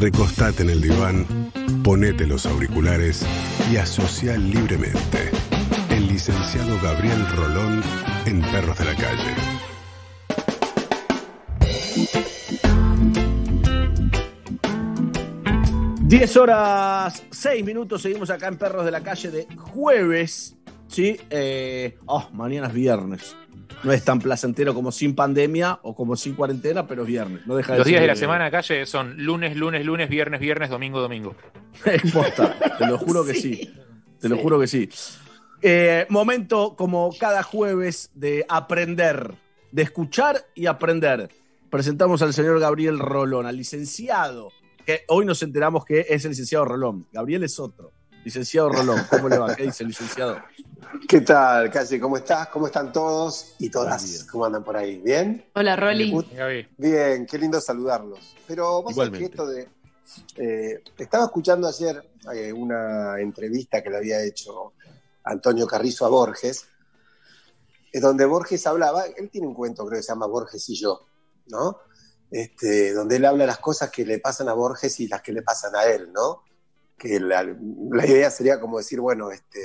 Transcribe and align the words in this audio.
recostate 0.00 0.62
en 0.62 0.70
el 0.70 0.80
diván, 0.80 1.26
ponete 1.84 2.26
los 2.26 2.46
auriculares 2.46 3.26
y 3.70 3.76
asocia 3.76 4.34
libremente. 4.38 5.30
El 5.90 6.08
licenciado 6.08 6.80
Gabriel 6.82 7.26
Rolón 7.36 7.82
en 8.24 8.40
Perros 8.40 8.78
de 8.78 8.84
la 8.86 8.94
Calle. 8.96 9.34
Diez 16.00 16.36
horas, 16.38 17.22
seis 17.30 17.62
minutos, 17.62 18.00
seguimos 18.00 18.30
acá 18.30 18.48
en 18.48 18.56
Perros 18.56 18.86
de 18.86 18.90
la 18.90 19.02
Calle 19.02 19.30
de 19.30 19.46
jueves. 19.54 20.56
Sí, 20.88 21.20
eh, 21.28 21.98
oh, 22.06 22.26
mañana 22.32 22.68
es 22.68 22.72
viernes. 22.72 23.36
No 23.82 23.92
es 23.92 24.04
tan 24.04 24.20
placentero 24.20 24.74
como 24.74 24.92
sin 24.92 25.14
pandemia 25.14 25.78
o 25.82 25.94
como 25.94 26.16
sin 26.16 26.34
cuarentena, 26.34 26.86
pero 26.86 27.02
es 27.02 27.08
viernes. 27.08 27.46
No 27.46 27.56
deja 27.56 27.72
de 27.72 27.78
Los 27.78 27.86
días 27.86 28.00
de 28.00 28.06
la 28.06 28.16
semana 28.16 28.50
calle 28.50 28.84
son 28.84 29.24
lunes, 29.24 29.56
lunes, 29.56 29.84
lunes, 29.84 30.08
viernes, 30.08 30.40
viernes, 30.40 30.68
domingo, 30.68 31.00
domingo. 31.00 31.34
Posta, 32.12 32.56
te 32.78 32.86
lo 32.86 32.98
juro 32.98 33.24
que 33.24 33.34
sí. 33.34 33.74
Te 34.20 34.28
lo 34.28 34.36
juro 34.36 34.60
que 34.60 34.66
sí. 34.66 34.88
Eh, 35.62 36.06
momento, 36.08 36.74
como 36.76 37.10
cada 37.18 37.42
jueves, 37.42 38.10
de 38.14 38.44
aprender, 38.48 39.34
de 39.72 39.82
escuchar 39.82 40.46
y 40.54 40.66
aprender. 40.66 41.30
Presentamos 41.70 42.20
al 42.22 42.34
señor 42.34 42.60
Gabriel 42.60 42.98
Rolón, 42.98 43.46
al 43.46 43.56
licenciado, 43.56 44.50
que 44.84 45.04
hoy 45.08 45.24
nos 45.24 45.42
enteramos 45.42 45.84
que 45.84 46.06
es 46.08 46.24
el 46.24 46.30
licenciado 46.30 46.64
Rolón. 46.64 47.06
Gabriel 47.12 47.44
es 47.44 47.58
otro. 47.58 47.92
Licenciado 48.24 48.68
Rolón, 48.68 49.04
¿cómo 49.08 49.28
le 49.28 49.38
va? 49.38 49.54
¿Qué 49.56 49.64
dice 49.64 49.82
el 49.82 49.88
licenciado? 49.88 50.40
¿Qué 51.08 51.20
tal, 51.22 51.70
Calle? 51.70 51.98
¿Cómo 51.98 52.16
estás? 52.16 52.48
¿Cómo 52.48 52.66
están 52.66 52.92
todos 52.92 53.54
y 53.58 53.62
Bien. 53.64 53.72
todas? 53.72 54.24
¿Cómo 54.30 54.44
andan 54.44 54.62
por 54.62 54.76
ahí? 54.76 54.98
¿Bien? 54.98 55.44
Hola, 55.54 55.76
Rolly. 55.76 56.14
Bien, 56.76 57.26
qué 57.26 57.38
lindo 57.38 57.60
saludarlos. 57.60 58.36
Pero 58.46 58.82
vos 58.82 58.94
sabés 58.94 59.18
que 59.18 59.24
esto 59.24 59.46
de. 59.46 59.68
eh, 60.36 60.82
estaba 60.98 61.24
escuchando 61.24 61.66
ayer 61.68 62.10
eh, 62.34 62.52
una 62.52 63.18
entrevista 63.20 63.82
que 63.82 63.90
le 63.90 63.96
había 63.96 64.22
hecho 64.22 64.74
Antonio 65.24 65.66
Carrizo 65.66 66.04
a 66.04 66.08
Borges, 66.08 66.66
eh, 67.92 68.00
donde 68.00 68.24
Borges 68.26 68.66
hablaba, 68.66 69.04
él 69.06 69.30
tiene 69.30 69.46
un 69.46 69.54
cuento, 69.54 69.86
creo 69.86 69.98
que 69.98 70.02
se 70.02 70.12
llama 70.12 70.26
Borges 70.26 70.68
y 70.68 70.74
yo, 70.74 71.06
¿no? 71.46 71.78
Este, 72.30 72.92
donde 72.92 73.16
él 73.16 73.24
habla 73.24 73.46
las 73.46 73.58
cosas 73.58 73.90
que 73.90 74.04
le 74.04 74.18
pasan 74.18 74.48
a 74.48 74.52
Borges 74.52 75.00
y 75.00 75.08
las 75.08 75.22
que 75.22 75.32
le 75.32 75.42
pasan 75.42 75.74
a 75.74 75.84
él, 75.84 76.12
¿no? 76.12 76.42
Que 77.00 77.18
la, 77.18 77.42
idea 78.04 78.30
sería 78.30 78.60
como 78.60 78.76
decir, 78.76 79.00
bueno, 79.00 79.30
este, 79.30 79.60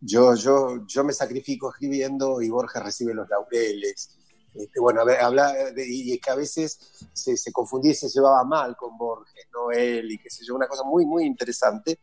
yo, 0.00 0.34
yo, 0.34 0.86
yo 0.86 1.04
me 1.04 1.12
sacrifico 1.12 1.70
escribiendo 1.70 2.40
y 2.40 2.48
Borges 2.48 2.82
recibe 2.82 3.12
los 3.12 3.28
laureles. 3.28 4.16
Este, 4.54 4.80
bueno, 4.80 5.02
a 5.02 5.04
ver, 5.04 5.20
habla 5.20 5.52
de, 5.52 5.86
y 5.86 6.14
es 6.14 6.20
que 6.20 6.30
a 6.30 6.34
veces 6.34 6.78
se, 7.12 7.36
se 7.36 7.52
confundía 7.52 7.92
y 7.92 7.94
se 7.94 8.08
llevaba 8.08 8.42
mal 8.44 8.74
con 8.76 8.96
Borges, 8.96 9.46
no 9.52 9.70
él, 9.70 10.10
y 10.10 10.18
qué 10.18 10.30
sé 10.30 10.44
yo, 10.46 10.54
una 10.54 10.66
cosa 10.66 10.82
muy, 10.84 11.04
muy 11.04 11.24
interesante. 11.24 12.00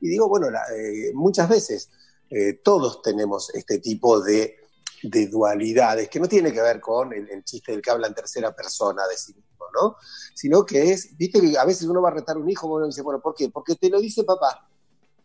Y 0.00 0.08
digo, 0.08 0.28
bueno, 0.28 0.48
eh, 0.48 1.12
muchas 1.14 1.48
veces 1.48 1.90
eh, 2.30 2.60
todos 2.62 3.00
tenemos 3.02 3.54
este 3.54 3.78
tipo 3.78 4.20
de, 4.20 4.56
de 5.02 5.26
dualidades, 5.28 6.08
que 6.08 6.20
no 6.20 6.28
tiene 6.28 6.52
que 6.52 6.60
ver 6.60 6.80
con 6.80 7.12
el, 7.12 7.42
chiste 7.44 7.72
del 7.72 7.82
que 7.82 7.90
habla 7.90 8.06
en 8.06 8.14
tercera 8.14 8.54
persona 8.54 9.02
de 9.08 9.16
sí 9.16 9.34
¿no? 9.72 9.96
Sino 10.34 10.64
que 10.64 10.92
es, 10.92 11.16
viste 11.16 11.40
que 11.40 11.58
a 11.58 11.64
veces 11.64 11.86
uno 11.88 12.02
va 12.02 12.10
a 12.10 12.14
retar 12.14 12.36
un 12.38 12.48
hijo, 12.48 12.68
bueno, 12.68 12.86
dice, 12.86 13.02
bueno, 13.02 13.20
¿por 13.20 13.34
qué? 13.34 13.48
Porque 13.48 13.76
te 13.76 13.88
lo 13.88 14.00
dice 14.00 14.24
papá. 14.24 14.66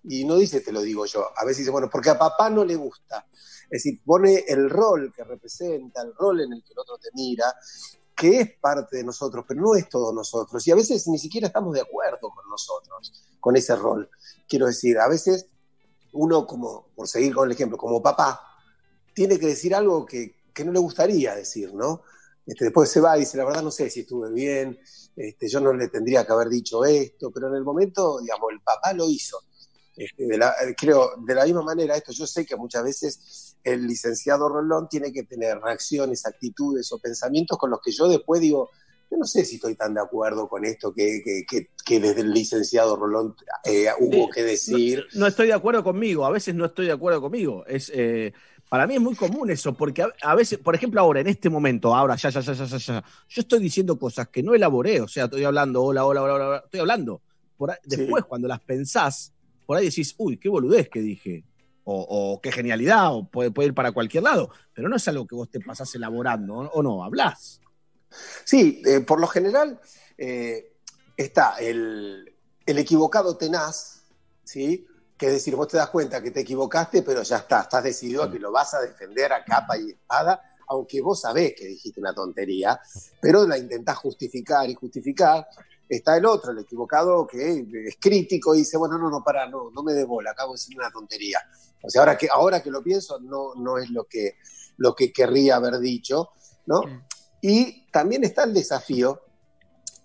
Y 0.08 0.24
no 0.24 0.36
dice 0.36 0.62
te 0.62 0.72
lo 0.72 0.82
digo 0.82 1.06
yo, 1.06 1.28
a 1.36 1.44
veces 1.46 1.60
dice, 1.60 1.72
bueno, 1.72 1.90
porque 1.92 2.12
a 2.12 2.18
papá 2.18 2.50
no 2.50 2.64
le 2.64 2.76
gusta. 2.76 3.26
Es 3.64 3.84
decir, 3.84 4.02
pone 4.06 4.44
el 4.48 4.70
rol 4.70 5.12
que 5.16 5.24
representa, 5.24 6.02
el 6.02 6.14
rol 6.14 6.42
en 6.42 6.54
el 6.54 6.64
que 6.64 6.74
el 6.74 6.80
otro 6.80 6.98
te 7.00 7.10
mira, 7.14 7.56
que 8.16 8.40
es 8.40 8.60
parte 8.60 8.98
de 8.98 9.04
nosotros, 9.04 9.44
pero 9.48 9.62
no 9.62 9.76
es 9.76 9.90
todo 9.90 10.14
nosotros. 10.14 10.66
Y 10.68 10.72
a 10.72 10.76
veces 10.76 11.08
ni 11.08 11.18
siquiera 11.18 11.48
estamos 11.48 11.74
de 11.74 11.82
acuerdo 11.82 12.30
con 12.30 12.48
nosotros, 12.50 13.12
con 13.40 13.56
ese 13.56 13.76
rol. 13.76 14.10
Quiero 14.48 14.68
decir, 14.68 15.00
a 15.00 15.08
veces 15.08 15.48
uno, 16.14 16.48
como, 16.48 16.88
por 16.96 17.08
seguir 17.08 17.34
con 17.34 17.48
el 17.48 17.54
ejemplo, 17.54 17.78
como 17.78 18.02
papá, 18.02 18.40
tiene 19.14 19.38
que 19.38 19.48
decir 19.48 19.76
algo 19.76 20.06
que, 20.06 20.36
que 20.54 20.64
no 20.64 20.72
le 20.72 20.80
gustaría 20.80 21.36
decir, 21.36 21.74
¿no? 21.74 22.04
Este, 22.46 22.66
después 22.66 22.90
se 22.90 23.02
va 23.02 23.18
y 23.18 23.22
dice, 23.22 23.38
la 23.38 23.46
verdad 23.46 23.64
no 23.64 23.72
sé 23.72 23.90
si 23.90 24.02
estuve 24.02 24.32
bien, 24.32 24.78
este, 25.16 25.48
yo 25.50 25.60
no 25.60 25.74
le 25.74 25.88
tendría 25.88 26.26
que 26.26 26.34
haber 26.34 26.50
dicho 26.50 26.86
esto, 26.86 27.32
pero 27.32 27.48
en 27.50 27.56
el 27.56 27.64
momento, 27.64 28.20
digamos, 28.22 28.52
el 28.52 28.62
papá 28.62 28.94
lo 28.94 29.10
hizo. 29.10 29.40
Este, 29.98 30.26
de 30.28 30.38
la- 30.38 30.54
eh, 30.64 30.76
creo, 30.78 31.12
de 31.26 31.34
la 31.34 31.46
misma 31.46 31.64
manera, 31.64 31.96
esto 31.96 32.12
yo 32.12 32.28
sé 32.28 32.46
que 32.46 32.56
muchas 32.58 32.84
veces 32.84 33.56
el 33.64 33.88
licenciado 33.88 34.50
Rolón 34.50 34.88
tiene 34.90 35.12
que 35.14 35.24
tener 35.24 35.58
reacciones, 35.60 36.26
actitudes 36.26 36.92
o 36.92 37.00
pensamientos 37.00 37.58
con 37.58 37.72
los 37.72 37.80
que 37.82 37.92
yo 37.92 38.08
después 38.10 38.42
digo, 38.42 38.70
yo 39.10 39.18
no 39.18 39.26
sé 39.26 39.46
si 39.46 39.56
estoy 39.56 39.76
tan 39.76 39.94
de 39.94 40.02
acuerdo 40.02 40.50
con 40.50 40.66
esto 40.66 40.94
que, 40.94 41.22
que, 41.24 41.44
que- 41.48 41.70
que 41.86 42.00
desde 42.00 42.22
el 42.22 42.32
licenciado 42.34 42.96
Rolón 42.98 43.36
eh, 43.64 43.88
hubo 44.00 44.26
Sí, 44.26 44.32
que 44.34 44.44
decir. 44.44 45.06
No, 45.14 45.22
no 45.22 45.28
estoy 45.28 45.48
de 45.48 45.54
acuerdo 45.54 45.84
conmigo, 45.84 46.26
a 46.26 46.32
veces 46.32 46.56
no 46.56 46.66
estoy 46.66 46.88
de 46.88 46.92
acuerdo 46.92 47.22
conmigo. 47.22 47.66
Es, 47.66 47.90
eh, 47.94 48.34
para 48.70 48.88
mí 48.88 48.96
es 48.96 49.02
muy 49.02 49.16
común 49.16 49.50
eso, 49.52 49.74
porque 49.74 50.02
a, 50.04 50.10
a 50.22 50.36
veces, 50.36 50.60
por 50.60 50.76
ejemplo, 50.76 51.00
ahora, 51.02 51.20
en 51.22 51.28
este 51.28 51.50
momento, 51.50 51.94
ahora, 51.96 52.16
ya, 52.16 52.30
ya, 52.30 52.42
ya, 52.42 52.54
ya, 52.54 52.66
ya, 52.66 52.78
ya, 52.78 53.04
yo 53.30 53.42
estoy 53.42 53.60
diciendo 53.60 53.98
cosas 53.98 54.28
que 54.30 54.42
no 54.44 54.54
elaboré, 54.54 55.02
o 55.02 55.08
sea, 55.08 55.26
estoy 55.26 55.44
hablando, 55.44 55.84
hola, 55.84 56.06
hola, 56.06 56.22
hola, 56.24 56.34
hola, 56.34 56.62
estoy 56.66 56.80
hablando. 56.80 57.22
Por 57.58 57.72
ahí- 57.72 57.78
Sí. 57.84 57.96
Después, 57.98 58.26
cuando 58.26 58.48
las 58.48 58.60
pensás, 58.62 59.34
por 59.66 59.78
ahí 59.78 59.86
decís, 59.86 60.14
uy, 60.18 60.38
qué 60.38 60.50
boludez 60.50 60.90
que 60.90 61.00
dije, 61.02 61.46
o, 61.84 62.02
o 62.34 62.42
qué 62.42 62.52
genialidad, 62.52 63.14
o 63.16 63.30
puede, 63.30 63.52
puede 63.52 63.68
ir 63.68 63.74
para 63.76 63.92
cualquier 63.92 64.24
lado, 64.24 64.50
pero 64.74 64.90
no 64.90 64.96
es 64.96 65.08
algo 65.08 65.26
que 65.28 65.36
vos 65.36 65.50
te 65.50 65.60
pasás 65.60 65.94
elaborando, 65.96 66.56
o, 66.56 66.68
o 66.68 66.84
no, 66.84 67.04
hablás. 67.04 67.62
Sí, 68.44 68.82
eh, 68.86 69.02
por 69.02 69.20
lo 69.20 69.28
general 69.28 69.80
eh, 70.18 70.74
está 71.18 71.58
el, 71.60 72.34
el 72.66 72.78
equivocado 72.80 73.38
tenaz, 73.38 74.04
¿sí? 74.44 74.86
Que 75.18 75.28
es 75.28 75.34
decir, 75.34 75.56
vos 75.56 75.68
te 75.68 75.78
das 75.78 75.90
cuenta 75.90 76.22
que 76.22 76.32
te 76.32 76.42
equivocaste, 76.42 77.02
pero 77.02 77.24
ya 77.24 77.38
está, 77.38 77.62
estás 77.62 77.84
decidido 77.84 78.24
a 78.24 78.32
que 78.32 78.40
lo 78.40 78.52
vas 78.52 78.74
a 78.74 78.82
defender 78.82 79.32
a 79.32 79.44
capa 79.46 79.78
y 79.78 79.92
espada, 79.92 80.42
aunque 80.68 81.00
vos 81.02 81.22
sabés 81.22 81.54
que 81.56 81.66
dijiste 81.68 82.00
una 82.02 82.14
tontería, 82.14 82.80
pero 83.22 83.48
la 83.48 83.58
intentás 83.58 83.98
justificar 83.98 84.70
y 84.70 84.76
justificar. 84.76 85.48
Está 85.88 86.18
el 86.18 86.26
otro, 86.26 86.52
el 86.52 86.58
equivocado, 86.60 87.28
que 87.28 87.66
es 87.88 87.96
crítico 88.00 88.56
y 88.56 88.60
dice, 88.60 88.76
bueno, 88.76 88.98
no, 88.98 89.10
no, 89.10 89.24
para, 89.24 89.48
no, 89.48 89.70
no 89.72 89.84
me 89.84 89.94
dé 89.94 90.04
bola, 90.04 90.32
acabo 90.32 90.54
de 90.54 90.58
decir 90.58 90.78
una 90.78 90.90
tontería. 90.90 91.40
O 91.84 91.90
sea, 91.90 92.02
ahora 92.02 92.18
que, 92.18 92.28
ahora 92.30 92.64
que 92.64 92.72
lo 92.72 92.82
pienso, 92.84 93.20
no, 93.20 93.54
no 93.56 93.78
es 93.78 93.92
lo 93.92 94.06
que, 94.06 94.36
lo 94.78 94.96
que 94.96 95.14
querría 95.14 95.58
haber 95.58 95.78
dicho, 95.78 96.30
¿no? 96.66 96.82
Y 97.42 97.86
también 97.92 98.24
está 98.24 98.44
el 98.46 98.54
desafío 98.56 99.22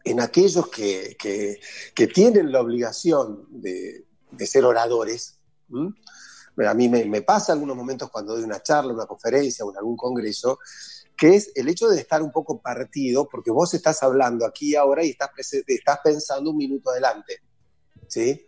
en 0.04 0.20
aquellos 0.20 0.68
que, 0.68 1.16
que- 1.18 1.58
que 1.94 2.06
tienen 2.06 2.52
la 2.52 2.60
obligación 2.60 3.46
de, 3.48 4.04
de 4.30 4.46
ser 4.46 4.64
oradores. 4.64 5.38
A 6.66 6.74
mí 6.74 6.88
me, 6.88 7.22
pasa 7.22 7.52
algunos 7.52 7.76
momentos 7.76 8.10
cuando 8.10 8.34
doy 8.34 8.42
una 8.42 8.62
charla, 8.62 8.92
una 8.92 9.06
conferencia 9.06 9.64
o 9.64 9.70
en 9.70 9.78
algún 9.78 9.96
congreso, 9.96 10.58
que 11.16 11.36
es 11.36 11.52
el 11.54 11.68
hecho 11.68 11.88
de 11.88 12.00
estar 12.00 12.22
un 12.22 12.32
poco 12.32 12.60
partido, 12.60 13.28
porque 13.28 13.50
vos 13.50 13.72
estás 13.74 14.02
hablando 14.02 14.44
aquí 14.46 14.70
y 14.70 14.76
ahora 14.76 15.04
y 15.04 15.10
estás, 15.10 15.30
estás 15.66 15.98
pensando 16.02 16.50
un 16.50 16.56
minuto 16.56 16.90
adelante. 16.90 17.40
¿sí? 18.08 18.46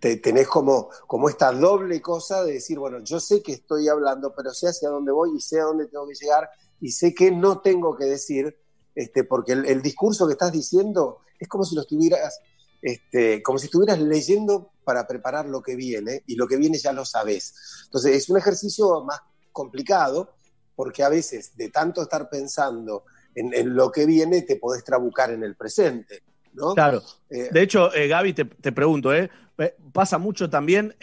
Te, 0.00 0.16
tenés 0.16 0.48
como, 0.48 0.90
como 1.06 1.28
esta 1.28 1.52
doble 1.52 2.00
cosa 2.02 2.44
de 2.44 2.54
decir, 2.54 2.78
bueno, 2.78 2.98
yo 3.02 3.20
sé 3.20 3.42
que 3.42 3.52
estoy 3.52 3.88
hablando, 3.88 4.34
pero 4.34 4.52
sé 4.52 4.68
hacia 4.68 4.88
dónde 4.88 5.12
voy 5.12 5.36
y 5.36 5.40
sé 5.40 5.60
a 5.60 5.64
dónde 5.64 5.86
tengo 5.86 6.06
que 6.06 6.14
llegar 6.14 6.48
y 6.80 6.90
sé 6.90 7.14
que 7.14 7.30
no 7.30 7.60
tengo 7.60 7.96
que 7.96 8.04
decir, 8.04 8.58
este, 8.94 9.24
porque 9.24 9.52
el, 9.52 9.64
el 9.66 9.80
discurso 9.80 10.26
que 10.26 10.32
estás 10.32 10.52
diciendo 10.52 11.18
es 11.38 11.48
como 11.48 11.64
si 11.64 11.74
lo 11.74 11.82
estuvieras, 11.82 12.40
este, 12.84 13.42
como 13.42 13.58
si 13.58 13.64
estuvieras 13.64 13.98
leyendo 13.98 14.70
para 14.84 15.06
preparar 15.06 15.46
lo 15.46 15.62
que 15.62 15.74
viene 15.74 16.22
y 16.26 16.36
lo 16.36 16.46
que 16.46 16.58
viene 16.58 16.76
ya 16.76 16.92
lo 16.92 17.06
sabes. 17.06 17.54
Entonces 17.86 18.14
es 18.14 18.28
un 18.28 18.36
ejercicio 18.36 19.02
más 19.04 19.20
complicado 19.52 20.34
porque 20.76 21.02
a 21.02 21.08
veces 21.08 21.56
de 21.56 21.70
tanto 21.70 22.02
estar 22.02 22.28
pensando 22.28 23.04
en, 23.34 23.54
en 23.54 23.74
lo 23.74 23.90
que 23.90 24.04
viene 24.04 24.42
te 24.42 24.56
podés 24.56 24.84
trabucar 24.84 25.30
en 25.30 25.42
el 25.42 25.56
presente. 25.56 26.22
¿no? 26.52 26.74
Claro. 26.74 27.02
Eh, 27.30 27.48
De 27.50 27.62
hecho, 27.62 27.92
eh, 27.94 28.06
Gaby, 28.06 28.34
te, 28.34 28.44
te 28.44 28.70
pregunto, 28.72 29.14
¿eh? 29.14 29.30
Eh, 29.56 29.74
Pasa 29.92 30.18
mucho 30.18 30.50
también, 30.50 30.94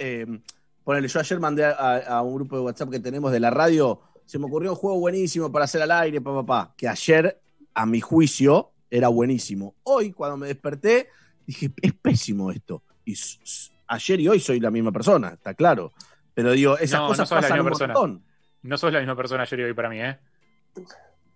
ponele, 0.83 1.07
yo 1.07 1.19
ayer 1.19 1.39
mandé 1.39 1.65
a, 1.65 1.97
a 1.97 2.21
un 2.21 2.35
grupo 2.35 2.57
de 2.57 2.61
WhatsApp 2.61 2.91
que 2.91 2.99
tenemos 2.99 3.31
de 3.31 3.39
la 3.39 3.49
radio, 3.49 4.01
se 4.25 4.37
me 4.37 4.45
ocurrió 4.45 4.71
un 4.71 4.77
juego 4.77 4.99
buenísimo 4.99 5.51
para 5.51 5.65
hacer 5.65 5.81
al 5.81 5.91
aire, 5.91 6.21
papá, 6.21 6.45
papá, 6.45 6.73
que 6.77 6.87
ayer, 6.87 7.41
a 7.73 7.85
mi 7.87 8.01
juicio, 8.01 8.71
era 8.89 9.07
buenísimo. 9.07 9.73
Hoy, 9.83 10.11
cuando 10.11 10.37
me 10.37 10.47
desperté, 10.47 11.07
dije, 11.51 11.71
es 11.81 11.93
pésimo 11.93 12.51
esto. 12.51 12.83
Y 13.05 13.15
ayer 13.87 14.19
y 14.19 14.27
hoy 14.27 14.39
soy 14.39 14.59
la 14.59 14.71
misma 14.71 14.91
persona, 14.91 15.29
está 15.29 15.53
claro. 15.53 15.91
Pero 16.33 16.51
digo, 16.51 16.77
esas 16.77 16.99
No, 16.99 17.03
no 17.03 17.07
cosas 17.09 17.29
sos 17.29 17.35
la 17.37 17.41
pasan 17.41 17.59
un 17.59 17.65
misma 17.65 17.69
persona. 17.77 17.93
montón. 17.93 18.25
No 18.63 18.77
sos 18.77 18.93
la 18.93 18.99
misma 18.99 19.15
persona 19.15 19.43
ayer 19.43 19.59
y 19.59 19.63
hoy 19.63 19.73
para 19.73 19.89
mí, 19.89 20.01
¿eh? 20.01 20.19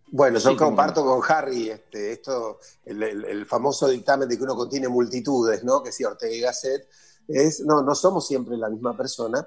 Bueno, 0.07 0.37
yo 0.39 0.51
Sí, 0.51 0.55
comparto 0.55 1.03
con 1.03 1.21
Harry 1.27 1.69
este, 1.69 2.13
esto, 2.13 2.59
el, 2.85 3.01
el- 3.03 3.25
el 3.25 3.45
famoso 3.45 3.87
dictamen 3.89 4.29
de 4.29 4.37
que 4.37 4.43
uno 4.43 4.55
contiene 4.55 4.87
multitudes, 4.87 5.63
¿no? 5.63 5.81
Que 5.83 5.91
si 5.91 6.03
Ortega 6.03 6.33
y 6.33 6.39
Gasset, 6.41 6.87
es, 7.27 7.61
no, 7.61 7.81
no 7.81 7.95
somos 7.95 8.25
siempre 8.27 8.55
la 8.57 8.69
misma 8.69 8.95
persona. 8.95 9.45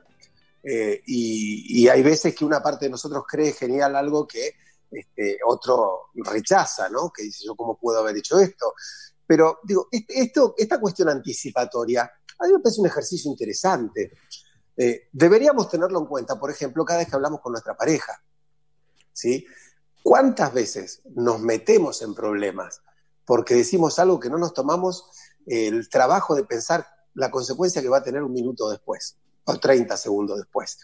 eh, 0.64 1.00
y, 1.06 1.82
y 1.84 1.88
hay 1.88 2.02
veces 2.02 2.34
que 2.34 2.44
una 2.44 2.60
parte 2.60 2.86
de 2.86 2.90
nosotros 2.90 3.22
cree 3.26 3.52
genial 3.52 3.94
algo 3.94 4.26
que 4.26 4.54
este, 4.90 5.38
otro 5.46 6.08
rechaza, 6.14 6.88
¿no? 6.90 7.10
Que 7.14 7.22
dice, 7.22 7.44
yo 7.46 7.54
cómo 7.54 7.78
puedo 7.78 8.00
haber 8.00 8.16
hecho 8.16 8.38
esto. 8.40 8.74
Pero 9.28 9.60
digo, 9.62 9.88
esta 10.56 10.80
cuestión 10.80 11.10
anticipatoria, 11.10 12.10
a 12.38 12.46
mí 12.46 12.52
me 12.54 12.60
parece 12.60 12.80
un 12.80 12.86
ejercicio 12.86 13.30
interesante. 13.30 14.12
Eh, 14.74 15.08
deberíamos 15.12 15.68
tenerlo 15.68 15.98
en 15.98 16.06
cuenta, 16.06 16.40
por 16.40 16.50
ejemplo, 16.50 16.82
cada 16.82 17.00
vez 17.00 17.08
que 17.08 17.16
hablamos 17.16 17.42
con 17.42 17.52
nuestra 17.52 17.76
pareja. 17.76 18.22
¿sí? 19.12 19.46
¿Cuántas 20.02 20.54
veces 20.54 21.02
nos 21.14 21.40
metemos 21.40 22.00
en 22.00 22.14
problemas 22.14 22.80
porque 23.26 23.54
decimos 23.54 23.98
algo 23.98 24.18
que 24.18 24.30
no 24.30 24.38
nos 24.38 24.54
tomamos 24.54 25.04
el 25.44 25.90
trabajo 25.90 26.34
de 26.34 26.44
pensar 26.44 26.86
la 27.12 27.30
consecuencia 27.30 27.82
que 27.82 27.90
va 27.90 27.98
a 27.98 28.02
tener 28.02 28.22
un 28.22 28.32
minuto 28.32 28.70
después 28.70 29.18
o 29.44 29.58
30 29.58 29.94
segundos 29.98 30.38
después? 30.38 30.78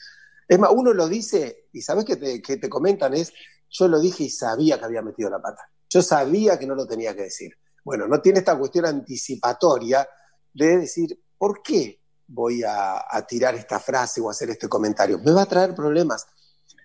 Es 0.46 0.58
más, 0.58 0.70
uno 0.70 0.92
lo 0.92 1.08
dice 1.08 1.68
y 1.72 1.80
sabes 1.80 2.04
que 2.04 2.16
te, 2.16 2.42
que 2.42 2.58
te 2.58 2.68
comentan 2.68 3.14
es, 3.14 3.32
yo 3.70 3.88
lo 3.88 4.00
dije 4.00 4.24
y 4.24 4.30
sabía 4.30 4.78
que 4.78 4.84
había 4.84 5.00
metido 5.00 5.30
la 5.30 5.40
pata. 5.40 5.70
Yo 5.88 6.02
sabía 6.02 6.58
que 6.58 6.66
no 6.66 6.74
lo 6.74 6.86
tenía 6.86 7.14
que 7.14 7.22
decir. 7.22 7.56
Bueno, 7.84 8.08
no 8.08 8.20
tiene 8.20 8.38
esta 8.38 8.58
cuestión 8.58 8.86
anticipatoria 8.86 10.08
de 10.52 10.78
decir, 10.78 11.22
¿por 11.36 11.62
qué 11.62 12.00
voy 12.26 12.62
a, 12.66 13.04
tirar 13.28 13.54
esta 13.54 13.78
frase 13.78 14.22
o 14.22 14.30
hacer 14.30 14.48
este 14.50 14.68
comentario? 14.68 15.18
Me 15.18 15.32
va 15.32 15.42
a 15.42 15.46
traer 15.46 15.74
problemas, 15.74 16.26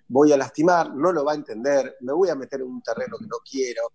voy 0.06 0.32
a 0.32 0.36
lastimar, 0.36 0.94
no 0.94 1.10
lo 1.10 1.24
va 1.24 1.32
a 1.32 1.36
entender, 1.36 1.96
me 2.00 2.12
voy 2.12 2.28
a 2.28 2.34
meter 2.34 2.60
en 2.60 2.66
un 2.66 2.82
terreno 2.82 3.16
que 3.18 3.26
no 3.26 3.38
quiero. 3.48 3.90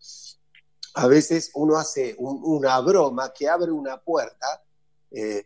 A 0.95 1.07
veces 1.07 1.51
uno 1.53 1.77
hace 1.77 2.15
una 2.17 2.79
broma 2.79 3.31
que 3.31 3.47
abre 3.47 3.71
una 3.71 4.01
puerta 4.01 4.63
eh, 5.11 5.45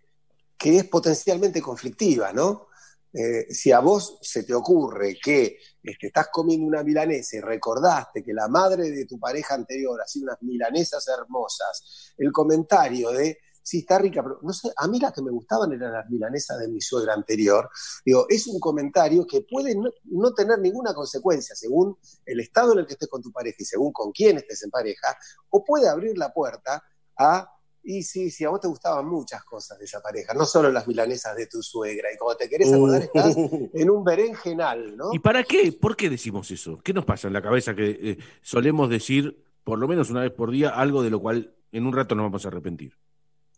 que 0.58 0.78
es 0.78 0.86
potencialmente 0.86 1.62
conflictiva, 1.62 2.32
¿no? 2.32 2.69
Eh, 3.12 3.52
si 3.52 3.72
a 3.72 3.80
vos 3.80 4.20
se 4.22 4.44
te 4.44 4.54
ocurre 4.54 5.18
que 5.22 5.58
este, 5.82 6.08
estás 6.08 6.28
comiendo 6.32 6.68
una 6.68 6.84
milanesa 6.84 7.38
y 7.38 7.40
recordaste 7.40 8.24
que 8.24 8.34
la 8.34 8.48
madre 8.48 8.92
de 8.92 9.06
tu 9.06 9.20
pareja 9.20 9.56
anterior 9.56 10.00
hacía 10.00 10.24
unas 10.24 10.42
milanesas 10.44 11.08
hermosas, 11.08 12.14
el 12.18 12.32
comentario 12.32 13.10
de, 13.10 13.40
sí, 13.64 13.80
está 13.80 13.98
rica, 13.98 14.22
pero 14.22 14.40
no 14.44 14.54
sé, 14.54 14.70
a 14.76 14.88
mí 14.88 15.00
las 15.00 15.12
que 15.12 15.24
me 15.24 15.32
gustaban 15.32 15.74
eran 15.74 15.92
las 15.92 16.08
milanesas 16.08 16.60
de 16.60 16.68
mi 16.68 16.82
suegra 16.82 17.16
anterior, 17.16 17.68
digo, 18.06 18.28
es 18.30 18.46
un 18.46 18.60
comentario 18.60 19.26
que 19.26 19.42
puede 19.42 19.74
no, 19.74 19.90
no 20.04 20.34
tener 20.36 20.60
ninguna 20.60 20.94
consecuencia 20.94 21.56
según 21.56 21.98
el 22.26 22.40
estado 22.40 22.74
en 22.74 22.80
el 22.80 22.86
que 22.86 22.94
estés 22.94 23.10
con 23.10 23.24
tu 23.24 23.32
pareja 23.32 23.58
y 23.58 23.66
según 23.66 23.92
con 23.92 24.12
quién 24.12 24.38
estés 24.38 24.64
en 24.64 24.70
pareja, 24.70 25.18
o 25.50 25.64
puede 25.66 25.90
abrir 25.90 26.16
la 26.16 26.32
puerta 26.32 26.84
a 27.18 27.59
y 27.84 28.04
sí, 28.04 28.30
sí, 28.30 28.44
a 28.46 28.50
vos 28.50 28.60
te 28.60 28.68
gustaban 28.68 29.08
muchas 29.08 29.44
cosas 29.44 29.80
de 29.80 29.86
esa 29.86 30.02
pareja, 30.02 30.34
no 30.34 30.46
solo 30.46 30.72
las 30.72 30.88
milanesas 30.88 31.36
de 31.36 31.48
tu 31.48 31.62
suegra. 31.62 32.10
Y 32.14 32.18
como 32.18 32.36
te 32.36 32.50
querés 32.50 32.72
acordar, 32.72 33.04
estás 33.04 33.36
en 33.74 33.90
un 33.90 34.04
berenjenal, 34.04 34.96
¿no? 34.98 35.14
¿Y 35.14 35.20
para 35.20 35.44
qué? 35.44 35.72
¿Por 35.72 35.96
qué 35.96 36.10
decimos 36.10 36.52
eso? 36.52 36.80
¿Qué 36.84 36.94
nos 36.94 37.06
pasa 37.06 37.28
en 37.28 37.34
la 37.34 37.42
cabeza 37.42 37.76
que 37.76 37.90
eh, 37.90 38.18
solemos 38.42 38.90
decir, 38.90 39.44
por 39.64 39.80
lo 39.80 39.88
menos 39.88 40.10
una 40.10 40.22
vez 40.22 40.32
por 40.32 40.52
día, 40.52 40.70
algo 40.70 41.02
de 41.02 41.10
lo 41.10 41.20
cual 41.20 41.56
en 41.72 41.86
un 41.86 41.94
rato 41.94 42.16
nos 42.16 42.26
vamos 42.26 42.46
a 42.46 42.50
arrepentir? 42.50 42.94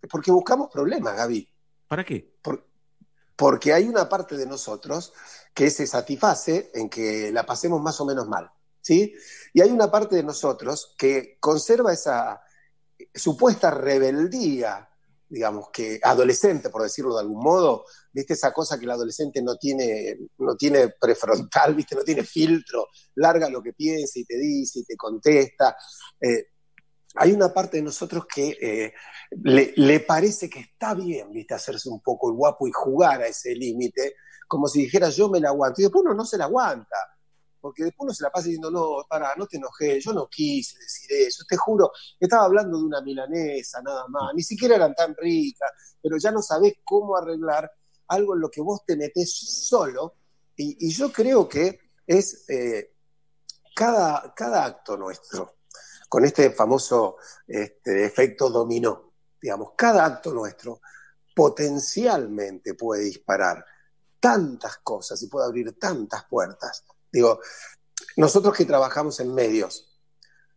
Porque 0.10 0.32
buscamos 0.32 0.70
problemas, 0.72 1.16
Gaby. 1.16 1.48
¿Para 1.88 2.04
qué? 2.04 2.32
porque 3.42 3.74
hay 3.74 3.88
una 3.88 4.08
parte 4.08 4.38
de 4.38 4.46
nosotros 4.46 5.14
que 5.52 5.72
se 5.72 5.88
satisface 5.88 6.70
en 6.76 6.88
que 6.88 7.32
la 7.32 7.44
pasemos 7.44 7.82
más 7.82 8.00
o 8.00 8.06
menos 8.06 8.28
mal, 8.28 8.52
¿sí? 8.82 9.16
Y 9.52 9.62
hay 9.62 9.72
una 9.72 9.90
parte 9.90 10.16
de 10.16 10.22
nosotros 10.22 10.94
que 10.96 11.38
conserva 11.40 11.92
esa 11.92 12.40
supuesta 13.14 13.72
rebeldía, 13.72 14.88
digamos, 15.28 15.70
que 15.72 16.00
adolescente, 16.04 16.70
por 16.70 16.84
decirlo 16.84 17.16
de 17.16 17.22
algún 17.22 17.42
modo, 17.42 17.86
viste 18.12 18.34
esa 18.34 18.52
cosa 18.54 18.78
que 18.78 18.86
el 18.86 18.92
adolescente 18.92 19.42
no 19.42 19.56
tiene, 19.56 20.18
no 20.40 20.56
tiene 20.56 20.90
prefrontal, 21.00 21.74
viste, 21.76 21.96
no 21.96 22.04
tiene 22.04 22.24
filtro, 22.24 22.88
larga 23.16 23.50
lo 23.50 23.62
que 23.62 23.74
piensa 23.74 24.20
y 24.20 24.26
te 24.26 24.38
dice 24.38 24.80
y 24.80 24.84
te 24.84 24.98
contesta. 24.98 25.76
Eh, 26.20 26.48
hay 27.16 27.32
una 27.32 27.54
parte 27.54 27.78
de 27.78 27.84
nosotros 27.84 28.26
que 28.26 28.58
eh, 28.62 28.94
le, 29.44 30.00
parece 30.02 30.50
que 30.50 30.60
está 30.60 30.94
bien, 30.94 31.32
viste, 31.32 31.54
hacerse 31.54 31.90
un 31.90 32.02
poco 32.02 32.30
el 32.30 32.36
guapo 32.36 32.68
y 32.68 32.72
jugar 32.72 33.22
a 33.22 33.28
ese 33.28 33.54
límite, 33.56 34.16
como 34.48 34.68
si 34.68 34.82
dijera 34.82 35.10
yo 35.10 35.30
me 35.30 35.40
la 35.40 35.50
aguanto, 35.50 35.82
y 35.82 35.84
después 35.84 36.04
uno 36.04 36.14
no 36.14 36.26
se 36.26 36.38
la 36.38 36.46
aguanta 36.46 36.96
porque 37.62 37.84
después 37.84 38.06
uno 38.06 38.14
se 38.14 38.24
la 38.24 38.32
pasa 38.32 38.46
diciendo, 38.46 38.72
no, 38.72 39.06
para, 39.08 39.36
no 39.36 39.46
te 39.46 39.58
enojé, 39.58 40.00
yo 40.02 40.12
no 40.12 40.28
quise 40.28 40.78
decir 40.80 41.12
eso, 41.28 41.44
te 41.48 41.56
juro, 41.56 41.92
estaba 42.20 42.46
hablando 42.46 42.78
de 42.78 42.86
una 42.86 43.02
milanesa 43.02 43.82
nada 43.82 44.08
más, 44.08 44.34
ni 44.34 44.42
siquiera 44.42 44.76
eran 44.76 44.96
tan 44.96 45.16
ricas, 45.16 45.72
pero 46.02 46.18
ya 46.18 46.32
no 46.32 46.42
sabés 46.42 46.74
cómo 46.84 47.16
arreglar 47.16 47.72
algo 48.08 48.34
en 48.34 48.42
lo 48.42 48.50
que 48.50 48.62
vos 48.62 48.82
te 48.86 48.98
metés 48.98 49.32
solo, 49.34 50.16
y, 50.56 50.92
yo 50.92 51.12
creo 51.12 51.48
que 51.48 51.80
es 52.06 52.48
eh, 52.50 52.94
cada, 53.76 54.34
cada 54.36 54.66
acto 54.66 54.98
nuestro, 54.98 55.56
con 56.10 56.26
este 56.26 56.52
famoso 56.52 57.18
este, 57.48 58.06
efecto 58.06 58.50
dominó, 58.50 59.14
digamos, 59.42 59.72
cada 59.78 60.06
acto 60.06 60.34
nuestro 60.34 60.82
potencialmente 61.34 62.74
puede 62.74 63.06
disparar 63.06 63.66
tantas 64.20 64.78
cosas 64.80 65.22
y 65.24 65.28
puede 65.28 65.48
abrir 65.48 65.80
tantas 65.80 66.26
puertas 66.26 66.84
Digo, 67.12 67.40
nosotros 68.18 68.56
que 68.56 68.66
trabajamos 68.66 69.20
en 69.20 69.34
medios, 69.34 69.92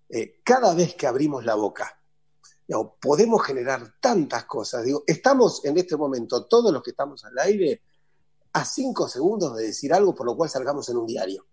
eh, 0.08 0.40
cada 0.44 0.74
vez 0.74 0.94
que 0.94 1.06
abrimos 1.06 1.44
la 1.44 1.54
boca, 1.54 2.00
podemos 3.00 3.42
generar 3.42 3.94
tantas 4.00 4.44
cosas. 4.44 4.84
Digo, 4.84 5.04
estamos 5.06 5.64
en 5.64 5.76
este 5.78 5.96
momento, 5.96 6.46
todos 6.46 6.72
los 6.72 6.82
que 6.82 6.90
estamos 6.90 7.24
al 7.24 7.38
aire, 7.38 7.82
a 8.52 8.64
cinco 8.64 9.08
segundos 9.08 9.56
de 9.56 9.66
decir 9.66 9.92
algo 9.92 10.14
por 10.14 10.26
lo 10.26 10.36
cual 10.36 10.48
salgamos 10.48 10.88
en 10.88 10.96
un 10.96 11.06
diario. 11.06 11.46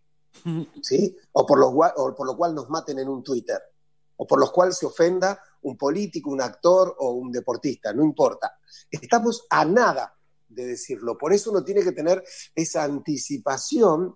¿Sí? 0.81 1.17
O 1.33 1.45
por, 1.45 1.59
lo, 1.59 1.69
o 1.69 2.15
por 2.15 2.25
lo 2.25 2.37
cual 2.37 2.55
nos 2.55 2.69
maten 2.69 2.99
en 2.99 3.09
un 3.09 3.23
Twitter. 3.23 3.61
O 4.17 4.27
por 4.27 4.39
lo 4.39 4.51
cual 4.51 4.73
se 4.73 4.85
ofenda 4.85 5.41
un 5.63 5.77
político, 5.77 6.29
un 6.29 6.41
actor 6.41 6.95
o 6.99 7.11
un 7.11 7.31
deportista, 7.31 7.91
no 7.91 8.03
importa. 8.03 8.59
Estamos 8.89 9.45
a 9.49 9.65
nada 9.65 10.15
de 10.47 10.67
decirlo. 10.67 11.17
Por 11.17 11.33
eso 11.33 11.51
uno 11.51 11.63
tiene 11.63 11.83
que 11.83 11.91
tener 11.91 12.23
esa 12.53 12.83
anticipación 12.83 14.15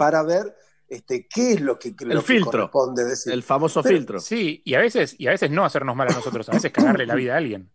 para 0.00 0.22
ver 0.22 0.56
este, 0.88 1.28
qué 1.28 1.52
es 1.52 1.60
lo 1.60 1.78
que, 1.78 1.94
el 2.00 2.22
filtro, 2.22 2.52
corresponde 2.52 3.04
decir. 3.04 3.34
El 3.34 3.42
famoso 3.42 3.82
filtro. 3.82 4.18
Sí, 4.18 4.62
y 4.64 4.72
a 4.72 4.78
veces, 4.78 5.14
y 5.18 5.26
a 5.26 5.32
veces 5.32 5.50
no 5.50 5.62
hacernos 5.62 5.94
mal 5.94 6.08
a 6.08 6.14
nosotros, 6.14 6.48
a 6.48 6.52
veces 6.52 6.72
cagarle 6.72 7.04
la 7.04 7.14
vida 7.14 7.34
a 7.34 7.36
alguien. 7.36 7.70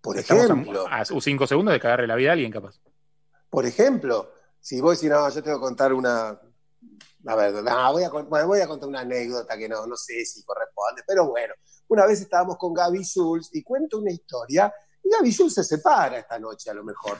Por 0.00 0.18
ejemplo. 0.18 0.86
A, 0.88 1.04
cinco 1.04 1.46
segundos 1.46 1.74
de 1.74 1.78
cagarle 1.78 2.06
la 2.06 2.16
vida 2.16 2.30
a 2.30 2.32
alguien, 2.32 2.50
capaz. 2.50 2.80
Por 3.50 3.66
ejemplo, 3.66 4.32
si 4.58 4.80
vos 4.80 4.98
decís, 4.98 5.10
no, 5.14 5.28
yo 5.28 5.42
tengo 5.42 5.58
que 5.58 5.62
contar 5.62 5.92
una. 5.92 6.40
A 7.26 7.36
ver, 7.36 7.52
no, 7.52 7.92
voy 7.92 8.04
a, 8.04 8.44
voy 8.44 8.60
a 8.60 8.66
contar 8.66 8.88
una 8.88 9.00
anécdota 9.00 9.58
que 9.58 9.68
no, 9.68 9.86
no 9.86 9.94
sé 9.94 10.24
si 10.24 10.42
corresponde, 10.42 11.02
pero 11.06 11.28
bueno, 11.28 11.52
una 11.88 12.06
vez 12.06 12.22
estábamos 12.22 12.56
con 12.56 12.72
Gaby 12.72 13.04
Schulz 13.04 13.50
y 13.52 13.62
cuento 13.62 13.98
una 13.98 14.10
historia 14.10 14.72
y 15.04 15.10
Gaby 15.10 15.34
Jules 15.34 15.54
se 15.54 15.64
separa 15.64 16.18
esta 16.18 16.38
noche, 16.38 16.70
a 16.70 16.74
lo 16.74 16.84
mejor, 16.84 17.18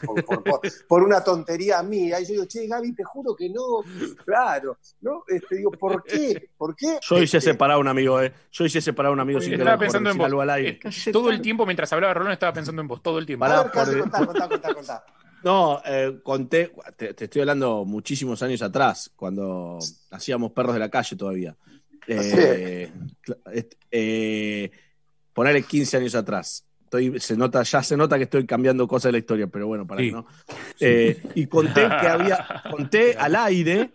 por, 0.87 1.03
una 1.03 1.23
tontería 1.23 1.83
mía. 1.83 2.21
Y 2.21 2.27
yo 2.27 2.33
digo, 2.33 2.45
che, 2.47 2.67
Gaby, 2.67 2.95
te 2.95 3.03
juro 3.03 3.35
que 3.35 3.49
no. 3.49 3.83
Claro, 4.25 4.79
¿no? 5.01 5.25
Este, 5.27 5.57
digo, 5.57 5.73
¿por 5.73 6.03
qué? 6.05 6.51
¿Por 6.57 6.77
qué? 6.77 6.99
Yo 7.03 7.17
hice 7.17 7.39
este, 7.39 7.53
separar 7.53 7.77
a 7.77 7.79
un 7.79 7.89
amigo, 7.89 8.21
¿eh? 8.21 8.33
Yo 8.53 8.65
hice 8.65 8.81
separar 8.81 9.11
a 9.11 9.13
un 9.13 9.21
amigo 9.21 9.41
sin 9.41 9.55
Estaba 9.55 9.79
pensando 9.79 10.11
en 10.11 10.19
vos. 10.19 10.33
Eh, 10.57 10.79
todo 11.13 11.31
el 11.31 11.41
tiempo, 11.41 11.67
mientras 11.67 11.93
hablaba 11.93 12.15
Rolón, 12.15 12.33
estaba 12.33 12.53
pensando 12.53 12.83
en 12.83 12.89
vos, 12.89 13.03
todo 13.03 13.19
el 13.19 13.27
tiempo. 13.27 13.47
Pará, 13.47 13.71
contá, 13.71 14.27
contá, 14.27 14.49
contá, 14.49 14.75
contá. 14.75 15.05
No, 15.43 15.83
eh, 15.85 16.21
conté, 16.23 16.73
te, 16.97 17.25
estoy 17.25 17.41
hablando 17.41 17.85
muchísimos 17.85 18.43
años 18.43 18.63
atrás, 18.63 19.11
cuando 19.17 19.79
hacíamos 20.11 20.53
perros 20.53 20.75
de 20.75 20.79
la 20.79 20.89
calle 20.89 21.17
todavía. 21.17 21.57
Eh, 22.07 22.93
eh, 23.91 24.71
ponerle 25.33 25.63
15 25.63 25.97
años 25.97 26.15
atrás 26.15 26.65
se 27.19 27.37
nota, 27.37 27.63
ya 27.63 27.83
se 27.83 27.97
nota 27.97 28.19
que 28.19 28.25
estoy 28.25 28.47
cambiando 28.47 28.87
cosas 28.87 29.05
de 29.05 29.13
la 29.13 29.19
historia, 29.19 29.47
pero 29.47 29.67
bueno, 29.67 29.87
para 29.87 30.01
que 30.01 30.13
no. 30.13 30.27
Eh, 30.79 31.23
y 31.35 31.47
conté 31.47 31.89
que 31.89 32.07
había, 32.07 32.63
conté 32.71 33.17
al 33.19 33.35
aire 33.37 33.91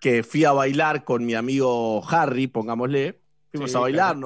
que 0.00 0.22
fui 0.22 0.44
a 0.44 0.52
bailar 0.52 1.04
con 1.04 1.24
mi 1.24 1.34
amigo 1.34 2.06
Harry, 2.08 2.46
pongámosle. 2.46 3.20
Fuimos 3.50 3.74
a 3.74 3.80
bailar, 3.80 4.16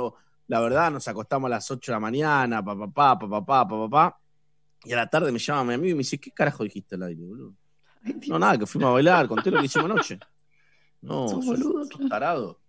la 0.49 0.61
verdad, 0.61 0.91
nos 0.91 1.07
acostamos 1.09 1.47
a 1.47 1.51
las 1.51 1.71
8 1.71 1.93
de 1.93 1.97
la 1.97 2.01
mañana, 2.01 2.65
papá, 2.65 2.87
papá, 2.87 3.19
papá, 3.19 3.69
papá, 3.69 3.89
papá. 3.89 4.21
Y 4.85 4.93
a 4.93 4.97
la 4.97 5.07
tarde 5.09 5.31
me 5.31 5.39
llama 5.39 5.65
mi 5.65 5.75
amigo 5.75 5.91
y 5.93 5.95
me 5.95 5.99
dice, 5.99 6.19
¿qué 6.19 6.33
carajo 6.33 6.65
dijiste 6.65 6.97
al 6.97 7.05
aire, 7.05 7.23
boludo? 7.23 7.55
No, 8.29 8.39
nada, 8.39 8.59
que 8.59 8.67
fuimos 8.67 8.89
a 8.89 8.93
bailar, 8.93 9.29
conté 9.29 9.51
lo 9.51 9.61
que 9.61 9.67
hicimos 9.67 9.91
anoche. 9.91 10.19
No, 11.03 11.29
boludo, 11.29 11.89
tarado. 12.11 12.61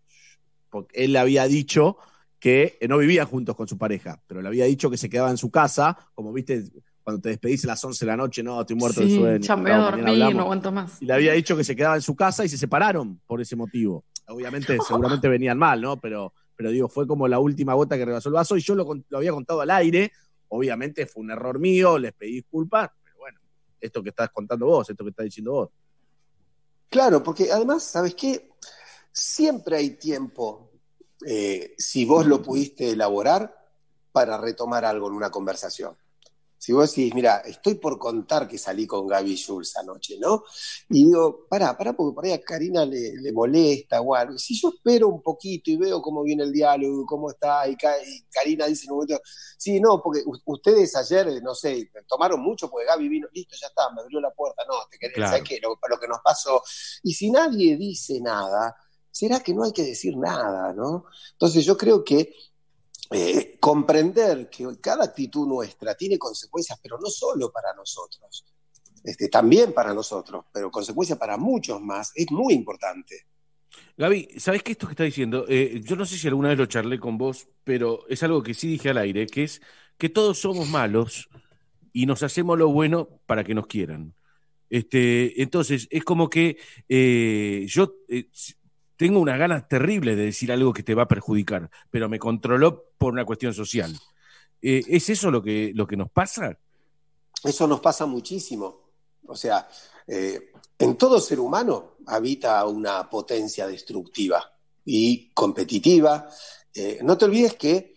Porque 0.69 1.03
él 1.03 1.11
le 1.11 1.19
había 1.19 1.47
dicho 1.47 1.97
que 2.41 2.79
eh, 2.81 2.87
no 2.87 2.97
vivía 2.97 3.23
juntos 3.23 3.55
con 3.55 3.67
su 3.67 3.77
pareja, 3.77 4.19
pero 4.25 4.41
le 4.41 4.47
había 4.47 4.65
dicho 4.65 4.89
que 4.89 4.97
se 4.97 5.09
quedaba 5.09 5.29
en 5.29 5.37
su 5.37 5.51
casa, 5.51 5.95
como 6.15 6.33
viste, 6.33 6.63
cuando 7.03 7.21
te 7.21 7.29
despedís 7.29 7.63
a 7.65 7.67
las 7.67 7.85
11 7.85 8.03
de 8.03 8.11
la 8.11 8.17
noche, 8.17 8.41
no, 8.41 8.59
estoy 8.59 8.75
muerto 8.75 9.01
de 9.01 9.15
sueño. 9.15 9.37
Ya 9.37 9.55
me 9.55 9.69
voy 9.69 9.71
a 9.79 9.83
dormir, 9.83 10.35
no 10.35 10.41
aguanto 10.41 10.71
más. 10.71 10.99
Y 11.03 11.05
le 11.05 11.13
había 11.13 11.33
dicho 11.33 11.55
que 11.55 11.63
se 11.63 11.75
quedaba 11.75 11.95
en 11.95 12.01
su 12.01 12.15
casa 12.15 12.43
y 12.43 12.49
se 12.49 12.57
separaron 12.57 13.21
por 13.27 13.39
ese 13.41 13.55
motivo. 13.55 14.05
Obviamente, 14.27 14.75
seguramente 14.87 15.29
venían 15.29 15.59
mal, 15.59 15.79
¿no? 15.81 16.01
Pero, 16.01 16.33
pero 16.55 16.71
digo, 16.71 16.89
fue 16.89 17.05
como 17.05 17.27
la 17.27 17.37
última 17.37 17.75
gota 17.75 17.95
que 17.95 18.05
rebasó 18.05 18.29
el 18.29 18.33
vaso 18.33 18.57
y 18.57 18.61
yo 18.61 18.73
lo, 18.73 18.91
lo 19.07 19.17
había 19.19 19.31
contado 19.31 19.61
al 19.61 19.69
aire. 19.69 20.11
Obviamente 20.47 21.05
fue 21.05 21.21
un 21.21 21.29
error 21.29 21.59
mío, 21.59 21.99
les 21.99 22.13
pedí 22.13 22.33
disculpas, 22.33 22.89
pero 23.03 23.19
bueno, 23.19 23.39
esto 23.79 24.01
que 24.01 24.09
estás 24.09 24.31
contando 24.31 24.65
vos, 24.65 24.89
esto 24.89 25.03
que 25.03 25.11
estás 25.11 25.25
diciendo 25.25 25.51
vos. 25.51 25.69
Claro, 26.89 27.21
porque 27.21 27.51
además, 27.51 27.83
¿sabes 27.83 28.15
qué? 28.15 28.49
Siempre 29.11 29.77
hay 29.77 29.91
tiempo 29.91 30.70
eh, 31.25 31.75
si 31.77 32.05
vos 32.05 32.25
lo 32.25 32.41
pudiste 32.41 32.91
elaborar, 32.91 33.61
para 34.11 34.37
retomar 34.37 34.85
algo 34.85 35.07
en 35.07 35.13
una 35.13 35.29
conversación. 35.29 35.95
Si 36.57 36.73
vos 36.73 36.93
decís, 36.93 37.11
mira, 37.15 37.37
estoy 37.39 37.73
por 37.73 37.97
contar 37.97 38.47
que 38.47 38.59
salí 38.59 38.85
con 38.85 39.07
Gaby 39.07 39.35
Jules 39.35 39.75
anoche, 39.77 40.19
¿no? 40.19 40.43
Y 40.89 41.05
digo, 41.05 41.47
pará, 41.49 41.75
pará, 41.75 41.93
porque 41.93 42.13
por 42.13 42.23
ahí 42.23 42.33
a 42.33 42.41
Karina 42.41 42.85
le, 42.85 43.31
molesta 43.33 43.99
o 43.99 44.13
algo. 44.13 44.37
Si 44.37 44.61
yo 44.61 44.69
espero 44.69 45.07
un 45.07 45.23
poquito 45.23 45.71
y 45.71 45.77
veo 45.77 45.99
cómo 46.03 46.21
viene 46.21 46.43
el 46.43 46.51
diálogo, 46.51 47.03
cómo 47.07 47.31
está, 47.31 47.67
y, 47.67 47.75
Karina 48.29 48.67
dice 48.67 48.85
en 48.85 48.91
un 48.91 48.97
momento, 48.97 49.19
sí, 49.57 49.79
no, 49.79 49.99
porque 50.03 50.21
ustedes 50.45 50.95
ayer, 50.95 51.41
no 51.41 51.55
sé, 51.55 51.89
tomaron 52.07 52.39
mucho 52.39 52.69
porque 52.69 52.85
Gaby 52.85 53.09
vino, 53.09 53.27
listo, 53.33 53.55
ya 53.59 53.65
está, 53.65 53.89
me 53.95 54.01
abrió 54.01 54.21
la 54.21 54.29
puerta, 54.29 54.61
no, 54.67 54.75
te 54.87 54.99
querés, 54.99 55.17
¿sabes 55.17 55.43
qué? 55.43 55.59
Lo, 55.59 55.79
lo 55.89 55.99
que 55.99 56.07
nos 56.07 56.19
pasó. 56.23 56.61
Y 57.01 57.15
si 57.15 57.31
nadie 57.31 57.75
dice 57.75 58.21
nada, 58.21 58.75
será 59.11 59.41
que 59.41 59.53
no 59.53 59.63
hay 59.63 59.73
que 59.73 59.83
decir 59.83 60.15
nada, 60.17 60.73
¿no? 60.73 61.05
Entonces 61.33 61.65
yo 61.65 61.77
creo 61.77 62.03
que 62.03 62.33
eh, 63.11 63.57
comprender 63.59 64.49
que 64.49 64.65
cada 64.79 65.03
actitud 65.03 65.45
nuestra 65.45 65.95
tiene 65.95 66.17
consecuencias, 66.17 66.79
pero 66.81 66.97
no 66.97 67.09
solo 67.09 67.51
para 67.51 67.73
nosotros, 67.73 68.45
este, 69.03 69.27
también 69.27 69.73
para 69.73 69.93
nosotros, 69.93 70.45
pero 70.53 70.71
consecuencias 70.71 71.19
para 71.19 71.37
muchos 71.37 71.81
más, 71.81 72.11
es 72.15 72.31
muy 72.31 72.53
importante. 72.53 73.27
Gaby, 73.97 74.29
¿sabes 74.37 74.63
qué 74.63 74.71
esto 74.73 74.87
que 74.87 74.93
está 74.93 75.03
diciendo? 75.03 75.45
Eh, 75.47 75.81
yo 75.83 75.95
no 75.95 76.05
sé 76.05 76.17
si 76.17 76.27
alguna 76.27 76.49
vez 76.49 76.57
lo 76.57 76.65
charlé 76.65 76.99
con 76.99 77.17
vos, 77.17 77.47
pero 77.63 78.07
es 78.07 78.23
algo 78.23 78.41
que 78.41 78.53
sí 78.53 78.67
dije 78.67 78.89
al 78.89 78.97
aire, 78.97 79.27
que 79.27 79.43
es 79.43 79.61
que 79.97 80.09
todos 80.09 80.39
somos 80.39 80.69
malos 80.69 81.29
y 81.93 82.05
nos 82.05 82.23
hacemos 82.23 82.57
lo 82.57 82.69
bueno 82.69 83.21
para 83.25 83.43
que 83.43 83.53
nos 83.53 83.67
quieran. 83.67 84.15
Este, 84.69 85.41
entonces, 85.41 85.87
es 85.91 86.03
como 86.05 86.29
que 86.29 86.57
eh, 86.87 87.65
yo 87.67 87.93
tengo 89.01 89.19
unas 89.19 89.39
ganas 89.39 89.67
terribles 89.67 90.15
de 90.15 90.25
decir 90.25 90.51
algo 90.51 90.73
que 90.73 90.83
te 90.83 90.93
va 90.93 91.01
a 91.01 91.07
perjudicar, 91.07 91.71
pero 91.89 92.07
me 92.07 92.19
controló 92.19 92.91
por 92.99 93.13
una 93.13 93.25
cuestión 93.25 93.51
social. 93.51 93.99
Eh, 94.61 94.83
¿Es 94.87 95.09
eso 95.09 95.31
lo 95.31 95.41
que, 95.41 95.71
lo 95.73 95.87
que 95.87 95.97
nos 95.97 96.11
pasa? 96.11 96.55
Eso 97.43 97.65
nos 97.65 97.79
pasa 97.79 98.05
muchísimo. 98.05 98.91
O 99.25 99.35
sea, 99.35 99.67
eh, 100.05 100.51
en 100.77 100.97
todo 100.97 101.19
ser 101.19 101.39
humano 101.39 101.95
habita 102.05 102.63
una 102.67 103.09
potencia 103.09 103.65
destructiva 103.65 104.53
y 104.85 105.31
competitiva. 105.33 106.29
Eh, 106.71 106.99
no 107.01 107.17
te 107.17 107.25
olvides 107.25 107.55
que 107.55 107.95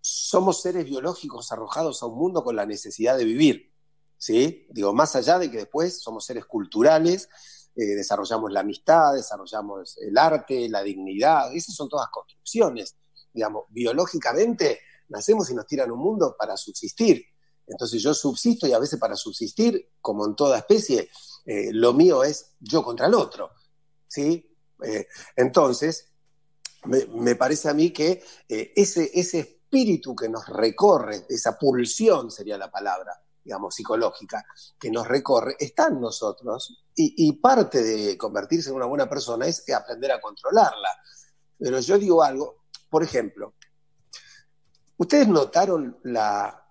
somos 0.00 0.62
seres 0.62 0.86
biológicos 0.86 1.52
arrojados 1.52 2.02
a 2.02 2.06
un 2.06 2.16
mundo 2.16 2.42
con 2.42 2.56
la 2.56 2.64
necesidad 2.64 3.18
de 3.18 3.26
vivir. 3.26 3.70
¿sí? 4.16 4.66
Digo, 4.70 4.94
más 4.94 5.16
allá 5.16 5.38
de 5.38 5.50
que 5.50 5.58
después 5.58 6.00
somos 6.00 6.24
seres 6.24 6.46
culturales 6.46 7.28
eh, 7.76 7.84
desarrollamos 7.96 8.52
la 8.52 8.60
amistad, 8.60 9.14
desarrollamos 9.14 9.98
el 9.98 10.16
arte, 10.16 10.68
la 10.68 10.82
dignidad, 10.82 11.54
esas 11.54 11.74
son 11.74 11.88
todas 11.88 12.08
construcciones. 12.10 12.96
Digamos, 13.32 13.64
biológicamente 13.70 14.80
nacemos 15.08 15.50
y 15.50 15.54
nos 15.54 15.66
tiran 15.66 15.90
un 15.90 15.98
mundo 15.98 16.36
para 16.38 16.56
subsistir. 16.56 17.24
Entonces 17.66 18.02
yo 18.02 18.14
subsisto 18.14 18.66
y 18.66 18.72
a 18.72 18.78
veces 18.78 18.98
para 18.98 19.16
subsistir, 19.16 19.90
como 20.00 20.26
en 20.26 20.36
toda 20.36 20.58
especie, 20.58 21.08
eh, 21.46 21.72
lo 21.72 21.92
mío 21.92 22.22
es 22.22 22.52
yo 22.60 22.84
contra 22.84 23.06
el 23.06 23.14
otro. 23.14 23.50
¿sí? 24.06 24.56
Eh, 24.82 25.06
entonces, 25.34 26.12
me, 26.84 27.34
parece 27.34 27.70
a 27.70 27.74
mí 27.74 27.90
que 27.90 28.22
ese, 28.48 29.10
ese 29.14 29.38
espíritu 29.40 30.14
que 30.14 30.28
nos 30.28 30.46
recorre, 30.46 31.26
esa 31.28 31.58
pulsión 31.58 32.30
sería 32.30 32.56
la 32.56 32.70
palabra, 32.70 33.23
digamos, 33.44 33.74
psicológica 33.74 34.44
que 34.78 34.90
nos 34.90 35.06
recorre, 35.06 35.56
está 35.58 35.88
en 35.88 36.00
nosotros 36.00 36.84
y, 36.96 37.32
parte 37.32 37.82
de 37.82 38.16
convertirse 38.16 38.70
en 38.70 38.76
una 38.76 38.86
buena 38.86 39.08
persona 39.08 39.46
es 39.46 39.68
aprender 39.70 40.12
a 40.12 40.20
controlarla. 40.20 40.88
Pero 41.58 41.80
yo 41.80 41.98
digo 41.98 42.22
algo, 42.22 42.64
por 42.88 43.02
ejemplo, 43.02 43.54
¿ustedes 44.96 45.28
notaron 45.28 45.98
la 46.04 46.66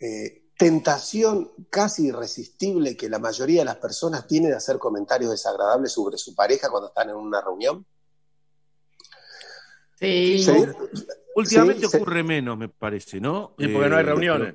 eh, 0.00 0.48
tentación 0.56 1.52
casi 1.70 2.08
irresistible 2.08 2.96
que 2.96 3.08
la 3.08 3.18
mayoría 3.18 3.60
de 3.60 3.66
las 3.66 3.76
personas 3.76 4.26
tiene 4.26 4.48
de 4.48 4.56
hacer 4.56 4.78
comentarios 4.78 5.30
desagradables 5.30 5.92
sobre 5.92 6.18
su 6.18 6.34
pareja 6.34 6.68
cuando 6.70 6.88
están 6.88 7.10
en 7.10 7.16
una 7.16 7.40
reunión? 7.40 7.86
Sí. 9.98 10.44
Últimamente 11.36 11.86
ocurre 11.86 12.24
menos, 12.24 12.56
me 12.58 12.68
parece, 12.68 13.20
¿no? 13.20 13.54
Y 13.58 13.68
porque 13.68 13.88
no 13.88 13.96
hay 13.96 14.02
eh, 14.02 14.06
reuniones. 14.06 14.54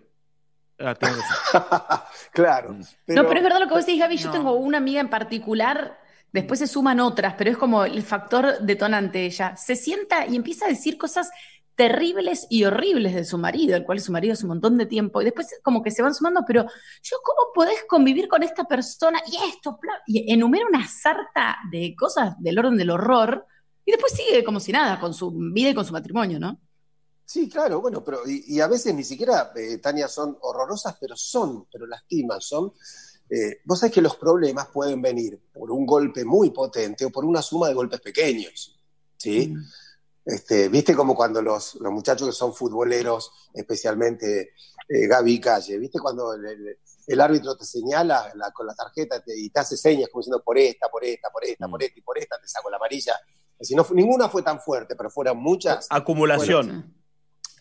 Ah, 0.79 0.95
claro. 2.33 2.73
Mm. 2.73 2.83
No, 3.07 3.27
pero 3.27 3.37
es 3.37 3.43
verdad 3.43 3.59
lo 3.59 3.67
que 3.67 3.73
vos 3.73 3.85
decís, 3.85 3.99
Gaby. 3.99 4.17
Yo 4.17 4.31
tengo 4.31 4.53
una 4.53 4.77
amiga 4.77 4.99
en 5.01 5.09
particular, 5.09 5.99
después 6.31 6.59
se 6.59 6.67
suman 6.67 6.99
otras, 6.99 7.35
pero 7.37 7.51
es 7.51 7.57
como 7.57 7.85
el 7.85 8.03
factor 8.03 8.59
detonante 8.59 9.25
ella. 9.25 9.55
Se 9.55 9.75
sienta 9.75 10.25
y 10.25 10.35
empieza 10.35 10.65
a 10.65 10.69
decir 10.69 10.97
cosas 10.97 11.29
terribles 11.75 12.47
y 12.49 12.63
horribles 12.63 13.13
de 13.13 13.25
su 13.25 13.37
marido, 13.37 13.75
el 13.75 13.83
cual 13.83 13.99
su 13.99 14.11
marido 14.11 14.33
hace 14.33 14.45
un 14.45 14.49
montón 14.49 14.77
de 14.77 14.85
tiempo, 14.85 15.21
y 15.21 15.25
después 15.25 15.59
como 15.61 15.83
que 15.83 15.91
se 15.91 16.01
van 16.01 16.13
sumando, 16.13 16.43
pero 16.47 16.63
yo, 16.63 17.17
¿cómo 17.23 17.51
podés 17.53 17.83
convivir 17.87 18.27
con 18.27 18.43
esta 18.43 18.63
persona? 18.63 19.19
Y 19.27 19.35
esto, 19.49 19.77
y 20.07 20.31
enumera 20.31 20.65
una 20.67 20.87
sarta 20.87 21.57
de 21.69 21.93
cosas 21.97 22.35
del 22.39 22.57
orden 22.59 22.77
del 22.77 22.91
horror, 22.91 23.45
y 23.83 23.91
después 23.91 24.13
sigue 24.13 24.43
como 24.43 24.59
si 24.59 24.71
nada, 24.71 24.99
con 24.99 25.13
su 25.13 25.31
vida 25.31 25.69
y 25.69 25.75
con 25.75 25.85
su 25.85 25.93
matrimonio, 25.93 26.39
¿no? 26.39 26.59
Sí, 27.25 27.49
claro, 27.49 27.81
bueno, 27.81 28.03
pero 28.03 28.19
y, 28.27 28.59
a 28.59 28.67
veces 28.67 28.93
ni 28.93 29.03
siquiera, 29.03 29.51
eh, 29.55 29.79
Tania, 29.79 30.07
son 30.07 30.37
horrorosas, 30.41 30.95
pero 30.99 31.17
son, 31.17 31.65
pero 31.71 31.87
lastiman, 31.87 32.39
son... 32.39 32.73
Eh, 33.27 33.61
vos 33.65 33.79
sabés 33.79 33.95
que 33.95 34.01
los 34.03 34.17
problemas 34.17 34.67
pueden 34.67 35.01
venir 35.01 35.41
por 35.51 35.71
un 35.71 35.83
golpe 35.83 36.23
muy 36.23 36.51
potente 36.51 37.05
o 37.05 37.09
por 37.09 37.25
una 37.25 37.41
suma 37.41 37.67
de 37.67 37.73
golpes 37.73 37.99
pequeños, 37.99 38.79
¿sí? 39.17 39.47
Mm. 39.47 39.63
Este, 40.23 40.69
¿Viste 40.69 40.95
como 40.95 41.15
cuando 41.15 41.41
los, 41.41 41.81
muchachos 41.81 42.27
que 42.27 42.33
son 42.33 42.53
futboleros, 42.53 43.31
especialmente 43.51 44.53
eh, 44.87 45.07
Gaby 45.07 45.39
Calle, 45.39 45.79
¿viste 45.79 45.99
cuando 45.99 46.33
el, 46.33 47.21
árbitro 47.21 47.57
te 47.57 47.65
señala 47.65 48.31
con 48.53 48.67
la 48.67 48.75
tarjeta 48.75 49.23
y 49.25 49.49
te 49.49 49.59
hace 49.59 49.75
señas 49.75 50.09
como 50.09 50.21
diciendo 50.21 50.43
por 50.43 50.59
esta, 50.59 50.89
por 50.89 51.03
esta, 51.03 51.31
por 51.31 51.43
esta, 51.43 51.67
por 51.67 51.79
mm. 51.79 51.83
esta 51.83 51.99
y 51.99 52.01
por 52.03 52.17
esta, 52.19 52.39
te 52.39 52.47
saco 52.47 52.69
la 52.69 52.77
amarilla? 52.77 53.19
Si 53.59 53.73
no, 53.73 53.87
ninguna 53.91 54.29
fue 54.29 54.43
tan 54.43 54.59
fuerte, 54.59 54.95
pero 54.95 55.09
fueron 55.09 55.37
muchas. 55.37 55.87
Acumulación. 55.89 56.93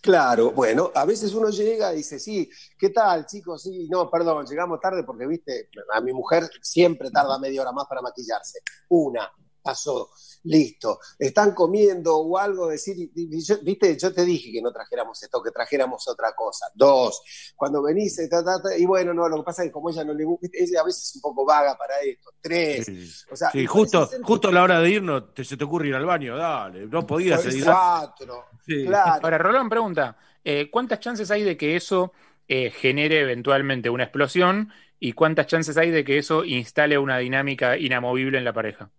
Claro, 0.05 0.51
bueno, 0.51 0.91
a 0.95 1.07
veces 1.07 1.33
uno 1.33 1.49
llega 1.49 1.95
y 1.95 1.97
dice, 1.97 2.19
sí, 2.19 2.51
¿qué 2.79 2.91
tal, 2.91 3.25
chicos? 3.25 3.63
Sí, 3.63 3.89
no, 3.91 4.11
perdón, 4.11 4.45
llegamos 4.45 4.79
tarde 4.79 5.03
porque, 5.03 5.27
viste, 5.27 5.71
a 5.95 6.03
mi 6.03 6.13
mujer 6.13 6.47
siempre 6.61 7.11
tarda 7.11 7.39
media 7.39 7.63
hora 7.63 7.73
más 7.73 7.87
para 7.87 8.03
maquillarse. 8.03 8.59
Una, 8.91 9.33
pasó, 9.65 10.11
listo. 10.45 11.01
Están 11.19 11.55
comiendo 11.55 12.19
o 12.19 12.39
algo, 12.39 12.69
decir, 12.69 13.11
viste, 13.63 13.99
yo 13.99 14.13
te 14.13 14.25
dije 14.25 14.53
que 14.53 14.61
no 14.61 14.71
trajéramos 14.71 15.21
esto, 15.23 15.43
que 15.43 15.51
trajéramos 15.51 16.07
otra 16.07 16.35
cosa. 16.37 16.67
Dos, 16.75 17.23
cuando 17.57 17.83
venís, 17.83 18.19
eh, 18.19 18.29
y 18.79 18.85
bueno, 18.85 19.15
no, 19.15 19.29
lo 19.29 19.39
que 19.39 19.43
pasa 19.43 19.63
es 19.63 19.69
que 19.69 19.73
como 19.73 19.89
ella 19.89 20.05
no 20.05 20.13
le 20.13 20.25
gusta, 20.25 20.47
ella 20.53 20.83
a 20.83 20.85
veces 20.85 21.05
es 21.05 21.17
un 21.17 21.23
poco 21.23 21.47
vaga 21.47 21.77
para 21.77 21.99
esto. 22.01 22.31
Tres, 22.41 23.27
o 23.31 23.35
sea, 23.35 23.51
sí, 23.51 23.65
justo, 23.65 24.09
justo 24.23 24.49
a 24.49 24.53
la 24.53 24.63
hora 24.63 24.81
de 24.81 24.91
irnos, 24.91 25.33
te, 25.35 25.45
se 25.45 25.57
te 25.57 25.65
ocurre 25.65 25.89
ir 25.89 25.95
al 25.95 26.05
baño, 26.05 26.37
dale, 26.37 26.87
no 26.87 27.07
podías 27.07 27.43
seguir. 27.43 27.65
Cuatro, 27.65 28.45
claro. 28.67 29.21
Ahora, 29.25 29.39
Rolón 29.39 29.71
pregunta, 29.71 30.19
eh, 30.45 30.69
¿cuántas 30.71 31.01
chances 31.01 31.31
hay 31.31 31.43
de 31.43 31.57
que 31.57 31.75
eso 31.75 32.13
eh, 32.49 32.71
genere 32.71 33.21
eventualmente 33.21 33.89
una 33.89 34.05
explosión 34.05 34.71
y 35.01 35.13
cuántas 35.13 35.47
chances 35.47 35.79
hay 35.79 35.91
de 35.91 36.05
que 36.05 36.19
eso 36.19 36.45
instale 36.45 36.99
una 36.99 37.17
dinámica 37.17 37.79
inamovible 37.79 38.37
en 38.37 38.45
la 38.45 38.53
pareja? 38.53 38.91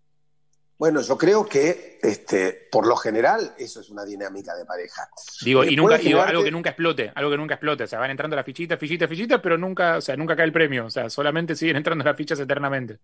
Bueno, 0.78 1.00
yo 1.02 1.18
creo 1.18 1.46
que 1.46 2.00
este, 2.02 2.68
por 2.70 2.86
lo 2.86 2.98
general 2.98 3.56
eso 3.58 3.80
es 3.80 3.90
una 3.90 4.04
dinámica 4.04 4.56
de 4.56 4.66
pareja. 4.66 5.10
Digo, 5.42 5.64
y 5.64 5.76
nunca, 5.76 5.96
algo 5.96 6.44
que 6.44 6.52
nunca 6.52 6.72
explote, 6.72 7.14
algo 7.16 7.32
que 7.32 7.38
nunca 7.38 7.54
explote. 7.56 7.86
O 7.86 7.88
sea, 7.88 8.00
van 8.00 8.12
entrando 8.12 8.36
las 8.36 8.46
fichitas, 8.46 8.78
fichitas, 8.78 9.10
fichitas, 9.10 9.40
pero 9.42 9.58
nunca, 9.58 9.98
o 9.98 10.02
sea, 10.02 10.18
nunca 10.18 10.36
cae 10.36 10.46
el 10.46 10.52
premio. 10.52 10.86
O 10.86 10.90
sea, 10.90 11.10
solamente 11.10 11.56
siguen 11.56 11.78
entrando 11.78 12.04
las 12.04 12.18
fichas 12.18 12.40
eternamente. 12.40 13.00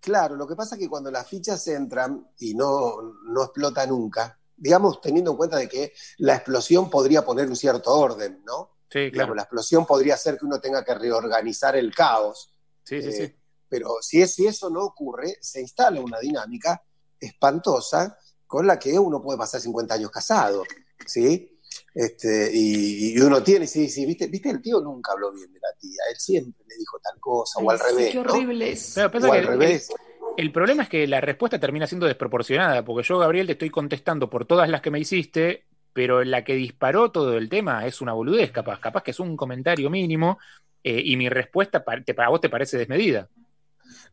Claro, 0.00 0.34
lo 0.34 0.46
que 0.46 0.56
pasa 0.56 0.76
es 0.76 0.80
que 0.80 0.88
cuando 0.88 1.10
las 1.10 1.28
fichas 1.28 1.66
entran 1.68 2.26
y 2.38 2.54
no, 2.54 3.02
no 3.26 3.42
explota 3.44 3.86
nunca, 3.86 4.38
digamos, 4.56 5.02
teniendo 5.02 5.32
en 5.32 5.36
cuenta 5.36 5.58
de 5.58 5.68
que 5.68 5.92
la 6.18 6.36
explosión 6.36 6.88
podría 6.88 7.22
poner 7.22 7.48
un 7.48 7.56
cierto 7.56 7.92
orden, 7.92 8.42
¿no? 8.46 8.78
Sí, 8.88 9.10
claro. 9.12 9.34
la 9.34 9.42
explosión 9.42 9.84
podría 9.84 10.14
hacer 10.14 10.38
que 10.38 10.46
uno 10.46 10.58
tenga 10.58 10.82
que 10.82 10.94
reorganizar 10.94 11.76
el 11.76 11.94
caos. 11.94 12.54
Sí, 12.82 13.02
sí, 13.02 13.12
sí. 13.12 13.22
Eh, 13.24 13.36
pero 13.68 13.96
si, 14.00 14.22
es, 14.22 14.34
si 14.34 14.46
eso 14.46 14.70
no 14.70 14.80
ocurre, 14.80 15.36
se 15.40 15.60
instala 15.60 16.00
una 16.00 16.18
dinámica 16.18 16.82
espantosa 17.20 18.16
con 18.46 18.66
la 18.66 18.78
que 18.78 18.98
uno 18.98 19.22
puede 19.22 19.38
pasar 19.38 19.60
50 19.60 19.94
años 19.94 20.10
casado, 20.10 20.64
¿sí? 21.06 21.58
Este, 21.94 22.50
y, 22.52 23.18
uno 23.20 23.42
tiene, 23.42 23.66
sí, 23.66 23.88
sí, 23.88 24.06
¿viste? 24.06 24.26
¿viste? 24.28 24.50
El 24.50 24.62
tío 24.62 24.80
nunca 24.80 25.12
habló 25.12 25.32
bien 25.32 25.52
de 25.52 25.58
la 25.60 25.72
tía, 25.78 25.98
él 26.10 26.16
siempre 26.18 26.64
le 26.68 26.76
dijo 26.76 26.98
tal 27.00 27.18
cosa, 27.20 27.60
o 27.60 27.70
al 27.70 27.78
revés. 27.78 28.12
Qué 28.12 28.18
horrible 28.18 28.74
o 28.96 29.32
al 29.32 29.46
revés. 29.46 29.88
El, 30.36 30.52
problema 30.52 30.84
es 30.84 30.88
que 30.88 31.06
la 31.06 31.20
respuesta 31.20 31.58
termina 31.58 31.86
siendo 31.86 32.06
desproporcionada, 32.06 32.84
porque 32.84 33.06
yo, 33.06 33.18
Gabriel, 33.18 33.46
te 33.46 33.52
estoy 33.52 33.70
contestando 33.70 34.30
por 34.30 34.46
todas 34.46 34.68
las 34.68 34.80
que 34.80 34.90
me 34.90 35.00
hiciste, 35.00 35.64
pero 35.92 36.22
la 36.22 36.44
que 36.44 36.54
disparó 36.54 37.10
todo 37.10 37.36
el 37.36 37.48
tema 37.48 37.86
es 37.86 38.00
una 38.00 38.12
boludez, 38.12 38.52
capaz, 38.52 38.80
capaz 38.80 39.02
que 39.02 39.10
es 39.10 39.20
un 39.20 39.36
comentario 39.36 39.90
mínimo, 39.90 40.38
eh, 40.82 41.02
y 41.04 41.16
mi 41.16 41.28
respuesta 41.28 41.84
para, 41.84 42.28
vos 42.28 42.40
te 42.40 42.48
parece 42.48 42.78
desmedida. 42.78 43.28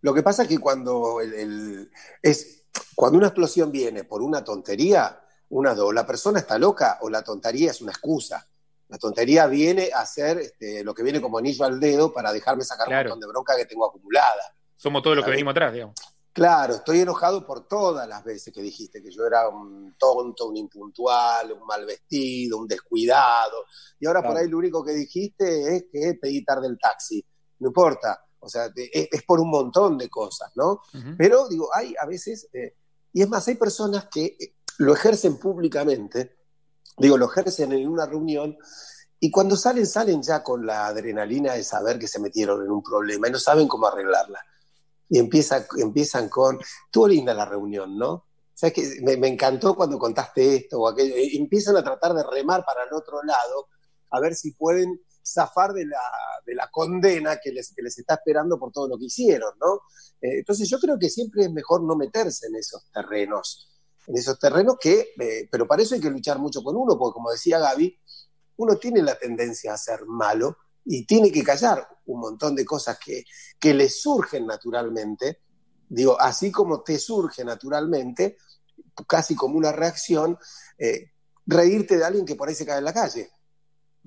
Lo 0.01 0.13
que 0.13 0.23
pasa 0.23 0.43
es 0.43 0.49
que 0.49 0.59
cuando 0.59 1.21
el, 1.21 1.89
es 2.21 2.65
cuando 2.95 3.17
una 3.17 3.27
explosión 3.27 3.71
viene 3.71 4.03
por 4.03 4.21
una 4.21 4.43
tontería, 4.43 5.21
una 5.49 5.71
o 5.73 5.91
la 5.93 6.05
persona 6.05 6.39
está 6.39 6.57
loca 6.57 6.97
o 7.01 7.09
la 7.09 7.21
tontería 7.23 7.71
es 7.71 7.81
una 7.81 7.91
excusa. 7.91 8.47
La 8.89 8.97
tontería 8.97 9.47
viene 9.47 9.89
a 9.93 10.05
ser 10.05 10.39
este, 10.39 10.83
lo 10.83 10.93
que 10.93 11.03
viene 11.03 11.21
como 11.21 11.37
anillo 11.37 11.65
al 11.65 11.79
dedo 11.79 12.13
para 12.13 12.31
dejarme 12.31 12.63
sacar 12.63 12.87
Claro. 12.87 13.09
un 13.09 13.09
montón 13.11 13.27
de 13.27 13.31
bronca 13.33 13.55
que 13.55 13.65
tengo 13.65 13.85
acumulada. 13.85 14.55
Somos 14.75 15.01
todos 15.03 15.15
los 15.17 15.25
que 15.25 15.31
venimos 15.31 15.51
atrás, 15.51 15.73
digamos. 15.73 15.95
Claro, 16.31 16.75
estoy 16.75 16.99
enojado 16.99 17.45
por 17.47 17.67
todas 17.67 18.07
las 18.07 18.23
veces 18.23 18.53
que 18.53 18.61
dijiste 18.61 19.01
que 19.01 19.09
yo 19.11 19.25
era 19.25 19.49
un 19.49 19.95
tonto, 19.97 20.47
un 20.47 20.55
impuntual, 20.57 21.51
un 21.51 21.65
mal 21.65 21.83
vestido, 21.83 22.59
un 22.59 22.67
descuidado. 22.67 23.65
Y 23.99 24.05
ahora 24.05 24.21
por 24.21 24.37
ahí 24.37 24.47
lo 24.47 24.59
único 24.59 24.85
que 24.85 24.91
dijiste 24.91 25.75
es 25.75 25.85
que 25.91 26.13
pedí 26.21 26.45
tarde 26.45 26.67
el 26.67 26.77
taxi. 26.77 27.25
No 27.59 27.69
importa. 27.69 28.23
O 28.47 28.49
sea, 28.49 28.71
te- 28.73 29.15
es, 29.15 29.23
por 29.23 29.39
un 29.39 29.49
montón 29.49 29.97
de 29.97 30.09
cosas, 30.09 30.51
¿no? 30.55 30.81
Pero 31.17 31.47
digo, 31.47 31.69
hay 31.73 31.93
a 32.01 32.05
veces, 32.05 32.47
eh, 32.53 32.75
y 33.13 33.21
es 33.21 33.29
más, 33.29 33.47
hay 33.47 33.55
personas 33.55 34.07
que 34.11 34.25
eh, 34.39 34.55
lo 34.79 34.93
ejercen 34.93 35.37
públicamente, 35.37 36.37
digo, 36.97 37.17
lo 37.17 37.25
ejercen 37.29 37.71
en 37.73 37.87
una 37.87 38.05
reunión, 38.05 38.57
y 39.19 39.31
cuando 39.31 39.55
salen, 39.55 39.85
salen 39.87 40.21
ya 40.21 40.43
con 40.43 40.65
la 40.65 40.87
adrenalina 40.87 41.53
de 41.53 41.63
saber 41.63 41.97
que 41.99 42.07
se 42.07 42.19
metieron 42.19 42.63
en 42.63 42.71
un 42.71 42.83
problema 42.83 43.27
y 43.27 43.31
no 43.31 43.39
saben 43.39 43.67
cómo 43.67 43.87
arreglarla. 43.87 44.39
Y 45.09 45.17
empieza, 45.19 45.65
empiezan 45.77 46.29
con, 46.29 46.59
estuvo 46.85 47.07
linda 47.07 47.33
la 47.33 47.45
reunión, 47.45 47.97
¿no? 47.97 48.25
¿Sabes 48.53 48.73
que 48.73 49.01
me, 49.01 49.17
me 49.17 49.27
encantó 49.27 49.75
cuando 49.75 49.97
contaste 49.97 50.55
esto 50.57 50.79
o 50.81 50.87
aquello. 50.87 51.15
Y 51.17 51.37
empiezan 51.37 51.77
a 51.77 51.83
tratar 51.83 52.13
de 52.13 52.23
remar 52.23 52.63
para 52.65 52.83
el 52.83 52.93
otro 52.93 53.23
lado, 53.23 53.67
a 54.11 54.19
ver 54.19 54.35
si 54.35 54.51
pueden 54.51 55.01
zafar 55.33 55.73
de 55.73 55.85
la, 55.85 56.01
de 56.45 56.55
la 56.55 56.69
condena 56.69 57.37
que 57.37 57.51
les, 57.51 57.73
que 57.73 57.81
les 57.81 57.97
está 57.97 58.15
esperando 58.15 58.57
por 58.57 58.71
todo 58.71 58.87
lo 58.87 58.97
que 58.97 59.05
hicieron, 59.05 59.53
¿no? 59.59 59.81
Eh, 60.21 60.39
entonces 60.39 60.69
yo 60.69 60.79
creo 60.79 60.97
que 60.97 61.09
siempre 61.09 61.43
es 61.43 61.51
mejor 61.51 61.83
no 61.83 61.95
meterse 61.95 62.47
en 62.47 62.55
esos 62.55 62.89
terrenos, 62.91 63.69
en 64.07 64.17
esos 64.17 64.39
terrenos 64.39 64.77
que, 64.79 65.13
eh, 65.19 65.47
pero 65.51 65.67
para 65.67 65.83
eso 65.83 65.95
hay 65.95 66.01
que 66.01 66.09
luchar 66.09 66.39
mucho 66.39 66.63
con 66.63 66.75
uno, 66.75 66.97
porque 66.97 67.13
como 67.13 67.31
decía 67.31 67.59
Gaby, 67.59 67.99
uno 68.57 68.77
tiene 68.77 69.01
la 69.01 69.17
tendencia 69.17 69.73
a 69.73 69.77
ser 69.77 70.05
malo 70.05 70.57
y 70.85 71.05
tiene 71.05 71.31
que 71.31 71.43
callar 71.43 71.87
un 72.05 72.21
montón 72.21 72.55
de 72.55 72.65
cosas 72.65 72.97
que, 72.97 73.25
que 73.59 73.73
le 73.73 73.89
surgen 73.89 74.47
naturalmente, 74.47 75.41
digo, 75.89 76.19
así 76.19 76.51
como 76.51 76.81
te 76.81 76.97
surge 76.97 77.43
naturalmente, 77.43 78.37
casi 79.05 79.35
como 79.35 79.57
una 79.57 79.71
reacción, 79.71 80.37
eh, 80.77 81.11
reírte 81.45 81.97
de 81.97 82.05
alguien 82.05 82.25
que 82.25 82.35
por 82.35 82.49
ahí 82.49 82.55
se 82.55 82.65
cae 82.65 82.79
en 82.79 82.85
la 82.85 82.93
calle. 82.93 83.29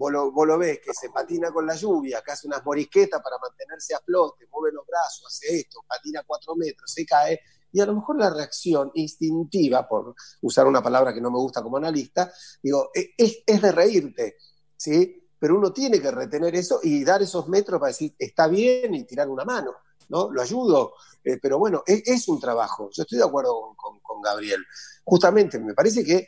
Vos 0.01 0.47
lo, 0.47 0.57
ves 0.59 0.81
que 0.83 0.95
se 0.95 1.11
patina 1.11 1.53
con 1.53 1.67
la 1.67 1.75
lluvia, 1.75 2.23
que 2.25 2.33
hace 2.33 2.47
unas 2.47 2.65
morisquetas 2.65 3.21
para 3.21 3.37
mantenerse 3.37 3.95
a 3.95 4.01
flote, 4.01 4.47
mueve 4.51 4.75
los 4.75 4.87
brazos, 4.87 5.27
hace 5.27 5.59
esto, 5.59 5.81
patina 5.87 6.23
cuatro 6.27 6.57
metros, 6.57 6.91
se 6.91 7.05
cae, 7.05 7.39
y 7.71 7.81
a 7.83 7.85
lo 7.85 7.95
mejor 7.97 8.19
la 8.19 8.31
reacción 8.31 8.91
instintiva, 8.95 9.87
por 9.87 10.15
usar 10.41 10.67
una 10.67 10.83
palabra 10.83 11.13
que 11.13 11.21
no 11.21 11.31
me 11.31 11.37
gusta 11.37 11.63
como 11.63 11.77
analista, 11.77 12.33
digo, 12.63 12.91
e- 12.95 13.11
es, 13.15 13.43
es 13.47 13.61
de 13.61 13.73
reírte, 13.73 14.37
¿sí? 14.75 15.29
Pero 15.39 15.59
uno 15.59 15.71
tiene 15.71 16.01
que 16.01 16.11
retener 16.11 16.55
eso 16.55 16.81
y 16.83 17.05
dar 17.05 17.21
esos 17.21 17.47
metros 17.49 17.79
para 17.79 17.89
decir, 17.93 18.15
está 18.19 18.49
bien 18.49 18.95
y 18.95 19.05
tirar 19.05 19.29
una 19.29 19.45
mano, 19.45 19.75
¿no? 20.09 20.31
Lo 20.33 20.41
ayudo, 20.41 20.95
eh, 21.23 21.39
pero 21.43 21.59
bueno, 21.59 21.83
es, 21.87 22.03
es 22.07 22.27
un 22.29 22.41
trabajo. 22.41 22.89
Yo 22.91 23.03
estoy 23.03 23.19
de 23.19 23.25
acuerdo 23.25 23.75
con- 23.77 24.01
con 24.01 24.23
Gabriel. 24.23 24.65
Justamente, 25.05 25.59
me 25.59 25.75
parece 25.75 26.03
que 26.03 26.27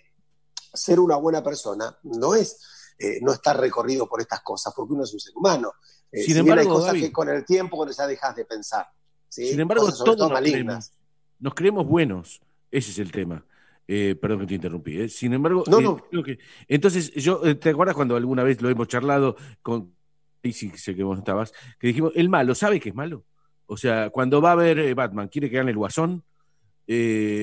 ser 0.75 1.01
una 1.01 1.17
buena 1.17 1.43
persona 1.43 1.99
no 2.03 2.35
es 2.35 2.59
eh, 2.99 3.19
no 3.23 3.33
estar 3.33 3.59
recorrido 3.59 4.09
por 4.09 4.21
estas 4.21 4.41
cosas, 4.43 4.73
porque 4.77 4.93
uno 4.95 5.05
es 5.05 5.13
un 5.13 5.21
ser 5.21 5.33
humano. 5.37 5.73
Eh, 6.11 6.19
Sin 6.23 6.35
si 6.37 6.43
bien 6.43 6.47
hay 6.47 6.65
embargo, 6.65 6.81
cosas 6.81 6.95
que 6.95 7.11
con 7.13 7.29
el 7.29 7.45
tiempo 7.45 7.87
ya 7.89 8.07
dejas 8.07 8.37
de 8.37 8.45
pensar. 8.45 8.87
¿sí? 9.29 9.47
Sin 9.49 9.61
embargo, 9.61 9.85
Cosas 9.87 9.99
todos 10.05 10.17
todo 10.17 10.29
nos 10.31 10.41
creemos, 10.41 10.93
nos 11.39 11.55
creemos 11.55 11.87
buenos. 11.87 12.41
Ese 12.71 12.91
es 12.91 12.99
el 12.99 13.11
tema. 13.11 13.45
Eh, 13.89 14.15
perdón 14.21 14.41
que 14.41 14.47
te 14.47 14.55
interrumpí. 14.55 15.01
¿eh? 15.01 15.09
Sin 15.09 15.33
embargo, 15.33 15.65
No, 15.67 15.81
eh, 15.81 15.83
no. 15.83 15.97
creo 15.97 16.23
que- 16.23 16.39
entonces, 16.69 17.13
yo, 17.15 17.41
¿te 17.59 17.71
acuerdas 17.71 17.95
cuando 17.97 18.15
alguna 18.17 18.43
vez 18.45 18.63
lo 18.63 18.71
hemos 18.71 18.89
charlado 18.89 19.37
con, 19.61 19.95
y 20.43 20.53
sí 20.53 20.71
sé 20.77 20.95
que 20.95 21.03
vos 21.03 21.19
estabas, 21.19 21.53
que 21.81 21.89
dijimos, 21.89 22.13
el 22.15 22.29
malo, 22.29 22.55
¿sabe 22.55 22.79
que 22.81 22.91
es 22.91 22.95
malo? 22.95 23.25
O 23.67 23.77
sea, 23.77 24.11
cuando 24.11 24.41
va 24.41 24.53
a 24.53 24.57
ver 24.57 24.95
Batman, 24.95 25.29
¿quiere 25.29 25.51
que 25.51 25.57
gane 25.57 25.71
el 25.73 25.77
guasón? 25.77 26.25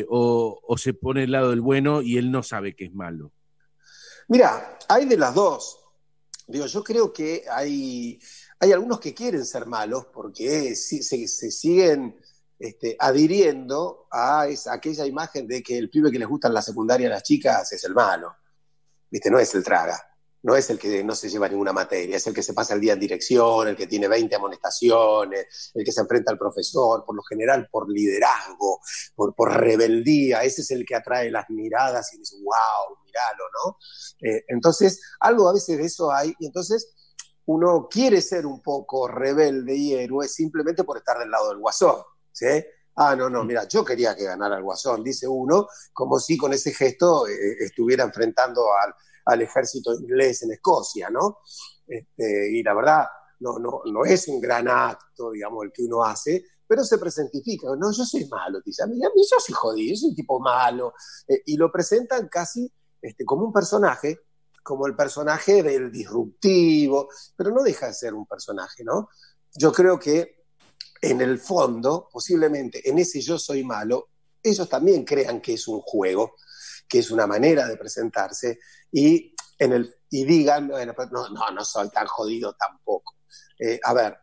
O, 0.10 0.60
o 0.62 0.78
se 0.78 0.94
pone 0.94 1.24
al 1.24 1.32
lado 1.32 1.50
del 1.50 1.62
bueno 1.62 2.02
y 2.02 2.18
él 2.18 2.32
no 2.32 2.44
sabe 2.44 2.76
que 2.76 2.86
es 2.86 2.94
malo. 2.94 3.32
Mira, 4.30 4.78
hay 4.88 5.06
de 5.06 5.18
las 5.18 5.34
dos. 5.34 5.80
Digo, 6.48 6.66
yo 6.66 6.84
creo 6.84 7.12
que 7.14 7.46
hay, 7.52 8.20
hay 8.60 8.72
algunos 8.72 9.00
que 9.00 9.14
quieren 9.14 9.46
ser 9.46 9.66
malos 9.66 10.06
porque 10.14 10.76
se, 10.76 11.02
siguen 11.28 12.20
este, 12.58 12.96
adhiriendo 13.00 14.08
a 14.12 14.48
esa- 14.48 14.74
aquella 14.74 15.06
imagen 15.06 15.48
de 15.48 15.62
que 15.62 15.78
el 15.78 15.90
pibe 15.90 16.12
que 16.12 16.18
les 16.20 16.28
gusta 16.28 16.48
en 16.48 16.54
la 16.56 16.62
secundaria 16.62 17.08
a 17.08 17.12
las 17.12 17.24
chicas 17.24 17.72
es 17.72 17.84
el 17.84 17.94
malo. 17.94 18.36
¿Viste? 19.12 19.30
No 19.30 19.40
es 19.40 19.54
el 19.56 19.64
traga. 19.64 20.00
No 20.44 20.56
es 20.56 20.70
el 20.70 20.80
que 20.80 21.04
no 21.04 21.16
se 21.16 21.30
lleva 21.30 21.50
ninguna 21.50 21.74
materia, 21.74 22.18
es 22.18 22.26
el 22.28 22.34
que 22.34 22.44
se 22.44 22.54
pasa 22.54 22.74
el 22.74 22.82
día 22.82 22.94
en 22.94 23.00
dirección, 23.00 23.68
el 23.68 23.76
que 23.76 23.88
tiene 23.88 24.08
20 24.08 24.36
amonestaciones, 24.36 25.72
el 25.74 25.84
que 25.84 25.92
se 25.92 26.02
enfrenta 26.02 26.32
al 26.32 26.38
profesor, 26.38 27.04
por 27.06 27.16
lo 27.16 27.24
general 27.24 27.68
por 27.72 27.90
liderazgo, 27.90 28.80
por, 29.16 29.36
por 29.36 29.52
rebeldía. 29.52 30.44
Ese 30.44 30.62
es 30.62 30.72
el 30.72 30.86
que 30.86 30.96
atrae 30.96 31.30
las 31.30 31.50
miradas 31.50 32.14
y 32.14 32.20
dice, 32.20 32.36
wow, 32.38 32.98
míralo, 33.04 33.44
¿no? 33.54 33.78
Eh, 34.22 34.46
entonces, 34.48 35.02
algo 35.20 35.50
a 35.50 35.54
veces 35.54 35.78
de 35.78 35.86
eso 35.86 36.12
hay, 36.12 36.34
y 36.40 36.46
entonces 36.46 36.94
uno 37.46 37.88
quiere 37.90 38.22
ser 38.22 38.46
un 38.46 38.62
poco 38.62 39.08
rebelde 39.08 39.76
y 39.76 39.94
héroe 39.94 40.28
simplemente 40.28 40.84
por 40.84 40.98
estar 40.98 41.18
del 41.18 41.32
lado 41.32 41.50
del 41.50 41.58
guasón, 41.58 41.98
¿sí? 42.32 42.64
Ah, 42.96 43.16
no, 43.16 43.30
no, 43.30 43.44
mira, 43.44 43.68
yo 43.68 43.84
quería 43.84 44.16
que 44.16 44.26
ganara 44.26 44.58
el 44.58 44.64
guasón, 44.64 45.04
dice 45.04 45.28
uno, 45.28 45.68
como 45.94 46.20
si 46.20 46.38
con 46.38 46.54
ese 46.54 46.74
gesto 46.74 47.28
eh, 47.28 47.56
estuviera 47.62 48.04
enfrentando 48.04 48.62
al, 48.74 48.94
al 49.26 49.42
ejército 49.42 49.94
inglés 49.94 50.44
en 50.44 50.52
Escocia, 50.52 51.10
¿no? 51.10 51.40
Este, 51.88 52.52
y 52.52 52.64
la 52.64 52.74
verdad, 52.74 53.06
no, 53.40 53.58
no, 53.60 53.82
no 53.86 54.06
es 54.06 54.28
un 54.28 54.40
gran 54.40 54.68
acto, 54.68 55.32
digamos, 55.32 55.66
el 55.66 55.72
que 55.72 55.84
uno 55.84 56.04
hace, 56.04 56.44
pero 56.68 56.84
se 56.84 56.98
presentifica, 56.98 57.68
no, 57.78 57.92
yo 57.92 58.06
soy 58.06 58.28
malo, 58.28 58.62
dice, 58.64 58.84
a 58.84 58.88
mí, 58.88 59.04
a 59.04 59.10
mí 59.10 59.22
yo 59.30 59.40
soy 59.40 59.56
jodido, 59.56 59.90
yo 59.90 59.96
soy 59.96 60.10
un 60.10 60.16
tipo 60.16 60.40
malo, 60.40 60.94
eh, 61.28 61.42
y 61.46 61.58
lo 61.58 61.72
presentan 61.72 62.28
casi 62.28 62.72
este, 63.02 63.26
como 63.26 63.46
un 63.46 63.54
personaje, 63.54 64.20
como 64.62 64.86
el 64.86 64.96
personaje 64.96 65.64
del 65.64 65.92
disruptivo, 65.92 67.10
pero 67.36 67.52
no 67.52 67.64
deja 67.64 67.88
de 67.88 67.94
ser 67.94 68.14
un 68.14 68.28
personaje, 68.28 68.84
¿no? 68.84 69.10
Yo 69.56 69.72
creo 69.72 69.98
que 69.98 70.44
en 71.02 71.22
el 71.22 71.40
fondo, 71.40 72.08
posiblemente 72.12 72.88
en 72.88 73.00
ese 73.00 73.22
yo 73.22 73.40
soy 73.40 73.64
malo, 73.64 74.10
ellos 74.44 74.70
también 74.70 75.06
crean 75.06 75.42
que 75.42 75.54
es 75.54 75.68
un 75.68 75.82
juego, 75.82 76.36
que 76.90 77.00
es 77.00 77.12
una 77.12 77.28
manera 77.28 77.68
de 77.68 77.78
presentarse 77.78 78.60
y, 78.92 79.36
en 79.60 79.74
el, 79.74 79.96
y 80.10 80.26
digan, 80.26 80.72
pues, 80.96 81.12
no, 81.12 81.30
no, 81.30 81.52
no 81.52 81.64
soy 81.64 81.90
tan 81.90 82.08
jodido 82.08 82.54
tampoco. 82.54 83.16
Eh, 83.60 83.80
a 83.84 83.94
ver, 83.94 84.18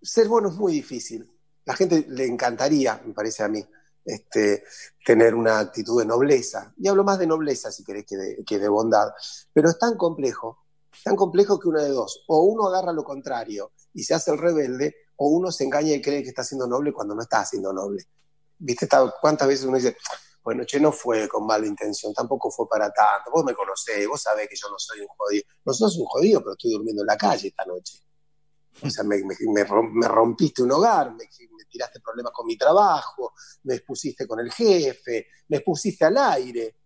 ser 0.00 0.28
bueno 0.28 0.48
es 0.48 0.54
muy 0.54 0.72
difícil. 0.72 1.28
La 1.64 1.74
gente 1.74 2.06
le 2.08 2.24
encantaría, 2.24 3.02
me 3.04 3.12
parece 3.12 3.42
a 3.42 3.48
mí, 3.48 3.66
este, 4.04 4.64
tener 5.04 5.34
una 5.34 5.58
actitud 5.58 6.00
de 6.00 6.06
nobleza. 6.06 6.72
Y 6.78 6.88
hablo 6.88 7.04
más 7.04 7.18
de 7.18 7.26
nobleza, 7.26 7.72
si 7.72 7.84
querés, 7.84 8.06
que 8.06 8.16
de, 8.16 8.44
que 8.44 8.58
de 8.58 8.68
bondad. 8.68 9.08
Pero 9.52 9.68
es 9.68 9.78
tan 9.78 9.96
complejo, 9.96 10.66
tan 11.04 11.16
complejo 11.16 11.58
que 11.58 11.68
uno 11.68 11.82
de 11.82 11.90
dos. 11.90 12.24
O 12.28 12.42
uno 12.44 12.68
agarra 12.68 12.92
lo 12.92 13.04
contrario 13.04 13.72
y 13.92 14.04
se 14.04 14.14
hace 14.14 14.30
el 14.30 14.38
rebelde, 14.38 14.94
o 15.16 15.28
uno 15.28 15.50
se 15.50 15.64
engaña 15.64 15.92
y 15.92 16.00
cree 16.00 16.22
que 16.22 16.28
está 16.28 16.44
siendo 16.44 16.66
noble 16.66 16.92
cuando 16.92 17.14
no 17.14 17.22
está 17.22 17.44
siendo 17.44 17.72
noble. 17.72 18.04
¿Viste? 18.58 18.88
¿Cuántas 19.20 19.48
veces 19.48 19.66
uno 19.66 19.76
dice, 19.76 19.96
bueno, 20.48 20.64
che, 20.64 20.80
no 20.80 20.92
fue 20.92 21.28
con 21.28 21.44
mala 21.44 21.66
intención, 21.66 22.14
tampoco 22.14 22.50
fue 22.50 22.66
para 22.66 22.90
tanto, 22.90 23.30
vos 23.30 23.44
me 23.44 23.54
conocés, 23.54 24.08
vos 24.08 24.22
sabés 24.22 24.48
que 24.48 24.56
yo 24.56 24.66
no 24.70 24.78
soy 24.78 25.00
un 25.00 25.08
jodido. 25.08 25.44
No 25.66 25.74
sos 25.74 25.94
un 25.98 26.06
jodido, 26.06 26.40
pero 26.40 26.52
estoy 26.52 26.70
durmiendo 26.72 27.02
en 27.02 27.06
la 27.06 27.18
calle 27.18 27.48
esta 27.48 27.66
noche. 27.66 28.02
O 28.80 28.88
sea, 28.88 29.04
me, 29.04 29.18
me- 29.18 29.36
me 29.52 29.64
rom- 29.66 29.90
me 29.92 30.08
rompiste 30.08 30.62
un 30.62 30.72
hogar, 30.72 31.12
me, 31.14 31.26
tiraste 31.68 32.00
problemas 32.00 32.32
con 32.32 32.46
mi 32.46 32.56
trabajo, 32.56 33.34
me 33.64 33.74
expusiste 33.74 34.26
con 34.26 34.40
el 34.40 34.50
jefe, 34.50 35.26
me 35.48 35.58
expusiste 35.58 36.06
al 36.06 36.16
aire. 36.16 36.76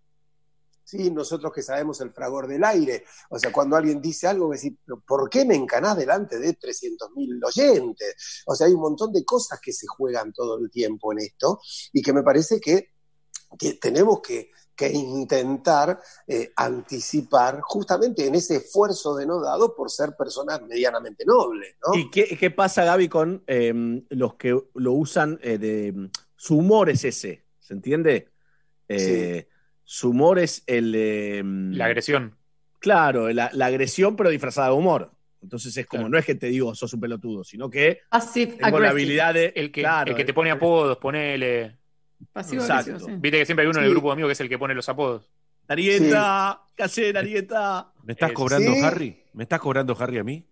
Sí, 0.84 1.10
nosotros 1.12 1.52
que 1.54 1.62
sabemos 1.62 2.00
el 2.00 2.10
fragor 2.10 2.48
del 2.48 2.64
aire. 2.64 3.04
O 3.30 3.38
sea, 3.38 3.52
cuando 3.52 3.76
alguien 3.76 4.00
dice 4.02 4.26
algo, 4.26 4.48
me 4.48 4.56
decís, 4.56 4.72
"¿Pero 4.84 5.00
¿por 5.06 5.30
qué 5.30 5.44
me 5.44 5.54
encanás 5.54 5.96
delante 5.96 6.38
de 6.40 6.54
300.000 6.54 7.40
oyentes? 7.44 8.42
O 8.46 8.54
sea, 8.56 8.66
hay 8.66 8.72
un 8.74 8.80
montón 8.80 9.12
de 9.12 9.24
cosas 9.24 9.60
que 9.62 9.72
se 9.72 9.86
juegan 9.86 10.32
todo 10.32 10.58
el 10.58 10.68
tiempo 10.70 11.12
en 11.12 11.20
esto 11.20 11.60
y 11.92 12.02
que 12.02 12.12
me 12.12 12.22
parece 12.24 12.60
que, 12.60 12.91
que 13.58 13.74
tenemos 13.74 14.20
que, 14.20 14.50
que 14.74 14.88
intentar 14.90 15.98
eh, 16.26 16.52
anticipar 16.56 17.60
justamente 17.62 18.26
en 18.26 18.34
ese 18.34 18.56
esfuerzo 18.56 19.14
denodado 19.16 19.74
por 19.74 19.90
ser 19.90 20.16
personas 20.16 20.62
medianamente 20.62 21.24
nobles, 21.26 21.76
¿no? 21.86 21.98
¿Y 21.98 22.10
qué, 22.10 22.36
qué 22.38 22.50
pasa, 22.50 22.84
Gaby, 22.84 23.08
con 23.08 23.42
eh, 23.46 24.02
los 24.10 24.34
que 24.34 24.58
lo 24.74 24.92
usan 24.92 25.38
eh, 25.42 25.58
de. 25.58 26.10
Su 26.36 26.58
humor 26.58 26.90
es 26.90 27.04
ese, 27.04 27.44
¿se 27.60 27.74
entiende? 27.74 28.28
Eh, 28.88 29.46
Su 29.84 30.10
humor 30.10 30.38
es 30.38 30.62
el. 30.66 30.92
eh, 30.96 31.42
La 31.44 31.86
agresión. 31.86 32.36
Claro, 32.80 33.28
la, 33.30 33.50
la 33.52 33.66
agresión, 33.66 34.16
pero 34.16 34.30
disfrazada 34.30 34.68
de 34.70 34.74
humor. 34.74 35.12
Entonces 35.40 35.76
es 35.76 35.86
como, 35.86 36.02
Claro. 36.04 36.10
no 36.10 36.18
es 36.18 36.24
que 36.24 36.34
te 36.36 36.46
digo, 36.48 36.74
sos 36.74 36.92
un 36.94 37.00
pelotudo, 37.00 37.44
sino 37.44 37.68
que 37.70 38.00
Passive 38.10 38.56
tengo 38.60 38.78
la 38.80 38.90
habilidad 38.90 39.34
de. 39.34 39.52
El 39.54 39.70
que, 39.70 39.82
claro, 39.82 40.10
el 40.10 40.16
que 40.16 40.22
te 40.24 40.28
de- 40.28 40.34
pone 40.34 40.50
apodos, 40.50 40.98
ponele. 40.98 41.78
Pasivo 42.32 42.62
Exacto. 42.62 42.90
agresivo, 42.92 43.10
sí. 43.10 43.16
Viste 43.20 43.38
que 43.38 43.46
siempre 43.46 43.62
hay 43.64 43.70
uno 43.70 43.78
en 43.78 43.84
Sí. 43.84 43.88
el 43.88 43.92
grupo 43.94 44.08
de 44.08 44.12
amigos 44.12 44.28
que 44.28 44.32
es 44.34 44.40
el 44.40 44.48
que 44.48 44.58
pone 44.58 44.74
los 44.74 44.88
apodos. 44.88 45.30
Arieta, 45.68 46.60
¿qué 46.76 46.82
haces, 46.82 47.14
Arieta? 47.16 47.92
¿Me 48.04 48.12
estás 48.12 48.30
Eh, 48.30 48.34
cobrando 48.34 48.72
sí. 48.72 48.80
Harry? 48.80 49.24
¿Me 49.32 49.44
estás 49.44 49.60
cobrando 49.60 49.96
Harry 49.98 50.18
a 50.18 50.24
mí? 50.24 50.46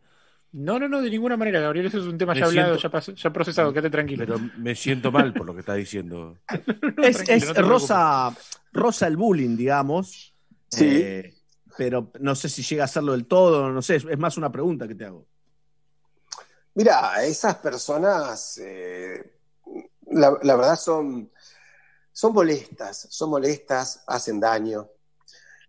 No, 0.52 0.78
no, 0.80 0.88
no, 0.88 1.00
de 1.00 1.10
ninguna 1.10 1.36
manera, 1.36 1.60
Gabriel. 1.60 1.86
Eso 1.86 1.98
es 1.98 2.06
un 2.06 2.18
tema 2.18 2.34
Me 2.34 2.40
ya 2.40 2.46
hablado, 2.46 2.76
ya, 2.76 2.88
pasó- 2.90 3.12
ya 3.14 3.30
procesado. 3.32 3.72
Quédate 3.72 3.90
tranquilo. 3.90 4.24
Pero 4.26 4.40
me 4.56 4.74
siento 4.74 5.12
mal 5.12 5.32
por 5.32 5.46
lo 5.46 5.54
que 5.54 5.60
estás 5.60 5.76
diciendo. 5.76 6.38
Es, 7.04 7.28
es 7.28 7.46
no 7.56 7.62
rosa, 7.62 8.34
rosa 8.72 9.06
el 9.06 9.16
bullying, 9.16 9.56
digamos. 9.56 10.34
Sí. 10.68 10.86
Eh, 10.86 11.34
pero 11.76 12.10
no 12.20 12.34
sé 12.34 12.48
si 12.48 12.62
llega 12.62 12.82
a 12.82 12.86
hacerlo 12.86 13.12
del 13.12 13.26
todo, 13.26 13.70
no 13.70 13.80
sé, 13.82 13.96
es, 13.96 14.04
es 14.04 14.18
más 14.18 14.36
una 14.36 14.50
pregunta 14.50 14.88
que 14.88 14.94
te 14.94 15.04
hago. 15.04 15.26
Mira, 16.74 17.22
esas 17.24 17.56
personas, 17.56 18.58
eh, 18.58 19.32
la, 20.10 20.36
la 20.42 20.56
verdad 20.56 20.76
son, 20.76 21.30
son 22.20 22.32
molestas, 22.34 23.06
son 23.10 23.30
molestas, 23.30 24.02
hacen 24.06 24.38
daño. 24.38 24.90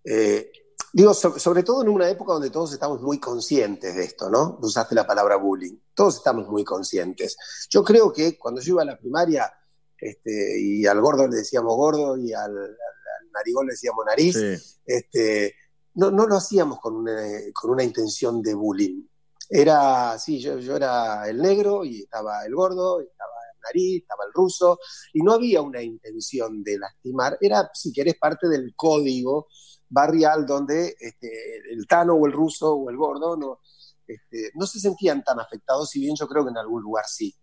Eh, 0.03 0.51
digo, 0.91 1.13
so- 1.13 1.39
sobre 1.39 1.63
todo 1.63 1.81
en 1.83 1.87
una 1.89 2.09
época 2.09 2.33
donde 2.33 2.49
todos 2.49 2.73
estamos 2.73 2.99
muy 3.01 3.19
conscientes 3.19 3.95
de 3.95 4.03
esto, 4.03 4.29
¿no? 4.29 4.57
Usaste 4.61 4.93
la 4.95 5.07
palabra 5.07 5.37
bullying. 5.37 5.77
Todos 5.93 6.17
estamos 6.17 6.49
muy 6.49 6.65
conscientes. 6.65 7.37
Yo 7.69 7.83
creo 7.83 8.11
que 8.11 8.37
cuando 8.37 8.59
yo 8.59 8.73
iba 8.73 8.81
a 8.81 8.85
la 8.85 8.97
primaria 8.97 9.49
este, 9.97 10.59
y 10.59 10.85
al 10.85 10.99
gordo 10.99 11.25
le 11.27 11.37
decíamos 11.37 11.73
gordo 11.75 12.17
y 12.17 12.33
al, 12.33 12.51
al- 12.57 12.77
al 13.21 13.31
narigón 13.33 13.67
le 13.67 13.73
decíamos 13.73 14.03
nariz, 14.05 14.35
este, 14.85 15.55
no, 15.93 16.11
no 16.11 16.27
lo 16.27 16.35
hacíamos 16.35 16.79
con 16.81 16.95
una, 16.97 17.15
con 17.53 17.71
una 17.71 17.83
intención 17.83 18.41
de 18.41 18.53
bullying. 18.55 19.03
Era, 19.49 20.17
sí, 20.19 20.39
yo, 20.41 20.57
yo 20.59 20.75
era 20.75 21.29
el 21.29 21.37
negro 21.41 21.85
y 21.85 22.01
estaba 22.03 22.43
el 22.45 22.53
gordo, 22.55 23.01
y 23.01 23.05
estaba 23.05 23.30
nariz, 23.61 24.01
estaba 24.01 24.25
el 24.25 24.33
ruso, 24.33 24.79
y 25.13 25.21
no 25.21 25.33
había 25.33 25.61
una 25.61 25.81
intención 25.81 26.63
de 26.63 26.79
lastimar, 26.79 27.37
era, 27.39 27.69
si 27.73 27.91
querés, 27.91 28.15
parte 28.17 28.47
del 28.47 28.73
código 28.75 29.47
barrial 29.89 30.45
donde 30.45 30.95
este, 30.99 31.29
el 31.71 31.85
tano 31.85 32.13
o 32.13 32.25
el 32.25 32.31
ruso 32.31 32.73
o 32.73 32.89
el 32.89 32.95
gordo 32.95 33.35
no, 33.35 33.59
este, 34.07 34.51
no 34.55 34.65
se 34.65 34.79
sentían 34.79 35.23
tan 35.23 35.39
afectados, 35.39 35.89
si 35.89 35.99
bien 35.99 36.15
yo 36.17 36.27
creo 36.27 36.43
que 36.43 36.51
en 36.51 36.57
algún 36.57 36.81
lugar 36.81 37.05
sí. 37.07 37.35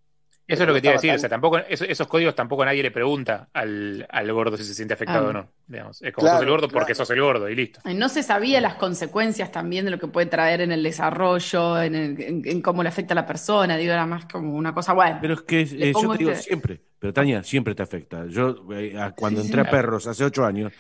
Eso 0.49 0.63
es 0.63 0.69
lo 0.69 0.75
que 0.75 0.81
te 0.81 0.87
iba 0.89 0.93
a 0.93 0.97
decir. 0.97 1.13
O 1.13 1.19
sea, 1.19 1.29
tampoco, 1.29 1.59
eso- 1.59 1.85
esos 1.85 2.07
códigos 2.09 2.35
tampoco 2.35 2.65
nadie 2.65 2.83
le 2.83 2.91
pregunta 2.91 3.49
al, 3.53 4.07
al 4.11 4.33
gordo 4.33 4.57
si 4.57 4.65
se 4.65 4.75
siente 4.75 4.95
afectado 4.95 5.27
Ah. 5.27 5.31
o 5.31 5.33
no. 5.35 5.49
Digamos. 5.67 6.01
Es 6.03 6.13
como 6.15 6.25
Claro, 6.25 6.39
sos 6.39 6.45
el 6.45 6.51
gordo 6.51 6.69
porque 6.69 6.87
claro. 6.87 6.95
sos 6.95 7.11
el 7.11 7.21
gordo 7.21 7.49
y 7.51 7.55
listo. 7.55 7.81
No 7.85 8.09
se 8.09 8.23
sabía 8.23 8.61
las 8.61 8.75
consecuencias 8.77 9.53
también 9.53 9.85
de 9.85 9.91
lo 9.91 9.99
que 9.99 10.09
puede 10.09 10.27
traer 10.27 10.63
en 10.63 10.73
el 10.73 10.83
desarrollo, 10.83 11.81
en, 11.83 11.95
el- 11.95 12.21
en- 12.23 12.43
en 12.47 12.63
cómo 12.63 12.83
le 12.83 12.89
afecta 12.89 13.13
a 13.13 13.17
la 13.17 13.27
persona. 13.27 13.77
Digo, 13.77 13.93
era 13.93 14.07
más 14.07 14.25
como 14.25 14.55
una 14.55 14.73
cosa, 14.75 14.95
bueno. 14.95 15.19
Pero 15.21 15.35
es 15.35 15.43
que 15.43 15.61
eh, 15.61 15.93
yo 15.93 16.13
te 16.13 16.19
digo 16.19 16.31
este- 16.31 16.43
siempre, 16.45 16.81
pero 16.99 17.13
Tania, 17.13 17.43
siempre 17.45 17.75
te 17.75 17.83
afecta. 17.83 18.27
Yo 18.27 18.65
eh, 18.73 18.97
cuando 19.17 19.43
Sí, 19.43 19.49
entré 19.49 19.63
sí. 19.63 19.69
a 19.69 19.71
perros 19.71 20.07
hace 20.07 20.25
ocho 20.25 20.47
años, 20.47 20.73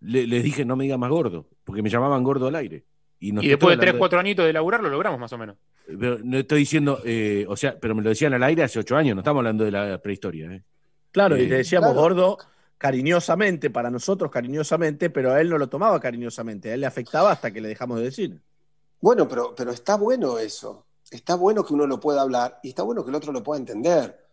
le- 0.00 0.28
les 0.28 0.44
dije 0.44 0.64
no 0.64 0.76
me 0.76 0.84
diga 0.84 0.96
más 0.96 1.10
gordo, 1.10 1.48
porque 1.64 1.82
me 1.82 1.90
llamaban 1.90 2.22
gordo 2.22 2.46
al 2.46 2.54
aire. 2.54 2.84
Y, 3.20 3.32
después 3.32 3.48
de 3.48 3.52
estoy 3.54 3.68
tres, 3.70 3.80
hablando 3.80 3.98
cuatro 3.98 4.20
añitos 4.20 4.46
de 4.46 4.52
laburar, 4.52 4.82
lo 4.82 4.90
logramos 4.90 5.18
más 5.18 5.32
o 5.32 5.38
menos. 5.38 5.56
Pero 5.86 6.18
no 6.22 6.38
estoy 6.38 6.60
diciendo, 6.60 7.00
eh, 7.04 7.44
o 7.48 7.56
sea, 7.56 7.78
pero 7.78 7.94
me 7.94 8.02
lo 8.02 8.10
decían 8.10 8.32
al 8.34 8.42
aire 8.42 8.62
hace 8.62 8.78
ocho 8.78 8.96
años, 8.96 9.14
no 9.16 9.22
estamos 9.22 9.40
hablando 9.40 9.64
de 9.64 9.70
la 9.72 9.98
prehistoria. 9.98 10.52
¿eh? 10.52 10.62
Claro, 11.10 11.36
y 11.36 11.42
Eh, 11.42 11.48
te 11.48 11.54
decíamos 11.56 11.92
claro. 11.92 12.00
gordo 12.00 12.38
cariñosamente, 12.76 13.70
para 13.70 13.90
nosotros 13.90 14.30
cariñosamente, 14.30 15.10
pero 15.10 15.32
a 15.32 15.40
él 15.40 15.50
no 15.50 15.58
lo 15.58 15.68
tomaba 15.68 15.98
cariñosamente, 16.00 16.70
a 16.70 16.74
él 16.74 16.80
le 16.80 16.86
afectaba 16.86 17.32
hasta 17.32 17.50
que 17.50 17.60
le 17.60 17.68
dejamos 17.68 17.98
de 17.98 18.04
decir. 18.04 18.40
Bueno, 19.00 19.26
pero, 19.26 19.54
pero 19.54 19.72
está 19.72 19.96
bueno 19.96 20.38
eso. 20.38 20.86
Está 21.10 21.34
bueno 21.34 21.64
que 21.64 21.74
uno 21.74 21.86
lo 21.86 21.98
pueda 21.98 22.22
hablar 22.22 22.60
y 22.62 22.68
está 22.68 22.82
bueno 22.82 23.02
que 23.02 23.10
el 23.10 23.16
otro 23.16 23.32
lo 23.32 23.42
pueda 23.42 23.58
entender. 23.58 24.24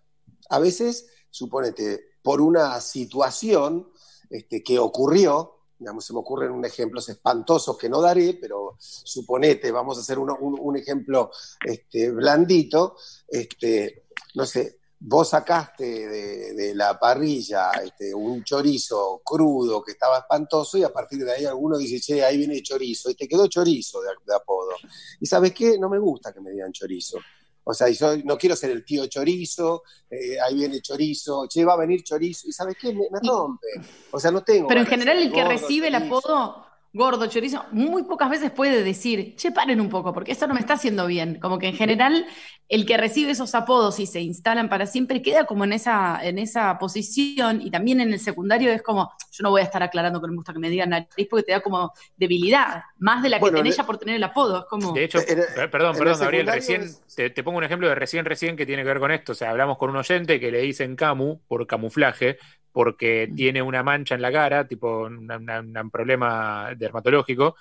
A 0.50 0.60
veces, 0.60 1.08
suponete, 1.30 2.02
por 2.22 2.42
una 2.42 2.80
situación 2.82 3.88
este, 4.30 4.64
que 4.64 4.78
ocurrió, 4.78 5.56
digamos, 5.78 6.06
se 6.06 6.14
me 6.14 6.20
ocurren 6.20 6.52
unos 6.52 6.72
ejemplos 6.72 7.08
espantosos 7.10 7.78
que 7.78 7.90
no 7.90 8.02
daré, 8.02 8.38
pero 8.40 8.76
suponete, 8.80 9.72
vamos 9.72 9.98
a 9.98 10.02
hacer 10.02 10.18
uno- 10.20 10.38
un, 10.40 10.78
ejemplo 10.78 11.32
este, 11.66 12.12
blandito, 12.12 12.96
este, 13.28 14.06
no 14.36 14.46
sé, 14.46 14.80
vos 15.00 15.30
sacaste 15.30 15.84
de, 16.08 16.54
de 16.54 16.76
la 16.76 16.98
parrilla 16.98 17.72
este, 17.84 18.14
un 18.16 18.44
chorizo 18.44 19.22
crudo 19.24 19.84
que 19.84 19.92
estaba 19.92 20.20
espantoso 20.20 20.78
y 20.78 20.84
a 20.84 20.94
partir 20.94 21.24
de 21.24 21.32
ahí 21.34 21.46
alguno 21.46 21.78
dice, 21.78 22.00
che, 22.00 22.24
ahí 22.24 22.38
viene 22.38 22.62
chorizo, 22.62 23.10
y 23.10 23.16
te 23.16 23.28
quedó 23.28 23.48
chorizo 23.48 24.02
de, 24.02 24.10
de 24.26 24.36
apodo. 24.36 24.72
Y 25.20 25.26
sabes 25.26 25.54
qué, 25.54 25.78
no 25.78 25.90
me 25.90 26.00
gusta 26.00 26.34
que 26.34 26.42
me 26.42 26.52
digan 26.52 26.72
chorizo. 26.72 27.20
O 27.68 27.74
sea, 27.74 27.90
y 27.90 27.96
soy- 27.96 28.24
no 28.24 28.38
quiero 28.38 28.56
ser 28.56 28.70
el 28.72 28.86
tío 28.86 29.08
chorizo, 29.08 29.84
eh, 30.10 30.40
ahí 30.40 30.54
viene 30.56 30.82
chorizo, 30.82 31.48
che, 31.48 31.66
va 31.66 31.74
a 31.74 31.78
venir 31.78 32.04
chorizo, 32.04 32.48
y 32.48 32.52
sabes 32.52 32.78
qué, 32.80 32.94
me, 32.94 33.08
me 33.12 33.20
rompe. 33.28 33.68
O 34.12 34.20
sea, 34.20 34.32
no 34.32 34.44
tengo... 34.44 34.68
Pero 34.68 34.82
en 34.82 34.88
general 34.88 35.18
el 35.18 35.32
que 35.32 35.44
recibe 35.44 35.88
el 35.88 35.96
apodo 35.96 36.66
gordo, 36.96 37.28
chorizo, 37.28 37.66
muy 37.72 38.04
pocas 38.04 38.30
veces 38.30 38.52
puede 38.52 38.84
decir, 38.84 39.36
che, 39.36 39.52
paren 39.52 39.82
un 39.82 39.90
poco, 39.90 40.14
porque 40.14 40.32
esto 40.32 40.48
no 40.48 40.54
me 40.54 40.62
está 40.62 40.74
haciendo 40.76 41.06
bien. 41.08 41.40
Como 41.42 41.60
que 41.60 41.68
en 41.68 41.76
general 41.76 42.26
el 42.70 42.86
que 42.86 42.98
recibe 42.98 43.32
esos 43.32 43.54
apodos 43.54 44.00
y 44.00 44.08
se 44.08 44.22
instalan 44.22 44.70
para 44.70 44.86
siempre 44.88 45.22
queda 45.22 45.46
como 45.46 45.66
en 45.66 45.74
esa, 45.74 46.20
en 46.24 46.40
esa 46.40 46.78
posición 46.80 47.62
y 47.62 47.70
también 47.70 48.00
en 48.02 48.14
el 48.14 48.20
secundario 48.20 48.72
es 48.72 48.82
como, 48.82 49.12
yo 49.32 49.44
no 49.44 49.52
voy 49.52 49.62
a 49.62 49.66
estar 49.66 49.84
aclarando 49.84 50.20
que 50.22 50.28
no 50.28 50.32
me 50.34 50.38
gusta 50.38 50.54
que 50.54 50.60
me 50.60 50.70
digan 50.70 50.90
nariz 50.90 51.28
porque 51.30 51.44
te 51.44 51.52
da 51.52 51.60
como 51.62 51.92
debilidad, 52.16 52.84
más 52.98 53.22
de 53.22 53.30
la 53.30 53.40
que 53.40 53.52
tenés 53.52 53.78
ya 53.78 53.86
por 53.86 53.98
tener 53.98 54.16
el 54.16 54.24
apodo. 54.24 54.60
Es 54.60 54.66
como... 54.66 54.94
De 54.94 55.04
hecho, 55.04 55.20
En 55.20 55.70
perdón, 55.70 55.96
perdón, 55.98 56.14
el 56.14 56.20
Gabriel, 56.20 56.48
recién 56.48 56.82
es- 56.84 57.02
te, 57.16 57.30
te 57.30 57.44
pongo 57.44 57.58
un 57.58 57.64
ejemplo 57.66 57.88
de 57.90 57.96
recién, 57.96 58.26
recién 58.26 58.56
que 58.56 58.66
tiene 58.66 58.84
que 58.84 58.88
ver 58.88 59.00
con 59.00 59.12
esto. 59.12 59.34
O 59.34 59.36
sea, 59.36 59.50
hablamos 59.52 59.78
con 59.78 59.90
un 59.90 59.98
oyente 59.98 60.40
que 60.40 60.50
le 60.52 60.62
dicen 60.62 60.96
camu 60.96 61.40
por 61.48 61.68
camuflaje, 61.68 62.38
porque 62.76 63.32
tiene 63.34 63.62
una 63.62 63.84
mancha 63.84 64.16
en 64.16 64.22
la 64.22 64.34
cara, 64.34 64.68
tipo 64.68 65.06
una- 65.06 65.38
una- 65.38 65.82
un 65.82 65.90
problema 65.90 66.72
dermatológico. 66.78 67.56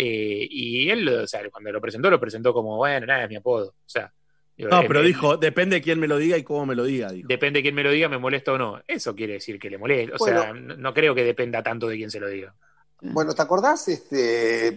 eh, 0.00 0.46
y 0.48 0.88
él, 0.90 1.08
o 1.08 1.26
sea, 1.26 1.40
cuando 1.50 1.72
lo 1.72 1.80
presentó, 1.80 2.08
lo 2.08 2.20
presentó 2.20 2.52
como, 2.54 2.76
bueno, 2.76 3.04
nada, 3.06 3.24
es 3.24 3.28
mi 3.30 3.34
apodo. 3.34 3.70
O 3.70 3.88
sea, 3.88 4.12
digo, 4.56 4.70
No, 4.70 4.82
pero 4.86 5.02
dijo, 5.02 5.36
depende 5.36 5.74
de 5.76 5.82
quién 5.82 5.98
me 5.98 6.06
lo 6.06 6.18
diga 6.18 6.36
y 6.36 6.44
cómo 6.44 6.66
me 6.66 6.76
lo 6.76 6.84
diga, 6.84 7.10
dijo. 7.10 7.26
Depende 7.26 7.58
de 7.58 7.62
quién 7.62 7.74
me 7.74 7.82
lo 7.82 7.90
diga, 7.90 8.08
me 8.08 8.16
molesta 8.18 8.52
o 8.52 8.58
no. 8.58 8.80
Eso 8.86 9.16
quiere 9.16 9.32
decir 9.32 9.58
que 9.58 9.68
le 9.70 9.76
molesta. 9.76 10.14
O 10.14 10.24
sea, 10.24 10.52
no, 10.52 10.76
no 10.76 10.94
creo 10.94 11.16
que 11.16 11.24
dependa 11.24 11.64
tanto 11.64 11.88
de 11.88 11.96
quién 11.96 12.10
se 12.12 12.20
lo 12.20 12.28
diga. 12.28 12.54
Bueno, 13.00 13.34
¿te 13.34 13.42
acordás? 13.42 13.88
Este, 13.88 14.76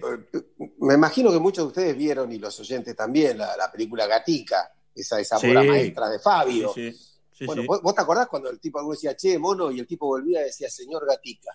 me 0.80 0.94
imagino 0.96 1.32
que 1.32 1.40
muchos 1.40 1.66
de 1.66 1.68
ustedes 1.68 1.96
vieron, 1.98 2.32
y 2.32 2.40
los 2.40 2.60
oyentes 2.60 2.96
también, 2.96 3.38
la, 3.38 3.56
la 3.58 3.72
película 3.72 4.08
Gatica, 4.08 4.72
esa, 4.96 5.20
esa 5.20 5.38
Sí. 5.38 5.50
obra 5.52 5.62
maestra 5.64 6.10
de 6.10 6.18
Fabio. 6.18 6.72
sí, 6.74 6.92
sí, 6.94 7.11
bueno, 7.46 7.62
sí. 7.62 7.68
¿vos, 7.68 7.82
vos 7.82 7.96
te 7.96 8.02
acordás 8.02 8.28
cuando 8.28 8.50
el 8.50 8.60
tipo 8.60 8.80
alguno 8.80 8.94
decía, 8.96 9.16
che, 9.16 9.38
mono, 9.40 9.72
y 9.72 9.80
el 9.80 9.88
tipo 9.88 10.08
volvía 10.08 10.42
y 10.42 10.46
decía, 10.46 10.70
señor 10.70 11.06
Gatica? 11.06 11.52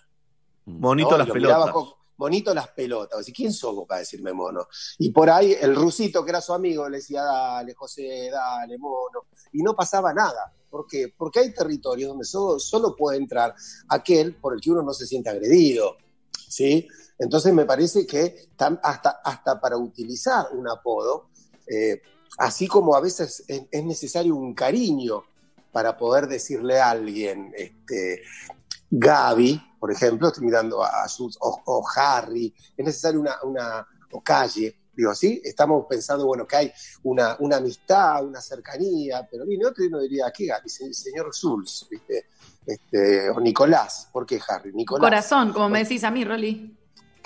Monito 0.65 1.11
¿no? 1.11 1.17
las 1.19 1.27
Y 1.27 1.29
lo 1.29 1.35
miraba 1.35 1.65
pelotas. 1.65 1.73
con- 1.73 1.97
monito 2.17 2.53
las 2.53 2.67
pelotas. 2.69 3.19
Decía, 3.19 3.33
¿quién 3.35 3.53
sos 3.53 3.75
vos 3.75 3.87
para 3.87 3.99
decirme 3.99 4.33
mono? 4.33 4.67
Y 4.97 5.11
por 5.11 5.29
ahí 5.29 5.55
el 5.59 5.75
rusito, 5.75 6.23
que 6.23 6.31
era 6.31 6.41
su 6.41 6.53
amigo, 6.53 6.89
le 6.89 6.97
decía, 6.97 7.23
dale, 7.23 7.73
José, 7.73 8.29
dale, 8.31 8.77
mono. 8.77 9.27
Y 9.53 9.61
no 9.61 9.75
pasaba 9.75 10.13
nada. 10.13 10.51
¿Por 10.69 10.85
qué? 10.87 11.13
Porque 11.15 11.39
hay 11.39 11.53
territorios 11.53 12.09
donde 12.09 12.25
solo, 12.25 12.59
solo 12.59 12.95
puede 12.95 13.17
entrar 13.17 13.53
aquel 13.89 14.35
por 14.35 14.53
el 14.55 14.59
que 14.61 14.71
uno 14.71 14.81
no 14.81 14.93
se 14.93 15.05
siente 15.05 15.29
agredido. 15.29 15.95
¿Sí? 16.49 16.87
Entonces 17.19 17.53
me 17.53 17.65
parece 17.65 18.05
que 18.05 18.49
hasta, 18.81 19.21
hasta 19.23 19.59
para 19.61 19.77
utilizar 19.77 20.47
un 20.53 20.67
apodo, 20.69 21.29
eh, 21.67 22.01
así 22.37 22.67
como 22.67 22.95
a 22.95 22.99
veces 23.01 23.43
es, 23.47 23.63
es 23.71 23.83
necesario 23.83 24.35
un 24.35 24.53
cariño 24.53 25.23
para 25.77 25.95
poder 25.95 26.25
decirle 26.25 26.79
a 26.79 26.89
alguien, 26.89 27.53
este, 27.55 28.23
Gaby, 28.89 29.75
por 29.79 29.91
ejemplo, 29.91 30.29
estoy 30.29 30.45
mirando 30.45 30.83
a, 30.83 31.07
sus, 31.07 31.37
o, 31.39 31.61
o 31.67 31.85
Harry, 31.95 32.51
es 32.75 32.83
necesario 32.83 33.19
una, 33.21 33.35
una, 33.43 33.85
o 34.11 34.23
calle, 34.23 34.75
digo, 34.91 35.13
sí, 35.13 35.39
estamos 35.43 35.85
pensando, 35.87 36.25
bueno, 36.25 36.47
que 36.47 36.55
hay 36.55 36.73
una, 37.03 37.35
una 37.41 37.57
amistad, 37.57 38.25
una 38.25 38.41
cercanía, 38.41 39.27
pero 39.29 39.45
viene 39.45 39.67
otro 39.67 39.83
y 39.83 39.87
uno 39.87 39.99
diría, 39.99 40.31
¿qué 40.35 40.47
Gaby? 40.47 40.67
Se- 40.67 40.91
Señor 40.91 41.31
Schulz, 41.31 41.85
¿viste? 41.91 42.25
Este, 42.65 43.29
o 43.29 43.39
Nicolás, 43.39 44.09
¿por 44.11 44.25
qué 44.25 44.39
Harry? 44.47 44.73
Nicolás. 44.73 45.03
Corazón, 45.03 45.53
como 45.53 45.69
me 45.69 45.83
decís 45.83 46.03
a 46.03 46.09
mí, 46.09 46.25
Rolly. 46.25 46.75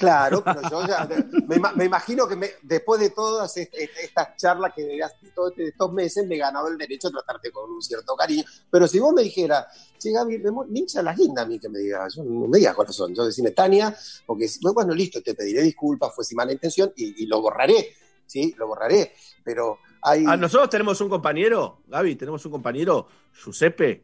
Claro, 0.01 0.43
pero 0.43 0.61
yo 0.69 0.87
ya 0.87 1.07
me, 1.47 1.55
ima- 1.55 1.73
me 1.73 1.85
imagino 1.85 2.27
que 2.27 2.35
me- 2.35 2.49
después 2.63 2.99
de 2.99 3.11
todas 3.11 3.55
est- 3.57 3.73
est- 3.73 3.97
estas 4.03 4.35
charlas 4.35 4.73
que 4.75 4.83
de 4.83 4.99
todos 5.33 5.53
estos 5.57 5.93
meses 5.93 6.25
me 6.27 6.35
he 6.35 6.37
ganado 6.39 6.67
el 6.67 6.77
derecho 6.77 7.07
a 7.09 7.11
tratarte 7.11 7.51
con 7.51 7.71
un 7.71 7.81
cierto 7.81 8.15
cariño. 8.15 8.43
Pero 8.69 8.87
si 8.87 8.99
vos 8.99 9.13
me 9.13 9.21
dijeras, 9.21 9.65
che, 9.99 10.11
Gaby, 10.11 10.39
me, 10.39 10.79
hincha 10.79 11.01
la 11.03 11.13
linda 11.13 11.43
a 11.43 11.45
mí 11.45 11.59
que 11.59 11.69
me 11.69 11.79
digas, 11.79 12.15
yo 12.15 12.23
no 12.23 12.47
me 12.47 12.57
digas 12.57 12.73
corazón, 12.75 13.13
yo 13.13 13.25
decime 13.25 13.51
Tania, 13.51 13.95
porque 14.25 14.47
bueno, 14.73 14.93
listo, 14.93 15.21
te 15.21 15.35
pediré 15.35 15.61
disculpas, 15.61 16.13
fue 16.15 16.23
sin 16.25 16.35
mala 16.37 16.51
intención 16.51 16.91
y, 16.95 17.23
y 17.23 17.27
lo 17.27 17.39
borraré, 17.41 17.95
¿sí? 18.25 18.53
Lo 18.57 18.67
borraré, 18.67 19.13
pero 19.43 19.77
hay... 20.01 20.25
Ah, 20.27 20.35
nosotros 20.35 20.69
tenemos 20.69 20.99
un 21.01 21.09
compañero, 21.09 21.83
Gaby, 21.87 22.15
tenemos 22.15 22.43
un 22.45 22.51
compañero, 22.51 23.07
Giuseppe, 23.43 24.03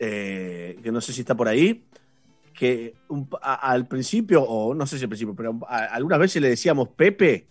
eh, 0.00 0.78
que 0.82 0.92
no 0.92 1.00
sé 1.00 1.12
si 1.12 1.20
está 1.20 1.34
por 1.36 1.48
ahí, 1.48 1.87
que 2.58 2.94
al 3.40 3.86
principio, 3.86 4.42
o 4.42 4.74
no 4.74 4.84
sé 4.86 4.98
si 4.98 5.04
al 5.04 5.08
principio, 5.08 5.34
pero 5.36 5.60
algunas 5.68 6.18
veces 6.18 6.42
le 6.42 6.48
decíamos 6.48 6.88
Pepe 6.88 7.46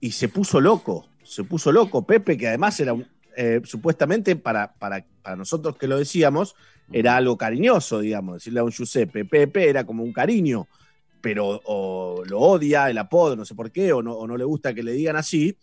y 0.00 0.12
se 0.12 0.28
puso 0.28 0.60
loco, 0.60 1.08
se 1.24 1.44
puso 1.44 1.72
loco 1.72 2.06
Pepe, 2.06 2.36
que 2.36 2.48
además 2.48 2.78
era 2.78 2.94
eh, 3.36 3.62
supuestamente 3.64 4.36
para, 4.36 4.74
para, 4.74 5.04
para 5.22 5.36
nosotros 5.36 5.76
que 5.78 5.88
lo 5.88 5.98
decíamos, 5.98 6.54
era 6.92 7.16
algo 7.16 7.38
cariñoso, 7.38 8.00
digamos, 8.00 8.36
decirle 8.36 8.60
a 8.60 8.64
un 8.64 8.70
Giuseppe, 8.70 9.24
Pepe 9.24 9.68
era 9.68 9.84
como 9.84 10.02
un 10.02 10.12
cariño. 10.12 10.68
pero 11.22 11.60
o 11.64 12.22
lo 12.26 12.38
odia 12.38 12.90
el 12.90 12.98
apodo, 12.98 13.34
no 13.34 13.44
sé 13.44 13.54
por 13.54 13.70
qué, 13.72 13.92
o 13.92 14.02
no, 14.02 14.12
o 14.12 14.26
no 14.26 14.36
le 14.36 14.44
gusta 14.44 14.74
que 14.74 14.82
le 14.82 14.92
digan 14.92 15.16
así. 15.16 15.56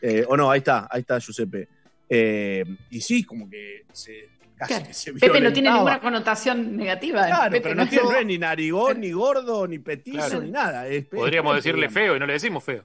Eh, 0.00 0.24
o 0.28 0.36
no, 0.36 0.50
ahí 0.50 0.58
está, 0.58 0.88
ahí 0.90 1.00
está 1.00 1.18
Giuseppe. 1.18 1.68
Eh, 2.08 2.64
y 2.90 3.00
sí, 3.00 3.24
como 3.24 3.50
que 3.50 3.84
se, 3.92 4.28
Claro. 4.66 4.86
Pepe 5.20 5.40
no 5.40 5.52
tiene 5.52 5.70
ninguna 5.70 6.00
connotación 6.00 6.76
negativa. 6.76 7.26
Claro, 7.26 7.50
Pepe, 7.50 7.60
pero 7.62 7.74
no, 7.74 7.88
tiene, 7.88 8.04
no 8.04 8.12
es 8.16 8.26
ni 8.26 8.38
narigón, 8.38 9.00
ni 9.00 9.10
gordo, 9.12 9.66
ni 9.66 9.78
petizo, 9.78 10.16
Claro. 10.18 10.40
ni 10.42 10.50
nada. 10.50 10.86
Es- 10.86 11.06
Podríamos 11.06 11.54
decirle 11.56 11.88
feo 11.90 12.16
y 12.16 12.20
no 12.20 12.26
le 12.26 12.34
decimos 12.34 12.62
feo. 12.64 12.84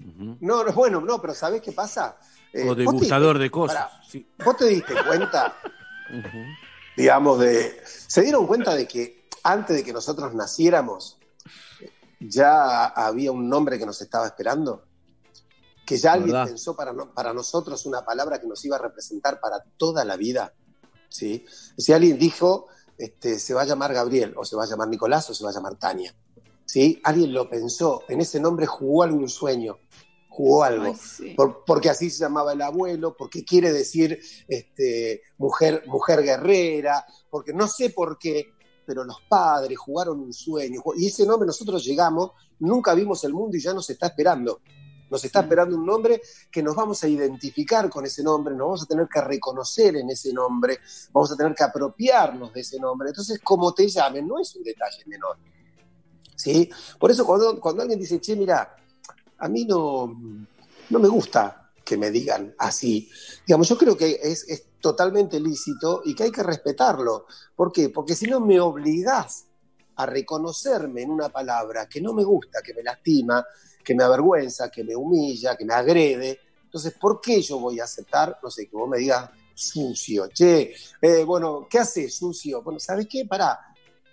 Ujú. 0.00 0.36
No, 0.40 0.64
no, 0.64 0.72
bueno, 0.72 1.00
no, 1.00 1.20
pero 1.20 1.34
¿sabés 1.34 1.62
qué 1.62 1.72
pasa? 1.72 2.16
Eh, 2.52 2.68
O 2.68 2.74
degustador 2.74 3.38
de 3.38 3.50
cosas. 3.50 3.76
Pará. 3.76 4.02
sí. 4.08 4.26
¿Vos 4.44 4.56
te 4.56 4.66
diste 4.66 4.94
cuenta, 5.06 5.56
digamos, 6.96 7.38
de... 7.40 7.80
¿Se 7.84 8.22
dieron 8.22 8.46
cuenta 8.46 8.74
de 8.74 8.86
que 8.86 9.26
antes 9.42 9.76
de 9.76 9.84
que 9.84 9.92
nosotros 9.92 10.34
naciéramos, 10.34 11.18
ya 12.20 12.86
había 12.86 13.32
un 13.32 13.48
nombre 13.48 13.78
que 13.78 13.86
nos 13.86 14.00
estaba 14.00 14.26
esperando? 14.26 14.84
Que 15.84 15.96
ya 15.96 16.14
alguien 16.14 16.32
¿Verdad? 16.32 16.46
pensó 16.48 16.74
para, 16.76 16.92
no- 16.92 17.12
para 17.14 17.32
nosotros 17.32 17.86
una 17.86 18.04
palabra 18.04 18.40
que 18.40 18.46
nos 18.46 18.64
iba 18.64 18.76
a 18.76 18.80
representar 18.80 19.38
para 19.40 19.62
toda 19.76 20.04
la 20.04 20.16
vida. 20.16 20.52
¿Sí? 21.08 21.44
Si 21.76 21.92
alguien 21.92 22.18
dijo, 22.18 22.66
este, 22.98 23.38
se 23.38 23.54
va 23.54 23.62
a 23.62 23.66
llamar 23.66 23.92
Gabriel, 23.92 24.34
o 24.36 24.44
se 24.44 24.56
va 24.56 24.64
a 24.64 24.66
llamar 24.66 24.88
Nicolás, 24.88 25.28
o 25.30 25.34
se 25.34 25.44
va 25.44 25.50
a 25.50 25.54
llamar 25.54 25.76
Tania. 25.76 26.14
¿sí? 26.64 27.00
Alguien 27.04 27.32
lo 27.32 27.48
pensó, 27.48 28.02
en 28.08 28.20
ese 28.20 28.40
nombre 28.40 28.66
jugó 28.66 29.02
algún 29.04 29.28
sueño, 29.28 29.78
jugó 30.28 30.64
algo. 30.64 30.86
Ay, 30.86 30.94
sí. 30.96 31.34
Por- 31.34 31.64
porque 31.64 31.88
así 31.90 32.10
se 32.10 32.20
llamaba 32.20 32.52
el 32.52 32.62
abuelo, 32.62 33.16
porque 33.16 33.44
quiere 33.44 33.72
decir 33.72 34.18
este, 34.48 35.22
mujer, 35.38 35.84
mujer 35.86 36.22
guerrera, 36.22 37.04
porque 37.30 37.52
no 37.52 37.68
sé 37.68 37.90
por 37.90 38.18
qué, 38.18 38.46
pero 38.84 39.04
los 39.04 39.18
padres 39.28 39.78
jugaron 39.78 40.20
un 40.20 40.32
sueño. 40.32 40.80
Y 40.96 41.06
ese 41.08 41.26
nombre 41.26 41.46
nosotros 41.46 41.84
llegamos, 41.84 42.30
nunca 42.60 42.94
vimos 42.94 43.22
el 43.24 43.32
mundo 43.32 43.56
y 43.56 43.60
ya 43.60 43.72
nos 43.74 43.88
está 43.90 44.06
esperando. 44.08 44.60
Nos 45.10 45.24
está 45.24 45.40
esperando 45.40 45.76
un 45.76 45.86
nombre 45.86 46.20
que 46.50 46.62
nos 46.62 46.74
vamos 46.74 47.02
a 47.04 47.08
identificar 47.08 47.88
con 47.88 48.04
ese 48.04 48.22
nombre, 48.22 48.54
nos 48.54 48.66
vamos 48.66 48.82
a 48.82 48.86
tener 48.86 49.08
que 49.08 49.20
reconocer 49.20 49.96
en 49.96 50.10
ese 50.10 50.32
nombre, 50.32 50.80
vamos 51.12 51.30
a 51.32 51.36
tener 51.36 51.54
que 51.54 51.64
apropiarnos 51.64 52.52
de 52.52 52.60
ese 52.60 52.78
nombre. 52.80 53.08
Entonces, 53.10 53.40
como 53.42 53.72
te 53.72 53.88
llamen, 53.88 54.26
no 54.26 54.38
es 54.40 54.54
un 54.56 54.62
detalle 54.62 55.04
menor. 55.06 55.36
¿Sí? 56.34 56.68
Por 56.98 57.10
eso 57.10 57.24
cuando, 57.24 57.58
cuando 57.60 57.82
alguien 57.82 57.98
dice, 57.98 58.20
che, 58.20 58.36
mira, 58.36 58.76
a 59.38 59.48
mí 59.48 59.64
no, 59.64 60.06
no 60.90 60.98
me 60.98 61.08
gusta 61.08 61.70
que 61.84 61.96
me 61.96 62.10
digan 62.10 62.54
así. 62.58 63.08
Digamos, 63.46 63.68
yo 63.68 63.78
creo 63.78 63.96
que 63.96 64.18
es, 64.22 64.44
es 64.48 64.64
totalmente 64.80 65.38
lícito 65.40 66.02
y 66.04 66.14
que 66.14 66.24
hay 66.24 66.32
que 66.32 66.42
respetarlo. 66.42 67.26
¿Por 67.54 67.72
qué? 67.72 67.88
Porque 67.90 68.14
si 68.14 68.26
no 68.26 68.40
me 68.40 68.60
obligás 68.60 69.46
a 69.96 70.04
reconocerme 70.04 71.02
en 71.02 71.10
una 71.10 71.28
palabra 71.28 71.88
que 71.88 72.00
no 72.00 72.12
me 72.12 72.24
gusta, 72.24 72.60
que 72.62 72.74
me 72.74 72.82
lastima, 72.82 73.44
que 73.86 73.94
me 73.94 74.02
avergüenza, 74.02 74.68
que 74.68 74.82
me 74.82 74.96
humilla, 74.96 75.56
que 75.56 75.64
me 75.64 75.72
agrede, 75.72 76.40
entonces, 76.76 76.92
¿por 77.00 77.22
qué 77.22 77.40
yo 77.40 77.58
voy 77.58 77.80
a 77.80 77.84
aceptar, 77.84 78.38
no 78.42 78.50
sé, 78.50 78.68
que 78.68 78.76
vos 78.76 78.86
me 78.86 78.98
digas 78.98 79.30
sucio? 79.54 80.28
Che, 80.28 80.74
eh, 81.00 81.24
bueno, 81.24 81.66
¿qué 81.70 81.78
haces 81.78 82.14
sucio? 82.14 82.60
Bueno, 82.62 82.78
¿sabes 82.78 83.06
qué? 83.08 83.24
Pará, 83.24 83.58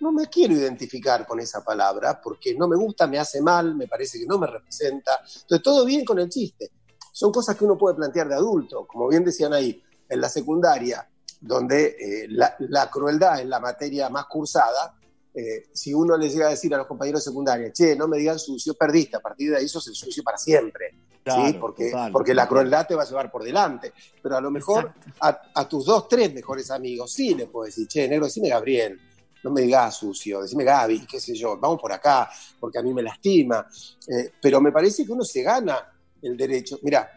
no 0.00 0.12
me 0.12 0.28
quiero 0.28 0.54
identificar 0.54 1.26
con 1.26 1.40
esa 1.40 1.62
palabra 1.62 2.18
porque 2.22 2.54
no 2.54 2.66
me 2.66 2.76
gusta, 2.76 3.06
me 3.06 3.18
hace 3.18 3.42
mal, 3.42 3.74
me 3.74 3.86
parece 3.86 4.18
que 4.18 4.24
no 4.24 4.38
me 4.38 4.46
representa. 4.46 5.18
Entonces, 5.42 5.62
todo 5.62 5.84
bien 5.84 6.06
con 6.06 6.18
el 6.20 6.30
chiste. 6.30 6.70
Son 7.12 7.30
cosas 7.30 7.54
que 7.54 7.66
uno 7.66 7.76
puede 7.76 7.96
plantear 7.96 8.28
de 8.28 8.36
adulto, 8.36 8.86
como 8.86 9.08
bien 9.08 9.24
decían 9.24 9.52
ahí, 9.52 9.82
en 10.08 10.20
la 10.20 10.30
secundaria, 10.30 11.06
donde 11.40 11.96
eh, 12.00 12.26
la, 12.30 12.56
la 12.60 12.88
crueldad 12.88 13.40
es 13.40 13.46
la 13.46 13.60
materia 13.60 14.08
más 14.08 14.24
cursada. 14.24 14.96
Eh, 15.34 15.66
si 15.72 15.92
uno 15.92 16.16
le 16.16 16.28
llega 16.28 16.46
a 16.46 16.50
decir 16.50 16.72
a 16.74 16.78
los 16.78 16.86
compañeros 16.86 17.24
de 17.24 17.30
secundaria, 17.30 17.72
che, 17.72 17.96
no 17.96 18.06
me 18.06 18.18
digan 18.18 18.38
sucio, 18.38 18.74
perdiste, 18.74 19.16
a 19.16 19.20
partir 19.20 19.50
de 19.50 19.56
ahí 19.56 19.68
sos 19.68 19.88
el 19.88 19.94
sucio 19.94 20.22
para 20.22 20.38
siempre. 20.38 20.94
¿sí? 21.24 21.56
Porque, 21.60 21.90
total, 21.90 22.12
porque 22.12 22.34
la 22.34 22.46
crueldad 22.46 22.86
te 22.86 22.94
va 22.94 23.02
a 23.02 23.06
llevar 23.06 23.32
por 23.32 23.42
delante. 23.42 23.92
Pero 24.22 24.36
a 24.36 24.40
lo 24.40 24.50
mejor 24.52 24.94
a, 25.20 25.42
a 25.54 25.68
tus 25.68 25.86
dos, 25.86 26.06
tres 26.06 26.32
mejores 26.32 26.70
amigos, 26.70 27.12
sí 27.12 27.34
le 27.34 27.46
puedes 27.46 27.74
decir, 27.74 27.88
che, 27.88 28.08
negro, 28.08 28.26
decime 28.26 28.48
Gabriel, 28.48 29.00
no 29.42 29.50
me 29.50 29.62
digas 29.62 29.96
sucio, 29.96 30.40
decime 30.40 30.64
Gaby, 30.64 31.04
qué 31.04 31.20
sé 31.20 31.34
yo, 31.34 31.58
vamos 31.58 31.80
por 31.80 31.92
acá, 31.92 32.30
porque 32.60 32.78
a 32.78 32.82
mí 32.82 32.94
me 32.94 33.02
lastima. 33.02 33.66
Eh, 34.06 34.32
pero 34.40 34.60
me 34.60 34.70
parece 34.70 35.04
que 35.04 35.12
uno 35.12 35.24
se 35.24 35.42
gana 35.42 35.92
el 36.22 36.36
derecho. 36.36 36.78
Mira, 36.82 37.10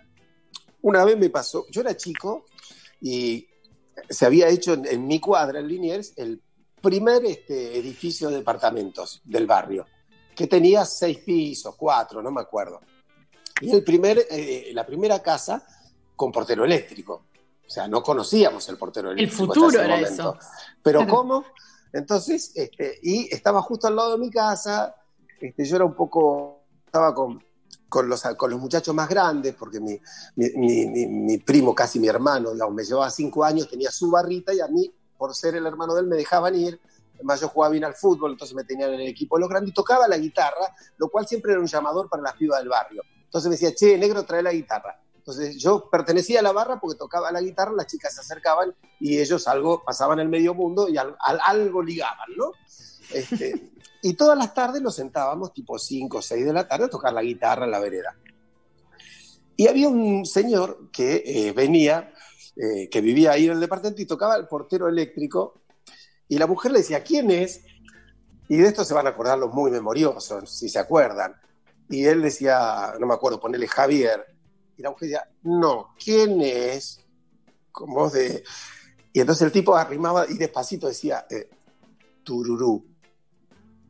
una 0.81 1.05
vez 1.05 1.17
me 1.17 1.29
pasó, 1.29 1.67
yo 1.69 1.81
era 1.81 1.95
chico 1.95 2.45
y 2.99 3.47
se 4.09 4.25
había 4.25 4.47
hecho 4.49 4.73
en, 4.73 4.87
en 4.87 5.05
mi 5.05 5.19
cuadra, 5.19 5.59
en 5.59 5.67
Liniers, 5.67 6.13
el 6.17 6.41
primer 6.81 7.25
este, 7.25 7.77
edificio 7.77 8.29
de 8.29 8.37
departamentos 8.37 9.21
del 9.23 9.45
barrio, 9.47 9.85
que 10.35 10.47
tenía 10.47 10.85
seis 10.85 11.19
pisos, 11.19 11.75
cuatro, 11.75 12.21
no 12.21 12.31
me 12.31 12.41
acuerdo. 12.41 12.79
Y 13.61 13.71
el 13.71 13.83
primer, 13.83 14.25
eh, 14.29 14.69
la 14.73 14.85
primera 14.85 15.19
casa 15.21 15.65
con 16.15 16.31
portero 16.31 16.63
eléctrico. 16.63 17.23
O 17.65 17.69
sea, 17.69 17.87
no 17.87 18.01
conocíamos 18.03 18.67
el 18.69 18.77
portero 18.77 19.11
El 19.11 19.19
eléctrico. 19.19 19.43
hasta 19.43 19.53
futuro 19.53 19.69
ese 19.69 19.85
era 19.85 19.95
momento. 19.97 20.13
eso. 20.13 20.37
Pero 20.83 20.99
Claro. 20.99 21.15
¿cómo? 21.15 21.45
Entonces, 21.91 22.51
este, 22.55 22.99
y 23.01 23.33
estaba 23.33 23.61
justo 23.61 23.87
al 23.87 23.95
lado 23.95 24.11
de 24.13 24.17
mi 24.19 24.29
casa, 24.29 24.95
este, 25.41 25.65
yo 25.65 25.75
era 25.77 25.85
un 25.85 25.95
poco, 25.95 26.63
estaba 26.85 27.13
con, 27.13 27.43
con, 27.89 28.07
los, 28.07 28.21
con 28.37 28.51
los 28.51 28.59
muchachos 28.59 28.93
más 28.93 29.09
grandes, 29.09 29.55
porque 29.55 29.79
mi, 29.79 29.99
mi, 30.35 30.49
mi- 30.55 30.85
mi- 30.85 31.07
mi 31.07 31.37
primo, 31.39 31.73
casi 31.73 31.99
mi 31.99 32.07
hermano, 32.07 32.51
digamos, 32.53 32.75
me 32.75 32.83
llevaba 32.83 33.09
cinco 33.09 33.43
años, 33.43 33.67
tenía 33.69 33.89
su 33.91 34.09
barrita 34.11 34.53
y 34.53 34.59
a 34.59 34.67
mí, 34.67 34.91
por 35.17 35.35
ser 35.35 35.55
el 35.55 35.65
hermano 35.65 35.93
de 35.95 36.01
él, 36.01 36.07
me 36.07 36.15
dejaban 36.15 36.55
ir. 36.55 36.79
Además, 37.15 37.41
yo 37.41 37.47
jugaba 37.49 37.71
bien 37.71 37.83
al 37.83 37.95
fútbol, 37.95 38.31
entonces 38.33 38.55
me 38.55 38.63
tenían 38.63 38.93
en 38.93 39.01
el 39.01 39.07
equipo 39.07 39.37
de 39.37 39.41
los 39.41 39.49
grandes 39.49 39.71
y 39.71 39.73
tocaba 39.73 40.07
la 40.07 40.17
guitarra, 40.17 40.75
lo 40.97 41.09
cual 41.09 41.27
siempre 41.27 41.51
era 41.53 41.59
un 41.61 41.67
llamador 41.67 42.09
para 42.09 42.21
las 42.23 42.33
pibas 42.35 42.59
del 42.59 42.69
barrio. 42.69 43.01
Entonces 43.25 43.49
me 43.49 43.55
decía, 43.55 43.73
che, 43.73 43.97
negro, 43.97 44.23
trae 44.23 44.43
la 44.43 44.51
guitarra. 44.53 45.01
Entonces 45.15 45.57
yo 45.57 45.89
pertenecía 45.89 46.39
a 46.39 46.43
la 46.43 46.53
barra 46.53 46.79
porque 46.79 46.97
tocaba 46.97 47.31
la 47.31 47.41
guitarra, 47.41 47.73
las 47.73 47.87
chicas 47.87 48.13
se 48.15 48.21
acercaban 48.21 48.73
y 48.99 49.19
ellos 49.19 49.47
algo 49.47 49.83
pasaban 49.83 50.19
el 50.19 50.29
medio 50.29 50.53
mundo 50.53 50.87
y 50.87 50.97
al- 50.97 51.17
al- 51.19 51.41
algo 51.45 51.81
ligaban, 51.81 52.29
¿no? 52.37 52.51
Este, 53.11 53.71
y 54.03 54.13
todas 54.13 54.37
las 54.37 54.53
tardes 54.53 54.81
nos 54.81 54.95
sentábamos, 54.95 55.51
tipo 55.53 55.77
5 55.77 56.19
o 56.19 56.21
6 56.21 56.45
de 56.45 56.53
la 56.53 56.65
tarde, 56.67 56.85
a 56.85 56.89
tocar 56.89 57.11
la 57.11 57.23
guitarra 57.23 57.65
en 57.65 57.71
la 57.71 57.79
vereda. 57.79 58.15
Y 59.55 59.67
había 59.67 59.89
un 59.89 60.25
señor 60.25 60.89
que 60.91 61.23
eh, 61.25 61.51
venía, 61.51 62.13
eh, 62.59 62.89
que 62.89 63.01
vivía 63.01 63.31
ahí 63.31 63.45
en 63.45 63.51
el 63.53 63.59
departamento 63.59 64.01
y 64.01 64.05
tocaba 64.05 64.35
el 64.35 64.47
portero 64.47 64.87
eléctrico. 64.87 65.61
Y 66.27 66.37
la 66.37 66.47
mujer 66.47 66.71
le 66.71 66.79
decía, 66.79 67.03
¿quién 67.03 67.31
es? 67.31 67.61
Y 68.49 68.57
de 68.57 68.67
esto 68.67 68.83
se 68.83 68.93
van 68.93 69.05
a 69.07 69.11
acordar 69.11 69.37
los 69.37 69.53
muy 69.53 69.71
memoriosos, 69.71 70.49
si 70.49 70.69
se 70.69 70.79
acuerdan. 70.79 71.35
Y 71.89 72.05
él 72.05 72.21
decía, 72.21 72.93
no 72.99 73.05
me 73.07 73.13
acuerdo, 73.13 73.39
ponerle 73.39 73.67
Javier. 73.67 74.25
Y 74.77 74.81
la 74.81 74.89
mujer 74.89 75.09
decía, 75.09 75.27
no, 75.43 75.93
¿quién 76.03 76.41
es? 76.41 77.05
Con 77.71 77.93
voz 77.93 78.13
de. 78.13 78.43
Y 79.13 79.19
entonces 79.21 79.45
el 79.45 79.51
tipo 79.51 79.75
arrimaba 79.75 80.25
y 80.29 80.37
despacito 80.37 80.87
decía, 80.87 81.25
eh, 81.29 81.49
Tururú. 82.23 82.85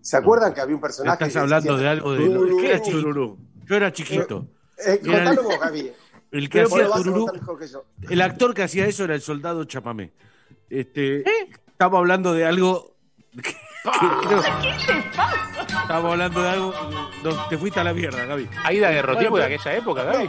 ¿Se 0.02 0.16
acuerdan 0.18 0.54
que 0.54 0.62
había 0.62 0.76
un 0.76 0.82
personaje? 0.82 1.26
Estás 1.26 1.42
hablando 1.42 1.74
decía, 1.74 1.84
de 1.84 1.90
algo 1.90 2.14
de. 2.14 2.26
Tururú? 2.26 2.58
¿Qué 2.58 2.70
era? 2.70 2.82
Tururú. 2.84 3.38
Yo 3.66 3.76
era 3.76 3.92
chiquito. 3.92 4.48
Eh, 4.86 5.00
contalo 5.00 5.42
el- 5.42 5.48
vos, 5.48 5.58
Javi. 5.58 5.92
El 6.32 6.50
que 6.50 6.62
lo 6.62 6.68
hacía 6.68 6.90
tururú, 6.92 7.32
que 8.08 8.14
el 8.14 8.22
actor 8.22 8.54
que 8.54 8.64
hacía 8.64 8.86
eso 8.86 9.04
era 9.06 9.16
el 9.16 9.22
soldado 9.22 9.64
Chapamé. 9.66 10.12
Este, 10.70 11.24
Estamos 11.68 11.98
hablando 12.00 12.34
de 12.34 12.46
algo. 12.46 12.96
que- 13.42 13.42
que 13.44 14.28
creo- 14.28 14.44
Estamos 15.82 16.12
hablando 16.12 16.42
de 16.42 16.50
algo. 16.50 16.74
no, 17.24 17.48
te 17.48 17.58
fuiste 17.58 17.80
a 17.80 17.84
la 17.86 17.94
mierda, 17.94 18.26
Gaby. 18.26 18.50
Aida 18.66 18.90
de 18.90 19.02
Rotipo 19.02 19.32
Bueno, 19.32 19.48
de 19.48 19.56
aquella 19.56 19.78
época, 19.78 20.04
Gaby. 20.04 20.26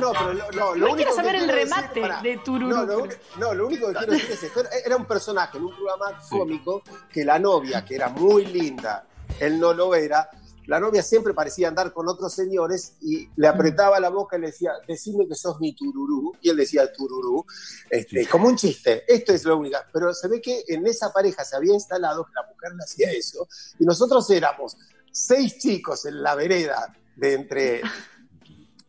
No, 0.00 0.12
pero 0.12 0.32
lo, 0.32 0.50
no, 0.50 0.74
lo 0.74 0.76
Igual 0.76 0.82
único 0.92 0.96
quiero 0.96 1.10
que 1.10 1.16
saber 1.16 1.34
el 1.36 1.44
quiero 1.44 1.58
remate 1.58 2.28
de 2.28 2.38
Tururú. 2.38 2.68
No, 2.76 2.84
lo, 2.84 3.08
no, 3.38 3.54
lo 3.54 3.66
único 3.68 3.88
que 3.88 3.94
quiero 3.94 4.12
decir 4.12 4.30
es 4.32 4.42
esto. 4.42 4.60
Era- 4.60 4.70
Era 4.84 4.96
un 4.96 5.04
personaje 5.04 5.58
en 5.58 5.64
un 5.64 5.74
programa 5.76 6.18
cómico 6.28 6.82
que 7.12 7.24
la 7.24 7.38
novia, 7.38 7.84
que 7.84 7.94
era 7.94 8.08
muy 8.08 8.46
linda, 8.46 9.06
él 9.38 9.60
no 9.60 9.72
lo 9.72 9.94
era. 9.94 10.28
La 10.66 10.80
novia 10.80 11.02
siempre 11.02 11.32
parecía 11.32 11.68
andar 11.68 11.92
con 11.92 12.08
otros 12.08 12.32
señores 12.32 12.94
y 13.00 13.28
le 13.36 13.48
apretaba 13.48 14.00
la 14.00 14.08
boca 14.08 14.36
y 14.36 14.40
le 14.40 14.46
decía, 14.48 14.72
decime 14.86 15.26
que 15.28 15.34
sos 15.34 15.60
mi 15.60 15.74
tururú. 15.74 16.32
Y 16.40 16.50
él 16.50 16.56
decía 16.56 16.92
tururú, 16.92 17.44
este, 17.88 18.26
como 18.26 18.48
un 18.48 18.56
chiste. 18.56 19.04
Esto 19.06 19.32
es 19.32 19.44
lo 19.44 19.58
único. 19.58 19.78
Pero 19.92 20.12
se 20.12 20.28
ve 20.28 20.40
que 20.40 20.64
en 20.68 20.86
esa 20.86 21.12
pareja 21.12 21.44
se 21.44 21.56
había 21.56 21.74
instalado 21.74 22.24
que 22.24 22.32
la 22.34 22.42
mujer 22.42 22.72
le 22.72 22.84
hacía 22.84 23.10
eso. 23.12 23.46
Y 23.78 23.84
nosotros 23.84 24.28
éramos 24.30 24.76
seis 25.10 25.58
chicos 25.58 26.04
en 26.06 26.22
la 26.22 26.34
vereda 26.34 26.94
de 27.16 27.34
entre 27.34 27.82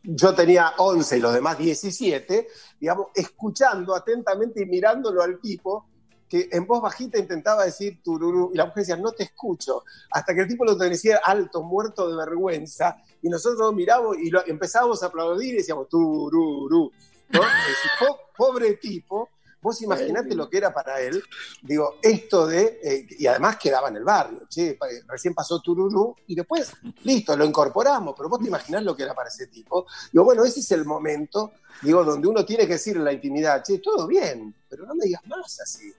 yo 0.02 0.34
tenía 0.34 0.72
11 0.78 1.18
y 1.18 1.20
los 1.20 1.34
demás 1.34 1.58
17, 1.58 2.48
digamos, 2.80 3.08
escuchando 3.14 3.94
atentamente 3.94 4.62
y 4.62 4.66
mirándolo 4.66 5.22
al 5.22 5.38
tipo, 5.38 5.87
que 6.28 6.48
en 6.52 6.66
voz 6.66 6.82
bajita 6.82 7.18
intentaba 7.18 7.64
decir 7.64 8.02
tururú, 8.02 8.50
y 8.52 8.56
la 8.56 8.66
mujer 8.66 8.82
decía, 8.82 8.96
no 8.96 9.12
te 9.12 9.24
escucho, 9.24 9.84
hasta 10.10 10.34
que 10.34 10.42
el 10.42 10.48
tipo 10.48 10.64
lo 10.64 10.74
decía 10.74 11.20
alto, 11.24 11.62
muerto 11.62 12.08
de 12.08 12.16
vergüenza, 12.16 13.02
y 13.22 13.28
nosotros 13.28 13.72
miramos 13.74 14.16
y 14.18 14.30
lo, 14.30 14.46
empezábamos 14.46 15.02
a 15.02 15.06
aplaudir 15.06 15.54
y 15.54 15.58
decíamos 15.58 15.88
tururú, 15.88 16.90
pobre 18.36 18.74
tipo, 18.74 19.30
Vos 19.60 19.82
imaginate 19.82 20.36
lo 20.36 20.48
que 20.48 20.58
era 20.58 20.72
para 20.72 21.00
él, 21.00 21.20
digo, 21.62 21.96
esto 22.00 22.46
de, 22.46 22.78
eh, 22.80 23.06
y 23.18 23.26
además 23.26 23.56
quedaba 23.56 23.88
en 23.88 23.96
el 23.96 24.04
barrio, 24.04 24.46
che, 24.48 24.74
pa- 24.74 24.86
recién 25.08 25.34
pasó 25.34 25.60
Tururú, 25.60 26.14
y 26.28 26.36
después, 26.36 26.72
listo, 27.02 27.36
lo 27.36 27.44
incorporamos, 27.44 28.14
pero 28.16 28.28
vos 28.28 28.38
te 28.38 28.46
imaginás 28.46 28.84
lo 28.84 28.94
que 28.94 29.02
era 29.02 29.14
para 29.14 29.28
ese 29.28 29.48
tipo. 29.48 29.84
Digo, 30.12 30.24
bueno, 30.24 30.44
ese 30.44 30.60
es 30.60 30.70
el 30.70 30.84
momento, 30.84 31.54
digo, 31.82 32.04
donde 32.04 32.28
uno 32.28 32.44
tiene 32.44 32.68
que 32.68 32.74
decir 32.74 32.96
en 32.98 33.04
la 33.04 33.12
intimidad, 33.12 33.64
che, 33.64 33.78
todo 33.80 34.06
bien, 34.06 34.54
pero 34.68 34.86
no 34.86 34.94
me 34.94 35.06
digas 35.06 35.26
más 35.26 35.60
así. 35.60 35.92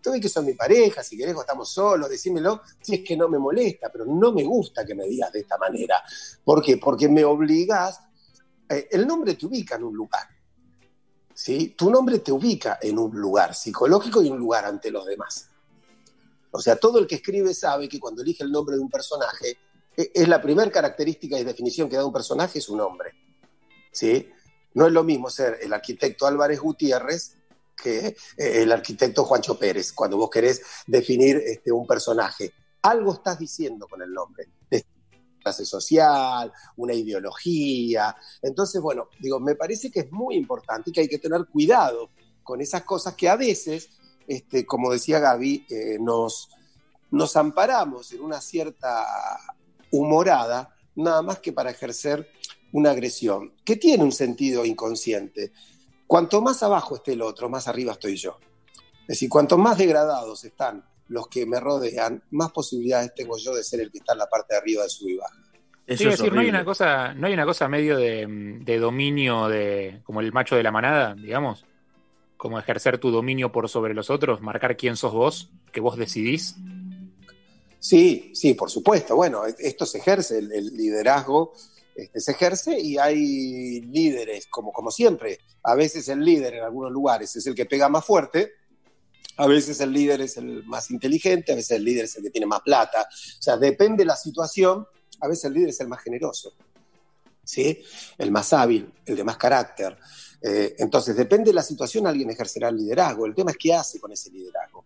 Tú 0.00 0.12
ves 0.12 0.20
que 0.20 0.28
son 0.28 0.46
mi 0.46 0.54
pareja, 0.54 1.02
si 1.02 1.16
querés 1.16 1.34
o 1.34 1.40
estamos 1.40 1.70
solos, 1.70 2.08
decímelo, 2.08 2.62
si 2.80 2.96
es 2.96 3.04
que 3.04 3.16
no 3.16 3.28
me 3.28 3.38
molesta, 3.38 3.90
pero 3.90 4.04
no 4.06 4.32
me 4.32 4.44
gusta 4.44 4.84
que 4.84 4.94
me 4.94 5.04
digas 5.04 5.32
de 5.32 5.40
esta 5.40 5.58
manera. 5.58 6.02
¿Por 6.44 6.62
qué? 6.62 6.76
Porque 6.76 7.08
me 7.08 7.24
obligás, 7.24 8.00
eh, 8.68 8.88
el 8.92 9.06
nombre 9.06 9.34
te 9.34 9.46
ubica 9.46 9.76
en 9.76 9.84
un 9.84 9.96
lugar. 9.96 10.22
¿sí? 11.34 11.74
Tu 11.76 11.90
nombre 11.90 12.18
te 12.18 12.32
ubica 12.32 12.78
en 12.82 12.98
un 12.98 13.16
lugar 13.18 13.54
psicológico 13.54 14.22
y 14.22 14.28
un 14.30 14.38
lugar 14.38 14.64
ante 14.64 14.90
los 14.90 15.06
demás. 15.06 15.48
O 16.50 16.60
sea, 16.60 16.76
todo 16.76 16.98
el 16.98 17.06
que 17.06 17.16
escribe 17.16 17.54
sabe 17.54 17.88
que 17.88 18.00
cuando 18.00 18.22
elige 18.22 18.42
el 18.42 18.50
nombre 18.50 18.76
de 18.76 18.82
un 18.82 18.90
personaje, 18.90 19.58
e- 19.96 20.10
es 20.14 20.28
la 20.28 20.40
primera 20.40 20.70
característica 20.70 21.38
y 21.38 21.44
definición 21.44 21.88
que 21.88 21.96
da 21.96 22.04
un 22.04 22.12
personaje 22.12 22.58
es 22.58 22.64
su 22.64 22.76
nombre. 22.76 23.12
¿sí? 23.92 24.28
No 24.74 24.86
es 24.86 24.92
lo 24.92 25.04
mismo 25.04 25.30
ser 25.30 25.58
el 25.60 25.72
arquitecto 25.72 26.26
Álvarez 26.26 26.60
Gutiérrez 26.60 27.37
que 27.82 28.08
eh, 28.08 28.14
el 28.36 28.72
arquitecto 28.72 29.24
Juancho 29.24 29.58
Pérez, 29.58 29.92
cuando 29.92 30.16
vos 30.16 30.30
querés 30.30 30.60
definir 30.86 31.36
este, 31.36 31.72
un 31.72 31.86
personaje. 31.86 32.52
Algo 32.82 33.14
estás 33.14 33.38
diciendo 33.38 33.86
con 33.88 34.02
el 34.02 34.12
nombre. 34.12 34.48
De 34.70 34.84
clase 35.40 35.64
social, 35.64 36.52
una 36.76 36.94
ideología. 36.94 38.14
Entonces, 38.42 38.80
bueno, 38.80 39.08
digo, 39.20 39.40
me 39.40 39.54
parece 39.54 39.90
que 39.90 40.00
es 40.00 40.12
muy 40.12 40.36
importante 40.36 40.90
y 40.90 40.92
que 40.92 41.00
hay 41.02 41.08
que 41.08 41.18
tener 41.18 41.46
cuidado 41.46 42.10
con 42.42 42.60
esas 42.60 42.82
cosas 42.82 43.14
que 43.14 43.28
a 43.28 43.36
veces, 43.36 43.90
este, 44.26 44.66
como 44.66 44.92
decía 44.92 45.18
Gaby, 45.20 45.66
eh, 45.68 45.98
nos, 46.00 46.48
nos 47.10 47.36
amparamos 47.36 48.12
en 48.12 48.22
una 48.22 48.40
cierta 48.40 49.06
humorada, 49.90 50.74
nada 50.94 51.22
más 51.22 51.38
que 51.38 51.52
para 51.52 51.70
ejercer 51.70 52.28
una 52.72 52.90
agresión, 52.90 53.54
que 53.64 53.76
tiene 53.76 54.04
un 54.04 54.12
sentido 54.12 54.64
inconsciente. 54.64 55.52
Cuanto 56.08 56.40
más 56.40 56.62
abajo 56.62 56.96
esté 56.96 57.12
el 57.12 57.20
otro, 57.20 57.50
más 57.50 57.68
arriba 57.68 57.92
estoy 57.92 58.16
yo. 58.16 58.38
Es 59.02 59.08
decir, 59.08 59.28
cuanto 59.28 59.58
más 59.58 59.76
degradados 59.76 60.42
están 60.42 60.82
los 61.08 61.28
que 61.28 61.44
me 61.44 61.60
rodean, 61.60 62.24
más 62.30 62.50
posibilidades 62.50 63.14
tengo 63.14 63.36
yo 63.36 63.54
de 63.54 63.62
ser 63.62 63.80
el 63.80 63.92
que 63.92 63.98
está 63.98 64.14
en 64.14 64.20
la 64.20 64.26
parte 64.26 64.54
de 64.54 64.58
arriba 64.58 64.82
de 64.84 64.88
su 64.88 65.06
y 65.06 65.16
baja. 65.18 65.36
Eso 65.86 66.02
Sí, 66.02 66.08
es 66.08 66.18
decir, 66.18 66.32
no 66.32 66.40
hay 66.40 66.48
una 66.48 66.64
cosa, 66.64 67.12
no 67.12 67.26
hay 67.26 67.34
una 67.34 67.44
cosa 67.44 67.68
medio 67.68 67.98
de, 67.98 68.26
de 68.26 68.78
dominio 68.78 69.48
de, 69.48 70.00
como 70.02 70.20
el 70.20 70.32
macho 70.32 70.56
de 70.56 70.62
la 70.62 70.70
manada, 70.70 71.14
digamos, 71.14 71.66
como 72.38 72.58
ejercer 72.58 72.98
tu 72.98 73.10
dominio 73.10 73.52
por 73.52 73.68
sobre 73.68 73.92
los 73.92 74.08
otros, 74.08 74.40
marcar 74.40 74.78
quién 74.78 74.96
sos 74.96 75.12
vos, 75.12 75.50
que 75.72 75.80
vos 75.80 75.98
decidís. 75.98 76.56
Sí, 77.78 78.32
sí, 78.34 78.54
por 78.54 78.70
supuesto. 78.70 79.14
Bueno, 79.14 79.46
e- 79.46 79.54
esto 79.58 79.84
se 79.84 79.98
ejerce, 79.98 80.38
el, 80.38 80.52
el 80.52 80.66
liderazgo 80.74 81.52
este, 81.98 82.20
se 82.20 82.30
ejerce 82.30 82.78
y 82.78 82.96
hay 82.96 83.80
líderes, 83.80 84.46
como, 84.46 84.72
como 84.72 84.92
siempre. 84.92 85.40
A 85.64 85.74
veces 85.74 86.08
el 86.08 86.24
líder 86.24 86.54
en 86.54 86.62
algunos 86.62 86.92
lugares 86.92 87.34
es 87.34 87.44
el 87.48 87.56
que 87.56 87.66
pega 87.66 87.88
más 87.88 88.04
fuerte, 88.04 88.52
a 89.36 89.48
veces 89.48 89.80
el 89.80 89.92
líder 89.92 90.20
es 90.20 90.36
el 90.36 90.64
más 90.64 90.92
inteligente, 90.92 91.52
a 91.52 91.56
veces 91.56 91.72
el 91.72 91.84
líder 91.84 92.04
es 92.04 92.16
el 92.16 92.22
que 92.22 92.30
tiene 92.30 92.46
más 92.46 92.60
plata. 92.60 93.02
O 93.02 93.42
sea, 93.42 93.56
depende 93.56 94.02
de 94.02 94.06
la 94.06 94.14
situación, 94.14 94.86
a 95.20 95.26
veces 95.26 95.46
el 95.46 95.54
líder 95.54 95.70
es 95.70 95.80
el 95.80 95.88
más 95.88 96.00
generoso, 96.00 96.54
¿sí? 97.42 97.82
El 98.16 98.30
más 98.30 98.52
hábil, 98.52 98.92
el 99.04 99.16
de 99.16 99.24
más 99.24 99.36
carácter. 99.36 99.98
Eh, 100.40 100.76
entonces, 100.78 101.16
depende 101.16 101.50
de 101.50 101.54
la 101.54 101.62
situación, 101.62 102.06
alguien 102.06 102.30
ejercerá 102.30 102.68
el 102.68 102.76
liderazgo. 102.76 103.26
El 103.26 103.34
tema 103.34 103.50
es 103.50 103.56
qué 103.56 103.74
hace 103.74 103.98
con 103.98 104.12
ese 104.12 104.30
liderazgo. 104.30 104.84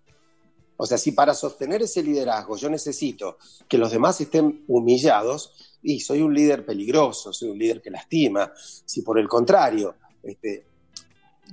O 0.79 0.87
sea, 0.87 0.97
si 0.97 1.13
para 1.13 1.35
sostener 1.35 1.83
ese 1.83 2.03
liderazgo 2.03 2.57
yo 2.57 2.71
necesito 2.71 3.37
que 3.69 3.79
los 3.79 3.93
demás 3.93 4.21
estén 4.21 4.65
humillados, 4.67 5.53
y 5.83 6.01
soy 6.01 6.21
un 6.23 6.33
líder 6.35 6.65
peligroso, 6.65 7.33
soy 7.33 7.51
un 7.51 7.59
líder 7.59 7.81
que 7.83 7.91
lastima. 7.91 8.53
Si 8.57 9.03
por 9.03 9.19
el 9.19 9.29
contrario, 9.29 9.97
este, 10.23 10.67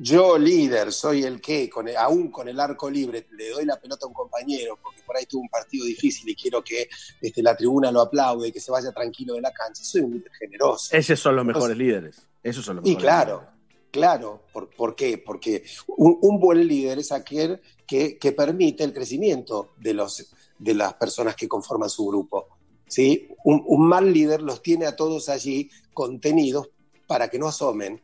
yo 0.01 0.37
líder 0.37 0.93
soy 0.93 1.23
el 1.23 1.41
que, 1.41 1.69
con 1.69 1.87
el- 1.87 1.97
aún 1.97 2.31
con 2.31 2.47
el 2.47 2.59
arco 2.59 2.89
libre, 2.89 3.27
le 3.31 3.49
doy 3.49 3.65
la 3.65 3.79
pelota 3.79 4.05
a 4.05 4.07
un 4.07 4.13
compañero 4.13 4.77
porque 4.81 5.01
por 5.01 5.17
ahí 5.17 5.25
tuvo 5.25 5.41
un 5.41 5.49
partido 5.49 5.85
difícil 5.85 6.29
y 6.29 6.35
quiero 6.35 6.63
que 6.63 6.87
este, 7.21 7.41
la 7.41 7.55
tribuna 7.57 7.91
lo 7.91 8.01
aplaude 8.01 8.47
y 8.47 8.51
que 8.51 8.59
se 8.61 8.71
vaya 8.71 8.91
tranquilo 8.91 9.33
de 9.33 9.41
la 9.41 9.51
cancha, 9.51 9.83
soy 9.83 10.01
un 10.01 10.11
líder 10.13 10.31
generoso. 10.39 10.95
Esos 10.95 11.19
son 11.19 11.35
los 11.35 11.45
mejores 11.45 11.75
líderes. 11.75 12.25
Esos 12.41 12.63
son 12.63 12.77
los 12.77 12.85
Y 12.85 12.89
mejores 12.89 13.03
claro, 13.03 13.35
líderes. 13.39 13.53
claro. 13.91 14.43
¿Por, 14.53 14.69
por 14.69 14.95
qué? 14.95 15.17
Porque 15.17 15.63
un, 15.97 16.17
un 16.21 16.39
buen 16.39 16.65
líder 16.65 16.99
es 16.99 17.11
aquel 17.11 17.59
que, 17.85 18.17
que 18.17 18.31
permite 18.31 18.83
el 18.85 18.93
crecimiento 18.93 19.73
de, 19.77 19.93
los, 19.95 20.31
de 20.57 20.73
las 20.75 20.93
personas 20.93 21.35
que 21.35 21.47
conforman 21.49 21.89
su 21.89 22.05
grupo. 22.05 22.47
¿Sí? 22.89 23.29
Un, 23.45 23.63
un 23.65 23.87
mal 23.87 24.11
líder 24.11 24.41
los 24.41 24.61
tiene 24.61 24.85
a 24.85 24.95
todos 24.97 25.29
allí 25.29 25.69
contenidos 25.93 26.69
para 27.07 27.29
que 27.29 27.39
no 27.39 27.47
asomen, 27.47 28.01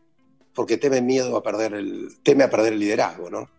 porque 0.53 0.77
temen 0.77 1.05
miedo 1.05 1.35
a 1.35 1.43
perder 1.43 1.73
el, 1.73 2.07
teme 2.23 2.45
a 2.45 2.49
perder 2.49 2.71
el 2.73 2.79
liderazgo, 2.79 3.29
¿no? 3.29 3.49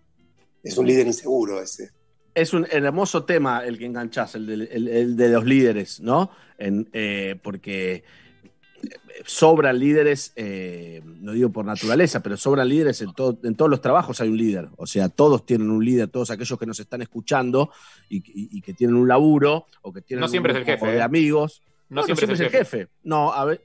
Es 0.62 0.78
un 0.78 0.86
líder 0.86 1.06
inseguro 1.06 1.60
ese. 1.60 1.90
Es 2.34 2.52
un 2.52 2.66
hermoso 2.70 3.24
tema 3.24 3.64
el 3.64 3.78
que 3.78 3.86
enganchás, 3.86 4.34
el 4.34 4.46
de, 4.46 4.54
el- 4.54 4.88
el 4.88 5.16
de 5.16 5.28
los 5.28 5.44
líderes, 5.44 6.00
¿no? 6.00 6.30
En, 6.58 6.88
eh, 6.92 7.36
porque 7.42 8.02
sobran 9.24 9.78
líderes, 9.78 10.32
eh, 10.36 11.02
no 11.04 11.32
digo 11.32 11.50
por 11.50 11.64
naturaleza, 11.64 12.22
pero 12.22 12.36
sobran 12.36 12.68
líderes 12.68 13.00
en, 13.02 13.12
todo- 13.12 13.38
en 13.42 13.54
todos 13.54 13.70
los 13.70 13.80
trabajos 13.80 14.20
hay 14.20 14.28
un 14.28 14.36
líder. 14.36 14.68
O 14.76 14.86
sea, 14.86 15.08
todos 15.08 15.44
tienen 15.46 15.70
un 15.70 15.84
líder, 15.84 16.08
todos 16.08 16.30
aquellos 16.30 16.58
que 16.58 16.66
nos 16.66 16.78
están 16.80 17.02
escuchando 17.02 17.70
y, 18.08 18.18
y- 18.18 18.58
y 18.58 18.60
que 18.60 18.74
tienen 18.74 18.96
un 18.96 19.08
laburo 19.08 19.66
o 19.82 19.92
que 19.92 20.02
tienen 20.02 20.20
No 20.20 20.26
un 20.26 20.30
siempre 20.30 20.52
es 20.52 20.58
el 20.58 20.64
jefe, 20.64 20.86
de 20.86 20.98
¿eh? 20.98 21.02
amigos. 21.02 21.62
No, 21.88 22.00
No, 22.00 22.06
siempre, 22.06 22.32
es 22.34 22.40
el 22.40 22.50
jefe. 22.50 22.88
No, 23.04 23.32
a 23.32 23.44
ver, 23.44 23.64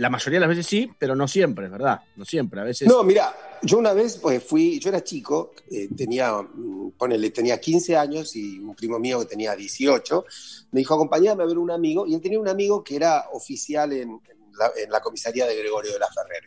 la 0.00 0.08
mayoría 0.08 0.38
de 0.38 0.46
las 0.46 0.56
veces 0.56 0.66
sí, 0.66 0.90
pero 0.98 1.14
no 1.14 1.28
siempre, 1.28 1.66
es 1.66 1.70
verdad. 1.70 2.00
No 2.16 2.24
siempre, 2.24 2.58
a 2.58 2.64
veces. 2.64 2.88
No, 2.88 3.02
mira, 3.02 3.36
yo 3.60 3.76
una 3.76 3.92
vez 3.92 4.16
pues 4.16 4.42
fui, 4.42 4.80
yo 4.80 4.88
era 4.88 5.04
chico, 5.04 5.52
eh, 5.70 5.90
tenía, 5.94 6.40
mm, 6.40 6.92
ponele, 6.92 7.28
tenía 7.30 7.60
15 7.60 7.98
años 7.98 8.34
y 8.34 8.58
un 8.60 8.74
primo 8.74 8.98
mío 8.98 9.18
que 9.20 9.26
tenía 9.26 9.54
18, 9.54 10.24
me 10.72 10.78
dijo, 10.80 10.94
acompañame 10.94 11.42
a 11.42 11.46
ver 11.46 11.58
un 11.58 11.70
amigo, 11.70 12.06
y 12.06 12.14
él 12.14 12.22
tenía 12.22 12.40
un 12.40 12.48
amigo 12.48 12.82
que 12.82 12.96
era 12.96 13.26
oficial 13.34 13.92
en, 13.92 14.08
en 14.08 14.52
la, 14.58 14.70
en 14.82 14.90
la 14.90 15.00
comisaría 15.00 15.46
de 15.46 15.54
Gregorio 15.54 15.92
de 15.92 15.98
la 15.98 16.08
Ferrer. 16.08 16.44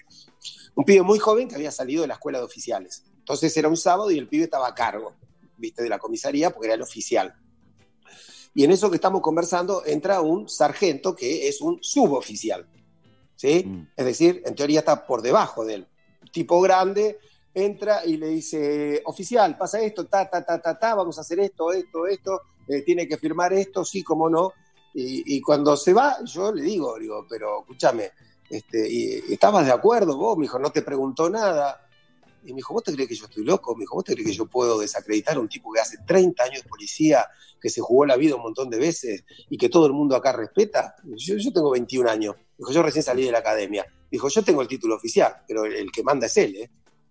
Un 0.74 0.84
pibe 0.84 1.04
muy 1.04 1.20
joven 1.20 1.48
que 1.48 1.54
había 1.54 1.70
salido 1.70 2.02
de 2.02 2.08
la 2.08 2.16
escuela 2.16 2.40
de 2.40 2.46
oficiales. 2.46 3.04
Entonces 3.20 3.56
era 3.56 3.70
un 3.70 3.78
sábado 3.78 4.10
y 4.10 4.18
el 4.18 4.28
pibe 4.28 4.46
estaba 4.46 4.68
a 4.68 4.74
cargo, 4.74 5.14
viste, 5.58 5.84
de 5.84 5.90
la 5.90 6.00
comisaría 6.00 6.50
porque 6.50 6.70
era 6.70 6.76
el 6.76 6.82
oficial. 6.82 7.36
Y 8.56 8.64
en 8.64 8.72
eso 8.72 8.90
que 8.90 8.96
estamos 8.96 9.22
conversando 9.22 9.84
entra 9.86 10.22
un 10.22 10.50
sargento 10.50 11.16
que 11.16 11.48
es 11.48 11.62
un 11.62 11.78
suboficial. 11.84 12.68
¿Sí? 13.44 13.66
Mm. 13.66 13.88
Es 13.98 14.06
decir, 14.06 14.42
en 14.46 14.56
teoría 14.56 14.80
está 14.80 15.06
por 15.06 15.22
debajo 15.22 15.66
de 15.66 15.74
él. 15.74 15.88
Tipo 16.32 16.62
grande, 16.62 17.20
entra 17.54 18.06
y 18.06 18.16
le 18.16 18.30
dice, 18.30 19.02
oficial, 19.04 19.58
pasa 19.58 19.82
esto, 19.82 20.06
ta, 20.06 20.30
ta, 20.30 20.46
ta, 20.46 20.62
ta, 20.62 20.80
ta, 20.80 20.96
vamos 20.96 21.18
a 21.18 21.22
hacer 21.22 21.42
esto, 21.42 21.74
esto, 21.74 22.08
esto, 22.08 22.42
eh, 22.70 22.84
tiene 22.84 23.06
que 23.06 23.18
firmar 23.18 23.52
esto, 23.52 23.84
sí, 23.84 24.02
cómo 24.02 24.30
no. 24.30 24.54
Y, 24.94 25.36
y 25.36 25.42
cuando 25.42 25.76
se 25.76 25.92
va, 25.92 26.24
yo 26.24 26.54
le 26.54 26.62
digo, 26.62 26.98
digo, 26.98 27.26
pero 27.30 27.60
escúchame, 27.60 28.12
este, 28.50 28.90
y, 28.90 29.34
¿estabas 29.34 29.66
de 29.66 29.74
acuerdo 29.74 30.16
vos? 30.16 30.38
Me 30.38 30.44
dijo, 30.44 30.58
no 30.58 30.72
te 30.72 30.82
preguntó 30.82 31.30
nada. 31.30 31.86
Y 32.46 32.52
me 32.52 32.58
dijo, 32.58 32.74
¿vos 32.74 32.84
te 32.84 32.94
crees 32.94 33.08
que 33.10 33.16
yo 33.16 33.26
estoy 33.26 33.44
loco? 33.46 33.76
Me 33.76 33.82
dijo, 33.82 33.96
¿vos 33.96 34.04
te 34.04 34.14
crees 34.14 34.28
que 34.30 34.34
yo 34.36 34.46
puedo 34.48 34.80
desacreditar 34.80 35.38
a 35.38 35.40
un 35.40 35.48
tipo 35.50 35.72
que 35.72 35.80
hace 35.80 35.98
30 36.06 36.44
años 36.44 36.64
policía, 36.68 37.26
que 37.62 37.70
se 37.70 37.80
jugó 37.82 38.06
la 38.06 38.18
vida 38.18 38.36
un 38.36 38.42
montón 38.42 38.70
de 38.70 38.78
veces 38.78 39.24
y 39.50 39.58
que 39.58 39.70
todo 39.70 39.86
el 39.86 39.94
mundo 39.94 40.16
acá 40.16 40.32
respeta? 40.34 40.96
Yo, 41.04 41.36
yo 41.38 41.54
tengo 41.54 41.72
21 41.72 42.10
años. 42.10 42.36
Dijo, 42.58 42.72
yo 42.72 42.84
recién 42.84 43.04
salí 43.04 43.24
de 43.26 43.32
la 43.32 43.40
academia. 43.40 43.86
Dijo, 44.12 44.28
yo 44.30 44.44
tengo 44.44 44.62
el 44.62 44.68
título 44.68 44.96
oficial, 44.96 45.34
pero 45.48 45.66
el, 45.66 45.74
el 45.74 45.92
que 45.92 46.04
manda 46.04 46.28
es 46.28 46.38
él. 46.38 46.56
¿eh? 46.58 46.70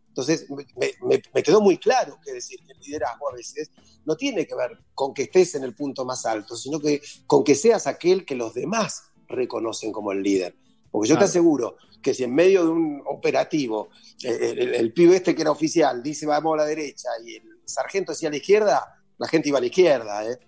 Entonces, 0.09 0.47
me, 0.51 0.67
me- 1.09 1.23
me 1.35 1.43
quedó 1.43 1.61
muy 1.63 1.79
claro 1.79 2.19
que 2.23 2.33
decir 2.33 2.61
que 2.67 2.73
el 2.73 2.79
liderazgo 2.81 3.31
a 3.31 3.35
veces 3.35 3.71
no 4.05 4.15
tiene 4.17 4.47
que 4.47 4.55
ver 4.55 4.79
con 4.95 5.15
que 5.15 5.23
estés 5.23 5.55
en 5.55 5.65
el 5.65 5.75
punto 5.75 6.05
más 6.05 6.27
alto, 6.27 6.55
sino 6.57 6.79
que 6.79 7.01
con 7.27 7.43
que 7.43 7.55
seas 7.55 7.87
aquel 7.87 8.27
que 8.27 8.35
los 8.35 8.53
demás 8.53 9.05
reconocen 9.29 9.91
como 9.93 10.13
el 10.13 10.23
líder. 10.23 10.55
Porque 10.93 11.09
yo 11.09 11.19
te 11.19 11.25
aseguro 11.25 11.77
que 12.01 12.15
si 12.15 12.23
en 12.23 12.35
medio 12.35 12.65
de 12.65 12.71
un 12.71 13.03
operativo 13.07 13.89
eh, 14.23 14.39
el, 14.53 14.59
el- 14.61 14.75
el 14.75 14.93
pibe 14.93 15.17
este 15.17 15.35
que 15.35 15.43
era 15.43 15.51
oficial 15.51 16.03
dice 16.03 16.27
vamos 16.27 16.55
a 16.55 16.59
la 16.59 16.65
derecha 16.67 17.09
y 17.25 17.37
el 17.37 17.43
sargento 17.65 18.13
hacia 18.13 18.31
la 18.31 18.37
izquierda, 18.37 19.03
la 19.19 19.27
gente 19.27 19.49
iba 19.49 19.59
a 19.59 19.61
la 19.61 19.67
izquierda, 19.69 20.25
¿eh? 20.31 20.39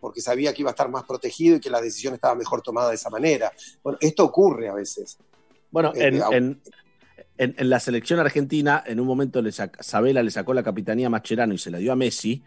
porque 0.00 0.20
sabía 0.20 0.52
que 0.52 0.60
iba 0.62 0.70
a 0.70 0.72
estar 0.76 0.90
más 0.90 1.04
protegido 1.04 1.56
y 1.56 1.60
que 1.60 1.70
la 1.70 1.80
decisión 1.80 2.12
estaba 2.14 2.34
mejor 2.34 2.60
tomada 2.60 2.90
de 2.90 2.96
esa 2.96 3.08
manera. 3.08 3.50
Bueno, 3.82 3.96
esto 4.02 4.24
ocurre 4.24 4.68
a 4.68 4.74
veces. 4.74 5.16
Bueno, 5.70 5.92
Eh, 5.94 6.08
en, 6.08 6.20
au- 6.20 6.34
en- 6.34 6.60
en- 7.38 7.54
en 7.56 7.70
la 7.70 7.80
selección 7.80 8.20
argentina, 8.20 8.84
en 8.86 9.00
un 9.00 9.06
momento 9.06 9.40
le 9.40 9.50
Sabela 9.52 10.22
le 10.22 10.30
sacó 10.30 10.52
la 10.52 10.62
capitanía 10.62 11.06
a 11.06 11.10
Mascherano 11.10 11.54
y 11.54 11.58
se 11.58 11.70
la 11.70 11.78
dio 11.78 11.90
a 11.92 11.96
Messi, 11.96 12.42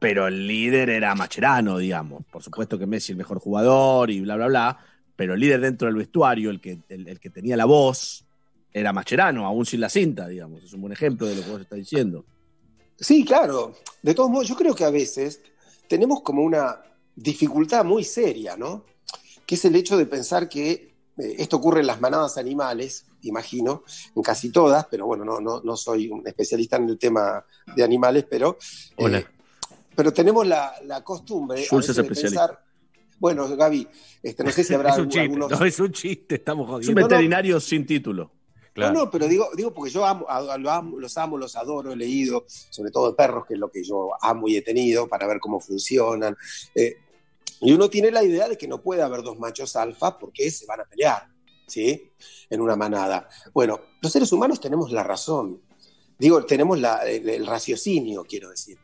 pero 0.00 0.26
el 0.28 0.46
líder 0.46 0.90
era 0.90 1.14
Mascherano, 1.14 1.78
digamos. 1.78 2.24
Por 2.30 2.42
supuesto 2.42 2.78
que 2.78 2.86
Messi 2.86 3.12
el 3.12 3.18
mejor 3.18 3.38
jugador 3.38 4.10
y 4.10 4.20
bla, 4.20 4.36
bla, 4.36 4.46
bla, 4.48 4.78
pero 5.18 5.34
el 5.34 5.40
líder 5.40 5.60
dentro 5.60 5.86
del 5.88 5.96
vestuario, 5.96 6.48
el 6.48 6.60
que, 6.60 6.78
el, 6.88 7.08
el 7.08 7.18
que 7.18 7.28
tenía 7.28 7.56
la 7.56 7.64
voz, 7.64 8.24
era 8.72 8.92
Macherano, 8.92 9.44
aún 9.44 9.66
sin 9.66 9.80
la 9.80 9.88
cinta, 9.88 10.28
digamos. 10.28 10.62
Es 10.62 10.72
un 10.74 10.82
buen 10.82 10.92
ejemplo 10.92 11.26
de 11.26 11.34
lo 11.34 11.42
que 11.42 11.50
vos 11.50 11.60
estás 11.60 11.76
diciendo. 11.76 12.24
Sí, 12.96 13.24
claro. 13.24 13.74
De 14.00 14.14
todos 14.14 14.30
modos, 14.30 14.46
yo 14.46 14.54
creo 14.54 14.76
que 14.76 14.84
a 14.84 14.90
veces 14.90 15.40
tenemos 15.88 16.22
como 16.22 16.44
una 16.44 16.80
dificultad 17.16 17.84
muy 17.84 18.04
seria, 18.04 18.56
¿no? 18.56 18.84
Que 19.44 19.56
es 19.56 19.64
el 19.64 19.74
hecho 19.74 19.96
de 19.96 20.06
pensar 20.06 20.48
que 20.48 20.94
eh, 21.18 21.34
esto 21.38 21.56
ocurre 21.56 21.80
en 21.80 21.88
las 21.88 22.00
manadas 22.00 22.38
animales, 22.38 23.04
imagino, 23.22 23.82
en 24.14 24.22
casi 24.22 24.50
todas, 24.50 24.86
pero 24.88 25.06
bueno, 25.06 25.24
no, 25.24 25.40
no, 25.40 25.60
no 25.64 25.76
soy 25.76 26.06
un 26.06 26.24
especialista 26.28 26.76
en 26.76 26.90
el 26.90 26.96
tema 26.96 27.44
de 27.74 27.82
animales, 27.82 28.24
pero, 28.30 28.56
eh, 28.96 29.04
Hola. 29.04 29.32
pero 29.96 30.12
tenemos 30.12 30.46
la, 30.46 30.74
la 30.84 31.02
costumbre 31.02 31.64
a 31.64 31.68
Jules 31.68 31.88
veces 31.88 32.04
es 32.04 32.08
de 32.08 32.22
pensar, 32.22 32.67
bueno, 33.18 33.48
Gaby, 33.56 33.86
este, 34.22 34.44
no 34.44 34.50
sé 34.50 34.64
si 34.64 34.74
habrá 34.74 34.90
es 34.94 34.98
un 34.98 35.08
chiste, 35.08 35.20
algunos... 35.20 35.50
no, 35.50 35.64
es 35.66 35.80
un 35.80 35.92
chiste, 35.92 36.34
estamos 36.36 36.66
Es 36.66 36.70
un 36.70 36.94
jodiendo. 36.94 37.08
veterinario 37.08 37.60
sin 37.60 37.86
título. 37.86 38.32
Claro. 38.74 38.92
No, 38.94 39.04
no, 39.06 39.10
pero 39.10 39.26
digo, 39.26 39.48
digo 39.56 39.74
porque 39.74 39.90
yo 39.90 40.04
amo, 40.06 40.24
a- 40.28 40.56
lo 40.56 40.70
amo- 40.70 41.00
los 41.00 41.16
amo, 41.18 41.36
los 41.36 41.56
adoro, 41.56 41.92
he 41.92 41.96
leído, 41.96 42.44
sobre 42.48 42.90
todo 42.92 43.08
de 43.10 43.16
perros, 43.16 43.44
que 43.46 43.54
es 43.54 43.60
lo 43.60 43.70
que 43.70 43.82
yo 43.82 44.10
amo 44.20 44.46
y 44.48 44.56
he 44.56 44.62
tenido, 44.62 45.08
para 45.08 45.26
ver 45.26 45.40
cómo 45.40 45.58
funcionan. 45.58 46.36
Eh, 46.76 46.94
y 47.60 47.72
uno 47.72 47.90
tiene 47.90 48.12
la 48.12 48.22
idea 48.22 48.48
de 48.48 48.56
que 48.56 48.68
no 48.68 48.80
puede 48.80 49.02
haber 49.02 49.22
dos 49.22 49.36
machos 49.36 49.74
alfa 49.74 50.16
porque 50.16 50.48
se 50.52 50.64
van 50.66 50.80
a 50.82 50.84
pelear, 50.84 51.26
¿sí? 51.66 52.12
En 52.50 52.60
una 52.60 52.76
manada. 52.76 53.28
Bueno, 53.52 53.80
los 54.00 54.12
seres 54.12 54.30
humanos 54.32 54.60
tenemos 54.60 54.92
la 54.92 55.02
razón. 55.02 55.60
Digo, 56.16 56.44
tenemos 56.46 56.78
la- 56.78 56.98
el, 57.04 57.28
el 57.28 57.46
raciocinio, 57.48 58.24
quiero 58.28 58.50
decir. 58.50 58.78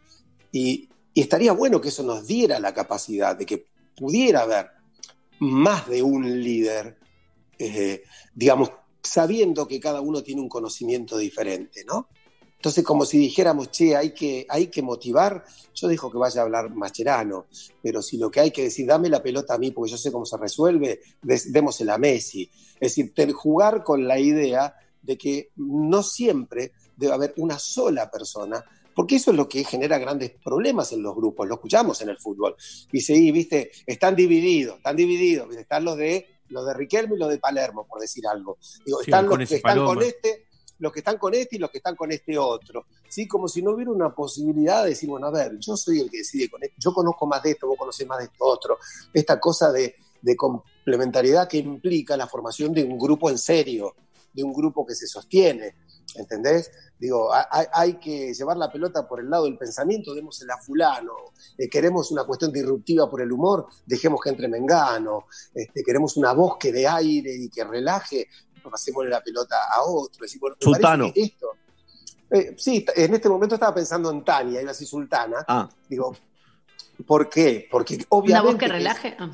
Y, 0.51 0.89
y 1.13 1.21
estaría 1.21 1.53
bueno 1.53 1.81
que 1.81 1.91
eso 1.91 2.03
nos 2.03 2.27
diera 2.27 2.59
la 2.59 2.75
capacidad 2.75 3.37
de 3.37 3.47
que 3.47 3.67
pudiera 3.97 4.43
haber 4.43 4.71
más 5.41 5.89
de 5.89 6.03
un 6.03 6.43
líder, 6.43 6.99
eh, 7.59 8.03
digamos, 8.35 8.71
sabiendo 9.03 9.69
que 9.69 9.81
cada 9.81 10.01
uno 10.01 10.23
tiene 10.23 10.41
un 10.41 10.49
conocimiento 10.49 11.19
diferente, 11.19 11.85
¿no? 11.85 12.09
Entonces, 12.65 12.83
como 12.83 13.05
si 13.05 13.19
dijéramos, 13.19 13.71
che, 13.71 13.95
hay 13.95 14.15
que, 14.15 14.47
hay 14.49 14.69
que 14.69 14.81
motivar, 14.81 15.45
yo 15.75 15.87
dejo 15.87 16.11
que 16.11 16.17
vaya 16.17 16.41
a 16.41 16.45
hablar 16.45 16.75
Mascherano, 16.75 17.45
pero 17.83 18.01
si 18.01 18.17
lo 18.17 18.31
que 18.31 18.41
hay 18.41 18.51
que 18.51 18.63
decir, 18.63 18.87
dame 18.87 19.11
la 19.11 19.23
pelota 19.23 19.53
a 19.53 19.59
mí 19.59 19.71
porque 19.71 19.91
yo 19.91 19.99
sé 19.99 20.11
cómo 20.11 20.25
se 20.25 20.39
resuelve, 20.39 21.03
démosela 21.21 21.95
a 21.95 21.99
Messi. 21.99 22.51
Es 22.81 22.97
decir, 22.97 23.13
jugar 23.35 23.85
con 23.85 24.09
la 24.09 24.19
idea 24.19 24.75
de 25.03 25.19
que 25.19 25.51
no 25.57 26.03
siempre 26.03 26.73
debe 26.97 27.13
haber 27.13 27.35
una 27.37 27.59
sola 27.59 28.11
persona, 28.11 28.65
porque 28.95 29.17
eso 29.17 29.31
es 29.31 29.37
lo 29.37 29.49
que 29.49 29.65
genera 29.65 29.99
grandes 29.99 30.33
problemas 30.43 30.93
en 30.93 31.03
los 31.03 31.15
grupos, 31.15 31.49
lo 31.49 31.55
escuchamos 31.55 32.01
en 32.03 32.11
el 32.11 32.19
fútbol. 32.19 32.57
Dice, 32.93 33.15
y 33.15 33.31
viste, 33.33 33.71
están 33.87 34.15
divididos, 34.15 34.77
están 34.77 34.97
divididos, 34.97 35.55
están 35.57 35.85
los 35.85 35.97
de 35.97 36.35
los 36.49 36.67
de 36.67 36.75
Riquelme 36.75 37.17
y 37.17 37.19
los 37.19 37.31
de 37.31 37.39
Palermo, 37.39 37.87
por 37.87 38.01
decir 38.01 38.27
algo. 38.27 38.59
Digo, 38.85 38.99
Sí, 38.99 39.11
están 39.11 39.27
los 39.27 39.39
que 39.39 39.57
están 39.57 39.85
con 39.85 40.03
este, 40.03 40.47
los 40.79 40.93
que 40.93 41.01
están 41.01 41.19
con 41.19 41.35
este 41.35 41.57
y 41.57 41.59
los 41.59 41.71
que 41.71 41.79
están 41.79 41.97
con 41.97 42.13
este 42.13 42.39
otro. 42.39 42.87
¿Sí? 43.09 43.27
Como 43.27 43.49
si 43.49 43.63
no 43.63 43.73
hubiera 43.73 43.91
una 43.91 44.15
posibilidad 44.15 44.83
de 44.83 44.91
decir, 44.91 45.09
bueno, 45.09 45.29
a 45.29 45.31
ver, 45.31 45.59
yo 45.59 45.77
soy 45.77 46.01
el 46.01 46.11
que 46.11 46.19
decide 46.19 46.51
con 46.51 46.63
esto, 46.63 46.77
yo 46.79 46.93
conozco 46.93 47.27
más 47.27 47.43
de 47.43 47.53
esto, 47.53 47.67
vos 47.67 47.79
conocés 47.79 48.07
más 48.07 48.19
de 48.19 48.25
esto 48.25 48.45
otro. 48.45 48.79
Esta 49.13 49.39
cosa 49.39 49.73
de, 49.73 49.97
de 50.21 50.37
complementariedad 50.37 51.49
que 51.49 51.59
implica 51.59 52.17
la 52.17 52.27
formación 52.27 52.73
de 52.73 52.85
un 52.85 52.99
grupo 52.99 53.31
en 53.31 53.39
serio, 53.39 53.95
de 54.33 54.43
un 54.43 54.53
grupo 54.53 54.85
que 54.87 54.95
se 54.95 55.07
sostiene. 55.07 55.77
¿Entendés? 56.17 56.71
Digo, 56.99 57.31
hay, 57.33 57.67
hay 57.73 57.95
que 57.95 58.33
llevar 58.33 58.57
la 58.57 58.71
pelota 58.71 59.07
por 59.07 59.21
el 59.21 59.29
lado 59.29 59.45
del 59.45 59.59
pensamiento, 59.59 60.15
démosela 60.15 60.55
a 60.55 60.59
fulano. 60.59 61.13
Eh, 61.59 61.69
queremos 61.69 62.11
una 62.13 62.25
cuestión 62.25 62.53
disruptiva 62.53 63.11
por 63.11 63.21
el 63.21 63.33
humor, 63.33 63.67
dejemos 63.85 64.21
que 64.21 64.31
entre 64.31 64.49
Mengano. 64.49 65.27
Este, 65.53 65.83
queremos 65.83 66.17
una 66.17 66.33
voz 66.33 66.57
que 66.59 66.73
dé 66.73 66.87
aire 66.87 67.35
y 67.35 67.49
que 67.49 67.65
relaje, 67.65 68.29
pasémosle 68.63 69.11
la 69.11 69.21
pelota 69.23 69.57
a 69.73 69.83
otro. 69.83 70.25
Es 70.25 70.39
bueno, 70.39 70.57
Sultano. 70.61 71.13
esto. 71.15 71.49
Eh, 72.31 72.55
sí, 72.57 72.85
en 72.97 73.15
este 73.15 73.29
momento 73.29 73.57
estaba 73.57 73.75
pensando 73.75 74.11
en 74.11 74.25
Tania, 74.25 74.61
iba 74.63 74.71
a 74.71 74.73
decir 74.73 74.89
Sultana. 74.89 75.45
Ah, 75.47 75.69
Digo, 75.89 76.17
¿por 77.07 77.29
qué? 77.29 77.69
Porque 77.71 77.95
Una 77.97 78.07
obviamente. 78.11 78.47
voz 78.53 78.57
que 78.59 78.69
relaje. 78.69 79.17
Ah. 79.19 79.31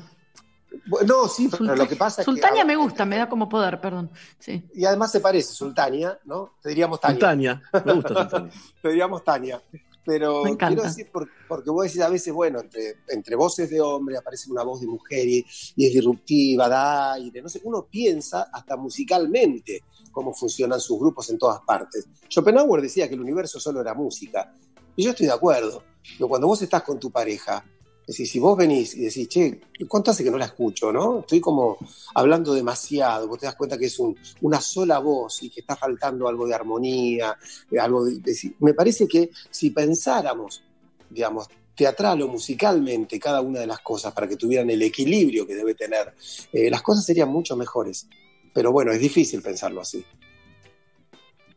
No, 1.05 1.27
sí, 1.27 1.47
pero 1.49 1.75
lo 1.75 1.87
que 1.87 1.95
pasa 1.95 2.21
es 2.21 2.25
que. 2.25 2.31
Sultania 2.31 2.65
me 2.65 2.75
gusta, 2.75 3.05
me 3.05 3.17
da 3.17 3.29
como 3.29 3.47
poder, 3.47 3.79
perdón. 3.79 4.09
Sí. 4.39 4.63
Y 4.73 4.85
además 4.85 5.11
se 5.11 5.19
parece, 5.19 5.53
Sultania, 5.53 6.19
¿no? 6.25 6.55
Te 6.61 6.69
diríamos 6.69 6.99
Tania. 6.99 7.13
Sultania. 7.13 7.61
Me 7.85 7.93
gusta 7.93 8.09
Sultania. 8.29 8.51
Te 8.81 8.87
diríamos 8.89 9.23
Tania. 9.23 9.61
Pero 10.03 10.43
Me 10.43 10.49
encanta. 10.49 10.67
quiero 10.75 10.81
decir, 10.89 11.11
por- 11.11 11.29
porque 11.47 11.69
vos 11.69 11.83
decís 11.85 12.01
a 12.01 12.09
veces, 12.09 12.33
bueno, 12.33 12.59
entre, 12.59 12.97
entre 13.09 13.35
voces 13.35 13.69
de 13.69 13.79
hombre 13.79 14.17
aparece 14.17 14.49
una 14.51 14.63
voz 14.63 14.81
de 14.81 14.87
mujer 14.87 15.27
y, 15.27 15.45
y 15.75 15.85
es 15.85 15.93
disruptiva, 15.93 16.67
da 16.67 17.13
aire, 17.13 17.39
no 17.39 17.47
sé, 17.49 17.61
uno 17.65 17.85
piensa 17.89 18.47
hasta 18.51 18.75
musicalmente 18.77 19.83
cómo 20.11 20.33
funcionan 20.33 20.79
sus 20.79 20.97
grupos 20.99 21.29
en 21.29 21.37
todas 21.37 21.61
partes. 21.61 22.07
Schopenhauer 22.27 22.81
decía 22.81 23.07
que 23.07 23.13
el 23.13 23.21
universo 23.21 23.59
solo 23.59 23.79
era 23.79 23.93
música, 23.93 24.51
y 24.95 25.03
yo 25.03 25.11
estoy 25.11 25.27
de 25.27 25.33
acuerdo, 25.33 25.83
pero 26.17 26.27
cuando 26.27 26.47
vos 26.47 26.59
estás 26.63 26.81
con 26.81 26.99
tu 26.99 27.11
pareja, 27.11 27.63
es 28.11 28.17
decir, 28.17 28.27
si 28.27 28.39
vos 28.39 28.57
venís 28.57 28.93
y 28.95 29.03
decís, 29.05 29.29
che, 29.29 29.61
¿cuánto 29.87 30.11
hace 30.11 30.21
que 30.21 30.29
no 30.29 30.37
la 30.37 30.43
escucho, 30.43 30.91
no? 30.91 31.21
Estoy 31.21 31.39
como 31.39 31.77
hablando 32.13 32.53
demasiado, 32.53 33.25
vos 33.25 33.39
te 33.39 33.45
das 33.45 33.55
cuenta 33.55 33.77
que 33.77 33.85
es 33.85 33.97
un- 33.99 34.17
una 34.41 34.59
sola 34.59 34.99
voz 34.99 35.41
y 35.43 35.49
que 35.49 35.61
está 35.61 35.77
faltando 35.77 36.27
algo 36.27 36.45
de 36.45 36.53
armonía, 36.53 37.37
eh, 37.71 37.79
algo 37.79 38.03
de- 38.03 38.21
me 38.59 38.73
parece 38.73 39.07
que 39.07 39.29
si 39.49 39.69
pensáramos, 39.69 40.61
digamos, 41.09 41.47
teatral 41.73 42.21
o 42.23 42.27
musicalmente 42.27 43.17
cada 43.17 43.39
una 43.39 43.61
de 43.61 43.67
las 43.67 43.79
cosas 43.79 44.11
para 44.11 44.27
que 44.27 44.35
tuvieran 44.35 44.69
el 44.69 44.81
equilibrio 44.81 45.47
que 45.47 45.55
debe 45.55 45.73
tener, 45.73 46.13
eh, 46.51 46.69
las 46.69 46.81
cosas 46.81 47.05
serían 47.05 47.29
mucho 47.29 47.55
mejores. 47.55 48.09
Pero 48.53 48.73
bueno, 48.73 48.91
es 48.91 48.99
difícil 48.99 49.41
pensarlo 49.41 49.79
así. 49.79 50.03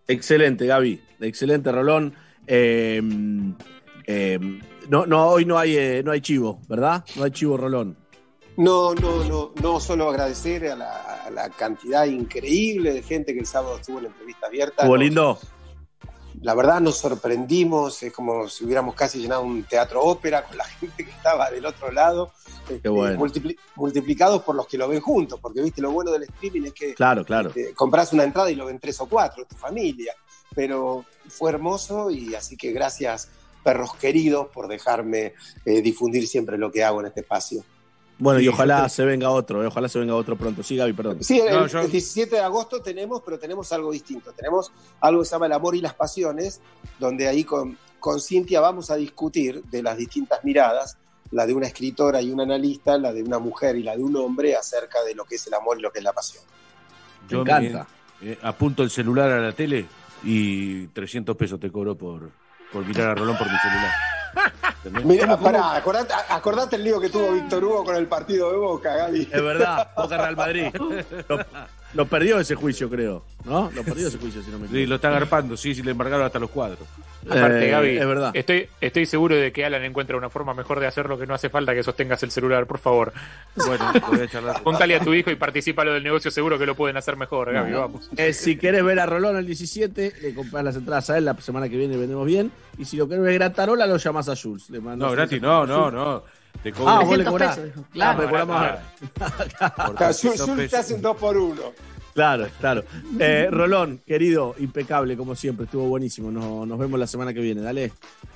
Excelente, 0.06 0.66
Gaby. 0.66 1.02
Excelente, 1.18 1.72
Rolón. 1.72 2.14
Eh, 2.46 3.02
no, 4.88 5.06
no, 5.06 5.28
hoy 5.28 5.44
no 5.44 5.58
hay, 5.58 5.76
eh, 5.76 6.02
no 6.04 6.12
hay 6.12 6.20
chivo, 6.20 6.60
¿verdad? 6.68 7.04
No 7.16 7.24
hay 7.24 7.30
chivo, 7.30 7.56
Rolón. 7.56 7.96
No, 8.56 8.94
no, 8.94 9.24
no, 9.24 9.52
no 9.60 9.80
solo 9.80 10.08
agradecer 10.08 10.68
a 10.70 10.76
la, 10.76 11.24
a 11.24 11.30
la 11.30 11.48
cantidad 11.50 12.04
increíble 12.04 12.92
de 12.92 13.02
gente 13.02 13.34
que 13.34 13.40
el 13.40 13.46
sábado 13.46 13.76
estuvo 13.78 13.98
en 13.98 14.04
la 14.04 14.10
entrevista 14.10 14.46
abierta. 14.46 14.82
¿Estuvo 14.82 14.96
lindo? 14.96 15.38
La 16.40 16.54
verdad 16.54 16.80
nos 16.80 16.98
sorprendimos, 16.98 18.02
es 18.02 18.12
como 18.12 18.48
si 18.48 18.64
hubiéramos 18.64 18.94
casi 18.94 19.18
llenado 19.20 19.42
un 19.42 19.64
teatro 19.64 20.02
ópera 20.02 20.44
con 20.44 20.56
la 20.58 20.64
gente 20.80 21.04
que 21.04 21.10
estaba 21.10 21.50
del 21.50 21.64
otro 21.66 21.90
lado, 21.90 22.32
este, 22.68 22.88
bueno. 22.88 23.18
multipli- 23.18 23.56
multiplicados 23.76 24.42
por 24.42 24.54
los 24.54 24.66
que 24.66 24.76
lo 24.78 24.86
ven 24.88 25.00
juntos, 25.00 25.40
porque 25.40 25.62
viste 25.62 25.80
lo 25.80 25.90
bueno 25.90 26.10
del 26.12 26.24
streaming 26.24 26.62
es 26.66 26.72
que 26.74 26.94
Claro, 26.94 27.24
claro. 27.24 27.48
este, 27.48 27.72
compras 27.74 28.12
una 28.12 28.24
entrada 28.24 28.50
y 28.50 28.56
lo 28.56 28.66
ven 28.66 28.78
tres 28.78 29.00
o 29.00 29.06
cuatro, 29.06 29.44
tu 29.46 29.56
familia, 29.56 30.12
pero 30.54 31.04
fue 31.28 31.50
hermoso 31.50 32.10
y 32.10 32.34
así 32.34 32.56
que 32.56 32.72
gracias 32.72 33.30
perros 33.64 33.94
queridos 33.96 34.48
por 34.52 34.68
dejarme 34.68 35.32
eh, 35.64 35.82
difundir 35.82 36.28
siempre 36.28 36.58
lo 36.58 36.70
que 36.70 36.84
hago 36.84 37.00
en 37.00 37.06
este 37.06 37.20
espacio. 37.22 37.64
Bueno, 38.16 38.38
y 38.40 38.46
ojalá 38.46 38.88
se 38.88 39.04
venga 39.04 39.30
otro, 39.30 39.64
eh, 39.64 39.66
ojalá 39.66 39.88
se 39.88 39.98
venga 39.98 40.14
otro 40.14 40.36
pronto. 40.36 40.62
Sí, 40.62 40.76
Gaby, 40.76 40.92
perdón. 40.92 41.18
Sí, 41.24 41.40
el, 41.40 41.52
No, 41.52 41.66
yo- 41.66 41.80
el 41.80 41.90
17 41.90 42.36
de 42.36 42.42
agosto 42.42 42.80
tenemos, 42.80 43.22
pero 43.24 43.40
tenemos 43.40 43.72
algo 43.72 43.90
distinto. 43.90 44.30
Tenemos 44.32 44.70
algo 45.00 45.22
que 45.22 45.26
se 45.26 45.32
llama 45.32 45.46
El 45.46 45.52
amor 45.52 45.74
y 45.74 45.80
las 45.80 45.94
pasiones, 45.94 46.60
donde 47.00 47.26
ahí 47.26 47.42
con, 47.42 47.76
con 47.98 48.20
Cintia 48.20 48.60
vamos 48.60 48.90
a 48.92 48.94
discutir 48.96 49.64
de 49.64 49.82
las 49.82 49.96
distintas 49.96 50.44
miradas, 50.44 50.96
la 51.32 51.44
de 51.44 51.54
una 51.54 51.66
escritora 51.66 52.22
y 52.22 52.30
un 52.30 52.40
analista, 52.40 52.96
la 52.98 53.12
de 53.12 53.24
una 53.24 53.40
mujer 53.40 53.74
y 53.74 53.82
la 53.82 53.96
de 53.96 54.04
un 54.04 54.14
hombre, 54.14 54.54
acerca 54.54 55.02
de 55.02 55.16
lo 55.16 55.24
que 55.24 55.34
es 55.34 55.46
el 55.48 55.54
amor 55.54 55.78
y 55.78 55.82
lo 55.82 55.90
que 55.90 55.98
es 55.98 56.04
la 56.04 56.12
pasión. 56.12 56.44
Me 57.28 57.40
encanta. 57.40 57.86
eh, 58.22 58.38
apunto 58.42 58.84
el 58.84 58.90
celular 58.90 59.28
a 59.32 59.40
la 59.40 59.50
tele 59.52 59.86
y 60.22 60.86
300 60.88 61.36
pesos 61.36 61.58
te 61.58 61.70
cobro 61.72 61.96
por, 61.96 62.30
por 62.74 62.84
mirar 62.84 63.10
a 63.10 63.14
Rolón 63.14 63.38
por 63.38 63.48
mi 63.48 63.56
celular. 63.58 65.04
Mira, 65.04 65.38
pará, 65.38 65.76
acordate, 65.76 66.12
acordate 66.28 66.76
el 66.76 66.82
lío 66.82 67.00
que 67.00 67.08
tuvo 67.08 67.30
Víctor 67.30 67.62
Hugo 67.62 67.84
con 67.84 67.94
el 67.94 68.08
partido 68.08 68.50
de 68.50 68.58
Boca, 68.58 68.96
Gaby. 68.96 69.28
Es 69.32 69.42
verdad, 69.42 69.88
Boca 69.96 70.16
Real 70.16 70.36
Madrid. 70.36 70.66
Lo, 71.94 72.06
perdió 72.06 72.38
ese 72.40 72.54
juicio, 72.54 72.90
creo. 72.90 73.24
¿No? 73.44 73.70
Lo 73.74 73.82
perdió 73.84 74.08
ese 74.08 74.18
juicio, 74.18 74.42
si 74.42 74.50
no 74.50 74.58
me 74.58 74.66
Sí, 74.66 74.72
equivoco. 74.74 74.88
lo 74.90 74.94
está 74.96 75.08
agarpando, 75.08 75.56
sí, 75.56 75.74
sí, 75.74 75.82
le 75.82 75.92
embargaron 75.92 76.26
hasta 76.26 76.38
los 76.38 76.50
cuadros. 76.50 76.86
Aparte, 77.28 77.66
Eh, 77.68 77.70
Gaby, 77.70 77.96
Es 77.98 78.06
verdad. 78.06 78.30
Estoy, 78.34 78.68
estoy 78.80 79.06
seguro 79.06 79.34
de 79.34 79.50
que 79.52 79.64
Alan 79.64 79.82
encuentra 79.84 80.16
una 80.16 80.28
forma 80.28 80.52
mejor 80.54 80.78
de 80.80 80.86
hacerlo 80.86 81.18
que 81.18 81.26
no 81.26 81.34
hace 81.34 81.48
falta 81.48 81.72
que 81.74 81.82
sostengas 81.82 82.22
el 82.22 82.30
celular, 82.30 82.66
por 82.66 82.78
favor. 82.78 83.12
Bueno, 83.56 83.92
voy 84.08 84.20
a 84.20 84.28
charlar. 84.28 84.62
Contale 84.62 84.96
a 84.96 85.00
tu 85.00 85.14
hijo 85.14 85.30
y 85.30 85.36
participa 85.36 85.84
lo 85.84 85.92
del 85.94 86.02
negocio, 86.02 86.30
seguro 86.30 86.58
que 86.58 86.66
lo 86.66 86.74
pueden 86.74 86.96
hacer 86.96 87.16
mejor, 87.16 87.52
Gaby, 87.52 87.72
vamos. 87.72 88.10
Eh, 88.16 88.32
si 88.32 88.56
querés 88.56 88.84
ver 88.84 89.00
a 89.00 89.06
Rolón 89.06 89.36
el 89.36 89.46
17, 89.46 90.14
le 90.20 90.34
comprás 90.34 90.64
las 90.64 90.76
entradas 90.76 91.08
a 91.10 91.18
él. 91.18 91.24
La 91.24 91.34
semana 91.40 91.68
que 91.68 91.76
viene 91.76 91.96
vendemos 91.96 92.26
bien. 92.26 92.50
Y 92.76 92.84
si 92.84 92.96
lo 92.96 93.08
querés 93.08 93.22
ver 93.24 93.34
Gratarola, 93.34 93.86
lo 93.86 93.96
llamás 93.96 94.28
a 94.28 94.36
Jules. 94.36 94.68
Le 94.70 94.80
No, 94.80 95.10
gratis, 95.12 95.40
no, 95.40 95.64
no, 95.66 95.90
no. 95.90 96.24
Te 96.62 96.70
Ah, 96.86 97.00
vos 97.04 97.18
le 97.18 97.24
300 97.24 97.30
cobrás. 97.32 97.58
pesos. 97.58 97.72
Ah, 97.78 97.88
Claro. 97.92 98.18
me 98.18 98.24
cobramos 98.28 98.56
a- 98.56 98.82
Por 99.76 99.84
Acá, 99.86 100.06
300 100.06 100.46
Zul 100.46 100.68
te 100.68 100.76
hace 100.76 100.94
un 100.94 101.02
dos 101.02 101.16
por 101.16 101.36
uno. 101.36 101.62
Claro, 102.14 102.46
claro. 102.60 102.84
Eh, 103.18 103.48
Rolón, 103.50 104.00
querido, 104.06 104.54
impecable 104.58 105.16
como 105.16 105.34
siempre. 105.34 105.64
Estuvo 105.66 105.88
buenísimo. 105.88 106.30
No- 106.30 106.64
nos 106.64 106.78
vemos 106.78 106.98
la 106.98 107.06
semana 107.08 107.34
que 107.34 107.40
viene. 107.40 107.60
Dale. 107.60 107.92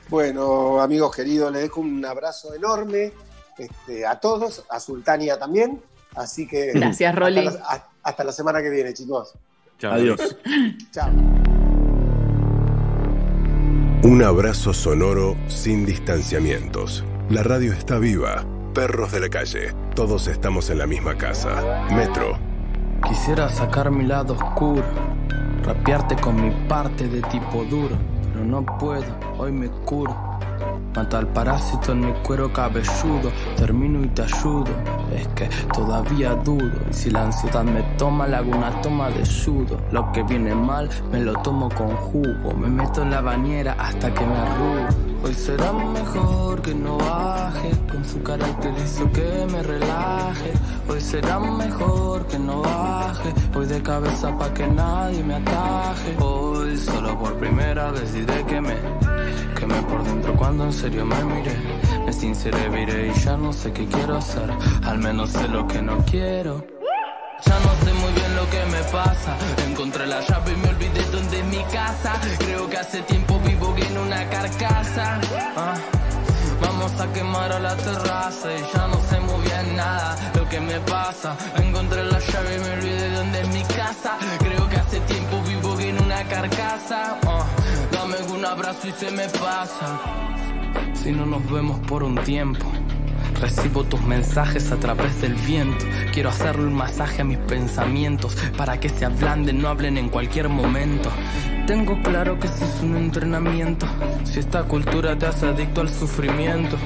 Bueno, 0.09 0.81
amigos 0.81 1.15
queridos, 1.15 1.53
les 1.53 1.63
dejo 1.63 1.81
un 1.81 2.05
abrazo 2.05 2.53
enorme 2.55 3.13
este, 3.57 4.05
a 4.07 4.19
todos, 4.19 4.65
a 4.69 4.81
Sultania 4.81 5.39
también. 5.39 5.81
Así 6.17 6.47
que. 6.49 6.73
Gracias, 6.75 7.15
Rolly. 7.15 7.47
Hasta 7.47 7.61
la, 7.61 7.89
hasta 8.03 8.25
la 8.25 8.33
semana 8.33 8.61
que 8.63 8.71
viene, 8.71 8.93
chicos. 8.95 9.33
Chao, 9.79 9.93
Adiós. 9.93 10.37
Chao. 10.93 11.11
Un 14.03 14.23
abrazo 14.25 14.73
sonoro 14.75 15.37
sin 15.49 15.85
distanciamientos. 15.87 17.05
La 17.31 17.43
radio 17.43 17.75
está 17.75 17.99
viva. 17.99 18.43
Perros 18.73 19.13
de 19.13 19.21
la 19.21 19.29
calle. 19.29 19.75
Todos 19.95 20.29
estamos 20.29 20.71
en 20.71 20.79
la 20.79 20.87
misma 20.87 21.15
casa. 21.15 21.87
Metro. 21.95 22.39
Quisiera 23.07 23.51
sacar 23.51 23.91
mi 23.91 24.07
lado 24.07 24.33
oscuro, 24.33 24.83
rapearte 25.63 26.17
con 26.17 26.43
mi 26.43 26.51
parte 26.69 27.07
de 27.07 27.21
tipo 27.23 27.65
duro, 27.65 27.97
pero 28.33 28.47
no 28.47 28.65
puedo, 28.79 29.05
hoy 29.37 29.53
me 29.53 29.69
curo. 29.69 30.17
Mata 30.97 31.19
al 31.19 31.29
parásito 31.29 31.93
en 31.93 32.01
mi 32.01 32.13
cuero 32.23 32.51
cabelludo, 32.51 33.31
termino 33.59 34.03
y 34.03 34.09
te 34.09 34.23
ayudo. 34.23 34.65
Es 35.15 35.29
que 35.29 35.51
todavía 35.75 36.35
dudo, 36.35 36.73
y 36.91 36.95
si 36.95 37.11
la 37.11 37.25
ansiedad 37.25 37.63
me 37.63 37.83
toma, 37.99 38.27
le 38.27 38.37
hago 38.37 38.57
una 38.57 38.81
toma 38.81 39.11
de 39.11 39.27
sudo. 39.27 39.79
Lo 39.93 40.11
que 40.13 40.23
viene 40.23 40.55
mal, 40.55 40.89
me 41.13 41.21
lo 41.21 41.35
tomo 41.43 41.69
con 41.69 41.95
jugo, 41.95 42.55
me 42.57 42.69
meto 42.69 43.03
en 43.03 43.11
la 43.11 43.21
bañera 43.21 43.77
hasta 43.79 44.13
que 44.15 44.25
me 44.25 44.35
arrugo. 44.35 45.08
Hoy 45.23 45.35
será 45.35 45.73
mejor 45.73 46.63
que 46.63 46.75
no 46.75 46.97
baje, 46.99 47.71
con 47.91 48.05
su 48.05 48.23
carácter 48.23 48.73
hizo 48.85 49.11
que 49.13 49.47
me 49.51 49.63
relaje. 49.63 50.53
Hoy 50.89 51.01
será 51.01 51.39
mejor 51.39 52.27
que 52.29 52.39
no 52.39 52.63
baje, 52.63 53.35
voy 53.53 53.67
de 53.67 53.83
cabeza 53.83 54.37
pa' 54.39 54.55
que 54.55 54.67
nadie 54.67 55.23
me 55.25 55.35
ataje. 55.35 56.17
Hoy 56.21 56.77
solo 56.77 57.19
por 57.19 57.37
primera 57.39 57.91
vez 57.91 58.13
diré 58.13 58.45
que 58.45 58.61
me 58.61 58.77
quemé 59.59 59.83
por 59.83 60.05
dentro 60.05 60.35
cuando 60.37 60.65
en 60.65 60.73
serio 60.73 61.05
me 61.05 61.25
miré. 61.25 61.57
Me 62.07 62.13
sinceré, 62.13 62.69
viré 62.69 63.09
y 63.09 63.21
ya 63.21 63.37
no 63.37 63.53
sé 63.53 63.73
qué 63.73 63.87
quiero 63.87 64.17
hacer, 64.17 64.51
al 64.85 64.99
menos 64.99 65.31
sé 65.31 65.49
lo 65.49 65.67
que 65.67 65.83
no 65.83 65.99
quiero. 66.05 66.65
Ya 67.45 67.57
no 67.61 67.85
sé 67.85 67.93
muy 67.95 68.13
bien 68.15 68.37
lo 68.37 68.51
que 68.51 68.65
me 68.67 68.83
pasa. 68.91 69.37
Encontré 69.69 70.07
la 70.07 70.21
llave 70.21 70.53
y 70.53 70.57
me 70.57 70.69
olvidé 70.69 70.98
Creo 72.39 72.69
que 72.69 72.77
hace 72.77 73.03
tiempo 73.03 73.39
vivo 73.41 73.75
en 73.77 73.99
una 73.99 74.29
carcasa. 74.29 75.21
Ah, 75.57 75.75
Vamos 76.61 77.01
a 77.01 77.13
quemar 77.13 77.53
a 77.53 77.61
la 77.61 77.77
terraza 77.77 78.49
y 78.53 78.61
ya 78.77 78.89
no 78.89 78.97
muy 79.27 79.43
bien 79.45 79.77
nada 79.77 80.17
lo 80.35 80.49
que 80.49 80.61
me 80.61 80.81
pasa. 80.81 81.37
Encontré 81.57 82.05
la 82.05 82.19
llave 82.19 82.57
y 82.57 82.59
me 82.59 82.71
olvidé 82.73 83.11
dónde 83.11 83.41
es 83.41 83.49
mi 83.49 83.63
casa. 83.63 84.17
Creo 84.39 84.69
que 84.69 84.77
hace 84.77 85.01
tiempo 85.01 85.41
vivo 85.43 85.79
en 85.81 86.03
una 86.03 86.23
carcasa. 86.25 87.19
Ah, 87.27 87.45
Dame 87.93 88.17
un 88.35 88.45
abrazo 88.45 88.89
y 88.89 88.93
se 88.93 89.11
me 89.11 89.29
pasa. 89.29 90.01
Si 90.95 91.13
no 91.13 91.27
nos 91.27 91.49
vemos 91.51 91.79
por 91.81 92.03
un 92.03 92.17
tiempo. 92.23 92.67
Recibo 93.41 93.85
tus 93.85 94.01
mensajes 94.03 94.73
a 94.73 94.77
través 94.77 95.21
del 95.21 95.35
viento. 95.35 95.85
Quiero 96.13 96.31
hacerle 96.31 96.67
un 96.67 96.75
masaje 96.75 97.23
a 97.23 97.25
mis 97.25 97.39
pensamientos 97.39 98.37
para 98.57 98.81
que 98.81 98.89
se 98.89 99.05
ablanden, 99.05 99.61
no 99.63 99.69
hablen 99.69 99.97
en 99.99 100.09
cualquier 100.09 100.49
momento. 100.49 101.11
Tengo 101.67 102.01
claro 102.03 102.39
que 102.39 102.49
si 102.49 102.65
es 102.65 102.81
un 102.83 102.97
entrenamiento, 102.97 103.87
si 104.25 104.41
esta 104.41 104.63
cultura 104.65 105.19
te 105.19 105.27
hace 105.27 105.47
adicto 105.47 105.83
al 105.83 105.89
sufrimiento. 105.89 106.77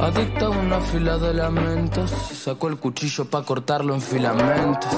Adicto 0.00 0.46
a 0.46 0.50
una 0.50 0.80
fila 0.80 1.18
de 1.18 1.34
lamentos, 1.34 2.10
sacó 2.10 2.68
el 2.68 2.78
cuchillo 2.78 3.24
para 3.24 3.44
cortarlo 3.44 3.94
en 3.94 4.00
filamentos. 4.00 4.92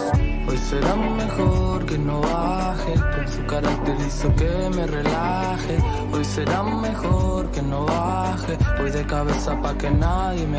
Hoy 0.49 0.59
será 0.59 0.97
mejor 0.97 1.85
que 1.87 1.99
no 1.99 2.21
baje, 2.21 2.95
con 2.95 3.29
su 3.29 3.47
carácter 3.47 3.97
hizo 4.07 4.35
que 4.37 4.71
me 4.75 4.87
relaje. 4.87 5.79
Hoy 6.13 6.25
será 6.25 6.63
mejor 6.63 7.51
que 7.51 7.63
no 7.63 7.85
baje, 7.85 8.57
voy 8.79 8.91
de 8.91 9.07
cabeza 9.07 9.61
pa' 9.61 9.77
que 9.77 9.91
nadie 9.91 10.47
me 10.47 10.59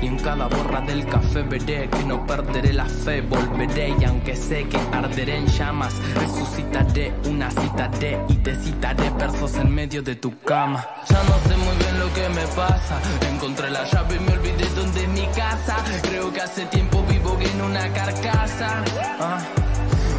Y 0.00 0.06
en 0.06 0.18
cada 0.18 0.46
borra 0.46 0.80
del 0.82 1.06
café 1.06 1.42
veré 1.42 1.88
que 1.88 2.04
no 2.04 2.26
perderé 2.26 2.72
la 2.72 2.84
fe, 2.86 3.22
volveré 3.22 3.94
y 3.98 4.04
aunque 4.04 4.36
sé 4.36 4.68
que 4.68 4.78
arderé 4.92 5.38
en 5.38 5.46
llamas, 5.46 5.94
resucitaré 6.14 7.12
una 7.24 7.50
cita 7.50 7.88
de 7.88 8.18
y 8.28 8.34
te 8.36 8.54
citaré 8.56 9.10
versos 9.10 9.54
en 9.56 9.74
medio 9.74 10.02
de 10.02 10.16
tu 10.16 10.38
cama. 10.40 10.84
Ya 11.08 11.22
no 11.22 11.38
sé 11.48 11.56
muy 11.56 11.76
bien 11.76 11.98
lo 11.98 12.12
que 12.12 12.28
me 12.28 12.46
pasa, 12.54 13.00
encontré 13.32 13.70
la 13.70 13.84
llave 13.84 14.16
y 14.16 14.20
me 14.20 14.32
olvidé 14.32 14.68
dónde 14.76 15.02
es 15.02 15.08
mi 15.08 15.26
casa. 15.28 15.76
Creo 16.02 16.32
que 16.32 16.40
hace 16.40 16.66
tiempo 16.66 17.02
vivo 17.08 17.36
en 17.40 17.62
una 17.62 17.92
carcasa. 17.92 18.84
Ah. 19.20 19.38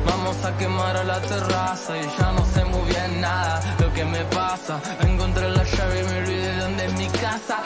Vamos 0.06 0.44
a 0.46 0.58
quemar 0.58 0.96
a 0.96 1.04
la 1.04 1.22
terraza 1.22 1.98
y 1.98 2.06
ya 2.18 2.32
no 2.32 2.46
sé 2.46 2.64
muy 2.66 2.90
bien 2.90 3.22
nada 3.22 3.62
lo 3.80 3.94
que 3.94 4.06
me 4.06 4.24
pasa. 4.26 4.80
Encontré 5.02 5.50
la 5.50 5.64
llave 5.64 6.00
y 6.00 6.04
me 6.04 6.18
olvidé 6.20 6.58
dónde 6.58 6.86
es 6.86 6.94
mi 6.94 7.08
casa. 7.08 7.58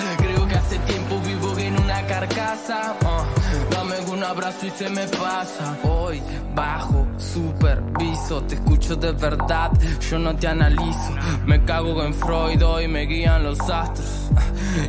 Ah, 2.14 3.26
Dame 3.72 3.96
un 4.12 4.22
abrazo 4.24 4.66
y 4.66 4.70
se 4.72 4.90
me 4.90 5.08
pasa. 5.08 5.78
Hoy 5.84 6.22
bajo, 6.54 7.08
superviso, 7.18 8.44
te 8.44 8.56
escucho 8.56 8.96
de 8.98 9.14
verdad, 9.14 9.72
yo 10.10 10.20
no 10.20 10.36
te 10.36 10.48
analizo. 10.48 11.16
Me 11.46 11.64
cago 11.64 12.04
en 12.04 12.14
Freud, 12.14 12.62
hoy 12.66 12.88
me 12.90 13.06
guían 13.06 13.44
los 13.44 13.60
astros. 13.62 14.21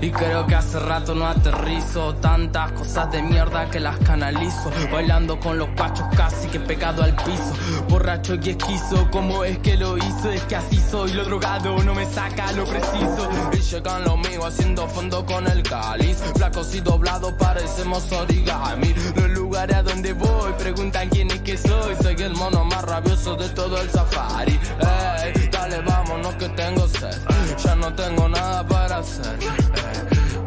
Y 0.00 0.10
creo 0.10 0.46
que 0.46 0.54
hace 0.54 0.78
rato 0.78 1.14
no 1.14 1.26
aterrizo. 1.26 2.14
Tantas 2.16 2.72
cosas 2.72 3.10
de 3.12 3.22
mierda 3.22 3.68
que 3.70 3.80
las 3.80 3.98
canalizo. 3.98 4.70
Bailando 4.90 5.38
con 5.40 5.58
los 5.58 5.68
pachos 5.70 6.06
casi 6.16 6.48
que 6.48 6.60
pegado 6.60 7.02
al 7.02 7.14
piso. 7.16 7.54
Borracho 7.88 8.34
y 8.34 8.50
esquizo, 8.50 9.08
¿cómo 9.10 9.44
es 9.44 9.58
que 9.58 9.76
lo 9.76 9.96
hizo? 9.96 10.30
Es 10.30 10.42
que 10.42 10.56
así 10.56 10.76
soy, 10.90 11.12
lo 11.12 11.24
drogado 11.24 11.82
no 11.82 11.94
me 11.94 12.06
saca 12.06 12.52
lo 12.52 12.64
preciso. 12.64 13.28
Y 13.52 13.56
llegan 13.58 14.04
los 14.04 14.18
míos 14.18 14.44
haciendo 14.46 14.86
fondo 14.88 15.24
con 15.26 15.46
el 15.46 15.62
cáliz. 15.62 16.18
Flacos 16.34 16.74
y 16.74 16.80
doblados 16.80 17.32
parecemos 17.34 18.10
origami. 18.12 18.94
Los 19.16 19.30
lugares 19.30 19.76
a 19.76 19.82
donde 19.82 20.12
voy 20.12 20.52
preguntan 20.58 21.08
quién 21.08 21.30
es 21.30 21.40
que 21.40 21.56
soy. 21.56 21.94
Soy 22.02 22.16
el 22.22 22.34
mono 22.34 22.64
más 22.64 22.82
rabioso 22.82 23.36
de 23.36 23.48
todo 23.50 23.80
el 23.80 23.90
safari. 23.90 24.58
Ey, 24.80 25.48
dale 25.72 25.84
vámonos 25.84 26.34
que 26.34 26.48
tengo 26.50 26.86
sed 26.88 27.18
Ya 27.64 27.74
no 27.76 27.92
tengo 27.94 28.28
nada 28.28 28.66
para 28.66 28.98
hacer 28.98 29.38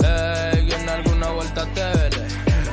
Ey, 0.03 0.67
y 0.67 0.73
en 0.73 0.89
alguna 0.89 1.29
vuelta 1.31 1.65
te 1.73 1.83
veré 1.83 2.27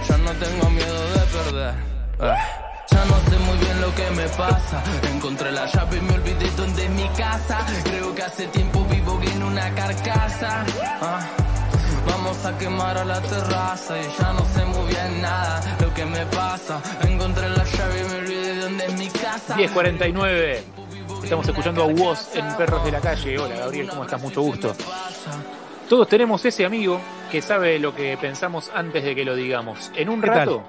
Ya 0.08 0.16
no 0.18 0.30
tengo 0.32 0.70
miedo 0.70 1.02
de 1.14 1.20
perder 1.20 1.74
Ey. 2.20 2.62
Ya 2.90 3.04
no 3.06 3.30
sé 3.30 3.38
muy 3.38 3.56
bien 3.58 3.80
lo 3.80 3.94
que 3.94 4.10
me 4.10 4.28
pasa. 4.28 4.82
Encontré 5.14 5.50
la 5.50 5.64
llave 5.66 5.96
y 5.96 6.00
me 6.02 6.14
olvidé 6.14 6.50
dónde 6.56 6.84
es 6.84 6.90
mi 6.90 7.08
casa. 7.16 7.64
Creo 7.84 8.14
que 8.14 8.22
hace 8.22 8.46
tiempo 8.48 8.84
vivo 8.84 9.18
en 9.22 9.42
una 9.42 9.74
carcasa. 9.74 10.64
Ah. 11.00 11.20
Vamos 12.06 12.44
a 12.44 12.58
quemar 12.58 12.98
a 12.98 13.04
la 13.04 13.20
terraza 13.22 13.98
y 13.98 14.20
ya 14.20 14.32
no 14.34 14.44
sé 14.54 14.64
muy 14.66 14.88
bien 14.88 15.22
nada 15.22 15.62
lo 15.80 15.94
que 15.94 16.04
me 16.04 16.26
pasa. 16.26 16.82
Encontré 17.02 17.48
la 17.48 17.64
llave 17.64 18.00
y 18.00 18.10
me 18.10 18.16
olvidé 18.16 18.56
dónde 18.56 18.84
es 18.84 18.98
mi 18.98 19.08
casa. 19.08 19.56
10.49. 19.56 20.91
Estamos 21.22 21.48
escuchando 21.48 21.82
a 21.82 21.86
Woz 21.86 22.34
en 22.34 22.56
Perros 22.56 22.84
de 22.84 22.92
la 22.92 23.00
Calle. 23.00 23.38
Hola 23.38 23.56
Gabriel, 23.56 23.88
¿cómo 23.88 24.04
estás? 24.04 24.20
Mucho 24.20 24.42
gusto. 24.42 24.74
Todos 25.88 26.08
tenemos 26.08 26.44
ese 26.44 26.64
amigo 26.64 27.00
que 27.30 27.40
sabe 27.40 27.78
lo 27.78 27.94
que 27.94 28.16
pensamos 28.16 28.70
antes 28.74 29.04
de 29.04 29.14
que 29.14 29.24
lo 29.24 29.34
digamos. 29.34 29.92
En 29.94 30.08
un 30.08 30.22
rato, 30.22 30.62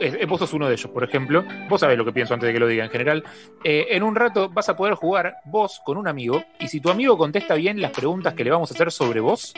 eh, 0.00 0.26
vos 0.26 0.38
sos 0.38 0.52
uno 0.52 0.66
de 0.68 0.74
ellos, 0.74 0.90
por 0.90 1.04
ejemplo. 1.04 1.44
Vos 1.68 1.80
sabés 1.80 1.96
lo 1.98 2.04
que 2.04 2.12
pienso 2.12 2.34
antes 2.34 2.46
de 2.46 2.52
que 2.52 2.60
lo 2.60 2.66
diga 2.66 2.84
en 2.84 2.90
general. 2.90 3.24
Eh, 3.64 3.86
en 3.90 4.02
un 4.02 4.14
rato 4.14 4.48
vas 4.48 4.68
a 4.68 4.76
poder 4.76 4.94
jugar 4.94 5.36
vos 5.44 5.80
con 5.84 5.96
un 5.96 6.08
amigo 6.08 6.42
y 6.60 6.68
si 6.68 6.80
tu 6.80 6.90
amigo 6.90 7.16
contesta 7.18 7.54
bien 7.54 7.80
las 7.80 7.90
preguntas 7.92 8.34
que 8.34 8.44
le 8.44 8.50
vamos 8.50 8.70
a 8.70 8.74
hacer 8.74 8.90
sobre 8.92 9.20
vos, 9.20 9.54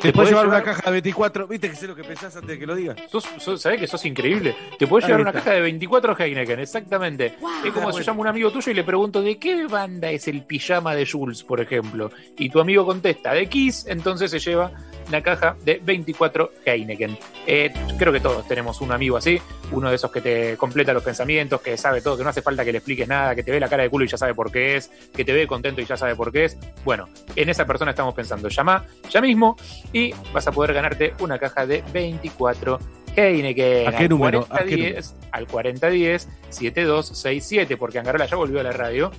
Te 0.00 0.12
puedes 0.12 0.30
llevar 0.30 0.46
una 0.48 0.62
caja 0.62 0.82
de 0.86 0.92
24. 0.92 1.46
¿Viste 1.46 1.68
que 1.70 1.76
sé 1.76 1.86
lo 1.86 1.94
que 1.94 2.04
pensás 2.04 2.34
antes 2.36 2.50
de 2.50 2.58
que 2.58 2.66
lo 2.66 2.74
digas? 2.74 2.96
sos, 3.10 3.24
sos- 3.38 3.60
sabés 3.60 3.80
que 3.80 3.86
sos 3.86 4.04
increíble. 4.06 4.54
Te 4.78 4.86
podés 4.86 5.04
Ahí 5.04 5.08
llevar 5.10 5.20
una 5.22 5.32
caja 5.32 5.50
de 5.52 5.60
24 5.60 6.16
Heineken, 6.18 6.60
exactamente. 6.60 7.34
Es 7.64 7.72
como 7.72 7.88
Ah, 7.88 7.92
si 7.92 7.98
bueno. 7.98 8.06
llamo 8.06 8.20
a 8.20 8.22
un 8.22 8.26
amigo 8.28 8.50
tuyo 8.50 8.72
y 8.72 8.74
le 8.74 8.84
pregunto 8.84 9.20
de 9.22 9.38
qué 9.38 9.66
banda 9.66 10.10
es 10.10 10.26
el 10.28 10.42
pijama 10.44 10.94
de 10.94 11.06
Jules, 11.06 11.42
por 11.44 11.60
ejemplo. 11.60 12.10
Y 12.38 12.48
tu 12.50 12.60
amigo 12.60 12.86
contesta 12.86 13.32
de 13.34 13.46
Kiss, 13.46 13.86
entonces 13.88 14.30
se 14.30 14.38
lleva 14.38 14.70
una 15.08 15.22
caja 15.22 15.56
de 15.64 15.80
24 15.84 16.52
Heineken. 16.64 17.18
Eh, 17.46 17.72
creo 17.98 18.12
que 18.12 18.20
todos 18.20 18.46
tenemos 18.48 18.80
un 18.80 18.92
amigo 18.92 19.16
así, 19.16 19.40
uno 19.80 19.90
de 19.90 19.96
esos 19.96 20.10
que 20.10 20.20
te 20.20 20.56
completa 20.56 20.92
los 20.92 21.02
pensamientos, 21.02 21.60
que 21.60 21.76
sabe 21.76 22.00
todo, 22.00 22.16
que 22.16 22.22
no 22.22 22.30
hace 22.30 22.42
falta 22.42 22.64
que 22.64 22.72
le 22.72 22.78
expliques 22.78 23.08
nada, 23.08 23.34
que 23.34 23.42
te 23.42 23.50
ve 23.50 23.58
la 23.58 23.68
cara 23.68 23.82
de 23.82 23.90
culo 23.90 24.04
y 24.04 24.08
ya 24.08 24.16
sabe 24.16 24.34
por 24.34 24.52
qué 24.52 24.76
es, 24.76 24.90
que 25.12 25.24
te 25.24 25.32
ve 25.32 25.46
contento 25.46 25.80
y 25.80 25.86
ya 25.86 25.96
sabe 25.96 26.14
por 26.14 26.30
qué 26.30 26.44
es. 26.44 26.56
Bueno, 26.84 27.08
en 27.34 27.48
esa 27.48 27.66
persona 27.66 27.90
estamos 27.90 28.14
pensando. 28.14 28.48
Llama 28.48 28.84
ya 29.10 29.20
mismo 29.20 29.56
y 29.92 30.14
vas 30.32 30.46
a 30.46 30.52
poder 30.52 30.74
ganarte 30.74 31.14
una 31.20 31.38
caja 31.38 31.66
de 31.66 31.82
24 31.92 32.78
Heineken. 33.16 33.88
¿A 33.88 33.92
qué 33.92 34.04
Al 34.04 34.08
número? 34.08 34.46
¿A 34.50 34.58
qué 34.58 34.76
4010, 34.76 35.14
al 35.32 35.46
4010 35.46 36.28
7267, 36.50 37.76
porque 37.76 37.98
Angarola 37.98 38.26
ya 38.26 38.36
volvió 38.36 38.60
a 38.60 38.62
la 38.62 38.72
radio. 38.72 39.10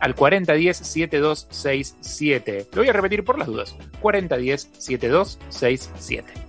Al 0.00 0.14
4010 0.14 0.76
7267. 0.76 2.66
Lo 2.72 2.82
voy 2.82 2.88
a 2.88 2.92
repetir 2.92 3.24
por 3.24 3.38
las 3.38 3.48
dudas. 3.48 3.76
4010 4.00 4.70
7267. 4.78 6.48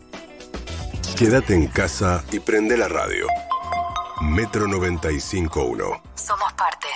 Quédate 1.17 1.53
en 1.53 1.67
casa 1.67 2.23
y 2.31 2.39
prende 2.39 2.77
la 2.77 2.87
radio. 2.87 3.27
Metro 4.21 4.67
95.1. 4.67 6.01
Somos 6.15 6.53
parte. 6.53 6.87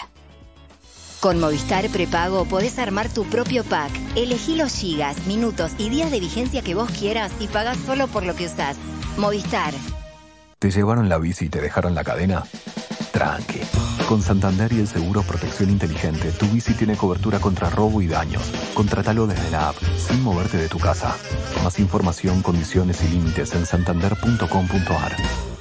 Con 1.21 1.39
Movistar 1.39 1.87
Prepago 1.89 2.43
podés 2.43 2.77
armar 2.79 3.07
tu 3.07 3.23
propio 3.23 3.63
pack. 3.63 3.91
Elegí 4.17 4.57
los 4.57 4.73
gigas, 4.73 5.25
minutos 5.25 5.71
y 5.77 5.89
días 5.89 6.11
de 6.11 6.19
vigencia 6.19 6.61
que 6.61 6.75
vos 6.75 6.91
quieras 6.91 7.31
y 7.39 7.47
pagás 7.47 7.77
solo 7.77 8.07
por 8.07 8.25
lo 8.25 8.35
que 8.35 8.47
usás. 8.47 8.75
Movistar. 9.17 9.73
¿Te 10.59 10.69
llevaron 10.69 11.07
la 11.07 11.17
bici 11.17 11.45
y 11.45 11.49
te 11.49 11.61
dejaron 11.61 11.95
la 11.95 12.03
cadena? 12.03 12.43
Tranqui. 13.13 13.61
Con 14.09 14.21
Santander 14.21 14.73
y 14.73 14.81
el 14.81 14.87
seguro 14.87 15.21
Protección 15.21 15.69
Inteligente, 15.69 16.31
tu 16.33 16.45
bici 16.47 16.73
tiene 16.73 16.97
cobertura 16.97 17.39
contra 17.39 17.69
robo 17.69 18.01
y 18.01 18.07
daños. 18.07 18.51
Contratalo 18.73 19.27
desde 19.27 19.49
la 19.49 19.69
app, 19.69 19.77
sin 19.97 20.21
moverte 20.23 20.57
de 20.57 20.67
tu 20.67 20.77
casa. 20.77 21.15
Más 21.63 21.79
información, 21.79 22.41
condiciones 22.41 23.01
y 23.01 23.07
límites 23.07 23.53
en 23.53 23.65
santander.com.ar. 23.65 25.15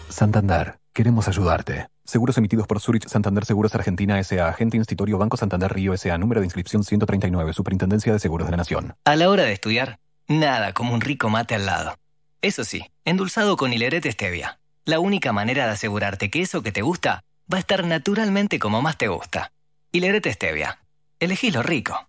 Santander, 0.08 0.81
queremos 0.92 1.28
ayudarte. 1.28 1.88
Seguros 2.04 2.36
emitidos 2.38 2.66
por 2.66 2.80
Zurich 2.80 3.08
Santander 3.08 3.44
Seguros 3.44 3.74
Argentina 3.74 4.18
S.A. 4.18 4.48
Agente 4.48 4.76
Institutorio 4.76 5.18
Banco 5.18 5.36
Santander 5.36 5.72
Río 5.72 5.94
S.A. 5.94 6.18
Número 6.18 6.40
de 6.40 6.46
inscripción 6.46 6.84
139. 6.84 7.52
Superintendencia 7.52 8.12
de 8.12 8.18
Seguros 8.18 8.46
de 8.46 8.50
la 8.50 8.56
Nación. 8.58 8.94
A 9.04 9.16
la 9.16 9.28
hora 9.30 9.44
de 9.44 9.52
estudiar, 9.52 9.98
nada 10.28 10.72
como 10.72 10.94
un 10.94 11.00
rico 11.00 11.28
mate 11.28 11.54
al 11.54 11.66
lado. 11.66 11.96
Eso 12.42 12.64
sí, 12.64 12.84
endulzado 13.04 13.56
con 13.56 13.72
hilerete 13.72 14.10
stevia. 14.10 14.58
La 14.84 14.98
única 14.98 15.32
manera 15.32 15.66
de 15.66 15.72
asegurarte 15.72 16.28
que 16.28 16.42
eso 16.42 16.62
que 16.62 16.72
te 16.72 16.82
gusta 16.82 17.22
va 17.52 17.58
a 17.58 17.60
estar 17.60 17.86
naturalmente 17.86 18.58
como 18.58 18.82
más 18.82 18.98
te 18.98 19.08
gusta. 19.08 19.52
Hilerete 19.92 20.32
stevia. 20.32 20.78
Elegí 21.20 21.50
lo 21.52 21.62
rico. 21.62 22.08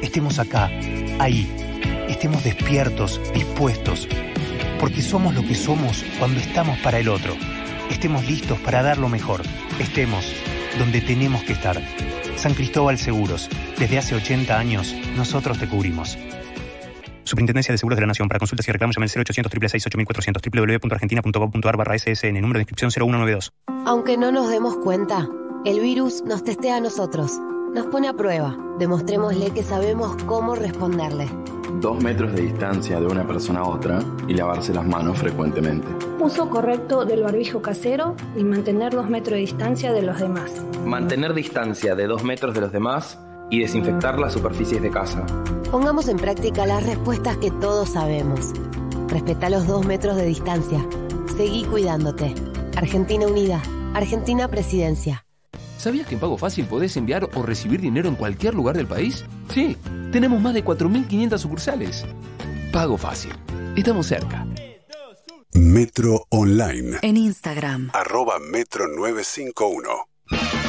Estemos 0.00 0.38
acá, 0.38 0.70
ahí. 1.18 1.52
Estemos 2.08 2.44
despiertos, 2.44 3.20
dispuestos. 3.34 4.08
Porque 4.78 5.02
somos 5.02 5.34
lo 5.34 5.42
que 5.42 5.56
somos 5.56 6.04
cuando 6.20 6.38
estamos 6.38 6.78
para 6.78 7.00
el 7.00 7.08
otro. 7.08 7.34
Estemos 7.90 8.26
listos 8.26 8.58
para 8.60 8.82
dar 8.82 8.98
lo 8.98 9.08
mejor. 9.08 9.42
Estemos 9.78 10.32
donde 10.78 11.00
tenemos 11.00 11.42
que 11.42 11.52
estar. 11.52 11.80
San 12.36 12.54
Cristóbal 12.54 12.98
Seguros. 12.98 13.48
Desde 13.78 13.98
hace 13.98 14.14
80 14.14 14.56
años, 14.56 14.94
nosotros 15.16 15.58
te 15.58 15.68
cubrimos. 15.68 16.18
Superintendencia 17.24 17.72
de 17.72 17.78
Seguros 17.78 17.96
de 17.96 18.02
la 18.02 18.06
Nación. 18.06 18.28
Para 18.28 18.38
consultas 18.38 18.66
y 18.68 18.72
reclamos 18.72 18.96
llame 18.96 19.04
al 19.04 19.10
0800 19.10 19.50
666 19.50 19.86
8400 19.86 20.42
www.argentina.gov.ar 20.42 21.76
barra 21.76 21.98
SSN. 21.98 22.40
Número 22.40 22.58
de 22.58 22.62
inscripción 22.62 22.90
0192. 22.90 23.52
Aunque 23.84 24.16
no 24.16 24.32
nos 24.32 24.48
demos 24.48 24.76
cuenta, 24.78 25.28
el 25.64 25.80
virus 25.80 26.22
nos 26.24 26.44
testea 26.44 26.76
a 26.76 26.80
nosotros. 26.80 27.32
Nos 27.78 27.86
pone 27.86 28.08
a 28.08 28.12
prueba. 28.12 28.56
Demostrémosle 28.80 29.52
que 29.52 29.62
sabemos 29.62 30.20
cómo 30.24 30.56
responderle. 30.56 31.28
Dos 31.80 32.02
metros 32.02 32.32
de 32.32 32.42
distancia 32.42 32.98
de 32.98 33.06
una 33.06 33.24
persona 33.24 33.60
a 33.60 33.68
otra 33.68 34.00
y 34.26 34.34
lavarse 34.34 34.74
las 34.74 34.84
manos 34.84 35.18
frecuentemente. 35.18 35.86
Uso 36.18 36.50
correcto 36.50 37.04
del 37.04 37.22
barbijo 37.22 37.62
casero 37.62 38.16
y 38.36 38.42
mantener 38.42 38.96
dos 38.96 39.08
metros 39.08 39.34
de 39.34 39.42
distancia 39.42 39.92
de 39.92 40.02
los 40.02 40.18
demás. 40.18 40.50
Mantener 40.84 41.34
distancia 41.34 41.94
de 41.94 42.08
dos 42.08 42.24
metros 42.24 42.52
de 42.52 42.62
los 42.62 42.72
demás 42.72 43.16
y 43.48 43.60
desinfectar 43.60 44.18
las 44.18 44.32
superficies 44.32 44.82
de 44.82 44.90
casa. 44.90 45.24
Pongamos 45.70 46.08
en 46.08 46.16
práctica 46.16 46.66
las 46.66 46.84
respuestas 46.84 47.36
que 47.36 47.52
todos 47.52 47.90
sabemos. 47.90 48.54
Respeta 49.06 49.50
los 49.50 49.68
dos 49.68 49.86
metros 49.86 50.16
de 50.16 50.26
distancia. 50.26 50.84
Seguí 51.36 51.62
cuidándote. 51.62 52.34
Argentina 52.74 53.28
Unida. 53.28 53.62
Argentina 53.94 54.48
Presidencia. 54.48 55.27
¿Sabías 55.78 56.08
que 56.08 56.14
en 56.14 56.20
Pago 56.20 56.36
Fácil 56.36 56.66
podés 56.66 56.96
enviar 56.96 57.30
o 57.34 57.42
recibir 57.42 57.80
dinero 57.80 58.08
en 58.08 58.16
cualquier 58.16 58.52
lugar 58.54 58.76
del 58.76 58.88
país? 58.88 59.24
Sí, 59.54 59.76
tenemos 60.10 60.40
más 60.40 60.52
de 60.52 60.64
4.500 60.64 61.38
sucursales. 61.38 62.04
Pago 62.72 62.98
Fácil. 62.98 63.32
Estamos 63.76 64.06
cerca. 64.06 64.44
Metro 65.54 66.26
Online. 66.30 66.98
En 67.02 67.16
Instagram. 67.16 67.90
Arroba 67.94 68.38
Metro 68.40 68.88
951. 68.88 70.67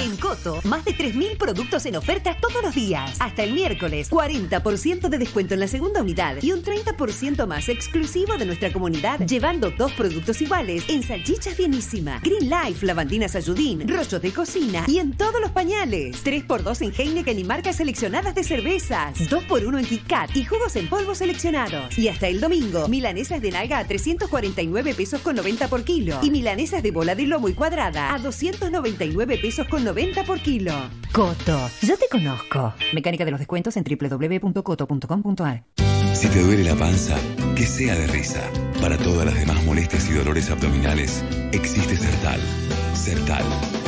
En 0.00 0.16
Coto, 0.16 0.60
más 0.62 0.84
de 0.84 0.92
3.000 0.92 1.36
productos 1.36 1.84
en 1.86 1.96
ofertas 1.96 2.40
todos 2.40 2.62
los 2.62 2.72
días. 2.72 3.16
Hasta 3.18 3.42
el 3.42 3.52
miércoles, 3.52 4.08
40% 4.08 5.08
de 5.08 5.18
descuento 5.18 5.54
en 5.54 5.60
la 5.60 5.66
segunda 5.66 6.02
unidad 6.02 6.36
y 6.40 6.52
un 6.52 6.62
30% 6.62 7.48
más 7.48 7.68
exclusivo 7.68 8.36
de 8.36 8.46
nuestra 8.46 8.72
comunidad, 8.72 9.18
llevando 9.26 9.72
dos 9.72 9.90
productos 9.94 10.40
iguales 10.40 10.84
en 10.88 11.02
salchichas 11.02 11.56
bienísima, 11.56 12.20
Green 12.22 12.48
Life, 12.48 12.86
lavandinas 12.86 13.34
ayudín, 13.34 13.88
rollos 13.88 14.22
de 14.22 14.30
cocina 14.30 14.84
y 14.86 14.98
en 14.98 15.16
todos 15.16 15.40
los 15.40 15.50
pañales. 15.50 16.24
3x2 16.24 16.80
en 16.82 16.92
Heineken 16.96 17.38
y 17.40 17.42
marcas 17.42 17.76
seleccionadas 17.76 18.36
de 18.36 18.44
cervezas. 18.44 19.18
2x1 19.18 19.80
en 19.80 19.84
Kit 19.84 20.06
Kat 20.06 20.30
y 20.36 20.44
jugos 20.44 20.76
en 20.76 20.88
polvo 20.88 21.16
seleccionados. 21.16 21.98
Y 21.98 22.06
hasta 22.06 22.28
el 22.28 22.40
domingo, 22.40 22.86
milanesas 22.86 23.42
de 23.42 23.50
nalga 23.50 23.80
a 23.80 23.84
349 23.88 24.94
pesos 24.94 25.20
con 25.22 25.34
90 25.34 25.66
por 25.66 25.82
kilo 25.82 26.20
y 26.22 26.30
milanesas 26.30 26.84
de 26.84 26.92
bola 26.92 27.16
de 27.16 27.26
lomo 27.26 27.48
y 27.48 27.54
cuadrada 27.54 28.14
a 28.14 28.18
299 28.20 29.38
pesos 29.38 29.66
con 29.66 29.82
90 29.82 29.87
por 30.26 30.40
kilo. 30.40 30.72
Coto, 31.12 31.70
yo 31.82 31.96
te 31.96 32.08
conozco. 32.10 32.74
Mecánica 32.92 33.24
de 33.24 33.30
los 33.30 33.40
descuentos 33.40 33.76
en 33.76 33.84
www.coto.com.ar. 33.84 35.64
Si 36.14 36.28
te 36.28 36.42
duele 36.42 36.64
la 36.64 36.74
panza, 36.74 37.16
que 37.54 37.66
sea 37.66 37.94
de 37.94 38.06
risa. 38.08 38.42
Para 38.80 38.96
todas 38.98 39.24
las 39.24 39.34
demás 39.34 39.64
molestias 39.64 40.08
y 40.10 40.12
dolores 40.12 40.50
abdominales, 40.50 41.24
existe 41.52 41.96
Sertal. 41.96 42.40
Sertal, 42.94 43.44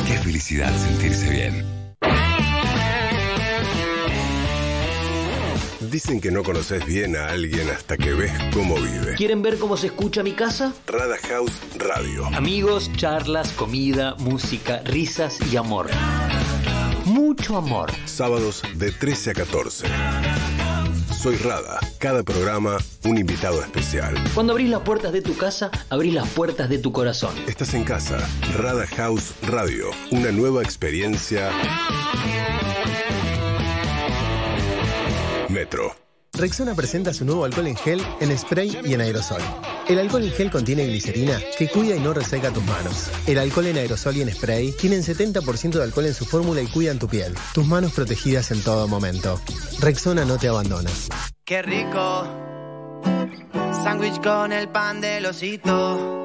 qué 0.07 0.13
felicidad 0.17 0.73
sentirse 0.75 1.29
bien. 1.29 1.80
Dicen 5.91 6.21
que 6.21 6.31
no 6.31 6.41
conoces 6.41 6.85
bien 6.85 7.17
a 7.17 7.27
alguien 7.27 7.69
hasta 7.69 7.97
que 7.97 8.13
ves 8.13 8.31
cómo 8.53 8.75
vive. 8.75 9.13
¿Quieren 9.17 9.41
ver 9.41 9.59
cómo 9.59 9.75
se 9.75 9.87
escucha 9.87 10.23
mi 10.23 10.31
casa? 10.31 10.71
Rada 10.87 11.17
House 11.27 11.51
Radio. 11.75 12.27
Amigos, 12.27 12.89
charlas, 12.95 13.51
comida, 13.51 14.15
música, 14.19 14.81
risas 14.85 15.39
y 15.51 15.57
amor. 15.57 15.89
Mucho 17.03 17.57
amor. 17.57 17.91
Sábados 18.05 18.61
de 18.75 18.93
13 18.93 19.31
a 19.31 19.33
14. 19.33 19.87
Soy 21.13 21.35
Rada. 21.35 21.81
Cada 21.99 22.23
programa, 22.23 22.77
un 23.03 23.17
invitado 23.17 23.59
especial. 23.59 24.15
Cuando 24.33 24.53
abrís 24.53 24.69
las 24.69 24.83
puertas 24.83 25.11
de 25.11 25.21
tu 25.21 25.35
casa, 25.35 25.71
abrís 25.89 26.13
las 26.13 26.29
puertas 26.29 26.69
de 26.69 26.77
tu 26.77 26.93
corazón. 26.93 27.35
Estás 27.47 27.73
en 27.73 27.83
casa. 27.83 28.17
Rada 28.55 28.87
House 28.95 29.33
Radio. 29.41 29.91
Una 30.09 30.31
nueva 30.31 30.63
experiencia. 30.63 31.51
Metro. 35.51 35.95
Rexona 36.33 36.73
presenta 36.75 37.13
su 37.13 37.25
nuevo 37.25 37.43
alcohol 37.43 37.67
en 37.67 37.75
gel, 37.75 38.01
en 38.21 38.37
spray 38.37 38.79
y 38.85 38.93
en 38.93 39.01
aerosol. 39.01 39.41
El 39.87 39.99
alcohol 39.99 40.23
en 40.23 40.31
gel 40.31 40.49
contiene 40.49 40.87
glicerina 40.87 41.39
que 41.57 41.67
cuida 41.67 41.95
y 41.95 41.99
no 41.99 42.13
reseca 42.13 42.51
tus 42.51 42.63
manos. 42.63 43.11
El 43.27 43.37
alcohol 43.37 43.67
en 43.67 43.77
aerosol 43.77 44.15
y 44.15 44.21
en 44.21 44.33
spray 44.33 44.71
tienen 44.71 45.03
70% 45.03 45.71
de 45.71 45.83
alcohol 45.83 46.05
en 46.05 46.13
su 46.13 46.25
fórmula 46.25 46.61
y 46.61 46.67
cuidan 46.67 46.99
tu 46.99 47.07
piel. 47.07 47.35
Tus 47.53 47.67
manos 47.67 47.91
protegidas 47.91 48.51
en 48.51 48.61
todo 48.63 48.87
momento. 48.87 49.41
Rexona 49.79 50.23
no 50.23 50.37
te 50.37 50.47
abandona. 50.47 50.89
Qué 51.43 51.61
rico. 51.61 52.27
Sándwich 53.83 54.21
con 54.21 54.53
el 54.53 54.69
pan 54.69 55.01
del 55.01 55.25
osito. 55.25 56.20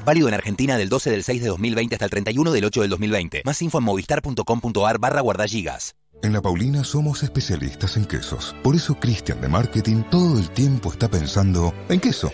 Válido 0.05 0.27
en 0.27 0.33
Argentina 0.33 0.77
del 0.77 0.89
12 0.89 1.11
del 1.11 1.23
6 1.23 1.41
de 1.41 1.47
2020 1.47 1.95
hasta 1.95 2.05
el 2.05 2.11
31 2.11 2.51
del 2.51 2.65
8 2.65 2.81
del 2.81 2.89
2020. 2.89 3.41
Más 3.45 3.61
info 3.61 3.77
en 3.77 3.85
movistar.com.ar 3.85 4.99
barra 4.99 5.21
guardagigas. 5.21 5.95
En 6.21 6.33
La 6.33 6.41
Paulina 6.41 6.83
somos 6.83 7.23
especialistas 7.23 7.97
en 7.97 8.05
quesos. 8.05 8.55
Por 8.63 8.75
eso 8.75 8.95
Cristian 8.95 9.41
de 9.41 9.49
Marketing 9.49 10.03
todo 10.09 10.39
el 10.39 10.49
tiempo 10.49 10.91
está 10.91 11.09
pensando 11.09 11.73
en 11.89 11.99
queso. 11.99 12.31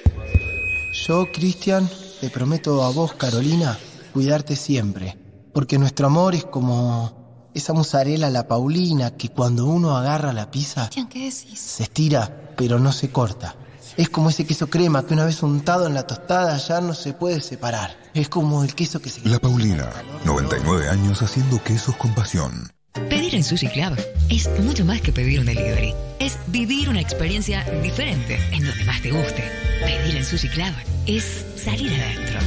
Yo, 1.08 1.32
Cristian, 1.32 1.90
te 2.22 2.30
prometo 2.30 2.84
a 2.84 2.92
vos, 2.92 3.14
Carolina, 3.14 3.78
cuidarte 4.14 4.56
siempre. 4.56 5.18
Porque 5.54 5.80
nuestro 5.80 6.08
amor 6.08 6.36
es 6.36 6.46
como 6.46 7.50
esa 7.54 7.74
mozzarella 7.74 8.30
la 8.30 8.48
Paulina 8.48 9.18
que 9.18 9.30
cuando 9.30 9.66
uno 9.66 9.98
agarra 9.98 10.34
la 10.34 10.52
pizza 10.52 10.90
¿qué 10.90 11.04
decís? 11.04 11.60
se 11.60 11.84
estira, 11.84 12.54
pero 12.56 12.80
no 12.80 12.92
se 12.92 13.10
corta. 13.10 13.56
Es 13.98 14.10
como 14.10 14.30
ese 14.30 14.46
queso 14.46 14.70
crema 14.70 15.06
que 15.06 15.14
una 15.14 15.26
vez 15.26 15.44
untado 15.44 15.88
en 15.88 15.94
la 15.94 16.08
tostada 16.08 16.58
ya 16.58 16.82
no 16.82 16.94
se 16.94 17.14
puede 17.14 17.42
separar. 17.42 17.98
Es 18.14 18.30
como 18.30 18.64
el 18.64 18.76
queso 18.76 19.02
que 19.02 19.10
se... 19.10 19.28
La 19.28 19.40
Paulina, 19.40 19.90
99 20.26 20.90
años 20.90 21.22
haciendo 21.22 21.62
quesos 21.64 21.96
con 21.96 22.14
pasión. 22.14 22.72
Pedir 23.10 23.36
en 23.36 23.44
Sushi 23.44 23.68
Club 23.68 23.98
es 24.30 24.50
mucho 24.62 24.84
más 24.84 25.02
que 25.02 25.12
pedir 25.12 25.40
un 25.40 25.46
delivery. 25.46 25.94
Es 26.20 26.38
vivir 26.48 26.90
una 26.90 27.02
experiencia 27.02 27.64
diferente 27.82 28.40
en 28.52 28.66
donde 28.66 28.84
más 28.86 29.02
te 29.02 29.12
guste. 29.12 29.44
Pedir 29.84 30.16
en 30.16 30.26
Sushi 30.26 30.50
Club 30.50 30.74
es 31.06 31.46
salir 31.56 31.92
adentro. 31.94 32.40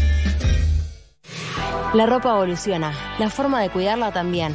La 1.95 2.07
ropa 2.07 2.30
evoluciona, 2.30 2.93
la 3.18 3.28
forma 3.28 3.61
de 3.61 3.70
cuidarla 3.70 4.12
también. 4.12 4.55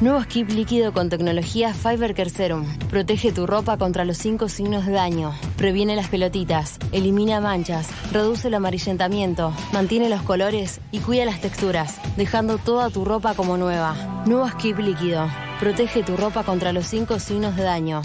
Nuevo 0.00 0.22
skip 0.22 0.48
líquido 0.48 0.94
con 0.94 1.10
tecnología 1.10 1.74
Fiber 1.74 2.14
Care 2.14 2.30
Serum. 2.30 2.64
Protege 2.88 3.32
tu 3.32 3.46
ropa 3.46 3.76
contra 3.76 4.06
los 4.06 4.16
cinco 4.16 4.48
signos 4.48 4.86
de 4.86 4.92
daño. 4.92 5.34
Previene 5.58 5.94
las 5.94 6.08
pelotitas, 6.08 6.78
elimina 6.90 7.42
manchas, 7.42 7.90
reduce 8.10 8.48
el 8.48 8.54
amarillentamiento, 8.54 9.52
mantiene 9.74 10.08
los 10.08 10.22
colores 10.22 10.80
y 10.90 11.00
cuida 11.00 11.26
las 11.26 11.42
texturas, 11.42 12.00
dejando 12.16 12.56
toda 12.56 12.88
tu 12.88 13.04
ropa 13.04 13.34
como 13.34 13.58
nueva. 13.58 14.24
Nuevo 14.24 14.48
skip 14.48 14.78
líquido. 14.78 15.28
Protege 15.60 16.02
tu 16.02 16.16
ropa 16.16 16.44
contra 16.44 16.72
los 16.72 16.86
cinco 16.86 17.18
signos 17.18 17.54
de 17.56 17.64
daño. 17.64 18.00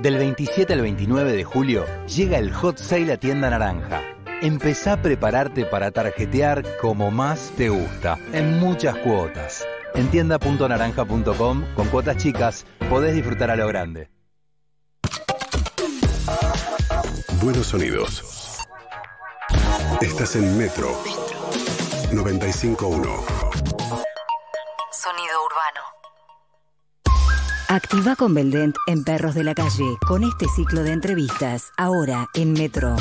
Del 0.00 0.18
27 0.18 0.72
al 0.72 0.82
29 0.82 1.32
de 1.32 1.42
julio 1.42 1.84
llega 2.06 2.38
el 2.38 2.52
Hot 2.52 2.78
Sale 2.78 3.12
a 3.12 3.16
Tienda 3.16 3.50
Naranja. 3.50 4.02
Empezá 4.40 4.92
a 4.92 5.02
prepararte 5.02 5.64
para 5.64 5.90
tarjetear 5.90 6.62
como 6.80 7.10
más 7.10 7.50
te 7.56 7.70
gusta, 7.70 8.20
en 8.32 8.60
muchas 8.60 8.96
cuotas. 8.98 9.66
En 9.96 10.10
tienda.naranja.com, 10.10 11.64
con 11.74 11.88
cuotas 11.88 12.16
chicas, 12.18 12.66
podés 12.90 13.14
disfrutar 13.14 13.50
a 13.50 13.56
lo 13.56 13.66
grande. 13.66 14.10
Buenos 17.42 17.66
sonidos. 17.66 18.58
Estás 20.00 20.36
en 20.36 20.58
Metro 20.58 20.90
95.1. 22.12 22.76
Sonido 24.92 25.36
urbano. 25.46 25.80
Activa 27.68 28.16
con 28.16 28.34
Beldent 28.34 28.76
en 28.86 29.04
Perros 29.04 29.34
de 29.34 29.44
la 29.44 29.54
Calle 29.54 29.96
con 30.06 30.24
este 30.24 30.46
ciclo 30.54 30.82
de 30.82 30.92
entrevistas 30.92 31.70
ahora 31.78 32.26
en 32.34 32.52
Metro. 32.52 32.96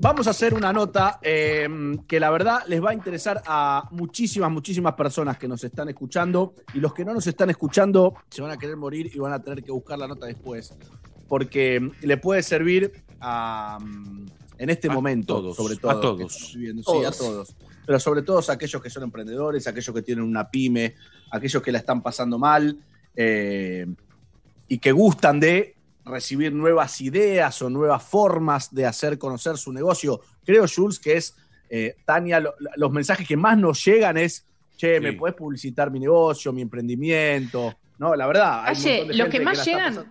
Vamos 0.00 0.28
a 0.28 0.30
hacer 0.30 0.54
una 0.54 0.72
nota 0.72 1.18
eh, 1.22 1.68
que 2.06 2.20
la 2.20 2.30
verdad 2.30 2.62
les 2.68 2.82
va 2.82 2.90
a 2.90 2.94
interesar 2.94 3.42
a 3.46 3.88
muchísimas, 3.90 4.50
muchísimas 4.50 4.94
personas 4.94 5.36
que 5.38 5.48
nos 5.48 5.64
están 5.64 5.88
escuchando 5.88 6.54
y 6.72 6.78
los 6.78 6.94
que 6.94 7.04
no 7.04 7.12
nos 7.12 7.26
están 7.26 7.50
escuchando 7.50 8.14
se 8.30 8.40
van 8.40 8.52
a 8.52 8.56
querer 8.56 8.76
morir 8.76 9.10
y 9.12 9.18
van 9.18 9.32
a 9.32 9.42
tener 9.42 9.64
que 9.64 9.72
buscar 9.72 9.98
la 9.98 10.06
nota 10.06 10.26
después 10.26 10.72
porque 11.26 11.90
le 12.00 12.16
puede 12.16 12.44
servir 12.44 12.92
a, 13.20 13.78
en 14.56 14.70
este 14.70 14.88
A 14.88 14.92
momento, 14.92 15.34
todos, 15.34 15.56
sobre 15.56 15.76
todo. 15.76 15.90
a 15.90 16.00
todos. 16.00 16.52
Sí, 16.52 16.68
a 17.04 17.10
todos. 17.10 17.56
Pero 17.84 17.98
sobre 17.98 18.22
todo 18.22 18.40
a 18.48 18.52
aquellos 18.52 18.80
que 18.80 18.90
son 18.90 19.02
emprendedores, 19.02 19.66
a 19.66 19.70
aquellos 19.70 19.94
que 19.94 20.02
tienen 20.02 20.24
una 20.24 20.48
pyme, 20.48 20.94
a 21.30 21.38
aquellos 21.38 21.60
que 21.60 21.72
la 21.72 21.78
están 21.78 22.02
pasando 22.02 22.38
mal 22.38 22.78
eh, 23.16 23.86
y 24.68 24.78
que 24.78 24.92
gustan 24.92 25.40
de 25.40 25.74
recibir 26.08 26.52
nuevas 26.52 27.00
ideas 27.00 27.60
o 27.62 27.70
nuevas 27.70 28.02
formas 28.02 28.74
de 28.74 28.86
hacer 28.86 29.18
conocer 29.18 29.56
su 29.56 29.72
negocio. 29.72 30.20
Creo, 30.44 30.64
Jules, 30.66 30.98
que 30.98 31.16
es, 31.16 31.36
eh, 31.70 31.96
Tania, 32.04 32.40
lo- 32.40 32.54
los 32.76 32.90
mensajes 32.90 33.26
que 33.28 33.36
más 33.36 33.56
nos 33.58 33.84
llegan 33.84 34.16
es, 34.16 34.46
che, 34.76 35.00
¿me 35.00 35.12
puedes 35.12 35.36
publicitar 35.36 35.90
mi 35.90 36.00
negocio, 36.00 36.52
mi 36.52 36.62
emprendimiento? 36.62 37.74
No, 37.98 38.14
la 38.14 38.26
verdad. 38.26 38.62
hay 38.64 38.76
Oye, 38.76 39.04
de 39.06 39.14
los 39.14 39.28
que 39.28 39.40
más 39.40 39.64
llegan, 39.64 40.06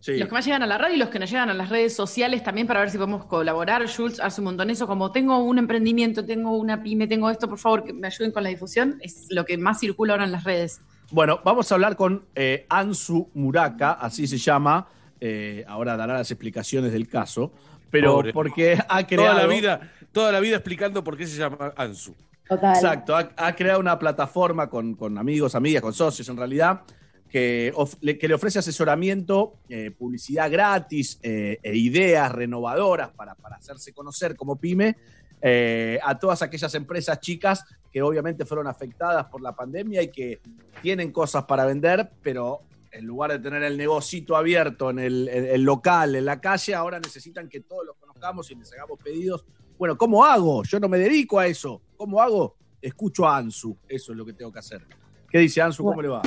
Sí. 0.00 0.18
los 0.18 0.28
que 0.28 0.34
más 0.34 0.44
llegan 0.44 0.62
a 0.62 0.66
la 0.66 0.78
radio 0.78 0.94
y 0.94 0.98
los 0.98 1.08
que 1.08 1.18
nos 1.18 1.30
llegan 1.30 1.48
a 1.50 1.54
las 1.54 1.68
redes 1.70 1.96
sociales 1.96 2.42
también 2.44 2.66
para 2.66 2.80
ver 2.80 2.90
si 2.90 2.96
podemos 2.98 3.24
colaborar. 3.24 3.84
Jules 3.88 4.20
hace 4.20 4.40
un 4.40 4.44
montón 4.46 4.70
eso, 4.70 4.86
como 4.86 5.10
tengo 5.10 5.38
un 5.38 5.58
emprendimiento, 5.58 6.24
tengo 6.24 6.52
una 6.56 6.82
pyme, 6.82 7.06
tengo 7.06 7.28
esto, 7.30 7.48
por 7.48 7.58
favor, 7.58 7.84
que 7.84 7.92
me 7.92 8.06
ayuden 8.06 8.30
con 8.30 8.42
la 8.44 8.50
difusión. 8.50 8.98
Es 9.02 9.26
lo 9.30 9.44
que 9.44 9.56
más 9.58 9.80
circula 9.80 10.12
ahora 10.12 10.24
en 10.26 10.32
las 10.32 10.44
redes. 10.44 10.80
Bueno, 11.10 11.40
vamos 11.44 11.70
a 11.70 11.74
hablar 11.74 11.96
con 11.96 12.24
eh, 12.34 12.66
Ansu 12.68 13.30
Muraka, 13.34 13.92
así 13.92 14.26
se 14.26 14.38
llama. 14.38 14.86
Eh, 15.20 15.64
ahora 15.66 15.96
dará 15.96 16.14
las 16.14 16.30
explicaciones 16.30 16.92
del 16.92 17.08
caso. 17.08 17.52
Pero 17.90 18.14
Pobre. 18.14 18.32
porque 18.32 18.78
ha 18.88 19.06
creado. 19.06 19.32
Toda 19.34 19.46
la 19.46 19.54
vida, 19.54 19.92
toda 20.12 20.32
la 20.32 20.40
vida 20.40 20.56
explicando 20.56 21.04
por 21.04 21.16
qué 21.16 21.26
se 21.26 21.38
llama 21.38 21.72
Ansu. 21.76 22.14
Exacto, 22.50 23.16
ha, 23.16 23.30
ha 23.36 23.54
creado 23.54 23.80
una 23.80 23.98
plataforma 23.98 24.68
con, 24.68 24.94
con 24.94 25.16
amigos, 25.16 25.54
amigas, 25.54 25.80
con 25.80 25.94
socios 25.94 26.28
en 26.28 26.36
realidad, 26.36 26.82
que, 27.30 27.72
of- 27.74 27.94
le, 28.02 28.18
que 28.18 28.28
le 28.28 28.34
ofrece 28.34 28.58
asesoramiento, 28.58 29.54
eh, 29.68 29.90
publicidad 29.96 30.50
gratis 30.50 31.18
eh, 31.22 31.58
e 31.62 31.74
ideas 31.76 32.30
renovadoras 32.32 33.10
para, 33.10 33.34
para 33.34 33.56
hacerse 33.56 33.92
conocer 33.94 34.36
como 34.36 34.56
pyme 34.56 34.96
eh, 35.40 35.98
a 36.02 36.18
todas 36.18 36.42
aquellas 36.42 36.74
empresas 36.74 37.18
chicas 37.20 37.64
que 37.90 38.02
obviamente 38.02 38.44
fueron 38.44 38.66
afectadas 38.66 39.24
por 39.26 39.40
la 39.40 39.52
pandemia 39.54 40.02
y 40.02 40.08
que 40.08 40.40
tienen 40.82 41.12
cosas 41.12 41.44
para 41.44 41.64
vender, 41.64 42.10
pero 42.22 42.60
en 42.94 43.04
lugar 43.06 43.32
de 43.32 43.38
tener 43.40 43.62
el 43.62 43.76
negocito 43.76 44.36
abierto 44.36 44.90
en 44.90 44.98
el, 45.00 45.62
local, 45.62 46.14
en 46.14 46.24
la 46.24 46.40
calle, 46.40 46.74
ahora 46.74 47.00
necesitan 47.00 47.48
que 47.48 47.60
todos 47.60 47.84
los 47.84 47.96
conozcamos 47.96 48.50
y 48.50 48.54
les 48.54 48.72
hagamos 48.72 48.98
pedidos. 49.02 49.44
Bueno, 49.76 49.98
¿cómo 49.98 50.24
hago? 50.24 50.62
Yo 50.62 50.78
no 50.78 50.88
me 50.88 50.98
dedico 50.98 51.38
a 51.38 51.46
eso. 51.46 51.82
¿Cómo 51.96 52.20
hago? 52.22 52.56
Escucho 52.80 53.26
a 53.26 53.38
Ansu. 53.38 53.76
Eso 53.88 54.12
es 54.12 54.18
lo 54.18 54.24
que 54.24 54.32
tengo 54.32 54.52
que 54.52 54.60
hacer. 54.60 54.82
¿Qué 55.28 55.38
dice 55.38 55.60
Ansu? 55.60 55.82
¿Cómo 55.82 56.00
le 56.00 56.08
va? 56.08 56.22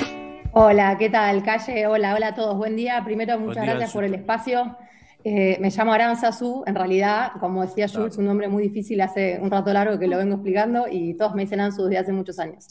Hola, 0.52 0.98
¿qué 0.98 1.10
tal, 1.10 1.42
Calle? 1.44 1.88
Hola, 1.88 2.16
hola 2.16 2.28
a 2.30 2.36
todos. 2.36 2.58
Buen 2.58 2.76
día. 2.76 3.02
Primero, 3.06 3.40
muchas 3.40 3.64
día, 3.64 3.72
gracias 3.72 3.90
Ansu. 3.90 3.94
por 3.98 4.04
el 4.04 4.14
espacio. 4.16 4.78
Eh, 5.24 5.58
me 5.62 5.70
llamo 5.70 5.94
Aranzazu. 5.94 6.64
En 6.68 6.76
realidad, 6.76 7.32
como 7.40 7.62
decía 7.62 7.88
Jules, 7.88 8.18
un 8.18 8.26
nombre 8.26 8.50
muy 8.50 8.64
difícil 8.64 9.00
hace 9.02 9.40
un 9.42 9.50
rato 9.50 9.72
largo 9.72 9.98
que 9.98 10.08
lo 10.08 10.18
vengo 10.18 10.36
explicando 10.36 10.88
y 10.90 11.14
todos 11.16 11.34
me 11.34 11.44
dicen 11.44 11.62
Ansu 11.62 11.84
desde 11.86 12.00
hace 12.00 12.12
muchos 12.12 12.40
años. 12.40 12.68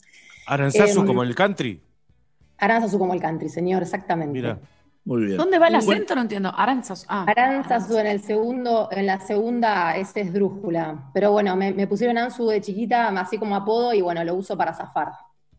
Aranzazu 0.47 1.03
Eh, 1.03 1.07
como 1.07 1.23
el 1.23 1.35
country. 1.35 1.81
Aranzazu 2.59 2.99
como 2.99 3.15
el 3.15 3.21
country, 3.21 3.49
señor, 3.49 3.83
exactamente. 3.83 4.33
Mira. 4.33 4.59
Muy 5.05 5.27
bien. 5.27 5.37
¿Dónde 5.37 5.59
va 5.61 5.69
el 5.69 5.75
Bueno. 5.77 5.93
acento? 5.93 6.15
No 6.17 6.23
entiendo. 6.23 6.53
Aranzas. 6.57 7.07
Ah, 7.09 7.25
Aranzazu 7.29 7.97
en 7.99 8.09
el 8.09 8.21
segundo, 8.23 8.89
en 8.91 9.07
la 9.07 9.21
segunda 9.21 9.97
es 9.97 10.11
esdrújula. 10.17 11.11
Pero 11.15 11.31
bueno, 11.31 11.55
me, 11.55 11.73
me 11.73 11.87
pusieron 11.87 12.19
Ansu 12.19 12.49
de 12.49 12.61
chiquita, 12.61 13.09
así 13.21 13.39
como 13.39 13.55
apodo, 13.55 13.95
y 13.95 14.01
bueno, 14.01 14.25
lo 14.25 14.35
uso 14.35 14.57
para 14.57 14.75
zafar. 14.75 15.13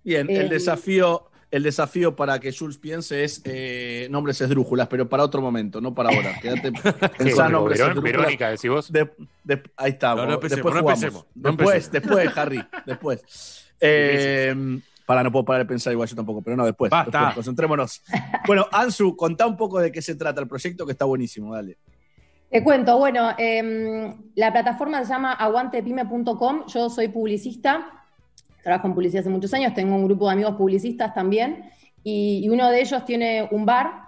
Bien, 0.04 0.30
Eh, 0.30 0.38
el 0.42 0.50
desafío, 0.50 1.30
el 1.50 1.64
desafío 1.64 2.14
para 2.14 2.40
que 2.40 2.52
Jules 2.52 2.78
piense 2.78 3.24
es 3.24 3.42
eh, 3.46 4.08
nombres 4.12 4.42
esdrújulas, 4.42 4.90
pero 4.90 5.08
para 5.08 5.24
otro 5.24 5.42
momento, 5.42 5.80
no 5.80 5.96
para 5.96 6.10
ahora. 6.10 6.38
Quédate 6.42 6.72
nombres 6.72 7.80
Verón- 7.80 7.90
esdrújulas. 7.92 8.02
Verónica, 8.04 8.50
decís 8.50 8.70
vos. 8.70 8.92
De- 8.92 9.10
de- 9.46 9.64
ahí 9.78 9.92
está. 9.92 10.14
No, 10.14 10.26
no 10.26 10.34
empecemos, 10.34 10.58
después 10.58 10.76
no 10.76 10.82
jugamos. 10.82 11.04
empecemos, 11.04 11.26
no 11.36 11.50
después, 11.52 11.86
empecemos. 11.88 11.92
después, 12.18 12.38
Harry, 12.38 12.66
después. 12.86 13.64
Eh, 13.80 14.80
para, 15.08 15.24
no 15.24 15.32
puedo 15.32 15.46
parar 15.46 15.62
de 15.62 15.70
pensar 15.70 15.94
igual 15.94 16.10
yo 16.10 16.18
tampoco, 16.18 16.42
pero 16.42 16.58
no, 16.58 16.66
después. 16.66 16.92
Basta. 16.92 17.12
después, 17.12 17.36
concentrémonos. 17.36 18.04
Bueno, 18.46 18.68
Ansu, 18.72 19.16
contá 19.16 19.48
un 19.48 19.56
poco 19.58 19.80
de 19.80 19.92
qué 19.92 20.02
se 20.02 20.16
trata 20.16 20.42
el 20.42 20.48
proyecto, 20.48 20.86
que 20.86 20.92
está 20.92 21.06
buenísimo, 21.06 21.54
dale. 21.56 21.78
Te 22.50 22.64
cuento, 22.64 22.98
bueno, 22.98 23.32
em, 23.38 24.14
la 24.36 24.52
plataforma 24.52 25.04
se 25.04 25.14
llama 25.14 25.34
aguantepyme.com. 25.34 26.68
Yo 26.68 26.90
soy 26.90 27.08
publicista, 27.08 28.06
trabajo 28.64 28.88
en 28.88 28.94
publicidad 28.94 29.22
hace 29.22 29.30
muchos 29.30 29.54
años, 29.54 29.74
tengo 29.74 29.96
un 29.96 30.06
grupo 30.06 30.28
de 30.28 30.34
amigos 30.34 30.56
publicistas 30.56 31.14
también, 31.14 31.70
y, 32.04 32.42
y 32.44 32.50
uno 32.50 32.70
de 32.70 32.82
ellos 32.82 33.04
tiene 33.06 33.48
un 33.52 33.66
bar 33.66 34.07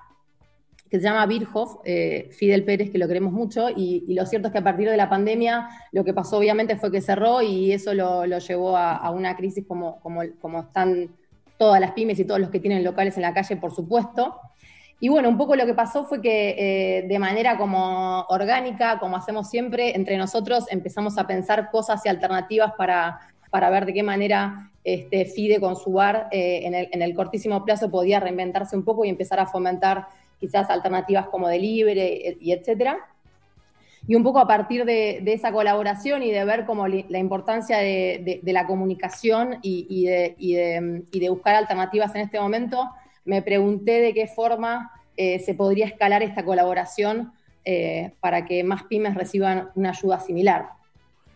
que 0.89 0.97
se 0.97 1.03
llama 1.03 1.25
Birhoff, 1.25 1.77
eh, 1.85 2.29
Fidel 2.31 2.63
Pérez, 2.63 2.89
que 2.89 2.97
lo 2.97 3.07
queremos 3.07 3.31
mucho, 3.31 3.69
y, 3.69 4.13
lo 4.13 4.25
cierto 4.25 4.47
es 4.47 4.51
que 4.51 4.57
a 4.57 4.63
partir 4.63 4.89
de 4.89 4.97
la 4.97 5.09
pandemia 5.09 5.69
lo 5.91 6.03
que 6.03 6.13
pasó 6.13 6.37
obviamente 6.37 6.75
fue 6.77 6.91
que 6.91 7.01
cerró 7.01 7.41
y 7.41 7.71
eso 7.71 7.93
lo, 7.93 8.25
llevó 8.25 8.75
a, 8.75 9.09
una 9.11 9.35
crisis 9.35 9.65
como, 9.67 9.99
como, 10.01 10.21
como 10.41 10.61
están 10.61 11.09
todas 11.57 11.79
las 11.79 11.91
pymes 11.91 12.19
y 12.19 12.25
todos 12.25 12.39
los 12.39 12.49
que 12.49 12.59
tienen 12.59 12.83
locales 12.83 13.15
en 13.17 13.21
la 13.21 13.33
calle, 13.33 13.55
por 13.57 13.71
supuesto. 13.73 14.39
y 14.99 15.09
bueno, 15.09 15.29
un 15.29 15.37
poco 15.37 15.55
lo 15.55 15.65
que 15.65 15.73
pasó 15.73 16.05
fue 16.05 16.21
que 16.21 16.55
eh, 16.57 17.07
de 17.07 17.19
manera 17.19 17.57
como 17.57 18.21
orgánica, 18.29 18.97
como 18.99 19.15
hacemos 19.15 19.49
siempre, 19.49 19.95
entre 19.95 20.17
nosotros 20.17 20.65
empezamos 20.71 21.17
a 21.17 21.27
pensar 21.27 21.69
cosas 21.69 22.03
y 22.05 22.09
alternativas 22.09 22.73
para, 22.77 23.19
para 23.51 23.69
ver 23.69 23.85
de 23.85 23.93
qué 23.93 24.03
manera 24.03 24.71
este, 24.83 25.25
FIDE 25.25 25.59
con 25.59 25.75
su 25.75 25.91
bar 25.91 26.29
eh, 26.31 26.61
en, 26.63 26.73
el, 26.73 26.89
en, 26.91 27.01
el, 27.01 27.13
cortísimo 27.13 27.63
plazo 27.63 27.91
podía 27.91 28.19
reinventarse 28.19 28.75
un 28.75 28.83
poco 28.83 29.05
y 29.05 29.09
empezar 29.09 29.39
a 29.39 29.45
fomentar 29.45 30.07
quizás 30.39 30.69
alternativas 30.69 31.27
como 31.27 31.47
delivery 31.47 32.37
y 32.39 32.51
etcétera. 32.51 32.97
Y 34.07 34.15
un 34.15 34.23
poco 34.23 34.39
a 34.39 34.47
partir 34.47 34.85
de, 34.85 35.19
de, 35.21 35.33
esa 35.33 35.51
colaboración 35.51 36.23
y 36.23 36.31
de 36.31 36.43
ver 36.45 36.65
como 36.65 36.87
la 36.87 37.19
importancia 37.19 37.77
de, 37.77 38.39
de 38.41 38.53
la 38.53 38.65
comunicación 38.65 39.59
y, 39.61 39.85
y, 39.89 40.07
y, 40.51 41.19
de, 41.19 41.29
buscar 41.29 41.55
alternativas 41.55 42.15
en 42.15 42.21
este 42.21 42.39
momento, 42.39 42.89
me 43.25 43.41
pregunté 43.41 44.01
de 44.01 44.13
qué 44.13 44.27
forma 44.27 44.91
eh, 45.15 45.39
se 45.39 45.53
podría 45.53 45.85
escalar 45.85 46.23
esta 46.23 46.45
colaboración 46.45 47.33
eh, 47.65 48.13
para 48.21 48.45
que 48.45 48.63
más 48.63 48.83
pymes 48.83 49.15
reciban 49.15 49.69
una 49.75 49.89
ayuda 49.89 50.19
similar. 50.19 50.69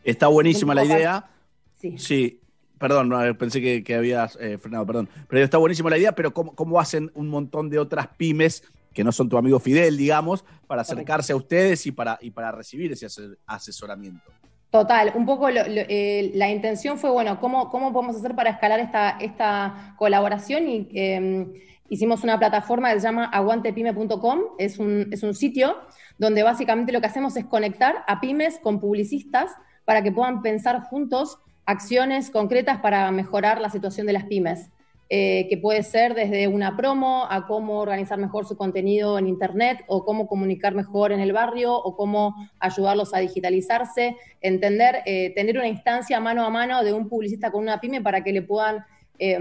Está 0.03 0.27
buenísima 0.27 0.73
la 0.73 0.85
idea. 0.85 1.29
Sí. 1.75 1.97
sí. 1.97 2.39
Perdón, 2.79 3.37
pensé 3.37 3.61
que, 3.61 3.83
que 3.83 3.95
habías 3.95 4.37
eh, 4.41 4.57
frenado, 4.57 4.85
perdón. 4.85 5.09
Pero 5.27 5.43
está 5.43 5.57
buenísima 5.57 5.89
la 5.89 5.97
idea, 5.97 6.13
pero 6.13 6.33
¿cómo, 6.33 6.55
¿cómo, 6.55 6.79
hacen 6.79 7.11
un 7.13 7.29
montón 7.29 7.69
de 7.69 7.79
otras 7.79 8.07
pymes 8.17 8.63
que 8.93 9.03
no 9.03 9.11
son 9.11 9.29
tu 9.29 9.37
amigo 9.37 9.59
Fidel, 9.59 9.97
digamos, 9.97 10.45
para 10.67 10.81
acercarse 10.81 11.33
a 11.33 11.35
ustedes 11.35 11.85
y 11.85 11.91
para, 11.91 12.17
y 12.21 12.31
para 12.31 12.51
recibir 12.51 12.91
ese 12.91 13.07
asesoramiento? 13.45 14.31
Total, 14.69 15.11
un 15.15 15.25
poco 15.25 15.51
lo, 15.51 15.61
lo, 15.67 15.81
eh, 15.87 16.31
la 16.33 16.49
intención 16.49 16.97
fue, 16.97 17.11
bueno, 17.11 17.39
¿cómo, 17.39 17.69
¿cómo 17.69 17.93
podemos 17.93 18.15
hacer 18.15 18.35
para 18.35 18.49
escalar 18.49 18.79
esta, 18.79 19.17
esta 19.19 19.93
colaboración? 19.97 20.67
Y 20.67 20.89
eh, 20.95 21.61
hicimos 21.89 22.23
una 22.23 22.39
plataforma 22.39 22.91
que 22.91 22.99
se 22.99 23.05
llama 23.05 23.25
aguantepyme.com, 23.25 24.39
es 24.57 24.79
un, 24.79 25.09
es 25.11 25.21
un 25.21 25.35
sitio 25.35 25.77
donde 26.17 26.41
básicamente 26.41 26.91
lo 26.91 27.01
que 27.01 27.07
hacemos 27.07 27.37
es 27.37 27.45
conectar 27.45 28.03
a 28.07 28.19
pymes 28.19 28.57
con 28.59 28.79
publicistas 28.79 29.51
para 29.85 30.01
que 30.01 30.11
puedan 30.11 30.41
pensar 30.41 30.81
juntos 30.81 31.37
acciones 31.65 32.31
concretas 32.31 32.79
para 32.79 33.11
mejorar 33.11 33.61
la 33.61 33.69
situación 33.69 34.07
de 34.07 34.13
las 34.13 34.23
pymes. 34.25 34.71
Eh, 35.15 35.45
que 35.47 35.59
puede 35.59 35.83
ser 35.83 36.15
desde 36.15 36.47
una 36.47 36.75
promo 36.75 37.27
a 37.29 37.45
cómo 37.45 37.81
organizar 37.81 38.17
mejor 38.17 38.47
su 38.47 38.57
contenido 38.57 39.19
en 39.19 39.27
Internet 39.27 39.83
o 39.85 40.03
cómo 40.03 40.25
comunicar 40.25 40.73
mejor 40.73 41.11
en 41.11 41.19
el 41.19 41.31
barrio 41.33 41.71
o 41.75 41.95
cómo 41.95 42.33
ayudarlos 42.59 43.13
a 43.13 43.19
digitalizarse, 43.19 44.17
entender, 44.41 45.03
eh, 45.05 45.31
tener 45.35 45.59
una 45.59 45.67
instancia 45.67 46.19
mano 46.19 46.43
a 46.43 46.49
mano 46.49 46.83
de 46.83 46.93
un 46.93 47.09
publicista 47.09 47.51
con 47.51 47.61
una 47.61 47.79
pyme 47.79 48.01
para 48.01 48.23
que 48.23 48.33
le 48.33 48.41
puedan 48.41 48.83
eh, 49.19 49.37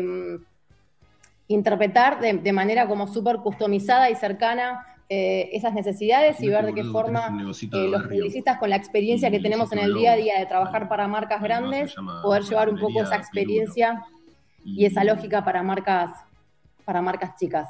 interpretar 1.49 2.21
de, 2.21 2.35
de, 2.35 2.53
manera 2.53 2.87
como 2.87 3.07
súper 3.07 3.39
customizada 3.39 4.11
y 4.11 4.15
cercana 4.15 4.85
esas 5.09 5.75
necesidades 5.75 6.41
y 6.41 6.49
ver 6.49 6.65
de 6.65 6.73
qué 6.73 6.85
forma 6.85 7.31
los 7.31 7.61
publicistas 7.61 8.59
con 8.59 8.71
la 8.71 8.77
experiencia 8.77 9.31
que 9.31 9.41
tenemos 9.41 9.71
en 9.73 9.81
el 9.81 9.95
día 9.95 10.13
a 10.13 10.17
día 10.17 10.39
de 10.39 10.47
trabajar 10.47 10.89
para 10.89 11.07
marcas 11.07 11.43
grandes, 11.43 11.95
poder 12.23 12.43
llevar 12.45 12.71
un 12.71 12.79
poco 12.79 13.03
esa 13.03 13.17
experiencia 13.17 14.03
y 14.65 14.85
esa 14.85 15.05
lógica 15.05 15.45
para 15.45 15.63
marcas, 15.63 16.13
para 16.85 17.03
marcas 17.03 17.37
chicas. 17.37 17.69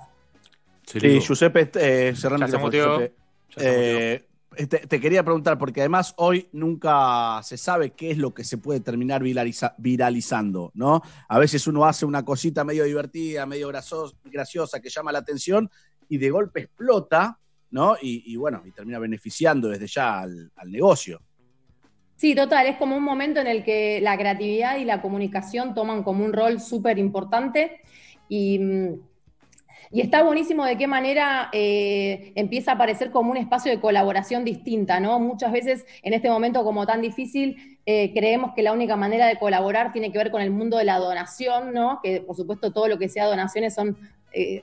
Sí, 0.86 1.20
Giuseppe 1.20 1.70
eh, 1.74 2.14
Serrano. 2.14 2.46
Giuseppe, 2.46 3.14
eh, 3.56 4.24
te, 4.54 4.66
te, 4.66 5.00
quería 5.00 5.24
preguntar, 5.24 5.56
porque 5.56 5.80
además 5.80 6.14
hoy 6.18 6.48
nunca 6.52 7.40
se 7.42 7.56
sabe 7.56 7.92
qué 7.92 8.10
es 8.10 8.18
lo 8.18 8.34
que 8.34 8.44
se 8.44 8.58
puede 8.58 8.80
terminar 8.80 9.22
viraliza, 9.22 9.74
viralizando, 9.78 10.70
¿no? 10.74 11.00
A 11.28 11.38
veces 11.38 11.66
uno 11.66 11.84
hace 11.84 12.04
una 12.04 12.24
cosita 12.24 12.64
medio 12.64 12.84
divertida, 12.84 13.46
medio 13.46 13.68
grasos, 13.68 14.16
graciosa, 14.24 14.80
que 14.80 14.90
llama 14.90 15.12
la 15.12 15.20
atención 15.20 15.70
y 16.08 16.18
de 16.18 16.30
golpe 16.30 16.60
explota, 16.60 17.38
¿no? 17.70 17.96
Y, 18.00 18.32
y 18.32 18.36
bueno, 18.36 18.62
y 18.66 18.72
termina 18.72 18.98
beneficiando 18.98 19.68
desde 19.68 19.86
ya 19.86 20.20
al, 20.20 20.52
al 20.56 20.70
negocio. 20.70 21.20
Sí, 22.22 22.36
total, 22.36 22.68
es 22.68 22.76
como 22.76 22.96
un 22.96 23.02
momento 23.02 23.40
en 23.40 23.48
el 23.48 23.64
que 23.64 24.00
la 24.00 24.16
creatividad 24.16 24.76
y 24.76 24.84
la 24.84 25.02
comunicación 25.02 25.74
toman 25.74 26.04
como 26.04 26.24
un 26.24 26.32
rol 26.32 26.60
súper 26.60 26.96
importante 26.96 27.80
y, 28.28 28.60
y, 29.90 30.00
está 30.00 30.22
buenísimo 30.22 30.64
de 30.64 30.78
qué 30.78 30.86
manera 30.86 31.50
eh, 31.52 32.32
empieza 32.36 32.70
a 32.70 32.74
aparecer 32.76 33.10
como 33.10 33.32
un 33.32 33.38
espacio 33.38 33.72
de 33.72 33.80
colaboración 33.80 34.44
distinta, 34.44 35.00
¿no? 35.00 35.18
Muchas 35.18 35.50
veces 35.50 35.84
en 36.04 36.14
este 36.14 36.30
momento 36.30 36.62
como 36.62 36.86
tan 36.86 37.02
difícil 37.02 37.80
eh, 37.86 38.12
creemos 38.14 38.52
que 38.54 38.62
la 38.62 38.72
única 38.72 38.94
manera 38.94 39.26
de 39.26 39.40
colaborar 39.40 39.92
tiene 39.92 40.12
que 40.12 40.18
ver 40.18 40.30
con 40.30 40.42
el 40.42 40.52
mundo 40.52 40.78
de 40.78 40.84
la 40.84 41.00
donación, 41.00 41.74
¿no? 41.74 41.98
Que 42.04 42.20
por 42.20 42.36
supuesto 42.36 42.72
todo 42.72 42.86
lo 42.86 43.00
que 43.00 43.08
sea 43.08 43.26
donaciones 43.26 43.74
son... 43.74 43.96
Eh, 44.32 44.62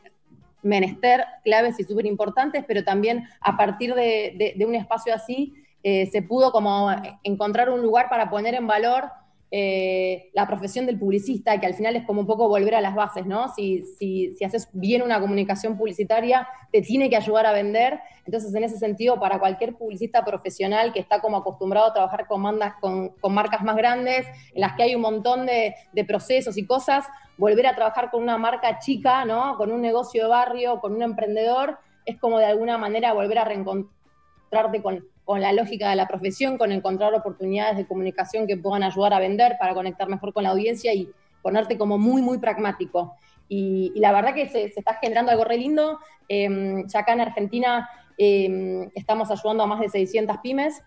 menester 0.62 1.24
claves 1.46 1.80
y 1.80 1.86
súper 1.86 2.06
importantes, 2.06 2.66
pero 2.68 2.84
también 2.84 3.24
a 3.40 3.56
partir 3.56 3.96
de 3.96 4.66
un 4.68 4.76
espacio 4.76 5.14
así 5.14 5.54
eh, 5.84 6.08
se 6.08 6.22
pudo 6.22 6.52
como 6.52 6.90
encontrar 7.24 7.70
un 7.70 7.82
lugar 7.82 8.10
para 8.10 8.30
poner 8.30 8.56
en 8.56 8.68
valor 8.68 9.06
eh, 9.52 10.30
la 10.34 10.46
profesión 10.46 10.86
del 10.86 11.00
publicista, 11.00 11.60
que 11.60 11.66
al 11.66 11.74
final 11.74 11.96
es 11.96 12.06
como 12.06 12.22
un 12.22 12.28
poco 12.28 12.48
volver 12.48 12.76
a 12.76 12.82
las 12.82 12.94
bases, 12.94 13.26
¿no? 13.26 13.52
Si, 13.56 13.84
si, 13.98 14.36
si, 14.36 14.44
haces 14.46 14.70
bien 14.74 15.02
una 15.02 15.20
comunicación 15.20 15.76
publicitaria, 15.76 16.48
te 16.72 16.84
tiene 16.84 17.10
que 17.10 17.16
ayudar 17.16 17.48
a 17.48 17.52
vender. 17.52 18.00
Entonces, 18.26 18.54
en 18.54 18.64
ese 18.64 18.78
sentido, 18.78 19.20
para 19.20 19.40
cualquier 19.40 19.76
publicista 19.76 20.24
profesional 20.24 20.94
que 20.94 21.00
está 21.00 21.20
como 21.20 21.38
acostumbrado 21.38 21.88
a 21.88 21.94
trabajar 21.94 22.28
con, 22.28 22.42
mandas, 22.42 22.76
con, 22.80 23.10
con 23.10 23.34
marcas 23.34 23.64
más 23.64 23.76
grandes, 23.76 24.28
en 24.54 24.62
las 24.62 24.76
que 24.76 24.84
hay 24.84 24.94
un 24.94 25.02
montón 25.02 25.48
de, 25.48 25.74
de, 25.94 26.06
procesos 26.06 26.56
y 26.56 26.68
cosas, 26.68 27.08
volver 27.36 27.66
a 27.66 27.76
trabajar 27.76 28.12
con 28.12 28.22
una 28.22 28.38
marca 28.38 28.78
chica, 28.78 29.26
¿no? 29.26 29.58
Con 29.58 29.72
un 29.72 29.82
negocio 29.82 30.24
de 30.24 30.30
barrio, 30.30 30.80
con 30.80 30.94
un 30.94 31.02
emprendedor, 31.02 31.80
es 32.06 32.20
como 32.20 32.38
de 32.38 32.46
alguna 32.46 32.78
manera 32.78 33.14
volver 33.14 33.40
a 33.40 33.46
reencontrarte 33.46 34.84
con, 34.84 35.08
con 35.30 35.42
la 35.42 35.54
lógica 35.54 35.92
de 35.92 35.96
la 35.96 36.08
profesión, 36.08 36.58
con 36.58 36.72
encontrar 36.72 37.14
oportunidades 37.14 37.78
de 37.78 37.86
comunicación 37.86 38.48
que 38.48 38.58
puedan 38.58 38.82
ayudar 38.82 39.14
a 39.14 39.20
vender 39.20 39.58
para 39.60 39.76
conectar 39.76 40.10
mejor 40.10 40.34
con 40.34 40.42
la 40.42 40.50
audiencia 40.50 40.92
y 40.92 41.08
ponerte 41.44 41.78
como 41.78 42.00
muy, 42.00 42.24
muy 42.24 42.40
pragmático. 42.40 43.14
Y, 43.48 43.92
y 43.94 44.00
la 44.00 44.12
verdad 44.12 44.34
que 44.34 44.48
se, 44.48 44.70
se, 44.72 44.80
está 44.80 44.96
generando 44.96 45.32
algo 45.32 45.44
re 45.44 45.60
lindo. 45.60 46.00
Eh, 46.28 46.84
ya 46.88 47.02
acá 47.02 47.14
en 47.14 47.22
Argentina 47.22 47.88
eh, 48.18 48.90
estamos 48.96 49.30
ayudando 49.30 49.62
a 49.62 49.68
más 49.68 49.80
de 49.82 49.90
600 49.90 50.38
pymes. 50.40 50.82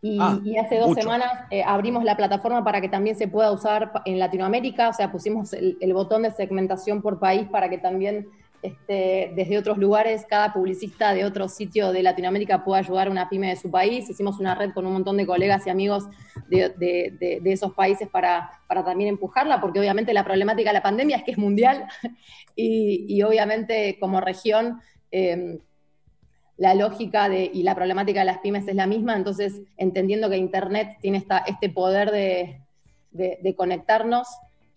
Y, 0.00 0.18
ah, 0.20 0.38
y 0.44 0.56
hace 0.58 0.78
dos 0.78 0.90
mucho. 0.90 1.00
semanas 1.00 1.32
eh, 1.50 1.64
abrimos 1.64 2.04
la 2.04 2.16
plataforma 2.16 2.62
para 2.62 2.80
que 2.80 2.88
también 2.88 3.16
se 3.16 3.26
pueda 3.26 3.50
usar 3.50 3.90
en 4.04 4.20
Latinoamérica, 4.20 4.90
o 4.90 4.92
sea, 4.92 5.10
pusimos 5.10 5.52
el, 5.52 5.76
el 5.80 5.94
botón 5.94 6.22
de 6.22 6.30
segmentación 6.30 7.02
por 7.02 7.18
país 7.18 7.48
para 7.48 7.68
que 7.68 7.78
también 7.78 8.28
este, 8.62 9.32
desde 9.34 9.58
otros 9.58 9.78
lugares, 9.78 10.26
cada 10.28 10.52
publicista 10.52 11.14
de 11.14 11.24
otro 11.24 11.48
sitio 11.48 11.92
de 11.92 12.02
Latinoamérica 12.02 12.64
puede 12.64 12.80
ayudar 12.80 13.08
a 13.08 13.10
una 13.10 13.28
pyme 13.28 13.48
de 13.48 13.56
su 13.56 13.70
país. 13.70 14.08
Hicimos 14.08 14.38
una 14.38 14.54
red 14.54 14.72
con 14.72 14.86
un 14.86 14.92
montón 14.92 15.16
de 15.16 15.26
colegas 15.26 15.66
y 15.66 15.70
amigos 15.70 16.04
de, 16.48 17.40
esos 17.44 17.72
países 17.74 18.08
para, 18.08 18.50
también 18.68 19.10
empujarla, 19.10 19.60
porque 19.60 19.80
obviamente 19.80 20.12
la 20.12 20.24
problemática 20.24 20.70
de 20.70 20.74
la 20.74 20.82
pandemia 20.82 21.16
es 21.16 21.24
que 21.24 21.32
es 21.32 21.38
mundial 21.38 21.86
y, 22.56 23.22
obviamente 23.22 23.98
como 23.98 24.20
región 24.20 24.80
eh, 25.10 25.58
la 26.56 26.74
lógica 26.74 27.28
y 27.34 27.62
la 27.62 27.74
problemática 27.74 28.20
de 28.20 28.26
las 28.26 28.38
pymes 28.38 28.66
es 28.66 28.74
la 28.74 28.86
misma, 28.86 29.16
entonces 29.16 29.60
entendiendo 29.76 30.30
que 30.30 30.38
Internet 30.38 30.96
tiene 31.00 31.18
esta, 31.18 31.38
este 31.38 31.68
poder 31.68 32.10
de, 32.10 33.54
conectarnos 33.56 34.26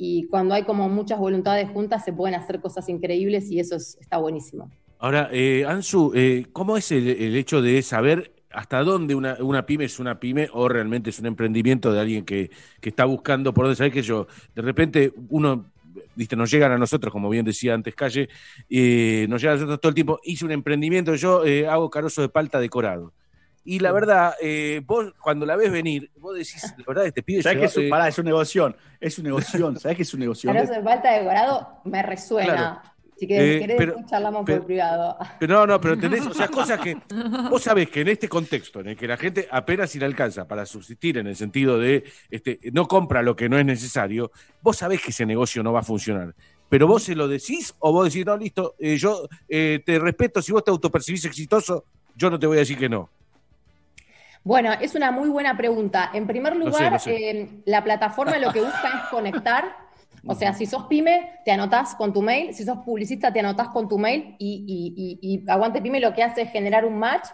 y 0.02 0.28
cuando 0.28 0.56
hay 0.56 0.64
como 0.64 0.88
muchas 0.88 1.20
voluntades 1.20 1.70
juntas 1.70 2.06
se 2.06 2.14
pueden 2.14 2.34
hacer 2.34 2.62
cosas 2.62 2.88
increíbles 2.88 3.52
y 3.52 3.60
eso 3.60 3.76
es, 3.76 3.98
está 4.00 4.18
buenísimo. 4.18 4.72
Ahora, 4.98 5.30
eh, 5.32 5.66
Ansu, 5.68 6.14
eh, 6.16 6.48
¿cómo 6.54 6.78
es 6.78 6.92
el, 6.94 7.36
hecho 7.36 7.62
de 7.62 7.82
saber 7.82 8.32
hasta 8.50 8.82
dónde 8.82 9.14
una, 9.14 9.38
una, 9.42 9.66
pyme 9.66 9.84
es 9.84 10.00
una 10.00 10.20
pyme 10.20 10.50
o 10.54 10.70
realmente 10.70 11.10
es 11.10 11.20
un 11.20 11.26
emprendimiento 11.26 11.92
de 11.92 12.00
alguien 12.00 12.24
que, 12.24 12.50
que 12.80 12.90
está 12.90 13.04
buscando 13.04 13.54
por 13.54 13.66
dónde 13.66 13.76
saber 13.76 13.92
que 13.92 14.02
yo, 14.02 14.28
de 14.56 14.62
repente 14.62 15.14
uno 15.30 15.66
¿viste? 16.16 16.36
nos 16.36 16.50
llegan 16.50 16.72
a 16.72 16.78
nosotros, 16.78 17.12
como 17.12 17.30
bien 17.30 17.46
decía 17.46 17.74
antes 17.74 17.94
Calle, 17.94 18.30
eh, 18.70 19.26
nos 19.30 19.42
llegan 19.42 19.58
a 19.58 19.60
nosotros 19.60 19.82
todo 19.82 19.90
el 19.90 19.96
tiempo, 19.96 20.20
hice 20.24 20.46
un 20.46 20.52
emprendimiento, 20.52 21.14
yo 21.16 21.46
eh, 21.46 21.68
hago 21.68 21.90
carozo 21.90 22.22
de 22.22 22.30
palta 22.30 22.60
decorado. 22.60 23.14
Y 23.70 23.78
la 23.78 23.92
verdad, 23.92 24.34
eh, 24.42 24.82
vos 24.84 25.14
cuando 25.22 25.46
la 25.46 25.56
ves 25.56 25.72
venir, 25.72 26.10
vos 26.18 26.34
decís, 26.34 26.74
la 26.76 26.84
verdad, 26.88 27.06
este 27.06 27.22
pibe... 27.22 27.44
¿Sabes 27.44 27.60
que 27.60 27.66
es, 27.66 27.78
un, 27.78 27.88
pará, 27.88 28.08
es 28.08 28.18
un 28.18 28.26
negocio? 28.26 28.76
Es 29.00 29.20
un 29.20 29.26
negocio, 29.26 29.76
¿sabes 29.76 29.96
que 29.96 30.02
es 30.02 30.12
un 30.12 30.22
negocio? 30.22 30.52
Carozo 30.52 30.74
de 30.74 30.82
palta 30.82 31.12
decorado 31.12 31.68
me 31.84 32.02
resuena. 32.02 32.56
Claro. 32.56 32.82
Si 33.16 33.28
querés, 33.28 33.58
eh, 33.58 33.60
querés 33.60 33.78
pero, 33.78 33.96
charlamos 34.08 34.42
pero, 34.44 34.58
por 34.58 34.66
privado. 34.66 35.18
Pero 35.40 35.54
no, 35.54 35.68
no, 35.68 35.80
pero 35.80 35.94
entendés, 35.94 36.26
o 36.26 36.34
sea, 36.34 36.48
cosas 36.48 36.80
que 36.80 36.98
vos 37.48 37.62
sabés 37.62 37.92
que 37.92 38.02
en 38.02 38.08
este 38.08 38.28
contexto, 38.28 38.80
en 38.80 38.88
el 38.88 38.98
que 38.98 39.08
la 39.08 39.18
gente 39.18 39.48
apenas 39.52 39.92
si 39.92 40.00
le 40.00 40.06
alcanza 40.06 40.48
para 40.48 40.66
subsistir 40.66 41.20
en 41.20 41.28
el 41.28 41.36
sentido 41.36 41.78
de 41.78 42.06
este, 42.32 42.60
no 42.74 42.88
compra 42.88 43.22
lo 43.22 43.36
que 43.36 43.50
no 43.50 43.60
es 43.60 43.68
necesario, 43.68 44.32
vos 44.64 44.78
sabés 44.78 45.00
que 45.00 45.12
ese 45.12 45.28
negocio 45.28 45.62
no 45.62 45.74
va 45.74 45.82
a 45.82 45.84
funcionar. 45.84 46.34
Pero 46.70 46.88
vos 46.88 47.04
se 47.04 47.14
lo 47.14 47.28
decís 47.28 47.76
o 47.78 47.94
vos 47.94 48.12
decís, 48.12 48.26
no, 48.26 48.36
listo, 48.36 48.74
eh, 48.80 48.98
yo 48.98 49.30
eh, 49.48 49.84
te 49.86 50.00
respeto, 50.00 50.42
si 50.42 50.54
vos 50.54 50.64
te 50.64 50.72
autopercibís 50.72 51.24
exitoso, 51.26 51.86
yo 52.16 52.32
no 52.32 52.40
te 52.40 52.48
voy 52.48 52.58
a 52.58 52.62
decir 52.62 52.80
que 52.80 52.90
no. 52.90 53.12
Bueno, 54.44 54.72
es 54.74 54.96
una 54.96 55.12
muy 55.12 55.30
buena 55.30 55.56
pregunta. 55.58 56.10
En 56.14 56.26
primer 56.28 56.56
lugar, 56.56 56.94
no 56.94 57.00
sé, 57.00 57.12
no 57.12 57.18
sé. 57.18 57.30
Eh, 57.32 57.50
la 57.66 57.84
plataforma 57.84 58.38
lo 58.40 58.52
que 58.52 58.62
busca 58.62 59.04
es 59.04 59.10
conectar 59.10 59.90
O 60.26 60.36
sea, 60.36 60.54
si 60.54 60.66
sos 60.66 60.86
pyme, 60.88 61.40
te 61.46 61.52
anotás 61.52 61.96
con 61.96 62.14
tu 62.14 62.22
mail, 62.22 62.54
si 62.54 62.64
sos 62.64 62.80
publicista, 62.80 63.32
te 63.32 63.40
anotás 63.40 63.70
con 63.70 63.88
tu 63.88 63.98
mail 63.98 64.36
y, 64.38 64.66
y, 64.68 65.20
y, 65.22 65.44
y 65.44 65.50
Aguante 65.50 65.82
Pyme 65.82 66.00
lo 66.00 66.14
que 66.14 66.24
hace 66.24 66.42
es 66.42 66.52
generar 66.52 66.86
un 66.86 67.00
match 67.00 67.28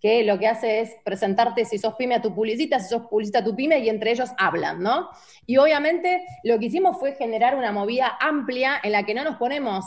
que 0.00 0.24
lo 0.24 0.38
que 0.38 0.48
hace 0.48 0.80
es 0.80 0.96
presentarte 1.04 1.64
si 1.64 1.78
sos 1.78 1.94
pyme 1.94 2.14
a 2.14 2.22
tu 2.22 2.34
publicista, 2.34 2.78
si 2.78 2.88
sos 2.88 3.02
publicista 3.02 3.40
a 3.40 3.44
tu 3.44 3.54
pyme, 3.54 3.78
y 3.80 3.88
entre 3.90 4.12
ellos 4.12 4.30
hablan, 4.38 4.82
¿no? 4.82 5.10
Y 5.46 5.58
obviamente 5.58 6.24
lo 6.42 6.58
que 6.58 6.66
hicimos 6.66 6.98
fue 6.98 7.12
generar 7.12 7.54
una 7.54 7.72
movida 7.72 8.16
amplia 8.18 8.80
en 8.82 8.92
la 8.92 9.02
que 9.02 9.14
no 9.14 9.24
nos 9.24 9.36
ponemos 9.36 9.84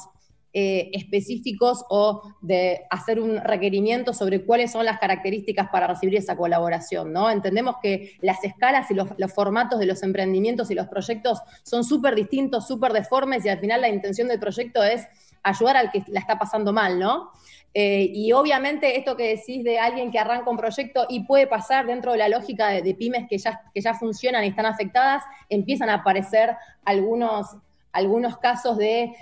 eh, 0.56 0.91
específicos 0.93 1.84
o 1.89 2.36
de 2.41 2.86
hacer 2.91 3.20
un 3.20 3.38
requerimiento 3.38 4.14
sobre 4.14 4.45
cuáles 4.45 4.72
son 4.72 4.86
las 4.86 4.99
características 4.99 5.68
para 5.72 5.88
recibir 5.88 6.16
esa 6.16 6.38
colaboración, 6.38 7.12
¿no? 7.12 7.32
Entendemos 7.32 7.78
que 7.82 8.18
las 8.22 8.43
escalas 8.43 8.91
y 8.91 8.93
los, 8.93 9.08
formatos 9.34 9.80
de 9.80 9.88
los 9.88 10.04
emprendimientos 10.04 10.70
y 10.70 10.76
los 10.76 10.88
proyectos 10.89 11.39
son 11.64 11.84
súper 11.84 12.14
distintos, 12.14 12.68
súper 12.68 12.93
deformes, 12.93 13.43
y 13.43 13.49
al 13.49 13.58
final 13.58 13.82
la 13.82 13.89
intención 13.89 14.28
del 14.28 14.39
proyecto 14.39 14.84
es 14.84 15.08
ayudar 15.41 15.76
al 15.76 15.89
que 15.91 16.04
la 16.06 16.20
está 16.20 16.38
pasando 16.38 16.72
mal, 16.72 16.99
¿no? 16.99 17.32
Eh, 17.74 18.12
y 18.14 18.32
obviamente 18.34 18.99
esto 18.99 19.18
que 19.18 19.36
decís 19.36 19.64
de 19.64 19.80
alguien 19.80 20.12
que 20.12 20.20
arranca 20.20 20.51
un 20.51 20.58
proyecto 20.58 21.08
y 21.10 21.22
puede 21.22 21.47
pasar 21.47 21.88
dentro 21.88 22.12
de 22.12 22.20
la 22.20 22.30
lógica 22.30 22.68
de, 22.68 22.84
de 22.84 22.93
pymes 22.93 23.28
que 23.28 23.39
ya, 23.39 23.60
que 23.74 23.82
ya 23.82 23.95
funcionan 23.95 24.43
y 24.43 24.49
están 24.49 24.68
afectadas, 24.68 25.24
empiezan 25.49 25.89
a 25.89 25.95
aparecer 25.95 26.56
algunos, 26.86 27.47
algunos 27.91 28.38
casos 28.38 28.78
de 28.78 29.16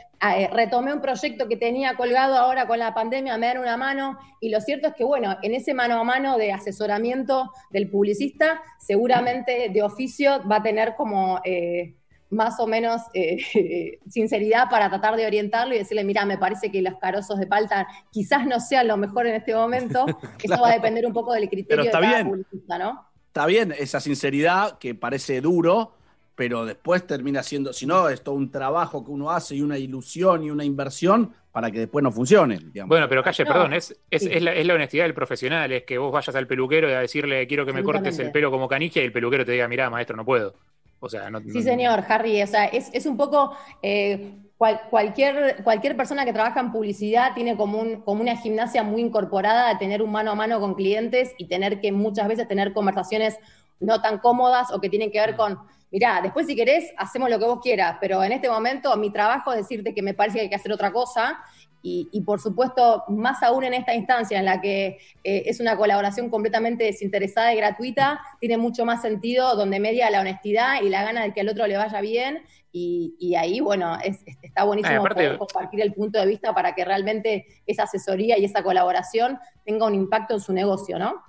retomé 0.52 0.94
un 0.94 1.02
proyecto 1.02 1.48
que 1.48 1.58
tenía 1.58 1.96
colgado 1.96 2.36
ahora 2.38 2.68
con 2.68 2.80
la 2.80 2.94
pandemia, 2.94 3.38
me 3.38 3.48
dan 3.48 3.58
una 3.58 3.78
mano, 3.78 4.20
y 4.40 4.50
lo 4.50 4.62
cierto 4.62 4.90
es 4.90 4.94
que, 4.94 5.04
bueno, 5.04 5.36
en 5.42 5.54
ese 5.54 5.74
mano 5.74 6.00
a 6.00 6.04
mano 6.04 6.38
de 6.38 6.52
asesoramiento 6.52 7.52
del 7.72 7.90
publicista, 7.90 8.62
seguramente 8.80 9.70
de 9.70 9.84
oficio 9.84 10.42
va 10.48 10.58
a 10.58 10.64
tener 10.64 10.96
como... 10.96 11.40
Eh, 11.44 11.96
más 12.32 12.60
o 12.60 12.66
menos 12.66 13.02
eh, 13.14 14.00
sinceridad 14.10 14.70
para 14.70 14.90
tratar 14.90 15.16
de 15.16 15.28
orientarlo 15.28 15.76
y 15.76 15.78
decirle, 15.78 16.04
mira, 16.04 16.26
me 16.26 16.38
parece 16.38 16.72
que 16.72 16.82
los 16.82 16.98
carozos 16.98 17.38
de 17.38 17.46
palta 17.46 17.88
quizás 18.10 18.48
no 18.48 18.60
sean 18.60 18.88
lo 18.88 18.98
mejor 18.98 19.28
en 19.28 19.36
este 19.36 19.54
momento. 19.54 20.06
Eso 20.42 20.62
va 20.62 20.70
a 20.70 20.74
depender 20.74 21.06
un 21.06 21.14
poco 21.14 21.34
del 21.34 21.50
criterio 21.50 21.86
de 21.86 21.92
cada 21.92 22.08
bien. 22.08 22.30
publicista, 22.30 22.78
¿no? 22.80 23.06
Está 23.28 23.46
bien 23.46 23.74
esa 23.78 24.00
sinceridad 24.00 24.78
que 24.78 24.96
parece 24.96 25.40
duro, 25.42 25.94
pero 26.42 26.66
después 26.66 27.06
termina 27.06 27.44
siendo, 27.44 27.72
si 27.72 27.86
no, 27.86 28.10
es 28.10 28.24
todo 28.24 28.34
un 28.34 28.50
trabajo 28.50 29.06
que 29.06 29.12
uno 29.12 29.30
hace 29.30 29.54
y 29.58 29.62
una 29.62 29.78
ilusión 29.78 30.44
y 30.44 30.50
una 30.50 30.64
inversión 30.66 31.32
para 31.52 31.70
que 31.70 31.78
después 31.82 32.02
no 32.02 32.12
funcione. 32.12 32.58
digamos. 32.58 32.90
Bueno, 32.90 33.08
pero 33.08 33.22
calle, 33.22 33.44
No, 33.44 33.52
perdón, 33.54 33.74
es, 33.74 33.96
es, 34.10 34.24
sí. 34.24 34.30
es 34.32 34.42
la, 34.42 34.52
es 34.56 34.66
la 34.66 34.74
honestidad 34.74 35.04
del 35.04 35.14
profesional, 35.14 35.72
es 35.72 35.84
que 35.84 36.00
vos 36.00 36.12
vayas 36.12 36.36
al 36.36 36.48
peluquero 36.48 36.90
y 36.90 36.94
a 36.94 37.00
decirle 37.02 37.46
quiero 37.46 37.64
que 37.64 37.74
me 37.74 37.84
cortes 37.84 38.18
el 38.18 38.32
pelo 38.32 38.50
como 38.50 38.68
canigia 38.68 39.04
y 39.04 39.06
el 39.06 39.12
peluquero 39.12 39.46
te 39.46 39.52
diga, 39.52 39.68
mirá, 39.68 39.88
maestro, 39.92 40.18
no 40.18 40.26
puedo. 40.26 40.56
O 41.00 41.08
sea, 41.10 41.30
no, 41.30 41.42
Sí, 41.42 41.50
no- 41.54 41.62
señor, 41.62 42.04
Harry. 42.10 42.42
O 42.42 42.48
sea, 42.48 42.66
es, 42.66 42.90
es 42.92 43.06
un 43.06 43.18
poco. 43.18 43.56
eh, 43.84 44.34
cual- 44.58 44.82
cualquier, 44.90 45.64
cualquier 45.64 45.96
persona 45.96 46.26
que 46.26 46.34
trabaja 46.34 46.60
en 46.60 46.72
publicidad 46.72 47.36
tiene 47.36 47.56
como, 47.56 47.78
un, 47.80 48.02
como 48.02 48.22
una 48.24 48.36
gimnasia 48.36 48.82
muy 48.82 49.02
incorporada 49.02 49.70
de 49.70 49.76
tener 49.78 50.02
un 50.02 50.12
mano 50.12 50.32
a 50.32 50.36
mano 50.36 50.60
con 50.60 50.74
clientes 50.74 51.34
y 51.38 51.46
tener 51.46 51.80
que 51.82 51.92
muchas 51.92 52.28
veces 52.28 52.48
tener 52.48 52.74
conversaciones 52.74 53.38
no 53.80 54.02
tan 54.02 54.18
cómodas 54.18 54.72
o 54.72 54.82
que 54.82 54.90
tienen 54.90 55.12
que 55.12 55.20
ver 55.20 55.36
con. 55.36 55.60
Mirá, 55.92 56.22
después 56.22 56.48
si 56.48 56.56
querés, 56.56 56.92
hacemos 56.98 57.30
lo 57.30 57.38
que 57.38 57.46
vos 57.46 57.60
quieras, 57.62 57.98
pero 58.00 58.24
en 58.24 58.32
este 58.32 58.50
momento 58.50 58.96
mi 58.98 59.12
trabajo 59.12 59.52
es 59.52 59.58
decirte 59.60 59.94
que 59.94 60.02
me 60.02 60.14
parece 60.14 60.38
que 60.38 60.42
hay 60.44 60.50
que 60.50 60.56
hacer 60.56 60.72
otra 60.72 60.92
cosa 60.94 61.38
y, 61.84 62.08
y, 62.12 62.22
por 62.22 62.40
supuesto, 62.40 63.04
más 63.10 63.42
aún 63.44 63.64
en 63.64 63.74
esta 63.74 63.94
instancia 63.96 64.38
en 64.40 64.46
la 64.46 64.62
que 64.62 65.00
eh, 65.24 65.44
es 65.48 65.60
una 65.60 65.76
colaboración 65.76 66.30
completamente 66.30 66.84
desinteresada 66.84 67.54
y 67.54 67.58
gratuita, 67.58 68.22
tiene 68.40 68.56
mucho 68.58 68.86
más 68.86 69.02
sentido 69.02 69.56
donde 69.56 69.80
media 69.80 70.10
la 70.12 70.22
honestidad 70.22 70.82
y 70.84 70.90
la 70.90 71.04
gana 71.04 71.24
de 71.24 71.34
que 71.34 71.42
al 71.42 71.50
otro 71.50 71.66
le 71.68 71.78
vaya 71.78 72.00
bien. 72.00 72.44
Y, 72.72 73.16
y 73.20 73.34
ahí, 73.36 73.60
bueno, 73.60 73.98
es- 74.02 74.22
es- 74.28 74.38
está 74.44 74.64
buenísimo 74.64 74.98
aparte- 75.02 75.24
poder 75.26 75.38
compartir 75.40 75.82
el 75.82 75.92
punto 75.94 76.20
de 76.20 76.28
vista 76.28 76.54
para 76.54 76.74
que 76.76 76.86
realmente 76.86 77.48
esa 77.66 77.84
asesoría 77.84 78.38
y 78.38 78.46
esa 78.46 78.62
colaboración 78.64 79.40
tenga 79.66 79.88
un 79.88 79.96
impacto 79.96 80.36
en 80.36 80.40
su 80.40 80.54
negocio, 80.54 80.98
¿no? 81.00 81.22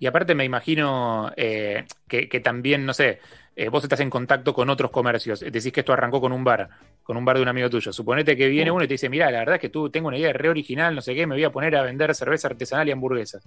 Y 0.00 0.06
aparte 0.06 0.34
me 0.34 0.44
imagino 0.44 1.30
eh, 1.36 1.84
que, 2.08 2.28
que 2.28 2.40
también, 2.40 2.86
no 2.86 2.94
sé, 2.94 3.18
eh, 3.60 3.68
vos 3.70 3.82
estás 3.82 3.98
en 3.98 4.08
contacto 4.08 4.54
con 4.54 4.70
otros 4.70 4.92
comercios, 4.92 5.40
decís 5.40 5.72
que 5.72 5.80
esto 5.80 5.92
arrancó 5.92 6.20
con 6.20 6.30
un 6.30 6.44
bar, 6.44 6.68
con 7.02 7.16
un 7.16 7.24
bar 7.24 7.36
de 7.36 7.42
un 7.42 7.48
amigo 7.48 7.68
tuyo. 7.68 7.92
Suponete 7.92 8.36
que 8.36 8.46
viene 8.46 8.70
uno 8.70 8.84
y 8.84 8.86
te 8.86 8.94
dice, 8.94 9.08
mira, 9.08 9.32
la 9.32 9.40
verdad 9.40 9.56
es 9.56 9.60
que 9.60 9.68
tú 9.68 9.90
tengo 9.90 10.06
una 10.06 10.16
idea 10.16 10.32
re 10.32 10.48
original, 10.48 10.94
no 10.94 11.00
sé 11.00 11.12
qué, 11.12 11.26
me 11.26 11.34
voy 11.34 11.42
a 11.42 11.50
poner 11.50 11.74
a 11.74 11.82
vender 11.82 12.14
cerveza 12.14 12.46
artesanal 12.46 12.86
y 12.88 12.92
hamburguesas. 12.92 13.42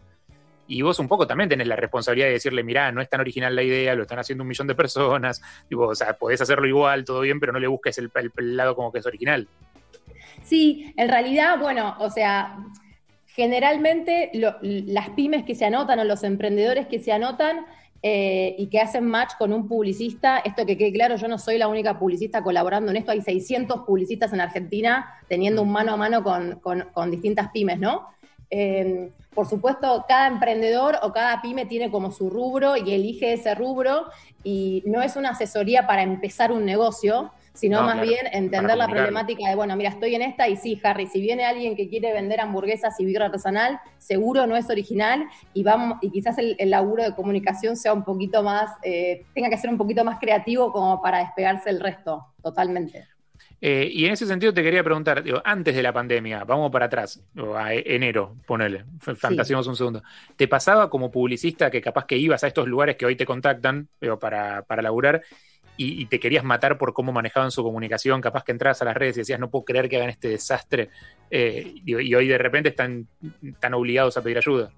Y 0.68 0.82
vos 0.82 1.00
un 1.00 1.08
poco 1.08 1.26
también 1.26 1.50
tenés 1.50 1.66
la 1.66 1.78
responsabilidad 1.78 2.28
de 2.28 2.34
decirle, 2.34 2.62
mirá, 2.62 2.92
no 2.92 3.00
es 3.00 3.10
tan 3.10 3.22
original 3.22 3.56
la 3.56 3.64
idea, 3.64 3.96
lo 3.96 4.02
están 4.02 4.20
haciendo 4.20 4.42
un 4.44 4.50
millón 4.50 4.68
de 4.68 4.76
personas, 4.76 5.42
tipo, 5.70 5.84
o 5.88 5.96
sea, 5.96 6.12
podés 6.14 6.42
hacerlo 6.42 6.68
igual, 6.68 7.06
todo 7.06 7.22
bien, 7.22 7.40
pero 7.40 7.54
no 7.54 7.60
le 7.60 7.68
busques 7.68 7.98
el, 7.98 8.12
el- 8.16 8.32
el 8.38 8.58
lado 8.58 8.76
como 8.76 8.92
que 8.92 9.00
es 9.00 9.06
original. 9.06 9.48
Sí, 10.44 10.94
en 10.98 11.08
realidad, 11.08 11.58
bueno, 11.58 11.96
o 12.00 12.10
sea, 12.10 12.58
generalmente 13.28 14.30
lo- 14.34 14.56
las 14.62 15.10
pymes 15.12 15.46
que 15.46 15.56
se 15.56 15.64
anotan 15.66 16.00
o 16.00 16.04
los 16.04 16.24
emprendedores 16.24 16.88
que 16.88 17.00
se 17.00 17.14
anotan 17.14 17.66
eh, 18.04 18.56
y 18.58 18.68
que 18.68 18.80
hacen 18.80 19.06
match 19.06 19.34
con 19.38 19.54
un 19.54 19.68
publicista, 19.68 20.40
esto 20.40 20.66
que 20.66 20.76
quede 20.76 20.92
claro, 20.92 21.18
yo 21.18 21.28
no 21.28 21.38
soy 21.38 21.60
la 21.60 21.68
única 21.68 22.00
publicista 22.00 22.42
colaborando 22.42 22.90
en 22.90 22.98
esto, 22.98 23.12
hay 23.12 23.22
600 23.22 23.82
publicistas 23.82 24.34
en 24.34 24.42
Argentina 24.42 25.20
teniendo 25.28 25.62
un 25.62 25.72
mano 25.72 25.94
a 25.94 25.98
mano 25.98 26.24
con, 26.24 27.12
distintas 27.12 27.52
pymes, 27.52 27.78
¿no? 27.78 28.08
Eh, 28.50 29.12
por 29.34 29.48
supuesto, 29.48 30.04
cada 30.08 30.28
emprendedor 30.28 30.98
o 31.04 31.14
cada 31.14 31.42
pyme 31.42 31.68
tiene 31.68 31.92
como 31.92 32.12
su 32.12 32.30
rubro 32.30 32.76
y 32.76 32.92
elige 32.92 33.34
ese 33.34 33.54
rubro 33.56 34.08
y 34.44 34.84
no 34.88 35.02
es 35.02 35.16
una 35.16 35.30
asesoría 35.30 35.86
para 35.86 36.02
empezar 36.02 36.52
un 36.52 36.66
negocio, 36.66 37.32
sino 37.54 37.82
No, 37.82 37.84
más 37.84 38.00
claro, 38.00 38.02
bien 38.02 38.28
entender 38.32 38.78
la 38.78 38.90
problemática 38.90 39.48
de, 39.50 39.56
bueno, 39.56 39.76
mira, 39.76 39.90
estoy 39.90 40.16
en 40.16 40.22
esta 40.22 40.48
y 40.48 40.56
sí, 40.58 40.80
Harry, 40.84 41.08
si 41.08 41.22
viene 41.22 41.46
alguien 41.46 41.76
que 41.76 41.90
quiere 41.90 42.14
vender 42.14 42.40
hamburguesas 42.40 43.00
y 43.00 43.06
birra 43.06 43.26
artesanal, 43.26 43.80
seguro 43.98 44.48
no 44.48 44.56
es 44.56 44.70
original 44.70 45.26
y 45.54 45.64
vamos 45.64 45.98
y 46.02 46.12
quizás 46.12 46.38
el, 46.38 46.56
el 46.60 46.70
laburo 46.70 47.04
de 47.04 47.14
comunicación 47.16 47.76
sea 47.78 47.94
un 47.94 48.04
poquito 48.04 48.44
más, 48.44 48.72
eh, 48.84 49.28
tenga 49.34 49.50
que 49.50 49.58
ser 49.58 49.70
un 49.70 49.78
poquito 49.78 50.04
más 50.06 50.20
creativo 50.20 50.72
como 50.72 51.02
para 51.02 51.20
despegarse 51.20 51.70
el 51.70 51.80
resto, 51.80 52.26
totalmente. 52.42 53.08
Eh, 53.60 53.90
y 53.92 54.06
en 54.06 54.14
ese 54.14 54.26
sentido 54.26 54.54
te 54.54 54.64
quería 54.64 54.84
preguntar, 54.84 55.24
digo, 55.24 55.42
antes 55.46 55.76
de 55.76 55.84
la 55.84 55.94
pandemia, 55.94 56.44
vamos 56.46 56.72
para 56.72 56.86
atrás, 56.88 57.24
o 57.38 57.56
a 57.56 57.74
e- 57.74 57.84
enero, 57.96 58.38
ponele, 58.48 58.86
f- 59.00 59.16
fantaseemos 59.16 59.68
un 59.68 59.76
segundo. 59.76 60.02
¿Te 60.36 60.48
pasaba 60.48 60.90
como 60.90 61.12
publicista 61.12 61.70
que 61.70 61.82
capaz 61.82 62.06
que 62.06 62.18
ibas 62.18 62.44
a 62.44 62.48
estos 62.48 62.68
lugares 62.68 62.96
que 62.98 63.06
hoy 63.06 63.16
te 63.16 63.26
contactan 63.26 63.88
digo, 64.00 64.18
para, 64.20 64.64
para 64.64 64.82
laburar 64.82 65.22
y, 65.84 66.02
y 66.02 66.06
te 66.06 66.20
querías 66.20 66.44
matar 66.44 66.78
por 66.78 66.94
cómo 66.94 67.12
manejaban 67.12 67.52
su 67.52 67.64
comunicación? 67.64 68.22
Capaz 68.22 68.44
que 68.44 68.52
entrabas 68.52 68.82
a 68.82 68.86
las 68.86 68.96
redes 68.96 69.18
y 69.18 69.22
decías, 69.22 69.40
no 69.40 69.50
puedo 69.50 69.66
creer 69.66 69.88
que 69.90 69.98
hagan 69.98 70.10
este 70.10 70.28
desastre, 70.30 70.90
eh, 71.30 71.74
y 71.86 72.14
hoy 72.16 72.28
de 72.28 72.38
repente 72.38 72.70
están, 72.70 73.08
están 73.44 73.74
obligados 73.74 74.18
a 74.18 74.22
pedir 74.22 74.38
ayuda. 74.38 74.72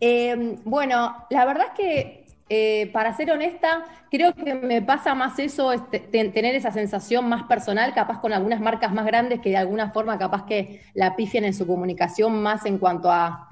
Eh, 0.00 0.56
bueno, 0.64 1.26
la 1.30 1.44
verdad 1.44 1.66
es 1.68 1.72
que, 1.76 2.24
eh, 2.48 2.90
para 2.92 3.14
ser 3.16 3.30
honesta, 3.30 3.84
creo 4.10 4.34
que 4.34 4.54
me 4.54 4.82
pasa 4.82 5.14
más 5.14 5.38
eso, 5.38 5.72
este, 5.72 5.98
ten- 6.00 6.32
tener 6.32 6.54
esa 6.54 6.70
sensación 6.70 7.28
más 7.28 7.44
personal, 7.44 7.94
capaz 7.94 8.20
con 8.20 8.32
algunas 8.32 8.60
marcas 8.60 8.92
más 8.92 9.06
grandes 9.06 9.40
que 9.40 9.50
de 9.50 9.56
alguna 9.56 9.90
forma 9.92 10.18
capaz 10.18 10.44
que 10.46 10.82
la 10.94 11.16
pifian 11.16 11.44
en 11.44 11.54
su 11.54 11.66
comunicación 11.66 12.42
más 12.42 12.66
en 12.66 12.78
cuanto 12.78 13.10
a... 13.10 13.48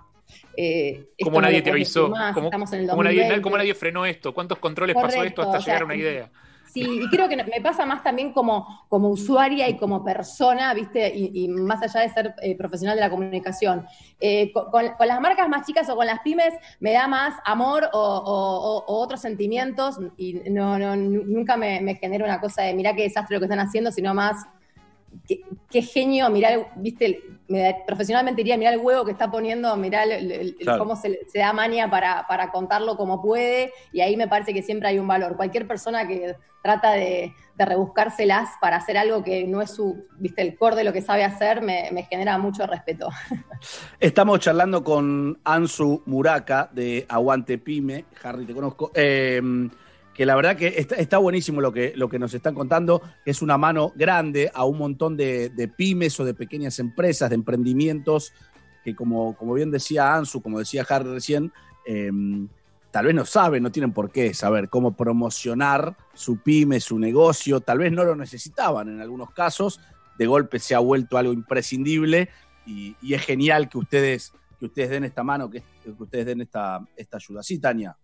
eh, 0.56 1.06
Como 1.22 1.40
nadie 1.40 1.62
te 1.62 1.70
avisó, 1.70 2.08
más, 2.08 2.36
en 2.36 2.44
el 2.44 2.86
nadie, 2.86 2.86
2020. 2.86 3.42
como 3.42 3.56
nadie 3.58 3.74
frenó 3.74 4.04
esto, 4.04 4.34
¿cuántos 4.34 4.58
controles 4.58 4.94
pasó 4.94 5.22
esto 5.24 5.42
hasta 5.42 5.58
o 5.58 5.60
sea, 5.60 5.74
llegar 5.74 5.82
a 5.82 5.84
una 5.86 5.96
idea? 5.96 6.30
Sí, 6.72 7.00
y 7.02 7.10
creo 7.10 7.28
que 7.28 7.36
me 7.36 7.60
pasa 7.60 7.84
más 7.84 8.02
también 8.02 8.32
como, 8.32 8.86
como 8.88 9.10
usuaria 9.10 9.68
y 9.68 9.76
como 9.76 10.02
persona, 10.02 10.72
¿viste? 10.72 11.14
Y, 11.14 11.44
y 11.44 11.48
más 11.48 11.82
allá 11.82 12.00
de 12.00 12.08
ser 12.08 12.34
eh, 12.40 12.56
profesional 12.56 12.96
de 12.96 13.02
la 13.02 13.10
comunicación. 13.10 13.84
Eh, 14.18 14.50
con, 14.54 14.86
las 15.06 15.20
marcas 15.20 15.50
más 15.50 15.66
chicas 15.66 15.90
o 15.90 15.96
con 15.96 16.06
las 16.06 16.20
pymes 16.20 16.54
me 16.80 16.92
da 16.92 17.06
más 17.08 17.34
amor 17.44 17.90
o, 17.92 18.84
otros 18.86 19.20
sentimientos 19.20 19.98
y 20.16 20.34
no, 20.50 20.78
no, 20.78 20.96
nu- 20.96 21.24
nunca 21.26 21.58
me, 21.58 21.82
me 21.82 21.96
genera 21.96 22.24
una 22.24 22.40
cosa 22.40 22.62
de 22.62 22.72
mirá 22.72 22.94
qué 22.94 23.02
desastre 23.02 23.36
lo 23.36 23.40
que 23.40 23.46
están 23.46 23.60
haciendo, 23.60 23.92
sino 23.92 24.14
más 24.14 24.36
qué, 25.26 25.40
qué 25.70 25.82
genio, 25.82 26.28
mirá, 26.30 26.72
viste, 26.76 27.22
me 27.48 27.82
profesionalmente 27.86 28.40
diría, 28.40 28.56
mirá 28.56 28.70
el 28.72 28.78
huevo 28.80 29.04
que 29.04 29.12
está 29.12 29.30
poniendo, 29.30 29.76
mirá 29.76 30.04
el- 30.04 30.12
el- 30.12 30.32
el- 30.32 30.56
Claro. 30.56 30.78
cómo 30.78 30.96
se, 30.96 31.20
da 31.34 31.52
mania 31.52 31.88
para, 31.90 32.26
para 32.28 32.50
contarlo 32.50 32.96
como 32.96 33.20
puede, 33.20 33.72
y 33.92 34.00
ahí 34.00 34.16
me 34.16 34.28
parece 34.28 34.52
que 34.54 34.62
siempre 34.62 34.88
hay 34.88 34.98
un 34.98 35.06
valor. 35.06 35.36
Cualquier 35.36 35.66
persona 35.66 36.06
que 36.06 36.34
trata 36.62 36.92
de, 36.92 37.32
de 37.56 37.64
rebuscárselas 37.64 38.50
para 38.60 38.76
hacer 38.76 38.96
algo 38.96 39.22
que 39.24 39.46
no 39.46 39.60
es 39.60 39.70
su, 39.70 40.06
viste, 40.18 40.42
el 40.42 40.56
core 40.56 40.76
de 40.76 40.84
lo 40.84 40.92
que 40.92 41.02
sabe 41.02 41.24
hacer, 41.24 41.60
me, 41.60 41.90
me 41.92 42.04
genera 42.04 42.38
mucho 42.38 42.66
respeto. 42.66 43.08
Estamos 44.00 44.40
charlando 44.40 44.82
con 44.82 45.38
Ansu 45.44 46.02
Muraka 46.06 46.70
de 46.72 47.04
Aguante 47.08 47.58
Pyme. 47.58 48.04
Harry, 48.22 48.44
te 48.46 48.54
conozco. 48.54 48.90
Eh, 48.94 49.40
que 50.14 50.26
la 50.26 50.36
verdad 50.36 50.56
que 50.56 50.68
está, 50.76 50.96
está 50.96 51.18
buenísimo 51.18 51.60
lo 51.60 51.72
que, 51.72 51.92
lo 51.96 52.08
que 52.08 52.18
nos 52.18 52.34
están 52.34 52.54
contando. 52.54 53.02
Es 53.24 53.42
una 53.42 53.56
mano 53.56 53.92
grande 53.96 54.50
a 54.52 54.64
un 54.64 54.78
montón 54.78 55.16
de, 55.16 55.48
de 55.50 55.68
pymes 55.68 56.18
o 56.20 56.24
de 56.24 56.34
pequeñas 56.34 56.78
empresas, 56.78 57.30
de 57.30 57.36
emprendimientos, 57.36 58.32
que 58.84 58.94
como, 58.94 59.36
como 59.36 59.54
bien 59.54 59.70
decía 59.70 60.14
Ansu, 60.14 60.42
como 60.42 60.58
decía 60.58 60.84
Harry 60.88 61.10
recién, 61.10 61.52
eh, 61.86 62.10
tal 62.90 63.06
vez 63.06 63.14
no 63.14 63.24
saben, 63.24 63.62
no 63.62 63.72
tienen 63.72 63.92
por 63.92 64.10
qué 64.10 64.34
saber 64.34 64.68
cómo 64.68 64.96
promocionar 64.96 65.96
su 66.14 66.38
pyme, 66.38 66.78
su 66.80 66.98
negocio, 66.98 67.60
tal 67.60 67.78
vez 67.78 67.90
no 67.92 68.04
lo 68.04 68.14
necesitaban 68.14 68.88
en 68.88 69.00
algunos 69.00 69.30
casos, 69.30 69.80
de 70.18 70.26
golpe 70.26 70.58
se 70.58 70.74
ha 70.74 70.78
vuelto 70.78 71.16
algo 71.16 71.32
imprescindible 71.32 72.28
y, 72.66 72.96
y 73.00 73.14
es 73.14 73.22
genial 73.22 73.68
que 73.68 73.78
ustedes, 73.78 74.32
que 74.58 74.66
ustedes 74.66 74.90
den 74.90 75.04
esta 75.04 75.22
mano, 75.22 75.48
que, 75.48 75.62
que 75.82 75.90
ustedes 75.90 76.26
den 76.26 76.42
esta, 76.42 76.86
esta 76.96 77.16
ayuda. 77.16 77.42
Sí, 77.42 77.58
Tania. 77.58 77.96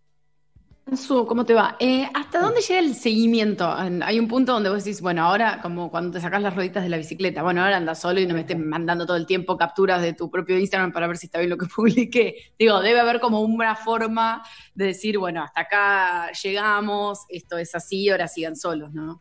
Su, 0.97 1.27
¿cómo 1.27 1.45
te 1.45 1.53
va? 1.53 1.77
Eh, 1.81 2.09
¿Hasta 2.15 2.41
dónde 2.41 2.63
llega 2.63 2.81
el 2.81 2.95
seguimiento? 2.95 3.77
En- 3.79 4.03
Hay 4.03 4.19
un 4.19 4.27
punto 4.27 4.53
donde 4.55 4.71
vos 4.71 4.83
decís, 4.83 5.03
bueno, 5.03 5.23
ahora 5.23 5.61
como 5.61 5.91
cuando 5.91 6.13
te 6.13 6.21
sacás 6.21 6.41
las 6.41 6.55
rueditas 6.55 6.83
de 6.83 6.89
la 6.89 6.97
bicicleta, 6.97 7.43
bueno, 7.43 7.63
ahora 7.63 7.77
andas 7.77 8.01
solo 8.01 8.21
y 8.21 8.27
no 8.27 8.33
me 8.33 8.41
estés 8.41 8.59
mandando 8.59 9.05
todo 9.05 9.19
el 9.19 9.27
tiempo 9.27 9.59
capturas 9.59 10.01
de 10.01 10.15
tu 10.15 10.31
propio 10.31 10.59
Instagram 10.59 10.91
para 10.93 11.07
ver 11.07 11.19
si 11.19 11.27
está 11.27 11.41
bien 11.41 11.51
lo 11.51 11.59
que 11.59 11.67
publiqué. 11.77 12.37
Digo, 12.59 12.81
debe 12.81 13.01
haber 13.01 13.21
como 13.21 13.41
una 13.43 13.77
forma 13.77 14.43
de 14.75 14.87
decir, 14.87 15.19
bueno, 15.19 15.43
hasta 15.43 15.61
acá 15.61 16.33
llegamos, 16.43 17.19
esto 17.29 17.59
es 17.59 17.75
así, 17.75 18.09
ahora 18.09 18.27
sigan 18.27 18.57
solos, 18.57 18.91
¿no? 18.95 19.21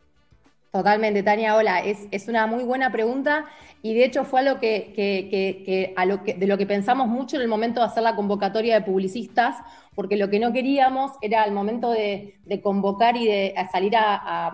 Totalmente, 0.72 1.22
Tania, 1.22 1.54
hola. 1.54 1.80
Es, 1.80 1.98
es 2.10 2.28
una 2.28 2.46
muy 2.46 2.62
buena 2.64 2.90
pregunta 2.92 3.44
y 3.82 3.94
de 3.94 4.04
hecho 4.04 4.24
fue 4.24 4.40
algo 4.40 4.58
que, 4.60 4.92
que- 4.96 5.28
que- 5.30 5.62
que 5.64 5.94
a 5.96 6.06
lo 6.06 6.22
que, 6.22 6.34
de 6.34 6.46
lo 6.46 6.56
que 6.56 6.66
pensamos 6.66 7.08
mucho 7.08 7.36
en 7.36 7.42
el 7.42 7.48
momento 7.48 7.80
de 7.80 7.86
hacer 7.86 8.02
la 8.02 8.14
convocatoria 8.16 8.74
de 8.74 8.86
publicistas, 8.86 9.56
porque 9.98 10.16
lo 10.16 10.30
que 10.30 10.38
no 10.38 10.52
queríamos 10.52 11.10
era 11.22 11.42
al 11.42 11.50
momento 11.50 11.90
de, 11.90 12.38
convocar 12.62 13.16
y 13.16 13.26
de 13.26 13.52
salir 13.72 13.96
a, 13.96 14.52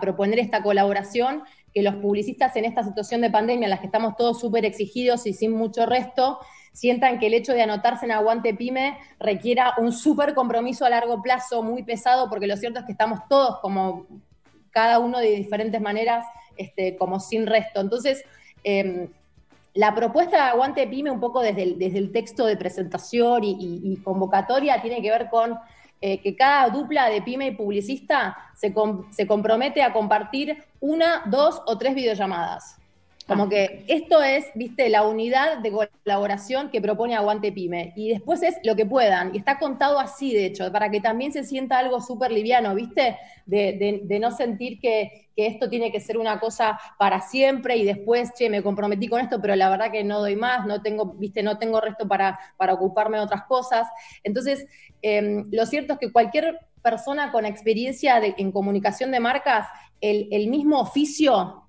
proponer 0.00 0.38
esta 0.38 0.62
colaboración, 0.62 1.42
que 1.72 1.82
los 1.82 1.96
publicistas 1.96 2.54
en 2.54 2.64
esta 2.64 2.84
situación 2.84 3.20
de 3.20 3.28
pandemia 3.28 3.66
en 3.66 3.70
la 3.70 3.80
que 3.80 3.86
estamos 3.86 4.14
todos 4.16 4.38
súper 4.38 4.64
exigidos 4.64 5.26
y 5.26 5.32
sin 5.32 5.50
mucho 5.50 5.84
resto, 5.84 6.38
sientan 6.72 7.18
que 7.18 7.26
el 7.26 7.34
hecho 7.34 7.52
de 7.54 7.62
anotarse 7.62 8.04
en 8.04 8.12
Aguante 8.12 8.54
Pyme 8.54 8.96
requiera 9.18 9.74
un 9.78 9.90
súper 9.90 10.32
compromiso 10.32 10.86
a 10.86 10.90
largo 10.90 11.20
plazo 11.22 11.64
muy 11.64 11.82
pesado, 11.82 12.30
porque 12.30 12.46
lo 12.46 12.56
cierto 12.56 12.78
es 12.78 12.86
que 12.86 12.92
estamos 12.92 13.18
todos 13.28 13.58
como 13.62 14.06
cada 14.70 15.00
uno 15.00 15.18
de 15.18 15.30
diferentes 15.30 15.80
maneras, 15.80 16.24
este, 16.56 16.96
como 16.96 17.18
sin 17.18 17.48
resto. 17.48 17.80
Entonces, 17.80 18.22
eh, 18.62 19.08
la 19.74 19.94
propuesta 19.94 20.36
de 20.36 20.50
Aguante 20.50 20.86
Pyme, 20.86 21.10
un 21.10 21.20
poco 21.20 21.40
desde 21.40 21.62
el, 21.62 22.12
texto 22.12 22.46
de 22.46 22.56
presentación 22.56 23.42
y 23.44 23.96
convocatoria, 24.02 24.80
tiene 24.80 25.02
que 25.02 25.10
ver 25.10 25.28
con 25.28 25.58
eh, 26.06 26.20
que 26.20 26.36
cada 26.36 26.68
dupla 26.68 27.08
de 27.08 27.22
pyme 27.22 27.46
y 27.46 27.50
publicista 27.52 28.36
se, 28.54 28.74
com- 28.74 29.10
se 29.10 29.26
compromete 29.26 29.82
a 29.82 29.94
compartir 29.94 30.62
una, 30.78 31.22
dos 31.24 31.62
o 31.66 31.78
tres 31.78 31.94
videollamadas. 31.94 32.76
Como 33.26 33.48
que 33.48 33.86
esto 33.88 34.22
es, 34.22 34.44
viste, 34.54 34.90
la 34.90 35.06
unidad 35.06 35.56
de 35.58 35.72
colaboración 35.72 36.68
que 36.70 36.82
propone 36.82 37.14
Aguante 37.16 37.52
Pyme. 37.52 37.94
Y 37.96 38.10
después 38.10 38.42
es 38.42 38.56
lo 38.64 38.76
que 38.76 38.84
puedan. 38.84 39.34
Y 39.34 39.38
está 39.38 39.58
contado 39.58 39.98
así, 39.98 40.34
de 40.34 40.44
hecho, 40.44 40.70
para 40.70 40.90
que 40.90 41.00
también 41.00 41.32
se 41.32 41.42
sienta 41.42 41.78
algo 41.78 42.02
súper 42.02 42.30
liviano, 42.32 42.74
viste, 42.74 43.16
de, 43.46 43.72
de- 43.78 44.00
de 44.04 44.18
no 44.18 44.30
sentir 44.30 44.78
que, 44.78 45.30
que 45.34 45.46
esto 45.46 45.70
tiene 45.70 45.90
que 45.90 46.00
ser 46.00 46.18
una 46.18 46.38
cosa 46.38 46.78
para 46.98 47.22
siempre 47.22 47.76
y 47.78 47.84
después, 47.86 48.34
che, 48.34 48.50
me 48.50 48.62
comprometí 48.62 49.08
con 49.08 49.20
esto, 49.22 49.40
pero 49.40 49.56
la 49.56 49.70
verdad 49.70 49.90
que 49.90 50.04
no 50.04 50.20
doy 50.20 50.36
más, 50.36 50.66
no 50.66 50.82
tengo, 50.82 51.14
viste, 51.14 51.42
no 51.42 51.56
tengo 51.58 51.80
resto 51.80 52.06
para, 52.06 52.38
para 52.58 52.74
ocuparme 52.74 53.16
de 53.16 53.24
otras 53.24 53.44
cosas. 53.44 53.88
Entonces, 54.22 54.66
eh, 55.00 55.44
lo 55.50 55.64
cierto 55.64 55.94
es 55.94 55.98
que 55.98 56.12
cualquier 56.12 56.58
persona 56.82 57.32
con 57.32 57.46
experiencia 57.46 58.20
de- 58.20 58.34
en 58.36 58.52
comunicación 58.52 59.10
de 59.12 59.20
marcas, 59.20 59.66
el, 60.02 60.28
el 60.30 60.48
mismo 60.48 60.78
oficio 60.80 61.62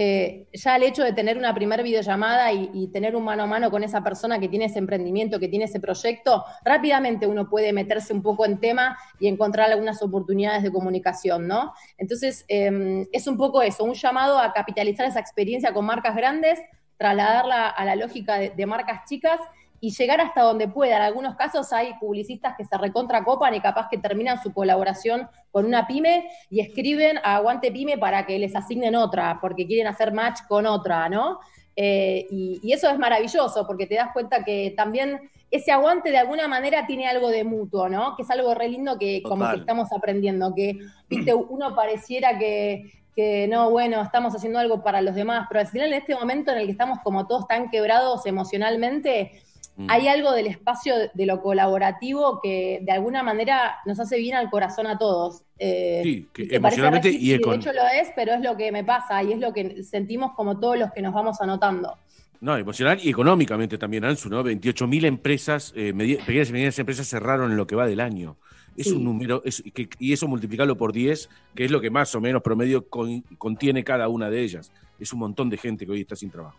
eh, 0.00 0.46
ya 0.52 0.76
el 0.76 0.84
hecho 0.84 1.02
de 1.02 1.12
tener 1.12 1.36
una 1.36 1.52
primer 1.52 1.82
videollamada 1.82 2.52
y, 2.52 2.70
y 2.72 2.86
tener 2.92 3.16
un 3.16 3.24
mano 3.24 3.42
a 3.42 3.46
mano 3.46 3.68
con 3.68 3.82
esa 3.82 4.00
persona 4.04 4.38
que 4.38 4.48
tiene 4.48 4.66
ese 4.66 4.78
emprendimiento, 4.78 5.40
que 5.40 5.48
tiene 5.48 5.64
ese 5.64 5.80
proyecto, 5.80 6.44
rápidamente 6.64 7.26
uno 7.26 7.48
puede 7.50 7.72
meterse 7.72 8.12
un 8.12 8.22
poco 8.22 8.46
en 8.46 8.60
tema 8.60 8.96
y 9.18 9.26
encontrar 9.26 9.72
algunas 9.72 10.00
oportunidades 10.00 10.62
de 10.62 10.70
comunicación, 10.70 11.48
¿no? 11.48 11.72
Entonces, 11.96 12.44
eh, 12.46 13.08
es 13.10 13.26
un 13.26 13.36
poco 13.36 13.60
eso, 13.60 13.82
un 13.82 13.94
llamado 13.94 14.38
a 14.38 14.52
capitalizar 14.52 15.04
esa 15.04 15.18
experiencia 15.18 15.74
con 15.74 15.84
marcas 15.84 16.14
grandes, 16.14 16.60
trasladarla 16.96 17.66
a 17.66 17.84
la 17.84 17.96
lógica 17.96 18.38
de 18.38 18.66
marcas 18.66 19.00
chicas 19.08 19.40
y 19.80 19.90
llegar 19.90 20.20
hasta 20.20 20.42
donde 20.42 20.68
pueda. 20.68 20.96
En 20.96 21.02
algunos 21.02 21.36
casos 21.36 21.72
hay 21.72 21.94
publicistas 22.00 22.54
que 22.56 22.64
se 22.64 22.76
recontracopan 22.76 23.54
y 23.54 23.60
capaz 23.60 23.88
que 23.88 23.98
terminan 23.98 24.42
su 24.42 24.52
colaboración 24.52 25.28
con 25.50 25.64
una 25.64 25.86
pyme 25.86 26.28
y 26.50 26.60
escriben 26.60 27.18
a 27.18 27.36
Aguante 27.36 27.70
Pyme 27.70 27.98
para 27.98 28.26
que 28.26 28.38
les 28.38 28.54
asignen 28.56 28.94
otra, 28.94 29.38
porque 29.40 29.66
quieren 29.66 29.86
hacer 29.86 30.12
match 30.12 30.40
con 30.48 30.66
otra, 30.66 31.08
¿no? 31.08 31.40
Eh, 31.76 32.26
y, 32.30 32.60
y 32.62 32.72
eso 32.72 32.90
es 32.90 32.98
maravilloso, 32.98 33.66
porque 33.66 33.86
te 33.86 33.94
das 33.94 34.10
cuenta 34.12 34.44
que 34.44 34.74
también 34.76 35.30
ese 35.50 35.72
aguante 35.72 36.10
de 36.10 36.18
alguna 36.18 36.46
manera 36.48 36.86
tiene 36.86 37.06
algo 37.08 37.28
de 37.28 37.44
mutuo, 37.44 37.88
¿no? 37.88 38.16
Que 38.16 38.22
es 38.22 38.30
algo 38.30 38.54
re 38.54 38.68
lindo 38.68 38.98
que 38.98 39.22
como 39.22 39.48
que 39.50 39.58
estamos 39.58 39.92
aprendiendo, 39.92 40.54
que, 40.54 40.78
viste, 41.08 41.32
uno 41.34 41.74
pareciera 41.74 42.38
que, 42.38 42.90
que 43.16 43.48
no, 43.48 43.70
bueno, 43.70 44.02
estamos 44.02 44.34
haciendo 44.34 44.58
algo 44.58 44.82
para 44.82 45.00
los 45.00 45.14
demás, 45.14 45.46
pero 45.48 45.60
al 45.60 45.66
final 45.66 45.88
en 45.88 46.00
este 46.00 46.14
momento 46.14 46.52
en 46.52 46.58
el 46.58 46.66
que 46.66 46.72
estamos 46.72 46.98
como 47.02 47.26
todos 47.26 47.46
tan 47.46 47.70
quebrados 47.70 48.26
emocionalmente. 48.26 49.42
Hay 49.86 50.08
algo 50.08 50.32
del 50.32 50.48
espacio 50.48 50.94
de, 51.14 51.26
lo 51.26 51.40
colaborativo 51.40 52.40
que 52.42 52.80
de 52.82 52.90
alguna 52.92 53.22
manera 53.22 53.76
nos 53.86 54.00
hace 54.00 54.18
bien 54.18 54.34
al 54.34 54.50
corazón 54.50 54.86
a 54.86 54.98
todos. 54.98 55.42
Eh, 55.58 56.00
Sí, 56.02 56.28
que 56.32 56.48
emocionalmente 56.50 57.10
y 57.10 57.18
cliché, 57.18 57.38
econ- 57.40 57.50
De 57.50 57.56
hecho 57.56 57.72
lo 57.72 57.82
es, 57.86 58.08
pero 58.16 58.32
es 58.34 58.40
lo 58.40 58.56
que 58.56 58.72
me 58.72 58.82
pasa 58.84 59.22
y 59.22 59.32
es 59.32 59.38
lo 59.38 59.52
que 59.52 59.82
sentimos 59.84 60.32
como 60.34 60.58
todos 60.58 60.78
los 60.78 60.90
que 60.92 61.02
nos 61.02 61.14
vamos 61.14 61.40
anotando. 61.40 61.96
No, 62.40 62.56
emocional 62.56 62.98
y 63.02 63.10
económicamente 63.10 63.78
también, 63.78 64.04
Ansu, 64.04 64.28
¿no? 64.28 64.42
28.000 64.44 65.04
empresas, 65.04 65.72
eh, 65.76 65.92
pequeñas 66.24 66.50
y 66.50 66.52
medianas 66.52 66.78
empresas 66.78 67.06
cerraron 67.08 67.50
en 67.50 67.56
lo 67.56 67.66
que 67.66 67.74
va 67.76 67.86
del 67.86 68.00
año. 68.00 68.36
Es 68.76 68.86
Sí. 68.86 68.92
un 68.92 69.02
número, 69.04 69.42
es- 69.44 69.62
que- 69.74 69.88
y 69.98 70.12
eso 70.12 70.28
multiplicarlo 70.28 70.76
por 70.76 70.92
10, 70.92 71.28
que 71.56 71.64
es 71.64 71.70
lo 71.72 71.80
que 71.80 71.90
más 71.90 72.14
o 72.14 72.20
menos 72.20 72.42
promedio 72.42 72.88
con- 72.88 73.22
contiene 73.38 73.82
cada 73.82 74.08
una 74.08 74.30
de 74.30 74.42
ellas. 74.42 74.70
Es 75.00 75.12
un 75.12 75.18
montón 75.18 75.50
de 75.50 75.56
gente 75.56 75.84
que 75.84 75.90
hoy 75.92 76.00
está 76.02 76.14
sin 76.14 76.30
trabajo. 76.30 76.56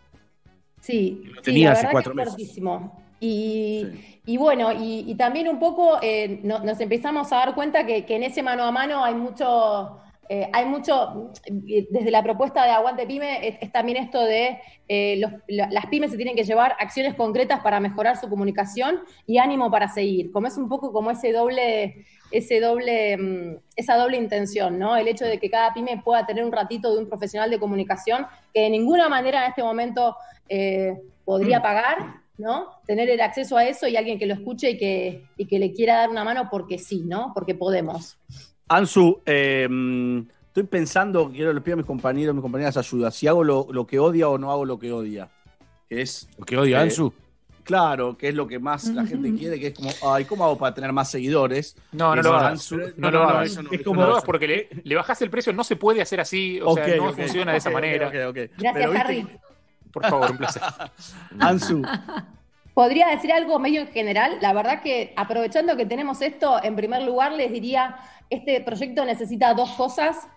Sí, 0.82 1.22
Lo 1.24 1.34
sí, 1.36 1.40
tenía 1.42 1.68
la 1.68 1.78
hace 1.78 1.88
cuatro 1.90 2.14
meses. 2.14 2.34
Y, 3.22 3.86
y 4.24 4.36
bueno, 4.38 4.72
y, 4.72 5.04
y 5.06 5.14
también 5.14 5.48
un 5.48 5.58
poco 5.58 5.98
eh, 6.02 6.40
no- 6.42 6.60
nos 6.60 6.80
empezamos 6.80 7.30
a 7.32 7.36
dar 7.36 7.54
cuenta 7.54 7.84
que, 7.84 8.06
que 8.06 8.16
en 8.16 8.22
ese 8.22 8.42
mano 8.42 8.64
a 8.64 8.70
mano 8.72 9.04
hay 9.04 9.14
mucho, 9.14 10.00
eh, 10.30 10.48
hay 10.54 10.64
mucho, 10.64 11.30
eh, 11.44 11.86
desde 11.90 12.10
la 12.10 12.22
propuesta 12.22 12.64
de 12.64 12.70
Aguante 12.70 13.06
Pyme, 13.06 13.46
es, 13.46 13.56
es 13.60 13.70
también 13.72 13.98
esto 13.98 14.22
de 14.24 14.58
eh, 14.88 15.16
los- 15.18 15.32
la- 15.48 15.68
las 15.70 15.86
pymes 15.86 16.10
se 16.12 16.16
tienen 16.16 16.34
que 16.34 16.44
llevar 16.44 16.76
acciones 16.80 17.14
concretas 17.14 17.60
para 17.60 17.78
mejorar 17.78 18.16
su 18.16 18.28
comunicación 18.28 19.00
y 19.26 19.36
ánimo 19.38 19.70
para 19.70 19.88
seguir. 19.88 20.32
Como 20.32 20.46
es 20.46 20.56
un 20.56 20.68
poco 20.70 20.90
como 20.92 21.10
ese 21.10 21.30
doble, 21.32 22.06
ese 22.30 22.58
doble, 22.60 23.16
mm, 23.18 23.56
esa 23.76 23.96
doble 23.96 24.16
intención, 24.16 24.78
¿no? 24.78 24.96
El 24.96 25.08
hecho 25.08 25.26
de 25.26 25.38
que 25.38 25.50
cada 25.50 25.74
pyme 25.74 26.00
pueda 26.02 26.24
tener 26.26 26.42
un 26.44 26.52
ratito 26.52 26.92
de 26.94 27.00
un 27.02 27.08
profesional 27.08 27.50
de 27.50 27.58
comunicación 27.58 28.26
que 28.54 28.62
de 28.62 28.70
ninguna 28.70 29.08
manera 29.10 29.42
en 29.44 29.50
este 29.50 29.62
momento 29.62 30.16
eh, 30.48 30.96
podría 31.24 31.60
pagar, 31.62 31.98
¿no? 32.40 32.68
Tener 32.86 33.08
el 33.10 33.20
acceso 33.20 33.56
a 33.56 33.64
eso 33.64 33.86
y 33.86 33.96
alguien 33.96 34.18
que 34.18 34.26
lo 34.26 34.34
escuche 34.34 34.70
y 34.70 34.78
que, 34.78 35.24
y 35.36 35.46
que 35.46 35.58
le 35.58 35.72
quiera 35.72 35.96
dar 35.96 36.10
una 36.10 36.24
mano 36.24 36.48
porque 36.50 36.78
sí, 36.78 37.02
¿no? 37.06 37.32
Porque 37.34 37.54
podemos. 37.54 38.16
Ansu, 38.68 39.20
eh, 39.26 39.68
estoy 40.46 40.62
pensando, 40.64 41.30
quiero 41.30 41.52
le 41.52 41.60
pido 41.60 41.74
a 41.74 41.76
mis 41.76 41.86
compañeros, 41.86 42.34
mis 42.34 42.42
compañeras 42.42 42.76
ayuda, 42.76 43.10
si 43.10 43.26
hago 43.26 43.44
lo, 43.44 43.66
lo 43.70 43.86
que 43.86 43.98
odia 43.98 44.28
o 44.28 44.38
no 44.38 44.50
hago 44.50 44.64
lo 44.64 44.78
que 44.78 44.92
odia. 44.92 45.28
Que 45.88 46.02
es. 46.02 46.28
¿Lo 46.38 46.44
que 46.44 46.56
odia 46.56 46.78
eh, 46.78 46.82
Ansu? 46.82 47.12
Claro, 47.62 48.16
que 48.16 48.28
es 48.30 48.34
lo 48.34 48.48
que 48.48 48.58
más 48.58 48.86
la 48.88 49.04
gente 49.04 49.32
quiere, 49.34 49.60
que 49.60 49.68
es 49.68 49.74
como, 49.74 49.90
ay, 50.12 50.24
¿cómo 50.24 50.44
hago 50.44 50.58
para 50.58 50.74
tener 50.74 50.92
más 50.92 51.10
seguidores? 51.10 51.76
No, 51.92 52.16
no 52.16 52.22
lo 52.22 52.34
hagas. 52.34 52.52
Ansu. 52.52 52.78
No, 52.96 53.10
lo 53.10 53.22
hagas. 53.22 53.52
eso 53.52 53.62
no, 53.62 53.70
es 53.70 53.82
como 53.82 54.04
no, 54.04 54.20
porque 54.22 54.48
le, 54.48 54.68
le 54.82 54.94
bajás 54.96 55.22
el 55.22 55.30
precio, 55.30 55.52
no 55.52 55.62
se 55.62 55.76
puede 55.76 56.02
hacer 56.02 56.20
así, 56.20 56.60
o 56.60 56.74
sea, 56.74 56.84
Ok, 56.84 56.90
no 56.96 57.12
funciona 57.12 57.52
de 57.52 57.58
esa 57.58 57.70
manera. 57.70 58.10
Gracias, 58.10 58.50
Pero, 58.74 58.90
¿viste? 58.90 59.40
Por 59.92 60.06
favor, 60.06 60.30
un 60.30 60.36
placer. 60.36 60.62
Ansu, 61.38 61.82
Podría 62.74 63.08
decir 63.08 63.32
algo 63.32 63.58
medio 63.58 63.80
en 63.80 63.88
general. 63.88 64.38
La 64.40 64.52
verdad 64.52 64.80
que 64.80 65.12
aprovechando 65.16 65.76
que 65.76 65.86
tenemos 65.86 66.22
esto, 66.22 66.62
en 66.62 66.76
primer 66.76 67.02
lugar 67.02 67.32
les 67.32 67.52
diría, 67.52 67.96
este 68.30 68.60
proyecto 68.60 69.04
necesita 69.04 69.54
dos 69.54 69.70
cosas. 69.72 70.28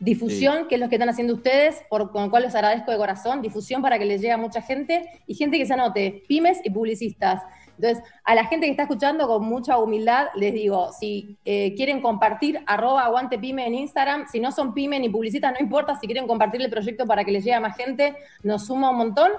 Difusión, 0.00 0.66
que 0.66 0.76
es 0.76 0.80
lo 0.80 0.88
que 0.88 0.96
están 0.96 1.10
haciendo 1.10 1.34
ustedes, 1.34 1.84
por, 1.88 2.10
con 2.10 2.24
lo 2.24 2.30
cual 2.30 2.44
les 2.44 2.54
agradezco 2.54 2.90
de 2.90 2.96
corazón. 2.96 3.42
Difusión 3.42 3.82
para 3.82 3.98
que 3.98 4.04
les 4.04 4.20
llegue 4.20 4.32
a 4.32 4.38
mucha 4.38 4.62
gente 4.62 5.04
y 5.26 5.34
gente 5.34 5.58
que 5.58 5.66
se 5.66 5.74
anote, 5.74 6.24
pymes 6.26 6.58
y 6.64 6.70
publicistas. 6.70 7.42
Entonces, 7.82 8.04
a 8.22 8.36
la 8.36 8.44
gente 8.44 8.66
que 8.66 8.70
está 8.70 8.84
escuchando 8.84 9.26
con 9.26 9.44
mucha 9.44 9.76
humildad, 9.76 10.28
les 10.36 10.54
digo, 10.54 10.92
si 10.92 11.36
eh, 11.44 11.74
quieren 11.74 12.00
compartir, 12.00 12.60
arroba 12.64 13.02
aguante 13.02 13.40
pyme 13.40 13.66
en 13.66 13.74
Instagram, 13.74 14.28
si 14.30 14.38
no 14.38 14.52
son 14.52 14.72
pyme 14.72 15.00
ni 15.00 15.08
publicistas, 15.08 15.52
no 15.52 15.58
importa, 15.58 15.98
si 15.98 16.06
quieren 16.06 16.28
compartir 16.28 16.62
el 16.62 16.70
proyecto 16.70 17.06
para 17.06 17.24
que 17.24 17.32
les 17.32 17.42
llegue 17.42 17.56
a 17.56 17.60
más 17.60 17.76
gente, 17.76 18.14
nos 18.44 18.66
suma 18.66 18.90
un 18.90 18.98
montón. 18.98 19.32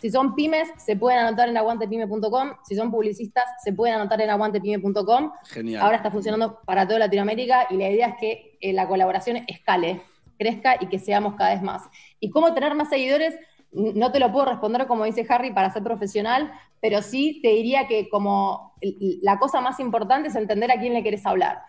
Si 0.00 0.10
son 0.10 0.36
pymes, 0.36 0.68
se 0.76 0.94
pueden 0.94 1.18
anotar 1.18 1.48
en 1.48 1.56
aguantepyme.com. 1.56 2.52
Si 2.62 2.76
son 2.76 2.92
publicistas, 2.92 3.44
se 3.64 3.72
pueden 3.72 3.96
anotar 3.96 4.20
en 4.20 4.30
aguantepyme.com. 4.30 5.32
Genial. 5.46 5.82
Ahora 5.82 5.96
está 5.96 6.12
funcionando 6.12 6.60
para 6.64 6.86
toda 6.86 7.00
Latinoamérica 7.00 7.66
y 7.68 7.78
la 7.78 7.90
idea 7.90 8.06
es 8.10 8.14
que 8.20 8.58
eh, 8.60 8.72
la 8.72 8.86
colaboración 8.86 9.42
escale, 9.48 10.02
crezca 10.38 10.76
y 10.80 10.86
que 10.86 11.00
seamos 11.00 11.34
cada 11.34 11.52
vez 11.52 11.62
más. 11.62 11.82
¿Y 12.20 12.30
cómo 12.30 12.54
tener 12.54 12.76
más 12.76 12.90
seguidores? 12.90 13.34
No 13.72 14.12
te 14.12 14.18
lo 14.18 14.32
puedo 14.32 14.46
responder 14.46 14.86
como 14.86 15.04
dice 15.04 15.26
Harry 15.28 15.52
para 15.52 15.70
ser 15.70 15.82
profesional, 15.82 16.50
pero 16.80 17.02
sí 17.02 17.40
te 17.42 17.48
diría 17.48 17.86
que 17.86 18.08
como 18.08 18.74
la 19.22 19.38
cosa 19.38 19.60
más 19.60 19.80
importante 19.80 20.28
es 20.28 20.36
entender 20.36 20.70
a 20.70 20.78
quién 20.78 20.94
le 20.94 21.02
querés 21.02 21.26
hablar. 21.26 21.62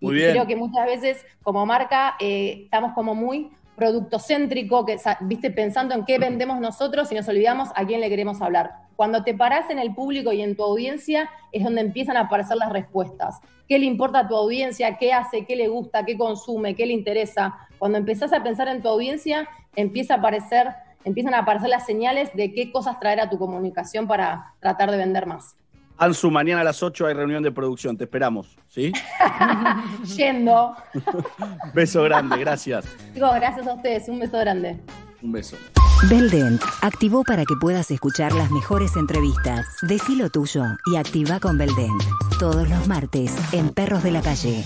Muy 0.00 0.14
y 0.14 0.18
bien. 0.18 0.30
creo 0.30 0.46
que 0.46 0.56
muchas 0.56 0.86
veces 0.86 1.24
como 1.42 1.66
marca 1.66 2.16
eh, 2.20 2.62
estamos 2.64 2.92
como 2.94 3.14
muy 3.14 3.50
productocéntrico, 3.78 4.84
que, 4.84 4.98
viste, 5.20 5.50
pensando 5.52 5.94
en 5.94 6.04
qué 6.04 6.18
vendemos 6.18 6.60
nosotros 6.60 7.12
y 7.12 7.14
nos 7.14 7.28
olvidamos 7.28 7.68
a 7.76 7.86
quién 7.86 8.00
le 8.00 8.08
queremos 8.08 8.42
hablar. 8.42 8.72
Cuando 8.96 9.22
te 9.22 9.34
parás 9.34 9.70
en 9.70 9.78
el 9.78 9.94
público 9.94 10.32
y 10.32 10.42
en 10.42 10.56
tu 10.56 10.64
audiencia 10.64 11.30
es 11.52 11.62
donde 11.62 11.82
empiezan 11.82 12.16
a 12.16 12.22
aparecer 12.22 12.56
las 12.56 12.72
respuestas. 12.72 13.40
¿Qué 13.68 13.78
le 13.78 13.86
importa 13.86 14.20
a 14.20 14.28
tu 14.28 14.34
audiencia? 14.34 14.98
¿Qué 14.98 15.12
hace? 15.12 15.46
¿Qué 15.46 15.54
le 15.54 15.68
gusta? 15.68 16.04
¿Qué 16.04 16.18
consume? 16.18 16.74
¿Qué 16.74 16.86
le 16.86 16.92
interesa? 16.92 17.54
Cuando 17.78 17.98
empezás 17.98 18.32
a 18.32 18.42
pensar 18.42 18.66
en 18.66 18.82
tu 18.82 18.88
audiencia, 18.88 19.48
empieza 19.76 20.14
a 20.14 20.16
aparecer, 20.16 20.74
empiezan 21.04 21.34
a 21.34 21.38
aparecer 21.38 21.68
las 21.68 21.86
señales 21.86 22.30
de 22.34 22.52
qué 22.52 22.70
cosas 22.72 22.98
traer 23.00 23.20
a 23.20 23.30
tu 23.30 23.38
comunicación 23.38 24.06
para 24.06 24.54
tratar 24.60 24.90
de 24.90 24.96
vender 24.96 25.26
más. 25.26 25.56
Ansu, 25.98 26.30
mañana 26.30 26.60
a 26.60 26.64
las 26.64 26.80
8 26.82 27.06
hay 27.06 27.14
reunión 27.14 27.42
de 27.42 27.50
producción, 27.50 27.96
te 27.96 28.04
esperamos, 28.04 28.56
¿sí? 28.68 28.92
Yendo. 30.16 30.76
Beso 31.74 32.04
grande, 32.04 32.38
gracias. 32.38 32.86
Chicos, 33.14 33.34
gracias 33.34 33.66
a 33.66 33.74
ustedes. 33.74 34.08
Un 34.08 34.20
beso 34.20 34.38
grande. 34.38 34.78
Un 35.22 35.32
beso. 35.32 35.56
Beldent 36.08 36.62
activó 36.82 37.24
para 37.24 37.44
que 37.44 37.56
puedas 37.60 37.90
escuchar 37.90 38.32
las 38.32 38.52
mejores 38.52 38.94
entrevistas. 38.96 39.66
Decí 39.82 40.14
lo 40.14 40.30
tuyo 40.30 40.62
y 40.92 40.96
activa 40.96 41.40
con 41.40 41.58
Beldent. 41.58 42.04
Todos 42.38 42.68
los 42.68 42.86
martes 42.86 43.34
en 43.52 43.70
Perros 43.70 44.04
de 44.04 44.12
la 44.12 44.22
Calle. 44.22 44.64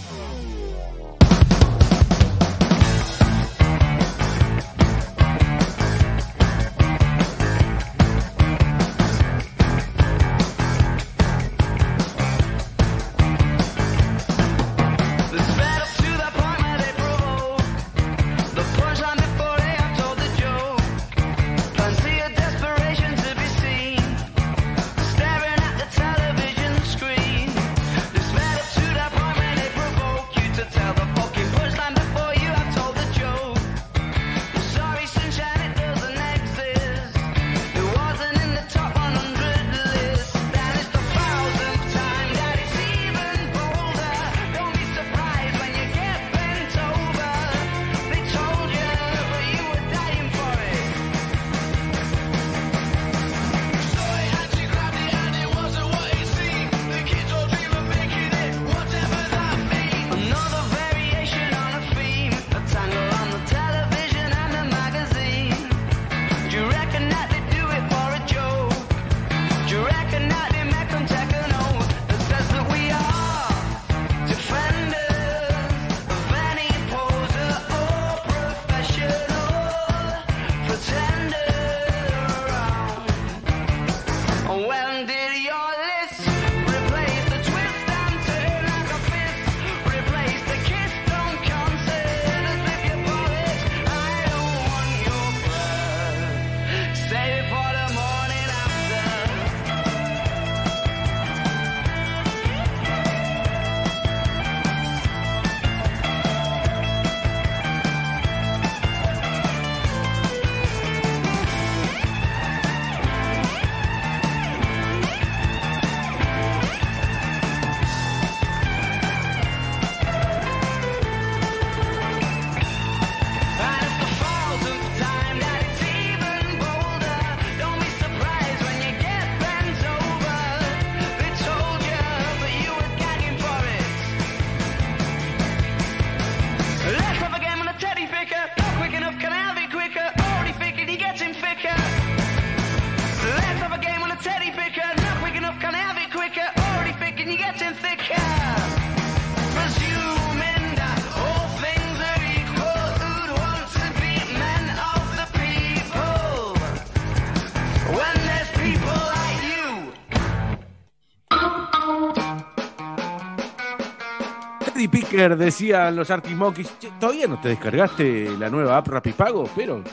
Picker 165.13 165.37
decían 165.37 165.95
los 165.95 166.09
"Che, 166.09 166.91
todavía 166.99 167.27
no 167.27 167.39
te 167.39 167.51
descargaste 167.51 168.31
la 168.39 168.49
nueva 168.49 168.79
app 168.79 168.89
Rapipago, 168.89 169.45
pero 169.55 169.85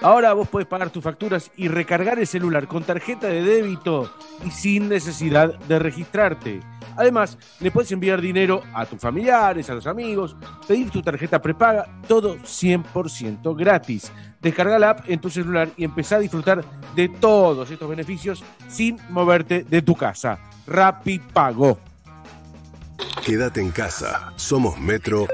ahora 0.00 0.32
vos 0.34 0.46
podés 0.46 0.68
pagar 0.68 0.90
tus 0.90 1.02
facturas 1.02 1.50
y 1.56 1.66
recargar 1.66 2.20
el 2.20 2.28
celular 2.28 2.68
con 2.68 2.84
tarjeta 2.84 3.26
de 3.26 3.42
débito 3.42 4.08
y 4.44 4.52
sin 4.52 4.88
necesidad 4.88 5.52
de 5.58 5.80
registrarte. 5.80 6.60
Además, 6.96 7.36
le 7.58 7.72
puedes 7.72 7.90
enviar 7.90 8.20
dinero 8.20 8.62
a 8.72 8.86
tus 8.86 9.00
familiares, 9.00 9.68
a 9.68 9.74
los 9.74 9.88
amigos, 9.88 10.36
pedir 10.68 10.90
tu 10.90 11.02
tarjeta 11.02 11.42
prepaga, 11.42 11.84
todo 12.06 12.36
100% 12.36 13.56
gratis. 13.56 14.12
Descarga 14.40 14.78
la 14.78 14.90
app 14.90 15.10
en 15.10 15.20
tu 15.20 15.28
celular 15.28 15.70
y 15.76 15.82
empezá 15.82 16.16
a 16.16 16.20
disfrutar 16.20 16.64
de 16.94 17.08
todos 17.08 17.68
estos 17.68 17.88
beneficios 17.88 18.44
sin 18.68 18.96
moverte 19.10 19.64
de 19.64 19.82
tu 19.82 19.96
casa. 19.96 20.38
Rapipago. 20.68 21.80
Quédate 23.26 23.60
en 23.60 23.72
casa. 23.72 24.32
Somos 24.36 24.78
Metro 24.78 25.26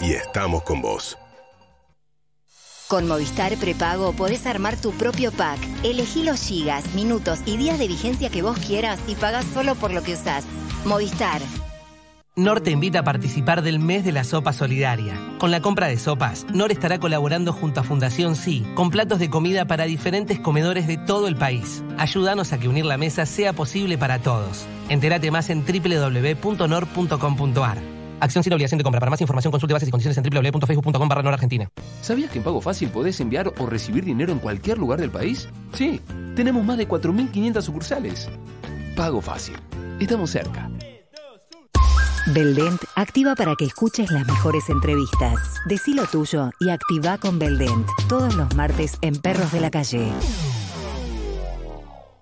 y 0.00 0.14
estamos 0.14 0.64
con 0.64 0.82
vos. 0.82 1.16
Con 2.88 3.06
Movistar 3.06 3.56
Prepago 3.56 4.12
podés 4.14 4.46
armar 4.46 4.76
tu 4.76 4.90
propio 4.90 5.30
pack. 5.30 5.60
Elegí 5.84 6.24
los 6.24 6.40
gigas, 6.40 6.92
minutos 6.96 7.38
y 7.46 7.56
días 7.56 7.78
de 7.78 7.86
vigencia 7.86 8.30
que 8.30 8.42
vos 8.42 8.58
quieras 8.58 8.98
y 9.06 9.14
pagás 9.14 9.46
solo 9.54 9.76
por 9.76 9.92
lo 9.92 10.02
que 10.02 10.14
usás. 10.14 10.44
Movistar. 10.84 11.40
NOR 12.38 12.60
te 12.60 12.70
invita 12.70 13.00
a 13.00 13.02
participar 13.02 13.62
del 13.62 13.80
mes 13.80 14.04
de 14.04 14.12
la 14.12 14.22
sopa 14.22 14.52
solidaria. 14.52 15.18
Con 15.38 15.50
la 15.50 15.60
compra 15.60 15.88
de 15.88 15.96
sopas, 15.98 16.46
NOR 16.54 16.70
estará 16.70 17.00
colaborando 17.00 17.52
junto 17.52 17.80
a 17.80 17.82
Fundación 17.82 18.36
Sí, 18.36 18.64
con 18.76 18.90
platos 18.90 19.18
de 19.18 19.28
comida 19.28 19.64
para 19.64 19.86
diferentes 19.86 20.38
comedores 20.38 20.86
de 20.86 20.98
todo 20.98 21.26
el 21.26 21.34
país. 21.34 21.82
Ayúdanos 21.98 22.52
a 22.52 22.58
que 22.58 22.68
unir 22.68 22.84
la 22.84 22.96
mesa 22.96 23.26
sea 23.26 23.54
posible 23.54 23.98
para 23.98 24.20
todos. 24.20 24.66
Entérate 24.88 25.32
más 25.32 25.50
en 25.50 25.64
www.nor.com.ar. 25.66 26.38
Acción 28.20 28.44
sin 28.44 28.52
obligación 28.52 28.78
de 28.78 28.84
compra. 28.84 29.00
Para 29.00 29.10
más 29.10 29.20
información 29.20 29.50
consulte 29.50 29.74
bases 29.74 29.88
y 29.88 29.90
condiciones 29.90 30.16
en 30.16 30.22
www.facebook.com 30.22 31.08
barra 31.08 31.28
Argentina. 31.32 31.68
¿Sabías 32.02 32.30
que 32.30 32.38
en 32.38 32.44
Pago 32.44 32.60
Fácil 32.60 32.90
podés 32.90 33.18
enviar 33.18 33.52
o 33.58 33.66
recibir 33.66 34.04
dinero 34.04 34.32
en 34.32 34.38
cualquier 34.38 34.78
lugar 34.78 35.00
del 35.00 35.10
país? 35.10 35.48
Sí, 35.72 36.00
tenemos 36.36 36.64
más 36.64 36.78
de 36.78 36.86
4.500 36.86 37.62
sucursales. 37.62 38.28
Pago 38.94 39.20
Fácil. 39.20 39.56
Estamos 39.98 40.30
cerca. 40.30 40.70
Beldent 42.34 42.82
activa 42.94 43.34
para 43.34 43.54
que 43.56 43.64
escuches 43.64 44.10
las 44.10 44.26
mejores 44.26 44.68
entrevistas. 44.68 45.34
Decí 45.66 45.94
lo 45.94 46.06
tuyo 46.06 46.50
y 46.60 46.70
activa 46.70 47.18
con 47.18 47.38
Beldent. 47.38 47.88
Todos 48.08 48.34
los 48.34 48.54
martes 48.54 48.98
en 49.00 49.16
Perros 49.16 49.52
de 49.52 49.60
la 49.60 49.70
Calle. 49.70 50.12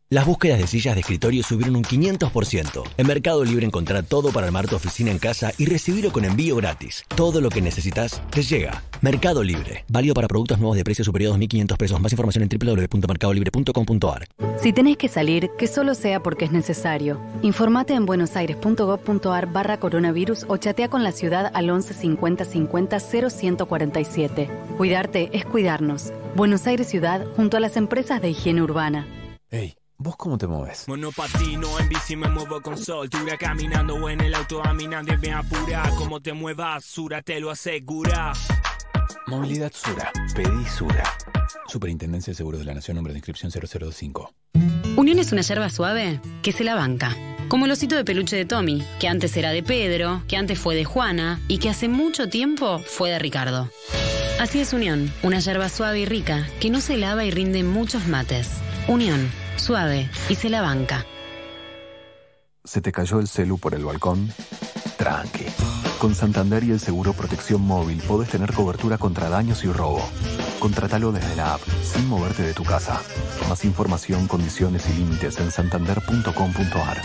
Las 0.09 0.25
búsquedas 0.25 0.61
de 0.61 0.69
sillas 0.69 0.95
de 0.95 1.01
escritorio 1.01 1.43
subieron 1.43 1.75
un 1.75 1.83
500%. 1.83 2.85
En 2.97 3.07
Mercado 3.09 3.45
Libre 3.45 3.67
encontrá 3.67 4.05
todo 4.05 4.31
para 4.31 4.47
armar 4.47 4.69
tu 4.69 4.77
oficina 4.77 5.11
en 5.11 5.19
casa 5.19 5.53
y 5.59 5.67
recibirlo 5.67 6.13
con 6.13 6.25
envío 6.25 6.55
gratis. 6.55 7.05
Todo 7.17 7.41
lo 7.41 7.51
que 7.51 7.61
necesitas 7.61 8.23
te 8.31 8.45
llega. 8.45 8.85
Mercado 9.01 9.43
Libre. 9.43 9.85
Válido 9.89 10.15
para 10.15 10.29
productos 10.29 10.61
nuevos 10.61 10.77
de 10.77 10.85
precio 10.85 11.05
superior 11.05 11.35
a 11.35 11.39
2.500 11.39 11.77
pesos. 11.77 12.01
Más 12.01 12.13
información 12.13 12.45
en 12.45 12.57
www.mercadolibre.com.ar. 12.57 14.29
Si 14.63 14.73
tenés 14.73 14.97
que 14.97 15.09
salir, 15.09 15.51
que 15.59 15.67
solo 15.67 15.97
sea 15.97 16.23
porque 16.23 16.45
es 16.45 16.53
necesario. 16.53 17.21
Informate 17.43 17.95
en 17.95 18.07
buenosaires.gov.ar 18.07 19.53
barra 19.53 19.81
coronavirus 19.81 20.45
o 20.47 20.57
chatea 20.57 20.89
con 20.89 21.03
la 21.03 21.11
ciudad 21.11 21.51
al 21.53 21.69
11 21.69 21.95
50 21.95 22.45
50 22.45 23.01
0147. 23.01 24.51
Cuidarte 24.77 25.31
es 25.37 25.45
cuidarnos. 25.45 26.13
Buenos 26.37 26.65
Aires 26.69 26.87
Ciudad 26.87 27.27
junto 27.35 27.57
a 27.57 27.61
las 27.61 27.77
empresas 27.77 28.23
de 28.23 28.31
higiene 28.31 28.63
urbana. 28.63 29.09
Hey. 29.51 29.75
¿Vos 29.99 30.17
cómo 30.17 30.37
te 30.37 30.47
mueves? 30.47 30.87
Monopatino, 30.89 31.81
en 31.81 31.89
bici 31.89 32.17
me 32.17 32.29
muevo 32.29 32.61
con 32.61 32.77
soltura 32.77 33.39
Caminando 33.39 33.95
o 33.95 34.11
en 34.11 34.21
el 34.21 34.35
auto 34.35 34.61
caminando 34.61 35.15
y 35.15 35.17
bien 35.17 35.35
apura 35.35 35.91
Como 35.97 36.21
te 36.21 36.35
muevas, 36.35 36.85
Sura 36.85 37.23
te 37.23 37.41
lo 37.41 37.51
asegura 37.51 38.33
Movilidad 39.27 39.73
Sura. 39.75 40.13
Pedí 40.35 40.65
Sura. 40.67 41.03
Superintendencia 41.67 42.31
de 42.31 42.37
Seguros 42.37 42.61
de 42.61 42.67
la 42.67 42.75
Nación, 42.75 42.95
nombre 42.95 43.13
de 43.13 43.19
inscripción 43.19 43.51
0025. 43.51 44.33
Unión 44.97 45.19
es 45.19 45.33
una 45.33 45.43
yerba 45.43 45.69
suave 45.69 46.21
que 46.43 46.53
se 46.53 46.63
la 46.63 46.77
banca. 46.77 47.17
Como 47.49 47.65
el 47.65 47.73
osito 47.73 47.97
de 47.97 48.05
peluche 48.05 48.37
de 48.37 48.45
Tommy, 48.45 48.85
que 49.01 49.09
antes 49.09 49.37
era 49.37 49.51
de 49.51 49.65
Pedro, 49.65 50.23
que 50.29 50.37
antes 50.37 50.61
fue 50.61 50.77
de 50.77 50.85
Juana 50.85 51.41
y 51.49 51.59
que 51.59 51.71
hace 51.71 51.89
mucho 51.89 52.29
tiempo 52.29 52.79
fue 52.79 53.11
de 53.11 53.19
Ricardo. 53.19 53.69
Así 54.39 54.61
es 54.61 54.73
Unión, 54.73 55.13
una 55.25 55.41
yerba 55.41 55.69
suave 55.69 56.01
y 56.01 56.07
rica 56.07 56.47
que 56.61 56.71
no 56.71 56.81
se 56.81 56.97
lava 56.97 57.25
y 57.25 57.33
rinde 57.33 57.65
muchos 57.65 58.07
mates. 58.07 58.49
Unión 58.87 59.29
suave 59.57 60.11
y 60.29 60.35
se 60.35 60.49
la 60.49 60.63
banca. 60.63 61.05
¿Se 62.65 62.81
te 62.81 62.91
cayó 62.91 63.21
el 63.21 63.29
celu 63.29 63.59
por 63.59 63.75
el 63.75 63.85
balcón? 63.85 64.33
Tranqui. 64.97 65.47
Con 65.99 66.15
Santander 66.15 66.65
y 66.65 66.73
el 66.73 66.81
seguro 66.81 67.13
Protección 67.13 67.63
Móvil 67.63 68.03
podés 68.03 68.29
tener 68.29 68.53
cobertura 68.53 68.99
contra 68.99 69.29
daños 69.29 69.65
y 69.65 69.69
robo. 69.69 70.03
Contratalo 70.59 71.13
desde 71.13 71.37
la 71.37 71.55
app, 71.55 71.61
sin 71.83 72.09
moverte 72.09 72.43
de 72.43 72.55
tu 72.55 72.65
casa. 72.65 73.01
Más 73.49 73.65
información, 73.65 74.27
condiciones 74.27 74.89
y 74.91 74.95
límites 74.95 75.39
en 75.39 75.51
santander.com.ar. 75.51 77.03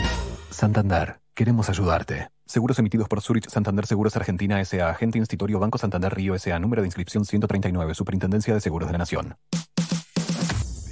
Santander, 0.49 1.19
queremos 1.33 1.69
ayudarte. 1.69 2.29
Seguros 2.45 2.79
emitidos 2.79 3.07
por 3.07 3.21
Zurich 3.21 3.49
Santander 3.49 3.85
Seguros 3.85 4.15
Argentina 4.15 4.59
S.A. 4.59 4.89
Agente 4.89 5.17
Institutorio 5.17 5.59
Banco 5.59 5.77
Santander 5.77 6.13
Río 6.13 6.35
S.A. 6.35 6.59
Número 6.59 6.81
de 6.81 6.87
inscripción 6.87 7.23
139. 7.23 7.95
Superintendencia 7.95 8.53
de 8.53 8.59
Seguros 8.59 8.89
de 8.89 8.93
la 8.93 8.97
Nación. 8.97 9.35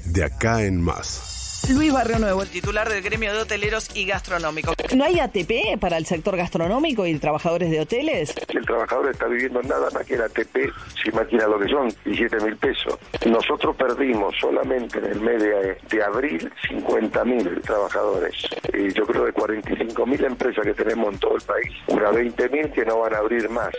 De 0.06 0.24
acá 0.24 0.64
en 0.64 0.82
más. 0.82 1.39
Luis 1.70 1.94
Barrio 1.94 2.18
Nuevo, 2.18 2.42
el 2.42 2.50
titular 2.50 2.90
del 2.90 3.04
gremio 3.04 3.32
de 3.32 3.42
hoteleros 3.42 3.96
y 3.96 4.06
gastronómicos. 4.06 4.76
¿No 4.96 5.04
hay 5.04 5.20
ATP 5.20 5.80
para 5.80 5.98
el 5.98 6.06
sector 6.06 6.36
gastronómico 6.36 7.06
y 7.06 7.18
trabajadores 7.20 7.70
de 7.70 7.80
hoteles? 7.80 8.34
El 8.48 8.66
trabajador 8.66 9.12
está 9.12 9.28
viviendo 9.28 9.62
nada 9.62 9.90
más 9.92 10.04
que 10.06 10.16
el 10.16 10.24
ATP, 10.24 10.58
si 11.02 11.10
imagina 11.10 11.46
lo 11.48 11.60
que 11.60 11.70
son, 11.70 11.94
17 12.06 12.44
mil 12.44 12.58
pesos. 12.58 12.98
Nosotros 13.26 13.76
perdimos 13.76 14.36
solamente 14.40 14.98
en 14.98 15.06
el 15.06 15.22
mes 15.22 15.44
de, 15.44 15.78
de 15.90 16.04
abril 16.04 16.52
50 16.70 17.26
mil 17.26 17.62
trabajadores. 17.62 18.36
Y 18.74 18.92
yo 18.94 19.06
creo 19.06 19.26
de 19.26 19.34
45 19.34 20.06
mil 20.08 20.24
empresas 20.24 20.66
que 20.66 20.74
tenemos 20.74 21.14
en 21.14 21.20
todo 21.20 21.36
el 21.36 21.42
país, 21.42 21.72
unas 21.88 22.16
20 22.16 22.50
mil 22.50 22.72
que 22.72 22.84
no 22.86 23.00
van 23.00 23.14
a 23.14 23.18
abrir 23.20 23.48
más. 23.50 23.74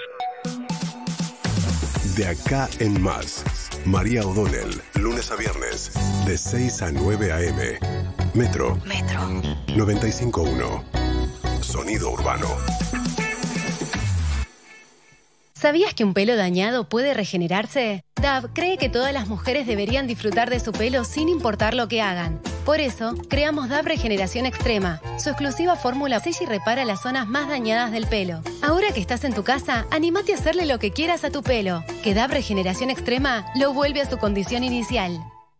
De 2.16 2.26
acá 2.26 2.68
en 2.78 3.02
más. 3.02 3.59
María 3.84 4.22
O'Donnell, 4.22 4.80
lunes 4.94 5.30
a 5.30 5.36
viernes, 5.36 5.90
de 6.26 6.36
6 6.36 6.82
a 6.82 6.92
9 6.92 7.32
a.m. 7.32 7.78
Metro. 8.34 8.76
Metro. 8.84 9.20
95.1. 9.68 11.62
Sonido 11.62 12.10
urbano. 12.12 12.48
¿Sabías 15.60 15.92
que 15.92 16.04
un 16.04 16.14
pelo 16.14 16.36
dañado 16.36 16.88
puede 16.88 17.12
regenerarse? 17.12 18.02
DAV 18.18 18.54
cree 18.54 18.78
que 18.78 18.88
todas 18.88 19.12
las 19.12 19.28
mujeres 19.28 19.66
deberían 19.66 20.06
disfrutar 20.06 20.48
de 20.48 20.58
su 20.58 20.72
pelo 20.72 21.04
sin 21.04 21.28
importar 21.28 21.74
lo 21.74 21.86
que 21.86 22.00
hagan. 22.00 22.40
Por 22.64 22.80
eso, 22.80 23.14
creamos 23.28 23.68
DAV 23.68 23.84
Regeneración 23.84 24.46
Extrema. 24.46 25.02
Su 25.18 25.28
exclusiva 25.28 25.76
fórmula 25.76 26.18
sella 26.20 26.38
y 26.40 26.46
repara 26.46 26.86
las 26.86 27.02
zonas 27.02 27.28
más 27.28 27.50
dañadas 27.50 27.92
del 27.92 28.06
pelo. 28.06 28.40
Ahora 28.62 28.90
que 28.94 29.02
estás 29.02 29.22
en 29.24 29.34
tu 29.34 29.44
casa, 29.44 29.86
animate 29.90 30.32
a 30.32 30.36
hacerle 30.36 30.64
lo 30.64 30.78
que 30.78 30.92
quieras 30.92 31.24
a 31.24 31.30
tu 31.30 31.42
pelo. 31.42 31.84
Que 32.02 32.14
DAV 32.14 32.30
Regeneración 32.30 32.88
Extrema 32.88 33.44
lo 33.54 33.74
vuelve 33.74 34.00
a 34.00 34.08
su 34.08 34.16
condición 34.16 34.64
inicial. 34.64 35.20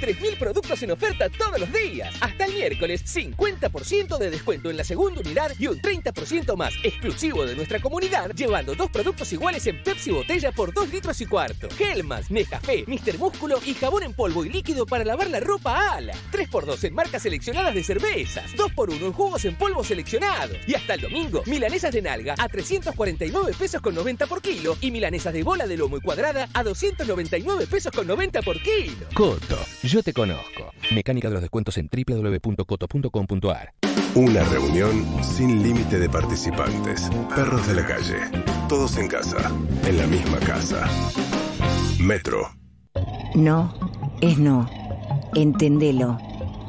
3.000 0.00 0.38
productos 0.38 0.82
en 0.82 0.92
oferta 0.92 1.28
todos 1.28 1.60
los 1.60 1.72
días. 1.72 2.14
Hasta 2.20 2.46
el 2.46 2.54
miércoles, 2.54 3.04
50% 3.04 4.18
de 4.18 4.30
descuento 4.30 4.70
en 4.70 4.76
la 4.76 4.84
segunda 4.84 5.20
unidad 5.20 5.52
y 5.58 5.66
un 5.66 5.80
30% 5.80 6.56
más 6.56 6.72
exclusivo 6.82 7.44
de 7.44 7.54
nuestra 7.54 7.80
comunidad, 7.80 8.30
llevando 8.34 8.74
dos 8.74 8.90
productos 8.90 9.32
iguales 9.32 9.66
en 9.66 9.82
Pepsi 9.82 10.10
botella 10.10 10.52
por 10.52 10.72
2 10.72 10.90
litros 10.90 11.20
y 11.20 11.26
cuarto. 11.26 11.68
Gelmas, 11.76 12.30
Nescafé, 12.30 12.84
Mister 12.86 13.18
Músculo 13.18 13.60
y 13.64 13.74
jabón 13.74 14.02
en 14.04 14.14
polvo 14.14 14.44
y 14.44 14.48
líquido 14.48 14.86
para 14.86 15.04
lavar 15.04 15.28
la 15.30 15.40
ropa 15.40 15.92
ala. 15.92 16.14
3x2 16.32 16.84
en 16.84 16.94
marcas 16.94 17.22
seleccionadas 17.22 17.74
de 17.74 17.84
cervezas. 17.84 18.52
2x1 18.56 19.06
en 19.06 19.12
jugos 19.12 19.44
en 19.44 19.56
polvo 19.56 19.84
seleccionados. 19.84 20.56
Y 20.66 20.74
hasta 20.74 20.94
el 20.94 21.02
domingo, 21.02 21.42
milanesas 21.46 21.92
de 21.92 22.02
nalga 22.02 22.34
a 22.38 22.48
349 22.48 23.52
pesos 23.58 23.80
con 23.80 23.94
90 23.94 24.26
por 24.26 24.40
kilo 24.40 24.76
y 24.80 24.90
milanesas 24.90 25.32
de 25.32 25.42
bola 25.42 25.66
de 25.66 25.76
lomo 25.76 25.96
y 25.96 26.00
cuadrada 26.00 26.48
a 26.52 26.62
299 26.62 27.66
pesos 27.66 27.92
con 27.92 28.06
90 28.06 28.42
por 28.42 28.60
kilo. 28.62 29.06
Coto, 29.14 29.58
yo 29.90 30.02
te 30.04 30.12
conozco. 30.12 30.70
Mecánica 30.94 31.28
de 31.28 31.34
los 31.34 31.42
descuentos 31.42 31.76
en 31.76 31.90
www.coto.com.ar. 31.90 33.74
Una 34.14 34.44
reunión 34.44 35.04
sin 35.22 35.64
límite 35.64 35.98
de 35.98 36.08
participantes. 36.08 37.10
Perros 37.34 37.66
de 37.66 37.74
la 37.74 37.84
calle. 37.84 38.18
Todos 38.68 38.96
en 38.98 39.08
casa. 39.08 39.50
En 39.84 39.98
la 39.98 40.06
misma 40.06 40.38
casa. 40.38 40.86
Metro. 41.98 42.48
No 43.34 43.74
es 44.20 44.38
no. 44.38 44.70
Entendelo. 45.34 46.18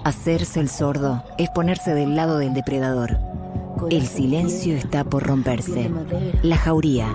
Hacerse 0.04 0.60
el 0.60 0.70
sordo 0.70 1.24
es 1.38 1.50
ponerse 1.52 1.94
del 1.94 2.16
lado 2.16 2.40
del 2.40 2.56
depredador. 2.56 3.20
El 3.92 4.08
silencio 4.08 4.76
está 4.76 5.04
por 5.04 5.24
romperse. 5.24 5.92
La 6.42 6.58
jauría. 6.58 7.14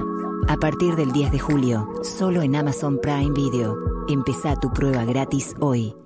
A 0.48 0.56
partir 0.56 0.94
del 0.94 1.10
10 1.10 1.32
de 1.32 1.38
julio, 1.40 1.88
solo 2.04 2.42
en 2.42 2.54
Amazon 2.54 3.00
Prime 3.00 3.32
Video. 3.32 3.95
Empezá 4.08 4.54
tu 4.54 4.72
prueba 4.72 5.04
gratis 5.04 5.56
hoy. 5.58 6.05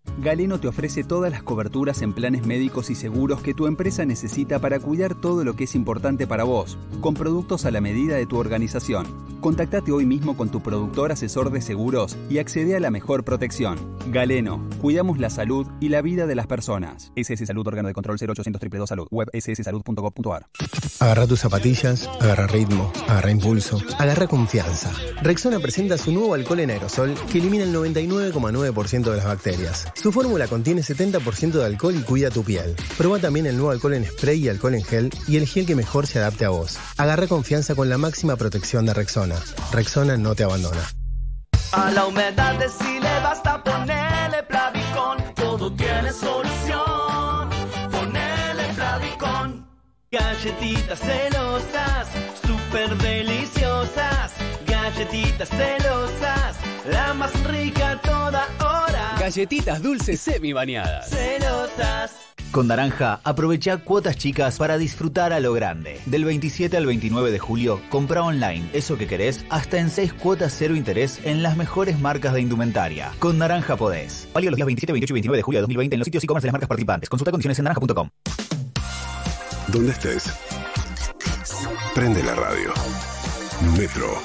Galeno 0.17 0.59
te 0.59 0.67
ofrece 0.67 1.03
todas 1.03 1.31
las 1.31 1.41
coberturas 1.41 2.01
en 2.01 2.13
planes 2.13 2.45
médicos 2.45 2.89
y 2.89 2.95
seguros 2.95 3.41
que 3.41 3.53
tu 3.53 3.65
empresa 3.65 4.05
necesita 4.05 4.59
para 4.59 4.79
cuidar 4.79 5.19
todo 5.19 5.43
lo 5.43 5.55
que 5.55 5.63
es 5.63 5.73
importante 5.73 6.27
para 6.27 6.43
vos, 6.43 6.77
con 7.01 7.15
productos 7.15 7.65
a 7.65 7.71
la 7.71 7.81
medida 7.81 8.15
de 8.15 8.27
tu 8.27 8.37
organización. 8.37 9.07
Contactate 9.41 9.91
hoy 9.91 10.05
mismo 10.05 10.37
con 10.37 10.49
tu 10.49 10.61
productor 10.61 11.11
asesor 11.11 11.51
de 11.51 11.61
seguros 11.61 12.17
y 12.29 12.37
accede 12.37 12.75
a 12.75 12.79
la 12.79 12.91
mejor 12.91 13.23
protección. 13.23 13.97
Galeno, 14.11 14.67
cuidamos 14.79 15.17
la 15.17 15.31
salud 15.31 15.65
y 15.79 15.89
la 15.89 16.03
vida 16.03 16.27
de 16.27 16.35
las 16.35 16.45
personas. 16.45 17.11
SS 17.15 17.47
Salud, 17.47 17.65
órgano 17.65 17.87
de 17.87 17.95
control 17.95 18.17
0800 18.17 18.59
222 18.61 18.89
Salud, 18.89 19.07
web 19.09 19.29
sssalud.gov.ar. 19.33 20.45
Agarra 20.99 21.25
tus 21.25 21.39
zapatillas, 21.39 22.07
agarra 22.19 22.45
ritmo, 22.45 22.91
agarra 23.07 23.31
impulso, 23.31 23.79
agarra 23.97 24.27
confianza. 24.27 24.91
Rexona 25.23 25.59
presenta 25.59 25.97
su 25.97 26.11
nuevo 26.11 26.35
alcohol 26.35 26.59
en 26.59 26.69
aerosol 26.69 27.15
que 27.31 27.39
elimina 27.39 27.63
el 27.63 27.73
99,9% 27.73 29.09
de 29.09 29.17
las 29.17 29.25
bacterias. 29.25 29.90
Su 29.95 30.11
fórmula 30.11 30.47
contiene 30.47 30.81
70% 30.81 31.51
de 31.51 31.65
alcohol 31.65 31.95
y 31.95 32.01
cuida 32.03 32.29
tu 32.29 32.43
piel. 32.43 32.75
Prueba 32.97 33.19
también 33.19 33.45
el 33.45 33.55
nuevo 33.55 33.71
alcohol 33.71 33.93
en 33.93 34.05
spray 34.05 34.45
y 34.45 34.49
alcohol 34.49 34.75
en 34.75 34.83
gel 34.83 35.09
y 35.27 35.37
el 35.37 35.47
gel 35.47 35.65
que 35.65 35.75
mejor 35.75 36.07
se 36.07 36.19
adapte 36.19 36.45
a 36.45 36.49
vos. 36.49 36.77
Agarra 36.97 37.27
confianza 37.27 37.75
con 37.75 37.89
la 37.89 37.97
máxima 37.97 38.35
protección 38.35 38.85
de 38.85 38.93
Rexona. 38.93 39.35
Rexona 39.71 40.17
no 40.17 40.35
te 40.35 40.43
abandona. 40.43 40.81
A 41.73 41.89
la 41.91 42.05
humedad 42.05 42.59
de 42.59 42.67
si 42.67 42.99
le 42.99 43.19
basta 43.21 43.63
ponerle 43.63 44.43
Plavicón, 44.43 45.17
todo 45.35 45.73
tiene 45.73 46.11
solución. 46.11 47.49
Ponele 47.91 48.73
Plavicón. 48.75 49.67
Galletitas 50.11 50.99
celosas, 50.99 52.07
súper 52.45 52.97
deliciosas. 52.97 54.33
Galletitas 54.67 55.47
celosas, 55.47 56.57
la 56.89 57.13
más 57.13 57.31
rica 57.45 58.01
toda 58.03 58.45
hora. 58.59 58.90
Galletitas 59.21 59.83
dulces 59.83 60.19
semi 60.19 60.51
bañadas. 60.51 61.07
Celosas. 61.11 62.11
Con 62.49 62.65
Naranja, 62.65 63.21
aprovecha 63.23 63.77
cuotas 63.77 64.17
chicas 64.17 64.57
para 64.57 64.79
disfrutar 64.79 65.31
a 65.31 65.39
lo 65.39 65.53
grande. 65.53 66.01
Del 66.07 66.25
27 66.25 66.75
al 66.75 66.87
29 66.87 67.29
de 67.29 67.37
julio, 67.37 67.79
compra 67.89 68.23
online 68.23 68.67
eso 68.73 68.97
que 68.97 69.05
querés 69.05 69.45
hasta 69.51 69.77
en 69.77 69.91
6 69.91 70.13
cuotas 70.13 70.55
cero 70.57 70.75
interés 70.75 71.19
en 71.23 71.43
las 71.43 71.55
mejores 71.55 71.99
marcas 71.99 72.33
de 72.33 72.41
indumentaria. 72.41 73.11
Con 73.19 73.37
Naranja 73.37 73.77
podés. 73.77 74.27
Válido 74.33 74.49
los 74.49 74.57
días 74.57 74.65
27, 74.65 74.91
28 74.91 75.13
y 75.13 75.13
29 75.13 75.37
de 75.37 75.43
julio 75.43 75.57
de 75.59 75.61
2020 75.61 75.95
en 75.95 75.99
los 75.99 76.05
sitios 76.05 76.23
e-commerce 76.23 76.45
de 76.45 76.47
las 76.47 76.53
marcas 76.53 76.67
participantes. 76.67 77.07
Consulta 77.07 77.29
condiciones 77.29 77.59
en 77.59 77.65
naranja.com. 77.65 78.09
Donde 79.67 79.91
estés. 79.91 80.33
Prende 81.93 82.23
la 82.23 82.33
radio. 82.33 82.73
Metro 83.77 84.19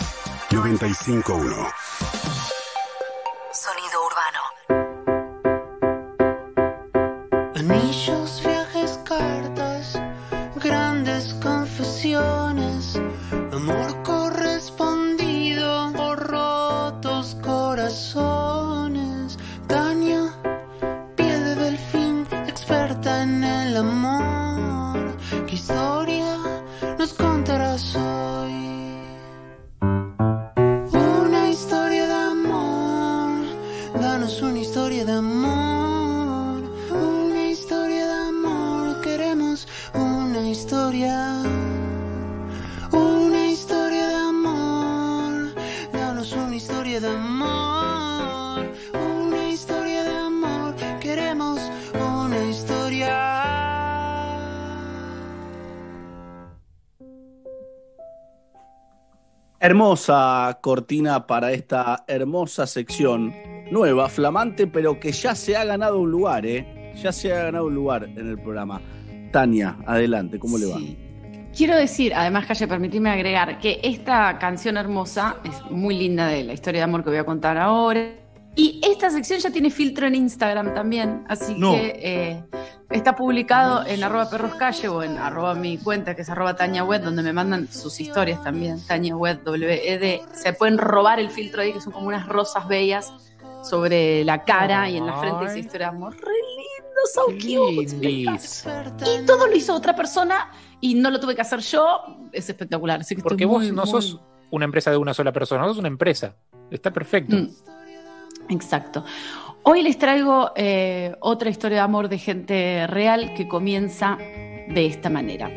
951. 0.53 2.36
Rachel's. 7.67 8.46
Hermosa 59.67 60.61
cortina 60.63 61.27
para 61.27 61.51
esta 61.51 62.05
hermosa 62.07 62.69
sección 62.69 63.35
nueva, 63.73 64.09
flamante, 64.09 64.69
pero 64.69 65.01
que 65.01 65.11
ya 65.11 65.35
se 65.35 65.57
ha 65.57 65.65
ganado 65.65 65.99
un 65.99 66.09
lugar, 66.09 66.47
¿eh? 66.47 66.93
Ya 67.03 67.11
se 67.11 67.33
ha 67.33 67.47
ganado 67.47 67.67
un 67.67 67.75
lugar 67.75 68.05
en 68.05 68.29
el 68.29 68.41
programa. 68.41 68.81
Tania, 69.33 69.77
adelante, 69.85 70.39
¿cómo 70.39 70.57
le 70.57 70.67
va? 70.67 70.79
Quiero 71.53 71.75
decir, 71.75 72.15
además, 72.15 72.47
Calle, 72.47 72.69
permitirme 72.69 73.11
agregar 73.11 73.59
que 73.59 73.81
esta 73.83 74.39
canción 74.39 74.77
hermosa 74.77 75.39
es 75.43 75.61
muy 75.69 75.99
linda 75.99 76.29
de 76.29 76.45
la 76.45 76.53
historia 76.53 76.83
de 76.83 76.85
amor 76.85 77.03
que 77.03 77.11
voy 77.11 77.19
a 77.19 77.27
contar 77.27 77.59
ahora. 77.59 78.26
Y 78.59 78.81
esta 78.83 79.11
sección 79.11 79.39
ya 79.39 79.51
tiene 79.51 79.71
filtro 79.71 80.07
en 80.07 80.15
Instagram 80.15 80.75
también, 80.75 81.25
así 81.29 81.55
No. 81.59 81.73
que 81.73 81.93
eh, 82.03 82.45
está 82.91 83.15
publicado 83.15 83.85
en 83.87 84.03
arroba 84.03 84.31
perroscalle 84.31 84.89
o 84.89 85.03
en 85.03 85.19
arroba 85.19 85.55
mi 85.55 85.77
cuenta, 85.77 86.17
que 86.17 86.23
es 86.23 86.31
arroba 86.31 86.57
Tania 86.57 86.83
Web, 86.83 87.03
donde 87.03 87.23
me 87.23 87.35
mandan 87.35 87.69
sus 87.69 88.01
historias 88.01 88.43
también, 88.43 88.81
Tania 88.87 89.15
Web, 89.15 89.43
W-E-D. 89.45 90.23
Se 90.33 90.53
pueden 90.55 90.79
robar 90.79 91.21
el 91.21 91.29
filtro 91.31 91.61
ahí, 91.61 91.73
que 91.75 91.83
son 91.83 91.93
como 91.93 92.07
unas 92.09 92.27
rosas 92.27 92.67
bellas 92.67 93.13
sobre 93.63 94.25
la 94.25 94.43
cara 94.45 94.89
y 94.89 94.97
en 94.97 95.05
la 95.07 95.19
frente 95.21 95.45
esa 95.47 95.59
historia 95.59 95.91
de 95.91 95.97
amor. 95.97 96.15
Re 96.15 96.33
lindo, 96.57 97.01
so 97.13 97.27
cute. 97.27 98.07
Y 99.21 99.27
todo 99.27 99.49
lo 99.49 99.55
hizo 99.55 99.75
otra 99.75 99.95
persona 99.95 100.51
y 100.81 100.95
no 100.95 101.11
lo 101.11 101.21
tuve 101.21 101.35
que 101.35 101.43
hacer 101.43 101.61
yo. 101.61 102.01
Es 102.33 102.49
espectacular. 102.49 103.01
Así 103.01 103.17
que 103.17 103.23
Porque 103.23 103.45
vos 103.45 103.65
muy, 103.65 103.73
no 103.73 103.83
muy- 103.83 103.91
sos 103.91 104.19
una 104.51 104.65
empresa 104.65 104.91
de 104.91 104.97
una 104.97 105.13
sola 105.13 105.33
persona, 105.33 105.63
vos 105.63 105.73
sos 105.73 105.79
una 105.81 105.89
empresa. 105.89 106.37
Está 106.71 106.91
perfecto. 106.93 107.37
Mm. 107.37 107.49
Exacto. 108.49 109.05
Hoy 109.63 109.83
les 109.83 109.99
traigo 109.99 110.53
eh, 110.55 111.17
otra 111.21 111.51
historia 111.51 111.79
de 111.79 111.83
amor 111.83 112.09
de 112.09 112.19
gente 112.19 112.87
real 112.87 113.35
que 113.35 113.49
comienza 113.49 114.17
de 114.17 114.87
esta 114.87 115.11
manera. 115.11 115.51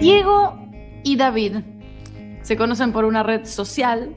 Diego 0.00 0.58
y 1.02 1.16
David 1.16 1.56
se 2.42 2.56
conocen 2.56 2.92
por 2.92 3.04
una 3.04 3.22
red 3.22 3.44
social, 3.44 4.14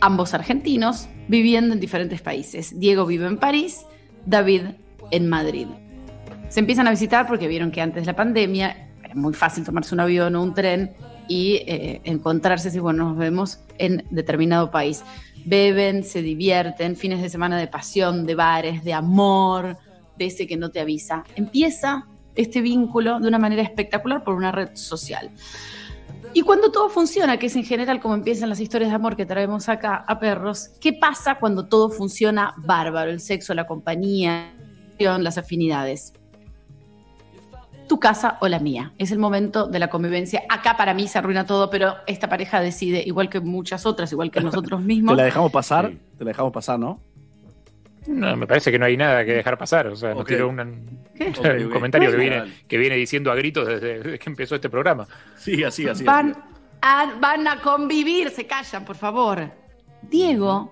ambos 0.00 0.34
argentinos, 0.34 1.08
viviendo 1.28 1.72
en 1.72 1.80
diferentes 1.80 2.20
países. 2.20 2.78
Diego 2.78 3.06
vive 3.06 3.26
en 3.26 3.38
París, 3.38 3.86
David 4.26 4.62
en 5.10 5.28
Madrid. 5.28 5.68
Se 6.50 6.60
empiezan 6.60 6.86
a 6.86 6.90
visitar 6.90 7.26
porque 7.26 7.48
vieron 7.48 7.70
que 7.70 7.80
antes 7.80 8.02
de 8.02 8.06
la 8.06 8.16
pandemia 8.16 8.90
era 9.02 9.14
muy 9.14 9.32
fácil 9.32 9.64
tomarse 9.64 9.94
un 9.94 10.00
avión 10.00 10.36
o 10.36 10.42
un 10.42 10.54
tren 10.54 10.92
y 11.26 11.62
eh, 11.66 12.00
encontrarse 12.04 12.70
si 12.70 12.78
bueno, 12.78 13.08
nos 13.08 13.16
vemos 13.16 13.60
en 13.78 14.04
determinado 14.10 14.70
país. 14.70 15.02
Beben, 15.44 16.04
se 16.04 16.22
divierten, 16.22 16.96
fines 16.96 17.20
de 17.20 17.28
semana 17.28 17.58
de 17.58 17.66
pasión, 17.66 18.26
de 18.26 18.34
bares, 18.34 18.82
de 18.84 18.92
amor, 18.92 19.76
de 20.16 20.26
ese 20.26 20.46
que 20.46 20.56
no 20.56 20.70
te 20.70 20.80
avisa. 20.80 21.24
Empieza 21.36 22.06
este 22.34 22.60
vínculo 22.60 23.20
de 23.20 23.28
una 23.28 23.38
manera 23.38 23.62
espectacular 23.62 24.24
por 24.24 24.34
una 24.34 24.52
red 24.52 24.70
social. 24.74 25.30
Y 26.32 26.42
cuando 26.42 26.72
todo 26.72 26.88
funciona, 26.88 27.38
que 27.38 27.46
es 27.46 27.56
en 27.56 27.64
general 27.64 28.00
como 28.00 28.14
empiezan 28.14 28.48
las 28.48 28.58
historias 28.58 28.90
de 28.90 28.96
amor 28.96 29.16
que 29.16 29.26
traemos 29.26 29.68
acá 29.68 30.04
a 30.08 30.18
perros, 30.18 30.70
¿qué 30.80 30.92
pasa 30.92 31.36
cuando 31.36 31.66
todo 31.66 31.90
funciona 31.90 32.54
bárbaro? 32.56 33.10
El 33.10 33.20
sexo, 33.20 33.54
la 33.54 33.66
compañía, 33.66 34.52
las 34.98 35.38
afinidades. 35.38 36.12
Tu 37.88 38.00
casa 38.00 38.38
o 38.40 38.48
la 38.48 38.58
mía. 38.58 38.92
Es 38.98 39.10
el 39.10 39.18
momento 39.18 39.66
de 39.66 39.78
la 39.78 39.88
convivencia. 39.88 40.42
Acá 40.48 40.76
para 40.76 40.94
mí 40.94 41.08
se 41.08 41.18
arruina 41.18 41.44
todo, 41.44 41.70
pero 41.70 41.94
esta 42.06 42.28
pareja 42.28 42.60
decide, 42.60 43.02
igual 43.04 43.28
que 43.28 43.40
muchas 43.40 43.86
otras, 43.86 44.10
igual 44.12 44.30
que 44.30 44.40
nosotros 44.40 44.80
mismos. 44.82 45.14
¿Te 45.14 45.18
la 45.18 45.24
dejamos 45.24 45.52
pasar? 45.52 45.92
Te 46.18 46.24
la 46.24 46.30
dejamos 46.30 46.52
pasar, 46.52 46.78
¿no? 46.78 47.00
No, 48.06 48.36
me 48.36 48.46
parece 48.46 48.70
que 48.70 48.78
no 48.78 48.84
hay 48.84 48.96
nada 48.96 49.24
que 49.24 49.32
dejar 49.32 49.56
pasar. 49.56 49.86
O 49.86 49.96
sea, 49.96 50.14
no 50.14 50.24
quiero 50.24 50.48
un, 50.50 50.56
comentario 51.72 52.10
que 52.10 52.16
viene, 52.16 52.42
que 52.68 52.78
viene 52.78 52.96
diciendo 52.96 53.32
a 53.32 53.34
gritos 53.34 53.66
desde, 53.66 54.18
que 54.18 54.30
empezó 54.30 54.54
este 54.54 54.68
programa. 54.68 55.06
Sí, 55.36 55.64
así, 55.64 55.88
así. 55.88 56.04
van, 56.04 56.36
a, 56.82 57.14
van 57.18 57.48
a 57.48 57.60
convivir, 57.60 58.30
se 58.30 58.46
callan, 58.46 58.84
por 58.84 58.96
favor. 58.96 59.50
Diego 60.02 60.70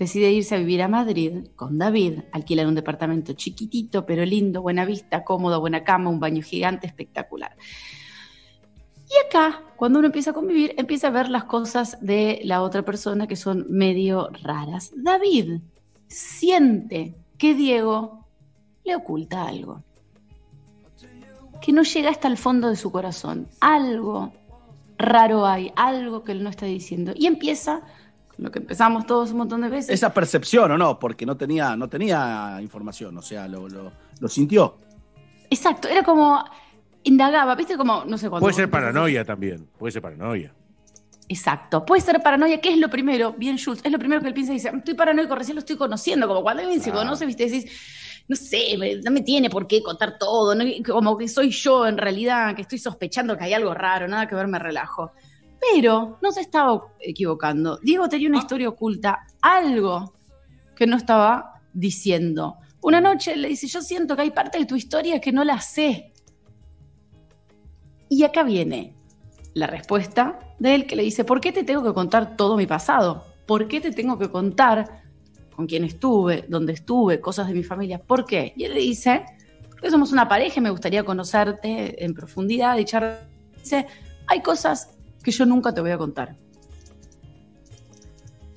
decide 0.00 0.32
irse 0.32 0.54
a 0.54 0.58
vivir 0.58 0.80
a 0.80 0.88
Madrid 0.88 1.48
con 1.54 1.76
David, 1.76 2.20
alquilan 2.32 2.68
un 2.68 2.74
departamento 2.74 3.34
chiquitito 3.34 4.06
pero 4.06 4.24
lindo, 4.24 4.62
buena 4.62 4.86
vista, 4.86 5.24
cómodo, 5.24 5.60
buena 5.60 5.84
cama, 5.84 6.08
un 6.08 6.18
baño 6.18 6.42
gigante, 6.42 6.86
espectacular. 6.86 7.54
Y 8.96 9.26
acá, 9.26 9.62
cuando 9.76 9.98
uno 9.98 10.06
empieza 10.06 10.30
a 10.30 10.32
convivir, 10.32 10.74
empieza 10.78 11.08
a 11.08 11.10
ver 11.10 11.28
las 11.28 11.44
cosas 11.44 11.98
de 12.00 12.40
la 12.44 12.62
otra 12.62 12.82
persona 12.82 13.26
que 13.26 13.36
son 13.36 13.66
medio 13.68 14.30
raras. 14.42 14.90
David 14.96 15.60
siente 16.06 17.14
que 17.36 17.54
Diego 17.54 18.26
le 18.84 18.96
oculta 18.96 19.46
algo, 19.46 19.82
que 21.60 21.72
no 21.72 21.82
llega 21.82 22.08
hasta 22.08 22.28
el 22.28 22.38
fondo 22.38 22.70
de 22.70 22.76
su 22.76 22.90
corazón. 22.90 23.48
Algo 23.60 24.32
raro 24.96 25.46
hay, 25.46 25.72
algo 25.76 26.24
que 26.24 26.32
él 26.32 26.42
no 26.42 26.48
está 26.48 26.64
diciendo. 26.64 27.12
Y 27.14 27.26
empieza 27.26 27.82
lo 28.40 28.50
que 28.50 28.58
empezamos 28.58 29.06
todos 29.06 29.30
un 29.32 29.38
montón 29.38 29.60
de 29.60 29.68
veces. 29.68 29.90
Esa 29.90 30.12
percepción 30.12 30.70
o 30.70 30.78
no, 30.78 30.98
porque 30.98 31.26
no 31.26 31.36
tenía, 31.36 31.76
no 31.76 31.88
tenía 31.88 32.58
información, 32.60 33.16
o 33.18 33.22
sea, 33.22 33.46
lo, 33.46 33.68
lo, 33.68 33.92
lo 34.18 34.28
sintió. 34.28 34.76
Exacto, 35.50 35.88
era 35.88 36.02
como 36.02 36.42
indagaba, 37.02 37.54
¿viste? 37.54 37.76
Como, 37.76 38.04
no 38.04 38.16
sé 38.16 38.28
cuándo. 38.28 38.44
Puede 38.44 38.54
ser 38.54 38.70
paranoia 38.70 39.24
también. 39.24 39.68
Puede 39.78 39.92
ser 39.92 40.02
paranoia. 40.02 40.54
Exacto. 41.28 41.84
Puede 41.84 42.00
ser 42.00 42.20
paranoia, 42.20 42.60
¿qué 42.60 42.70
es 42.72 42.78
lo 42.78 42.88
primero? 42.88 43.34
Bien, 43.36 43.56
Schultz, 43.56 43.82
es 43.84 43.92
lo 43.92 43.98
primero 43.98 44.20
que 44.20 44.28
él 44.28 44.34
piensa 44.34 44.52
y 44.52 44.56
dice, 44.56 44.72
estoy 44.74 44.94
paranoico, 44.94 45.34
recién 45.34 45.54
lo 45.54 45.60
estoy 45.60 45.76
conociendo. 45.76 46.26
Como 46.26 46.42
cuando 46.42 46.62
alguien 46.62 46.80
se 46.80 46.90
conoce, 46.90 47.26
viste, 47.26 47.44
decís, 47.44 47.70
no 48.26 48.36
sé, 48.36 48.76
no 49.04 49.10
me 49.10 49.22
tiene 49.22 49.48
por 49.48 49.66
qué 49.66 49.82
contar 49.82 50.18
todo, 50.18 50.54
¿no? 50.54 50.64
como 50.86 51.16
que 51.16 51.28
soy 51.28 51.50
yo 51.50 51.86
en 51.86 51.98
realidad, 51.98 52.54
que 52.54 52.62
estoy 52.62 52.78
sospechando 52.78 53.36
que 53.36 53.44
hay 53.44 53.54
algo 53.54 53.74
raro, 53.74 54.08
nada 54.08 54.26
que 54.26 54.34
ver, 54.34 54.48
me 54.48 54.58
relajo. 54.58 55.12
Pero 55.60 56.18
no 56.22 56.32
se 56.32 56.40
estaba 56.40 56.82
equivocando. 57.00 57.78
Diego 57.82 58.08
tenía 58.08 58.28
una 58.28 58.38
historia 58.38 58.68
oculta, 58.68 59.26
algo 59.42 60.14
que 60.74 60.86
no 60.86 60.96
estaba 60.96 61.60
diciendo. 61.72 62.56
Una 62.82 63.00
noche 63.00 63.36
le 63.36 63.48
dice, 63.48 63.66
yo 63.66 63.82
siento 63.82 64.16
que 64.16 64.22
hay 64.22 64.30
parte 64.30 64.58
de 64.58 64.64
tu 64.64 64.74
historia 64.74 65.20
que 65.20 65.32
no 65.32 65.44
la 65.44 65.60
sé. 65.60 66.12
Y 68.08 68.24
acá 68.24 68.42
viene 68.42 68.96
la 69.54 69.66
respuesta 69.66 70.38
de 70.58 70.74
él 70.74 70.86
que 70.86 70.96
le 70.96 71.02
dice, 71.02 71.24
¿por 71.24 71.40
qué 71.40 71.52
te 71.52 71.64
tengo 71.64 71.82
que 71.82 71.92
contar 71.92 72.36
todo 72.36 72.56
mi 72.56 72.66
pasado? 72.66 73.24
¿Por 73.46 73.68
qué 73.68 73.80
te 73.80 73.92
tengo 73.92 74.18
que 74.18 74.30
contar 74.30 75.02
con 75.54 75.66
quién 75.66 75.84
estuve, 75.84 76.46
dónde 76.48 76.72
estuve, 76.72 77.20
cosas 77.20 77.48
de 77.48 77.54
mi 77.54 77.62
familia? 77.62 77.98
¿Por 77.98 78.24
qué? 78.24 78.54
Y 78.56 78.64
él 78.64 78.74
le 78.74 78.80
dice, 78.80 79.24
porque 79.68 79.90
somos 79.90 80.12
una 80.12 80.28
pareja 80.28 80.58
y 80.58 80.62
me 80.62 80.70
gustaría 80.70 81.04
conocerte 81.04 82.02
en 82.04 82.14
profundidad 82.14 82.78
y 82.78 82.84
charlar. 82.84 83.28
Dice, 83.58 83.86
hay 84.26 84.40
cosas 84.40 84.96
que 85.22 85.30
yo 85.30 85.46
nunca 85.46 85.74
te 85.74 85.80
voy 85.80 85.90
a 85.90 85.98
contar. 85.98 86.36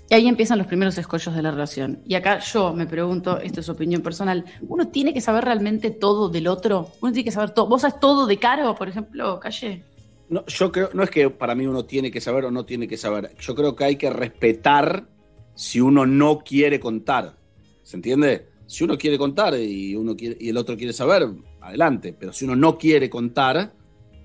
Y 0.09 0.15
ahí 0.15 0.27
empiezan 0.27 0.59
los 0.59 0.67
primeros 0.67 0.97
escollos 0.97 1.33
de 1.33 1.41
la 1.41 1.51
relación. 1.51 2.03
Y 2.05 2.13
acá 2.15 2.39
yo 2.39 2.73
me 2.73 2.85
pregunto, 2.85 3.39
esto 3.39 3.61
es 3.61 3.69
opinión 3.69 4.01
personal, 4.01 4.45
¿uno 4.67 4.89
tiene 4.89 5.13
que 5.13 5.21
saber 5.21 5.45
realmente 5.45 5.89
todo 5.89 6.29
del 6.29 6.47
otro? 6.47 6.91
¿Uno 7.01 7.11
tiene 7.11 7.25
que 7.25 7.31
saber 7.31 7.51
todo? 7.51 7.67
¿Vos 7.67 7.81
sabes 7.81 7.99
todo 7.99 8.27
de 8.27 8.37
Caro, 8.37 8.75
por 8.75 8.89
ejemplo, 8.89 9.39
Calle? 9.39 9.83
No, 10.29 10.45
yo 10.45 10.71
creo, 10.71 10.89
no 10.93 11.03
es 11.03 11.09
que 11.09 11.29
para 11.29 11.55
mí 11.55 11.65
uno 11.65 11.85
tiene 11.85 12.11
que 12.11 12.21
saber 12.21 12.45
o 12.45 12.51
no 12.51 12.65
tiene 12.65 12.87
que 12.87 12.97
saber. 12.97 13.35
Yo 13.39 13.55
creo 13.55 13.75
que 13.75 13.85
hay 13.85 13.95
que 13.95 14.09
respetar 14.09 15.07
si 15.55 15.81
uno 15.81 16.05
no 16.05 16.39
quiere 16.39 16.79
contar. 16.79 17.35
¿Se 17.81 17.95
entiende? 17.95 18.49
Si 18.65 18.83
uno 18.83 18.97
quiere 18.97 19.17
contar 19.17 19.55
y 19.55 19.95
uno 19.95 20.15
quiere, 20.15 20.37
y 20.39 20.49
el 20.49 20.57
otro 20.57 20.77
quiere 20.77 20.93
saber, 20.93 21.27
adelante. 21.61 22.15
Pero 22.17 22.33
si 22.33 22.45
uno 22.45 22.55
no 22.55 22.77
quiere 22.77 23.09
contar, 23.09 23.73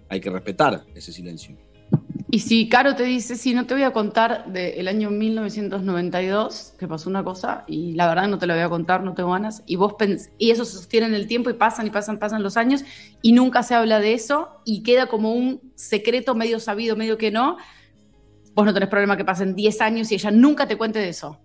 hay 0.09 0.21
que 0.21 0.31
respetar 0.31 0.85
ese 0.95 1.13
silencio. 1.13 1.57
Y 2.31 2.41
si 2.41 2.69
Caro 2.69 2.95
te 2.95 3.05
dice, 3.05 3.37
sí, 3.37 3.55
no 3.55 3.67
te 3.67 3.73
voy 3.73 3.85
a 3.85 3.93
contar 3.93 4.53
del 4.53 4.87
año 4.87 5.11
1992, 5.11 6.75
que 6.79 6.87
pasó 6.87 7.09
una 7.09 7.25
cosa, 7.25 7.65
y 7.67 7.93
la 7.95 8.07
verdad 8.07 8.29
no 8.29 8.39
te 8.39 8.47
la 8.47 8.53
voy 8.55 8.63
a 8.63 8.69
contar, 8.69 9.03
no 9.03 9.15
tengo 9.15 9.31
ganas, 9.31 9.63
y 9.65 9.77
vos 9.77 9.95
pens- 9.95 10.31
y 10.37 10.51
eso 10.51 10.67
sostiene 10.67 11.07
en 11.07 11.15
el 11.15 11.27
tiempo 11.27 11.49
y 11.49 11.55
pasan 11.55 11.87
y 11.87 11.91
pasan, 11.91 12.19
pasan 12.19 12.43
los 12.43 12.59
años, 12.59 12.85
y 13.23 13.33
nunca 13.33 13.63
se 13.63 13.75
habla 13.75 13.99
de 13.99 14.13
eso, 14.13 14.51
y 14.67 14.83
queda 14.83 15.07
como 15.07 15.33
un 15.33 15.73
secreto 15.75 16.35
medio 16.35 16.61
sabido, 16.61 16.97
medio 16.97 17.17
que 17.17 17.31
no, 17.31 17.57
vos 18.55 18.67
no 18.67 18.75
tenés 18.75 18.91
problema 18.91 19.17
que 19.17 19.25
pasen 19.25 19.55
10 19.55 19.81
años 19.81 20.13
y 20.13 20.17
ella 20.17 20.31
nunca 20.31 20.69
te 20.69 20.77
cuente 20.77 20.99
de 20.99 21.09
eso. 21.09 21.39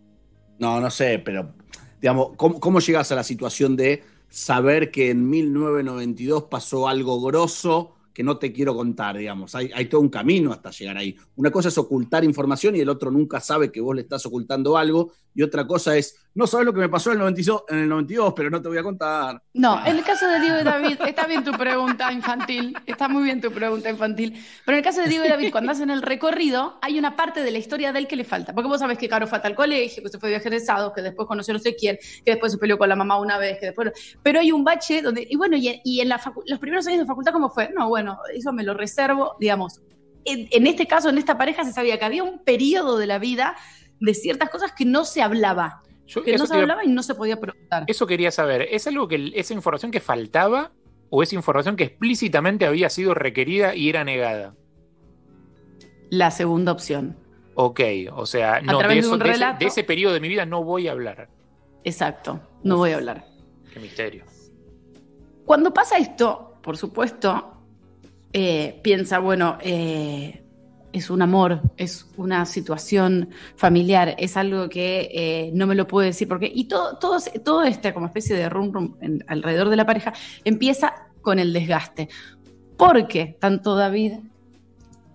No, 0.59 0.81
no 0.81 0.89
sé, 0.91 1.19
pero 1.19 1.53
digamos, 2.01 2.31
¿cómo, 2.35 2.59
cómo 2.59 2.79
llegas 2.81 3.09
a 3.11 3.15
la 3.15 3.23
situación 3.23 3.77
de 3.77 4.03
saber 4.29 4.91
que 4.91 5.11
en 5.11 5.29
1992 5.29 6.43
pasó 6.49 6.87
algo 6.89 7.21
grosso 7.21 7.93
que 8.13 8.23
no 8.23 8.37
te 8.37 8.53
quiero 8.53 8.75
contar, 8.75 9.17
digamos? 9.17 9.55
Hay, 9.55 9.71
hay 9.73 9.85
todo 9.85 10.01
un 10.01 10.09
camino 10.09 10.51
hasta 10.51 10.69
llegar 10.69 10.97
ahí. 10.97 11.15
Una 11.35 11.51
cosa 11.51 11.69
es 11.69 11.77
ocultar 11.77 12.23
información 12.23 12.75
y 12.75 12.79
el 12.79 12.89
otro 12.89 13.09
nunca 13.09 13.39
sabe 13.41 13.71
que 13.71 13.81
vos 13.81 13.95
le 13.95 14.01
estás 14.03 14.25
ocultando 14.25 14.77
algo, 14.77 15.11
y 15.33 15.41
otra 15.41 15.65
cosa 15.65 15.97
es, 15.97 16.15
no 16.35 16.47
sabes 16.47 16.65
lo 16.65 16.73
que 16.73 16.79
me 16.79 16.89
pasó 16.89 17.09
en 17.11 17.13
el 17.17 17.19
92, 17.19 17.63
en 17.69 17.77
el 17.79 17.89
92 17.89 18.33
pero 18.35 18.49
no 18.49 18.61
te 18.61 18.67
voy 18.69 18.77
a 18.77 18.83
contar. 18.83 19.41
No, 19.53 19.85
en 19.85 19.97
el 19.97 20.03
caso 20.03 20.27
de 20.27 20.39
Diego 20.39 20.59
y 20.59 20.63
David, 20.63 20.97
está 21.07 21.27
bien 21.27 21.43
tu 21.43 21.51
pregunta 21.51 22.11
infantil, 22.11 22.75
está 22.85 23.07
muy 23.07 23.23
bien 23.23 23.39
tu 23.41 23.51
pregunta 23.51 23.89
infantil, 23.89 24.33
pero 24.65 24.75
en 24.77 24.79
el 24.79 24.83
caso 24.83 25.01
de 25.01 25.07
Diego 25.07 25.25
y 25.25 25.29
David, 25.29 25.51
cuando 25.51 25.71
hacen 25.71 25.89
el 25.89 26.01
recorrido, 26.01 26.79
hay 26.81 26.97
una 26.97 27.15
parte 27.15 27.43
de 27.43 27.51
la 27.51 27.57
historia 27.59 27.93
de 27.93 27.99
él 27.99 28.07
que 28.07 28.15
le 28.15 28.23
falta, 28.23 28.53
porque 28.53 28.67
vos 28.67 28.79
sabés 28.79 28.97
que 28.97 29.07
Caro 29.07 29.27
fue 29.27 29.39
el 29.43 29.55
colegio, 29.55 30.01
que 30.01 30.09
se 30.09 30.19
fue 30.19 30.29
de 30.29 30.35
viaje 30.35 30.47
egresado, 30.47 30.93
que 30.93 31.01
después 31.01 31.27
conoció 31.27 31.53
no 31.53 31.59
sé 31.59 31.75
quién, 31.75 31.97
que 32.25 32.31
después 32.31 32.51
se 32.51 32.57
peleó 32.57 32.77
con 32.77 32.89
la 32.89 32.95
mamá 32.95 33.19
una 33.19 33.37
vez, 33.37 33.57
que 33.59 33.67
después... 33.67 33.91
Pero 34.23 34.39
hay 34.39 34.51
un 34.51 34.63
bache 34.63 35.01
donde, 35.01 35.27
y 35.29 35.35
bueno, 35.35 35.55
y, 35.57 35.81
y 35.83 36.01
en 36.01 36.09
la 36.09 36.19
facu- 36.19 36.43
los 36.47 36.59
primeros 36.59 36.87
años 36.87 36.99
de 37.01 37.05
facultad, 37.05 37.31
¿cómo 37.33 37.49
fue? 37.49 37.69
No, 37.77 37.89
bueno, 37.89 38.17
eso 38.33 38.51
me 38.53 38.63
lo 38.63 38.73
reservo, 38.73 39.35
digamos. 39.39 39.81
En, 40.25 40.47
en 40.51 40.67
este 40.67 40.87
caso, 40.87 41.09
en 41.09 41.17
esta 41.17 41.37
pareja, 41.37 41.63
se 41.63 41.73
sabía 41.73 41.99
que 41.99 42.05
había 42.05 42.23
un 42.23 42.43
periodo 42.43 42.97
de 42.97 43.07
la 43.07 43.19
vida 43.19 43.55
de 43.99 44.13
ciertas 44.13 44.49
cosas 44.49 44.71
que 44.71 44.85
no 44.85 45.05
se 45.05 45.21
hablaba. 45.21 45.81
Que 46.21 46.37
no 46.37 46.45
se 46.45 46.55
hablaba 46.55 46.83
y 46.83 46.89
no 46.89 47.01
se 47.01 47.15
podía 47.15 47.39
preguntar. 47.39 47.85
Eso 47.87 48.05
quería 48.05 48.29
saber. 48.31 48.67
¿Es 48.71 48.85
algo 48.87 49.07
que 49.07 49.31
esa 49.35 49.53
información 49.53 49.91
que 49.91 49.99
faltaba 50.01 50.71
o 51.09 51.23
es 51.23 51.31
información 51.33 51.75
que 51.75 51.85
explícitamente 51.85 52.65
había 52.65 52.89
sido 52.89 53.13
requerida 53.13 53.73
y 53.75 53.89
era 53.89 54.03
negada? 54.03 54.55
La 56.09 56.29
segunda 56.31 56.71
opción. 56.71 57.15
Ok, 57.55 57.79
o 58.13 58.25
sea, 58.25 58.61
no, 58.61 58.79
de, 58.79 58.97
eso- 58.99 59.17
de 59.17 59.29
ese, 59.31 59.45
de 59.59 59.65
ese 59.65 59.83
periodo 59.83 60.13
de 60.13 60.19
mi 60.19 60.27
vida 60.27 60.45
no 60.45 60.63
voy 60.63 60.87
a 60.87 60.91
hablar. 60.91 61.29
Exacto, 61.83 62.39
no 62.63 62.77
voy 62.77 62.91
a 62.91 62.95
hablar. 62.97 63.25
Qué 63.73 63.79
misterio. 63.79 64.25
Cuando 65.45 65.73
pasa 65.73 65.97
esto, 65.97 66.55
por 66.61 66.77
supuesto, 66.77 67.57
eh, 68.31 68.79
piensa, 68.83 69.19
bueno, 69.19 69.57
eh, 69.61 70.42
es 70.93 71.09
un 71.09 71.21
amor, 71.21 71.61
es 71.75 72.07
una 72.15 72.45
situación 72.45 73.29
familiar, 73.57 74.15
es 74.17 74.37
algo 74.37 74.69
que 74.69 75.09
eh, 75.11 75.51
no 75.53 75.67
me 75.67 75.75
lo 75.75 75.87
puedo 75.87 76.05
decir, 76.05 76.27
porque, 76.27 76.49
y 76.53 76.65
todo, 76.65 76.97
todo, 76.97 77.17
todo 77.43 77.63
este 77.63 77.93
como 77.93 78.05
especie 78.05 78.35
de 78.35 78.47
rum 78.47 78.71
rum 78.71 78.95
en- 79.01 79.25
alrededor 79.27 79.69
de 79.69 79.75
la 79.75 79.85
pareja 79.85 80.13
empieza 80.45 80.93
con 81.21 81.39
el 81.39 81.51
desgaste. 81.51 82.07
Porque 82.77 83.35
tanto 83.39 83.75
David 83.75 84.13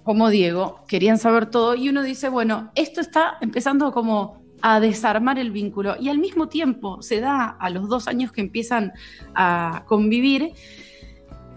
como 0.05 0.31
Diego 0.31 0.85
querían 0.89 1.19
saber 1.19 1.47
todo 1.47 1.75
y 1.75 1.89
uno 1.89 2.03
dice, 2.03 2.29
bueno, 2.29 2.71
esto 2.75 3.01
está 3.01 3.37
empezando 3.41 3.93
como 3.93 4.39
a 4.63 4.81
desarmar 4.81 5.39
el 5.39 5.51
vínculo 5.53 5.97
y 6.01 6.09
al 6.09 6.19
mismo 6.19 6.49
tiempo 6.49 7.01
se 7.03 7.21
da 7.21 7.45
a 7.61 7.71
los 7.71 7.89
dos 7.89 8.09
años 8.09 8.33
que 8.33 8.41
empiezan 8.41 8.93
a 9.35 9.85
convivir, 9.87 10.53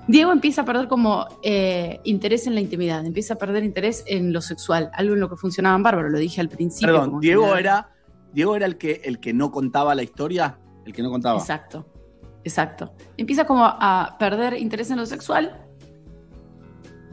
Diego 0.08 0.32
empieza 0.32 0.62
a 0.62 0.66
perder 0.66 0.88
como 0.88 1.28
eh, 1.44 2.00
interés 2.04 2.48
en 2.48 2.56
la 2.56 2.62
intimidad, 2.62 3.06
empieza 3.06 3.36
a 3.36 3.38
perder 3.38 3.64
interés 3.64 4.04
en 4.08 4.34
lo 4.34 4.42
sexual, 4.42 4.90
algo 4.94 5.14
en 5.14 5.20
lo 5.20 5.30
que 5.30 5.36
funcionaban 5.36 5.84
bárbaro, 5.84 6.10
lo 6.10 6.18
dije 6.18 6.42
al 6.42 6.50
principio. 6.50 6.94
Perdón, 6.94 7.20
Diego 7.20 7.56
era, 7.56 7.92
Diego 8.34 8.56
era 8.56 8.66
el 8.66 8.78
que, 8.78 9.02
el 9.06 9.20
que 9.20 9.34
no 9.34 9.52
contaba 9.52 9.96
la 9.96 10.04
historia, 10.04 10.60
el 10.86 10.94
que 10.94 11.04
no 11.04 11.12
contaba. 11.12 11.40
Exacto, 11.40 11.86
exacto. 12.44 12.94
Empieza 13.18 13.46
como 13.46 13.64
a 13.66 14.16
perder 14.20 14.54
interés 14.56 14.90
en 14.92 14.98
lo 14.98 15.06
sexual. 15.06 15.68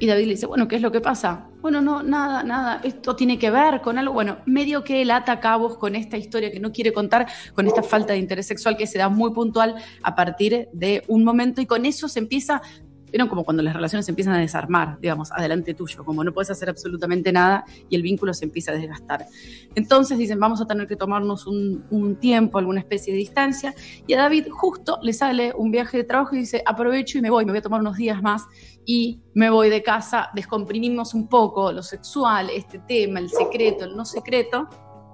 Y 0.01 0.07
David 0.07 0.27
le 0.27 0.31
dice, 0.31 0.47
bueno, 0.47 0.69
¿qué 0.69 0.77
es 0.77 0.83
lo 0.83 0.93
que 0.93 1.01
pasa? 1.01 1.49
Bueno, 1.61 1.81
no, 1.81 2.05
nada, 2.05 2.45
nada, 2.45 2.81
esto 2.85 3.17
tiene 3.17 3.37
que 3.37 3.51
ver 3.51 3.81
con 3.81 3.99
algo. 3.99 4.15
Bueno, 4.15 4.39
medio 4.47 4.85
que 4.85 5.03
él 5.03 5.11
ata 5.11 5.41
cabos 5.41 5.77
con 5.77 5.97
esta 5.97 6.17
historia 6.17 6.53
que 6.53 6.61
no 6.61 6.71
quiere 6.71 6.93
contar, 6.93 7.27
con 7.53 7.67
esta 7.67 7.83
falta 7.83 8.13
de 8.13 8.21
interés 8.21 8.47
sexual 8.47 8.77
que 8.77 8.87
se 8.87 8.99
da 8.99 9.09
muy 9.09 9.33
puntual 9.33 9.75
a 10.03 10.15
partir 10.15 10.69
de 10.73 11.03
un 11.09 11.25
momento 11.25 11.61
y 11.61 11.67
con 11.67 11.85
eso 11.85 12.09
se 12.09 12.21
empieza, 12.21 12.63
vieron 13.11 13.29
como 13.29 13.45
cuando 13.45 13.63
las 13.63 13.75
relaciones 13.75 14.07
se 14.07 14.13
empiezan 14.13 14.35
a 14.35 14.39
desarmar, 14.39 14.99
digamos, 15.01 15.33
adelante 15.33 15.75
tuyo, 15.75 16.05
como 16.05 16.25
no 16.25 16.33
puedes 16.33 16.51
hacer 16.51 16.69
absolutamente 16.69 17.33
nada 17.33 17.65
y 17.89 17.97
el 17.97 18.03
vínculo 18.03 18.35
se 18.35 18.45
empieza 18.45 18.73
a 18.73 18.75
desgastar. 18.75 19.27
Entonces 19.75 20.19
dicen, 20.19 20.39
vamos 20.39 20.61
a 20.61 20.67
tener 20.67 20.87
que 20.87 20.97
tomarnos 20.97 21.47
un, 21.47 21.85
un 21.91 22.17
tiempo, 22.17 22.59
alguna 22.59 22.81
especie 22.81 23.13
de 23.13 23.19
distancia. 23.19 23.75
Y 24.07 24.15
a 24.15 24.19
David 24.19 24.47
justo 24.51 24.99
le 25.03 25.13
sale 25.13 25.53
un 25.57 25.71
viaje 25.71 25.99
de 25.99 26.05
trabajo 26.05 26.35
y 26.35 26.41
dice, 26.41 26.63
aprovecho 26.65 27.19
y 27.19 27.23
me 27.23 27.31
voy, 27.31 27.45
me 27.45 27.53
voy 27.53 27.59
a 27.59 27.63
tomar 27.63 27.81
unos 27.81 27.97
días 27.97 28.23
más 28.23 28.47
y 28.91 29.21
me 29.35 29.51
voy 29.51 29.69
de 29.69 29.83
casa, 29.83 30.31
descomprimimos 30.35 31.13
un 31.13 31.29
poco 31.29 31.73
lo 31.73 31.83
sexual, 31.83 32.49
este 32.49 32.79
tema, 32.79 33.19
el 33.19 33.29
secreto, 33.29 33.85
el 33.85 33.95
no 33.95 34.07
secreto, 34.07 34.67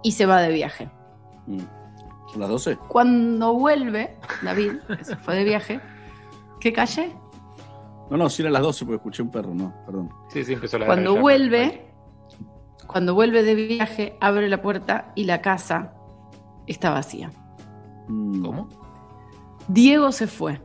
y 0.05 0.13
se 0.13 0.27
va 0.27 0.41
de 0.41 0.53
viaje. 0.53 0.89
Mm. 1.49 1.59
¿Son 2.31 2.41
las 2.41 2.49
12? 2.49 2.77
Cuando 2.89 3.55
vuelve, 3.55 4.17
David, 4.43 4.75
que 4.97 5.05
se 5.05 5.17
fue 5.17 5.35
de 5.35 5.45
viaje, 5.45 5.81
¿qué 6.61 6.73
calle? 6.73 7.17
No, 8.11 8.17
no, 8.17 8.29
si 8.29 8.43
eran 8.43 8.53
las 8.53 8.63
12 8.63 8.85
porque 8.85 8.97
escuché 8.97 9.23
un 9.23 9.31
perro, 9.31 9.55
no, 9.55 9.75
perdón. 9.87 10.11
Sí, 10.29 10.45
sí, 10.45 10.53
empezó 10.53 10.79
la 10.79 10.87
Cuando 10.87 11.17
vuelve, 11.17 11.87
cuando 12.87 13.15
vuelve 13.15 13.43
de 13.43 13.55
viaje, 13.55 14.17
abre 14.21 14.49
la 14.49 14.61
puerta 14.61 15.13
y 15.15 15.25
la 15.25 15.41
casa 15.41 15.95
está 16.67 16.91
vacía. 16.91 17.31
¿Cómo? 18.07 18.69
Diego 19.69 20.13
se 20.13 20.27
fue. 20.27 20.61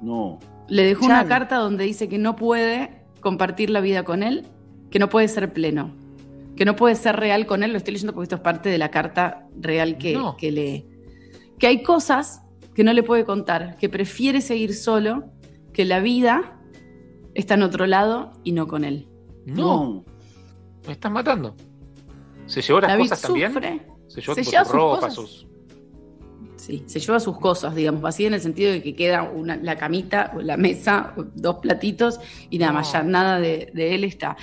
No. 0.00 0.38
Le 0.68 0.84
dejó 0.84 1.02
Chale. 1.02 1.14
una 1.14 1.28
carta 1.28 1.56
donde 1.56 1.84
dice 1.84 2.08
que 2.08 2.18
no 2.18 2.36
puede 2.36 3.04
compartir 3.20 3.70
la 3.70 3.80
vida 3.80 4.04
con 4.04 4.22
él, 4.22 4.46
que 4.90 4.98
no 4.98 5.08
puede 5.08 5.26
ser 5.28 5.52
pleno, 5.52 5.90
que 6.56 6.64
no 6.64 6.76
puede 6.76 6.94
ser 6.94 7.16
real 7.16 7.46
con 7.46 7.62
él. 7.64 7.72
Lo 7.72 7.78
estoy 7.78 7.94
leyendo 7.94 8.12
porque 8.12 8.24
esto 8.24 8.36
es 8.36 8.42
parte 8.42 8.68
de 8.68 8.78
la 8.78 8.90
carta 8.90 9.48
real 9.60 9.98
que, 9.98 10.14
No. 10.14 10.36
que 10.36 10.52
lee. 10.52 10.86
Que 11.58 11.66
hay 11.66 11.82
cosas 11.82 12.42
que 12.74 12.84
no 12.84 12.92
le 12.92 13.02
puede 13.02 13.24
contar, 13.24 13.76
que 13.76 13.88
prefiere 13.88 14.40
seguir 14.40 14.74
solo, 14.74 15.24
que 15.72 15.84
la 15.84 16.00
vida 16.00 16.55
está 17.36 17.54
en 17.54 17.62
otro 17.62 17.86
lado 17.86 18.32
y 18.44 18.52
no 18.52 18.66
con 18.66 18.84
él. 18.84 19.08
No. 19.44 20.04
Me 20.86 20.92
estás 20.92 21.10
matando. 21.12 21.54
¿Se 22.46 22.62
llevó 22.62 22.80
las 22.80 22.90
David 22.90 23.02
cosas 23.04 23.22
también? 23.22 23.52
sufre. 23.52 23.86
Se 24.08 24.20
llevó 24.20 24.34
Se 24.34 24.42
lleva 24.44 24.64
sus 24.64 24.70
sus 24.70 24.76
ropas, 24.76 25.00
cosas. 25.00 25.14
sus. 25.14 25.46
Sí, 26.56 26.82
se 26.86 26.98
lleva 27.00 27.20
sus 27.20 27.38
cosas, 27.38 27.74
digamos, 27.74 28.02
así 28.04 28.26
en 28.26 28.34
el 28.34 28.40
sentido 28.40 28.72
de 28.72 28.82
que 28.82 28.94
queda 28.96 29.22
una, 29.24 29.56
la 29.56 29.76
camita, 29.76 30.32
o 30.34 30.40
la 30.40 30.56
mesa, 30.56 31.12
dos 31.34 31.56
platitos 31.56 32.18
y 32.50 32.58
nada 32.58 32.72
más, 32.72 32.92
ya 32.92 33.02
nada 33.02 33.38
de, 33.38 33.70
de 33.74 33.94
él 33.94 34.04
está. 34.04 34.36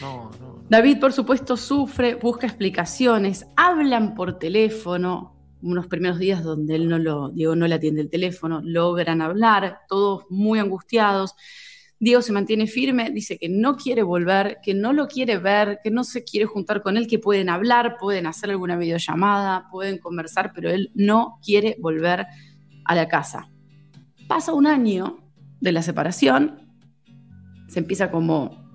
No, 0.00 0.30
no. 0.40 0.64
David, 0.68 0.98
por 1.00 1.12
supuesto, 1.12 1.56
sufre, 1.56 2.16
busca 2.16 2.46
explicaciones, 2.46 3.46
hablan 3.56 4.14
por 4.14 4.38
teléfono, 4.38 5.36
unos 5.62 5.86
primeros 5.86 6.18
días 6.18 6.42
donde 6.42 6.74
él 6.74 6.88
no 6.88 6.98
lo, 6.98 7.30
Diego 7.30 7.54
no 7.56 7.66
le 7.66 7.76
atiende 7.76 8.00
el 8.02 8.10
teléfono, 8.10 8.60
logran 8.62 9.22
hablar, 9.22 9.80
todos 9.88 10.24
muy 10.28 10.58
angustiados. 10.58 11.34
Diego 12.00 12.22
se 12.22 12.32
mantiene 12.32 12.66
firme, 12.66 13.10
dice 13.10 13.36
que 13.36 13.50
no 13.50 13.76
quiere 13.76 14.02
volver, 14.02 14.58
que 14.62 14.72
no 14.72 14.94
lo 14.94 15.06
quiere 15.06 15.36
ver, 15.36 15.80
que 15.84 15.90
no 15.90 16.02
se 16.02 16.24
quiere 16.24 16.46
juntar 16.46 16.80
con 16.80 16.96
él, 16.96 17.06
que 17.06 17.18
pueden 17.18 17.50
hablar, 17.50 17.98
pueden 18.00 18.26
hacer 18.26 18.48
alguna 18.48 18.78
videollamada, 18.78 19.68
pueden 19.70 19.98
conversar, 19.98 20.52
pero 20.54 20.70
él 20.70 20.90
no 20.94 21.38
quiere 21.44 21.76
volver 21.78 22.26
a 22.86 22.94
la 22.94 23.06
casa. 23.06 23.50
Pasa 24.28 24.54
un 24.54 24.66
año 24.66 25.18
de 25.60 25.72
la 25.72 25.82
separación, 25.82 26.72
se 27.68 27.80
empieza 27.80 28.10
como 28.10 28.72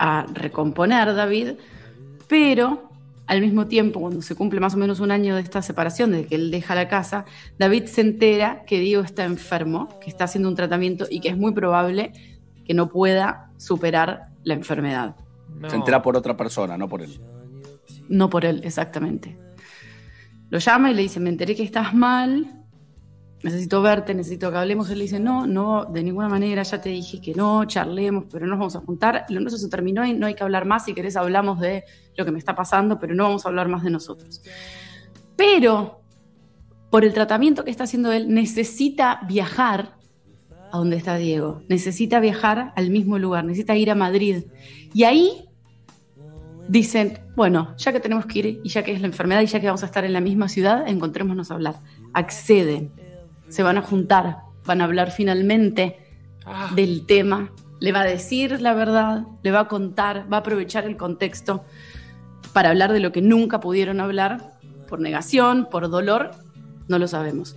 a 0.00 0.26
recomponer 0.34 1.14
David, 1.14 1.52
pero 2.26 2.90
al 3.28 3.40
mismo 3.40 3.68
tiempo, 3.68 4.00
cuando 4.00 4.20
se 4.20 4.34
cumple 4.34 4.58
más 4.58 4.74
o 4.74 4.78
menos 4.78 4.98
un 4.98 5.12
año 5.12 5.36
de 5.36 5.42
esta 5.42 5.62
separación, 5.62 6.10
desde 6.10 6.26
que 6.26 6.34
él 6.34 6.50
deja 6.50 6.74
la 6.74 6.88
casa, 6.88 7.24
David 7.56 7.84
se 7.84 8.00
entera 8.00 8.64
que 8.66 8.80
Diego 8.80 9.02
está 9.04 9.24
enfermo, 9.24 9.88
que 10.00 10.10
está 10.10 10.24
haciendo 10.24 10.48
un 10.48 10.56
tratamiento 10.56 11.06
y 11.08 11.20
que 11.20 11.28
es 11.28 11.36
muy 11.36 11.52
probable 11.52 12.12
que 12.68 12.74
no 12.74 12.90
pueda 12.90 13.50
superar 13.56 14.28
la 14.44 14.52
enfermedad. 14.52 15.16
Se 15.68 15.74
entera 15.74 16.02
por 16.02 16.18
otra 16.18 16.36
persona, 16.36 16.76
no 16.76 16.86
por 16.86 17.00
él. 17.00 17.18
No 18.10 18.28
por 18.28 18.44
él, 18.44 18.60
exactamente. 18.62 19.38
Lo 20.50 20.58
llama 20.58 20.90
y 20.90 20.94
le 20.94 21.02
dice, 21.02 21.18
me 21.18 21.30
enteré 21.30 21.56
que 21.56 21.62
estás 21.62 21.94
mal, 21.94 22.66
necesito 23.42 23.80
verte, 23.80 24.14
necesito 24.14 24.50
que 24.50 24.58
hablemos. 24.58 24.90
Él 24.90 24.98
le 24.98 25.04
dice, 25.04 25.18
no, 25.18 25.46
no, 25.46 25.86
de 25.86 26.02
ninguna 26.02 26.28
manera, 26.28 26.62
ya 26.62 26.78
te 26.78 26.90
dije 26.90 27.22
que 27.22 27.34
no, 27.34 27.64
charlemos, 27.64 28.24
pero 28.30 28.44
no 28.44 28.50
nos 28.50 28.58
vamos 28.58 28.76
a 28.76 28.80
juntar. 28.80 29.24
Lo 29.30 29.40
nuestro 29.40 29.58
se 29.58 29.70
terminó 29.70 30.04
y 30.04 30.12
no 30.12 30.26
hay 30.26 30.34
que 30.34 30.42
hablar 30.42 30.66
más. 30.66 30.84
Si 30.84 30.92
querés 30.92 31.16
hablamos 31.16 31.60
de 31.60 31.84
lo 32.18 32.24
que 32.26 32.30
me 32.30 32.38
está 32.38 32.54
pasando, 32.54 32.98
pero 32.98 33.14
no 33.14 33.24
vamos 33.24 33.46
a 33.46 33.48
hablar 33.48 33.68
más 33.68 33.82
de 33.82 33.90
nosotros. 33.90 34.42
Pero, 35.36 36.02
por 36.90 37.02
el 37.02 37.14
tratamiento 37.14 37.64
que 37.64 37.70
está 37.70 37.84
haciendo 37.84 38.12
él, 38.12 38.28
necesita 38.28 39.20
viajar 39.26 39.97
a 40.72 40.78
donde 40.78 40.96
está 40.96 41.16
Diego. 41.16 41.62
Necesita 41.68 42.20
viajar 42.20 42.72
al 42.76 42.90
mismo 42.90 43.18
lugar, 43.18 43.44
necesita 43.44 43.76
ir 43.76 43.90
a 43.90 43.94
Madrid. 43.94 44.44
Y 44.94 45.04
ahí 45.04 45.48
dicen, 46.68 47.18
bueno, 47.34 47.74
ya 47.76 47.92
que 47.92 48.00
tenemos 48.00 48.26
que 48.26 48.38
ir 48.38 48.60
y 48.62 48.68
ya 48.68 48.82
que 48.82 48.92
es 48.92 49.00
la 49.00 49.06
enfermedad 49.06 49.40
y 49.40 49.46
ya 49.46 49.60
que 49.60 49.66
vamos 49.66 49.82
a 49.82 49.86
estar 49.86 50.04
en 50.04 50.12
la 50.12 50.20
misma 50.20 50.48
ciudad, 50.48 50.86
encontrémonos 50.86 51.50
a 51.50 51.54
hablar. 51.54 51.76
Acceden, 52.12 52.92
se 53.48 53.62
van 53.62 53.78
a 53.78 53.82
juntar, 53.82 54.38
van 54.66 54.80
a 54.80 54.84
hablar 54.84 55.10
finalmente 55.10 55.98
del 56.74 57.06
tema, 57.06 57.50
le 57.80 57.92
va 57.92 58.02
a 58.02 58.06
decir 58.06 58.60
la 58.60 58.74
verdad, 58.74 59.26
le 59.42 59.50
va 59.50 59.60
a 59.60 59.68
contar, 59.68 60.30
va 60.32 60.38
a 60.38 60.40
aprovechar 60.40 60.84
el 60.84 60.96
contexto 60.96 61.64
para 62.52 62.70
hablar 62.70 62.92
de 62.92 63.00
lo 63.00 63.12
que 63.12 63.22
nunca 63.22 63.60
pudieron 63.60 64.00
hablar, 64.00 64.52
por 64.88 65.00
negación, 65.00 65.68
por 65.70 65.90
dolor, 65.90 66.30
no 66.88 66.98
lo 66.98 67.06
sabemos. 67.06 67.56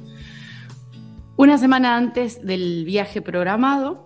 Una 1.41 1.57
semana 1.57 1.97
antes 1.97 2.45
del 2.45 2.85
viaje 2.85 3.19
programado, 3.19 4.05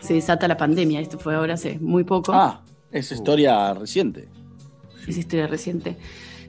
se 0.00 0.12
desata 0.12 0.46
la 0.46 0.58
pandemia. 0.58 1.00
Esto 1.00 1.18
fue 1.18 1.34
ahora 1.34 1.54
hace 1.54 1.78
muy 1.78 2.04
poco. 2.04 2.34
Ah, 2.34 2.60
es 2.92 3.10
historia 3.10 3.72
reciente. 3.72 4.28
Es 5.06 5.16
historia 5.16 5.46
reciente. 5.46 5.96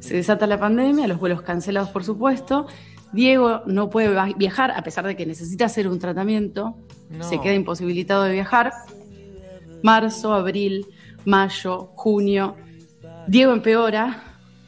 Se 0.01 0.15
desata 0.15 0.47
la 0.47 0.59
pandemia, 0.59 1.07
los 1.07 1.17
vuelos 1.17 1.43
cancelados, 1.43 1.91
por 1.91 2.03
supuesto. 2.03 2.67
Diego 3.13 3.61
no 3.67 3.89
puede 3.89 4.13
viajar, 4.35 4.71
a 4.71 4.83
pesar 4.83 5.07
de 5.07 5.15
que 5.15 5.25
necesita 5.25 5.63
hacer 5.63 5.88
un 5.88 5.97
tratamiento. 5.97 6.75
No. 7.09 7.23
Se 7.23 7.39
queda 7.39 7.53
imposibilitado 7.53 8.23
de 8.23 8.33
viajar. 8.33 8.73
Marzo, 9.81 10.33
abril, 10.33 10.88
mayo, 11.23 11.89
junio. 11.95 12.57
Diego 13.27 13.53
empeora. 13.53 14.21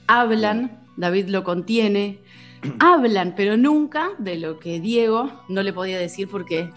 Hablan, 0.07 0.86
David 0.95 1.28
lo 1.28 1.44
contiene. 1.44 2.23
Hablan, 2.80 3.34
pero 3.35 3.57
nunca 3.57 4.11
de 4.18 4.38
lo 4.38 4.60
que 4.60 4.80
Diego 4.80 5.31
no 5.49 5.64
le 5.64 5.73
podía 5.73 5.98
decir 5.98 6.27
porque 6.27 6.69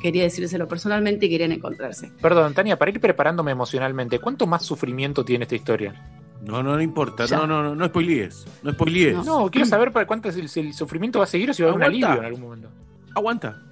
quería 0.00 0.22
decírselo 0.22 0.68
personalmente 0.68 1.26
y 1.26 1.30
querían 1.30 1.52
encontrarse. 1.52 2.10
Perdón, 2.20 2.54
Tania, 2.54 2.78
para 2.78 2.90
ir 2.90 3.00
preparándome 3.00 3.52
emocionalmente, 3.52 4.18
¿cuánto 4.18 4.46
más 4.46 4.64
sufrimiento 4.64 5.24
tiene 5.24 5.44
esta 5.44 5.54
historia? 5.54 5.94
No, 6.42 6.62
no, 6.62 6.76
no 6.76 6.82
importa. 6.82 7.26
Ya. 7.26 7.38
No, 7.38 7.46
no, 7.46 7.62
no, 7.62 7.74
no 7.74 7.86
spoilees. 7.86 8.46
No 8.62 8.72
spoilees. 8.72 9.24
No, 9.24 9.50
quiero 9.50 9.66
saber 9.66 9.90
para 9.90 10.06
cuánto 10.06 10.28
es 10.28 10.36
el, 10.36 10.48
si 10.48 10.60
el 10.60 10.74
sufrimiento 10.74 11.18
va 11.18 11.24
a 11.24 11.28
seguir 11.28 11.50
o 11.50 11.54
si 11.54 11.62
va 11.62 11.70
a 11.70 11.72
haber 11.72 11.88
un 11.88 11.92
alivio 11.92 12.18
en 12.18 12.24
algún 12.24 12.40
momento. 12.40 12.68
Aguanta. 13.14 13.62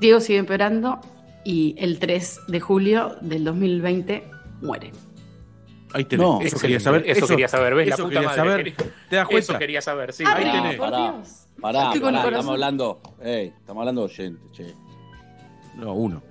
Diego 0.00 0.18
sigue 0.20 0.38
empeorando 0.38 0.98
y 1.44 1.74
el 1.78 1.98
3 1.98 2.40
de 2.48 2.60
julio 2.60 3.16
del 3.20 3.44
2020 3.44 4.24
muere. 4.62 4.92
Ahí 5.92 6.04
tenés. 6.04 6.26
No, 6.26 6.40
eso 6.40 6.58
quería 6.58 6.80
saber. 6.80 7.02
Eso 7.06 7.26
quería 7.26 7.48
saber, 7.48 7.74
¿ves? 7.74 7.88
La 7.88 7.94
eso 7.94 8.04
puta 8.04 8.14
quería 8.14 8.28
madre, 8.28 8.42
saber. 8.42 8.74
¿Te 9.08 9.16
das 9.16 9.26
cuenta? 9.26 9.52
Eso 9.52 9.58
quería 9.58 9.82
saber, 9.82 10.12
sí. 10.12 10.24
Ahí 10.26 10.44
Ay, 10.44 10.52
tenés. 10.52 10.76
Pará, 10.76 11.14
pará, 11.60 11.92
estamos 11.94 12.48
hablando, 12.48 13.00
estamos 13.22 13.80
hablando 13.80 14.00
de 14.02 14.04
oyentes, 14.04 14.52
che. 14.52 14.74
No, 15.76 15.94
uno. 15.94 16.22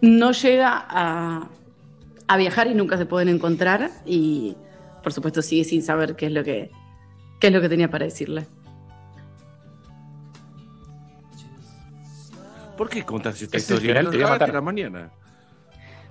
No 0.00 0.32
llega 0.32 0.84
a, 0.88 1.48
a 2.26 2.36
viajar 2.36 2.66
y 2.66 2.74
nunca 2.74 2.96
se 2.96 3.06
pueden 3.06 3.28
encontrar 3.28 3.90
y 4.04 4.56
por 5.02 5.12
supuesto 5.12 5.42
sigue 5.42 5.64
sin 5.64 5.82
saber 5.82 6.16
qué 6.16 6.26
es 6.26 6.32
lo 6.32 6.42
que, 6.44 6.70
qué 7.40 7.48
es 7.48 7.52
lo 7.52 7.60
que 7.60 7.68
tenía 7.68 7.90
para 7.90 8.04
decirle. 8.04 8.46
¿Por 12.76 12.88
qué 12.88 13.04
contás 13.04 13.40
esta 13.40 13.58
historia? 13.58 13.94
te 13.94 14.02
voy 14.04 14.14
a 14.14 14.18
grabaste 14.18 14.40
matar. 14.44 14.54
la 14.54 14.60
mañana. 14.60 15.10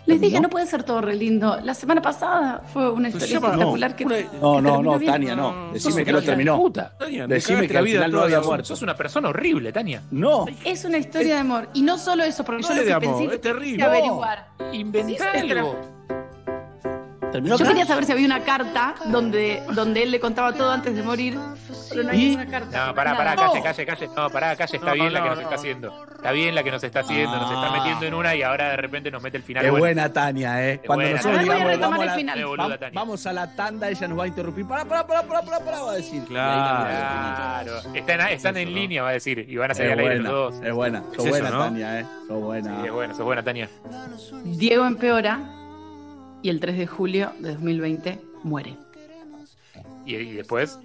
Les 0.06 0.20
dije, 0.20 0.40
no 0.42 0.50
puede 0.50 0.66
ser 0.66 0.84
todo 0.84 1.02
re 1.02 1.16
lindo. 1.16 1.60
La 1.64 1.74
semana 1.74 2.02
pasada 2.02 2.62
fue 2.74 2.90
una 2.92 3.10
Pues 3.10 3.24
historia 3.24 3.36
llama- 3.40 3.48
espectacular 3.54 3.96
que, 3.96 4.06
No, 4.06 4.10
que 4.56 4.62
no, 4.62 4.82
no, 4.84 5.00
bien. 5.00 5.12
Tania, 5.12 5.36
no. 5.36 5.72
Decime 5.72 6.04
que 6.04 6.12
no 6.12 6.22
terminó. 6.22 6.58
puta. 6.58 6.94
Tania, 6.98 7.28
Decime 7.28 7.68
que 7.68 7.74
la 7.74 7.80
al 7.80 7.86
vida 7.86 7.98
final 8.00 8.12
no 8.12 8.22
había 8.22 8.42
muerto. 8.42 8.66
Sos 8.66 8.82
una 8.82 8.96
persona 8.96 9.30
horrible, 9.30 9.72
Tania. 9.72 10.02
No. 10.12 10.46
Es 10.66 10.86
una 10.86 10.98
historia 10.98 11.36
de 11.36 11.40
amor. 11.42 11.70
Y 11.74 11.82
no 11.82 11.98
solo 11.98 12.24
eso, 12.24 12.44
porque 12.44 12.62
No 12.64 12.68
yo 12.70 12.74
es 12.74 12.80
lo 12.80 12.84
de 12.84 12.88
que 12.88 12.94
amor, 12.94 13.10
pensé 13.20 13.24
es 13.26 13.32
que 13.32 13.38
terrible. 13.40 13.72
quería 13.72 13.86
averiguar. 13.86 14.48
Sí, 14.72 15.18
algo. 15.52 15.76
¿Terminó 17.32 17.56
Yo 17.58 17.64
acá? 17.64 17.72
quería 17.74 17.86
saber 17.86 18.06
si 18.06 18.12
había 18.12 18.26
una 18.26 18.44
carta 18.44 18.96
donde, 19.06 19.64
donde 19.74 20.04
él 20.04 20.12
le 20.12 20.20
contaba 20.20 20.54
todo 20.54 20.72
antes 20.72 20.96
de 20.96 21.02
morir, 21.04 21.38
pero 21.90 22.04
no 22.04 22.10
hay 22.12 22.20
¿Y? 22.22 22.26
ninguna 22.30 22.46
carta. 22.48 22.88
No, 22.88 22.96
pará, 22.96 23.16
pará, 23.18 23.36
calle, 23.36 23.62
calle, 23.64 23.86
calle. 23.86 24.08
No, 24.16 24.30
pará, 24.30 24.56
calle, 24.56 24.78
está 24.78 24.88
No, 24.90 24.94
bien 24.94 25.14
la 25.14 25.20
que 25.22 25.30
no, 25.30 25.36
nos 25.36 25.38
no. 25.38 25.44
está 25.44 25.56
haciendo. 25.56 26.06
Está 26.16 26.32
bien 26.32 26.56
la 26.56 26.64
que 26.64 26.72
nos 26.72 26.84
está 26.84 27.00
haciendo, 27.00 27.36
nos 27.38 27.52
está 27.52 27.68
Ah. 27.68 27.72
metiendo 27.78 28.06
en 28.06 28.14
una 28.14 28.36
y 28.36 28.44
ahora 28.44 28.70
de 28.72 28.78
repente 28.78 29.10
nos 29.12 29.24
mete 29.24 29.38
el 29.38 29.44
final. 29.44 29.64
Es 29.66 29.72
bueno. 29.72 29.82
buena 29.84 30.12
Tania, 30.14 30.70
¿eh? 30.70 30.82
Cuando 30.86 31.04
buena. 31.06 31.18
nosotros 31.18 31.40
A 31.40 31.42
ver, 31.42 31.48
voy 31.48 31.56
a 31.56 31.76
digamos, 31.76 31.80
vamos, 31.82 32.00
a 32.00 32.02
el 32.02 32.08
la, 32.08 32.16
final. 32.16 32.38
Qué 32.38 32.46
boluda, 32.46 32.80
vamos 32.94 33.26
a 33.28 33.34
la 33.34 33.56
tanda, 33.56 33.90
ella 33.90 34.08
nos 34.08 34.20
va 34.20 34.24
a 34.24 34.28
interrumpir. 34.28 34.68
Pará, 34.68 34.86
pará, 34.86 35.08
pará, 35.08 35.22
pará, 35.24 35.42
pará, 35.42 35.60
pará, 35.66 35.82
va 35.82 35.92
a 35.92 35.96
decir. 35.96 36.24
Claro. 36.26 36.86
Claro. 37.66 37.96
Están, 37.96 38.22
están 38.30 38.58
en 38.58 38.74
línea, 38.74 39.04
va 39.04 39.10
a 39.10 39.14
decir. 39.14 39.46
Y 39.48 39.56
van 39.58 39.72
a 39.72 39.74
salir 39.74 39.92
al 39.94 40.00
aire 40.00 40.20
los 40.20 40.32
dos. 40.32 40.56
es 40.64 40.74
buena. 40.74 41.04
Sos 41.16 41.28
buena. 41.30 41.50
Tania, 41.50 42.00
¿eh? 42.02 42.06
Sos 42.28 42.42
buena. 42.42 42.82
Sí, 42.82 42.86
es 42.88 42.92
bueno, 42.94 43.16
sos 43.16 43.26
buena, 43.26 43.44
Tania. 43.44 43.70
Diego 44.44 44.86
empeora 44.86 45.40
y 46.42 46.50
el 46.50 46.60
3 46.60 46.78
de 46.78 46.88
julio 46.88 47.32
de 47.40 47.52
2020 47.54 48.22
muere. 48.44 48.78
Y, 50.06 50.16
y 50.16 50.32
después, 50.34 50.80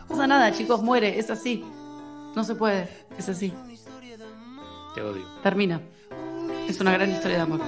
No 0.00 0.06
pasa 0.08 0.26
nada, 0.26 0.52
chicos, 0.52 0.82
muere, 0.82 1.18
es 1.18 1.30
así. 1.30 1.64
No 2.34 2.44
se 2.44 2.54
puede, 2.54 2.88
es 3.18 3.28
así. 3.28 3.52
te 4.94 5.02
odio. 5.02 5.24
Termina. 5.42 5.80
Es 6.68 6.80
una 6.80 6.92
gran 6.92 7.10
historia 7.10 7.36
de 7.38 7.42
amor. 7.42 7.60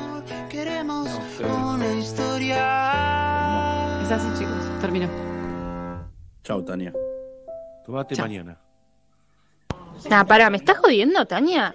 Queremos 0.51 1.09
una 1.41 1.93
historia. 1.95 4.03
Es 4.03 4.11
así, 4.11 4.29
chicos, 4.39 4.55
termina. 4.81 5.09
Chau, 6.43 6.63
Tania. 6.65 6.93
Tomate 7.85 8.15
Chao. 8.15 8.27
mañana. 8.27 8.59
Nah, 10.09 10.25
pará, 10.25 10.49
¿me 10.51 10.57
estás 10.57 10.79
jodiendo, 10.79 11.27
Tania? 11.27 11.75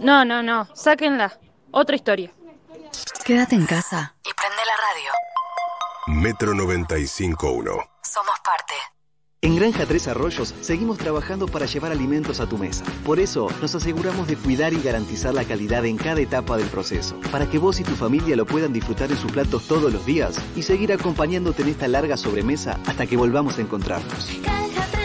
No, 0.00 0.24
no, 0.24 0.42
no, 0.42 0.68
sáquenla. 0.74 1.32
Otra 1.72 1.96
historia. 1.96 2.30
Quédate 3.24 3.54
en 3.56 3.66
casa. 3.66 4.14
Y 4.24 4.32
prende 4.34 4.62
la 4.66 4.76
radio. 4.76 6.20
Metro 6.20 6.52
95.1. 6.52 7.88
Somos 8.02 8.38
parte. 8.44 8.74
En 9.44 9.56
Granja 9.56 9.84
Tres 9.84 10.08
Arroyos 10.08 10.54
seguimos 10.62 10.96
trabajando 10.96 11.46
para 11.46 11.66
llevar 11.66 11.92
alimentos 11.92 12.40
a 12.40 12.46
tu 12.46 12.56
mesa. 12.56 12.82
Por 13.04 13.20
eso 13.20 13.48
nos 13.60 13.74
aseguramos 13.74 14.26
de 14.26 14.36
cuidar 14.36 14.72
y 14.72 14.80
garantizar 14.80 15.34
la 15.34 15.44
calidad 15.44 15.84
en 15.84 15.98
cada 15.98 16.22
etapa 16.22 16.56
del 16.56 16.68
proceso, 16.68 17.20
para 17.30 17.46
que 17.46 17.58
vos 17.58 17.78
y 17.78 17.84
tu 17.84 17.94
familia 17.94 18.36
lo 18.36 18.46
puedan 18.46 18.72
disfrutar 18.72 19.10
en 19.10 19.18
sus 19.18 19.30
platos 19.30 19.68
todos 19.68 19.92
los 19.92 20.06
días 20.06 20.36
y 20.56 20.62
seguir 20.62 20.94
acompañándote 20.94 21.60
en 21.60 21.68
esta 21.68 21.88
larga 21.88 22.16
sobremesa 22.16 22.80
hasta 22.86 23.06
que 23.06 23.18
volvamos 23.18 23.58
a 23.58 23.60
encontrarnos. 23.60 24.30
Granja 24.42 25.03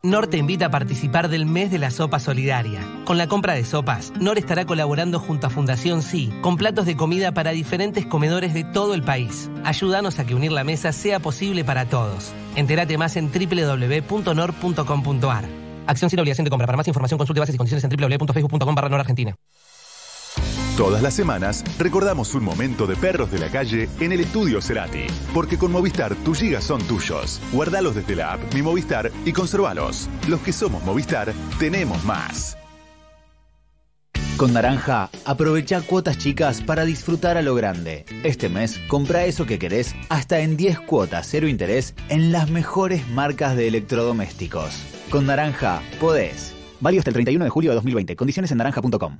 NOR 0.00 0.28
te 0.28 0.36
invita 0.36 0.66
a 0.66 0.70
participar 0.70 1.28
del 1.28 1.44
mes 1.44 1.72
de 1.72 1.78
la 1.78 1.90
sopa 1.90 2.20
solidaria. 2.20 2.80
Con 3.04 3.18
la 3.18 3.26
compra 3.26 3.54
de 3.54 3.64
sopas, 3.64 4.12
NOR 4.20 4.38
estará 4.38 4.64
colaborando 4.64 5.18
junto 5.18 5.48
a 5.48 5.50
Fundación 5.50 6.02
Sí 6.02 6.32
con 6.40 6.56
platos 6.56 6.86
de 6.86 6.96
comida 6.96 7.32
para 7.32 7.50
diferentes 7.50 8.06
comedores 8.06 8.54
de 8.54 8.62
todo 8.62 8.94
el 8.94 9.02
país. 9.02 9.50
Ayúdanos 9.64 10.20
a 10.20 10.24
que 10.24 10.36
unir 10.36 10.52
la 10.52 10.62
mesa 10.62 10.92
sea 10.92 11.18
posible 11.18 11.64
para 11.64 11.86
todos. 11.86 12.32
Entérate 12.54 12.96
más 12.96 13.16
en 13.16 13.32
www.nor.com.ar. 13.32 14.68
Acción 15.88 16.10
sin 16.10 16.20
obligación 16.20 16.44
de 16.44 16.50
compra. 16.50 16.66
Para 16.68 16.76
más 16.76 16.86
información 16.86 17.18
consulte 17.18 17.40
bases 17.40 17.56
y 17.56 17.58
condiciones 17.58 17.82
en 17.82 17.90
www.facebook.com 17.90 18.74
barra 18.76 19.00
Argentina. 19.00 19.34
Todas 20.78 21.02
las 21.02 21.14
semanas 21.14 21.64
recordamos 21.76 22.36
un 22.36 22.44
momento 22.44 22.86
de 22.86 22.94
perros 22.94 23.32
de 23.32 23.40
la 23.40 23.48
calle 23.48 23.88
en 23.98 24.12
el 24.12 24.20
estudio 24.20 24.62
Cerati. 24.62 25.08
Porque 25.34 25.58
con 25.58 25.72
Movistar 25.72 26.14
tus 26.14 26.38
gigas 26.38 26.62
son 26.62 26.80
tuyos. 26.82 27.40
Guardalos 27.52 27.96
desde 27.96 28.14
la 28.14 28.34
app 28.34 28.54
Mi 28.54 28.62
Movistar 28.62 29.10
y 29.24 29.32
conservalos. 29.32 30.08
Los 30.28 30.38
que 30.38 30.52
somos 30.52 30.84
Movistar 30.84 31.32
tenemos 31.58 32.04
más. 32.04 32.56
Con 34.36 34.52
Naranja, 34.52 35.10
aprovecha 35.24 35.80
cuotas 35.80 36.16
chicas 36.16 36.60
para 36.60 36.84
disfrutar 36.84 37.36
a 37.36 37.42
lo 37.42 37.56
grande. 37.56 38.04
Este 38.22 38.48
mes, 38.48 38.78
compra 38.86 39.24
eso 39.24 39.46
que 39.46 39.58
querés 39.58 39.96
hasta 40.10 40.38
en 40.38 40.56
10 40.56 40.78
cuotas 40.82 41.26
cero 41.28 41.48
interés 41.48 41.96
en 42.08 42.30
las 42.30 42.50
mejores 42.50 43.08
marcas 43.08 43.56
de 43.56 43.66
electrodomésticos. 43.66 44.80
Con 45.10 45.26
Naranja, 45.26 45.82
podés. 45.98 46.54
Válido 46.80 47.00
hasta 47.00 47.10
el 47.10 47.14
31 47.14 47.44
de 47.44 47.50
julio 47.50 47.72
de 47.72 47.74
2020. 47.74 48.14
Condiciones 48.14 48.52
en 48.52 48.58
naranja.com. 48.58 49.18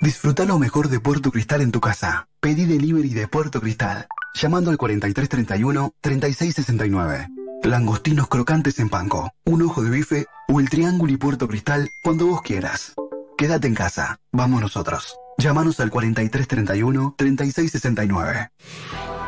Disfruta 0.00 0.44
lo 0.44 0.60
mejor 0.60 0.88
de 0.88 1.00
Puerto 1.00 1.32
Cristal 1.32 1.60
en 1.60 1.72
tu 1.72 1.80
casa. 1.80 2.28
Pedí 2.38 2.66
delivery 2.66 3.08
de 3.08 3.26
Puerto 3.26 3.60
Cristal. 3.60 4.06
Llamando 4.34 4.70
al 4.70 4.78
4331-3669. 4.78 7.26
Langostinos 7.64 8.28
crocantes 8.28 8.78
en 8.78 8.90
panco, 8.90 9.32
un 9.44 9.62
ojo 9.62 9.82
de 9.82 9.90
bife 9.90 10.26
o 10.46 10.60
el 10.60 10.70
triángulo 10.70 11.12
y 11.12 11.16
Puerto 11.16 11.48
Cristal 11.48 11.88
cuando 12.04 12.26
vos 12.26 12.42
quieras. 12.42 12.94
Quédate 13.36 13.66
en 13.66 13.74
casa. 13.74 14.20
Vamos 14.30 14.60
nosotros. 14.60 15.16
Llámanos 15.36 15.80
al 15.80 15.90
4331-3669. 15.90 18.50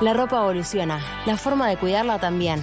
La 0.00 0.14
ropa 0.14 0.36
evoluciona, 0.36 1.00
la 1.26 1.36
forma 1.36 1.68
de 1.68 1.78
cuidarla 1.78 2.20
también. 2.20 2.62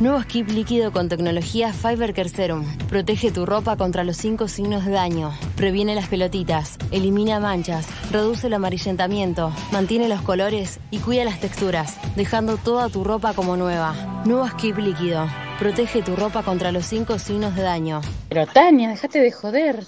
Nuevo 0.00 0.22
skip 0.22 0.48
líquido 0.48 0.92
con 0.92 1.10
tecnología 1.10 1.74
Fiber 1.74 2.14
Care 2.14 2.30
Serum. 2.30 2.64
Protege 2.88 3.30
tu 3.30 3.44
ropa 3.44 3.76
contra 3.76 4.02
los 4.02 4.16
cinco 4.16 4.48
signos 4.48 4.86
de 4.86 4.92
daño. 4.92 5.30
Previene 5.56 5.94
las 5.94 6.08
pelotitas, 6.08 6.78
elimina 6.90 7.38
manchas, 7.38 7.86
reduce 8.10 8.46
el 8.46 8.54
amarillentamiento, 8.54 9.52
mantiene 9.72 10.08
los 10.08 10.22
colores 10.22 10.80
y 10.90 11.00
cuida 11.00 11.24
las 11.24 11.38
texturas, 11.38 11.98
dejando 12.16 12.56
toda 12.56 12.88
tu 12.88 13.04
ropa 13.04 13.34
como 13.34 13.58
nueva. 13.58 14.22
Nuevo 14.24 14.48
skip 14.48 14.78
líquido. 14.78 15.26
Protege 15.58 16.00
tu 16.00 16.16
ropa 16.16 16.42
contra 16.42 16.72
los 16.72 16.86
cinco 16.86 17.18
signos 17.18 17.54
de 17.54 17.60
daño. 17.60 18.00
Pero 18.30 18.46
Tania, 18.46 18.88
déjate 18.88 19.20
de 19.20 19.30
joder. 19.30 19.84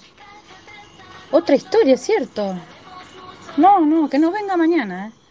Otra 1.31 1.55
historia, 1.55 1.97
¿cierto? 1.97 2.55
No, 3.57 3.83
no, 3.83 4.07
que 4.07 4.19
no 4.19 4.31
venga 4.31 4.55
mañana, 4.57 5.07
¿eh? 5.07 5.22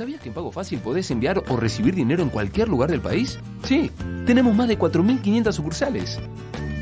¿Sabías 0.00 0.22
que 0.22 0.30
en 0.30 0.34
Pago 0.34 0.50
Fácil 0.50 0.78
podés 0.78 1.10
enviar 1.10 1.42
o 1.50 1.58
recibir 1.58 1.94
dinero 1.94 2.22
en 2.22 2.30
cualquier 2.30 2.70
lugar 2.70 2.90
del 2.90 3.02
país? 3.02 3.38
Sí, 3.64 3.90
tenemos 4.24 4.56
más 4.56 4.66
de 4.66 4.78
4.500 4.78 5.52
sucursales. 5.52 6.18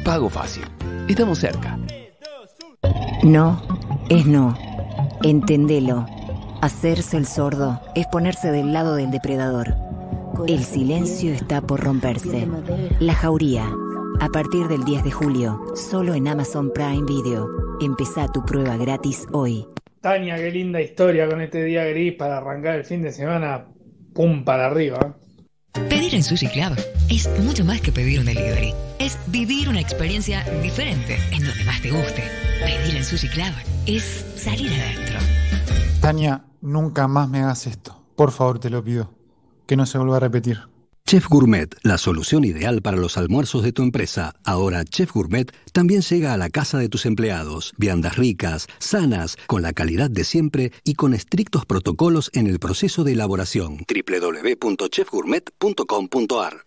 Pago 0.04 0.28
Fácil. 0.28 0.62
Estamos 1.08 1.40
cerca. 1.40 1.76
No 3.24 3.60
es 4.08 4.24
no. 4.24 4.56
Entendelo. 5.24 6.06
Hacerse 6.62 7.16
el 7.16 7.26
sordo 7.26 7.80
es 7.96 8.06
ponerse 8.06 8.52
del 8.52 8.72
lado 8.72 8.94
del 8.94 9.10
depredador. 9.10 9.74
El 10.46 10.62
silencio 10.62 11.34
está 11.34 11.60
por 11.60 11.80
romperse. 11.80 12.46
La 13.00 13.16
jauría. 13.16 13.68
A 14.20 14.28
partir 14.28 14.68
del 14.68 14.84
10 14.84 15.02
de 15.02 15.10
julio, 15.10 15.60
solo 15.74 16.14
en 16.14 16.28
Amazon 16.28 16.70
Prime 16.72 17.02
Video. 17.04 17.48
Empezá 17.80 18.28
tu 18.28 18.44
prueba 18.44 18.76
gratis 18.76 19.26
hoy. 19.32 19.66
Tania, 20.08 20.36
qué 20.36 20.50
linda 20.50 20.80
historia 20.80 21.28
con 21.28 21.42
este 21.42 21.62
día 21.64 21.84
gris 21.84 22.14
para 22.14 22.38
arrancar 22.38 22.76
el 22.76 22.84
fin 22.86 23.02
de 23.02 23.12
semana. 23.12 23.66
Pum 24.14 24.42
para 24.42 24.64
arriba. 24.64 25.18
Pedir 25.90 26.14
en 26.14 26.24
Sushi 26.24 26.46
Club 26.46 26.78
es 27.10 27.28
mucho 27.40 27.62
más 27.62 27.82
que 27.82 27.92
pedir 27.92 28.20
un 28.20 28.24
delivery. 28.24 28.72
Es 28.98 29.18
vivir 29.26 29.68
una 29.68 29.82
experiencia 29.82 30.42
diferente 30.62 31.18
en 31.30 31.44
donde 31.44 31.62
más 31.64 31.82
te 31.82 31.90
guste. 31.90 32.24
Pedir 32.58 32.96
en 32.96 33.04
Sushi 33.04 33.28
Club 33.28 33.52
es 33.84 34.24
salir 34.34 34.72
adentro. 34.80 35.18
Tania, 36.00 36.42
nunca 36.62 37.06
más 37.06 37.28
me 37.28 37.40
hagas 37.40 37.66
esto. 37.66 38.02
Por 38.16 38.32
favor, 38.32 38.58
te 38.60 38.70
lo 38.70 38.82
pido. 38.82 39.12
Que 39.66 39.76
no 39.76 39.84
se 39.84 39.98
vuelva 39.98 40.16
a 40.16 40.20
repetir. 40.20 40.58
Chef 41.08 41.26
Gourmet, 41.26 41.68
la 41.84 41.96
solución 41.96 42.44
ideal 42.44 42.82
para 42.82 42.98
los 42.98 43.16
almuerzos 43.16 43.62
de 43.62 43.72
tu 43.72 43.82
empresa. 43.82 44.34
Ahora 44.44 44.84
Chef 44.84 45.10
Gourmet 45.10 45.50
también 45.72 46.02
llega 46.02 46.34
a 46.34 46.36
la 46.36 46.50
casa 46.50 46.76
de 46.76 46.90
tus 46.90 47.06
empleados. 47.06 47.72
Viandas 47.78 48.18
ricas, 48.18 48.66
sanas, 48.78 49.38
con 49.46 49.62
la 49.62 49.72
calidad 49.72 50.10
de 50.10 50.24
siempre 50.24 50.70
y 50.84 50.96
con 50.96 51.14
estrictos 51.14 51.64
protocolos 51.64 52.30
en 52.34 52.46
el 52.46 52.58
proceso 52.58 53.04
de 53.04 53.12
elaboración. 53.12 53.86
www.chefgourmet.com.ar 53.88 56.66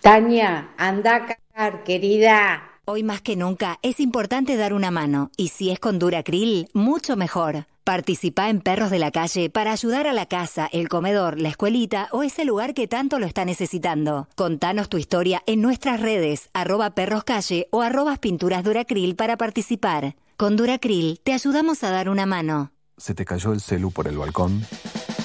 Tania, 0.00 0.70
anda 0.76 1.16
a 1.16 1.26
cagar, 1.26 1.82
querida. 1.82 2.70
Hoy 2.84 3.02
más 3.02 3.20
que 3.20 3.34
nunca 3.34 3.80
es 3.82 3.98
importante 3.98 4.56
dar 4.56 4.72
una 4.72 4.92
mano 4.92 5.32
y 5.36 5.48
si 5.48 5.72
es 5.72 5.80
con 5.80 5.98
Duracril, 5.98 6.68
mucho 6.72 7.16
mejor. 7.16 7.66
Participa 7.88 8.50
en 8.50 8.60
Perros 8.60 8.90
de 8.90 8.98
la 8.98 9.10
Calle 9.10 9.48
para 9.48 9.72
ayudar 9.72 10.06
a 10.06 10.12
la 10.12 10.26
casa, 10.26 10.68
el 10.72 10.90
comedor, 10.90 11.40
la 11.40 11.48
escuelita 11.48 12.08
o 12.12 12.22
ese 12.22 12.44
lugar 12.44 12.74
que 12.74 12.86
tanto 12.86 13.18
lo 13.18 13.24
está 13.24 13.46
necesitando. 13.46 14.28
Contanos 14.36 14.90
tu 14.90 14.98
historia 14.98 15.42
en 15.46 15.62
nuestras 15.62 15.98
redes, 15.98 16.50
arroba 16.52 16.90
perroscalle 16.90 17.66
o 17.70 17.80
arroba 17.80 18.16
pinturas 18.16 18.62
Duracril 18.62 19.16
para 19.16 19.38
participar. 19.38 20.16
Con 20.36 20.54
Duracril 20.54 21.18
te 21.24 21.32
ayudamos 21.32 21.82
a 21.82 21.90
dar 21.90 22.10
una 22.10 22.26
mano. 22.26 22.72
¿Se 22.98 23.14
te 23.14 23.24
cayó 23.24 23.54
el 23.54 23.62
celu 23.62 23.90
por 23.90 24.06
el 24.06 24.18
balcón? 24.18 24.66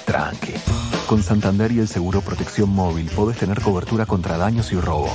Tranqui. 0.06 0.54
Con 1.10 1.22
Santander 1.22 1.70
y 1.74 1.80
el 1.80 1.90
seguro 1.90 2.22
Protección 2.22 2.70
Móvil 2.70 3.10
podés 3.14 3.40
tener 3.40 3.60
cobertura 3.60 4.06
contra 4.06 4.38
daños 4.38 4.72
y 4.72 4.80
robo. 4.80 5.10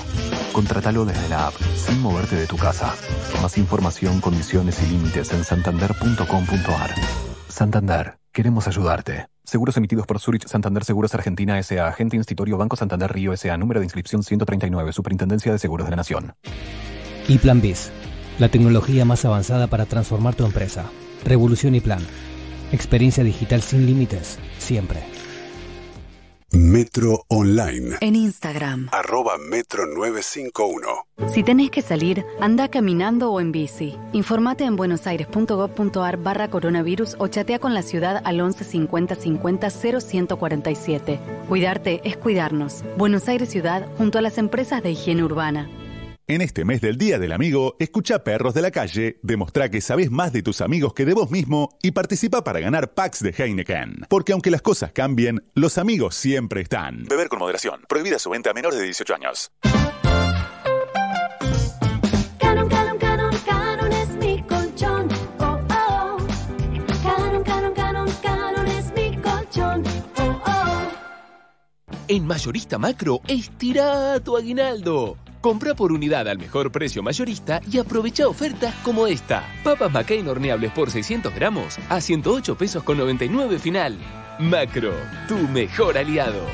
Contratalo 0.53 1.07
desde 1.07 1.31
la 1.31 1.47
app, 1.47 1.55
sin 1.77 1.99
moverte 2.03 2.37
de 2.37 2.47
tu 2.47 2.59
casa. 2.59 2.95
Más 3.41 3.57
información, 3.57 4.21
condiciones 4.21 4.83
y 4.83 4.91
límites 4.91 5.33
en 5.33 5.45
santander.com.ar. 5.45 7.38
Santander, 7.59 8.19
queremos 8.31 8.69
ayudarte. 8.69 9.27
Seguros 9.43 9.77
emitidos 9.77 10.07
por 10.07 10.21
Zurich 10.21 10.47
Santander 10.47 10.85
Seguros 10.85 11.13
Argentina 11.15 11.59
S.A. 11.59 11.89
Agente 11.89 12.15
Institutorio 12.15 12.57
Banco 12.57 12.77
Santander 12.77 13.13
Río 13.13 13.33
S.A. 13.33 13.57
Número 13.57 13.81
de 13.81 13.87
inscripción 13.87 14.23
139. 14.23 14.93
Superintendencia 14.93 15.51
de 15.51 15.59
Seguros 15.59 15.89
de 15.89 15.91
la 15.91 15.97
Nación. 15.97 16.35
Y 17.27 17.39
Plan 17.39 17.61
BIS, 17.61 17.91
la 18.39 18.49
tecnología 18.49 19.05
más 19.05 19.25
avanzada 19.25 19.67
para 19.67 19.87
transformar 19.87 20.37
tu 20.37 20.47
empresa. 20.47 20.85
Revolución 21.25 21.75
y 21.75 21.81
Plan. 21.81 22.07
Experiencia 22.71 23.25
digital 23.25 23.61
sin 23.61 23.87
límites, 23.87 24.39
siempre. 24.59 25.18
Metro 26.51 27.27
Online. 27.29 27.97
En 28.01 28.17
Instagram. 28.17 28.89
Arroba 28.93 29.37
Metro 29.37 29.85
951. 29.87 30.87
Si 31.29 31.43
tenés 31.43 31.71
que 31.71 31.83
salir, 31.83 32.25
anda 32.41 32.69
caminando 32.69 33.31
o 33.31 33.41
en 33.41 33.53
bici. 33.53 33.95
Informate 34.15 34.65
en 34.65 34.75
buenosaires.gov.ar 34.77 36.17
barra 36.17 36.49
coronavirus 36.49 37.17
o 37.19 37.29
chatea 37.29 37.59
con 37.59 37.75
la 37.75 37.83
ciudad 37.83 38.23
al 38.25 38.41
11 38.41 38.65
50 38.65 39.15
50 39.15 39.69
0147. 39.71 41.21
Cuidarte 41.49 42.01
es 42.05 42.17
cuidarnos. 42.17 42.83
Buenos 42.97 43.29
Aires 43.29 43.51
Ciudad 43.51 43.87
junto 43.99 44.19
a 44.19 44.23
las 44.23 44.39
empresas 44.39 44.83
de 44.83 44.93
higiene 44.93 45.25
urbana. 45.25 45.69
En 46.31 46.43
este 46.43 46.67
mes 46.67 46.83
del 46.83 46.99
Día 46.99 47.19
del 47.19 47.33
Amigo, 47.33 47.75
escucha 47.79 48.23
Perros 48.23 48.53
de 48.53 48.61
la 48.61 48.71
Calle, 48.71 49.19
demostrá 49.23 49.71
que 49.71 49.81
sabes 49.81 50.11
más 50.11 50.31
de 50.31 50.43
tus 50.43 50.61
amigos 50.61 50.93
que 50.93 51.07
de 51.07 51.15
vos 51.15 51.31
mismo 51.31 51.71
y 51.81 51.93
participa 51.93 52.45
para 52.45 52.61
ganar 52.61 52.93
packs 52.93 53.23
de 53.23 53.31
Heineken. 53.31 54.05
Porque 54.11 54.35
aunque 54.35 54.51
las 54.51 54.61
cosas 54.61 54.93
cambien, 54.93 55.43
los 55.55 55.79
amigos 55.79 56.15
siempre 56.15 56.61
están. 56.61 57.07
Beber 57.09 57.31
con 57.31 57.39
moderación. 57.39 57.81
Prohibida 57.89 58.19
su 58.19 58.29
venta 58.29 58.51
a 58.51 58.53
menores 58.53 58.79
de 58.79 58.85
18 58.85 59.15
años. 59.15 59.51
Canon, 62.39 62.69
Canon, 62.69 62.99
Canon, 62.99 63.35
Canon 63.47 63.93
es 63.93 64.09
mi 64.17 64.43
colchón. 64.43 65.09
Oh, 65.39 65.59
oh. 65.71 66.17
Canon, 67.05 67.43
Canon, 67.43 67.73
Canon, 67.73 68.09
Canon 68.23 68.67
es 68.67 68.93
mi 68.93 69.17
colchón. 69.17 69.83
Oh, 70.19 70.43
oh. 70.47 70.91
En 72.07 72.27
Mayorista 72.27 72.77
Macro, 72.77 73.23
estira 73.27 74.21
tu 74.21 74.37
aguinaldo. 74.37 75.17
Compra 75.41 75.75
por 75.75 75.93
unidad 75.93 76.29
al 76.29 76.39
mejor 76.39 76.73
precio 76.73 77.03
mayorista 77.03 77.61
y 77.71 77.79
aprovecha 77.79 78.27
ofertas 78.27 78.75
como 78.85 79.07
esta. 79.07 79.45
Papas 79.63 79.93
McCain 79.93 80.27
horneables 80.27 80.73
por 80.73 80.91
600 80.91 81.35
gramos 81.35 81.79
a 81.89 82.01
108 82.01 82.57
pesos 82.57 82.83
con 82.83 82.99
99 82.99 83.59
final. 83.59 83.97
Macro, 84.41 84.93
tu 85.29 85.37
mejor 85.37 85.97
aliado. 85.97 86.45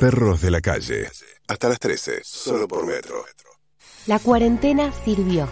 Perros 0.00 0.40
de 0.40 0.50
la 0.50 0.60
Calle. 0.60 1.08
Hasta 1.46 1.68
las 1.68 1.78
13. 1.78 2.20
Solo 2.24 2.66
por 2.66 2.86
Metro. 2.86 3.24
La 4.06 4.18
cuarentena 4.18 4.92
sirvió. 5.04 5.48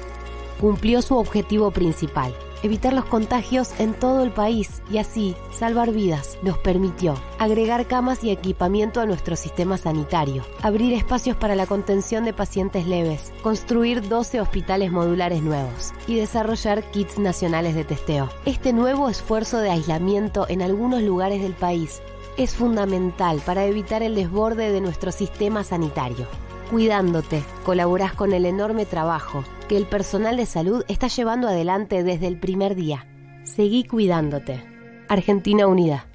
Cumplió 0.60 1.02
su 1.02 1.16
objetivo 1.16 1.70
principal, 1.70 2.34
evitar 2.62 2.92
los 2.92 3.04
contagios 3.04 3.78
en 3.78 3.94
todo 3.94 4.22
el 4.22 4.30
país 4.30 4.82
y 4.90 4.98
así 4.98 5.36
salvar 5.50 5.92
vidas. 5.92 6.38
Nos 6.42 6.58
permitió 6.58 7.14
agregar 7.38 7.86
camas 7.86 8.22
y 8.24 8.30
equipamiento 8.30 9.00
a 9.00 9.06
nuestro 9.06 9.36
sistema 9.36 9.76
sanitario, 9.76 10.44
abrir 10.62 10.92
espacios 10.94 11.36
para 11.36 11.56
la 11.56 11.66
contención 11.66 12.24
de 12.24 12.32
pacientes 12.32 12.86
leves, 12.86 13.32
construir 13.42 14.08
12 14.08 14.40
hospitales 14.40 14.92
modulares 14.92 15.42
nuevos 15.42 15.92
y 16.06 16.16
desarrollar 16.16 16.90
kits 16.90 17.18
nacionales 17.18 17.74
de 17.74 17.84
testeo. 17.84 18.28
Este 18.44 18.72
nuevo 18.72 19.08
esfuerzo 19.08 19.58
de 19.58 19.70
aislamiento 19.70 20.46
en 20.48 20.62
algunos 20.62 21.02
lugares 21.02 21.42
del 21.42 21.54
país 21.54 22.00
es 22.36 22.54
fundamental 22.54 23.42
para 23.44 23.64
evitar 23.64 24.02
el 24.02 24.14
desborde 24.14 24.70
de 24.72 24.80
nuestro 24.80 25.12
sistema 25.12 25.64
sanitario. 25.64 26.26
Cuidándote, 26.72 27.44
colaborás 27.66 28.14
con 28.14 28.32
el 28.32 28.46
enorme 28.46 28.86
trabajo 28.86 29.44
que 29.68 29.76
el 29.76 29.84
personal 29.84 30.38
de 30.38 30.46
salud 30.46 30.86
está 30.88 31.08
llevando 31.08 31.46
adelante 31.46 32.02
desde 32.02 32.26
el 32.26 32.40
primer 32.40 32.74
día. 32.74 33.06
Seguí 33.44 33.84
cuidándote. 33.84 34.64
Argentina 35.06 35.66
Unida. 35.66 36.06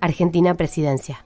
Argentina 0.00 0.54
Presidencia. 0.54 1.25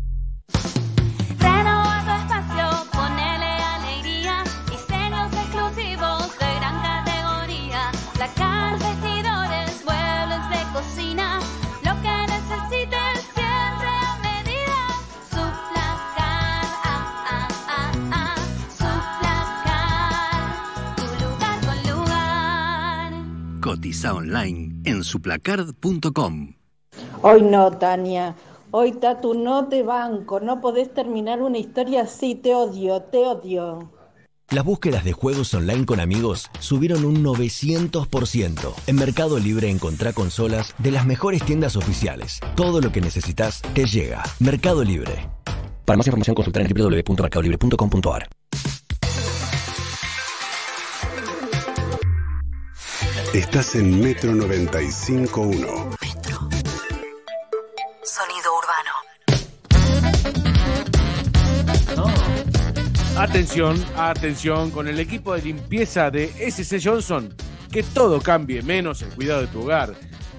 Cotiza 23.81 24.13
online 24.13 24.75
en 24.85 25.03
suplacard.com. 25.03 26.53
Hoy 27.23 27.41
no, 27.41 27.71
Tania. 27.79 28.35
Hoy, 28.69 28.91
Tatu, 28.91 29.33
no 29.33 29.69
te 29.69 29.81
banco. 29.81 30.39
No 30.39 30.61
podés 30.61 30.93
terminar 30.93 31.41
una 31.41 31.57
historia 31.57 32.03
así. 32.03 32.35
Te 32.35 32.53
odio, 32.53 33.01
te 33.01 33.17
odio. 33.17 33.91
Las 34.51 34.63
búsquedas 34.63 35.03
de 35.03 35.13
juegos 35.13 35.51
online 35.55 35.87
con 35.87 35.99
amigos 35.99 36.51
subieron 36.59 37.05
un 37.05 37.23
900%. 37.23 38.71
En 38.85 38.95
Mercado 38.97 39.39
Libre 39.39 39.71
encontrá 39.71 40.13
consolas 40.13 40.75
de 40.77 40.91
las 40.91 41.07
mejores 41.07 41.43
tiendas 41.43 41.75
oficiales. 41.75 42.39
Todo 42.55 42.81
lo 42.81 42.91
que 42.91 43.01
necesitas 43.01 43.63
te 43.73 43.87
llega. 43.87 44.21
Mercado 44.39 44.83
Libre. 44.83 45.27
Para 45.85 45.97
más 45.97 46.05
información 46.05 46.35
consultar 46.35 46.61
en 46.61 46.71
www.mercadolibre.com.ar. 46.71 48.40
Estás 53.33 53.75
en 53.75 54.01
Metro 54.01 54.33
95.1. 54.33 55.95
Sonido 58.03 58.49
urbano. 58.57 58.91
Atención, 63.17 63.81
atención, 63.95 64.71
con 64.71 64.89
el 64.89 64.99
equipo 64.99 65.33
de 65.33 65.43
limpieza 65.43 66.11
de 66.11 66.25
SC 66.51 66.81
Johnson, 66.83 67.33
que 67.71 67.83
todo 67.83 68.19
cambie, 68.19 68.63
menos 68.63 69.01
el 69.01 69.07
cuidado 69.11 69.39
de 69.39 69.47
tu 69.47 69.61
hogar. 69.61 69.93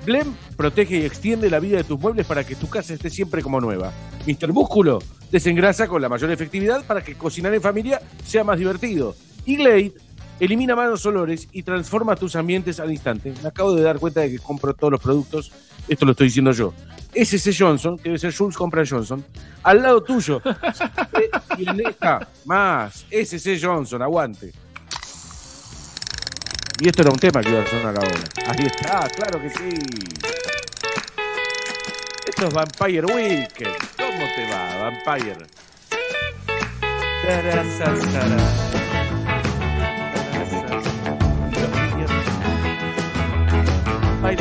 Blem 0.04 0.34
protege 0.58 0.98
y 0.98 1.06
extiende 1.06 1.48
la 1.48 1.60
vida 1.60 1.78
de 1.78 1.84
tus 1.84 1.98
muebles 1.98 2.26
para 2.26 2.44
que 2.44 2.56
tu 2.56 2.68
casa 2.68 2.92
esté 2.92 3.08
siempre 3.08 3.40
como 3.40 3.58
nueva. 3.58 3.90
Mr. 4.26 4.52
Músculo 4.52 4.98
desengrasa 5.30 5.88
con 5.88 6.02
la 6.02 6.10
mayor 6.10 6.30
efectividad 6.30 6.84
para 6.84 7.02
que 7.02 7.14
cocinar 7.14 7.54
en 7.54 7.62
familia 7.62 8.02
sea 8.22 8.44
más 8.44 8.58
divertido. 8.58 9.16
Y 9.46 9.56
Glade 9.56 9.94
elimina 10.40 10.74
malos 10.74 11.04
olores 11.06 11.48
y 11.52 11.62
transforma 11.62 12.16
tus 12.16 12.36
ambientes 12.36 12.80
al 12.80 12.90
instante. 12.90 13.32
Me 13.42 13.48
acabo 13.48 13.74
de 13.74 13.82
dar 13.82 13.98
cuenta 13.98 14.20
de 14.20 14.30
que 14.30 14.38
compro 14.38 14.74
todos 14.74 14.92
los 14.92 15.00
productos, 15.00 15.52
esto 15.88 16.04
lo 16.04 16.12
estoy 16.12 16.28
diciendo 16.28 16.52
yo. 16.52 16.72
SC 17.14 17.54
Johnson, 17.56 17.96
que 17.98 18.04
debe 18.04 18.18
ser 18.18 18.34
Jules 18.34 18.56
compra 18.56 18.84
Johnson, 18.88 19.24
al 19.62 19.82
lado 19.82 20.02
tuyo. 20.02 20.40
Eh, 21.14 21.28
y 21.58 21.68
en 21.68 21.86
esta, 21.86 22.26
más, 22.46 23.04
SC 23.10 23.60
Johnson, 23.62 24.00
aguante. 24.00 24.50
Y 26.80 26.88
esto 26.88 27.02
era 27.02 27.10
un 27.10 27.18
tema 27.18 27.42
que 27.42 27.50
iba 27.50 27.60
a 27.62 27.66
sonar 27.66 27.96
ahora. 27.96 28.18
Ahí 28.46 28.66
está, 28.66 29.08
claro 29.10 29.40
que 29.40 29.50
sí. 29.50 29.74
Esto 32.26 32.46
es 32.46 32.54
Vampire 32.54 33.06
Weekend. 33.06 33.76
¿Cómo 33.96 34.24
te 34.34 34.50
va, 34.50 34.90
Vampire? 34.90 35.46
I 44.24 44.36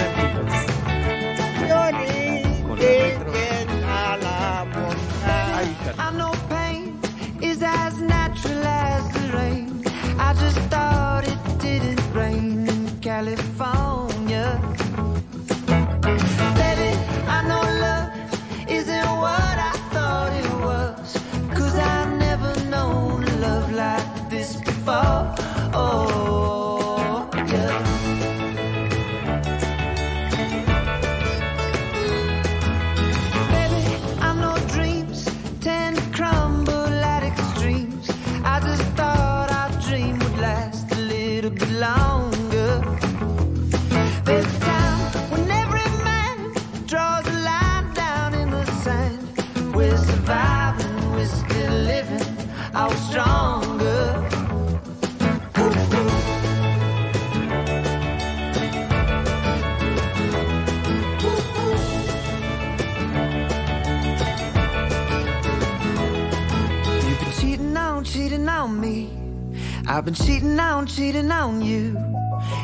I've 69.93 70.05
been 70.05 70.13
cheating 70.13 70.57
on, 70.57 70.87
cheating 70.87 71.29
on 71.31 71.61
you. 71.61 71.97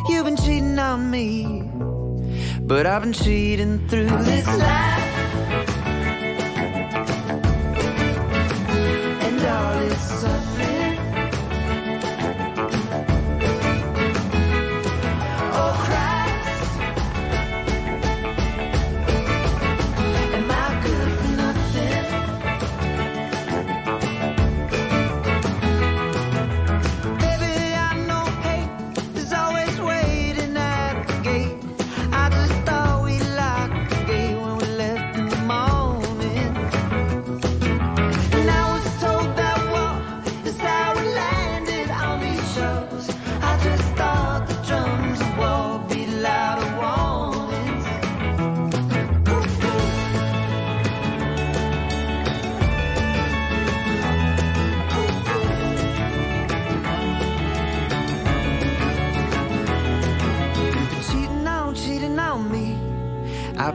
You've 0.07 0.23
been 0.23 0.37
cheating 0.37 0.79
on 0.79 1.11
me. 1.11 1.61
But 2.61 2.85
I've 2.85 3.01
been 3.01 3.11
cheating 3.11 3.85
through 3.89 4.05
this 4.05 4.47
life. 4.47 5.03
And 9.25 9.41
all 9.45 9.77
is 9.91 10.01
suffering. 10.21 10.56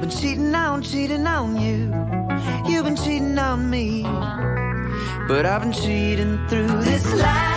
Been 0.02 0.10
cheating 0.10 0.52
on, 0.52 0.82
cheating 0.82 1.26
on 1.28 1.54
you. 1.54 1.94
You've 2.66 2.84
been 2.84 2.96
cheating 2.96 3.38
on 3.38 3.70
me. 3.70 4.02
But 5.28 5.46
I've 5.46 5.62
been 5.62 5.72
cheating 5.72 6.44
through 6.48 6.82
this 6.82 7.14
life. 7.14 7.51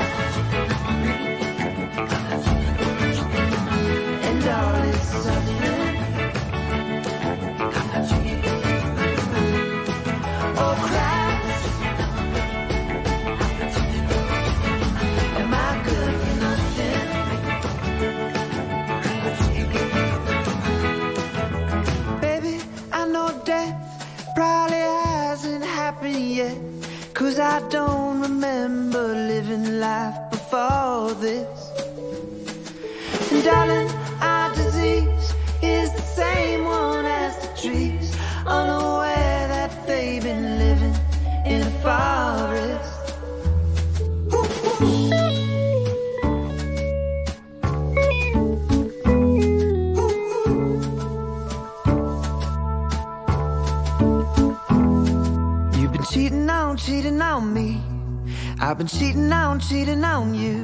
I've 58.67 58.79
been 58.79 58.87
cheating 58.87 59.31
on, 59.31 59.59
cheating 59.59 60.03
on 60.03 60.33
you. 60.33 60.55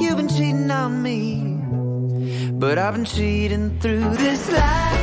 You've 0.00 0.16
been 0.16 0.28
cheating 0.30 0.70
on 0.70 1.02
me. 1.02 1.60
But 2.52 2.78
I've 2.78 2.94
been 2.94 3.04
cheating 3.04 3.78
through 3.78 4.16
this 4.16 4.50
life. 4.50 5.00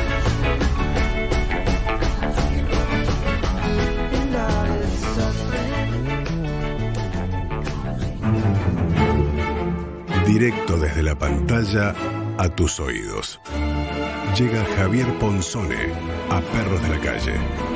Directo 10.26 10.76
desde 10.76 11.02
la 11.04 11.14
pantalla 11.14 11.94
a 12.36 12.48
tus 12.48 12.80
oídos. 12.80 13.38
Llega 14.36 14.64
Javier 14.76 15.16
Ponzone 15.20 15.92
a 16.30 16.40
Perros 16.40 16.82
de 16.82 16.88
la 16.88 16.98
Calle. 16.98 17.67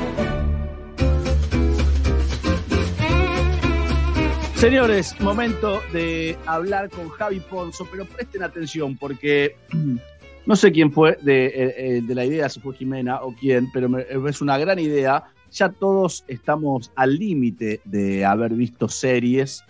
Señores, 4.63 5.19
momento 5.19 5.81
de 5.91 6.37
hablar 6.45 6.89
con 6.89 7.09
Javi 7.09 7.41
Ponzo, 7.41 7.85
pero 7.91 8.05
presten 8.05 8.43
atención 8.43 8.95
porque 8.95 9.57
no 10.45 10.55
sé 10.55 10.71
quién 10.71 10.89
fue 10.89 11.17
de, 11.21 11.47
eh, 11.47 11.53
eh, 11.97 12.01
de 12.01 12.15
la 12.15 12.23
idea, 12.23 12.47
si 12.47 12.61
fue 12.61 12.73
Jimena 12.73 13.21
o 13.23 13.35
quién, 13.35 13.69
pero 13.73 13.89
me- 13.89 14.05
es 14.29 14.41
una 14.41 14.57
gran 14.57 14.79
idea. 14.79 15.25
Ya 15.51 15.67
todos 15.67 16.23
estamos 16.29 16.93
al 16.95 17.17
límite 17.19 17.81
de 17.83 18.23
haber 18.23 18.53
visto 18.53 18.87
series. 18.87 19.65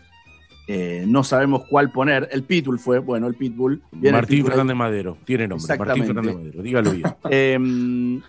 eh, 0.68 1.06
no 1.07 1.24
sabemos 1.24 1.64
cuál 1.68 1.91
poner. 1.91 2.30
El 2.32 2.44
Pitbull 2.44 2.78
fue, 2.78 2.99
bueno, 2.99 3.26
el 3.26 3.34
Pitbull. 3.34 3.82
Viene 3.94 4.10
el 4.10 4.14
Martín 4.22 4.38
Pitbull. 4.38 4.52
Fernández 4.52 4.76
Madero. 4.78 5.18
Tiene 5.26 5.48
nombre. 5.48 5.76
Martín. 5.76 6.06
Fernández 6.06 6.36
Madero. 6.36 6.61
Dígalo 6.61 6.91
bien. 6.91 7.03
Eh, 7.32 8.22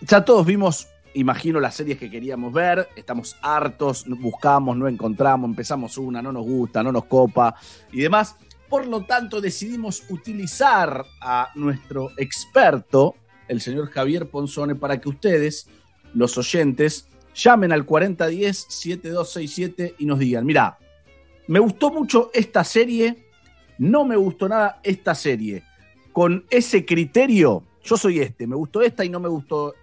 ya 0.00 0.24
todos 0.24 0.44
vimos, 0.44 0.88
imagino, 1.16 1.58
las 1.60 1.74
series 1.74 1.98
que 1.98 2.10
queríamos 2.10 2.52
ver. 2.52 2.88
Estamos 2.94 3.36
hartos, 3.42 4.04
buscamos, 4.06 4.76
no 4.76 4.86
encontramos, 4.86 5.48
empezamos 5.48 5.98
una, 5.98 6.22
no 6.22 6.30
nos 6.32 6.44
gusta, 6.44 6.80
no 6.82 6.92
nos 6.92 7.06
copa 7.06 7.56
y 7.92 8.02
demás. 8.02 8.36
Por 8.68 8.86
lo 8.86 9.04
tanto, 9.04 9.40
decidimos 9.40 10.04
utilizar 10.10 11.04
a 11.20 11.48
nuestro 11.54 12.10
experto, 12.16 13.14
el 13.48 13.60
señor 13.60 13.90
Javier 13.90 14.28
Ponzone, 14.28 14.74
para 14.74 15.00
que 15.00 15.08
ustedes, 15.08 15.68
los 16.14 16.36
oyentes, 16.36 17.08
llamen 17.34 17.70
al 17.72 17.86
4010-7267 17.86 19.94
y 19.98 20.06
nos 20.06 20.18
digan, 20.18 20.44
mira, 20.44 20.78
me 21.46 21.60
gustó 21.60 21.92
mucho 21.92 22.32
esta 22.34 22.64
serie, 22.64 23.28
no 23.78 24.04
me 24.04 24.16
gustó 24.16 24.48
nada 24.48 24.80
esta 24.82 25.14
serie. 25.14 25.62
Con 26.12 26.44
ese 26.50 26.84
criterio, 26.84 27.62
yo 27.84 27.96
soy 27.96 28.18
este, 28.18 28.48
me 28.48 28.56
gustó 28.56 28.82
esta 28.82 29.04
y 29.04 29.08
no 29.08 29.20
me 29.20 29.28
gustó 29.28 29.74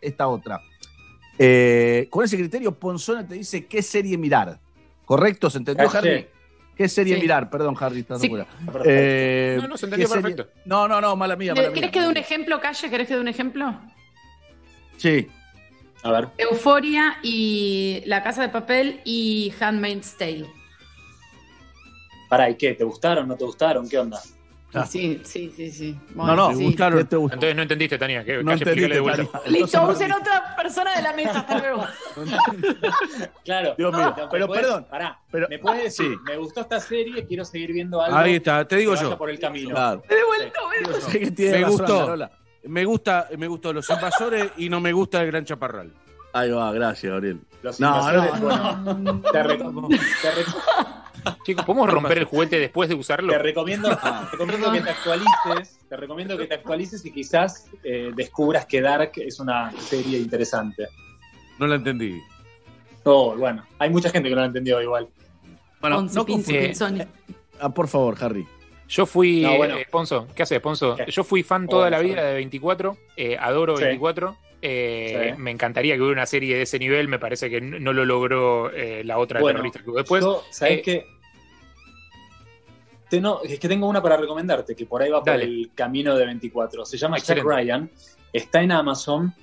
esta 0.00 0.26
otra. 0.26 0.60
Eh, 1.44 2.06
con 2.10 2.24
ese 2.24 2.36
criterio, 2.36 2.78
Ponzone 2.78 3.24
te 3.24 3.34
dice 3.34 3.66
qué 3.66 3.82
serie 3.82 4.16
mirar. 4.16 4.60
¿Correcto? 5.04 5.50
¿Se 5.50 5.58
entendió, 5.58 5.88
Calle. 5.90 6.10
Harry? 6.14 6.26
¿Qué 6.76 6.88
serie 6.88 7.16
Sí. 7.16 7.20
mirar? 7.20 7.50
Perdón, 7.50 7.74
Harry, 7.80 8.00
estás 8.00 8.20
Sí. 8.20 8.28
Perfecto. 8.28 8.82
Eh, 8.86 9.58
No, 9.60 9.68
no, 9.68 9.76
se 9.76 9.86
entendió 9.86 10.06
¿qué 10.08 10.14
serie- 10.14 10.34
perfecto. 10.36 10.60
No, 10.64 10.86
no, 10.88 11.00
no, 11.00 11.16
mala 11.16 11.34
mía, 11.36 11.52
mala 11.54 11.68
mía. 11.68 11.74
¿Querés 11.74 11.90
que 11.90 12.00
dé 12.00 12.08
un 12.08 12.16
ejemplo, 12.16 12.60
Calle? 12.60 12.88
¿Querés 12.90 13.08
que 13.08 13.14
dé 13.14 13.20
un 13.20 13.28
ejemplo? 13.28 13.78
Sí. 14.96 15.26
A 16.04 16.12
ver. 16.12 16.28
Euforia 16.38 17.18
y 17.22 18.02
La 18.06 18.22
Casa 18.22 18.42
de 18.42 18.48
Papel 18.48 19.00
y 19.04 19.52
Handmaid's 19.60 20.16
Tale. 20.16 20.46
Pará, 22.28 22.48
¿y 22.50 22.54
qué? 22.56 22.72
¿Te 22.74 22.84
gustaron? 22.84 23.28
¿No 23.28 23.36
te 23.36 23.44
gustaron? 23.44 23.88
¿Qué 23.88 23.98
onda? 23.98 24.20
Sí, 24.88 25.20
sí, 25.24 25.52
sí, 25.54 25.70
sí. 25.70 25.98
No, 26.14 26.34
no, 26.34 26.50
sí. 26.52 26.58
¿te 26.58 26.64
gustaron? 26.64 26.98
Entonces 27.00 27.54
no 27.56 27.62
entendiste, 27.62 27.98
Tania. 27.98 28.24
Que, 28.24 28.38
No 28.42 28.52
Calle, 28.52 28.62
explícale 28.64 28.94
entendiste, 28.94 28.94
de 28.94 29.00
vuelta. 29.00 29.38
Tania. 29.44 29.60
Listo, 29.60 29.82
usen 29.88 30.12
otra 30.12 30.56
persona 30.56 30.96
de 30.96 31.02
la 31.02 31.12
mesa. 31.12 31.38
Hasta 31.40 31.58
luego. 31.58 31.86
Claro. 33.44 33.74
Dios 33.76 33.92
mío, 33.94 34.14
¿me 34.16 34.28
pero 34.30 34.46
puedes- 34.46 34.62
perdón, 34.64 34.86
Pará, 34.90 35.18
pero- 35.30 35.46
¿me 35.48 35.58
puedes 35.58 35.84
decir? 35.84 36.12
Sí. 36.12 36.18
Me 36.24 36.36
gustó 36.36 36.60
esta 36.62 36.80
serie, 36.80 37.26
quiero 37.26 37.44
seguir 37.44 37.72
viendo 37.72 38.00
algo. 38.00 38.16
Ahí 38.16 38.36
está, 38.36 38.66
te 38.66 38.76
digo 38.76 38.92
que 38.92 38.98
vaya 38.98 39.10
yo. 39.10 39.18
por 39.18 39.30
el 39.30 39.38
camino. 39.38 39.70
Claro. 39.70 40.02
Sí 41.10 41.18
que 41.18 41.30
tiene 41.32 41.58
me 41.58 41.64
gustó. 41.64 42.16
Me 42.64 42.84
gusta, 42.84 43.28
me 43.36 43.48
gustó 43.48 43.72
los 43.72 43.90
invasores 43.90 44.52
y 44.56 44.68
no 44.68 44.80
me 44.80 44.92
gusta 44.92 45.20
el 45.20 45.26
gran 45.26 45.44
chaparral. 45.44 45.92
Ahí 46.32 46.50
va, 46.50 46.72
gracias, 46.72 47.12
Gabriel. 47.12 47.40
Los 47.62 47.78
No, 47.80 47.88
invasores, 47.88 48.40
no, 48.40 48.74
bueno, 48.84 49.20
te, 49.20 49.30
te 49.32 49.44
reco- 49.44 49.88
Chicos, 51.44 51.64
¿podemos 51.64 51.90
romper 51.90 52.18
el 52.18 52.24
juguete 52.24 52.58
después 52.58 52.88
de 52.88 52.94
usarlo? 52.94 53.32
te 53.32 53.38
recomiendo, 53.38 53.88
te 53.90 54.36
recomiendo 54.36 54.72
que 54.72 54.80
te 54.80 54.90
actualices, 54.90 55.78
te 55.88 55.96
recomiendo 55.96 56.38
que 56.38 56.46
te 56.46 56.54
actualices 56.54 57.04
y 57.04 57.10
quizás 57.12 57.68
eh, 57.84 58.10
descubras 58.14 58.66
que 58.66 58.80
Dark 58.80 59.12
es 59.16 59.38
una 59.40 59.72
serie 59.78 60.18
interesante. 60.18 60.86
No 61.58 61.66
la 61.66 61.76
entendí. 61.76 62.20
Oh, 63.04 63.34
bueno, 63.36 63.64
hay 63.78 63.90
mucha 63.90 64.10
gente 64.10 64.28
que 64.28 64.34
no 64.34 64.40
la 64.40 64.46
entendió 64.48 64.80
igual. 64.80 65.08
Bueno, 65.80 65.98
Once 65.98 66.14
no 66.14 66.24
Pince 66.24 66.52
Pinzoni. 66.66 67.02
Ah, 67.60 67.68
por 67.68 67.88
favor, 67.88 68.16
Harry. 68.20 68.46
Yo 68.88 69.06
fui, 69.06 69.40
No, 69.42 69.56
bueno. 69.56 69.76
eh, 69.76 69.86
Ponzo, 69.90 70.28
¿qué 70.34 70.42
haces, 70.42 70.60
Ponzo? 70.60 70.96
¿Qué? 70.96 71.06
Yo 71.10 71.24
fui 71.24 71.42
fan 71.42 71.66
toda 71.66 71.86
Hola, 71.86 71.96
la 71.96 72.02
vida 72.02 72.22
de 72.24 72.34
24, 72.34 72.96
eh, 73.16 73.36
adoro 73.40 73.76
Sí. 73.76 73.84
24. 73.84 74.36
Eh, 74.62 75.32
Sí. 75.34 75.40
Me 75.42 75.50
encantaría 75.50 75.94
que 75.96 76.00
hubiera 76.00 76.20
una 76.20 76.26
serie 76.26 76.56
de 76.56 76.62
ese 76.62 76.78
nivel, 76.78 77.08
me 77.08 77.18
parece 77.18 77.50
que 77.50 77.60
no 77.60 77.92
lo 77.92 78.04
logró 78.04 78.70
eh, 78.72 79.02
la 79.04 79.18
otra 79.18 79.38
de 79.38 79.42
Bueno, 79.42 79.56
terrorista 79.58 79.82
que 79.82 79.90
hubo 79.90 79.96
después. 79.98 80.22
yo, 80.24 80.42
¿sabés 80.50 80.78
Eh, 80.78 80.82
qué? 80.82 81.06
Te- 83.08 83.20
no, 83.20 83.40
es 83.42 83.58
que 83.58 83.68
tengo 83.68 83.86
una 83.88 84.00
para 84.02 84.16
recomendarte, 84.16 84.74
que 84.74 84.86
por 84.86 85.02
ahí 85.02 85.10
va 85.10 85.18
por 85.20 85.26
Dale. 85.32 85.44
el 85.44 85.70
camino 85.74 86.16
de 86.16 86.24
24. 86.26 86.84
Se 86.86 86.96
llama 86.96 87.18
Excelente. 87.18 87.46
Jack 87.48 87.58
Ryan, 87.58 87.90
está 88.32 88.62
en 88.62 88.72
Amazon 88.72 89.34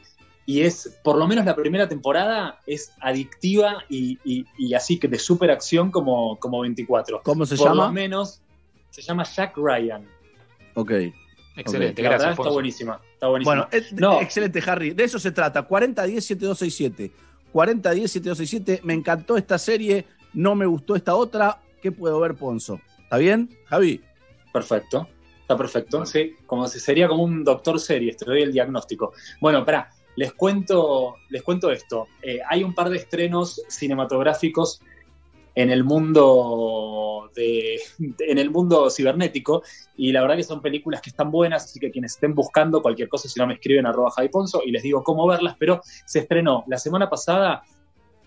y 0.46 0.62
es, 0.62 0.98
por 1.04 1.18
lo 1.18 1.28
menos 1.28 1.46
la 1.46 1.56
primera 1.56 1.88
temporada, 1.88 2.60
es 2.66 2.91
adictiva 3.00 3.84
y, 3.88 4.18
y- 4.24 4.46
y 4.58 4.74
así 4.74 4.98
que 4.98 5.08
de 5.08 5.20
super 5.20 5.52
acción 5.52 5.91
como, 5.91 6.40
como 6.40 6.62
24. 6.62 7.22
¿Cómo 7.24 7.46
se 7.46 7.56
por 7.58 7.68
llama? 7.68 7.86
lo 7.88 7.91
menos 7.91 8.41
se 8.90 9.04
llama 9.04 9.24
Jack 9.24 9.56
Ryan. 9.58 10.04
Ok. 10.74 10.91
Excelente, 11.60 12.02
La 12.02 12.10
verdad 12.10 12.19
gracias, 12.26 12.31
está 12.31 12.44
Ponzo. 12.44 12.53
buenísima. 12.53 13.02
Está 13.14 13.27
buenísima. 13.27 13.56
Bueno, 13.56 13.68
eh, 13.72 13.86
No. 13.94 14.22
excelente, 14.22 14.61
Harry. 14.65 14.91
De 14.91 15.03
eso 15.03 15.19
se 15.19 15.31
trata. 15.31 15.68
4010-7267. 15.68 17.11
4010-7267. 17.53 18.81
Me 18.84 18.94
encantó 18.94 19.38
esta 19.38 19.57
serie. 19.57 20.06
No 20.34 20.56
me 20.56 20.65
gustó 20.65 20.95
esta 20.95 21.15
otra. 21.15 21.60
¿Qué 21.81 21.91
puedo 21.91 22.19
ver, 22.19 22.36
Ponzo? 22.36 22.80
¿Está 23.03 23.18
bien, 23.18 23.49
Javi? 23.65 24.02
Perfecto. 24.53 25.07
Está 25.41 25.57
perfecto. 25.57 26.06
Sí, 26.06 26.36
como 26.45 26.68
si 26.68 26.80
sería 26.80 27.07
como 27.07 27.23
un 27.23 27.44
doctor 27.44 27.80
series, 27.80 28.18
te 28.18 28.26
doy 28.26 28.44
el 28.44 28.52
diagnóstico. 28.53 29.14
Bueno, 29.41 29.65
pará, 29.65 29.90
les 30.15 30.34
cuento, 30.34 31.15
les 31.30 31.41
cuento 31.41 31.72
esto. 31.72 32.07
Eh, 32.22 32.40
hay 32.48 32.64
un 32.64 32.73
par 32.76 32.90
de 32.90 32.98
estrenos 32.98 33.61
cinematográficos 33.68 34.81
en 35.56 35.70
el 35.72 35.84
mundo 35.84 37.30
de, 37.36 37.80
en 38.20 38.38
el 38.38 38.50
mundo 38.50 38.90
cibernético 38.90 39.64
y 39.98 40.12
la 40.12 40.22
verdad 40.22 40.38
que 40.38 40.44
son 40.44 40.62
películas 40.62 41.02
que 41.02 41.10
están 41.10 41.32
buenas, 41.32 41.66
así 41.66 41.80
que 41.80 41.92
quienes 41.92 42.14
estén 42.14 42.34
buscando 42.34 42.82
cualquier 42.82 43.10
cosa, 43.10 43.28
si 43.28 43.40
no 43.40 43.48
me 43.48 43.56
escriben 43.56 43.86
arroba 43.86 44.12
Javi 44.12 44.30
Ponzo 44.30 44.62
y 44.66 44.72
les 44.72 44.84
digo 44.84 45.04
cómo 45.04 45.28
verlas, 45.28 45.56
pero 45.60 45.82
se 46.06 46.20
estrenó 46.20 46.64
la 46.68 46.78
semana 46.78 47.10
pasada, 47.10 47.64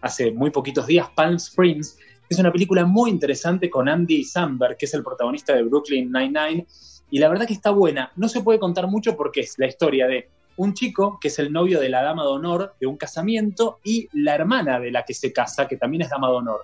hace 0.01 0.33
muy 0.33 0.51
poquitos 0.51 0.87
días, 0.87 1.09
Palm 1.15 1.37
Springs, 1.37 1.97
que 1.97 2.35
es 2.35 2.39
una 2.39 2.53
película 2.53 2.85
muy 2.85 3.11
interesante 3.11 3.71
con 3.71 3.89
Andy 3.89 4.25
Samberg, 4.25 4.77
que 4.77 4.87
es 4.87 4.95
el 4.95 5.03
protagonista 5.03 5.55
de 5.55 5.63
Brooklyn 5.63 6.11
Nine-Nine, 6.13 6.67
y 7.11 7.19
la 7.19 7.29
verdad 7.29 7.47
que 7.47 7.53
está 7.53 7.71
buena. 7.71 8.11
No 8.17 8.29
se 8.29 8.41
puede 8.41 8.59
contar 8.59 8.89
mucho 8.89 9.17
porque 9.17 9.41
es 9.41 9.59
la 9.59 9.67
historia 9.67 10.07
de 10.07 10.31
un 10.57 10.75
chico 10.75 11.19
que 11.21 11.29
es 11.29 11.39
el 11.39 11.53
novio 11.53 11.81
de 11.81 11.89
la 11.89 12.03
dama 12.03 12.23
de 12.23 12.31
honor 12.31 12.75
de 12.81 12.87
un 12.87 12.97
casamiento 12.97 13.79
y 13.85 14.09
la 14.13 14.35
hermana 14.35 14.81
de 14.81 14.91
la 14.91 15.05
que 15.05 15.15
se 15.15 15.33
casa, 15.33 15.69
que 15.69 15.77
también 15.77 16.03
es 16.03 16.11
dama 16.11 16.29
de 16.29 16.35
honor. 16.35 16.61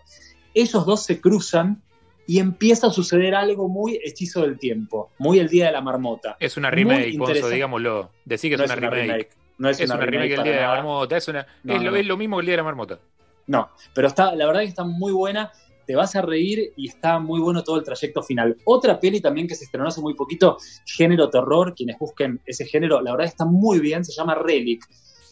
Esos 0.61 0.85
dos 0.85 1.05
se 1.05 1.21
cruzan 1.21 1.83
y 2.27 2.41
empieza 2.41 2.89
a 2.89 2.91
suceder 2.91 3.35
algo 3.35 3.69
muy 3.69 4.01
hechizo 4.05 4.43
del 4.43 4.59
tiempo, 4.59 5.13
muy 5.19 5.39
el 5.39 5.49
día 5.49 5.67
de 5.67 5.73
la 5.73 5.81
marmota. 5.81 6.37
Es 6.41 6.57
una 6.57 6.69
remake, 6.71 7.17
Ponzo, 7.17 7.49
digámoslo. 7.49 8.11
Decí 8.25 8.49
que 8.49 8.57
es 8.57 8.61
una 8.61 8.75
remake. 8.75 9.31
No 9.57 9.69
es, 9.69 9.81
Es 9.81 9.89
una 9.89 9.99
remake 9.99 10.31
del 10.31 10.37
para 10.37 10.51
Día 10.51 10.57
de 10.57 10.67
la. 10.67 10.75
Marmota. 10.75 11.17
Es, 11.17 11.29
una, 11.29 11.47
No, 11.63 11.75
es, 11.75 11.83
lo, 11.83 11.91
no. 11.93 11.97
es 11.97 12.07
lo 12.07 12.17
mismo 12.17 12.37
que 12.37 12.41
el 12.41 12.47
Día 12.47 12.53
de 12.55 12.57
la 12.57 12.65
Marmota. 12.65 12.99
No, 13.47 13.71
pero 13.95 14.09
está, 14.09 14.35
la 14.35 14.47
verdad 14.47 14.61
que 14.61 14.67
está 14.67 14.85
muy 14.85 15.13
buena, 15.13 15.53
te 15.87 15.95
vas 15.95 16.17
a 16.17 16.23
reír 16.23 16.73
y 16.77 16.89
está 16.89 17.21
muy 17.21 17.41
bueno 17.41 17.63
todo 17.63 17.79
el 17.79 17.85
trayecto 17.85 18.23
final. 18.23 18.57
Otra 18.65 18.99
peli 18.99 19.21
también 19.21 19.47
que 19.47 19.55
se 19.55 19.65
estrenó 19.65 19.87
hace 19.87 20.01
muy 20.01 20.15
poquito, 20.15 20.59
género 20.87 21.31
terror, 21.31 21.75
quienes 21.75 21.99
busquen 21.99 22.41
ese 22.47 22.67
género, 22.67 23.01
la 23.01 23.13
verdad 23.13 23.27
está 23.27 23.45
muy 23.45 23.79
bien, 23.79 24.05
se 24.05 24.13
llama 24.13 24.35
Relic. 24.35 24.85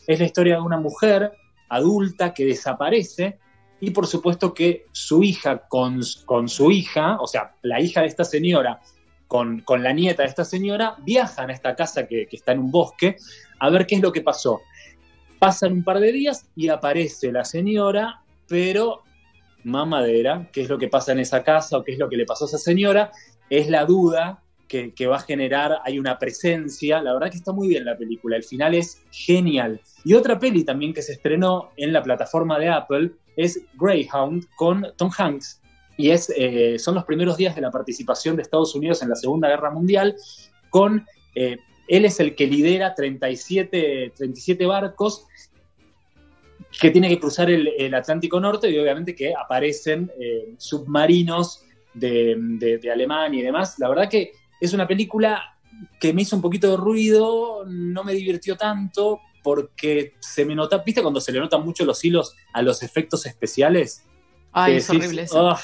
Es 0.07 0.20
la 0.20 0.24
historia 0.24 0.55
de 0.55 0.62
una 0.62 0.78
mujer 0.78 1.32
adulta 1.69 2.32
que 2.32 2.47
desaparece 2.47 3.39
y 3.81 3.90
por 3.90 4.07
supuesto 4.07 4.55
que 4.55 4.86
su 4.93 5.23
hija 5.23 5.66
con, 5.69 6.01
con 6.24 6.48
su 6.48 6.70
hija, 6.70 7.19
o 7.20 7.27
sea, 7.27 7.55
la 7.62 7.81
hija 7.81 8.01
de 8.01 8.07
esta 8.07 8.24
señora 8.24 8.81
con, 9.28 9.61
con 9.61 9.82
la 9.82 9.93
nieta 9.93 10.23
de 10.23 10.28
esta 10.28 10.44
señora, 10.44 10.97
viajan 11.05 11.51
a 11.51 11.53
esta 11.53 11.74
casa 11.74 12.07
que, 12.07 12.27
que 12.27 12.36
está 12.36 12.53
en 12.53 12.61
un 12.61 12.70
bosque 12.70 13.16
a 13.59 13.70
ver 13.70 13.86
qué 13.86 13.97
es 13.97 14.03
lo 14.03 14.12
que 14.12 14.23
pasó. 14.23 14.61
Pasan 15.39 15.73
un 15.73 15.85
par 15.85 16.01
de 16.01 16.12
días 16.12 16.48
y 16.55 16.69
aparece 16.69 17.32
la 17.32 17.44
señora, 17.44 18.23
pero 18.48 19.03
mamadera, 19.65 20.48
qué 20.53 20.62
es 20.62 20.69
lo 20.69 20.78
que 20.78 20.89
pasa 20.89 21.12
en 21.12 21.19
esa 21.19 21.43
casa 21.43 21.78
o 21.78 21.85
qué 21.85 21.93
es 21.93 21.98
lo 21.98 22.09
que 22.09 22.16
le 22.16 22.24
pasó 22.24 22.44
a 22.44 22.48
esa 22.48 22.59
señora, 22.59 23.11
es 23.51 23.69
la 23.69 23.85
duda 23.85 24.43
que, 24.68 25.06
va 25.06 25.16
a 25.16 25.20
generar, 25.20 25.78
hay 25.84 25.98
una 25.98 26.18
presencia, 26.18 27.01
la 27.01 27.12
verdad 27.12 27.30
que 27.30 27.36
está 27.36 27.52
muy 27.52 27.68
bien 27.68 27.84
la 27.84 27.97
película, 27.97 28.36
el 28.36 28.43
final 28.43 28.74
es 28.74 29.02
genial. 29.10 29.80
Y 30.05 30.14
otra 30.14 30.38
peli 30.38 30.64
también 30.64 30.93
que 30.93 31.02
se 31.02 31.12
estrenó 31.12 31.70
en 31.76 31.93
la 31.93 32.02
plataforma 32.02 32.59
de 32.59 32.68
Apple 32.68 33.12
es 33.36 33.62
Greyhound 33.74 34.47
con 34.56 34.86
Tom 34.97 35.10
Hanks, 35.16 35.60
y 35.97 36.10
es, 36.10 36.32
eh, 36.36 36.78
son 36.78 36.94
los 36.94 37.05
primeros 37.05 37.36
días 37.36 37.55
de 37.55 37.62
la 37.62 37.70
participación 37.70 38.36
de 38.36 38.43
Estados 38.43 38.74
Unidos 38.74 39.02
en 39.02 39.09
la 39.09 39.14
Segunda 39.14 39.48
Guerra 39.48 39.70
Mundial, 39.70 40.16
con, 40.68 41.06
eh, 41.34 41.56
él 41.88 42.05
es 42.05 42.18
el 42.18 42.34
que 42.34 42.47
lidera 42.47 42.94
37, 42.94 44.12
37 44.16 44.66
barcos 44.66 45.26
que 46.80 46.90
tiene 46.90 47.09
que 47.09 47.20
cruzar 47.20 47.48
el, 47.48 47.94
Atlántico 47.94 48.40
Norte 48.40 48.68
y 48.68 48.78
obviamente 48.78 49.14
que 49.14 49.32
aparecen 49.34 50.10
eh, 50.20 50.55
submarinos 50.59 51.62
de- 51.94 52.78
de 52.82 52.90
Alemania 52.90 53.40
y 53.40 53.43
demás. 53.44 53.78
La 53.78 53.88
verdad 53.88 54.10
que 54.10 54.32
es 54.61 54.73
una 54.73 54.87
película 54.87 55.57
que 56.01 56.12
me 56.12 56.23
hizo 56.23 56.37
un 56.37 56.43
poquito 56.43 56.70
de 56.70 56.77
ruido, 56.77 57.65
no 57.66 58.03
me 58.05 58.12
divirtió 58.15 58.57
tanto 58.57 59.20
porque 59.43 60.15
se 60.19 60.45
me 60.45 60.55
nota, 60.55 60.78
¿viste 60.78 61.03
cuando 61.03 61.20
se 61.20 61.31
le 61.33 61.39
notan 61.39 61.65
mucho 61.65 61.85
los 61.85 62.05
hilos 62.05 62.35
a 62.53 62.62
los 62.62 62.83
efectos 62.83 63.27
especiales? 63.27 64.05
Ay, 64.53 64.73
Que 64.73 64.78
es 64.78 64.87
decís, 64.89 65.03
horrible 65.05 65.23
eso. 65.23 65.51
"Ah, 65.51 65.61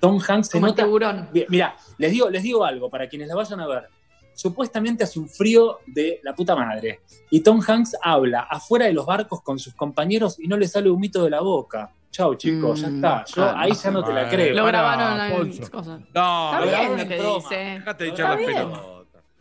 Tom 0.00 0.18
Hanks 0.26 0.48
se 0.48 0.52
Como 0.52 0.66
nota... 0.68 0.82
tiburón. 0.84 1.28
Mira, 1.48 1.76
les 1.98 2.10
digo, 2.10 2.30
les 2.30 2.42
digo 2.42 2.64
algo 2.64 2.88
para 2.90 3.08
quienes 3.08 3.28
la 3.28 3.34
vayan 3.36 3.60
a 3.60 3.66
ver. 3.68 3.88
Supuestamente 4.32 5.04
hace 5.04 5.18
un 5.18 5.28
frío 5.28 5.80
de 5.86 6.20
la 6.22 6.34
puta 6.34 6.56
madre. 6.56 7.00
Y 7.30 7.40
Tom 7.40 7.60
Hanks 7.64 7.96
habla 8.02 8.40
afuera 8.50 8.86
de 8.86 8.94
los 8.94 9.04
barcos 9.04 9.42
con 9.42 9.58
sus 9.58 9.74
compañeros 9.74 10.38
y 10.40 10.48
no 10.48 10.56
le 10.56 10.66
sale 10.66 10.88
humito 10.90 11.22
de 11.22 11.30
la 11.30 11.40
boca. 11.40 11.92
Chau, 12.10 12.34
chicos, 12.34 12.80
ya 12.80 12.88
está. 12.88 13.24
Yo 13.26 13.34
claro. 13.34 13.58
ahí 13.58 13.72
ya 13.72 13.90
no 13.90 14.02
te 14.02 14.08
la 14.12 14.14
Bueno, 14.22 14.30
creo. 14.30 14.54
Lo 14.56 14.64
grabaron 14.64 15.20
en 15.42 15.56
cosas. 15.68 16.00
No, 16.12 16.58
lo 16.60 16.66
grabaron 16.66 17.00
en 17.00 17.08
broma. 17.08 17.48
Dejate 17.50 18.04
de 18.04 18.10
Está 18.10 18.22
echar 18.22 18.30
la 18.30 18.36
bien. 18.36 18.52
pelota. 18.52 18.82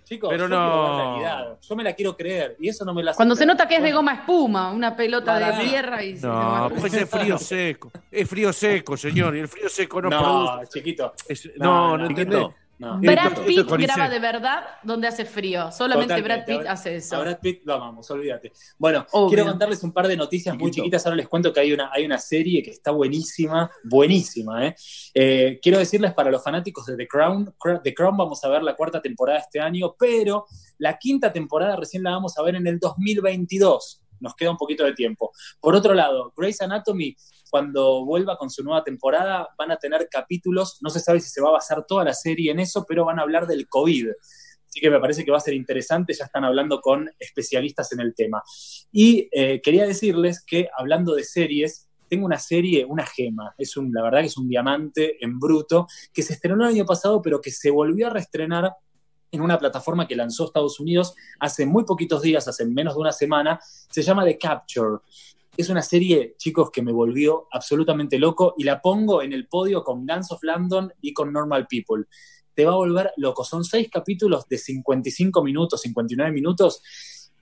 Chicos, 0.03 0.29
Pero 0.31 0.43
yo 0.45 0.49
no. 0.49 0.97
realidad. 1.19 1.57
Yo 1.61 1.75
me 1.75 1.83
la 1.83 1.93
quiero 1.93 2.17
creer 2.17 2.55
y 2.59 2.67
eso 2.69 2.83
no 2.83 2.93
me 2.95 3.03
la 3.03 3.13
Cuando 3.13 3.35
se 3.35 3.45
nota 3.45 3.67
que 3.67 3.75
es 3.75 3.83
de 3.83 3.91
goma 3.91 4.13
espuma, 4.15 4.71
una 4.71 4.95
pelota 4.95 5.33
Para 5.33 5.51
de 5.51 5.63
mí. 5.63 5.69
tierra 5.69 6.03
y 6.03 6.17
se 6.17 6.25
No, 6.25 6.69
pues 6.79 6.93
es 6.95 7.07
frío 7.09 7.37
seco. 7.37 7.91
Es 8.09 8.27
frío 8.27 8.51
seco, 8.51 8.97
señor. 8.97 9.35
Y 9.35 9.39
el 9.41 9.47
frío 9.47 9.69
seco 9.69 10.01
no, 10.01 10.09
No, 10.09 10.19
produce. 10.55 10.71
chiquito. 10.79 11.13
Es- 11.27 11.51
No, 11.57 11.65
no, 11.65 11.89
no, 11.89 11.97
no, 11.97 12.05
entendés. 12.07 12.39
no, 12.39 12.47
no. 12.47 12.55
Brad 12.79 13.45
Pitt 13.45 13.67
graba 13.67 14.07
de 14.07 14.19
verdad 14.19 14.63
donde 14.83 15.07
hace 15.07 15.25
frío. 15.25 15.69
Solamente 15.71 16.15
Totalmente. 16.15 16.45
Brad 16.53 16.59
Pitt 16.59 16.67
hace 16.69 16.95
eso. 16.95 17.17
A 17.17 17.19
Brad 17.19 17.39
Pitt 17.39 17.61
lo 17.65 17.73
amamos, 17.73 18.09
olvídate. 18.09 18.53
Bueno, 18.77 19.05
Obvio. 19.11 19.29
quiero 19.29 19.45
contarles 19.45 19.83
un 19.83 19.91
par 19.91 20.07
de 20.07 20.15
noticias 20.15 20.57
muy 20.57 20.71
chiquitas. 20.71 21.05
Ahora 21.05 21.17
les 21.17 21.27
cuento 21.27 21.51
que 21.51 21.59
hay 21.59 21.73
una, 21.73 21.89
hay 21.91 22.05
una 22.05 22.17
serie 22.17 22.63
que 22.63 22.71
está 22.71 22.91
buenísima, 22.91 23.69
buenísima. 23.83 24.65
¿eh? 24.65 24.75
Eh, 25.13 25.59
quiero 25.61 25.77
decirles 25.77 26.13
para 26.13 26.31
los 26.31 26.41
fanáticos 26.41 26.85
de 26.85 26.95
The 26.95 27.07
Crown, 27.07 27.53
The 27.83 27.93
Crown 27.93 28.15
vamos 28.15 28.43
a 28.43 28.49
ver 28.49 28.63
la 28.63 28.75
cuarta 28.75 29.01
temporada 29.01 29.39
este 29.39 29.59
año, 29.59 29.95
pero 29.99 30.45
la 30.77 30.97
quinta 30.97 31.33
temporada 31.33 31.75
recién 31.75 32.03
la 32.03 32.11
vamos 32.11 32.37
a 32.37 32.43
ver 32.43 32.55
en 32.55 32.65
el 32.65 32.79
2022. 32.79 34.03
Nos 34.21 34.35
queda 34.35 34.51
un 34.51 34.57
poquito 34.57 34.83
de 34.83 34.93
tiempo. 34.93 35.31
Por 35.59 35.75
otro 35.75 35.93
lado, 35.93 36.33
Grey's 36.35 36.61
Anatomy, 36.61 37.15
cuando 37.49 38.05
vuelva 38.05 38.37
con 38.37 38.49
su 38.49 38.63
nueva 38.63 38.83
temporada, 38.83 39.49
van 39.57 39.71
a 39.71 39.77
tener 39.77 40.07
capítulos, 40.09 40.77
no 40.81 40.89
se 40.89 40.99
sabe 40.99 41.19
si 41.19 41.29
se 41.29 41.41
va 41.41 41.49
a 41.49 41.53
basar 41.53 41.85
toda 41.85 42.03
la 42.03 42.13
serie 42.13 42.51
en 42.51 42.59
eso, 42.59 42.85
pero 42.87 43.05
van 43.05 43.19
a 43.19 43.23
hablar 43.23 43.47
del 43.47 43.67
COVID. 43.67 44.09
Así 44.67 44.79
que 44.79 44.89
me 44.89 44.99
parece 44.99 45.25
que 45.25 45.31
va 45.31 45.37
a 45.37 45.41
ser 45.41 45.55
interesante, 45.55 46.13
ya 46.13 46.25
están 46.25 46.43
hablando 46.43 46.79
con 46.79 47.09
especialistas 47.17 47.91
en 47.91 48.01
el 48.01 48.13
tema. 48.13 48.43
Y 48.91 49.27
eh, 49.31 49.61
quería 49.61 49.85
decirles 49.85 50.43
que 50.45 50.69
hablando 50.77 51.15
de 51.15 51.23
series, 51.23 51.87
tengo 52.07 52.25
una 52.25 52.39
serie, 52.39 52.85
una 52.85 53.05
gema, 53.05 53.53
es 53.57 53.77
un, 53.77 53.91
la 53.93 54.03
verdad 54.03 54.21
que 54.21 54.27
es 54.27 54.37
un 54.37 54.47
diamante 54.47 55.23
en 55.23 55.39
bruto, 55.39 55.87
que 56.13 56.23
se 56.23 56.33
estrenó 56.33 56.63
el 56.63 56.75
año 56.75 56.85
pasado, 56.85 57.21
pero 57.21 57.41
que 57.41 57.51
se 57.51 57.71
volvió 57.71 58.07
a 58.07 58.09
reestrenar 58.11 58.73
en 59.31 59.41
una 59.41 59.59
plataforma 59.59 60.07
que 60.07 60.15
lanzó 60.15 60.45
Estados 60.45 60.79
Unidos 60.79 61.13
hace 61.39 61.65
muy 61.65 61.85
poquitos 61.85 62.21
días, 62.21 62.47
hace 62.47 62.65
menos 62.65 62.95
de 62.95 63.01
una 63.01 63.11
semana, 63.11 63.59
se 63.89 64.01
llama 64.01 64.25
The 64.25 64.37
Capture. 64.37 64.97
Es 65.59 65.67
una 65.67 65.81
serie, 65.81 66.35
chicos, 66.37 66.71
que 66.71 66.81
me 66.81 66.93
volvió 66.93 67.49
absolutamente 67.51 68.17
loco 68.17 68.55
y 68.57 68.63
la 68.63 68.81
pongo 68.81 69.21
en 69.21 69.33
el 69.33 69.49
podio 69.49 69.83
con 69.83 70.07
Guns 70.07 70.31
of 70.31 70.41
London 70.41 70.93
y 71.01 71.11
con 71.11 71.33
Normal 71.33 71.67
People. 71.67 72.05
Te 72.53 72.63
va 72.63 72.71
a 72.71 72.77
volver 72.77 73.11
loco. 73.17 73.43
Son 73.43 73.65
seis 73.65 73.89
capítulos 73.91 74.47
de 74.47 74.57
55 74.57 75.43
minutos, 75.43 75.81
59 75.81 76.31
minutos, 76.31 76.81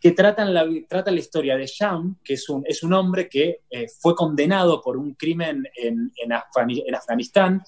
que 0.02 0.14
tratan 0.14 0.52
la, 0.52 0.68
tratan 0.90 1.14
la 1.14 1.20
historia 1.20 1.58
de 1.58 1.68
Sham, 1.68 2.18
que 2.24 2.34
es 2.34 2.50
un, 2.50 2.64
es 2.66 2.82
un 2.82 2.94
hombre 2.94 3.30
que 3.30 3.60
eh, 3.70 3.86
fue 4.00 4.16
condenado 4.16 4.82
por 4.82 4.98
un 4.98 5.14
crimen 5.14 5.68
en, 5.76 6.12
en 6.16 6.96
Afganistán, 6.96 7.62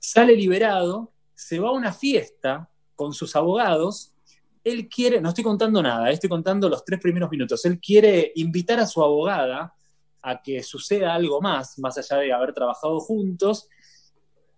sale 0.00 0.34
liberado, 0.34 1.12
se 1.32 1.60
va 1.60 1.68
a 1.68 1.74
una 1.74 1.92
fiesta 1.92 2.68
con 2.96 3.14
sus 3.14 3.36
abogados, 3.36 4.14
él 4.64 4.88
quiere, 4.88 5.20
no 5.20 5.30
estoy 5.30 5.44
contando 5.44 5.82
nada, 5.82 6.10
estoy 6.10 6.28
contando 6.28 6.68
los 6.68 6.84
tres 6.84 7.00
primeros 7.00 7.30
minutos, 7.30 7.64
él 7.64 7.80
quiere 7.80 8.32
invitar 8.36 8.78
a 8.80 8.86
su 8.86 9.02
abogada 9.02 9.74
a 10.22 10.42
que 10.42 10.62
suceda 10.62 11.14
algo 11.14 11.40
más, 11.40 11.78
más 11.78 11.96
allá 11.98 12.18
de 12.18 12.32
haber 12.32 12.52
trabajado 12.52 13.00
juntos, 13.00 13.68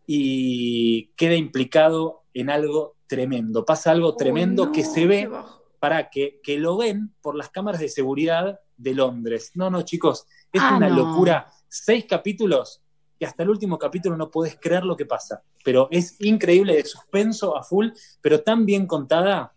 y 0.06 1.06
queda 1.16 1.34
implicado 1.36 2.24
en 2.34 2.50
algo 2.50 2.96
tremendo. 3.06 3.64
Pasa 3.64 3.92
algo 3.92 4.16
tremendo 4.16 4.66
no, 4.66 4.72
que 4.72 4.84
se 4.84 5.06
ve 5.06 5.30
para 5.78 6.10
que, 6.10 6.40
que 6.42 6.58
lo 6.58 6.76
ven 6.76 7.14
por 7.20 7.36
las 7.36 7.50
cámaras 7.50 7.80
de 7.80 7.88
seguridad 7.88 8.58
de 8.76 8.94
Londres. 8.94 9.52
No, 9.54 9.70
no, 9.70 9.82
chicos, 9.82 10.26
es 10.52 10.60
Ah, 10.62 10.76
una 10.76 10.88
no. 10.88 10.96
locura. 10.96 11.50
Seis 11.68 12.04
capítulos 12.08 12.82
y 13.18 13.24
hasta 13.24 13.44
el 13.44 13.50
último 13.50 13.78
capítulo 13.78 14.16
no 14.16 14.30
podés 14.30 14.58
creer 14.60 14.84
lo 14.84 14.96
que 14.96 15.06
pasa. 15.06 15.42
Pero 15.64 15.88
es 15.90 16.20
increíble 16.20 16.74
de 16.74 16.84
suspenso 16.84 17.56
a 17.56 17.62
full, 17.62 17.88
pero 18.20 18.42
tan 18.42 18.66
bien 18.66 18.86
contada 18.86 19.54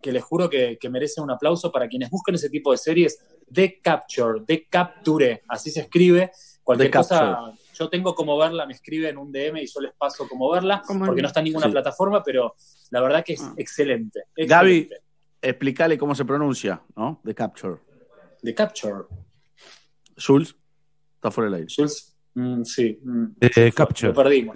que 0.00 0.12
les 0.12 0.22
juro 0.22 0.48
que, 0.48 0.78
que 0.80 0.88
merece 0.88 1.20
un 1.20 1.30
aplauso 1.30 1.70
para 1.70 1.88
quienes 1.88 2.10
busquen 2.10 2.34
ese 2.34 2.48
tipo 2.50 2.72
de 2.72 2.78
series. 2.78 3.18
The 3.52 3.80
Capture, 3.80 4.42
The 4.46 4.66
Capture, 4.68 5.42
así 5.48 5.70
se 5.70 5.80
escribe. 5.80 6.30
Cualquier 6.62 6.90
The 6.90 6.96
cosa, 6.98 7.18
Capture. 7.20 7.58
yo 7.74 7.88
tengo 7.88 8.14
como 8.14 8.38
verla, 8.38 8.64
me 8.66 8.72
escriben 8.74 9.18
un 9.18 9.32
DM 9.32 9.62
y 9.62 9.66
yo 9.66 9.80
les 9.80 9.92
paso 9.94 10.28
como 10.28 10.50
verla, 10.50 10.82
porque 10.86 11.20
en- 11.20 11.22
no 11.22 11.28
está 11.28 11.40
en 11.40 11.44
ninguna 11.44 11.66
Sí. 11.66 11.72
plataforma, 11.72 12.22
pero 12.22 12.54
la 12.90 13.00
verdad 13.00 13.24
que 13.24 13.32
es 13.34 13.42
excelente. 13.56 14.20
Gaby, 14.36 14.76
excelente. 14.78 15.04
explícale 15.42 15.98
cómo 15.98 16.14
se 16.14 16.24
pronuncia, 16.24 16.82
¿no? 16.96 17.20
The 17.24 17.34
Capture. 17.34 17.76
The 18.42 18.54
Capture. 18.54 19.04
Jules, 20.16 20.54
está 21.16 21.30
fuera 21.30 21.50
del 21.50 21.60
aire. 21.60 21.74
Jules, 21.74 22.16
mm, 22.34 22.62
sí. 22.64 22.98
mm, 23.02 23.26
The 23.40 23.72
Capture. 23.72 24.08
Lo 24.12 24.14
perdimos. 24.22 24.54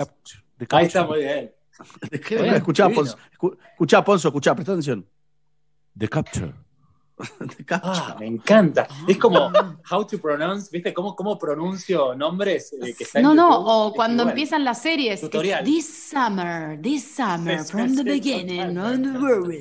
The 0.59 0.67
Ahí 0.71 0.87
está, 0.87 1.05
muy 1.07 1.19
bien. 1.21 1.53
Escuchá. 2.13 2.89
Ponzo, 2.89 3.19
escu- 3.37 3.59
escuchá, 3.73 4.05
Ponzo, 4.05 4.29
escuchá, 4.29 4.55
presta 4.55 4.73
atención. 4.73 5.05
The 5.99 6.09
Capture. 6.09 6.53
The 7.57 7.65
Capture. 7.65 7.93
Ah, 7.95 8.17
me 8.19 8.27
encanta. 8.27 8.89
Es 9.07 9.17
como 9.19 9.51
how 9.91 10.05
to 10.05 10.19
pronounce, 10.19 10.69
¿viste? 10.73 10.93
¿Cómo, 10.93 11.15
cómo 11.15 11.39
pronuncio 11.39 12.15
nombres 12.15 12.73
eh, 12.73 12.95
que 12.97 13.05
están 13.05 13.23
No, 13.23 13.31
en 13.31 13.37
no, 13.37 13.51
YouTube? 13.51 13.67
o 13.69 13.89
Es 13.89 13.95
cuando 13.95 14.23
igual. 14.25 14.33
empiezan 14.33 14.65
las 14.65 14.83
series. 14.83 15.15
es 15.15 15.21
Tutorial. 15.23 15.65
This 15.65 16.09
summer, 16.11 16.81
this 16.83 17.15
summer, 17.15 17.59
Sí, 17.61 17.65
sí, 17.67 17.71
from 17.73 17.91
the 17.95 18.03
sí, 18.03 18.05
beginning, 18.05 18.77
on 18.79 19.03
the 19.03 19.19
world. 19.19 19.53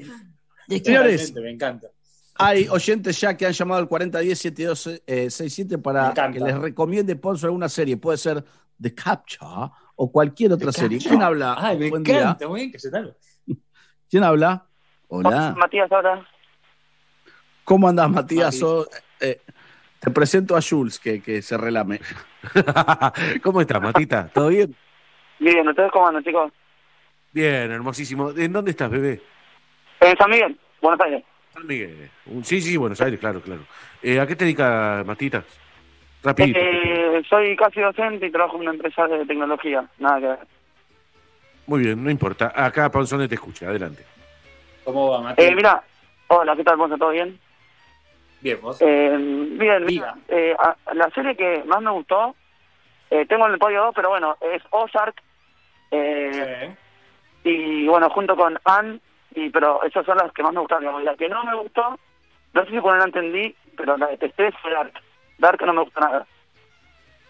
The 0.68 0.80
Señores. 0.84 1.34
Me 1.35 1.51
encanta. 1.51 1.88
Hay 2.35 2.68
oyentes 2.68 3.22
ya 3.22 3.38
que 3.38 3.45
han 3.45 3.53
llamado 3.53 3.80
al 3.81 3.88
4010-7267 3.89 5.68
Me 5.69 5.77
para 5.77 6.14
que 6.31 6.39
les 6.39 6.57
recomiende 6.57 7.15
Ponzo 7.15 7.45
alguna 7.45 7.69
serie. 7.69 7.97
Puede 7.97 8.18
ser 8.18 8.43
The 8.81 8.95
Capture 8.95 9.69
o 9.95 10.11
cualquier 10.11 10.53
otra 10.53 10.72
The 10.72 10.80
serie. 10.80 10.97
Capture. 10.97 11.10
¿Quién 11.18 11.22
habla? 11.23 11.55
Ay, 11.60 11.77
me 11.77 11.89
Buen 11.91 12.01
encanta, 12.01 12.35
día. 12.39 12.47
muy 12.47 12.60
bien, 12.61 12.72
que 12.72 12.80
se 12.80 12.89
tal. 12.89 13.15
¿Quién 14.10 14.23
habla? 14.23 14.68
Hola. 15.15 15.53
Matías 15.56 15.91
ahora. 15.91 16.26
¿Cómo 17.64 17.88
andás, 17.88 18.10
Matías? 18.10 18.57
Sos- 18.57 18.90
eh, 19.22 19.40
te 19.99 20.10
presento 20.10 20.56
a 20.57 20.60
Jules, 20.60 20.99
que, 20.99 21.22
que 21.22 21.44
se 21.44 21.56
relame. 21.56 21.99
¿Cómo 23.44 23.61
estás, 23.61 23.80
Matita? 23.80 24.27
¿Todo 24.34 24.48
bien? 24.48 24.76
Bien, 25.38 25.68
¿ustedes 25.68 25.91
cómo 25.91 26.07
andan, 26.07 26.23
chicos? 26.23 26.52
Bien, 27.31 27.72
hermosísimo. 27.72 28.31
¿En 28.31 28.52
dónde 28.52 28.72
estás, 28.72 28.90
bebé? 28.90 29.22
En 29.99 30.18
San 30.18 30.31
Miguel, 30.31 30.60
Buenos 30.81 30.99
Aires. 31.02 31.23
San 31.53 31.68
Miguel. 31.68 32.10
Sí, 32.41 32.60
sí, 32.60 32.76
Buenos 32.76 32.99
Aires, 32.99 33.19
claro, 33.19 33.40
claro. 33.40 33.61
Eh, 34.02 34.19
¿A 34.19 34.26
qué 34.26 34.35
te 34.35 34.45
dedicas, 34.45 35.06
Matita? 35.06 35.44
Rapidito. 36.23 36.57
Eh, 36.60 37.22
soy 37.30 37.56
casi 37.56 37.81
docente 37.81 38.26
y 38.26 38.31
trabajo 38.31 38.56
en 38.56 38.64
una 38.64 38.72
empresa 38.72 39.07
de 39.07 39.27
tecnología. 39.27 39.88
Nada 39.99 40.19
que 40.19 40.26
ver. 40.27 40.40
Muy 41.68 41.81
bien, 41.81 42.03
no 42.03 42.10
importa. 42.10 42.52
Acá 42.56 42.90
Panzone 42.90 43.27
te 43.27 43.35
escucha, 43.35 43.68
adelante. 43.68 44.03
¿Cómo 44.84 45.10
va, 45.11 45.22
Mati? 45.22 45.41
Eh, 45.43 45.55
mira, 45.55 45.84
hola, 46.27 46.55
¿qué 46.55 46.64
tal, 46.64 46.77
Ponce? 46.77 46.97
¿Todo 46.97 47.10
bien? 47.10 47.39
Bien, 48.41 48.60
vos. 48.61 48.77
Eh, 48.81 49.10
bien, 49.18 49.85
mira, 49.85 50.15
eh, 50.27 50.55
a- 50.60 50.76
la 50.93 51.10
serie 51.11 51.35
que 51.35 51.64
más 51.65 51.81
me 51.81 51.91
gustó, 51.91 52.35
eh, 53.10 53.26
tengo 53.26 53.45
en 53.47 53.53
el 53.53 53.60
podio 53.60 53.84
2, 53.85 53.95
pero 53.95 54.10
bueno, 54.10 54.35
es 54.41 54.61
Ozark. 54.72 55.15
Eh, 55.91 56.76
Y 57.45 57.88
bueno, 57.88 58.10
junto 58.10 58.38
con 58.38 58.57
Anne, 58.64 58.99
y, 59.35 59.49
pero 59.49 59.84
esas 59.84 60.05
son 60.05 60.18
las 60.18 60.31
que 60.31 60.41
más 60.43 60.53
me 60.53 60.61
gustaron. 60.61 61.03
La 61.03 61.14
que 61.15 61.27
no 61.27 61.43
me 61.43 61.55
gustó, 61.55 61.99
no 62.53 62.64
sé 62.64 62.72
si 62.72 62.80
por 62.80 62.93
no 62.93 62.99
la 62.99 63.03
entendí, 63.05 63.53
pero 63.76 63.97
la 63.97 64.07
detesté 64.07 64.49
fue 64.61 64.72
Dark. 64.72 64.93
Dark 65.39 65.61
no 65.65 65.73
me 65.73 65.81
gustó 65.84 65.99
nada. 65.99 66.26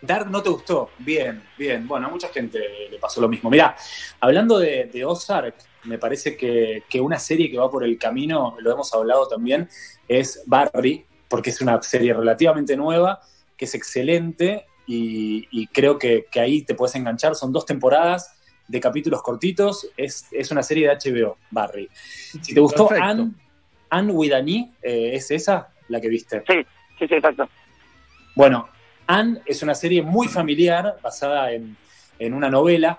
Dark 0.03 0.29
no 0.29 0.43
te 0.43 0.49
gustó. 0.49 0.89
Bien, 0.99 1.41
bien. 1.57 1.87
Bueno, 1.87 2.07
a 2.07 2.09
mucha 2.09 2.27
gente 2.27 2.59
le 2.91 2.99
pasó 2.99 3.21
lo 3.21 3.29
mismo. 3.29 3.49
Mirá, 3.49 3.75
hablando 4.19 4.59
de, 4.59 4.89
de 4.91 5.05
Ozark, 5.05 5.55
me 5.85 5.97
parece 5.97 6.35
que, 6.35 6.83
que 6.89 6.99
una 6.99 7.17
serie 7.17 7.49
que 7.49 7.57
va 7.57 7.71
por 7.71 7.85
el 7.85 7.97
camino, 7.97 8.57
lo 8.59 8.73
hemos 8.73 8.93
hablado 8.93 9.27
también, 9.27 9.69
es 10.07 10.43
Barry, 10.45 11.05
porque 11.29 11.51
es 11.51 11.61
una 11.61 11.81
serie 11.81 12.13
relativamente 12.13 12.75
nueva, 12.75 13.21
que 13.55 13.63
es 13.63 13.75
excelente 13.75 14.65
y, 14.85 15.47
y 15.51 15.67
creo 15.67 15.97
que, 15.97 16.25
que 16.29 16.41
ahí 16.41 16.63
te 16.63 16.75
puedes 16.75 16.95
enganchar. 16.95 17.35
Son 17.35 17.53
dos 17.53 17.65
temporadas 17.65 18.37
de 18.67 18.81
capítulos 18.81 19.21
cortitos. 19.21 19.89
Es, 19.95 20.27
es 20.31 20.51
una 20.51 20.63
serie 20.63 20.89
de 20.89 20.95
HBO, 20.95 21.37
Barry. 21.49 21.87
Si 21.93 22.53
te 22.53 22.59
gustó 22.59 22.89
Perfecto. 22.89 23.09
Anne, 23.09 23.31
Anne 23.89 24.11
with 24.11 24.33
an 24.33 24.49
E, 24.49 24.71
eh, 24.81 25.11
¿es 25.13 25.31
esa 25.31 25.69
la 25.87 26.01
que 26.01 26.09
viste? 26.09 26.43
Sí, 26.45 26.55
sí, 26.99 27.07
sí, 27.07 27.15
exacto. 27.15 27.47
Bueno, 28.35 28.67
Anne 29.07 29.41
es 29.45 29.61
una 29.63 29.75
serie 29.75 30.01
muy 30.01 30.27
familiar, 30.27 30.97
basada 31.01 31.51
en, 31.51 31.75
en 32.19 32.33
una 32.33 32.49
novela. 32.49 32.97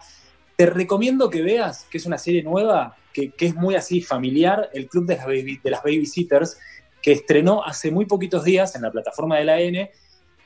Te 0.57 0.67
recomiendo 0.67 1.31
que 1.31 1.43
veas, 1.43 1.87
que 1.91 1.99
es 1.99 2.07
una 2.07 2.19
serie 2.19 2.43
nueva, 2.43 2.97
que, 3.13 3.31
que 3.31 3.47
es 3.47 3.55
muy 3.55 3.75
así 3.75 4.01
familiar, 4.01 4.71
El 4.73 4.89
Club 4.89 5.07
de 5.07 5.17
las, 5.17 5.27
Baby- 5.27 5.61
de 5.63 5.71
las 5.71 5.83
Babysitters, 5.83 6.59
que 7.03 7.13
estrenó 7.13 7.63
hace 7.65 7.91
muy 7.91 8.07
poquitos 8.07 8.45
días 8.45 8.75
en 8.77 8.83
la 8.83 8.91
plataforma 8.91 9.37
de 9.39 9.45
la 9.45 9.61
N 9.61 9.91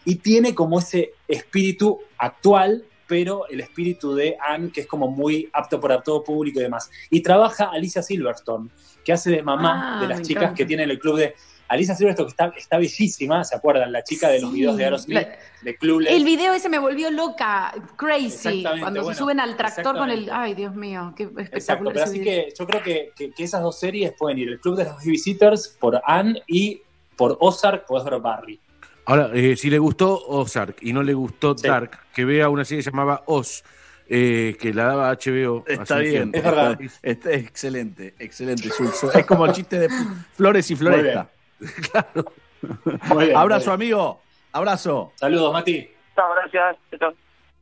y 0.05 0.17
tiene 0.17 0.55
como 0.55 0.79
ese 0.79 1.13
espíritu 1.27 2.01
actual, 2.19 2.85
pero 3.07 3.49
el 3.49 3.61
espíritu 3.61 4.15
de 4.15 4.37
Anne, 4.41 4.71
que 4.73 4.83
es 4.83 4.87
como 4.87 5.09
muy 5.09 5.49
apto 5.53 5.81
para 5.81 6.03
todo 6.03 6.23
público 6.25 6.61
y 6.61 6.63
demás. 6.65 6.91
Y 7.11 7.21
trabaja 7.23 7.71
Alicia 7.71 8.03
Silverstone, 8.03 8.69
que 9.05 9.13
hace 9.13 9.31
de 9.31 9.43
mamá 9.43 9.99
Ah, 9.99 10.01
de 10.03 10.09
las 10.09 10.23
chicas 10.23 10.43
encanta. 10.45 10.57
que 10.57 10.67
tiene 10.67 10.83
el 10.85 10.99
club 10.99 11.19
de... 11.19 11.35
Alicia 11.69 11.95
Silverstone, 11.95 12.27
que 12.27 12.31
está, 12.31 12.53
está 12.57 12.79
bellísima, 12.79 13.45
¿se 13.45 13.55
acuerdan? 13.55 13.93
La 13.93 14.03
chica 14.03 14.29
de 14.29 14.41
los 14.41 14.51
Sí, 14.51 14.57
videos 14.57 14.77
de 14.77 14.85
Aerosmith, 14.85 15.15
la- 15.17 15.39
de 15.63 15.77
Clueless. 15.77 16.15
El 16.15 16.25
video 16.25 16.55
ese 16.55 16.69
me 16.69 16.79
volvió 16.79 17.11
loca, 17.11 17.75
crazy, 17.97 18.63
cuando 18.63 19.03
bueno, 19.03 19.13
se 19.15 19.19
suben 19.19 19.39
al 19.41 19.57
tractor 19.57 19.97
con 19.97 20.09
el... 20.11 20.31
Ay, 20.33 20.55
Dios 20.55 20.75
mío, 20.75 21.13
qué 21.17 21.25
Exacto, 21.25 21.43
espectacular 21.43 21.93
pero 21.93 22.05
ese 22.05 22.11
así 22.13 22.21
video. 22.21 22.45
que 22.47 22.55
yo 22.59 22.67
creo 22.67 22.83
que, 22.83 23.13
que- 23.15 23.31
que 23.33 23.45
esas 23.45 23.63
dos 23.63 23.79
series 23.79 24.13
pueden 24.13 24.39
ir. 24.39 24.49
El 24.49 24.61
Club 24.61 24.77
de 24.77 24.85
los 24.85 24.97
Babysitters 24.97 25.77
por 25.79 26.01
Anne 26.07 26.43
y 26.47 26.81
por 27.17 27.37
Ozark 27.41 27.85
ver 27.89 28.21
Barry. 28.21 28.61
Ahora, 29.05 29.31
eh, 29.35 29.57
si 29.57 29.69
le 29.71 29.79
gustó 29.79 30.19
Ozark 30.29 30.77
y 30.83 30.93
no 30.93 31.03
le 31.03 31.15
gustó 31.15 31.55
Dark, 31.55 31.99
que 32.15 32.25
vea 32.25 32.49
una 32.49 32.65
serie 32.65 32.83
llamada 32.83 33.23
Oz, 33.27 33.65
eh, 34.07 34.57
que 34.61 34.73
la 34.73 34.85
daba 34.85 35.11
HBO. 35.13 35.65
Está 35.67 35.99
bien, 35.99 36.31
tiempo. 36.33 36.49
está, 36.49 36.79
está 37.03 37.33
excelente, 37.33 38.15
excelente. 38.19 38.69
Es 39.15 39.27
como 39.27 39.45
el 39.47 39.53
chiste 39.53 39.79
de 39.81 39.89
Flores 40.35 40.71
y 40.71 40.77
Floresta. 40.77 41.31
Muy 43.09 43.27
bien, 43.27 43.37
Abrazo, 43.37 43.71
muy 43.77 43.87
bien. 43.87 43.95
amigo. 43.99 44.21
Abrazo. 44.53 45.13
Saludos, 45.17 45.53
Mati. 45.53 45.89
Chao, 46.17 46.35
gracias. 46.35 46.77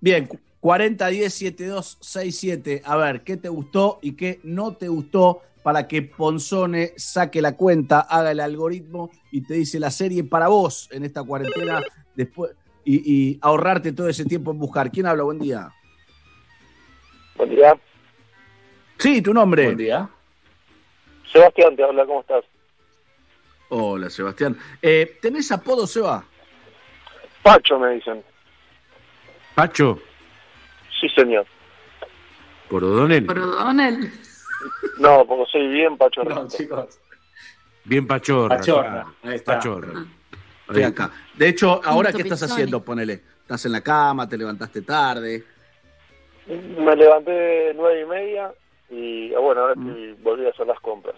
Bien, 0.00 0.28
40 0.60 1.06
10 1.08 1.34
72 1.34 1.98
67. 2.00 2.82
A 2.84 2.96
ver, 2.96 3.22
¿qué 3.22 3.36
te 3.36 3.48
gustó 3.48 3.98
y 4.02 4.12
qué 4.16 4.40
no 4.42 4.74
te 4.74 4.88
gustó 4.88 5.42
para 5.62 5.86
que 5.86 6.02
Ponzone 6.02 6.92
saque 6.96 7.42
la 7.42 7.56
cuenta, 7.56 8.00
haga 8.00 8.30
el 8.30 8.40
algoritmo 8.40 9.10
y 9.32 9.42
te 9.42 9.54
dice 9.54 9.78
la 9.80 9.90
serie 9.90 10.24
para 10.24 10.48
vos 10.48 10.88
en 10.92 11.04
esta 11.04 11.22
cuarentena 11.24 11.82
después 12.14 12.52
y, 12.84 13.12
y 13.32 13.38
ahorrarte 13.42 13.92
todo 13.92 14.08
ese 14.08 14.24
tiempo 14.24 14.52
en 14.52 14.58
buscar? 14.58 14.90
¿Quién 14.90 15.06
habla? 15.06 15.24
Buen 15.24 15.40
día. 15.40 15.70
Buen 17.36 17.50
día. 17.50 17.76
Sí, 18.98 19.20
tu 19.20 19.34
nombre. 19.34 19.64
Buen 19.66 19.76
día. 19.76 20.08
Sebastián 21.32 21.76
te 21.76 21.82
habla, 21.82 22.06
¿cómo 22.06 22.20
estás? 22.20 22.44
Hola, 23.68 24.10
Sebastián. 24.10 24.56
Eh, 24.80 25.18
¿Tenés 25.20 25.50
apodo, 25.52 25.86
Seba? 25.86 26.24
Pacho, 27.42 27.78
me 27.78 27.90
dicen. 27.94 28.22
Pacho, 29.54 30.00
Sí, 31.00 31.08
señor. 31.10 31.46
por 32.68 32.82
O'Donnell. 32.84 33.26
No, 34.98 35.24
porque 35.26 35.44
soy 35.52 35.68
bien 35.68 35.96
Pacho. 35.98 36.24
No, 36.24 36.48
chicos. 36.48 36.98
Bien 37.84 38.06
pachorra. 38.06 38.56
Pachorra, 38.56 39.06
ahí 39.22 39.34
está. 39.36 39.54
Pachorra. 39.54 40.04
Estoy 40.66 40.82
acá. 40.82 41.12
De 41.34 41.48
hecho, 41.48 41.80
ahora, 41.84 42.12
¿qué 42.12 42.22
estás 42.22 42.42
haciendo? 42.42 42.82
Ponele. 42.84 43.22
¿Estás 43.42 43.64
en 43.66 43.72
la 43.72 43.80
cama? 43.80 44.28
¿Te 44.28 44.36
levantaste 44.36 44.82
tarde? 44.82 45.44
Me 46.48 46.96
levanté 46.96 47.72
nueve 47.76 48.00
y 48.02 48.04
media 48.06 48.52
y 48.90 49.34
ah, 49.34 49.38
bueno, 49.38 49.60
ahora 49.62 49.74
sí 49.74 50.16
volví 50.22 50.46
a 50.46 50.50
hacer 50.50 50.66
las 50.66 50.80
compras. 50.80 51.14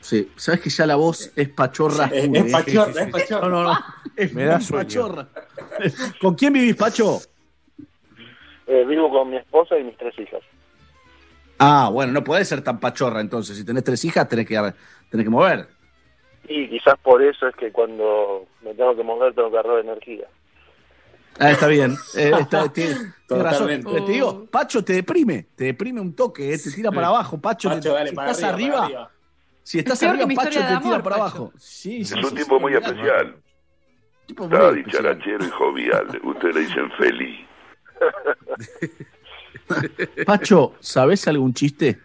Sí. 0.00 0.30
¿Sabes 0.36 0.60
que 0.60 0.70
ya 0.70 0.86
la 0.86 0.96
voz 0.96 1.30
es 1.36 1.48
pachorra? 1.50 2.06
Es, 2.12 2.28
pachorra, 2.52 3.02
es 3.02 3.10
pachorra. 3.10 3.48
No, 3.48 3.50
no, 3.50 3.64
no. 3.64 3.78
Es 4.16 4.34
Me 4.34 4.44
da 4.44 4.58
pachorra. 4.70 5.28
¿Con 6.20 6.34
quién 6.34 6.52
vivís, 6.52 6.74
Pacho? 6.76 7.20
Eh, 8.66 8.84
vivo 8.86 9.10
con 9.10 9.30
mi 9.30 9.36
esposa 9.36 9.78
y 9.78 9.84
mis 9.84 9.96
tres 9.96 10.18
hijas. 10.18 10.40
Ah, 11.58 11.90
bueno, 11.92 12.12
no 12.12 12.24
podés 12.24 12.48
ser 12.48 12.62
tan 12.62 12.78
pachorra 12.80 13.20
entonces. 13.20 13.56
Si 13.56 13.64
tenés 13.64 13.84
tres 13.84 14.04
hijas, 14.04 14.28
tenés 14.28 14.46
que, 14.46 14.54
tenés 15.10 15.24
que 15.24 15.30
mover. 15.30 15.68
Y 16.48 16.68
quizás 16.68 16.94
por 17.02 17.22
eso 17.22 17.46
es 17.48 17.54
que 17.56 17.70
cuando 17.70 18.46
me 18.62 18.74
tengo 18.74 18.96
que 18.96 19.02
mover 19.02 19.34
tengo 19.34 19.50
que 19.50 19.58
agarrar 19.58 19.80
energía. 19.80 20.26
Ah, 21.38 21.50
está 21.52 21.66
bien. 21.68 21.94
Eh, 22.16 22.32
está- 22.40 22.68
tiene- 22.72 22.94
tiene 23.26 23.42
razón. 23.42 23.82
Totalmente. 23.82 23.96
Eh, 23.98 24.00
Te 24.06 24.12
digo, 24.12 24.46
Pacho 24.46 24.82
te 24.84 24.94
deprime. 24.94 25.46
Te 25.54 25.64
deprime 25.64 26.00
un 26.00 26.14
toque, 26.14 26.52
eh, 26.52 26.58
te 26.58 26.70
tira 26.70 26.90
para 26.90 27.08
abajo. 27.08 27.38
Pacho, 27.40 27.68
te- 27.68 27.76
Pacho, 27.76 27.92
dale, 27.94 28.10
si 28.10 28.16
para 28.16 28.30
estás 28.30 28.44
arriba, 28.52 28.84
arriba, 28.84 28.88
para 28.88 29.04
arriba. 29.04 29.10
Si 29.70 29.78
estás 29.78 30.02
arriba, 30.02 30.24
Pacho 30.26 30.32
historia 30.32 30.66
te 30.66 30.72
de 30.74 30.80
tira 30.80 30.94
amor, 30.96 31.02
para 31.04 31.16
Pacho. 31.16 31.24
abajo. 31.36 31.52
Sí, 31.58 32.00
Es 32.00 32.08
sí, 32.08 32.18
un 32.18 32.24
sí, 32.24 32.34
tipo 32.34 32.56
sí, 32.56 32.60
muy 32.62 32.74
especial. 32.74 33.36
Tipo 34.26 34.48
muy 34.48 34.56
Está 34.56 34.66
especial. 34.68 34.84
dicharachero 34.84 35.44
y 35.46 35.50
jovial. 35.50 36.20
Ustedes 36.24 36.54
le 36.54 36.60
dicen 36.62 36.90
feliz. 36.98 37.46
Pacho, 40.26 40.74
¿sabés 40.80 41.26
algún 41.28 41.54
chiste? 41.54 42.00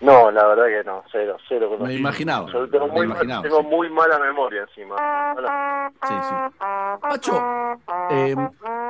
No, 0.00 0.30
la 0.30 0.46
verdad 0.46 0.66
que 0.66 0.84
no, 0.84 1.02
cero, 1.10 1.36
cero. 1.48 1.70
Me 1.70 1.76
conocido. 1.78 1.98
imaginaba. 1.98 2.52
Yo 2.52 2.68
tengo, 2.68 2.86
me 2.86 2.92
muy, 2.92 3.06
imaginaba, 3.06 3.42
tengo 3.42 3.60
sí. 3.60 3.66
muy 3.66 3.90
mala 3.90 4.18
memoria 4.18 4.62
encima. 4.62 4.96
Sí, 6.02 6.14
sí. 6.28 6.34
Pacho, 7.00 7.42
eh, 8.10 8.36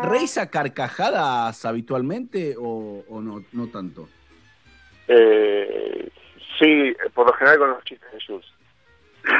¿reís 0.02 0.36
a 0.36 0.50
carcajadas 0.50 1.64
habitualmente 1.64 2.56
o, 2.58 3.04
o 3.08 3.20
no, 3.20 3.44
no 3.52 3.68
tanto? 3.68 4.08
Eh, 5.08 6.10
sí, 6.58 6.96
por 7.14 7.26
lo 7.26 7.32
general 7.34 7.58
con 7.58 7.70
los 7.70 7.84
chistes 7.84 8.10
de 8.12 8.18
Jules. 8.26 8.46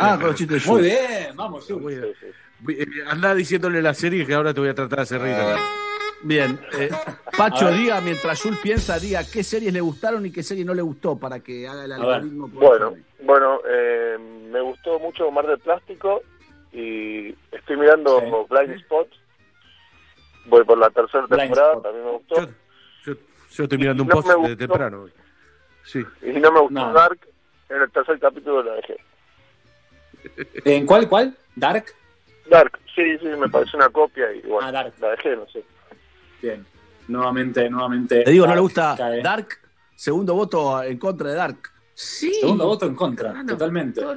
Ah, 0.00 0.16
con 0.18 0.26
los 0.28 0.34
chistes 0.36 0.64
de 0.64 0.70
Muy 0.70 0.80
Jules. 0.82 1.08
bien, 1.08 1.36
vamos, 1.36 1.64
Jules. 1.66 2.16
Sí, 2.20 2.26
sí. 2.66 2.72
Eh, 2.82 2.86
Anda 3.06 3.32
diciéndole 3.34 3.80
la 3.80 3.94
serie 3.94 4.26
que 4.26 4.34
ahora 4.34 4.52
te 4.52 4.58
voy 4.60 4.68
a 4.70 4.74
tratar 4.74 4.98
de 4.98 5.02
hacer 5.02 5.20
reír. 5.20 5.36
Bien. 6.22 6.58
eh, 6.78 6.90
Pacho, 7.36 7.70
diga, 7.70 8.00
mientras 8.00 8.40
Jules 8.42 8.58
piensa, 8.60 8.98
diga 8.98 9.22
qué 9.30 9.44
series 9.44 9.72
le 9.72 9.80
gustaron 9.80 10.26
y 10.26 10.32
qué 10.32 10.42
series 10.42 10.66
no 10.66 10.74
le 10.74 10.82
gustó 10.82 11.16
para 11.18 11.38
que 11.40 11.68
haga 11.68 11.84
el 11.84 11.92
algoritmo. 11.92 12.48
Bueno, 12.48 12.94
bueno, 13.22 13.60
eh, 13.68 14.18
me 14.50 14.60
gustó 14.62 14.98
mucho 14.98 15.30
Mar 15.30 15.46
del 15.46 15.58
Plástico 15.60 16.22
y 16.72 17.28
estoy 17.52 17.76
mirando 17.76 18.20
Sí. 18.20 18.26
Blind 18.50 18.72
Spot. 18.80 19.08
Voy 20.46 20.64
por 20.64 20.76
la 20.78 20.90
tercera 20.90 21.24
Blind 21.26 21.40
temporada, 21.42 21.70
Spot. 21.74 21.82
también 21.84 22.04
me 22.04 22.10
gustó. 22.12 22.34
Yo, 22.40 22.46
yo, 23.14 23.20
yo 23.52 23.62
estoy 23.64 23.78
mirando 23.78 24.02
un 24.02 24.08
No 24.08 24.14
post 24.20 24.28
de 24.48 24.56
temprano. 24.56 25.06
Sí. 25.84 26.04
Y 26.22 26.32
no 26.40 26.50
me 26.52 26.60
gustó 26.60 26.74
No. 26.74 26.92
Dark, 26.92 27.18
en 27.68 27.82
el 27.82 27.90
tercer 27.90 28.18
capítulo 28.18 28.62
la 28.62 28.74
dejé. 28.74 28.96
¿En 30.64 30.86
cuál, 30.86 31.08
cuál? 31.08 31.36
¿Dark? 31.56 31.86
Dark, 32.48 32.78
sí, 32.94 33.18
sí, 33.18 33.26
me 33.26 33.48
parece 33.48 33.76
una 33.76 33.88
copia 33.88 34.32
y 34.32 34.40
bueno, 34.42 34.66
Ah, 34.66 34.72
Dark. 34.72 34.94
la 35.00 35.10
dejé, 35.10 35.36
no 35.36 35.46
sé. 35.48 35.64
Bien. 36.42 36.64
Nuevamente, 37.08 37.68
nuevamente. 37.68 38.22
Te 38.22 38.30
digo, 38.30 38.44
no 38.44 38.48
Dark 38.50 38.56
le 38.56 38.62
gusta 38.62 38.94
cae. 38.96 39.22
Dark. 39.22 39.48
Segundo 39.94 40.34
voto 40.34 40.82
en 40.82 40.98
contra 40.98 41.30
de 41.30 41.36
Dark. 41.36 41.58
Sí. 41.94 42.32
Segundo 42.40 42.66
voto 42.66 42.86
en 42.86 42.94
contra, 42.94 43.44
totalmente. 43.46 44.00
Todo- 44.00 44.16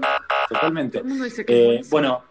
Totalmente. 0.49 0.98
todo 0.98 1.03
el 1.03 1.10
mundo 1.10 1.26
dice 1.26 1.45
que 1.45 1.76
es 1.76 1.85
Eh, 1.88 1.89
bueno, 1.91 2.23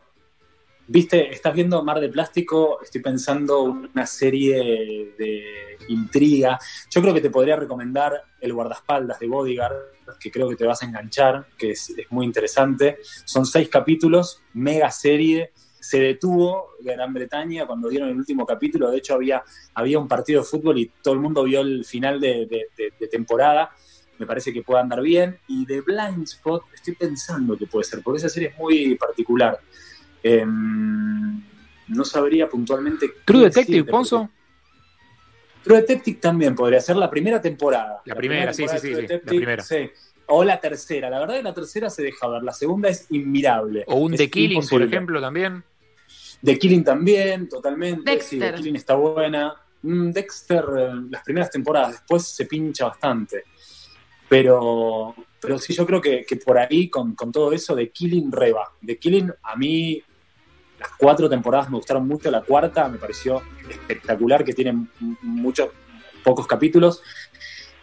viste, 0.88 1.30
estás 1.30 1.54
viendo 1.54 1.82
Mar 1.82 2.00
de 2.00 2.08
Plástico, 2.08 2.80
estoy 2.82 3.00
pensando 3.00 3.62
una 3.62 4.06
serie 4.06 5.14
de 5.18 5.78
intriga. 5.88 6.58
Yo 6.90 7.00
creo 7.02 7.14
que 7.14 7.20
te 7.20 7.30
podría 7.30 7.56
recomendar 7.56 8.22
El 8.40 8.52
guardaespaldas 8.52 9.18
de 9.18 9.26
Bodyguard, 9.26 9.74
que 10.20 10.30
creo 10.30 10.48
que 10.48 10.56
te 10.56 10.64
vas 10.64 10.82
a 10.82 10.86
enganchar, 10.86 11.46
que 11.56 11.72
es, 11.72 11.92
muy 12.10 12.26
interesante. 12.26 12.98
Son 13.24 13.46
seis 13.46 13.68
capítulos, 13.68 14.42
mega 14.54 14.90
serie. 14.90 15.52
Se 15.80 16.00
detuvo 16.00 16.70
Gran 16.80 17.12
Bretaña 17.12 17.66
cuando 17.66 17.88
dieron 17.88 18.08
el 18.08 18.16
último 18.16 18.44
capítulo. 18.44 18.90
De 18.90 18.98
hecho, 18.98 19.14
había, 19.14 19.42
había 19.74 19.98
un 19.98 20.08
partido 20.08 20.42
de 20.42 20.46
fútbol 20.46 20.78
y 20.78 20.90
todo 21.02 21.14
el 21.14 21.20
mundo 21.20 21.44
vio 21.44 21.60
el 21.60 21.84
final 21.84 22.20
de 22.20 23.08
temporada. 23.10 23.70
Me 24.18 24.26
parece 24.26 24.52
que 24.52 24.62
puede 24.62 24.80
andar 24.80 25.02
bien. 25.02 25.38
Y 25.46 25.66
de 25.66 25.80
Blind 25.82 26.24
Spot, 26.24 26.62
estoy 26.74 26.94
pensando 26.94 27.56
que 27.56 27.66
puede 27.66 27.84
ser, 27.84 28.02
porque 28.02 28.18
esa 28.18 28.28
serie 28.28 28.48
es 28.48 28.58
muy 28.58 28.94
particular. 28.96 29.60
Em, 30.28 31.42
no 31.88 32.04
sabría 32.04 32.48
puntualmente. 32.48 33.10
True 33.24 33.44
Detective, 33.44 33.78
decirte, 33.78 33.90
Ponzo. 33.90 34.18
porque- 34.22 34.32
True 35.62 35.80
Detective 35.80 36.18
también 36.20 36.54
podría 36.54 36.80
ser 36.80 36.96
la 36.96 37.10
primera 37.10 37.40
temporada. 37.40 38.00
La 38.04 38.14
primera, 38.14 38.52
sí, 38.52 38.58
temporada 38.62 38.80
sí, 38.80 38.88
sí, 38.94 39.06
sí, 39.06 39.12
la 39.12 39.20
primera. 39.20 39.62
sí. 39.62 39.90
O 40.28 40.42
la 40.44 40.60
tercera. 40.60 41.08
La 41.10 41.20
verdad 41.20 41.36
que 41.36 41.42
la 41.42 41.54
tercera 41.54 41.88
se 41.90 42.02
deja 42.02 42.26
ver. 42.28 42.42
La 42.42 42.52
segunda 42.52 42.88
es 42.88 43.06
inmirable. 43.10 43.84
O 43.86 43.96
un 43.96 44.14
Es 44.14 44.18
The 44.18 44.30
Killing, 44.30 44.66
por 44.68 44.82
ejemplo, 44.82 45.20
también. 45.20 45.62
The 46.42 46.58
Killing 46.58 46.82
también, 46.84 47.48
totalmente. 47.48 48.00
Sí, 48.22 48.36
Dexter. 48.38 48.50
The 48.52 48.56
Killing 48.58 48.76
está 48.76 48.94
buena. 48.96 49.54
Mm, 49.82 50.10
Dexter, 50.10 50.64
eh, 50.78 50.90
las 51.10 51.22
primeras 51.22 51.50
temporadas, 51.50 51.92
después 51.92 52.26
se 52.26 52.46
pincha 52.46 52.86
bastante. 52.86 53.44
Pero, 54.28 55.14
pero 55.40 55.58
sí, 55.58 55.72
yo 55.72 55.86
creo 55.86 56.00
que, 56.00 56.24
que 56.24 56.36
por 56.36 56.58
ahí, 56.58 56.88
con, 56.88 57.14
con 57.14 57.30
todo 57.30 57.52
eso, 57.52 57.76
The 57.76 57.90
Killing 57.90 58.32
reba. 58.32 58.72
The 58.84 58.98
Killing, 58.98 59.32
a 59.42 59.54
mí, 59.56 60.02
las 60.78 60.90
cuatro 60.98 61.28
temporadas 61.28 61.70
me 61.70 61.76
gustaron 61.76 62.06
mucho. 62.06 62.30
La 62.30 62.42
cuarta 62.42 62.88
me 62.88 62.98
pareció 62.98 63.42
espectacular, 63.68 64.44
que 64.44 64.52
tiene 64.52 64.86
muchos, 65.22 65.70
pocos 66.22 66.46
capítulos. 66.46 67.02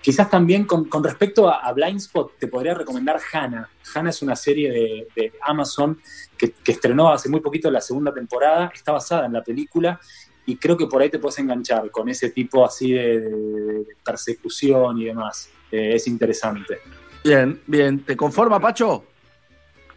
Quizás 0.01 0.29
también 0.29 0.65
con, 0.65 0.85
con 0.89 1.01
respecto 1.01 1.49
a, 1.49 1.59
a 1.59 1.71
Blind 1.71 1.97
Spot, 1.97 2.33
te 2.37 2.47
podría 2.47 2.73
recomendar 2.73 3.19
Hannah. 3.31 3.69
Hannah 3.95 4.09
es 4.09 4.21
una 4.21 4.35
serie 4.35 4.69
de, 4.69 5.07
de 5.15 5.31
Amazon 5.41 5.97
que, 6.37 6.51
que 6.51 6.73
estrenó 6.73 7.09
hace 7.09 7.29
muy 7.29 7.39
poquito 7.39 7.71
la 7.71 7.79
segunda 7.79 8.13
temporada. 8.13 8.69
Está 8.73 8.91
basada 8.91 9.25
en 9.25 9.33
la 9.33 9.41
película 9.41 9.99
y 10.45 10.57
creo 10.57 10.75
que 10.75 10.87
por 10.87 11.01
ahí 11.01 11.09
te 11.09 11.19
puedes 11.19 11.39
enganchar 11.39 11.89
con 11.89 12.09
ese 12.09 12.31
tipo 12.31 12.65
así 12.65 12.91
de, 12.91 13.21
de 13.21 13.85
persecución 14.03 14.97
y 14.97 15.05
demás. 15.05 15.49
Eh, 15.71 15.95
es 15.95 16.05
interesante. 16.07 16.79
Bien, 17.23 17.61
bien. 17.65 18.03
¿Te 18.03 18.17
conforma, 18.17 18.59
Pacho? 18.59 19.05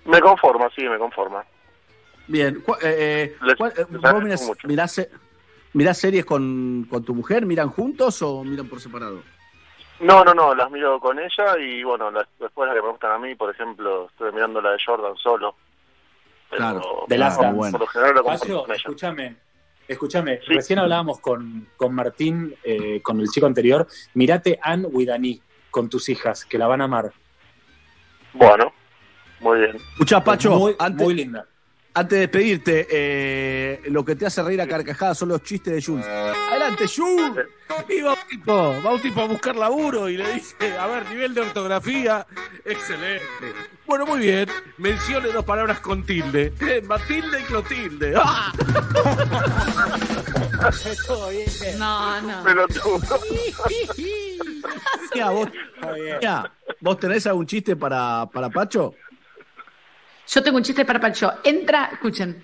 Me 0.05 0.21
conforma, 0.21 0.71
sí, 0.77 0.83
me 0.85 0.99
conforma. 0.99 1.45
Bien. 2.29 2.61
Cu- 2.61 2.75
eh, 2.83 3.37
eh, 3.41 3.55
eh, 3.59 3.85
¿Vos 3.89 4.23
mirás, 4.23 4.51
mirás 4.65 4.93
se- 4.93 5.11
mirás 5.73 5.99
series 5.99 6.25
con, 6.25 6.87
con 6.91 7.05
tu 7.05 7.15
mujer? 7.15 7.47
¿Miran 7.47 7.71
juntos 7.71 8.21
o 8.23 8.43
miran 8.45 8.69
por 8.69 8.81
separado? 8.81 9.23
No, 10.01 10.25
no, 10.25 10.35
no, 10.35 10.55
las 10.55 10.71
miro 10.71 11.01
con 11.01 11.19
ella 11.19 11.59
y 11.59 11.83
bueno, 11.83 12.11
las, 12.11 12.27
después 12.39 12.67
las 12.69 12.77
que 12.77 12.83
me 12.83 12.91
gustan 12.91 13.13
a 13.13 13.19
mí, 13.19 13.35
por 13.35 13.51
ejemplo, 13.55 14.07
estoy 14.11 14.31
mirando 14.33 14.61
la 14.61 14.73
de 14.73 14.79
Jordan 14.85 15.17
solo. 15.17 15.57
Claro, 16.51 17.05
De 17.09 17.17
Last 17.19 17.37
por- 17.37 17.45
Dance. 17.47 17.71
Por 17.73 17.81
lo 17.81 17.87
general 17.87 18.15
la 18.15 18.23
comparto 18.23 18.45
Pacho, 18.45 18.61
con 18.63 18.71
ella. 18.71 18.77
escúchame, 18.77 19.37
escúchame. 19.89 20.41
Recién 20.47 20.79
hablábamos 20.79 21.19
con, 21.21 21.69
con 21.77 21.95
Martín, 21.95 22.55
eh, 22.63 23.01
con 23.03 23.21
el 23.21 23.29
chico 23.29 23.47
anterior. 23.47 23.87
Mirate 24.15 24.59
Anne 24.63 24.87
Widani 24.87 25.41
con 25.71 25.89
tus 25.89 26.09
hijas, 26.09 26.45
que 26.45 26.59
la 26.59 26.67
van 26.67 26.83
a 26.83 26.85
amar. 26.85 27.13
Bueno, 28.35 28.73
muy 29.41 29.59
bien. 29.61 29.77
Escuchá, 29.77 30.23
Pacho, 30.23 30.53
Muy, 30.59 30.77
antes, 30.79 31.05
muy 31.05 31.15
linda. 31.15 31.47
Antes 31.97 32.11
de 32.11 32.27
despedirte, 32.27 32.87
eh, 32.91 33.81
lo 33.87 34.05
que 34.05 34.15
te 34.17 34.27
hace 34.27 34.43
reír 34.43 34.61
a 34.61 34.69
carcajadas 34.69 35.17
son 35.17 35.31
los 35.31 35.43
chistes 35.43 35.73
de 35.73 35.83
Jules. 35.83 36.07
Adelante, 36.07 36.85
Jules. 36.87 37.47
Y 37.89 38.03
va 38.03 38.13
un 38.13 38.29
tipo, 38.29 38.55
va 38.55 38.93
un 38.93 39.01
tipo 39.01 39.23
a 39.23 39.25
buscar 39.25 39.57
laburo 39.57 40.07
y 40.11 40.19
le 40.19 40.35
dice, 40.35 40.77
a 40.79 40.87
ver, 40.89 41.09
nivel 41.09 41.33
de 41.33 41.41
ortografía, 41.41 42.27
excelente. 42.67 43.25
Bueno, 43.87 44.05
muy 44.05 44.21
bien, 44.21 44.47
mencione 44.77 45.29
dos 45.29 45.45
palabras 45.47 45.81
con 45.81 46.05
tilde. 46.05 46.53
Matilde 46.87 47.41
y 47.41 47.45
Clotilde. 47.45 48.15
¡Ah! 48.17 48.53
No, 51.79 52.21
no. 52.23 52.43
Pelotudo. 52.43 52.99
Mira, 55.15 55.31
vos, 55.31 55.49
mira, 55.95 56.53
¿vos 56.81 56.99
tenés 56.99 57.27
algún 57.27 57.47
chiste 57.47 57.77
para, 57.77 58.29
para 58.33 58.51
Pacho? 58.51 58.95
Yo 60.29 60.43
tengo 60.43 60.57
un 60.59 60.65
chiste 60.65 60.85
para 60.85 60.99
Pacho. 61.01 61.33
Entra, 61.45 61.91
escuchen. 61.93 62.43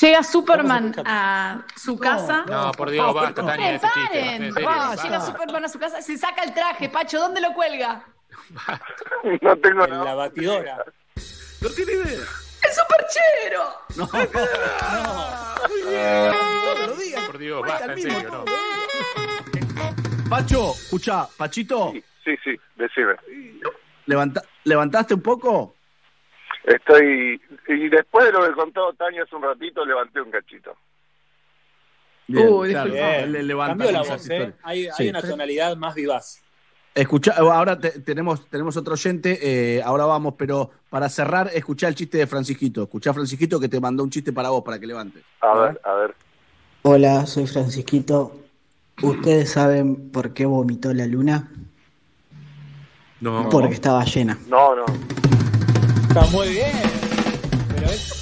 Llega 0.00 0.22
Superman 0.22 0.94
a 1.04 1.64
su 1.76 1.98
casa. 1.98 2.44
No, 2.48 2.70
por 2.72 2.90
Dios, 2.90 3.12
basta, 3.12 3.44
Tania, 3.44 3.72
¡Eh, 3.72 3.74
ese 3.74 3.88
chiste. 3.92 4.20
En 4.36 4.52
serio. 4.52 4.70
Llega 5.02 5.20
Superman 5.20 5.64
a 5.64 5.68
su 5.68 5.78
casa, 5.80 6.00
se 6.00 6.16
saca 6.16 6.42
el 6.44 6.54
traje. 6.54 6.88
Pacho, 6.88 7.18
¿dónde 7.18 7.40
lo 7.40 7.52
cuelga? 7.54 8.04
No 9.42 9.56
tengo 9.58 9.84
En 9.84 10.04
la 10.04 10.14
batidora. 10.14 10.84
No 11.60 11.68
tiene 11.70 11.92
idea. 11.92 12.20
¡El 12.62 12.72
superchero! 12.72 13.64
No, 13.96 14.06
Muy 15.68 15.82
bien. 15.90 16.32
No 16.80 16.86
lo 16.86 16.96
digas. 16.96 17.24
Por 17.26 17.38
Dios, 17.38 17.58
Cuenta 17.60 17.78
basta, 17.78 17.84
el 17.92 17.98
en 17.98 18.04
mismo 18.04 18.20
serio, 18.20 18.44
no. 20.22 20.30
Pacho, 20.30 20.72
escuchá, 20.72 21.26
Pachito, 21.36 21.92
Sí, 22.24 22.36
sí, 22.44 22.54
decime. 22.76 23.14
levanta- 24.06 24.42
¿levantaste 24.64 25.14
un 25.14 25.22
poco? 25.22 25.74
Estoy. 26.64 27.40
Y 27.68 27.88
después 27.88 28.26
de 28.26 28.32
lo 28.32 28.46
que 28.46 28.52
contó 28.52 28.92
Tania 28.94 29.22
hace 29.22 29.34
un 29.36 29.42
ratito, 29.42 29.84
levanté 29.84 30.20
un 30.20 30.30
cachito. 30.30 30.74
Bien, 32.26 32.48
Uy, 32.48 32.70
claro, 32.70 32.90
disculpa. 32.92 33.26
le 33.26 33.42
levanta 33.42 33.70
Cambió 33.84 33.90
la 33.92 34.02
voz, 34.02 34.30
¿eh? 34.30 34.52
Hay, 34.62 34.86
hay 34.86 34.92
Sí. 34.96 35.08
una 35.08 35.20
tonalidad 35.22 35.76
más 35.76 35.94
vivaz. 35.94 36.42
Escuchá, 36.94 37.34
ahora 37.38 37.78
te- 37.78 38.00
tenemos, 38.00 38.46
tenemos 38.48 38.76
otro 38.76 38.92
oyente, 38.94 39.38
eh, 39.78 39.82
ahora 39.82 40.04
vamos, 40.06 40.34
pero 40.36 40.70
para 40.90 41.08
cerrar, 41.08 41.50
escuchá 41.54 41.88
el 41.88 41.94
chiste 41.94 42.18
de 42.18 42.26
Francisquito. 42.26 42.82
Escuchá, 42.84 43.12
Francisquito, 43.14 43.58
que 43.58 43.68
te 43.68 43.80
mandó 43.80 44.02
un 44.04 44.10
chiste 44.10 44.32
para 44.32 44.50
vos, 44.50 44.62
para 44.62 44.78
que 44.78 44.86
levantes. 44.86 45.22
A 45.40 45.54
ver, 45.58 45.80
a 45.84 45.92
ver. 45.94 46.14
Hola, 46.82 47.26
soy 47.26 47.46
Francisquito. 47.46 48.36
¿Ustedes 49.02 49.50
saben 49.52 50.10
por 50.10 50.32
qué 50.34 50.46
vomitó 50.46 50.92
la 50.92 51.06
luna? 51.06 51.48
No. 53.20 53.48
Porque 53.50 53.74
estaba 53.74 54.04
llena. 54.04 54.38
No, 54.48 54.74
no. 54.76 54.84
Está 56.10 56.22
muy 56.26 56.48
bien. 56.48 56.72
Pero 57.74 57.86
es, 57.90 58.12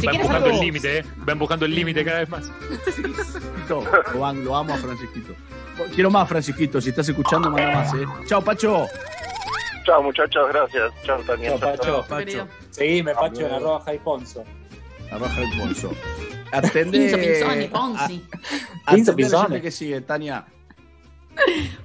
quieres 0.00 0.18
buscando 0.20 0.46
algo- 0.46 0.50
el 0.50 0.60
límite, 0.60 0.98
¿eh? 0.98 1.04
Van 1.18 1.38
buscando 1.38 1.64
el 1.64 1.74
límite 1.74 2.04
cada 2.04 2.18
vez 2.20 2.28
más. 2.28 2.50
Lo, 3.68 4.24
am- 4.26 4.44
lo 4.44 4.56
amo 4.56 4.74
a 4.74 4.76
Francisquito. 4.78 5.32
Quiero 5.94 6.10
más, 6.10 6.28
Francisquito. 6.28 6.80
Si 6.80 6.88
estás 6.90 7.08
escuchando, 7.08 7.50
manda 7.50 7.72
más, 7.72 7.94
¿eh? 7.94 8.04
Chao, 8.26 8.42
Pacho. 8.42 8.88
Chao, 9.84 10.02
muchachos, 10.02 10.48
gracias. 10.52 10.92
Chao, 11.04 11.20
Tania. 11.22 11.50
Chao, 11.50 11.60
Pacho. 11.60 12.04
Pacho. 12.08 12.48
Seguime, 12.70 13.14
Pacho, 13.14 13.46
en 13.46 13.54
arroba 13.54 13.80
Jaiponzo. 13.84 14.44
Arroja 15.12 15.40
el 15.40 15.58
ponzo. 15.58 15.92
Atende. 16.52 16.98
Pinzo, 16.98 17.16
Pinzoni, 17.18 17.68
Ponzi. 17.68 18.24
Pinzo, 19.14 19.46
que 19.62 19.70
sigue, 19.70 20.00
Tania. 20.00 20.44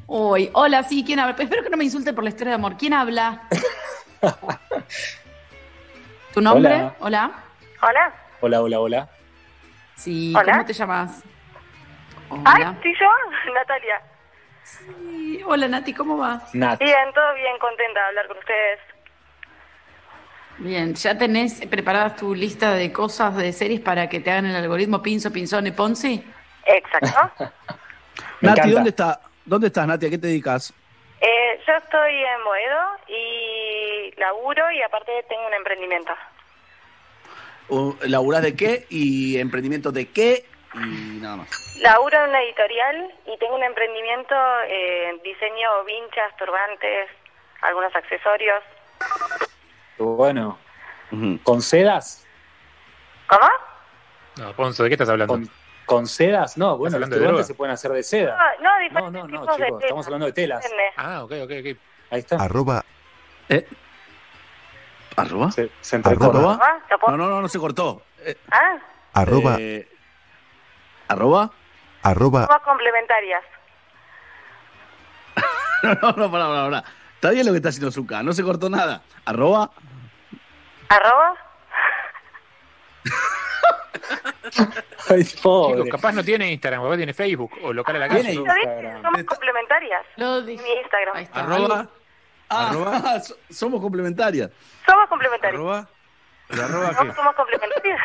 Uy, 0.07 0.49
hola, 0.53 0.83
sí, 0.83 1.03
¿quién 1.05 1.19
habla? 1.19 1.35
Espero 1.37 1.63
que 1.63 1.69
no 1.69 1.77
me 1.77 1.83
insulte 1.83 2.13
por 2.13 2.23
la 2.23 2.29
historia 2.29 2.51
de 2.51 2.55
amor. 2.55 2.77
¿Quién 2.77 2.93
habla? 2.93 3.43
¿Tu 6.33 6.41
nombre? 6.41 6.91
Hola. 6.99 7.31
Hola. 7.81 8.13
Hola. 8.41 8.61
Hola, 8.61 8.79
hola. 8.79 9.09
Sí, 9.95 10.33
Hola. 10.35 10.53
¿cómo 10.53 10.65
te 10.65 10.73
llamas? 10.73 11.23
Ay, 12.45 12.61
Hola. 12.61 12.75
¿sí 12.81 12.93
yo? 12.99 13.07
Natalia. 13.53 14.01
Sí, 14.63 15.41
Hola, 15.45 15.67
Nati, 15.67 15.93
¿cómo 15.93 16.17
vas? 16.17 16.53
Nat. 16.55 16.79
Bien, 16.79 17.13
todo 17.13 17.33
bien, 17.35 17.57
contenta 17.59 17.99
de 17.99 18.05
hablar 18.07 18.27
con 18.27 18.37
ustedes. 18.37 18.79
Bien, 20.59 20.93
¿ya 20.93 21.17
tenés 21.17 21.65
preparadas 21.65 22.15
tu 22.15 22.35
lista 22.35 22.73
de 22.73 22.91
cosas 22.93 23.35
de 23.35 23.51
series 23.51 23.81
para 23.81 24.07
que 24.07 24.19
te 24.19 24.31
hagan 24.31 24.45
el 24.45 24.55
algoritmo 24.55 25.01
Pinzo, 25.01 25.31
Pinzone, 25.31 25.71
Ponzi? 25.71 26.23
Exacto. 26.65 27.31
Nati, 28.41 28.59
encanta. 28.59 28.67
¿dónde, 28.69 28.89
está, 28.91 29.21
¿dónde 29.45 29.67
estás, 29.67 29.87
Nati? 29.87 30.05
¿A 30.05 30.09
qué 30.09 30.17
te 30.17 30.27
dedicas? 30.27 30.73
Eh, 31.21 31.59
yo 31.67 31.73
estoy 31.73 32.13
en 32.15 32.43
Boedo 32.43 32.79
y 33.07 34.19
laburo 34.19 34.71
y 34.71 34.81
aparte 34.81 35.11
tengo 35.29 35.45
un 35.47 35.53
emprendimiento. 35.53 36.13
O, 37.69 37.95
¿Laburás 38.03 38.41
de 38.41 38.55
qué? 38.55 38.85
¿Y 38.89 39.37
emprendimiento 39.39 39.91
de 39.91 40.09
qué? 40.09 40.45
Y 40.73 41.19
nada 41.21 41.37
más. 41.37 41.77
Laburo 41.81 42.17
en 42.23 42.29
una 42.29 42.41
editorial 42.41 43.13
y 43.27 43.37
tengo 43.37 43.55
un 43.55 43.63
emprendimiento 43.63 44.35
eh, 44.67 45.19
diseño 45.23 45.83
vinchas, 45.85 46.35
turbantes, 46.37 47.09
algunos 47.61 47.95
accesorios. 47.95 48.63
Bueno. 49.97 50.57
¿Con 51.43 51.61
sedas? 51.61 52.25
¿Cómo? 53.27 53.49
No, 54.37 54.53
Ponzo, 54.53 54.83
¿de 54.83 54.89
qué 54.89 54.93
estás 54.93 55.09
hablando? 55.09 55.33
¿Con, 55.33 55.49
¿Con 55.85 56.07
sedas? 56.07 56.57
No, 56.57 56.77
bueno, 56.77 56.99
los 56.99 57.09
turbantes 57.09 57.47
se 57.47 57.53
pueden 57.55 57.73
hacer 57.73 57.91
de 57.91 58.03
seda. 58.03 58.37
No, 58.59 58.69
no, 58.69 58.79
diferentes 58.79 59.13
no, 59.13 59.27
no, 59.27 59.41
tipos 59.41 59.57
de 59.57 59.65
chicos, 59.65 59.79
tela. 59.79 59.87
estamos 59.87 60.05
hablando 60.05 60.25
de 60.27 60.33
telas. 60.33 60.65
Ah, 60.97 61.23
ok, 61.23 61.31
ok, 61.43 61.51
ok. 61.59 61.77
Ahí 62.11 62.19
está. 62.19 62.35
Arroba, 62.37 62.83
¿Arroba? 65.17 65.51
Se, 65.51 65.69
se 65.81 65.97
Arroba. 65.97 66.27
¿Arroba? 66.27 66.59
¿Ah? 66.61 66.79
¿Te 66.87 66.97
puedo- 66.97 67.17
No, 67.17 67.23
no, 67.25 67.29
no, 67.29 67.41
no 67.41 67.47
se 67.49 67.59
cortó. 67.59 68.01
Eh, 68.19 68.37
¿Ah? 68.51 68.77
arroba, 69.13 69.57
eh, 69.59 69.87
¿Arroba? 71.09 71.51
arroba, 72.03 72.47
Somos 72.47 72.61
complementarias. 72.63 73.43
No, 75.83 75.93
no, 76.01 76.11
no, 76.13 76.31
pará, 76.31 76.45
pará, 76.47 76.63
pará. 76.69 76.83
Está 77.15 77.31
bien 77.31 77.45
lo 77.45 77.51
que 77.51 77.57
está 77.57 77.69
haciendo 77.69 77.91
Zuka, 77.91 78.23
no 78.23 78.33
se 78.33 78.43
cortó 78.43 78.69
nada. 78.69 79.01
¿Arroba? 79.25 79.71
¿Arroba? 80.89 81.35
Ay, 85.09 85.23
Chicos, 85.23 85.87
capaz 85.89 86.11
no 86.13 86.23
tiene 86.23 86.51
Instagram, 86.51 86.83
capaz 86.83 86.97
tiene 86.97 87.13
Facebook 87.13 87.51
o 87.63 87.73
local 87.73 87.95
a 87.97 87.99
la 87.99 88.07
Tiene 88.09 88.23
calle. 88.23 88.35
¿Lo 88.35 88.43
viste? 88.43 88.59
Instagram. 88.69 89.01
Somos 89.01 89.23
complementarias. 89.23 90.01
Lo 90.17 90.41
dije. 90.41 90.63
mi 90.63 90.69
Instagram. 90.81 91.15
Ahí 91.17 91.23
está. 91.23 91.39
Arroba, 91.41 91.87
Ah, 92.53 92.69
Arroba. 92.69 93.19
so- 93.21 93.37
somos 93.49 93.81
complementarias. 93.81 94.51
Somos 94.85 95.07
complementarias. 95.07 95.55
arroba, 95.59 95.87
¿el 96.49 96.59
arroba 96.59 96.91
¿No 96.91 96.99
qué? 97.09 97.13
somos 97.15 97.35
complementarias? 97.35 97.99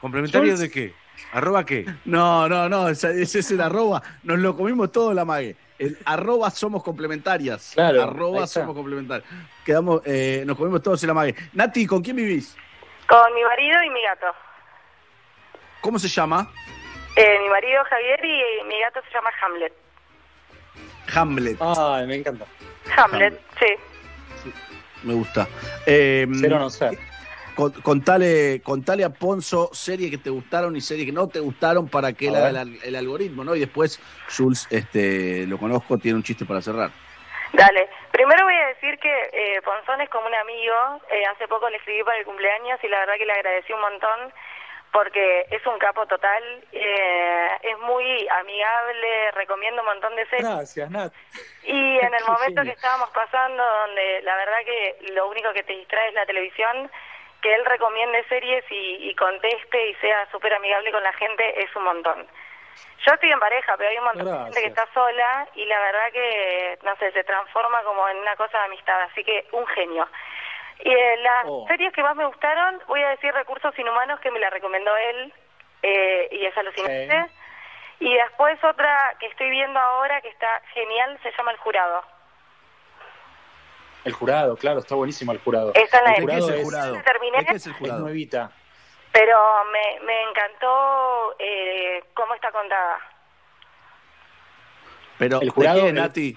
¿Complementario 0.00 0.56
de 0.58 0.70
qué? 0.70 0.94
¿Arroba 1.32 1.64
qué? 1.64 1.86
No, 2.04 2.48
no, 2.48 2.68
no, 2.68 2.88
ese, 2.88 3.22
ese 3.22 3.38
es 3.38 3.50
el 3.52 3.60
arroba. 3.60 4.02
Nos 4.24 4.38
lo 4.40 4.56
comimos 4.56 4.90
todo 4.92 5.14
la 5.14 5.24
mague. 5.24 5.56
El 5.78 5.96
arroba 6.04 6.50
somos 6.50 6.82
complementarias. 6.82 7.72
Claro, 7.74 8.02
Arroba 8.02 8.46
somos 8.46 8.74
complementarias. 8.74 9.28
Quedamos, 9.64 10.02
eh, 10.04 10.42
nos 10.46 10.56
comimos 10.56 10.82
todos 10.82 11.02
en 11.02 11.08
la 11.08 11.14
mague. 11.14 11.34
Nati, 11.52 11.86
¿con 11.86 12.02
quién 12.02 12.16
vivís? 12.16 12.56
Con 13.14 13.32
mi 13.32 13.44
marido 13.44 13.80
y 13.84 13.90
mi 13.90 14.02
gato. 14.02 14.26
¿Cómo 15.80 16.00
se 16.00 16.08
llama? 16.08 16.50
Eh, 17.14 17.38
mi 17.42 17.48
marido 17.48 17.84
Javier 17.88 18.24
y 18.24 18.64
mi 18.66 18.80
gato 18.80 19.00
se 19.06 19.14
llama 19.14 19.30
Hamlet. 19.40 19.72
Hamlet. 21.14 21.56
Ay, 21.60 22.06
me 22.08 22.16
encanta. 22.16 22.44
Hamlet, 22.96 23.40
sí. 23.60 23.66
Me 25.04 25.14
gusta. 25.14 25.46
Eh, 25.86 26.26
Ser 26.40 26.54
o 26.54 26.58
no 26.58 26.70
ser. 26.70 26.98
con- 27.54 27.70
contale, 27.82 28.60
contale 28.64 29.04
a 29.04 29.10
Ponzo 29.10 29.70
series 29.72 30.10
que 30.10 30.18
te 30.18 30.30
gustaron 30.30 30.74
y 30.74 30.80
series 30.80 31.06
que 31.06 31.12
no 31.12 31.28
te 31.28 31.38
gustaron 31.38 31.88
para 31.88 32.14
que 32.14 32.26
él 32.26 32.34
haga 32.34 32.62
el 32.62 32.96
algoritmo, 32.96 33.44
¿no? 33.44 33.54
Y 33.54 33.60
después, 33.60 34.00
Jules, 34.36 34.66
este, 34.70 35.46
lo 35.46 35.56
conozco, 35.58 35.98
tiene 35.98 36.16
un 36.16 36.24
chiste 36.24 36.44
para 36.44 36.60
cerrar. 36.60 36.90
Dale. 37.54 37.88
Primero 38.10 38.44
voy 38.44 38.56
a 38.56 38.66
decir 38.66 38.98
que 38.98 39.30
eh, 39.32 39.62
Ponzón 39.62 40.00
es 40.00 40.10
como 40.10 40.26
un 40.26 40.34
amigo. 40.34 41.00
Eh, 41.08 41.24
hace 41.26 41.46
poco 41.46 41.70
le 41.70 41.76
escribí 41.76 42.02
para 42.02 42.18
el 42.18 42.24
cumpleaños 42.24 42.82
y 42.82 42.88
la 42.88 42.98
verdad 43.00 43.14
que 43.16 43.26
le 43.26 43.32
agradecí 43.32 43.72
un 43.72 43.80
montón 43.80 44.32
porque 44.90 45.46
es 45.50 45.64
un 45.66 45.78
capo 45.78 46.06
total. 46.06 46.42
eh, 46.72 47.48
es 47.62 47.78
muy 47.78 48.28
amigable, 48.28 49.30
recomiendo 49.32 49.82
un 49.82 49.86
montón 49.88 50.16
de 50.16 50.26
series. 50.26 50.48
Gracias, 50.48 50.90
Nat. 50.90 51.12
Y 51.64 51.98
en 51.98 52.14
el 52.14 52.24
momento 52.26 52.62
que 52.62 52.70
estábamos 52.70 53.10
pasando, 53.10 53.62
donde 53.64 54.22
la 54.22 54.36
verdad 54.36 54.58
que 54.64 54.96
lo 55.12 55.28
único 55.28 55.52
que 55.52 55.62
te 55.62 55.72
distrae 55.74 56.08
es 56.08 56.14
la 56.14 56.26
televisión, 56.26 56.90
que 57.40 57.54
él 57.54 57.64
recomiende 57.64 58.24
series 58.28 58.64
y, 58.70 59.10
y 59.10 59.14
conteste 59.14 59.90
y 59.90 59.94
sea 59.96 60.28
súper 60.30 60.54
amigable 60.54 60.90
con 60.90 61.02
la 61.02 61.12
gente 61.12 61.62
es 61.62 61.74
un 61.76 61.84
montón. 61.84 62.26
Yo 63.06 63.12
estoy 63.12 63.30
en 63.30 63.38
pareja, 63.40 63.76
pero 63.76 63.90
hay 63.90 63.98
un 63.98 64.04
montón 64.04 64.24
de 64.26 64.44
gente 64.44 64.60
que 64.62 64.68
está 64.68 64.86
sola 64.94 65.46
y 65.54 65.66
la 65.66 65.78
verdad 65.78 66.12
que, 66.12 66.78
no 66.82 66.96
sé, 66.96 67.12
se 67.12 67.22
transforma 67.24 67.82
como 67.82 68.08
en 68.08 68.16
una 68.18 68.34
cosa 68.36 68.58
de 68.58 68.64
amistad, 68.64 69.00
así 69.02 69.22
que 69.24 69.46
un 69.52 69.66
genio. 69.66 70.08
Y 70.80 70.90
eh, 70.92 71.16
las 71.18 71.44
Oh. 71.46 71.66
series 71.68 71.92
que 71.92 72.02
más 72.02 72.16
me 72.16 72.24
gustaron, 72.26 72.80
voy 72.86 73.02
a 73.02 73.10
decir 73.10 73.32
Recursos 73.34 73.78
Inhumanos, 73.78 74.20
que 74.20 74.30
me 74.30 74.40
la 74.40 74.48
recomendó 74.50 74.96
él, 74.96 75.32
eh, 75.82 76.28
y 76.32 76.46
es 76.46 76.56
alucinante. 76.56 77.26
Y 78.00 78.12
después 78.14 78.62
otra 78.64 79.14
que 79.20 79.26
estoy 79.26 79.50
viendo 79.50 79.78
ahora 79.78 80.20
que 80.22 80.28
está 80.28 80.60
genial, 80.72 81.18
se 81.22 81.30
llama 81.32 81.52
El 81.52 81.58
Jurado. 81.58 82.02
El 84.04 84.12
jurado, 84.12 84.56
claro, 84.56 84.80
está 84.80 84.94
buenísimo 84.96 85.32
el 85.32 85.38
jurado. 85.40 85.72
Esa 85.74 85.96
es 85.98 86.02
la 86.04 86.10
el 86.10 86.16
de- 86.16 86.20
jurado 86.22 86.46
¿Qué 86.48 86.52
es 86.52 86.58
el 86.58 86.64
jurado? 86.64 87.02
Terminé, 87.04 87.38
¿De 87.38 87.44
qué 87.46 87.56
es 87.56 87.66
el 87.66 87.98
nuevita. 88.00 88.50
Pero 89.14 89.38
me, 89.72 90.04
me 90.04 90.22
encantó 90.28 91.34
eh, 91.38 92.02
cómo 92.14 92.34
está 92.34 92.50
contada. 92.50 92.98
Pero, 95.18 95.36
El 95.40 95.46
¿de 95.46 95.50
jurado- 95.50 95.86
el- 95.88 95.94
Nati? 95.94 96.36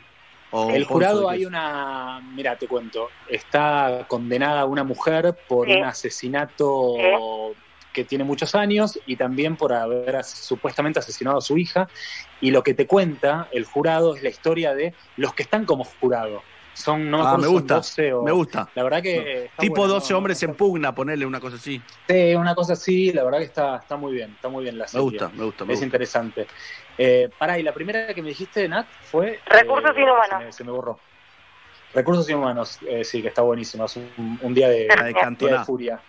O 0.51 0.69
El 0.69 0.85
jurado 0.85 1.21
¿de 1.21 1.25
qué 1.27 1.31
hay 1.33 1.45
una, 1.45 2.21
mira, 2.23 2.57
te 2.57 2.67
cuento, 2.69 3.09
está 3.27 4.05
condenada 4.07 4.63
una 4.65 4.85
mujer 4.85 5.35
por 5.49 5.67
Sí. 5.67 5.73
un 5.75 5.83
asesinato 5.83 6.93
que 7.91 8.05
tiene 8.05 8.23
muchos 8.23 8.53
años 8.55 8.97
y 9.05 9.17
también 9.17 9.57
por 9.57 9.73
haber 9.73 10.23
supuestamente 10.23 10.99
asesinado 10.99 11.39
a 11.39 11.41
su 11.41 11.57
hija. 11.57 11.89
Y 12.39 12.51
lo 12.51 12.61
que 12.63 12.75
te 12.75 12.85
cuenta 12.87 13.49
el 13.51 13.65
jurado 13.65 14.15
es 14.15 14.21
la 14.23 14.29
historia 14.29 14.73
de 14.75 14.95
los 15.17 15.33
que 15.33 15.43
están 15.43 15.65
como 15.65 15.83
jurado. 15.83 16.43
Son, 16.77 17.09
no 17.09 17.17
me 17.17 17.23
Ah, 17.25 17.31
me 17.33 17.39
si 17.39 17.43
son 17.45 17.53
gusta, 17.53 17.75
12 17.75 18.13
o- 18.13 18.23
me 18.23 18.31
gusta. 18.31 18.71
La 18.75 18.83
verdad 18.83 19.01
que. 19.01 19.45
está 19.45 19.61
Tipo 19.61 19.81
bueno, 19.81 19.95
12 19.95 20.13
no, 20.13 20.17
hombres 20.19 20.43
en 20.43 20.55
pugna, 20.55 20.93
ponerle 20.93 21.25
una 21.25 21.39
cosa 21.39 21.55
así. 21.55 21.83
Sí, 22.07 22.35
una 22.35 22.53
cosa 22.53 22.73
así, 22.73 23.11
la 23.11 23.23
verdad 23.23 23.39
que 23.39 23.45
está, 23.45 23.77
está 23.77 23.97
muy 23.97 24.13
bien, 24.13 24.31
está 24.33 24.49
muy 24.49 24.63
bien 24.63 24.77
la 24.77 24.85
Me 24.85 24.89
serie. 24.91 25.03
gusta, 25.03 25.29
me 25.29 25.43
gusta, 25.43 25.65
me 25.65 25.73
es 25.73 25.79
gusta. 25.79 25.85
interesante. 25.85 26.47
Eh, 26.97 27.29
pará, 27.37 27.57
y 27.57 27.63
la 27.63 27.73
primera 27.73 28.13
que 28.13 28.21
me 28.21 28.29
dijiste, 28.29 28.67
Nat, 28.69 28.89
fue... 29.01 29.41
Recursos 29.45 29.91
eh, 29.97 30.01
Inhumanos. 30.01 30.27
Se 30.29 30.45
me, 30.45 30.51
se 30.51 30.63
me 30.63 30.71
borró. 30.71 31.01
Recursos 31.93 32.29
Inhumanos, 32.29 32.79
eh, 32.87 33.03
sí, 33.03 33.21
que 33.21 33.29
está 33.29 33.41
buenísima. 33.41 33.85
Es 33.85 33.95
un, 33.95 34.37
un 34.39 34.53
día 34.53 34.69
de, 34.69 34.87
La 34.87 35.03
de 35.03 35.13
día 35.13 35.51
de 35.59 35.65
furia. 35.65 36.03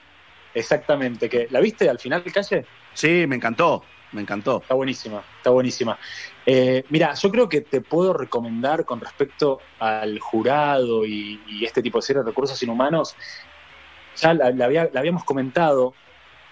Exactamente. 0.53 1.29
que 1.29 1.47
¿La 1.51 1.61
viste 1.61 1.89
al 1.89 1.99
final, 1.99 2.23
Calle? 2.25 2.67
Sí, 2.93 3.27
me 3.27 3.37
encantó, 3.37 3.85
me 4.13 4.23
encantó. 4.23 4.59
Está 4.59 4.75
buenísima, 4.75 5.23
está 5.37 5.51
buenísima. 5.51 5.99
Eh, 6.47 6.85
mira, 6.91 7.15
yo 7.15 7.31
creo 7.31 7.49
que 7.49 7.61
te 7.61 7.81
puedo 7.81 8.13
recomendar 8.13 8.85
con 8.85 9.01
respecto 9.01 9.61
al 9.79 10.19
jurado 10.19 11.05
y, 11.05 11.65
este 11.65 11.83
tipo 11.83 11.99
de 11.99 12.03
series 12.03 12.25
de 12.25 12.31
recursos 12.31 12.63
inhumanos, 12.63 13.17
ya 14.17 14.35
la, 14.35 14.51
la 14.51 14.65
habíamos 14.99 15.25
comentado, 15.25 15.95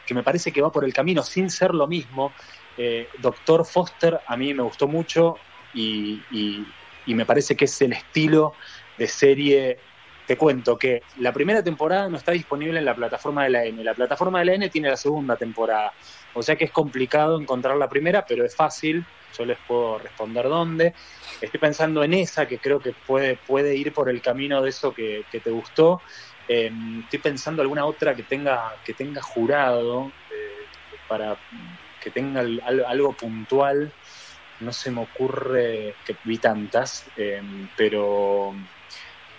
que 0.07 0.15
me 0.15 0.23
parece 0.23 0.53
que 0.53 0.63
va 0.63 0.71
por 0.71 0.85
el 0.85 0.93
camino 0.93 1.23
sin 1.23 1.51
ser 1.51 1.75
lo 1.75 1.87
mismo. 1.87 2.35
Eh, 2.79 3.09
Doctor 3.19 3.65
Foster 3.67 4.21
a 4.27 4.37
mí 4.37 4.55
me 4.55 4.63
gustó 4.63 4.87
mucho 4.87 5.39
y, 5.75 6.23
y- 6.31 6.65
y 7.07 7.15
me 7.15 7.25
parece 7.25 7.57
que 7.57 7.67
es 7.67 7.81
el 7.83 7.93
estilo 7.93 8.55
de 8.99 9.07
serie. 9.07 9.79
Te 10.27 10.37
cuento 10.37 10.77
que 10.77 11.05
la 11.19 11.33
primera 11.33 11.63
temporada 11.63 12.09
no 12.09 12.17
está 12.17 12.33
disponible 12.33 12.79
en 12.79 12.85
la 12.85 12.97
plataforma 12.97 13.45
de 13.45 13.51
la 13.51 13.65
N. 13.65 13.83
La 13.85 13.95
plataforma 13.95 14.41
de 14.41 14.45
la 14.45 14.55
N 14.55 14.69
tiene 14.71 14.89
la 14.89 14.97
segunda 14.97 15.37
temporada. 15.37 15.93
O 16.39 16.43
sea 16.43 16.57
que 16.57 16.65
es 16.67 16.73
complicado 16.73 17.41
encontrar 17.41 17.77
la 17.79 17.89
primera, 17.89 18.25
pero 18.27 18.45
es 18.45 18.55
fácil. 18.55 19.07
Yo 19.33 19.45
les 19.47 19.59
puedo 19.67 19.99
responder 19.99 20.45
dónde. 20.49 20.95
Estoy 21.41 21.59
pensando 21.61 22.03
en 22.05 22.13
esa, 22.15 22.47
que 22.47 22.61
creo 22.61 22.81
que 22.81 22.93
puede, 22.93 23.39
puede 23.39 23.75
ir 23.77 23.93
por 23.93 24.11
el 24.11 24.21
camino 24.21 24.61
de 24.63 24.69
eso 24.71 24.93
que, 24.93 25.27
que 25.31 25.41
te 25.41 25.51
gustó. 25.51 26.03
Eh, 26.47 26.71
estoy 27.03 27.21
pensando 27.21 27.63
alguna 27.63 27.87
otra 27.87 28.15
que 28.15 28.25
tenga, 28.25 28.81
que 28.85 28.95
tenga 28.95 29.23
jurado, 29.23 30.15
eh, 30.31 30.69
para 31.07 31.41
que 31.99 32.11
tenga 32.11 32.41
al- 32.41 32.61
al- 32.65 32.85
algo 32.87 33.17
puntual. 33.17 33.95
No 34.59 34.73
se 34.73 34.91
me 34.91 35.01
ocurre 35.01 35.99
que 36.05 36.19
vi 36.23 36.39
tantas, 36.39 37.11
eh, 37.17 37.43
pero 37.75 38.53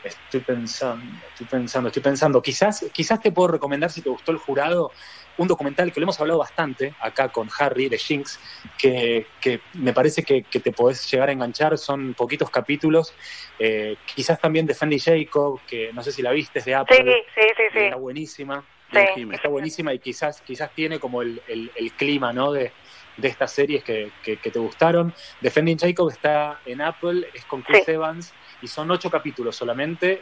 estoy 0.04 0.42
pensando, 0.42 1.28
estoy 1.28 1.48
pensando, 1.48 1.88
estoy 1.90 2.02
pensando. 2.04 2.42
Quizás, 2.42 2.86
quizás 2.94 3.20
te 3.20 3.32
puedo 3.32 3.50
recomendar, 3.50 3.90
si 3.92 4.02
te 4.02 4.10
gustó 4.10 4.32
el 4.32 4.38
jurado, 4.38 4.92
un 5.38 5.48
documental 5.48 5.92
que 5.92 6.00
lo 6.00 6.06
hemos 6.06 6.20
hablado 6.20 6.40
bastante 6.40 6.96
acá 7.00 7.30
con 7.30 7.48
Harry 7.60 7.90
de 7.90 7.98
Jinx, 7.98 8.40
que, 8.78 9.28
que 9.40 9.62
me 9.74 9.94
parece 9.94 10.24
que, 10.24 10.46
que 10.50 10.60
te 10.60 10.72
podés 10.72 11.10
llegar 11.12 11.30
a 11.30 11.32
enganchar, 11.32 11.78
son 11.78 12.14
poquitos 12.14 12.50
capítulos. 12.50 13.16
Eh, 13.60 13.98
quizás 14.06 14.40
también 14.40 14.66
de 14.66 14.74
Fendi 14.74 15.00
Jacob, 15.00 15.62
que 15.68 15.92
no 15.94 16.02
sé 16.02 16.12
si 16.12 16.22
la 16.22 16.32
viste, 16.32 16.60
es 16.60 16.66
de 16.66 16.76
Apple. 16.76 16.98
Sí, 16.98 17.12
sí, 17.36 17.48
sí, 17.58 17.64
sí. 17.74 17.80
Está 17.80 17.98
buenísima. 17.98 18.68
Sí. 18.90 19.00
Está 19.34 19.50
buenísima 19.50 19.94
y 19.94 20.00
quizás, 20.00 20.42
quizás 20.46 20.72
tiene 20.74 20.98
como 20.98 21.22
el, 21.22 21.42
el- 21.46 21.70
el 21.76 21.94
clima, 21.94 22.32
¿no? 22.32 22.54
De, 22.54 22.74
de 23.18 23.28
estas 23.28 23.54
series 23.54 23.84
que, 23.84 24.14
que- 24.22 24.38
que 24.40 24.50
te 24.50 24.60
gustaron. 24.60 25.14
Defending 25.42 25.78
Jacob 25.78 26.10
está 26.10 26.62
en 26.64 26.80
Apple, 26.82 27.28
es 27.34 27.46
con 27.46 27.62
Chris 27.64 27.84
Sí. 27.86 27.92
Evans 27.92 28.34
y 28.62 28.68
son 28.68 28.90
ocho 28.92 29.10
capítulos 29.10 29.56
solamente, 29.56 30.22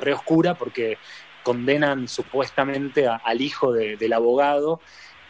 re 0.00 0.12
oscura 0.12 0.56
porque 0.56 0.98
condenan 1.44 2.06
supuestamente 2.08 3.06
a- 3.06 3.16
al 3.24 3.40
hijo 3.40 3.72
de- 3.72 3.96
del 3.96 4.12
abogado, 4.12 4.80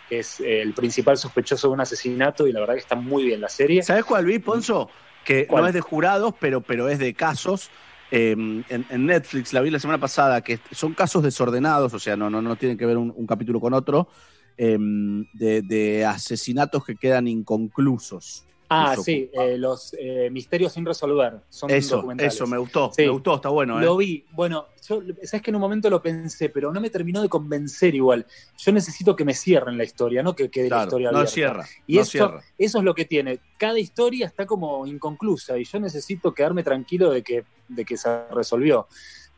que 0.09 0.21
es 0.21 0.41
eh, 0.41 0.63
el 0.63 0.75
principal 0.75 1.17
sospechoso 1.17 1.69
de 1.69 1.75
un 1.75 1.81
asesinato 1.81 2.47
y 2.47 2.53
la 2.53 2.61
verdad 2.61 2.75
que 2.75 2.81
está 2.81 2.97
muy 2.97 3.25
bien 3.25 3.41
la 3.41 3.49
serie. 3.49 3.83
¿Sabes 3.83 4.05
cuál 4.05 4.25
vi, 4.25 4.39
Ponzo? 4.39 4.91
Que 5.25 5.47
¿Cuál? 5.47 5.63
no 5.63 5.69
es 5.69 5.75
de 5.75 5.81
jurados, 5.81 6.35
pero, 6.41 6.63
pero 6.63 6.89
es 6.89 6.99
de 6.99 7.15
casos. 7.15 7.71
Eh, 8.11 8.31
en, 8.33 8.65
en 8.89 9.07
Netflix 9.07 9.53
la 9.53 9.61
vi 9.61 9.71
la 9.71 9.79
semana 9.79 10.01
pasada, 10.01 10.41
que 10.43 10.59
son 10.71 10.95
casos 10.95 11.23
desordenados, 11.23 11.93
o 11.93 11.99
sea, 11.99 12.17
no, 12.17 12.31
no, 12.31 12.41
no 12.41 12.57
tienen 12.57 12.79
que 12.79 12.87
ver 12.87 12.97
un, 12.97 13.13
un 13.15 13.27
capítulo 13.27 13.61
con 13.61 13.75
otro, 13.75 14.09
eh, 14.57 14.79
de, 14.81 15.61
de 15.63 16.07
asesinatos 16.07 16.85
que 16.85 16.97
quedan 16.97 17.29
inconclusos. 17.29 18.47
Ah, 18.71 18.91
Eso. 18.93 19.03
sí, 19.03 19.31
eh, 19.33 19.57
los 19.57 19.95
eh, 19.99 20.29
misterios 20.31 20.75
sin 20.75 20.85
resolver. 20.85 21.41
Son 21.49 21.71
Eso, 21.71 21.97
documentales. 21.97 22.35
eso, 22.35 22.47
me 22.47 22.59
gustó, 22.59 22.91
Sí. 22.95 23.03
me 23.03 23.09
gustó, 23.09 23.37
está 23.37 23.49
bueno. 23.49 23.81
¿eh? 23.81 23.85
Lo 23.85 23.97
vi. 23.97 24.27
Bueno, 24.33 24.67
yo, 24.87 25.01
sabes 25.23 25.43
que 25.43 25.51
en 25.51 25.55
un 25.57 25.63
momento 25.63 25.89
lo 25.89 26.03
pensé, 26.03 26.51
pero 26.51 26.71
no 26.71 26.79
me 26.81 26.91
terminó 26.91 27.23
de 27.23 27.31
convencer 27.31 27.95
igual. 27.95 28.27
Yo 28.59 28.73
necesito 28.73 29.17
que 29.17 29.25
me 29.25 29.33
cierren 29.33 29.79
la 29.79 29.85
historia, 29.85 30.23
no 30.23 30.37
que 30.37 30.51
quede 30.51 30.69
la 30.69 30.83
historia 30.83 31.11
no 31.11 31.17
abierta. 31.19 31.33
cierra, 31.35 31.67
Y 31.87 31.97
no 31.97 32.03
eso, 32.03 32.11
cierra. 32.11 32.43
eso 32.59 32.79
es 32.79 32.85
lo 32.85 32.95
que 32.95 33.07
tiene. 33.07 33.41
Cada 33.57 33.79
historia 33.79 34.27
está 34.27 34.45
como 34.45 34.87
inconclusa 34.87 35.57
y 35.57 35.65
yo 35.65 35.81
necesito 35.81 36.35
quedarme 36.35 36.63
tranquilo 36.63 37.11
de 37.11 37.23
que, 37.23 37.45
de 37.69 37.85
que 37.87 37.97
se 37.97 38.27
resolvió. 38.29 38.87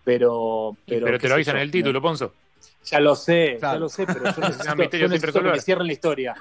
Pero, 0.03 0.77
pero, 0.87 1.07
Pero 1.07 1.19
te 1.19 1.29
lo 1.29 1.35
avisan 1.35 1.57
en 1.57 1.63
el 1.63 1.71
título, 1.71 2.01
Ponzo. 2.03 2.33
Ya 2.85 2.99
lo 3.01 3.15
sé, 3.15 3.57
Claro. 3.59 3.75
ya 3.75 3.81
lo 3.81 3.89
sé, 3.89 4.07
pero 4.07 4.19
yo 4.25 4.25
necesito, 4.41 4.77
misterio 4.77 5.07
yo 5.07 5.13
necesito 5.13 5.43
que 5.43 5.49
me 5.51 5.61
cierren 5.61 5.87
la 5.87 5.93
historia. 5.93 6.35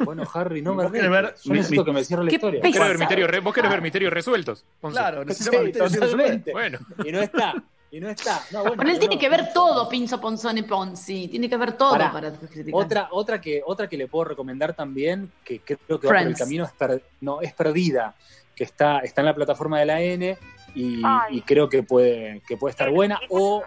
Bueno, 0.00 0.24
Harry, 0.34 0.60
no 0.60 0.74
me 0.74 0.82
¿Vos 0.84 0.92
querés 0.92 1.10
ver. 1.10 1.34
Yo 1.42 1.52
necesito 1.54 1.80
mi- 1.82 1.86
que 1.86 1.92
me 1.92 2.04
cierren 2.04 2.26
la 2.26 2.32
historia. 2.32 2.60
¿Vos 2.60 2.72
querés 2.72 2.78
ver 2.80 2.88
pesado. 2.88 2.98
misterios, 2.98 3.30
re- 3.30 3.40
vos 3.40 3.54
querés 3.54 3.70
ver 3.70 3.82
misterios 3.82 4.12
resueltos? 4.12 4.64
Claro, 4.90 5.22
Sí, 5.22 5.28
necesitamos 5.28 5.72
resolver. 5.72 6.00
totalmente. 6.00 6.52
Bueno. 6.52 6.78
Y 7.04 7.12
no 7.12 7.20
está, 7.22 7.54
y 7.90 7.98
no 8.00 8.10
está. 8.10 8.42
No, 8.52 8.60
bueno, 8.60 8.76
Bueno, 8.76 8.90
él 8.92 8.98
tiene 8.98 9.14
no. 9.14 9.20
que 9.20 9.28
ver 9.30 9.52
todo, 9.54 9.88
Pinzo 9.88 10.20
Ponzone 10.20 10.64
Ponzi. 10.64 11.28
Tiene 11.28 11.48
que 11.48 11.56
ver 11.56 11.72
todo 11.72 11.92
Pará. 11.92 12.12
para 12.12 12.30
criticar. 12.32 12.72
Otra, 12.84 13.08
otra, 13.10 13.40
que, 13.40 13.62
otra 13.64 13.88
que 13.88 13.96
le 13.96 14.06
puedo 14.06 14.26
recomendar 14.26 14.74
también, 14.74 15.32
que 15.42 15.60
creo 15.60 15.98
que 15.98 16.06
va 16.06 16.12
por 16.12 16.16
el 16.28 16.36
camino, 16.36 16.64
es, 16.66 16.72
per- 16.72 17.02
no, 17.22 17.40
es 17.40 17.54
Perdida, 17.54 18.14
que 18.54 18.64
está, 18.64 18.98
está 18.98 19.22
en 19.22 19.26
la 19.26 19.34
plataforma 19.34 19.80
de 19.80 19.86
la 19.86 20.02
N 20.02 20.36
y, 20.74 21.02
creo 21.46 21.70
que 21.70 21.82
puede, 21.82 22.42
que 22.46 22.58
puede 22.58 22.72
estar 22.72 22.90
buena. 22.90 23.18
¿y 23.22 23.26
O. 23.30 23.64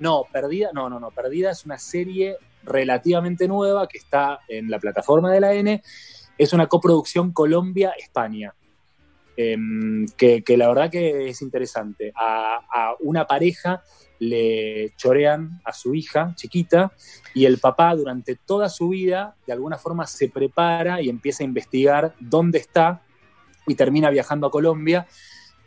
No, 0.00 0.24
Perdida, 0.32 0.70
no, 0.72 0.88
no, 0.90 0.98
no. 0.98 1.10
Perdida 1.10 1.50
es 1.50 1.64
una 1.64 1.78
serie 1.78 2.36
relativamente 2.64 3.46
nueva 3.46 3.86
que 3.86 3.98
está 3.98 4.40
en 4.48 4.70
la 4.70 4.78
plataforma 4.78 5.32
de 5.32 5.40
la 5.40 5.54
N. 5.54 5.82
Es 6.36 6.52
una 6.52 6.66
coproducción 6.66 7.32
Colombia-España. 7.32 8.54
em, 9.36 10.06
que, 10.18 10.42
la 10.48 10.68
verdad 10.68 10.90
que 10.90 11.28
es 11.30 11.40
interesante. 11.40 12.12
A 12.14 12.94
una 13.00 13.26
pareja 13.26 13.82
le 14.20 14.92
chorean 14.96 15.60
a 15.64 15.72
su 15.72 15.94
hija 15.94 16.34
chiquita 16.36 16.92
y 17.34 17.46
el 17.46 17.58
papá 17.58 17.94
durante 17.94 18.36
toda 18.36 18.68
su 18.68 18.90
vida 18.90 19.34
de 19.46 19.54
alguna 19.54 19.78
forma 19.78 20.06
se 20.06 20.28
prepara 20.28 21.00
y 21.00 21.08
empieza 21.08 21.42
a 21.42 21.46
investigar 21.46 22.14
dónde 22.20 22.58
está 22.58 23.02
y 23.66 23.74
termina 23.74 24.10
viajando 24.10 24.46
a 24.46 24.50
Colombia 24.50 25.06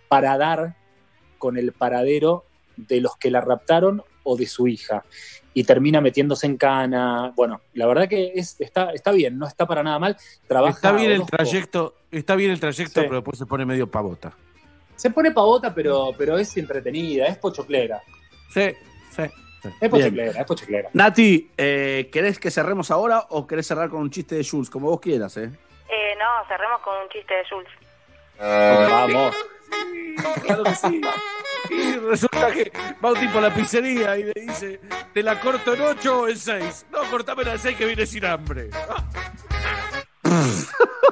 para 0.08 0.38
dar 0.38 0.76
con 1.40 1.58
el 1.58 1.74
paradero 1.74 2.46
de 2.78 3.02
los 3.02 3.18
que 3.18 3.32
la 3.32 3.42
raptaron 3.42 4.04
o 4.24 4.36
de 4.36 4.46
su 4.46 4.68
hija. 4.68 5.04
Y 5.54 5.64
termina 5.64 6.02
metiéndose 6.02 6.48
en 6.48 6.58
cana. 6.58 7.32
Bueno, 7.36 7.62
la 7.74 7.86
verdad 7.86 8.08
que 8.10 8.32
es, 8.36 8.60
está, 8.60 8.92
está 8.92 9.12
bien, 9.12 9.38
no 9.38 9.48
está 9.48 9.68
para 9.68 9.84
nada 9.84 10.00
mal. 10.00 10.18
Trabaja 10.48 10.74
Está 10.76 10.92
bien 10.94 11.12
el 11.12 11.26
trayecto, 11.26 11.96
está 12.12 12.36
bien 12.36 12.52
el 12.52 12.60
trayecto, 12.60 13.02
Sí. 13.02 13.06
pero 13.08 13.16
después 13.18 13.38
se 13.38 13.46
pone 13.46 13.66
medio 13.66 13.86
pavota. 13.90 14.34
Se 14.96 15.12
pone 15.12 15.32
pavota, 15.32 15.74
pero, 15.74 16.12
pero 16.18 16.38
es 16.38 16.56
entretenida, 16.58 17.28
es 17.28 17.38
pochoclera. 17.38 18.02
Sí, 18.52 18.72
sí. 19.12 19.24
Es 19.80 19.90
pochoclera, 19.90 20.42
es 20.42 20.46
pochoclera. 20.46 20.90
Nati, 20.94 21.50
eh, 21.58 22.10
¿querés 22.12 22.40
que 22.40 22.50
cerremos 22.52 22.90
ahora 22.92 23.26
o 23.30 23.46
querés 23.46 23.68
cerrar 23.68 23.90
con 23.90 24.02
un 24.02 24.10
chiste 24.10 24.36
de 24.36 24.44
Jules? 24.44 24.70
Como 24.70 24.90
vos 24.90 25.00
quieras, 25.00 25.38
¿eh? 25.38 25.52
Eh, 25.90 26.16
no, 26.18 26.48
cerremos 26.48 26.82
con 26.82 26.98
un 26.98 27.10
chiste 27.10 27.34
de 27.34 27.44
Jules. 27.50 27.70
Vamos. 28.40 29.36
Claro 30.44 30.64
que 30.64 30.76
sí. 30.76 31.02
Y 31.70 31.94
resulta 31.98 32.52
que 32.52 32.72
va 33.04 33.12
un 33.14 33.20
tipo 33.20 33.38
a 33.38 33.42
la 33.42 33.54
pizzería 33.54 34.18
y 34.18 34.24
le 34.26 34.34
dice, 34.36 34.80
¿te 35.14 35.24
la 35.24 35.40
corto 35.40 35.74
en 35.74 35.82
8 35.82 36.20
o 36.22 36.28
en 36.28 36.38
6? 36.38 36.86
No, 36.92 37.00
cortame 37.10 37.44
en 37.44 37.58
6 37.60 37.78
que 37.78 37.86
viene 37.86 38.06
sin 38.06 38.26
hambre. 38.26 38.70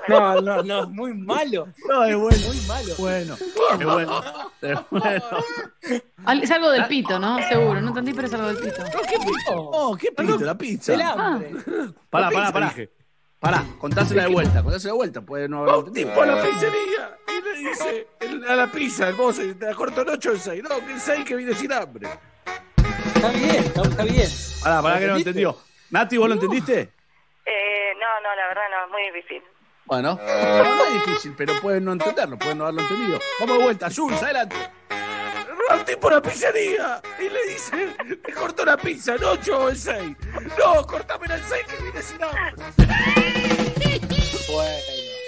No, 0.08 0.42
no, 0.42 0.64
no, 0.64 0.84
es 0.84 0.90
muy 0.90 1.14
malo. 1.14 1.68
No, 1.88 2.04
es 2.06 2.16
bueno. 2.18 2.38
Muy 2.48 2.62
malo. 2.68 2.94
Bueno, 2.98 3.36
es 3.36 3.86
bueno. 3.86 4.24
Es 4.62 4.80
bueno. 4.90 5.24
Al- 6.26 6.44
Es 6.44 6.52
algo 6.52 6.70
del 6.72 6.86
pito, 6.88 7.20
¿no? 7.20 7.38
Seguro. 7.48 7.82
No 7.82 7.90
entendí, 7.90 8.14
pero 8.14 8.28
es 8.28 8.34
algo 8.34 8.48
del 8.48 8.58
pito. 8.58 8.84
¿Qué 8.84 9.18
pito? 9.20 9.54
Oh, 9.56 9.96
¿qué 9.96 10.12
pito? 10.12 10.40
La 10.40 10.58
pizza. 10.58 10.94
El 10.94 11.02
hambre. 11.02 11.52
Pará, 12.10 12.30
pará, 12.30 12.52
pará. 12.52 12.74
Pará, 13.42 13.66
contásela 13.80 14.26
de 14.26 14.30
vuelta, 14.30 14.62
contásela 14.62 14.94
de 14.94 14.98
vuelta, 14.98 15.22
puede 15.22 15.50
no 15.50 15.64
haberlo 15.64 15.74
Va 15.74 15.80
un 15.80 15.88
entendido. 15.88 16.10
tipo 16.12 16.22
a 16.22 16.26
la 16.28 16.44
pizzería 16.44 17.18
y 17.28 17.42
le 17.42 17.70
dice 17.70 18.08
el- 18.20 18.48
a 18.48 18.56
la 18.56 18.68
pizza, 18.72 19.08
el 19.10 19.16
mozo, 19.16 19.42
¿te 19.58 19.66
la 19.66 19.74
corto 19.74 20.02
en 20.04 20.10
8 20.10 20.30
o 20.30 20.34
en 20.34 20.40
6? 20.40 20.62
No, 20.64 20.70
que 20.86 20.92
en 20.92 21.00
6 21.00 21.26
que 21.26 21.36
viene 21.36 21.56
sin 21.56 21.74
hambre. 21.74 22.08
Está 23.16 23.30
bien, 23.32 23.50
está, 23.56 23.82
está 23.82 24.04
bien. 24.04 24.28
Pará, 24.64 24.82
pará 24.84 25.00
que 25.00 25.06
no 25.08 25.14
lo 25.14 25.18
entendió. 25.18 25.58
Nati, 25.90 26.18
¿vos 26.18 26.28
lo 26.30 26.36
entendiste? 26.36 26.82
Eh, 27.44 27.94
no, 28.00 28.22
no, 28.30 28.36
la 28.36 28.48
verdad 28.48 28.62
no, 28.70 28.86
es 28.86 28.92
muy 28.92 29.12
difícil. 29.20 29.44
Bueno, 29.86 30.20
no, 30.24 30.64
no 30.64 30.86
es 30.86 30.94
difícil, 31.06 31.34
pero 31.36 31.60
pueden 31.62 31.84
no 31.84 31.94
entenderlo, 31.94 32.38
pueden 32.38 32.60
no 32.60 32.66
haberlo 32.66 32.82
entendido. 32.82 33.20
Vamos 33.40 33.58
de 33.58 33.64
vuelta, 33.64 33.90
Jules, 33.94 34.22
adelante. 34.22 34.56
Un 35.78 35.86
tipo 35.86 36.08
a 36.10 36.12
la 36.14 36.22
pizzería 36.22 37.02
y 37.20 37.30
le 37.30 37.46
dice, 37.54 37.96
te 38.26 38.34
corto 38.34 38.66
la 38.66 38.78
pizza 38.78 39.16
en 39.16 39.24
8 39.24 39.58
o 39.60 39.70
en 39.70 39.76
6. 39.76 40.18
No, 40.60 40.86
cortame 40.86 41.26
en 41.28 41.42
6 41.48 41.66
que 41.68 41.84
viene 41.84 42.02
sin 42.02 42.24
hambre. 42.24 42.54
Bueno, 44.52 44.72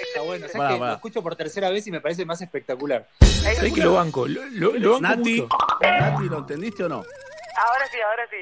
está 0.01 0.21
bueno. 0.21 0.47
¿Sabes 0.51 0.73
que. 0.73 0.79
Lo 0.79 0.93
escucho 0.93 1.23
por 1.23 1.35
tercera 1.35 1.69
vez 1.69 1.87
y 1.87 1.91
me 1.91 2.01
parece 2.01 2.25
más 2.25 2.41
espectacular. 2.41 3.07
¿Sabés 3.21 3.73
que 3.73 3.81
lo 3.81 3.93
banco? 3.93 4.27
Lo, 4.27 4.43
lo- 4.45 4.73
lo 4.77 4.99
banco 4.99 5.01
Nati, 5.17 5.41
mucho. 5.41 5.57
Nati, 5.81 6.23
¿lo 6.29 6.37
entendiste 6.39 6.83
o 6.83 6.89
no? 6.89 6.95
Ahora 6.95 7.87
sí, 7.91 7.97
ahora 8.01 8.23
sí. 8.29 8.37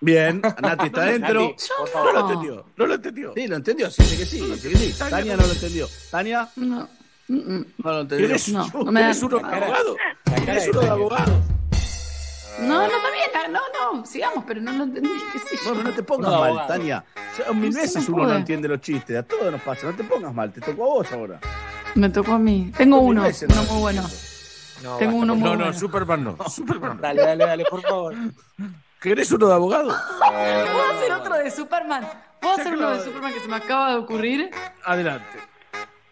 Bien, 0.00 0.40
Nati 0.62 0.86
está 0.86 1.02
adentro. 1.04 1.54
Por 1.92 2.04
No 2.04 2.12
lo 2.12 2.20
entendió, 2.20 2.66
no 2.76 2.86
lo 2.86 2.94
entendió. 2.94 3.34
Sí, 3.34 3.46
lo 3.46 3.56
entendió, 3.56 3.90
sí, 3.90 4.02
dice 4.02 4.16
que 4.18 4.24
sí, 4.26 4.40
dice 4.40 4.68
que 4.70 4.76
sí. 4.76 4.94
Tania 4.98 5.36
no 5.36 5.42
lo 5.46 5.52
entendió. 5.52 5.88
Tania 6.10 6.48
No. 6.56 6.88
Mm, 7.28 7.36
mm. 7.54 7.66
no 7.84 7.92
lo 7.92 8.00
entendió. 8.00 8.26
¿Eres, 8.26 8.48
No, 8.48 8.68
no 8.72 8.90
me 8.90 9.02
¿eres 9.02 9.22
uno 9.22 9.38
de 9.38 9.44
abogado? 9.44 9.96
La 10.30 10.36
cara 10.36 10.52
¿Eres 10.52 10.64
de 10.64 10.70
uno 10.70 10.80
de 10.80 10.86
Tania. 10.86 10.92
abogado? 10.92 11.32
No, 12.60 12.74
no, 12.74 12.84
está 12.86 13.10
bien. 13.12 13.52
No, 13.52 13.60
no, 13.94 14.06
sigamos, 14.06 14.44
pero 14.46 14.60
no 14.60 14.72
lo 14.72 14.84
entendí. 14.84 15.10
No, 15.66 15.74
no 15.74 15.90
te 15.92 16.02
pongas 16.02 16.30
No, 16.30 16.38
mal, 16.40 16.48
abogado. 16.50 16.68
Tania. 16.68 17.04
Mil 17.54 17.70
No 17.72 17.80
veces 17.80 18.08
uno 18.08 18.26
no 18.26 18.34
entiende 18.34 18.68
los 18.68 18.80
chistes, 18.80 19.16
a 19.16 19.22
todos 19.22 19.50
nos 19.50 19.60
pasa. 19.62 19.86
No 19.86 19.94
te 19.94 20.04
pongas 20.04 20.32
mal, 20.34 20.52
te 20.52 20.60
tocó 20.60 20.84
a 20.84 20.86
vos 20.96 21.12
ahora. 21.12 21.40
Me 21.94 22.08
tocó 22.10 22.32
a 22.34 22.38
mí. 22.38 22.70
Tengo 22.76 23.00
uno, 23.00 23.22
veces 23.22 23.48
uno 23.50 23.62
no. 23.64 23.72
muy 23.72 23.80
bueno. 23.80 24.02
No, 24.02 24.96
Tengo 24.96 25.12
basta, 25.12 25.22
uno 25.24 25.34
muy 25.34 25.44
No, 25.44 25.56
no, 25.56 25.64
bueno. 25.64 25.78
Superman 25.78 26.24
no. 26.24 26.36
Superman 26.50 26.96
no. 26.96 27.02
Dale, 27.02 27.22
dale, 27.22 27.46
dale, 27.46 27.64
por 27.64 27.82
favor. 27.82 28.14
¿Querés 29.00 29.32
uno 29.32 29.46
de 29.48 29.54
abogado? 29.54 29.88
¿Puedo 30.18 30.90
hacer 30.90 31.12
otro 31.12 31.36
de 31.38 31.50
Superman? 31.50 32.08
¿Puedo 32.40 32.54
hacer 32.54 32.74
uno 32.74 32.90
de. 32.90 33.02
Superman 33.04 33.32
que 33.32 33.40
se 33.40 33.48
me 33.48 33.56
acaba 33.56 33.90
de 33.92 33.96
ocurrir? 33.98 34.50
Adelante. 34.84 35.38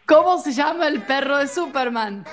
¿Cómo 0.07 0.39
se 0.41 0.53
llama 0.53 0.89
el 0.89 1.03
perro 1.03 1.37
de 1.39 1.47
Superman? 1.47 2.25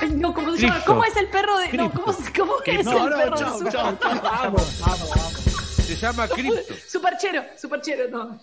Ay, 0.00 0.10
no, 0.16 0.32
¿cómo 0.34 0.54
se 0.56 0.62
llama? 0.62 0.82
¿Cómo 0.86 1.04
es 1.04 1.16
el 1.16 1.28
perro 1.28 1.58
de.? 1.58 1.72
No, 1.72 1.90
¿cómo, 1.92 2.14
cómo 2.36 2.54
es 2.64 2.84
No, 2.84 3.04
el 3.04 3.10
no, 3.10 3.16
perro 3.16 3.36
chao, 3.36 3.58
de 3.60 3.70
chao, 3.70 3.90
Superman? 3.90 3.98
chao. 4.00 4.20
Vamos, 4.22 4.80
vamos, 4.80 5.10
vamos. 5.10 5.32
Se 5.32 5.96
llama 5.96 6.28
Crypto. 6.34 6.74
Superchero, 6.86 7.42
superchero, 7.56 8.08
no. 8.10 8.40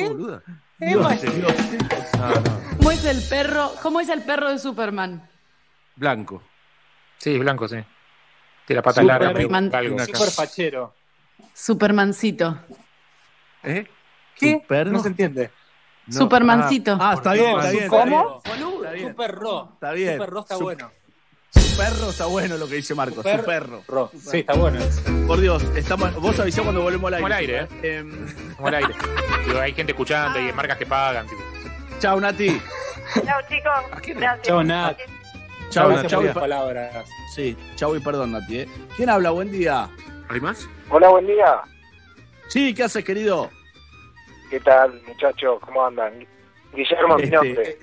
Boluda. 0.00 0.42
Eh, 0.78 0.94
bueno. 0.96 1.20
No, 2.18 2.28
no. 2.28 2.76
¿Cómo 2.78 2.90
es 2.90 3.04
el 3.04 3.22
perro? 3.22 3.72
¿Cómo 3.82 4.00
es 4.00 4.08
el 4.08 4.22
perro 4.22 4.50
de 4.50 4.58
Superman? 4.58 5.28
Blanco. 5.96 6.42
Sí, 7.18 7.38
blanco, 7.38 7.66
sí. 7.66 7.76
Tiene 8.66 8.78
la 8.78 8.82
pata 8.82 9.00
Super- 9.00 9.06
larga, 9.06 9.32
medio 9.32 9.48
man- 9.48 9.70
algo. 9.74 9.98
Super 10.04 10.30
fachero. 10.30 10.94
Supermancito. 11.54 12.58
¿Eh? 13.62 13.86
¿Qué? 14.36 14.52
Super- 14.60 14.86
No 14.88 15.00
se 15.00 15.08
entiende. 15.08 15.50
No. 16.06 16.12
Supermancito. 16.18 16.96
Ah, 17.00 17.14
está 17.14 17.32
bien, 17.32 17.46
está 17.56 17.70
bien. 17.70 17.84
está 17.84 18.04
bien. 18.04 18.10
¿Cómo? 18.20 18.42
Está 18.44 18.90
bien. 18.92 19.08
Super 19.08 19.34
Ro. 19.34 19.68
Está 19.74 19.92
bien. 19.92 20.12
Super 20.12 20.30
Ro 20.30 20.40
está 20.40 20.56
bueno. 20.56 20.90
Su 21.50 21.76
perro 21.76 22.10
está 22.10 22.26
bueno 22.26 22.56
lo 22.56 22.68
que 22.68 22.74
dice 22.76 22.94
Marco, 22.94 23.16
Super- 23.16 23.40
su 23.40 23.46
perro. 23.46 23.82
Ro. 23.88 24.10
Sí, 24.18 24.38
está 24.38 24.54
bueno. 24.54 24.78
Por 25.26 25.40
Dios, 25.40 25.62
estamos, 25.74 26.14
vos 26.16 26.38
avisá 26.40 26.62
cuando 26.62 26.82
volvemos 26.82 27.12
al 27.12 27.14
aire. 27.14 27.22
Como 27.22 27.26
al 27.26 27.38
aire, 27.40 27.58
chicos, 27.68 27.84
¿eh? 27.84 27.96
Em, 27.98 28.54
Como 28.56 28.68
al 28.68 28.74
aire. 28.74 28.94
Digo, 29.46 29.60
hay 29.60 29.72
gente 29.74 29.92
escuchando 29.92 30.38
y 30.40 30.52
marcas 30.52 30.76
que 30.78 30.86
pagan. 30.86 31.26
tipo. 31.26 31.42
chao, 31.98 32.20
Nati. 32.20 32.60
Chao, 33.24 33.40
chicos. 33.48 34.16
Gracias. 34.16 34.42
Chao, 34.46 34.62
Nat. 34.62 34.98
Y 35.70 35.74
las 36.24 36.34
pa- 36.34 36.40
palabras. 36.40 37.08
Sí, 37.34 37.56
chao 37.74 37.96
y 37.96 38.00
perdón, 38.00 38.32
Nati. 38.32 38.60
¿eh? 38.60 38.68
¿Quién 38.96 39.08
habla? 39.10 39.30
Buen 39.30 39.50
día. 39.50 39.88
¿Hay 40.28 40.40
más? 40.40 40.66
Hola, 40.90 41.08
buen 41.08 41.26
día. 41.26 41.60
Sí, 42.48 42.74
¿qué 42.74 42.84
haces, 42.84 43.04
querido? 43.04 43.50
¿Qué 44.50 44.60
tal, 44.60 45.00
muchachos? 45.06 45.58
¿Cómo 45.60 45.84
andan? 45.86 46.26
Guillermo, 46.74 47.16
mi 47.16 47.22
Este, 47.24 47.36
nombre. 47.36 47.78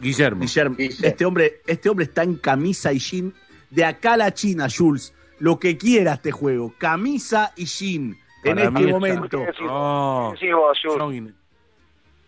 Guillermo. 0.00 0.40
Guillermo, 0.40 0.76
Guille. 0.76 1.08
este 1.08 1.24
hombre, 1.24 1.60
este 1.66 1.88
hombre 1.88 2.04
está 2.06 2.22
en 2.22 2.36
camisa 2.36 2.92
y 2.92 2.98
jean 2.98 3.34
de 3.70 3.84
acá 3.84 4.14
a 4.14 4.16
la 4.16 4.32
China, 4.34 4.66
Jules. 4.74 5.14
Lo 5.40 5.58
que 5.58 5.76
quiera 5.76 6.14
este 6.14 6.30
juego, 6.32 6.72
camisa 6.78 7.52
y 7.56 7.64
jean 7.66 8.16
en 8.44 8.56
Para 8.56 8.68
este 8.68 8.86
momento. 8.86 9.38
¿Qué 9.40 9.46
decís, 9.46 9.60
No. 9.66 10.34
¿Qué 10.38 10.46
decís 10.46 10.54
vos, 10.56 10.78
Jules? 10.82 11.34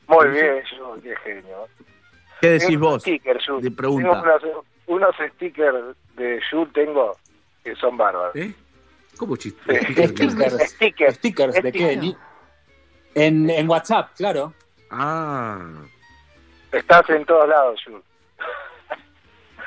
Muy 0.09 0.29
bien, 0.29 0.63
Jules, 0.79 1.03
qué 1.03 1.17
genio. 1.25 1.57
¿Qué 2.41 2.49
decís 2.51 2.67
Tengo 2.69 2.81
unos 2.81 2.93
vos? 2.93 3.03
stickers, 3.03 3.47
Jules. 3.47 3.63
De 3.65 3.71
pregunta. 3.71 4.23
Tengo 4.23 4.23
unos, 4.23 5.15
unos 5.17 5.33
stickers 5.35 5.97
de 6.17 6.41
Jules 6.51 6.73
tengo 6.73 7.17
que 7.65 7.75
son 7.77 7.97
bárbaros. 7.97 8.35
¿Eh? 8.37 8.53
¿Cómo 9.17 9.37
chiste? 9.37 9.61
Sí. 9.87 9.93
Stickers. 10.07 10.71
Stickers. 10.71 11.15
¿Stickers 11.17 11.55
de 11.63 11.73
qué? 11.73 12.15
En, 13.17 13.49
en 13.49 13.69
WhatsApp, 13.69 14.11
claro. 14.17 14.53
Ah. 14.91 15.59
Estás 16.71 17.09
en 17.11 17.25
todos 17.25 17.49
lados, 17.49 17.81
Jules. 17.85 18.03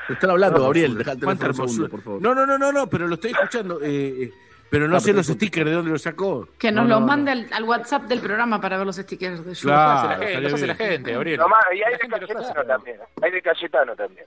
Te 0.06 0.12
están 0.14 0.30
hablando, 0.30 0.58
No, 0.58 0.64
Gabriel. 0.64 0.96
Deja 0.96 1.12
el 1.12 1.20
teléfono 1.20 1.48
un 1.64 1.68
segundo, 1.68 1.88
por 1.90 2.02
favor. 2.02 2.22
No, 2.22 2.34
no, 2.34 2.46
no, 2.46 2.56
no, 2.58 2.70
no, 2.72 2.86
pero 2.88 3.08
lo 3.08 3.14
estoy 3.16 3.32
escuchando. 3.32 3.80
eh, 3.82 4.22
eh, 4.24 4.32
pero 4.70 4.86
no 4.86 4.96
Ah, 4.96 5.00
sé 5.00 5.06
pero 5.08 5.16
los 5.18 5.26
tú- 5.26 5.32
stickers 5.34 5.66
de 5.66 5.72
dónde 5.72 5.90
lo 5.90 5.98
sacó. 5.98 6.48
Que 6.58 6.70
nos 6.70 6.84
No, 6.84 6.90
los 6.90 7.00
no, 7.00 7.00
no. 7.00 7.06
mande 7.08 7.30
al, 7.32 7.46
al 7.52 7.64
WhatsApp 7.64 8.04
del 8.04 8.20
programa 8.20 8.60
para 8.60 8.76
ver 8.76 8.86
los 8.86 8.94
stickers 8.96 9.38
de 9.38 9.42
Jules. 9.42 9.60
Claro, 9.62 9.90
Los 9.90 9.98
hace 9.98 10.08
la 10.20 10.26
gente, 10.26 10.40
los 10.42 10.52
hace 10.54 10.66
la 10.66 10.72
estaría 10.74 10.92
gente, 10.92 11.12
Gabriel. 11.12 11.38
No 11.40 11.48
más, 11.48 11.64
y 11.72 11.82
hay 11.82 11.92
de 11.98 12.08
los. 12.08 12.20
Cayetano 12.20 12.64
también. 12.64 12.96
Hay 13.20 13.30
de 13.32 13.42
Cayetano 13.42 13.96
también. 13.96 14.26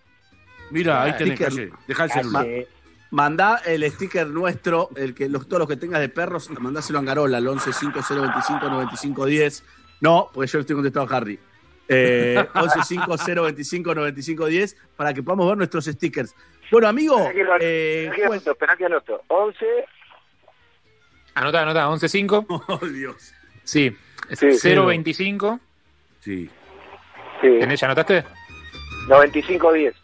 Mira, 0.69 1.03
ahí 1.03 1.11
Ah, 1.13 1.17
tenés 1.17 1.39
calle. 1.39 1.71
Deja 1.87 2.03
el 2.03 2.11
celular. 2.11 2.45
Ma- 3.13 3.23
Mandá 3.23 3.61
el 3.65 3.89
sticker 3.91 4.27
nuestro, 4.27 4.89
el 4.95 5.13
que 5.13 5.29
los, 5.29 5.47
todos 5.47 5.59
los 5.59 5.69
que 5.69 5.77
tengas 5.77 6.01
de 6.01 6.09
perros, 6.09 6.49
mandáselo 6.59 6.99
a 6.99 7.01
Angarola, 7.01 7.37
al 7.37 7.47
11 7.47 7.71
5025 7.71 8.69
9510. 8.69 9.63
No, 10.01 10.29
porque 10.33 10.49
yo 10.51 10.57
le 10.57 10.61
estoy 10.61 10.75
contestando 10.75 11.13
a 11.13 11.17
Harry. 11.17 11.39
Eh, 11.87 12.43
11 12.55 12.83
5025 12.83 13.93
9510 13.95 14.77
para 14.95 15.13
que 15.13 15.21
podamos 15.21 15.47
ver 15.47 15.57
nuestros 15.57 15.85
stickers. 15.85 16.35
Bueno, 16.71 16.87
amigo, 16.87 17.19
Esperá 17.19 17.59
que, 17.59 17.65
eh, 17.65 18.05
esperá 18.05 18.15
que 18.15 18.25
anoto, 18.25 18.51
esperá 18.51 18.75
que 18.77 18.85
anoto. 18.85 19.21
11. 19.27 19.65
Anota, 21.35 21.61
anota, 21.61 21.87
11.5. 21.89 22.63
Oh, 22.67 22.85
Dios. 22.87 23.33
Sí. 23.63 23.95
Sí. 24.31 24.47
0.25. 24.47 25.59
Sí. 26.19 26.49
Sí. 27.41 27.47
¿Tenés, 27.59 27.79
¿Ya 27.79 27.87
anotaste? 27.87 28.23
9510. 29.07 29.95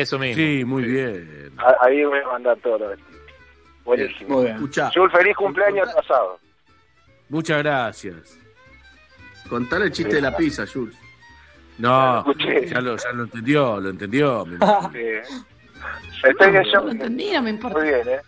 Eso 0.00 0.18
mismo. 0.18 0.36
Sí, 0.36 0.64
muy 0.64 0.82
bien. 0.84 1.52
Ahí 1.80 2.04
voy 2.04 2.18
a 2.20 2.26
mandar 2.28 2.56
todo 2.58 2.78
lo 2.78 2.96
Buenísimo. 3.84 4.34
Muy 4.36 4.44
bien. 4.44 4.56
Escuchá, 4.56 4.90
Jules, 4.94 5.12
feliz 5.16 5.36
cumpleaños 5.36 5.92
pasado. 5.94 6.38
Muchas 7.28 7.58
gracias. 7.58 8.38
contale 9.48 9.86
el 9.86 9.92
chiste 9.92 10.16
de 10.16 10.20
la 10.22 10.36
pizza, 10.36 10.64
Jules. 10.66 10.96
No, 11.78 12.24
ya 12.66 12.80
lo, 12.80 12.96
ya 12.96 13.12
lo 13.12 13.24
entendió, 13.24 13.80
lo 13.80 13.90
entendió. 13.90 14.44
me- 14.46 14.56
Sí. 14.92 16.24
Estoy 16.24 16.52
No 16.52 16.62
shock. 16.62 16.84
lo 16.84 16.90
entendí, 16.92 17.30
no 17.32 17.42
me 17.42 17.50
importa. 17.50 17.78
Muy 17.78 17.88
bien, 17.88 18.08
¿eh? 18.08 18.20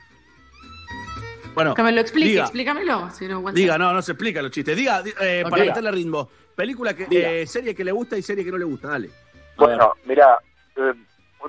Bueno, 1.54 1.74
Que 1.74 1.82
me 1.82 1.90
lo 1.92 2.00
explique, 2.00 2.28
diga, 2.28 2.42
explícamelo. 2.44 3.10
Si 3.10 3.26
no 3.26 3.36
aguanto. 3.36 3.58
diga, 3.58 3.78
no, 3.78 3.92
no 3.92 4.02
se 4.02 4.12
explica 4.12 4.40
los 4.42 4.50
chistes. 4.52 4.76
Diga, 4.76 5.02
di- 5.02 5.12
eh, 5.20 5.42
para 5.48 5.64
meterle 5.64 5.90
ritmo. 5.90 6.28
Película 6.54 6.94
que, 6.94 7.06
eh, 7.10 7.46
serie 7.46 7.74
que 7.74 7.84
le 7.84 7.90
gusta 7.92 8.16
y 8.16 8.22
serie 8.22 8.44
que 8.44 8.50
no 8.50 8.58
le 8.58 8.64
gusta, 8.64 8.88
dale. 8.88 9.10
Bueno, 9.56 9.94
mira, 10.04 10.38
eh, 10.76 10.92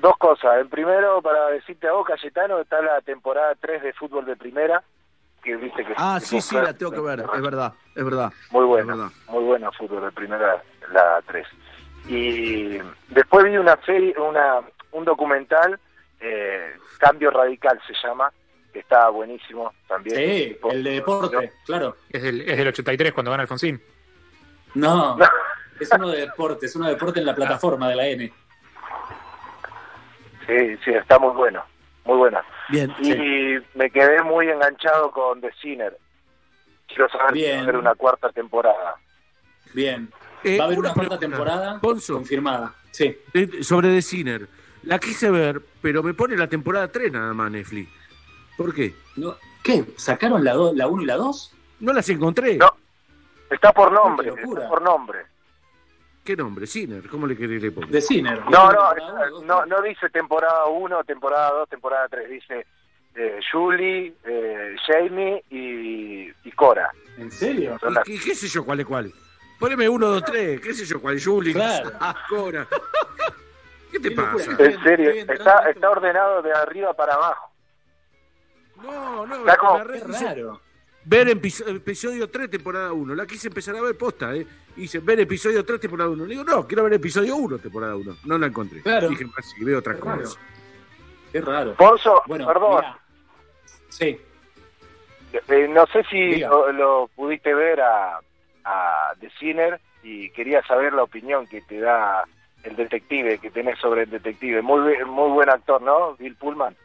dos 0.02 0.18
cosas. 0.18 0.58
El 0.60 0.68
primero, 0.70 1.22
para 1.22 1.48
decirte 1.48 1.88
a 1.88 1.94
vos, 1.94 2.06
Cayetano, 2.08 2.60
está 2.60 2.82
la 2.82 3.02
temporada 3.02 3.54
3 3.60 3.82
de 3.84 3.94
fútbol 3.94 4.26
de 4.26 4.36
primera. 4.36 4.84
Que 5.44 5.56
viste 5.56 5.86
que 5.86 5.94
Ah, 5.98 6.20
sí, 6.22 6.42
sí, 6.42 6.56
la 6.56 6.74
tengo 6.74 6.92
que 6.92 7.00
ver, 7.00 7.22
es 7.34 7.42
verdad, 7.42 7.74
es 7.96 8.04
verdad. 8.04 8.32
Muy 8.52 8.66
buena, 8.66 8.94
verdad. 8.96 9.12
muy 9.30 9.44
buena 9.46 9.72
fútbol 9.72 10.02
de 10.02 10.12
primera, 10.12 10.62
la 10.92 11.22
3. 11.28 11.48
Y 12.08 12.78
después 13.10 13.46
vi 13.46 13.58
una 13.58 13.78
serie, 13.86 14.14
una, 14.20 14.60
un 14.92 15.06
documental, 15.06 15.80
eh, 16.20 16.74
Cambio 16.98 17.32
Radical 17.32 17.80
se 17.88 17.94
llama, 18.06 18.32
que 18.74 18.80
está 18.80 19.08
buenísimo 19.10 19.74
también. 19.88 20.16
Sí, 20.18 20.58
Tipo- 20.60 20.72
el 20.72 20.84
de 20.84 20.92
deporte, 20.92 21.54
claro. 21.66 21.96
Es 22.10 22.22
del, 22.22 22.42
es 22.42 22.58
del 22.58 22.68
83 22.68 23.14
cuando 23.14 23.32
gana 23.32 23.44
Alfonsín. 23.44 23.82
No, 24.76 25.18
es 25.80 25.90
uno 25.94 26.10
de 26.10 26.20
deporte, 26.22 26.66
es 26.66 26.76
uno 26.76 26.86
de 26.88 26.94
deporte 26.96 27.20
en 27.22 27.26
la 27.26 27.36
plataforma 27.36 27.88
de 27.90 27.96
la 27.96 28.08
N. 28.08 28.34
Sí, 30.50 30.78
sí, 30.84 30.92
está 30.92 31.20
muy 31.20 31.34
bueno, 31.36 31.64
muy 32.06 32.18
buena. 32.18 32.44
Bien. 32.70 32.92
Y 33.00 33.58
me 33.78 33.90
quedé 33.92 34.22
muy 34.24 34.50
enganchado 34.50 35.12
con 35.12 35.40
The 35.42 35.52
Sinner. 35.62 35.96
Quiero 36.88 37.08
saber 37.10 37.36
si 37.36 37.44
va 37.52 37.58
a 37.58 37.62
haber 37.62 37.76
una 37.78 37.94
cuarta 37.96 38.30
temporada. 38.32 38.96
Bien. 39.74 40.10
Eh, 40.44 40.58
Va 40.58 40.64
a 40.64 40.68
haber 40.68 40.80
una 40.80 40.90
una 40.90 40.94
cuarta 40.96 41.18
pregunta. 41.20 41.38
temporada 41.38 41.80
Ponzo. 41.80 42.14
confirmada. 42.16 42.74
Sí. 42.92 43.16
Eh, 43.34 43.62
Sobre 43.64 43.90
The 43.90 44.02
Sinner. 44.02 44.48
La 44.84 44.98
quise 44.98 45.30
ver, 45.30 45.62
pero 45.82 46.02
me 46.02 46.14
pone 46.14 46.36
la 46.36 46.48
temporada 46.48 46.88
3 46.92 47.12
nada 47.12 47.34
más 47.34 47.52
Netflix. 47.52 47.90
¿Por 48.58 48.74
qué? 48.74 48.96
No, 49.18 49.36
¿Qué? 49.62 49.84
¿Sacaron 49.98 50.44
la 50.44 50.58
1 50.58 50.74
la 50.74 50.88
uno 50.88 51.02
y 51.04 51.06
la 51.06 51.16
2? 51.18 51.54
No 51.82 51.94
las 51.94 52.10
encontré. 52.10 52.58
No. 52.58 52.74
Está 53.52 53.72
por 53.74 53.92
nombre, 53.92 54.30
está 54.30 54.68
por 54.70 54.82
nombre. 54.82 55.20
¿Qué 56.30 56.36
nombre? 56.36 56.68
Sinner. 56.68 57.08
¿Cómo 57.10 57.26
le 57.26 57.36
querés 57.36 57.60
le 57.60 57.72
pongo? 57.72 57.88
De 57.88 58.00
Sinner. 58.02 58.40
No, 58.52 58.72
no, 58.72 59.42
no, 59.42 59.66
no 59.66 59.82
dice 59.82 60.12
temporada 60.12 60.68
1, 60.68 61.04
temporada 61.04 61.50
2, 61.54 61.70
temporada 61.70 62.08
3. 62.08 62.30
Dice 62.30 62.68
eh, 63.16 63.40
Julie, 63.52 64.14
eh, 64.24 64.76
Jamie 64.86 65.44
y, 65.50 66.30
y 66.48 66.52
Cora. 66.52 66.92
¿En 67.18 67.32
serio? 67.32 67.80
¿Y 67.82 67.92
las- 67.92 68.04
qué, 68.04 68.20
qué 68.24 68.36
sé 68.36 68.48
yo 68.48 68.64
cuál 68.64 68.80
es 68.82 68.86
cuál? 68.86 69.12
Poneme 69.60 69.90
uno, 69.90 70.06
dos, 70.06 70.24
tres. 70.24 70.62
¿Qué 70.62 70.72
sé 70.76 70.86
yo 70.86 71.02
cuál? 71.02 71.20
Julie. 71.20 71.52
Claro. 71.52 71.94
Ah, 72.00 72.16
Cora. 72.30 72.68
¿Qué 73.92 74.00
te 74.00 74.12
pasa? 74.12 74.52
En 74.60 74.84
serio, 74.84 75.10
está, 75.10 75.68
está 75.68 75.90
ordenado 75.90 76.44
de 76.44 76.52
arriba 76.54 76.94
para 76.94 77.16
abajo. 77.16 77.50
No, 78.84 79.26
no. 79.26 79.36
Está 79.38 79.58
como- 79.58 79.84
raro. 79.84 80.62
ver 81.06 81.28
episo- 81.30 81.68
episodio 81.68 82.30
3, 82.30 82.52
temporada 82.52 82.94
1. 82.94 83.16
La 83.16 83.26
quise 83.26 83.48
empezar 83.48 83.76
a 83.76 83.82
ver 83.82 83.98
posta, 83.98 84.36
¿eh? 84.36 84.46
Dice 84.76 85.00
ver 85.00 85.20
episodio 85.20 85.66
3, 85.66 85.80
temporada 85.80 86.10
1. 86.10 86.24
Le 86.26 86.32
digo, 86.32 86.44
no, 86.44 86.66
quiero 86.68 86.84
ver 86.84 86.94
episodio 86.94 87.36
1, 87.36 87.58
temporada 87.60 87.96
1. 87.96 88.18
No 88.26 88.38
la 88.38 88.48
encontré. 88.48 88.82
Claro. 88.82 89.10
Dije, 89.10 89.26
más 89.26 89.46
si 89.50 89.64
veo 89.64 89.80
otra 89.80 89.96
Qué 89.96 90.02
raro. 90.02 90.22
cosa. 90.24 90.40
Qué 91.32 91.42
raro. 91.42 91.74
Ponzo, 91.76 92.22
Bueno, 92.28 92.48
perdón, 92.48 92.76
mira. 92.78 93.00
Sí. 93.90 94.20
eh, 95.48 95.68
no 95.70 95.86
sé 95.88 96.04
si 96.10 96.38
lo, 96.38 96.72
lo 96.72 97.10
pudiste 97.16 97.54
ver 97.54 97.82
a, 97.82 98.20
a 98.64 99.14
The 99.20 99.30
Sinner 99.40 99.80
y 100.02 100.30
quería 100.30 100.64
saber 100.66 100.94
la 100.94 101.04
opinión 101.04 101.46
que 101.48 101.62
te 101.62 101.80
da 101.82 102.24
el 102.64 102.76
detective, 102.76 103.38
que 103.40 103.52
tenés 103.52 103.78
sobre 103.80 104.04
el 104.04 104.10
detective. 104.10 104.62
Muy, 104.62 104.80
muy 105.06 105.30
buen 105.32 105.50
actor, 105.50 105.82
¿no? 105.82 106.16
Bill 106.16 106.36
Pullman. 106.36 106.76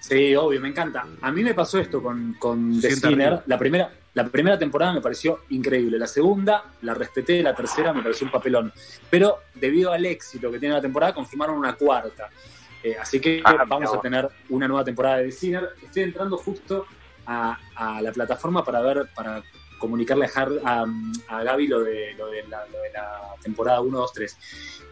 Sí, 0.00 0.34
obvio, 0.34 0.60
me 0.60 0.68
encanta. 0.68 1.06
A 1.20 1.30
mí 1.30 1.42
me 1.44 1.54
pasó 1.54 1.78
esto 1.78 2.02
con, 2.02 2.34
con 2.38 2.80
The 2.80 2.90
Sinner. 2.90 3.42
La 3.46 3.58
primera, 3.58 3.90
la 4.14 4.26
primera 4.28 4.58
temporada 4.58 4.92
me 4.92 5.00
pareció 5.00 5.40
increíble. 5.50 5.98
La 5.98 6.06
segunda 6.06 6.64
la 6.82 6.94
respeté, 6.94 7.42
la 7.42 7.54
tercera 7.54 7.92
me 7.92 8.02
pareció 8.02 8.26
un 8.26 8.32
papelón. 8.32 8.72
Pero 9.08 9.38
debido 9.54 9.92
al 9.92 10.04
éxito 10.04 10.50
que 10.50 10.58
tiene 10.58 10.74
la 10.74 10.82
temporada, 10.82 11.14
confirmaron 11.14 11.56
una 11.56 11.74
cuarta. 11.74 12.28
Eh, 12.82 12.96
así 13.00 13.20
que 13.20 13.40
Ah, 13.44 13.64
vamos 13.66 13.94
a 13.94 14.00
tener 14.00 14.28
una 14.50 14.68
nueva 14.68 14.84
temporada 14.84 15.18
de 15.18 15.32
Sinner. 15.32 15.70
Estoy 15.82 16.02
entrando 16.02 16.36
justo 16.36 16.86
a, 17.26 17.58
a 17.74 18.02
la 18.02 18.12
plataforma 18.12 18.64
para 18.64 18.80
ver, 18.82 19.08
para 19.14 19.42
comunicarle 19.82 20.30
a, 20.64 20.86
a, 21.26 21.42
Gaby 21.42 21.66
lo 21.66 21.82
de, 21.82 22.14
lo 22.14 22.28
de 22.28 22.44
la 22.44 23.34
temporada 23.42 23.80
1, 23.80 23.98
2, 23.98 24.12
3. 24.12 24.38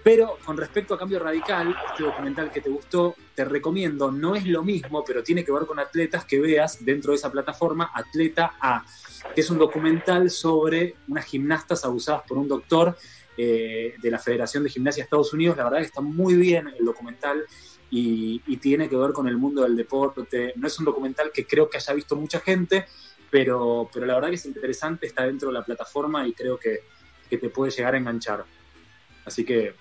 Pero 0.03 0.37
con 0.45 0.57
respecto 0.57 0.95
a 0.95 0.99
Cambio 0.99 1.21
Radical, 1.21 1.77
este 1.93 2.03
documental 2.03 2.51
que 2.51 2.61
te 2.61 2.71
gustó, 2.71 3.15
te 3.37 3.45
recomiendo, 3.45 4.11
no 4.11 4.35
es 4.35 4.45
lo 4.47 4.65
mismo, 4.65 5.05
pero 5.05 5.23
tiene 5.23 5.45
que 5.45 5.53
ver 5.53 5.65
con 5.65 5.79
atletas 5.79 6.25
que 6.25 6.41
veas 6.41 6.85
dentro 6.85 7.13
de 7.13 7.19
esa 7.19 7.31
plataforma, 7.31 7.93
Atleta 7.95 8.55
A, 8.61 8.85
que 9.33 9.43
es 9.43 9.51
un 9.51 9.59
documental 9.59 10.29
sobre 10.29 10.97
unas 11.07 11.25
gimnastas 11.25 11.85
abusadas 11.85 12.23
por 12.27 12.39
un 12.39 12.49
doctor 12.49 12.97
eh, 13.37 13.95
de 14.03 14.11
la 14.11 14.19
Federación 14.19 14.65
de 14.65 14.71
Gimnasia 14.71 15.03
de 15.03 15.05
Estados 15.05 15.33
Unidos. 15.33 15.57
La 15.57 15.65
verdad 15.65 15.79
que 15.79 15.87
está 15.87 16.01
muy 16.01 16.35
bien 16.35 16.67
el 16.77 16.85
documental 16.85 17.45
y, 17.91 18.43
y 18.45 18.57
tiene 18.57 18.89
que 18.89 18.97
ver 18.97 19.13
con 19.13 19.29
el 19.29 19.37
mundo 19.37 19.63
del 19.63 19.77
deporte. 19.77 20.53
No 20.57 20.67
es 20.67 20.77
un 20.81 20.85
documental 20.85 21.31
que 21.33 21.47
creo 21.47 21.71
que 21.71 21.77
haya 21.77 21.95
visto 21.95 22.17
mucha 22.17 22.41
gente, 22.41 22.87
pero, 23.31 23.89
pero 23.93 24.07
la 24.07 24.15
verdad 24.15 24.29
que 24.29 24.35
es 24.35 24.47
interesante, 24.47 25.07
está 25.07 25.25
dentro 25.25 25.49
de 25.49 25.55
la 25.55 25.65
plataforma 25.65 26.27
y 26.27 26.33
creo 26.33 26.59
que, 26.59 26.81
que 27.29 27.39
te 27.39 27.49
puede 27.51 27.71
llegar 27.71 27.95
a 27.95 27.99
enganchar. 27.99 28.45
Así 29.25 29.45
que, 29.45 29.75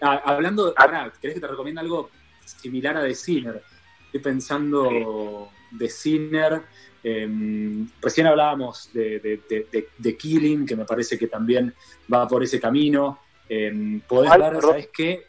ah, 0.00 0.20
hablando, 0.24 0.74
pará, 0.74 1.12
¿querés 1.20 1.34
que 1.34 1.40
te 1.40 1.46
recomiende 1.46 1.80
algo 1.80 2.10
similar 2.44 2.96
a 2.98 3.02
The 3.04 3.14
Sinner? 3.14 3.62
Estoy 4.06 4.20
pensando 4.20 5.50
The 5.78 5.88
Sinner, 5.88 6.62
em, 7.02 7.88
recién 8.00 8.26
hablábamos 8.26 8.92
de, 8.92 9.18
de, 9.20 9.40
de- 9.48 9.66
de- 9.72 9.88
de 9.96 10.16
Killing, 10.16 10.66
que 10.66 10.76
me 10.76 10.84
parece 10.84 11.18
que 11.18 11.28
también 11.28 11.74
va 12.12 12.28
por 12.28 12.42
ese 12.42 12.60
camino. 12.60 13.20
Em, 13.48 14.00
podés 14.00 14.30
ver. 14.38 14.60
¿sabés 14.70 14.88
qué? 14.92 15.26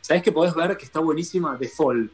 ¿Sabés 0.00 0.22
que 0.22 0.32
podés 0.32 0.54
ver 0.54 0.76
que 0.76 0.84
está 0.84 1.00
buenísima? 1.00 1.56
The 1.58 1.68
Fall. 1.68 2.10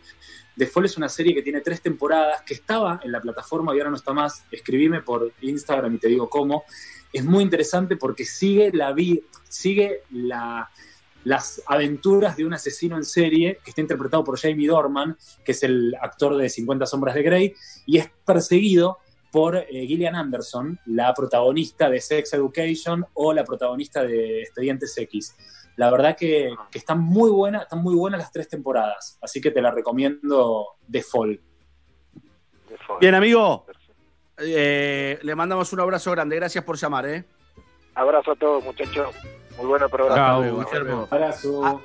The 0.56 0.66
Fall 0.66 0.84
es 0.84 0.96
una 0.96 1.08
serie 1.08 1.34
que 1.34 1.42
tiene 1.42 1.60
tres 1.60 1.80
temporadas, 1.80 2.42
que 2.42 2.54
estaba 2.54 3.00
en 3.02 3.10
la 3.10 3.20
plataforma 3.20 3.74
y 3.74 3.78
ahora 3.78 3.90
no 3.90 3.96
está 3.96 4.12
más. 4.12 4.44
Escribime 4.50 5.02
por 5.02 5.32
Instagram 5.40 5.94
y 5.94 5.98
te 5.98 6.08
digo 6.08 6.28
cómo. 6.28 6.64
Es 7.12 7.24
muy 7.24 7.42
interesante 7.42 7.96
porque 7.96 8.24
sigue 8.24 8.70
la 8.72 8.92
vi 8.92 9.22
sigue 9.48 10.02
la, 10.10 10.68
las 11.24 11.62
aventuras 11.66 12.36
de 12.36 12.44
un 12.44 12.54
asesino 12.54 12.96
en 12.96 13.04
serie 13.04 13.58
que 13.64 13.70
está 13.70 13.80
interpretado 13.80 14.24
por 14.24 14.38
Jamie 14.38 14.68
Dorman, 14.68 15.16
que 15.44 15.52
es 15.52 15.62
el 15.62 15.94
actor 16.00 16.36
de 16.36 16.48
50 16.48 16.86
sombras 16.86 17.14
de 17.14 17.22
Grey, 17.22 17.54
y 17.86 17.98
es 17.98 18.10
perseguido 18.24 18.98
por 19.30 19.56
eh, 19.56 19.66
Gillian 19.68 20.14
Anderson, 20.14 20.78
la 20.86 21.12
protagonista 21.14 21.88
de 21.88 22.00
Sex 22.00 22.34
Education 22.34 23.04
o 23.14 23.32
la 23.32 23.44
protagonista 23.44 24.04
de 24.04 24.42
Expedientes 24.42 24.96
X. 24.96 25.34
La 25.76 25.90
verdad 25.90 26.16
que, 26.16 26.54
que 26.70 26.78
están 26.78 27.00
muy 27.00 27.30
buenas, 27.30 27.62
están 27.62 27.82
muy 27.82 27.94
buenas 27.94 28.20
las 28.20 28.30
tres 28.32 28.48
temporadas, 28.48 29.18
así 29.20 29.40
que 29.40 29.50
te 29.50 29.60
la 29.60 29.70
recomiendo 29.72 30.66
de 30.86 31.02
Fall. 31.02 31.40
Bien, 33.00 33.14
amigo. 33.14 33.66
Eh, 34.38 35.18
le 35.22 35.34
mandamos 35.34 35.72
un 35.72 35.80
abrazo 35.80 36.10
grande. 36.10 36.36
Gracias 36.36 36.64
por 36.64 36.76
llamar, 36.76 37.06
¿eh? 37.06 37.24
Abrazo 37.94 38.32
a 38.32 38.36
todos, 38.36 38.64
muchachos. 38.64 39.14
Muy 39.56 39.66
bueno 39.66 39.88
programa. 39.88 40.26
Hasta 40.34 40.38
luego, 40.40 40.64
Guillermo. 40.64 41.08
A- 41.10 41.78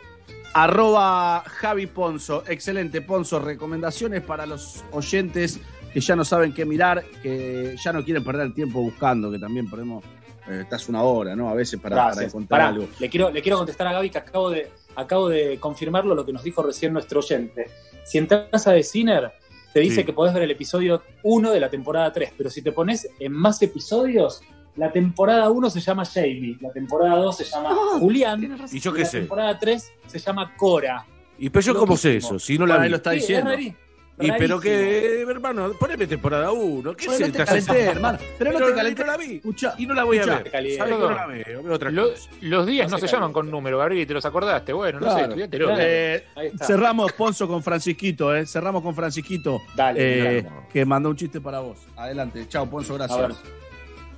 arroba 0.64 1.44
Javi 1.46 1.86
Ponzo. 1.88 2.44
Excelente, 2.48 3.02
Ponzo. 3.02 3.40
Recomendaciones 3.40 4.22
para 4.24 4.46
los 4.48 4.84
oyentes 4.92 5.60
que 5.94 6.00
ya 6.02 6.16
no 6.16 6.24
saben 6.26 6.54
qué 6.54 6.66
mirar, 6.66 7.04
que 7.22 7.76
ya 7.84 7.94
no 7.94 8.04
quieren 8.04 8.24
perder 8.24 8.48
el 8.48 8.54
tiempo 8.54 8.80
buscando, 8.82 9.32
que 9.32 9.38
también 9.40 9.70
ponemos. 9.70 10.04
Eh, 10.48 10.60
estás 10.62 10.88
una 10.90 11.04
hora, 11.04 11.36
¿no? 11.36 11.50
A 11.50 11.54
veces 11.54 11.80
para, 11.80 11.96
para 12.12 12.28
Pará, 12.48 12.68
algo. 12.70 12.88
Le 13.00 13.10
quiero, 13.10 13.30
le 13.30 13.42
quiero 13.42 13.58
contestar 13.58 13.88
a 13.88 13.94
Gaby 13.94 14.10
que 14.10 14.18
acabo 14.18 14.50
de, 14.50 14.70
acabo 14.96 15.30
de 15.30 15.60
confirmarlo 15.60 16.16
lo 16.16 16.26
que 16.26 16.34
nos 16.34 16.44
dijo 16.44 16.62
recién 16.64 16.94
nuestro 16.94 17.20
oyente. 17.20 17.66
Si 18.06 18.18
entras 18.18 18.68
a 18.68 18.74
The 18.74 18.84
Sinner, 18.84 19.32
te 19.74 19.80
dice 19.82 19.98
Sí. 19.98 20.04
que 20.04 20.14
podés 20.14 20.34
ver 20.34 20.44
el 20.44 20.52
episodio 20.52 21.04
1 21.24 21.52
de 21.52 21.60
la 21.60 21.70
temporada 21.70 22.12
3, 22.12 22.34
pero 22.38 22.50
si 22.50 22.62
te 22.62 22.72
pones 22.72 23.08
en 23.20 23.32
más 23.34 23.62
episodios, 23.62 24.42
la 24.76 24.92
temporada 24.92 25.50
1 25.50 25.70
se 25.70 25.80
llama 25.82 26.06
Jamie, 26.06 26.58
la 26.62 26.72
temporada 26.72 27.16
2 27.18 27.38
se 27.38 27.44
llama 27.44 27.70
Oh, 27.74 28.00
Julián, 28.00 28.42
¿Y 28.72 28.80
yo 28.80 28.92
y 28.92 28.94
qué 28.94 29.00
la 29.02 29.06
sé? 29.06 29.20
temporada 29.20 29.60
3 29.60 29.92
se 30.08 30.20
llama 30.20 30.56
Cora. 30.56 31.06
¿Y 31.38 31.50
pero 31.50 31.62
yo 31.66 31.76
cómo 31.76 31.96
sé 31.98 32.18
eso? 32.18 32.38
Si 32.40 32.58
no 32.58 32.66
la 32.66 32.78
vi. 32.80 32.90
lo 32.90 32.98
está 32.98 33.12
Sí, 33.12 33.18
diciendo. 33.18 33.52
rari- 33.52 33.76
Y 34.22 34.32
pero 34.34 34.60
que, 34.60 35.22
hermano, 35.22 35.72
poneme 35.80 36.06
temporada 36.06 36.52
1. 36.52 36.94
¿Qué 36.96 37.06
Bueno, 37.08 37.26
sé? 37.26 37.32
no 37.32 37.38
te 37.38 37.46
calenté, 37.46 37.82
hermano. 37.84 38.20
Pero 38.38 38.52
no 38.52 38.66
te 38.66 38.74
calenté. 38.74 39.02
No 39.04 39.08
la 39.12 39.18
vi. 39.18 39.36
Escucha, 39.38 39.76
Y 39.78 39.86
no 39.86 39.94
la 39.94 40.04
voy 40.04 40.18
a 40.20 40.26
ver. 40.26 40.52
¿Sabes 40.78 41.00
no 41.00 41.10
la 41.12 41.26
veo? 41.28 41.64
Veo 41.64 41.74
otra 41.74 41.90
Lo- 41.90 42.10
cosa. 42.12 42.30
los 42.42 42.68
días 42.68 42.88
No 42.92 42.98
no, 42.98 43.00
se 43.00 43.08
se 43.08 43.14
llaman 43.16 43.32
con 43.32 43.50
número, 43.50 43.78
Gabriel, 43.78 44.06
te 44.06 44.14
los 44.14 44.26
acordaste. 44.26 44.74
Bueno, 44.74 45.00
no 45.00 45.06
sé, 45.08 45.12
Claro. 45.14 45.28
estudiátelo. 45.30 45.66
Claro. 45.68 45.82
Eh, 45.84 46.24
cerramos, 46.62 47.14
Ponzo, 47.14 47.48
con 47.48 47.64
Francisquito, 47.64 48.36
¿eh? 48.36 48.46
Cerramos 48.46 48.84
con 48.84 48.94
Francisquito. 48.94 49.62
Dale, 49.76 50.40
eh, 50.40 50.46
que 50.74 50.84
mandó 50.86 51.10
un 51.10 51.16
chiste 51.16 51.40
para 51.40 51.60
vos. 51.62 51.78
Adelante. 51.96 52.46
Chao, 52.50 52.70
Ponzo, 52.70 52.96
gracias. 52.96 53.18
Abrazo. 53.20 53.42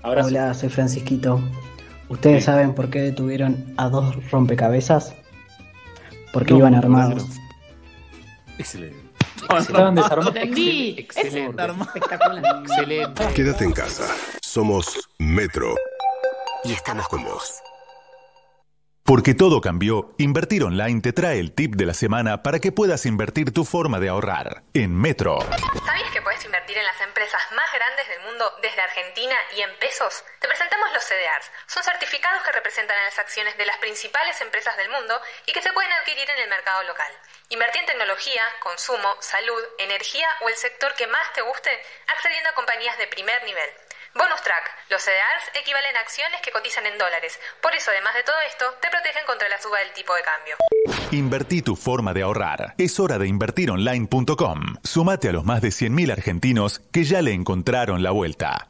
Abrazo. 0.01 0.27
Hola, 0.29 0.53
soy 0.55 0.69
Francisquito. 0.69 1.39
¿Ustedes 2.09 2.43
saben 2.45 2.73
por 2.73 2.89
qué 2.89 2.99
detuvieron 3.01 3.73
a 3.77 3.87
dos 3.89 4.31
rompecabezas? 4.31 5.13
Porque 6.33 6.53
No, 6.53 6.59
iban 6.59 6.73
no, 6.73 6.79
armados. 6.79 7.27
Excelente. 8.57 8.97
Estaban. 9.57 9.97
Entendí. 9.97 10.95
Excelente. 10.97 11.63
Espectacular. 11.63 12.61
Excelente. 12.61 13.33
Quédate 13.33 13.63
en 13.63 13.71
casa. 13.71 14.07
Somos 14.41 15.09
Metro. 15.17 15.75
Y 16.63 16.73
estamos 16.73 17.07
con 17.07 17.23
vos. 17.23 17.61
Porque 19.03 19.33
todo 19.33 19.61
cambió, 19.61 20.13
Invertir 20.19 20.63
Online 20.63 21.01
te 21.01 21.11
trae 21.11 21.39
el 21.39 21.51
tip 21.51 21.75
de 21.75 21.85
la 21.85 21.93
semana 21.93 22.43
para 22.43 22.59
que 22.59 22.71
puedas 22.71 23.05
invertir 23.05 23.51
tu 23.51 23.65
forma 23.65 23.99
de 23.99 24.09
ahorrar. 24.09 24.63
En 24.73 24.95
Metro. 24.95 25.41
¿Sabías 25.41 26.11
que 26.13 26.21
puedes 26.21 26.45
invertir 26.45 26.77
en 26.77 26.85
las 26.85 27.01
empresas 27.01 27.41
más 27.55 27.65
grandes 27.73 28.07
del 28.07 28.21
mundo 28.21 28.45
desde 28.61 28.79
Argentina 28.79 29.35
y 29.57 29.61
en 29.61 29.71
pesos? 29.79 30.23
Te 30.39 30.47
presentamos 30.47 30.93
los 30.93 31.03
CDRs. 31.03 31.51
Son 31.65 31.83
certificados 31.83 32.43
que 32.43 32.51
representan 32.51 32.97
a 32.99 33.05
las 33.05 33.19
acciones 33.19 33.57
de 33.57 33.65
las 33.65 33.77
principales 33.79 34.39
empresas 34.39 34.77
del 34.77 34.89
mundo 34.89 35.19
y 35.47 35.51
que 35.51 35.61
se 35.61 35.73
pueden 35.73 35.91
adquirir 35.91 36.29
en 36.29 36.43
el 36.43 36.49
mercado 36.49 36.83
local. 36.83 37.11
Invertí 37.51 37.79
en 37.79 37.85
tecnología, 37.85 38.41
consumo, 38.63 39.11
salud, 39.19 39.59
energía 39.77 40.25
o 40.39 40.47
el 40.47 40.55
sector 40.55 40.95
que 40.95 41.05
más 41.07 41.33
te 41.35 41.41
guste 41.41 41.69
accediendo 42.07 42.47
a 42.47 42.55
compañías 42.55 42.97
de 42.97 43.07
primer 43.07 43.43
nivel. 43.43 43.67
Bonus 44.15 44.39
track. 44.41 44.63
Los 44.89 45.03
CDRs 45.03 45.59
equivalen 45.59 45.97
a 45.97 45.99
acciones 45.99 46.39
que 46.39 46.51
cotizan 46.51 46.85
en 46.85 46.97
dólares. 46.97 47.37
Por 47.61 47.75
eso, 47.75 47.91
además 47.91 48.15
de 48.15 48.23
todo 48.23 48.39
esto, 48.47 48.63
te 48.79 48.87
protegen 48.87 49.25
contra 49.27 49.49
la 49.49 49.59
suba 49.59 49.79
del 49.79 49.91
tipo 49.91 50.15
de 50.15 50.21
cambio. 50.23 50.55
Invertí 51.11 51.61
tu 51.61 51.75
forma 51.75 52.13
de 52.13 52.21
ahorrar. 52.21 52.73
Es 52.77 52.97
hora 53.01 53.17
de 53.17 53.27
invertironline.com. 53.27 54.77
Sumate 54.81 55.27
a 55.27 55.33
los 55.33 55.43
más 55.43 55.61
de 55.61 55.75
100.000 55.75 56.09
argentinos 56.09 56.79
que 56.79 57.03
ya 57.03 57.21
le 57.21 57.33
encontraron 57.33 58.01
la 58.01 58.11
vuelta. 58.11 58.69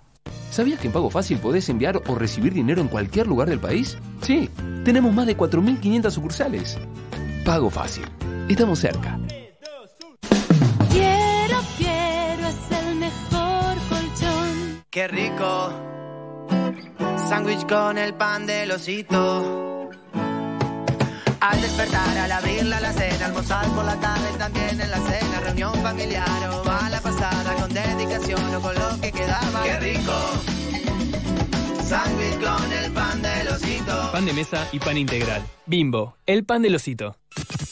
¿Sabías 0.49 0.79
que 0.79 0.87
en 0.87 0.93
Pago 0.93 1.11
Fácil 1.11 1.37
podés 1.37 1.69
enviar 1.69 2.01
o 2.07 2.15
recibir 2.15 2.53
dinero 2.53 2.81
en 2.81 2.87
cualquier 2.87 3.27
lugar 3.27 3.47
del 3.47 3.59
país? 3.59 3.99
Sí, 4.23 4.49
tenemos 4.83 5.13
más 5.13 5.27
de 5.27 5.37
4.500 5.37 6.09
sucursales. 6.09 6.79
Pago 7.45 7.69
Fácil. 7.69 8.05
Estamos 8.51 8.79
cerca. 8.79 9.17
Quiero, 10.91 11.57
quiero, 11.77 12.47
es 12.49 12.79
el 12.83 12.95
mejor 12.95 13.77
colchón. 13.87 14.83
Qué 14.89 15.07
rico. 15.07 15.73
Sándwich 17.29 17.65
con 17.65 17.97
el 17.97 18.13
pan 18.13 18.45
del 18.45 18.71
osito. 18.71 19.89
Al 21.39 21.61
despertar, 21.61 22.17
al 22.17 22.31
abrir 22.33 22.65
la 22.65 22.77
alacena, 22.77 23.27
almorzar 23.27 23.65
por 23.67 23.85
la 23.85 23.97
tarde, 24.01 24.27
también 24.37 24.81
en 24.81 24.91
la 24.91 24.97
cena, 24.97 25.39
reunión 25.45 25.73
familiar 25.75 26.49
o 26.51 26.63
mala 26.65 26.99
pasada, 26.99 27.55
con 27.55 27.73
dedicación 27.73 28.55
o 28.55 28.61
con 28.61 28.75
lo 28.75 28.99
que 28.99 29.13
quedaba. 29.13 29.63
Qué 29.63 29.79
rico. 29.79 30.60
Sándwich 31.91 32.39
con 32.39 32.71
el 32.71 32.91
pan 32.93 33.21
del 33.21 33.47
osito. 33.49 34.11
Pan 34.13 34.25
de 34.25 34.31
mesa 34.31 34.65
y 34.71 34.79
pan 34.79 34.97
integral. 34.97 35.45
Bimbo, 35.65 36.15
el 36.25 36.45
pan 36.45 36.61
del 36.61 36.75
osito. 36.75 37.17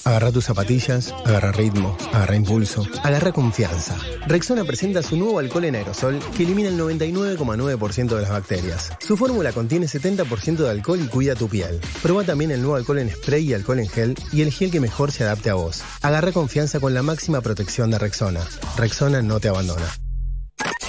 Agarra 0.03 0.30
tus 0.33 0.43
zapatillas, 0.43 1.14
agarra 1.25 1.53
ritmo, 1.53 1.95
agarra 2.11 2.35
impulso, 2.35 2.85
agarra 3.01 3.31
confianza. 3.31 3.95
Rexona 4.27 4.65
presenta 4.65 5.01
su 5.03 5.15
nuevo 5.15 5.39
alcohol 5.39 5.64
en 5.64 5.75
aerosol 5.75 6.19
que 6.35 6.43
elimina 6.43 6.67
el 6.67 6.77
99,9% 6.77 8.07
de 8.14 8.22
las 8.22 8.31
bacterias. 8.31 8.91
Su 8.99 9.15
fórmula 9.15 9.53
contiene 9.53 9.85
70% 9.85 10.57
de 10.57 10.69
alcohol 10.69 10.99
y 11.01 11.07
cuida 11.07 11.35
tu 11.35 11.48
piel. 11.48 11.80
Proba 12.03 12.25
también 12.25 12.51
el 12.51 12.59
nuevo 12.59 12.75
alcohol 12.75 12.99
en 12.99 13.11
spray 13.11 13.45
y 13.45 13.53
alcohol 13.53 13.80
en 13.80 13.88
gel 13.88 14.15
y 14.33 14.41
el 14.41 14.51
gel 14.51 14.69
que 14.69 14.81
mejor 14.81 15.14
se 15.14 15.23
adapte 15.23 15.49
a 15.49 15.53
vos. 15.53 15.81
Agarra 16.01 16.33
confianza 16.33 16.81
con 16.81 16.93
la 16.93 17.03
máxima 17.03 17.39
protección 17.39 17.89
de 17.89 17.99
Rexona. 17.99 18.45
Rexona 18.75 19.22
no 19.22 19.39
te 19.39 19.48
abandona. 19.48 19.88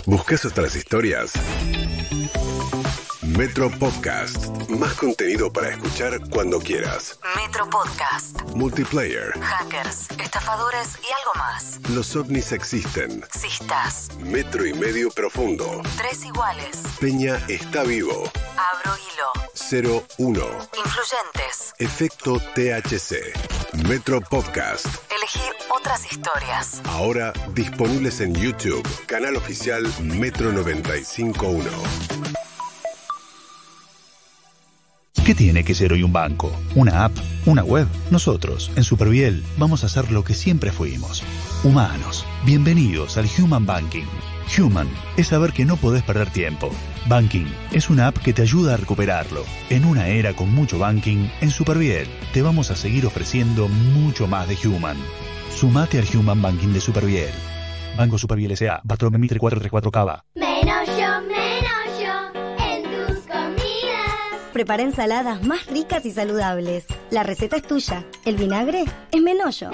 ¿Buscas 0.04 0.44
otras 0.44 0.74
historias? 0.74 1.30
Metro 3.40 3.70
Podcast. 3.70 4.36
Más 4.68 4.92
contenido 4.92 5.50
para 5.50 5.70
escuchar 5.70 6.20
cuando 6.28 6.58
quieras. 6.58 7.18
Metro 7.36 7.70
Podcast. 7.70 8.38
Multiplayer. 8.54 9.32
Hackers, 9.40 10.10
estafadores 10.22 10.98
y 11.02 11.06
algo 11.06 11.32
más. 11.36 11.80
Los 11.88 12.14
ovnis 12.16 12.52
existen. 12.52 13.24
Cistas. 13.34 14.10
Metro 14.18 14.66
y 14.66 14.74
medio 14.74 15.10
profundo. 15.10 15.80
Tres 15.96 16.22
iguales. 16.26 16.82
Peña 17.00 17.40
está 17.48 17.82
vivo. 17.82 18.30
Abro 18.58 18.94
hilo. 19.08 20.04
01. 20.10 20.46
Influyentes. 20.76 21.74
Efecto 21.78 22.38
THC. 22.54 23.32
Metro 23.88 24.20
Podcast. 24.20 24.84
Elegí 25.16 25.40
otras 25.70 26.12
historias. 26.12 26.82
Ahora 26.84 27.32
disponibles 27.54 28.20
en 28.20 28.34
YouTube. 28.34 28.86
Canal 29.06 29.36
oficial 29.36 29.90
Metro 30.02 30.52
951. 30.52 32.49
¿Qué 35.30 35.36
tiene 35.36 35.62
que 35.62 35.76
ser 35.76 35.92
hoy 35.92 36.02
un 36.02 36.12
banco? 36.12 36.50
¿Una 36.74 37.04
app? 37.04 37.12
¿Una 37.46 37.62
web? 37.62 37.86
Nosotros, 38.10 38.72
en 38.74 38.82
Superviel, 38.82 39.44
vamos 39.58 39.84
a 39.84 39.86
hacer 39.86 40.10
lo 40.10 40.24
que 40.24 40.34
siempre 40.34 40.72
fuimos. 40.72 41.22
Humanos. 41.62 42.26
Bienvenidos 42.44 43.16
al 43.16 43.28
Human 43.38 43.64
Banking. 43.64 44.06
Human 44.58 44.88
es 45.16 45.28
saber 45.28 45.52
que 45.52 45.64
no 45.64 45.76
podés 45.76 46.02
perder 46.02 46.30
tiempo. 46.30 46.72
Banking 47.06 47.46
es 47.70 47.90
una 47.90 48.08
app 48.08 48.18
que 48.18 48.32
te 48.32 48.42
ayuda 48.42 48.74
a 48.74 48.76
recuperarlo. 48.76 49.44
En 49.68 49.84
una 49.84 50.08
era 50.08 50.34
con 50.34 50.52
mucho 50.52 50.80
banking, 50.80 51.28
en 51.40 51.50
Superviel 51.52 52.08
te 52.32 52.42
vamos 52.42 52.72
a 52.72 52.74
seguir 52.74 53.06
ofreciendo 53.06 53.68
mucho 53.68 54.26
más 54.26 54.48
de 54.48 54.58
Human. 54.66 54.96
Sumate 55.54 56.00
al 56.00 56.08
Human 56.12 56.42
Banking 56.42 56.72
de 56.72 56.80
Superviel. 56.80 57.30
Banco 57.96 58.18
Superviel 58.18 58.50
S.A. 58.50 58.80
Bartolomé 58.82 59.18
Mitre 59.18 59.38
434 59.38 59.92
Cava. 59.92 60.24
Prepara 64.52 64.82
ensaladas 64.82 65.42
más 65.44 65.66
ricas 65.66 66.04
y 66.06 66.10
saludables. 66.10 66.84
La 67.10 67.22
receta 67.22 67.56
es 67.56 67.62
tuya. 67.62 68.04
El 68.24 68.36
vinagre 68.36 68.84
es 69.12 69.20
Menollo. 69.20 69.70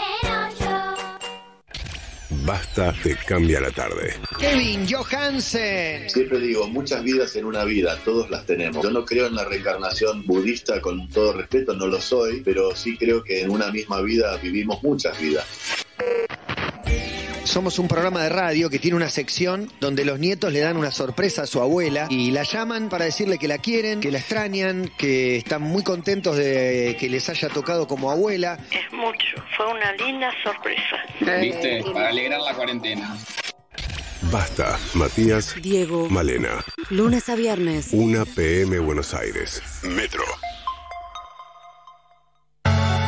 Basta 2.45 2.95
te 3.03 3.17
cambia 3.17 3.61
la 3.61 3.71
tarde. 3.71 4.15
Kevin 4.39 4.87
Johansen. 4.89 6.09
Siempre 6.11 6.39
digo, 6.39 6.69
muchas 6.69 7.03
vidas 7.03 7.35
en 7.37 7.45
una 7.45 7.65
vida, 7.65 7.99
todos 8.05 8.31
las 8.31 8.45
tenemos. 8.47 8.85
Yo 8.85 8.91
no 8.91 9.05
creo 9.05 9.27
en 9.27 9.35
la 9.35 9.45
reencarnación 9.45 10.25
budista, 10.27 10.81
con 10.81 11.09
todo 11.09 11.33
respeto, 11.33 11.75
no 11.75 11.87
lo 11.87 12.01
soy, 12.01 12.43
pero 12.43 12.77
sí 12.77 12.97
creo 12.97 13.25
que 13.25 13.41
en 13.41 13.51
una 13.51 13.73
misma 13.73 14.01
vida 14.03 14.37
vivimos 14.37 14.83
muchas 14.83 15.19
vidas. 15.21 15.47
Somos 17.47 17.79
un 17.79 17.87
programa 17.87 18.25
de 18.25 18.29
radio 18.29 18.69
que 18.69 18.81
tiene 18.81 18.97
una 18.97 19.09
sección 19.09 19.71
donde 19.81 20.05
los 20.05 20.19
nietos 20.19 20.53
le 20.53 20.59
dan 20.59 20.77
una 20.77 20.91
sorpresa 20.91 21.43
a 21.43 21.47
su 21.47 21.61
abuela 21.61 22.09
y 22.11 22.33
la 22.33 22.43
llaman 22.43 22.89
para 22.89 23.05
decirle 23.05 23.39
que 23.39 23.47
la 23.47 23.59
quieren, 23.59 24.01
que 24.01 24.11
la 24.11 24.19
extrañan, 24.19 24.91
que 24.99 25.37
están 25.37 25.63
muy 25.63 25.85
contentos 25.85 26.37
de 26.37 26.97
que 26.99 27.09
les 27.09 27.29
haya 27.29 27.49
tocado 27.49 27.87
como 27.87 28.11
abuela. 28.11 28.59
Es 28.73 28.93
mucho, 28.93 29.37
fue 29.57 29.67
una 29.73 29.93
linda 29.93 30.33
sorpresa. 30.43 30.97
¿Viste? 31.41 31.85
Para 31.95 32.09
alegrar 32.09 32.41
la 32.41 32.53
cuarentena. 32.53 33.17
Basta, 34.23 34.77
Matías, 34.95 35.55
Diego, 35.63 36.11
Malena. 36.11 36.65
lunes 36.91 37.29
a 37.29 37.37
viernes. 37.37 37.91
1 37.93 38.27
PM 38.27 38.81
Buenos 38.81 39.15
Aires. 39.15 39.63
Metro. 39.85 40.25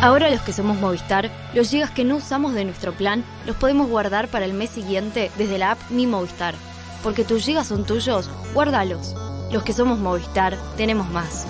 Ahora 0.00 0.30
los 0.30 0.42
que 0.42 0.52
somos 0.52 0.78
Movistar, 0.78 1.28
los 1.54 1.70
gigas 1.70 1.90
que 1.90 2.04
no 2.04 2.16
usamos 2.16 2.54
de 2.54 2.64
nuestro 2.64 2.92
plan 2.92 3.24
los 3.46 3.56
podemos 3.56 3.88
guardar 3.88 4.28
para 4.28 4.44
el 4.44 4.52
mes 4.52 4.70
siguiente 4.70 5.32
desde 5.36 5.58
la 5.58 5.72
app 5.72 5.90
Mi 5.90 6.06
Movistar. 6.06 6.54
Porque 7.02 7.24
tus 7.24 7.44
gigas 7.44 7.66
son 7.66 7.84
tuyos, 7.84 8.30
guárdalos. 8.54 9.16
Los 9.50 9.64
que 9.64 9.72
somos 9.72 9.98
Movistar, 9.98 10.56
tenemos 10.76 11.10
más. 11.10 11.46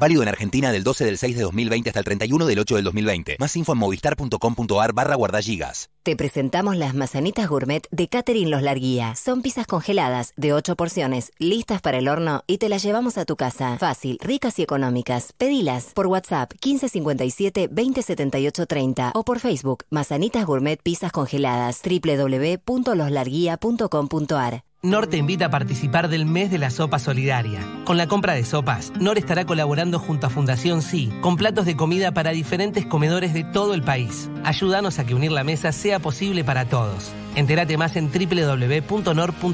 Válido 0.00 0.22
en 0.22 0.28
Argentina 0.28 0.72
del 0.72 0.82
12 0.82 1.04
del 1.04 1.18
6 1.18 1.36
de 1.36 1.42
2020 1.42 1.90
hasta 1.90 2.00
el 2.00 2.06
31 2.06 2.46
del 2.46 2.58
8 2.58 2.76
del 2.76 2.84
2020. 2.84 3.36
Más 3.38 3.54
info 3.54 3.72
en 3.72 3.78
movistar.com.ar 3.78 4.94
barra 4.94 5.14
guardagigas. 5.14 5.90
Te 6.02 6.16
presentamos 6.16 6.78
las 6.78 6.94
mazanitas 6.94 7.46
gourmet 7.46 7.86
de 7.90 8.08
Catherine 8.08 8.50
Los 8.50 8.62
Larguía. 8.62 9.14
Son 9.14 9.42
pizzas 9.42 9.66
congeladas 9.66 10.32
de 10.36 10.54
8 10.54 10.74
porciones, 10.74 11.32
listas 11.38 11.82
para 11.82 11.98
el 11.98 12.08
horno 12.08 12.42
y 12.46 12.56
te 12.56 12.70
las 12.70 12.82
llevamos 12.82 13.18
a 13.18 13.26
tu 13.26 13.36
casa. 13.36 13.76
Fácil, 13.76 14.18
ricas 14.22 14.58
y 14.58 14.62
económicas. 14.62 15.34
Pedilas 15.36 15.92
por 15.94 16.06
WhatsApp 16.06 16.52
1557 16.64 17.68
2078 17.70 18.66
30 18.66 19.12
o 19.14 19.22
por 19.22 19.38
Facebook 19.38 19.84
Mazanitas 19.90 20.46
Gourmet 20.46 20.80
Pizzas 20.82 21.12
Congeladas 21.12 21.82
www.loslarguía.com.ar. 21.84 24.69
NOR 24.82 25.08
te 25.08 25.18
invita 25.18 25.44
a 25.44 25.50
participar 25.50 26.08
del 26.08 26.24
mes 26.24 26.50
de 26.50 26.56
la 26.56 26.70
sopa 26.70 26.98
solidaria. 26.98 27.60
Con 27.84 27.98
la 27.98 28.06
compra 28.06 28.32
de 28.32 28.46
sopas, 28.46 28.92
NOR 28.98 29.18
estará 29.18 29.44
colaborando 29.44 29.98
junto 29.98 30.26
a 30.26 30.30
Fundación 30.30 30.80
Sí 30.80 31.12
con 31.20 31.36
platos 31.36 31.66
de 31.66 31.76
comida 31.76 32.12
para 32.12 32.30
diferentes 32.30 32.86
comedores 32.86 33.34
de 33.34 33.44
todo 33.44 33.74
el 33.74 33.82
país. 33.82 34.30
Ayúdanos 34.42 34.98
a 34.98 35.04
que 35.04 35.14
unir 35.14 35.32
la 35.32 35.44
mesa 35.44 35.72
sea 35.72 35.98
posible 35.98 36.44
para 36.44 36.64
todos. 36.64 37.12
Entérate 37.34 37.76
más 37.76 37.94
en 37.96 38.10
www.nor.com.ar. 38.10 39.44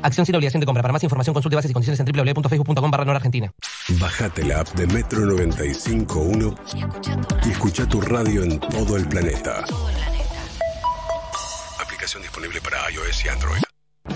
Acción 0.00 0.24
sin 0.24 0.34
obligación 0.34 0.60
de 0.60 0.66
compra. 0.66 0.80
Para 0.82 0.94
más 0.94 1.04
información 1.04 1.34
consulte 1.34 1.56
bases 1.56 1.70
y 1.70 1.74
condiciones 1.74 2.00
en 2.00 2.06
www.facebook.com 2.06 2.90
barra 2.90 3.16
Argentina. 3.16 3.52
Bájate 4.00 4.44
la 4.44 4.60
app 4.60 4.68
de 4.68 4.86
Metro 4.86 5.26
95.1 5.26 6.56
y 7.44 7.50
escucha 7.50 7.86
tu 7.86 8.00
radio 8.00 8.44
en 8.44 8.58
todo 8.60 8.96
el 8.96 9.06
planeta. 9.08 9.62
Aplicación 11.78 12.22
disponible 12.22 12.62
para 12.62 12.90
iOS 12.90 13.26
y 13.26 13.28
Android. 13.28 13.60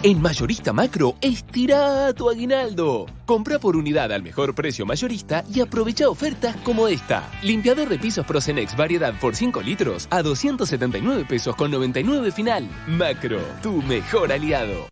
En 0.02 0.22
Mayorista 0.22 0.72
Macro, 0.72 1.16
estira 1.20 2.12
tu 2.14 2.30
aguinaldo. 2.30 3.04
Compra 3.26 3.58
por 3.58 3.76
unidad 3.76 4.10
al 4.12 4.22
mejor 4.22 4.54
precio 4.54 4.86
mayorista 4.86 5.44
y 5.52 5.60
aprovecha 5.60 6.08
ofertas 6.08 6.56
como 6.64 6.88
esta. 6.88 7.30
Limpiador 7.42 7.88
de 7.90 7.98
pisos 7.98 8.24
Procenex 8.24 8.74
variedad 8.76 9.12
por 9.20 9.36
5 9.36 9.60
litros 9.60 10.08
a 10.10 10.22
279 10.22 11.26
pesos 11.28 11.54
con 11.54 11.70
99 11.70 12.32
final. 12.32 12.66
Macro, 12.86 13.40
tu 13.62 13.82
mejor 13.82 14.32
aliado. 14.32 14.88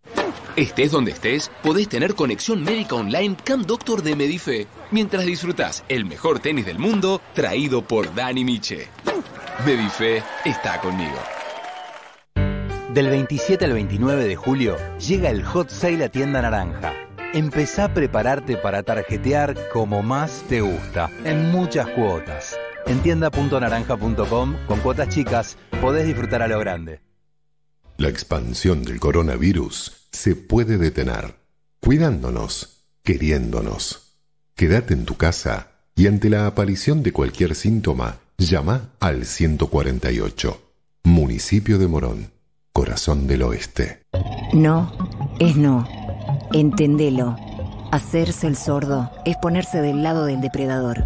Estés 0.57 0.91
donde 0.91 1.12
estés, 1.12 1.51
podés 1.62 1.89
tener 1.89 2.15
conexión 2.15 2.62
médica 2.62 2.97
online 2.97 3.36
Camp 3.44 3.65
Doctor 3.65 4.02
de 4.02 4.15
Medife, 4.15 4.67
mientras 4.91 5.25
disfrutás 5.25 5.85
el 5.89 6.05
mejor 6.05 6.41
tenis 6.41 6.67
del 6.67 6.78
mundo 6.78 7.23
traído 7.33 7.81
por 7.81 8.15
Dani 8.15 8.44
Miche. 8.44 8.89
Medife 9.65 10.23
está 10.44 10.81
conmigo. 10.81 11.38
Del 12.99 13.10
27 13.10 13.65
al 13.65 13.75
29 13.75 14.25
de 14.25 14.35
julio 14.35 14.77
llega 14.99 15.31
el 15.31 15.44
Hot 15.44 15.70
Sale 15.70 16.02
a 16.02 16.09
Tienda 16.09 16.43
Naranja. 16.43 16.94
Empezá 17.33 17.85
a 17.85 17.94
prepararte 17.94 18.57
para 18.57 18.83
tarjetear 18.83 19.55
como 19.73 20.02
más 20.02 20.43
te 20.49 20.62
gusta, 20.62 21.09
en 21.23 21.52
muchas 21.52 21.86
cuotas. 21.91 22.59
En 22.86 22.99
tienda.naranja.com, 23.01 24.57
con 24.67 24.81
cuotas 24.81 25.10
chicas, 25.10 25.57
podés 25.81 26.09
disfrutar 26.09 26.43
a 26.43 26.49
lo 26.49 26.59
grande. 26.59 27.01
La 27.99 28.09
expansión 28.09 28.83
del 28.83 28.99
coronavirus 28.99 30.09
se 30.10 30.35
puede 30.35 30.77
detener, 30.77 31.36
cuidándonos, 31.78 32.83
queriéndonos. 33.05 34.17
Quédate 34.57 34.94
en 34.94 35.05
tu 35.05 35.17
casa 35.17 35.68
y 35.94 36.09
ante 36.09 36.31
la 36.31 36.49
aparición 36.49 37.05
de 37.05 37.12
cualquier 37.12 37.55
síntoma, 37.55 38.18
llama 38.39 38.91
al 38.99 39.25
148. 39.25 40.62
Municipio 41.05 41.78
de 41.78 41.86
Morón, 41.86 42.38
corazón 42.78 43.26
del 43.26 43.42
oeste. 43.42 44.05
No, 44.52 44.92
es 45.40 45.57
no. 45.57 45.84
Entendelo. 46.52 47.34
Hacerse 47.90 48.47
el 48.47 48.55
sordo 48.55 49.10
es 49.24 49.36
ponerse 49.39 49.82
del 49.82 50.05
lado 50.05 50.26
del 50.26 50.40
depredador. 50.40 51.05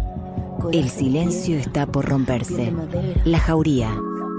El 0.71 0.91
silencio 0.91 1.57
está 1.57 1.87
por 1.87 2.05
romperse. 2.05 2.71
La 3.25 3.39
jauría. 3.39 3.89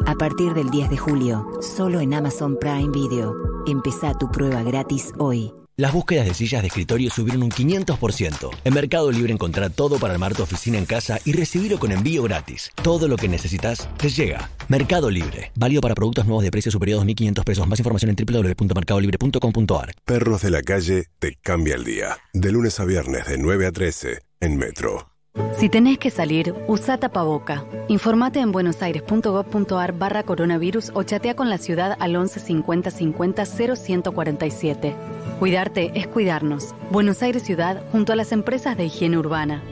A 0.06 0.14
partir 0.14 0.54
del 0.54 0.70
10 0.70 0.90
de 0.90 0.96
julio, 0.96 1.44
solo 1.60 1.98
en 1.98 2.14
Amazon 2.14 2.56
Prime 2.56 2.92
Video. 2.92 3.34
Empezá 3.66 4.14
tu 4.16 4.30
prueba 4.30 4.62
gratis 4.62 5.10
hoy. 5.18 5.52
Las 5.76 5.92
búsquedas 5.92 6.26
de 6.26 6.34
sillas 6.34 6.62
de 6.62 6.68
escritorio 6.68 7.10
subieron 7.10 7.42
un 7.42 7.50
500%. 7.50 8.50
En 8.64 8.74
Mercado 8.74 9.10
Libre 9.10 9.32
encontrá 9.32 9.70
todo 9.70 9.98
para 9.98 10.14
armar 10.14 10.32
tu 10.32 10.44
oficina 10.44 10.78
en 10.78 10.86
casa 10.86 11.18
y 11.24 11.32
recibirlo 11.32 11.80
con 11.80 11.90
envío 11.90 12.22
gratis. 12.22 12.70
Todo 12.80 13.08
lo 13.08 13.16
que 13.16 13.26
necesitas 13.26 13.88
te 13.98 14.08
llega. 14.08 14.50
Mercado 14.68 15.10
Libre. 15.10 15.50
Válido 15.56 15.80
para 15.80 15.96
productos 15.96 16.26
nuevos 16.26 16.44
de 16.44 16.52
precio 16.52 16.70
superior 16.70 17.00
a 17.00 17.04
2.500 17.04 17.44
pesos. 17.44 17.66
Más 17.66 17.80
información 17.80 18.14
en 18.16 18.24
www.mercadolibre.com.ar. 18.24 19.94
Perros 20.04 20.42
de 20.42 20.50
la 20.50 20.62
calle 20.62 21.06
te 21.18 21.34
cambia 21.42 21.74
el 21.74 21.82
día. 21.82 22.18
De 22.32 22.52
lunes 22.52 22.78
a 22.78 22.84
viernes 22.84 23.26
de 23.26 23.38
9 23.38 23.66
a 23.66 23.72
13 23.72 24.22
en 24.42 24.56
Metro. 24.56 25.14
Si 25.58 25.68
tenés 25.68 25.98
que 25.98 26.10
salir, 26.10 26.54
usa 26.68 26.98
tapaboca. 26.98 27.64
Informate 27.88 28.40
en 28.40 28.52
buenosaires.gov.ar 28.52 29.92
barra 29.98 30.22
coronavirus 30.22 30.90
o 30.94 31.02
chatea 31.02 31.34
con 31.34 31.48
la 31.48 31.58
ciudad 31.58 31.96
al 32.00 32.14
11 32.16 32.38
50 32.38 32.90
50 32.90 33.44
0147. 33.46 34.94
Cuidarte 35.38 35.90
es 35.94 36.06
cuidarnos. 36.06 36.74
Buenos 36.90 37.22
Aires 37.22 37.44
Ciudad 37.44 37.82
junto 37.92 38.12
a 38.12 38.16
las 38.16 38.32
empresas 38.32 38.76
de 38.76 38.84
higiene 38.86 39.16
urbana. 39.16 39.62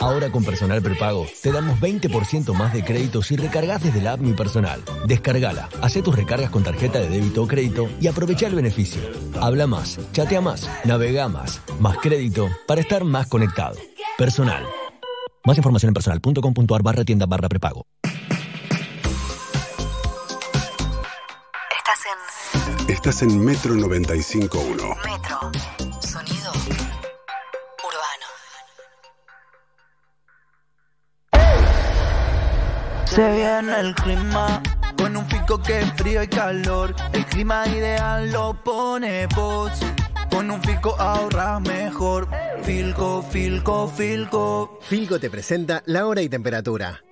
Ahora 0.00 0.30
con 0.30 0.44
Personal 0.44 0.80
Prepago 0.80 1.26
te 1.42 1.50
damos 1.50 1.80
20% 1.80 2.54
más 2.54 2.72
de 2.72 2.84
crédito 2.84 3.20
si 3.20 3.34
recargas 3.34 3.82
desde 3.82 4.00
la 4.00 4.12
app 4.12 4.20
Mi 4.20 4.32
Personal. 4.32 4.80
Descargala, 5.06 5.68
hace 5.82 6.02
tus 6.02 6.14
recargas 6.14 6.50
con 6.50 6.62
tarjeta 6.62 7.00
de 7.00 7.08
débito 7.08 7.42
o 7.42 7.48
crédito 7.48 7.88
y 8.00 8.06
aprovecha 8.06 8.46
el 8.46 8.54
beneficio. 8.54 9.02
Habla 9.40 9.66
más, 9.66 9.98
chatea 10.12 10.40
más, 10.40 10.70
navega 10.84 11.28
más, 11.28 11.60
más 11.80 11.98
crédito 11.98 12.48
para 12.68 12.80
estar 12.80 13.02
más 13.02 13.26
conectado. 13.26 13.74
Personal. 14.18 14.66
Más 15.44 15.56
información 15.56 15.90
en 15.90 15.94
personal.com.ar 15.94 16.82
barra 16.82 17.04
tienda 17.04 17.24
barra 17.26 17.48
prepago. 17.48 17.86
Estás 21.78 22.02
en 22.10 22.90
Estás 22.92 23.22
en 23.22 23.44
Metro 23.44 23.74
95.1. 23.76 24.74
Metro. 25.04 25.52
Sonido 26.00 26.50
urbano. 27.86 28.26
Se 33.06 33.32
viene 33.36 33.78
el 33.78 33.94
clima 33.94 34.60
con 34.96 35.16
un 35.16 35.28
pico 35.28 35.62
que 35.62 35.78
es 35.78 35.92
frío 35.92 36.24
y 36.24 36.26
calor. 36.26 36.92
El 37.12 37.24
clima 37.26 37.68
ideal 37.68 38.32
lo 38.32 38.52
pone 38.64 39.28
vos. 39.28 39.70
Con 40.30 40.50
un 40.50 40.62
Filco 40.62 40.94
ahorras 41.00 41.60
mejor. 41.62 42.28
Filco, 42.62 43.22
Filco, 43.22 43.88
Filco. 43.88 44.78
Filco 44.82 45.18
te 45.18 45.30
presenta 45.30 45.82
la 45.86 46.06
hora 46.06 46.22
y 46.22 46.28
temperatura. 46.28 47.02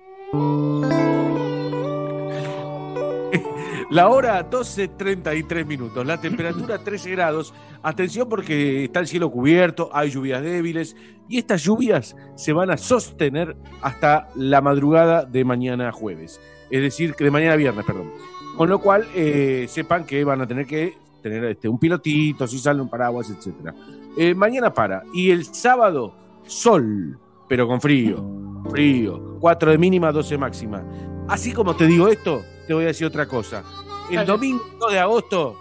La 3.89 4.09
hora 4.09 4.49
12.33 4.49 5.65
minutos, 5.65 6.05
la 6.05 6.19
temperatura 6.19 6.77
13 6.83 7.11
grados. 7.11 7.53
Atención 7.81 8.27
porque 8.27 8.83
está 8.83 8.99
el 8.99 9.07
cielo 9.07 9.31
cubierto, 9.31 9.89
hay 9.93 10.09
lluvias 10.09 10.43
débiles 10.43 10.97
y 11.29 11.37
estas 11.37 11.63
lluvias 11.63 12.15
se 12.35 12.51
van 12.51 12.69
a 12.69 12.77
sostener 12.77 13.55
hasta 13.81 14.27
la 14.35 14.59
madrugada 14.59 15.23
de 15.23 15.45
mañana 15.45 15.93
jueves. 15.93 16.41
Es 16.69 16.81
decir, 16.81 17.13
que 17.13 17.23
de 17.23 17.31
mañana 17.31 17.55
viernes, 17.55 17.85
perdón. 17.85 18.11
Con 18.57 18.67
lo 18.67 18.79
cual, 18.79 19.07
eh, 19.15 19.67
sepan 19.69 20.05
que 20.05 20.23
van 20.25 20.41
a 20.41 20.47
tener 20.47 20.65
que 20.65 20.97
tener 21.29 21.43
este, 21.45 21.69
un 21.69 21.77
pilotito, 21.79 22.47
si 22.47 22.59
sale 22.59 22.81
un 22.81 22.89
paraguas, 22.89 23.29
etc. 23.29 24.35
mañana 24.35 24.73
para. 24.73 25.03
Y 25.13 25.31
el 25.31 25.45
sábado, 25.45 26.13
sol, 26.45 27.19
pero 27.47 27.67
con 27.67 27.81
frío. 27.81 28.23
Frío. 28.69 29.37
4 29.39 29.71
de 29.71 29.77
mínima, 29.77 30.11
12 30.11 30.37
máxima. 30.37 30.83
Así 31.27 31.53
como 31.53 31.75
te 31.75 31.85
digo 31.85 32.07
esto, 32.07 32.43
te 32.67 32.73
voy 32.73 32.85
a 32.85 32.87
decir 32.87 33.07
otra 33.07 33.25
cosa. 33.25 33.63
El 34.11 34.25
domingo 34.25 34.63
2 34.79 34.91
de 34.93 34.99
agosto, 34.99 35.57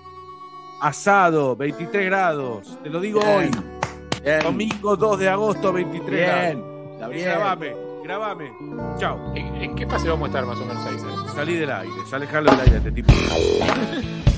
asado, 0.80 1.56
23 1.56 2.06
grados. 2.06 2.78
Te 2.82 2.90
lo 2.90 3.00
digo 3.00 3.20
Bien. 3.20 3.32
hoy. 3.32 3.50
Bien. 4.22 4.40
Domingo 4.42 4.96
2 4.96 5.18
de 5.18 5.28
agosto, 5.28 5.72
23 5.72 6.10
Bien. 6.10 6.62
grados. 6.98 7.14
Bien. 7.14 7.24
Grabame, 7.26 7.76
grabame. 8.04 8.52
Chao. 8.98 9.18
¿En, 9.34 9.46
en 9.56 9.74
qué 9.74 9.86
fase 9.86 10.08
vamos 10.08 10.26
a 10.26 10.28
estar 10.28 10.46
más 10.46 10.58
o 10.58 10.64
menos 10.64 10.86
ahí? 10.86 10.96
Salí 11.34 11.54
del 11.54 11.70
aire, 11.70 11.92
alejarlo 12.12 12.50
del 12.52 12.60
aire 12.60 12.76
este 12.76 12.92
tipo. 12.92 13.12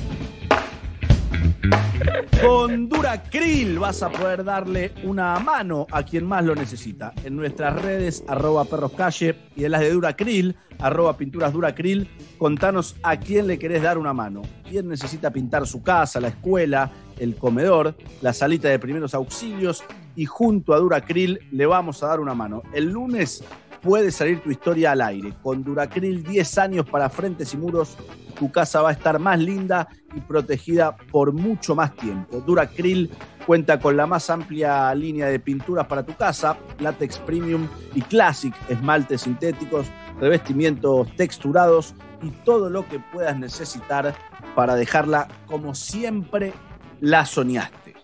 Con 2.42 2.88
Duracril 2.88 3.78
vas 3.78 4.02
a 4.02 4.10
poder 4.10 4.44
darle 4.44 4.92
una 5.02 5.38
mano 5.38 5.86
a 5.90 6.02
quien 6.02 6.26
más 6.26 6.44
lo 6.44 6.54
necesita. 6.54 7.12
En 7.24 7.36
nuestras 7.36 7.80
redes, 7.82 8.24
arroba 8.28 8.64
perroscalle 8.64 9.34
y 9.56 9.62
de 9.62 9.68
las 9.68 9.80
de 9.80 9.90
Duracril, 9.90 10.56
arroba 10.78 11.16
pinturas 11.16 11.52
Duracril, 11.52 12.08
contanos 12.38 12.96
a 13.02 13.18
quién 13.18 13.46
le 13.46 13.58
querés 13.58 13.82
dar 13.82 13.98
una 13.98 14.12
mano. 14.12 14.42
¿Quién 14.68 14.88
necesita 14.88 15.30
pintar 15.30 15.66
su 15.66 15.82
casa, 15.82 16.20
la 16.20 16.28
escuela, 16.28 16.92
el 17.18 17.34
comedor, 17.34 17.96
la 18.20 18.32
salita 18.32 18.68
de 18.68 18.78
primeros 18.78 19.14
auxilios? 19.14 19.82
Y 20.14 20.26
junto 20.26 20.74
a 20.74 20.78
Duracril 20.78 21.40
le 21.50 21.66
vamos 21.66 22.02
a 22.02 22.08
dar 22.08 22.20
una 22.20 22.34
mano. 22.34 22.62
El 22.72 22.90
lunes 22.90 23.42
puede 23.80 24.10
salir 24.10 24.42
tu 24.42 24.50
historia 24.50 24.92
al 24.92 25.00
aire. 25.00 25.34
Con 25.42 25.62
Duracril 25.62 26.22
10 26.22 26.58
años 26.58 26.88
para 26.88 27.08
frentes 27.08 27.54
y 27.54 27.56
muros, 27.56 27.96
tu 28.38 28.50
casa 28.50 28.82
va 28.82 28.90
a 28.90 28.92
estar 28.92 29.18
más 29.18 29.38
linda 29.38 29.88
y 30.14 30.20
protegida 30.20 30.96
por 31.10 31.32
mucho 31.32 31.74
más 31.74 31.94
tiempo. 31.96 32.40
Duracril 32.40 33.10
Cuenta 33.48 33.80
con 33.80 33.96
la 33.96 34.06
más 34.06 34.28
amplia 34.28 34.94
línea 34.94 35.28
de 35.28 35.40
pinturas 35.40 35.86
para 35.86 36.04
tu 36.04 36.14
casa, 36.14 36.58
látex 36.80 37.16
premium 37.16 37.66
y 37.94 38.02
classic, 38.02 38.54
esmaltes 38.68 39.22
sintéticos, 39.22 39.86
revestimientos 40.20 41.10
texturados 41.16 41.94
y 42.20 42.28
todo 42.44 42.68
lo 42.68 42.86
que 42.86 43.00
puedas 43.00 43.38
necesitar 43.38 44.14
para 44.54 44.74
dejarla 44.74 45.28
como 45.46 45.74
siempre 45.74 46.52
la 47.00 47.24
soñaste. 47.24 47.94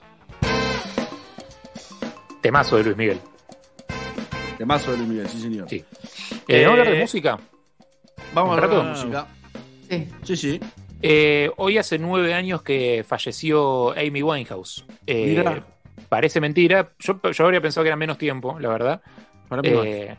Temazo 2.40 2.78
de 2.78 2.84
Luis 2.84 2.96
Miguel. 2.96 3.33
Temazo 4.58 4.92
de 4.92 4.98
Luis 4.98 5.08
Miguel, 5.08 5.28
sí 5.28 5.40
señor. 5.40 5.68
Sí. 5.68 5.84
Eh, 6.48 6.62
¿Vamos 6.64 6.66
a 6.66 6.70
hablar 6.72 6.88
de 6.90 6.96
Eh, 6.98 7.00
música? 7.00 7.38
Vamos 8.32 8.50
a 8.50 8.54
¿Un 8.58 8.64
hablar 8.64 8.84
de 8.84 8.90
música. 8.90 9.26
Sí. 9.90 10.08
Sí, 10.22 10.36
sí. 10.36 10.60
Eh, 11.02 11.50
hoy 11.56 11.78
hace 11.78 11.98
nueve 11.98 12.32
años 12.34 12.62
que 12.62 13.04
falleció 13.06 13.90
Amy 13.92 14.22
Winehouse. 14.22 14.84
Eh, 15.06 15.26
Mira. 15.36 15.64
Parece 16.08 16.40
mentira. 16.40 16.90
Yo, 16.98 17.20
yo 17.32 17.44
habría 17.44 17.60
pensado 17.60 17.82
que 17.84 17.88
era 17.88 17.96
menos 17.96 18.18
tiempo, 18.18 18.58
la 18.60 18.68
verdad. 18.68 19.02
Eh, 19.62 20.16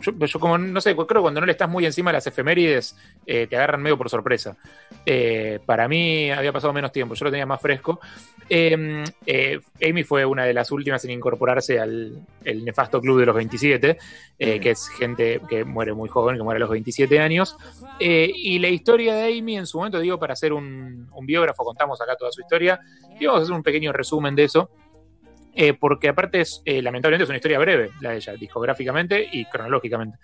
yo, 0.00 0.12
yo 0.12 0.40
como, 0.40 0.58
no 0.58 0.80
sé, 0.80 0.94
creo 0.94 1.06
que 1.06 1.20
cuando 1.20 1.40
no 1.40 1.46
le 1.46 1.52
estás 1.52 1.68
muy 1.68 1.86
encima 1.86 2.10
de 2.10 2.14
las 2.14 2.26
efemérides, 2.26 2.96
eh, 3.26 3.46
te 3.46 3.56
agarran 3.56 3.82
medio 3.82 3.98
por 3.98 4.10
sorpresa. 4.10 4.56
Eh, 5.04 5.60
para 5.64 5.88
mí 5.88 6.30
había 6.30 6.52
pasado 6.52 6.72
menos 6.72 6.92
tiempo, 6.92 7.14
yo 7.14 7.24
lo 7.24 7.30
tenía 7.30 7.46
más 7.46 7.60
fresco. 7.60 8.00
Eh, 8.48 9.04
eh, 9.26 9.60
Amy 9.82 10.04
fue 10.04 10.24
una 10.24 10.44
de 10.44 10.54
las 10.54 10.70
últimas 10.70 11.04
en 11.04 11.10
incorporarse 11.10 11.80
al 11.80 12.20
el 12.44 12.64
nefasto 12.64 13.00
club 13.00 13.18
de 13.18 13.26
los 13.26 13.34
27, 13.34 13.98
eh, 14.38 14.60
que 14.60 14.70
es 14.70 14.88
gente 14.88 15.40
que 15.48 15.64
muere 15.64 15.94
muy 15.94 16.08
joven, 16.08 16.36
que 16.36 16.42
muere 16.44 16.58
a 16.58 16.60
los 16.60 16.70
27 16.70 17.18
años. 17.18 17.56
Y 17.98 18.58
la 18.60 18.68
historia 18.68 19.14
de 19.14 19.38
Amy 19.38 19.56
en 19.56 19.66
su 19.66 19.78
momento, 19.78 19.98
digo, 19.98 20.18
para 20.18 20.34
hacer 20.34 20.52
un, 20.52 21.08
un 21.12 21.26
biógrafo, 21.26 21.64
contamos 21.64 22.00
acá 22.00 22.14
toda 22.16 22.30
su 22.30 22.40
historia, 22.40 22.80
y 23.18 23.26
vamos 23.26 23.40
a 23.40 23.42
hacer 23.44 23.54
un 23.54 23.62
pequeño 23.62 23.92
resumen 23.92 24.36
de 24.36 24.44
eso. 24.44 24.70
Eh, 25.56 25.72
porque 25.72 26.08
aparte 26.08 26.42
es, 26.42 26.60
eh, 26.66 26.82
lamentablemente 26.82 27.24
es 27.24 27.30
una 27.30 27.38
historia 27.38 27.58
breve, 27.58 27.90
la 28.02 28.10
de 28.10 28.16
ella, 28.16 28.34
discográficamente 28.34 29.26
y 29.32 29.46
cronológicamente. 29.46 30.18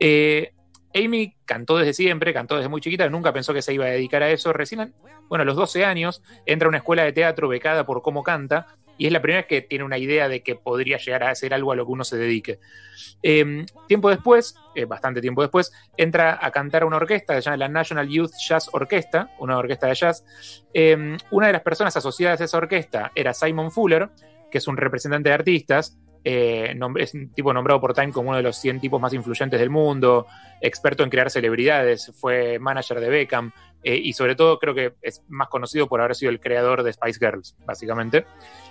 Eh, 0.00 0.52
Amy 0.92 1.36
cantó 1.44 1.78
desde 1.78 1.94
siempre, 1.94 2.34
cantó 2.34 2.56
desde 2.56 2.68
muy 2.68 2.80
chiquita, 2.80 3.08
nunca 3.08 3.32
pensó 3.32 3.54
que 3.54 3.62
se 3.62 3.72
iba 3.72 3.84
a 3.84 3.90
dedicar 3.90 4.24
a 4.24 4.30
eso. 4.30 4.52
Recién, 4.52 4.92
bueno, 5.28 5.42
a 5.42 5.44
los 5.44 5.54
12 5.54 5.84
años, 5.84 6.20
entra 6.46 6.66
a 6.66 6.70
una 6.70 6.78
escuela 6.78 7.04
de 7.04 7.12
teatro 7.12 7.48
becada 7.48 7.86
por 7.86 8.02
cómo 8.02 8.24
canta, 8.24 8.76
y 8.98 9.06
es 9.06 9.12
la 9.12 9.22
primera 9.22 9.40
vez 9.40 9.46
que 9.46 9.62
tiene 9.62 9.84
una 9.84 9.98
idea 9.98 10.28
de 10.28 10.42
que 10.42 10.56
podría 10.56 10.98
llegar 10.98 11.22
a 11.22 11.30
hacer 11.30 11.54
algo 11.54 11.72
a 11.72 11.76
lo 11.76 11.86
que 11.86 11.92
uno 11.92 12.04
se 12.04 12.16
dedique. 12.16 12.58
Eh, 13.22 13.64
tiempo 13.88 14.10
después, 14.10 14.54
bastante 14.86 15.20
tiempo 15.20 15.42
después, 15.42 15.72
entra 15.96 16.38
a 16.40 16.50
cantar 16.50 16.82
a 16.82 16.86
una 16.86 16.96
orquesta, 16.96 17.34
se 17.36 17.42
llama 17.42 17.56
la 17.56 17.68
National 17.68 18.08
Youth 18.08 18.32
Jazz 18.46 18.68
Orchestra, 18.72 19.30
una 19.38 19.56
orquesta 19.56 19.86
de 19.86 19.94
jazz. 19.94 20.24
Eh, 20.74 21.16
una 21.30 21.46
de 21.46 21.52
las 21.52 21.62
personas 21.62 21.96
asociadas 21.96 22.40
a 22.40 22.44
esa 22.44 22.58
orquesta 22.58 23.12
era 23.14 23.32
Simon 23.32 23.70
Fuller, 23.70 24.10
que 24.52 24.58
es 24.58 24.68
un 24.68 24.76
representante 24.76 25.30
de 25.30 25.34
artistas, 25.34 25.98
eh, 26.24 26.78
es 26.98 27.14
un 27.14 27.32
tipo 27.32 27.52
nombrado 27.52 27.80
por 27.80 27.94
Time 27.94 28.12
como 28.12 28.28
uno 28.28 28.36
de 28.36 28.44
los 28.44 28.56
100 28.56 28.80
tipos 28.80 29.00
más 29.00 29.12
influyentes 29.12 29.58
del 29.58 29.70
mundo, 29.70 30.26
experto 30.60 31.02
en 31.02 31.10
crear 31.10 31.30
celebridades, 31.30 32.12
fue 32.14 32.60
manager 32.60 33.00
de 33.00 33.08
Beckham 33.08 33.52
eh, 33.82 33.96
y 33.96 34.12
sobre 34.12 34.36
todo 34.36 34.58
creo 34.58 34.74
que 34.74 34.94
es 35.02 35.22
más 35.28 35.48
conocido 35.48 35.88
por 35.88 36.00
haber 36.00 36.14
sido 36.14 36.30
el 36.30 36.38
creador 36.38 36.82
de 36.82 36.92
Spice 36.92 37.18
Girls, 37.18 37.56
básicamente, 37.66 38.24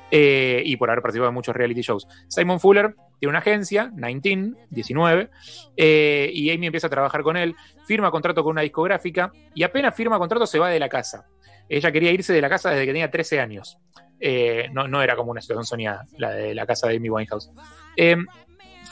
eh, 0.10 0.62
y 0.66 0.78
por 0.78 0.90
haber 0.90 1.02
participado 1.02 1.30
en 1.30 1.36
muchos 1.36 1.56
reality 1.56 1.82
shows. 1.82 2.08
Simon 2.30 2.60
Fuller 2.60 2.96
tiene 3.20 3.32
una 3.32 3.40
agencia, 3.40 3.92
19, 3.94 4.58
19, 4.70 5.30
eh, 5.76 6.30
y 6.34 6.52
Amy 6.52 6.68
empieza 6.68 6.88
a 6.88 6.90
trabajar 6.90 7.24
con 7.24 7.36
él, 7.36 7.56
firma 7.86 8.12
contrato 8.12 8.44
con 8.44 8.52
una 8.52 8.62
discográfica 8.62 9.32
y 9.54 9.64
apenas 9.64 9.94
firma 9.94 10.18
contrato 10.18 10.46
se 10.48 10.60
va 10.60 10.70
de 10.70 10.80
la 10.80 10.88
casa. 10.88 11.28
Ella 11.68 11.92
quería 11.92 12.12
irse 12.12 12.34
de 12.34 12.42
la 12.42 12.50
casa 12.50 12.70
desde 12.70 12.86
que 12.86 12.92
tenía 12.92 13.12
13 13.12 13.40
años. 13.40 13.78
Eh, 14.24 14.70
no, 14.72 15.02
era 15.02 15.16
como 15.16 15.32
una 15.32 15.42
situación 15.42 15.66
soñada, 15.66 16.06
la 16.18 16.30
de 16.32 16.54
la 16.54 16.68
casa 16.68 16.88
de 16.88 16.98
Amy 16.98 17.10
Winehouse. 17.10 17.50
Eh, 17.98 18.12
en 18.12 18.28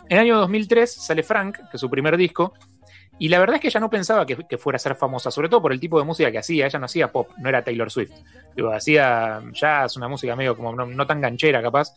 el 0.08 0.17
año 0.17 0.38
2003 0.40 0.91
sale 0.91 1.22
Frank, 1.22 1.58
que 1.69 1.77
es 1.77 1.80
su 1.80 1.90
primer 1.90 2.17
disco, 2.17 2.53
y 3.19 3.27
la 3.27 3.38
verdad 3.38 3.58
es 3.58 3.61
que 3.61 3.67
ella 3.67 3.82
no 3.82 3.90
pensaba 3.90 4.25
que, 4.25 4.58
fuera 4.58 4.77
a 4.77 4.80
ser 4.80 4.95
famosa, 4.95 5.30
sobre 5.30 5.49
todo 5.49 5.61
por 5.61 5.74
el 5.74 5.80
tipo 5.80 5.99
de 5.99 6.06
música 6.06 6.32
que 6.32 6.40
hacía. 6.40 6.66
Ella 6.66 6.80
no 6.80 6.85
hacía 6.85 7.11
pop, 7.11 7.30
no 7.38 7.49
era 7.49 7.64
Taylor 7.64 7.91
Swift. 7.91 8.14
Digo, 8.56 8.72
hacía 8.72 9.41
jazz, 9.51 9.98
una 9.98 10.08
música 10.08 10.38
medio 10.38 10.56
como 10.56 10.74
no, 10.74 10.85
no 10.85 11.06
tan 11.06 11.19
ganchera, 11.19 11.61
capaz. 11.61 11.93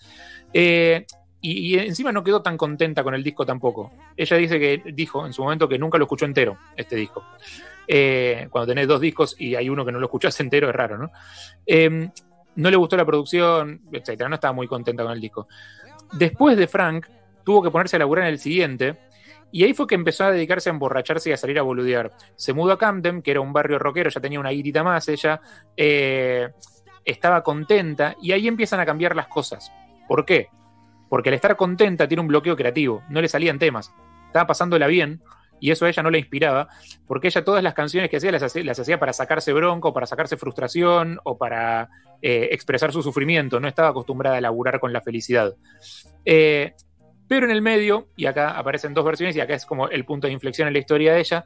Eh, 0.53 1.07
y, 1.41 1.79
encima 1.79 2.11
no 2.11 2.25
quedó 2.25 2.43
tan 2.43 2.57
contenta 2.57 3.05
con 3.05 3.15
el 3.15 3.23
disco 3.23 3.47
tampoco. 3.47 3.93
Ella 4.17 4.37
dice 4.37 4.59
que 4.59 4.83
dijo 4.93 5.25
en 5.25 5.33
su 5.33 5.43
momento 5.43 5.69
que 5.69 5.79
nunca 5.79 5.97
lo 5.97 6.05
escuchó 6.05 6.25
entero, 6.25 6.59
este 6.77 6.97
disco. 6.97 7.25
Eh, 7.87 8.49
cuando 8.51 8.67
tenés 8.67 8.89
dos 8.89 9.01
discos 9.01 9.37
y 9.39 9.55
hay 9.55 9.69
uno 9.69 9.85
que 9.85 9.93
no 9.93 10.01
lo 10.01 10.07
escuchás 10.07 10.39
entero, 10.41 10.69
es 10.71 10.75
raro, 10.75 10.99
¿no? 10.99 11.13
Eh, 11.67 12.11
no 12.57 12.71
le 12.71 12.77
gustó 12.77 12.97
la 12.97 13.05
producción, 13.05 13.81
etcétera, 13.93 14.29
no 14.29 14.35
estaba 14.35 14.53
muy 14.53 14.67
contenta 14.67 15.03
con 15.03 15.13
el 15.13 15.21
disco. 15.21 15.49
Después 16.13 16.57
de 16.57 16.67
Frank, 16.67 17.07
tuvo 17.45 17.63
que 17.63 17.71
ponerse 17.71 17.97
a 17.97 17.99
laburar 17.99 18.27
en 18.27 18.33
el 18.33 18.39
siguiente, 18.39 18.99
y 19.51 19.65
ahí 19.65 19.75
fue 19.75 19.87
que 19.87 19.95
empezó 19.95 20.25
a 20.25 20.33
dedicarse 20.33 20.71
a 20.71 20.73
emborracharse 20.73 21.31
y 21.31 21.33
a 21.33 21.37
salir 21.37 21.59
a 21.59 21.63
boludear. 21.63 22.13
Se 22.37 22.55
mudó 22.55 22.73
a 22.73 22.79
Camden, 22.79 23.21
que 23.21 23.31
era 23.33 23.41
un 23.41 23.53
barrio 23.53 23.79
rockero, 23.79 24.09
ya 24.09 24.21
tenía 24.21 24.41
una 24.41 24.51
guitita 24.51 24.83
más, 24.83 25.09
ella 25.09 25.41
eh, 25.77 26.49
estaba 27.05 27.43
contenta, 27.43 28.17
y 28.23 28.33
ahí 28.33 28.49
empiezan 28.49 28.81
a 28.81 28.87
cambiar 28.87 29.15
las 29.15 29.29
cosas. 29.29 29.71
¿Por 30.09 30.25
qué? 30.25 30.49
Porque 31.09 31.29
al 31.29 31.35
estar 31.35 31.57
contenta 31.57 32.09
tiene 32.09 32.23
un 32.23 32.29
bloqueo 32.29 32.57
creativo, 32.57 33.03
no 33.11 33.21
le 33.21 33.29
salían 33.29 33.59
temas, 33.59 33.93
estaba 34.27 34.47
pasándola 34.47 34.87
bien, 34.87 35.21
y 35.63 35.71
eso 35.71 35.87
a 35.87 35.89
ella 35.89 36.03
no 36.03 36.11
le 36.11 36.19
inspiraba, 36.19 36.67
porque 37.07 37.29
ella 37.29 37.45
todas 37.45 37.63
las 37.63 37.73
canciones 37.73 38.11
que 38.11 38.17
hacía 38.17 38.33
las 38.33 38.43
hacía, 38.43 38.65
las 38.65 38.81
hacía 38.81 38.99
para 38.99 39.13
sacarse 39.13 39.53
bronco, 39.53 39.95
para 39.95 40.07
sacarse 40.07 40.37
frustración 40.37 41.21
o 41.23 41.39
para 41.39 41.89
eh, 42.21 42.49
expresar 42.51 42.93
su 42.93 43.01
sufrimiento, 43.01 43.61
no 43.61 43.69
estaba 43.69 43.91
acostumbrada 43.91 44.39
a 44.39 44.41
laburar 44.41 44.81
con 44.81 44.93
la 44.93 45.01
felicidad. 45.01 45.55
Eh, 46.25 46.73
pero 47.29 47.47
en 47.47 47.53
el 47.53 47.63
medio, 47.63 48.09
y 48.17 48.27
acá 48.27 48.59
aparecen 48.59 48.93
dos 48.93 49.05
versiones, 49.05 49.37
y 49.37 49.41
acá 49.41 49.55
es 49.55 49.65
como 49.65 49.89
el 49.89 50.05
punto 50.05 50.27
de 50.27 50.33
inflexión 50.33 50.67
en 50.67 50.75
la 50.75 50.81
historia 50.81 51.15
de 51.15 51.21
ella, 51.21 51.45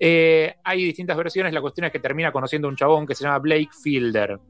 eh, 0.00 0.54
hay 0.64 0.84
distintas 0.84 1.18
versiones, 1.18 1.52
la 1.52 1.60
cuestión 1.60 1.84
es 1.84 1.92
que 1.92 2.00
termina 2.00 2.32
conociendo 2.32 2.68
a 2.68 2.70
un 2.70 2.76
chabón 2.76 3.06
que 3.06 3.14
se 3.14 3.24
llama 3.24 3.38
Blake 3.38 3.68
Fielder. 3.82 4.40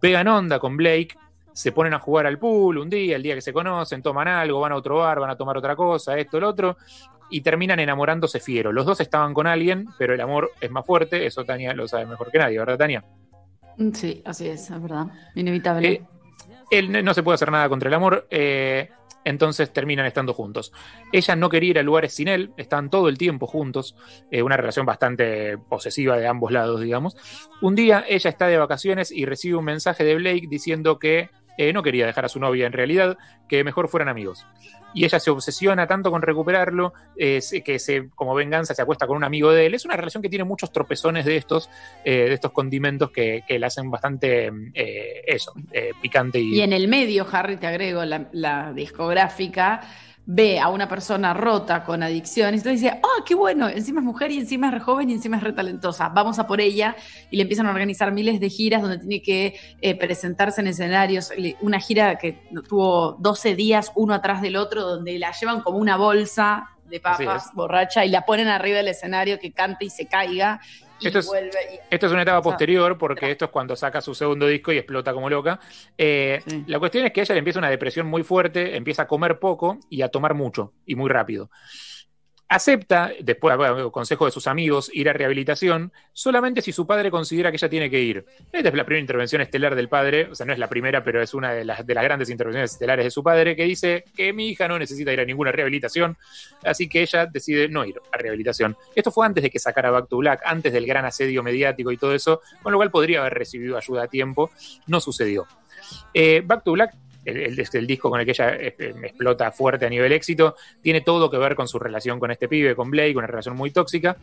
Pegan 0.00 0.28
onda 0.28 0.58
con 0.58 0.78
Blake, 0.78 1.14
se 1.52 1.72
ponen 1.72 1.94
a 1.94 1.98
jugar 1.98 2.26
al 2.26 2.38
pool 2.38 2.78
un 2.78 2.88
día, 2.90 3.16
el 3.16 3.22
día 3.22 3.34
que 3.34 3.40
se 3.40 3.52
conocen, 3.52 4.02
toman 4.02 4.28
algo, 4.28 4.60
van 4.60 4.72
a 4.72 4.76
otro 4.76 4.98
bar, 4.98 5.20
van 5.20 5.30
a 5.30 5.36
tomar 5.36 5.56
otra 5.56 5.74
cosa, 5.76 6.16
esto, 6.18 6.38
el 6.38 6.44
otro, 6.44 6.76
y 7.30 7.40
terminan 7.42 7.78
enamorándose 7.80 8.40
fiero. 8.40 8.72
Los 8.72 8.86
dos 8.86 9.00
estaban 9.00 9.34
con 9.34 9.46
alguien, 9.46 9.86
pero 9.98 10.14
el 10.14 10.20
amor 10.20 10.50
es 10.60 10.70
más 10.70 10.84
fuerte, 10.86 11.26
eso 11.26 11.44
Tania 11.44 11.74
lo 11.74 11.86
sabe 11.88 12.06
mejor 12.06 12.30
que 12.30 12.38
nadie, 12.38 12.58
¿verdad, 12.58 12.78
Tania? 12.78 13.04
Sí, 13.94 14.22
así 14.24 14.48
es, 14.48 14.70
es 14.70 14.82
verdad. 14.82 15.06
Inevitable. 15.34 15.88
Eh, 15.88 16.02
él 16.70 17.04
no- 17.04 17.14
se 17.14 17.22
puede 17.22 17.34
hacer 17.36 17.50
nada 17.50 17.68
contra 17.68 17.88
el 17.88 17.94
amor, 17.94 18.26
eh, 18.30 18.90
entonces 19.24 19.72
terminan 19.72 20.06
estando 20.06 20.32
juntos. 20.34 20.72
Ella 21.12 21.36
no 21.36 21.48
quería 21.48 21.70
ir 21.70 21.78
a 21.78 21.82
lugares 21.82 22.14
sin 22.14 22.28
él, 22.28 22.52
estaban 22.56 22.90
todo 22.90 23.08
el 23.08 23.18
tiempo 23.18 23.46
juntos, 23.46 23.94
eh, 24.30 24.42
una 24.42 24.56
relación 24.56 24.86
bastante 24.86 25.58
posesiva 25.58 26.16
de 26.16 26.26
ambos 26.26 26.52
lados, 26.52 26.80
digamos. 26.80 27.16
Un 27.60 27.74
día 27.74 28.04
ella 28.08 28.30
está 28.30 28.46
de 28.46 28.58
vacaciones 28.58 29.10
y 29.12 29.24
recibe 29.24 29.56
un 29.56 29.64
mensaje 29.64 30.04
de 30.04 30.14
Blake 30.16 30.46
diciendo 30.48 30.98
que 30.98 31.30
eh, 31.60 31.74
no 31.74 31.82
quería 31.82 32.06
dejar 32.06 32.24
a 32.24 32.28
su 32.30 32.40
novia 32.40 32.66
en 32.66 32.72
realidad, 32.72 33.18
que 33.46 33.62
mejor 33.64 33.88
fueran 33.88 34.08
amigos. 34.08 34.46
Y 34.94 35.04
ella 35.04 35.20
se 35.20 35.30
obsesiona 35.30 35.86
tanto 35.86 36.10
con 36.10 36.22
recuperarlo 36.22 36.94
eh, 37.18 37.40
que 37.62 37.78
se, 37.78 38.08
como 38.14 38.34
venganza 38.34 38.74
se 38.74 38.80
acuesta 38.80 39.06
con 39.06 39.18
un 39.18 39.24
amigo 39.24 39.52
de 39.52 39.66
él. 39.66 39.74
Es 39.74 39.84
una 39.84 39.94
relación 39.94 40.22
que 40.22 40.30
tiene 40.30 40.44
muchos 40.44 40.72
tropezones 40.72 41.26
de 41.26 41.36
estos, 41.36 41.68
eh, 42.02 42.28
de 42.28 42.32
estos 42.32 42.52
condimentos 42.52 43.10
que, 43.10 43.42
que 43.46 43.58
la 43.58 43.66
hacen 43.66 43.90
bastante 43.90 44.50
eso, 45.26 45.52
picante 46.00 46.40
y, 46.40 46.54
Y 46.54 46.62
en 46.62 46.72
el 46.72 46.88
medio, 46.88 47.26
Harry, 47.30 47.58
te 47.58 47.66
agrego, 47.66 48.04
la 48.06 48.72
discográfica 48.72 49.82
ve 50.26 50.60
a 50.60 50.68
una 50.68 50.88
persona 50.88 51.34
rota 51.34 51.82
con 51.82 52.02
adicciones, 52.02 52.60
entonces 52.60 52.82
dice, 52.82 53.00
¡ah, 53.02 53.24
qué 53.26 53.34
bueno! 53.34 53.68
Encima 53.68 54.00
es 54.00 54.04
mujer 54.04 54.30
y 54.30 54.38
encima 54.38 54.68
es 54.68 54.74
re 54.74 54.80
joven 54.80 55.10
y 55.10 55.14
encima 55.14 55.38
es 55.38 55.42
re 55.42 55.52
talentosa. 55.52 56.08
Vamos 56.10 56.38
a 56.38 56.46
por 56.46 56.60
ella 56.60 56.94
y 57.30 57.36
le 57.36 57.42
empiezan 57.42 57.66
a 57.66 57.70
organizar 57.70 58.12
miles 58.12 58.38
de 58.38 58.48
giras 58.48 58.82
donde 58.82 58.98
tiene 58.98 59.22
que 59.22 59.58
eh, 59.80 59.94
presentarse 59.96 60.60
en 60.60 60.68
escenarios. 60.68 61.32
Una 61.60 61.80
gira 61.80 62.16
que 62.16 62.42
tuvo 62.68 63.16
12 63.18 63.54
días 63.54 63.92
uno 63.96 64.14
atrás 64.14 64.42
del 64.42 64.56
otro, 64.56 64.82
donde 64.82 65.18
la 65.18 65.32
llevan 65.32 65.62
como 65.62 65.78
una 65.78 65.96
bolsa 65.96 66.70
de 66.84 67.00
papas 67.00 67.50
borracha 67.54 68.04
y 68.04 68.10
la 68.10 68.26
ponen 68.26 68.48
arriba 68.48 68.78
del 68.78 68.88
escenario 68.88 69.38
que 69.38 69.52
cante 69.52 69.84
y 69.84 69.90
se 69.90 70.06
caiga. 70.06 70.60
Y 71.00 71.06
Esto 71.06 71.18
es- 71.20 71.26
vuelve 71.26 71.58
y- 71.74 71.78
Esto 71.90 72.06
es 72.06 72.12
una 72.12 72.22
etapa 72.22 72.42
posterior 72.42 72.96
porque 72.98 73.30
esto 73.30 73.46
es 73.46 73.50
cuando 73.50 73.74
saca 73.74 74.00
su 74.00 74.14
segundo 74.14 74.46
disco 74.46 74.72
y 74.72 74.78
explota 74.78 75.12
como 75.12 75.28
loca. 75.30 75.58
Eh, 75.96 76.40
La 76.66 76.78
cuestión 76.78 77.04
es 77.06 77.12
que 77.12 77.20
a 77.20 77.22
ella 77.24 77.34
le 77.34 77.38
empieza 77.40 77.58
una 77.58 77.70
depresión 77.70 78.06
muy 78.06 78.22
fuerte, 78.22 78.76
empieza 78.76 79.02
a 79.02 79.06
comer 79.06 79.38
poco 79.38 79.78
y 79.88 80.02
a 80.02 80.08
tomar 80.08 80.34
mucho 80.34 80.72
y 80.86 80.94
muy 80.94 81.08
rápido. 81.10 81.50
Acepta, 82.52 83.12
después 83.20 83.56
bueno, 83.56 83.92
consejo 83.92 84.24
de 84.24 84.32
sus 84.32 84.48
amigos, 84.48 84.90
ir 84.92 85.08
a 85.08 85.12
rehabilitación 85.12 85.92
solamente 86.12 86.60
si 86.60 86.72
su 86.72 86.84
padre 86.84 87.08
considera 87.08 87.52
que 87.52 87.56
ella 87.56 87.68
tiene 87.68 87.88
que 87.88 88.00
ir. 88.00 88.26
Esta 88.50 88.70
es 88.70 88.74
la 88.74 88.84
primera 88.84 89.00
intervención 89.00 89.40
estelar 89.40 89.76
del 89.76 89.88
padre, 89.88 90.28
o 90.32 90.34
sea, 90.34 90.46
no 90.46 90.52
es 90.52 90.58
la 90.58 90.68
primera, 90.68 91.04
pero 91.04 91.22
es 91.22 91.32
una 91.32 91.52
de 91.52 91.64
las, 91.64 91.86
de 91.86 91.94
las 91.94 92.02
grandes 92.02 92.28
intervenciones 92.28 92.72
estelares 92.72 93.04
de 93.04 93.12
su 93.12 93.22
padre, 93.22 93.54
que 93.54 93.62
dice 93.62 94.02
que 94.16 94.32
mi 94.32 94.48
hija 94.48 94.66
no 94.66 94.80
necesita 94.80 95.12
ir 95.12 95.20
a 95.20 95.24
ninguna 95.24 95.52
rehabilitación, 95.52 96.18
así 96.64 96.88
que 96.88 97.02
ella 97.02 97.26
decide 97.26 97.68
no 97.68 97.84
ir 97.84 98.00
a 98.10 98.18
rehabilitación. 98.18 98.76
Esto 98.96 99.12
fue 99.12 99.26
antes 99.26 99.44
de 99.44 99.50
que 99.50 99.60
sacara 99.60 99.92
Back 99.92 100.08
to 100.08 100.16
Black, 100.16 100.40
antes 100.44 100.72
del 100.72 100.86
gran 100.86 101.04
asedio 101.04 101.44
mediático 101.44 101.92
y 101.92 101.98
todo 101.98 102.16
eso, 102.16 102.40
con 102.64 102.72
lo 102.72 102.78
cual 102.78 102.90
podría 102.90 103.20
haber 103.20 103.34
recibido 103.34 103.76
ayuda 103.76 104.02
a 104.02 104.08
tiempo, 104.08 104.50
no 104.88 105.00
sucedió. 105.00 105.46
Eh, 106.12 106.42
Back 106.44 106.64
to 106.64 106.72
Black 106.72 106.94
el, 107.24 107.58
el- 107.58 107.86
disco 107.86 108.10
con 108.10 108.20
el 108.20 108.26
que 108.26 108.32
ella 108.32 108.54
eh, 108.56 108.74
explota 109.04 109.50
fuerte 109.52 109.86
a 109.86 109.88
nivel 109.88 110.12
éxito, 110.12 110.56
tiene 110.82 111.00
todo 111.00 111.30
que 111.30 111.38
ver 111.38 111.54
con 111.54 111.68
su 111.68 111.78
relación 111.78 112.18
con 112.18 112.30
este 112.30 112.48
pibe, 112.48 112.74
con 112.74 112.90
Blake, 112.90 113.16
una 113.16 113.26
relación 113.26 113.56
muy 113.56 113.70
tóxica, 113.70 114.16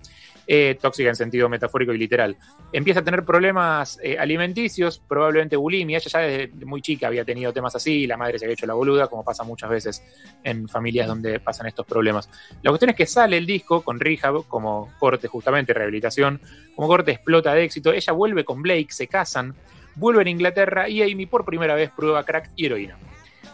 eh, 0.48 0.78
tóxica 0.82 1.10
en 1.10 1.16
sentido 1.16 1.50
metafórico 1.50 1.94
y 1.94 1.98
literal. 1.98 2.38
Empieza 2.72 3.02
a 3.02 3.04
tener 3.04 3.24
problemas 3.26 4.00
eh, 4.02 4.18
alimenticios, 4.18 5.00
probablemente 5.08 5.56
bulimia, 5.56 5.98
ella 5.98 6.10
ya 6.10 6.20
desde 6.20 6.66
muy 6.66 6.82
chica 6.82 7.08
había 7.08 7.26
tenido 7.26 7.52
temas 7.54 7.76
así, 7.76 8.08
la 8.08 8.18
madre 8.18 8.40
se 8.40 8.46
había 8.46 8.54
hecho 8.54 8.66
la 8.66 8.74
boluda, 8.74 9.08
como 9.08 9.24
pasa 9.24 9.44
muchas 9.44 9.70
veces 9.70 10.04
en 10.44 10.68
familias 10.68 11.08
donde 11.08 11.40
pasan 11.40 11.68
estos 11.68 11.86
problemas. 11.86 12.30
La 12.64 12.72
cuestión 12.72 12.90
es 12.90 12.96
que 12.96 13.06
sale 13.06 13.38
el 13.38 13.46
disco 13.46 13.82
con 13.82 14.00
Rehab 14.00 14.48
como 14.48 14.94
corte 15.00 15.28
justamente, 15.28 15.74
rehabilitación, 15.74 16.40
como 16.76 16.88
corte 16.88 17.12
explota 17.12 17.54
de 17.54 17.64
éxito, 17.64 17.92
ella 17.92 18.14
vuelve 18.14 18.44
con 18.46 18.62
Blake, 18.62 18.88
se 18.90 19.08
casan, 19.08 19.54
vuelve 19.98 20.24
a 20.24 20.30
Inglaterra 20.30 20.88
y 20.88 21.02
Amy 21.02 21.26
por 21.26 21.44
primera 21.44 21.76
vez 21.76 21.92
prueba 21.92 22.24
crack 22.24 22.52
y 22.56 22.66
heroína. 22.68 22.98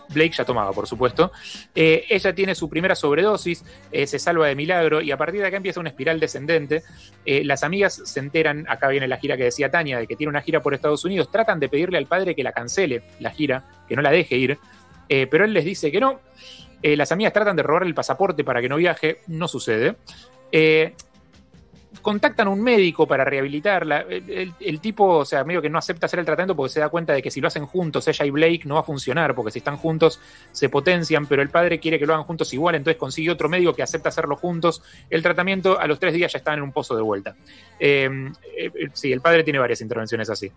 Blake 0.10 0.34
ya 0.36 0.46
tomaba, 0.46 0.72
por 0.72 0.88
supuesto. 0.88 1.32
Eh, 1.76 2.06
ella 2.10 2.34
tiene 2.34 2.56
su 2.56 2.70
primera 2.70 2.96
sobredosis, 2.96 3.66
eh, 3.92 4.08
se 4.08 4.20
salva 4.20 4.48
de 4.48 4.56
milagro 4.56 5.02
y 5.02 5.12
a 5.12 5.18
partir 5.18 5.42
de 5.42 5.48
acá 5.48 5.58
empieza 5.58 5.80
una 5.80 5.90
espiral 5.90 6.20
descendente. 6.20 6.84
Eh, 7.26 7.44
las 7.44 7.64
amigas 7.64 8.02
se 8.06 8.20
enteran, 8.20 8.66
acá 8.70 8.90
viene 8.90 9.08
la 9.08 9.18
gira 9.18 9.38
que 9.38 9.46
decía 9.46 9.72
Tania, 9.72 9.98
de 10.00 10.08
que 10.08 10.16
tiene 10.16 10.30
una 10.30 10.42
gira 10.42 10.62
por 10.62 10.74
Estados 10.74 11.04
Unidos, 11.06 11.32
tratan 11.32 11.60
de 11.60 11.70
pedirle 11.70 11.98
al 11.98 12.06
padre 12.06 12.36
que 12.36 12.44
la 12.44 12.52
cancele 12.52 13.04
la 13.20 13.32
gira, 13.32 13.66
que 13.88 13.96
no 13.96 14.02
la 14.02 14.12
deje 14.12 14.38
ir, 14.38 14.60
pero 15.08 15.46
él 15.46 15.54
les 15.54 15.66
dice 15.66 15.92
que 15.92 16.00
no. 16.00 16.20
Las 16.82 17.12
amigas 17.12 17.34
tratan 17.34 17.56
de 17.56 17.64
robarle 17.64 17.88
el 17.88 17.96
pasaporte 17.96 18.44
para 18.44 18.62
que 18.62 18.68
no 18.68 18.78
viaje, 18.78 19.22
no 19.28 19.48
sucede. 19.48 19.96
Contactan 22.04 22.48
a 22.48 22.50
un 22.52 22.62
médico 22.62 23.08
para 23.08 23.24
rehabilitarla. 23.24 24.06
El, 24.10 24.80
tipo, 24.82 25.06
o 25.06 25.26
sea, 25.26 25.44
medio 25.46 25.62
que 25.62 25.70
no 25.70 25.80
acepta 25.80 26.06
hacer 26.06 26.20
el 26.20 26.26
tratamiento 26.26 26.56
porque 26.56 26.74
se 26.74 26.82
da 26.82 26.90
cuenta 26.90 27.14
de 27.14 27.22
que 27.22 27.32
si 27.32 27.40
lo 27.40 27.48
hacen 27.48 27.66
juntos, 27.66 28.08
ella 28.10 28.26
y 28.26 28.30
Blake, 28.30 28.62
no 28.66 28.76
va 28.76 28.82
a 28.82 28.84
funcionar, 28.84 29.34
porque 29.34 29.52
si 29.52 29.60
están 29.60 29.78
juntos 29.78 30.20
se 30.52 30.68
potencian, 30.68 31.26
pero 31.26 31.42
el 31.42 31.50
padre 31.50 31.80
quiere 31.80 31.98
que 31.98 32.06
lo 32.06 32.14
hagan 32.14 32.26
juntos 32.26 32.54
igual, 32.54 32.76
entonces 32.76 33.00
consigue 33.00 33.32
otro 33.32 33.48
médico 33.48 33.74
que 33.74 33.84
acepta 33.84 34.10
hacerlo 34.10 34.36
juntos. 34.36 34.84
El 35.10 35.24
tratamiento 35.24 35.80
a 35.80 35.88
los 35.88 35.98
tres 35.98 36.14
días 36.14 36.32
ya 36.34 36.40
está 36.40 36.54
en 36.54 36.62
un 36.62 36.74
pozo 36.74 36.94
de 36.96 37.02
vuelta. 37.02 37.36
Eh, 37.80 38.10
eh, 38.58 38.72
eh, 38.76 38.90
sí, 38.92 39.14
el 39.14 39.22
padre 39.22 39.44
tiene 39.44 39.60
varias 39.60 39.80
intervenciones 39.80 40.30
así. 40.30 40.52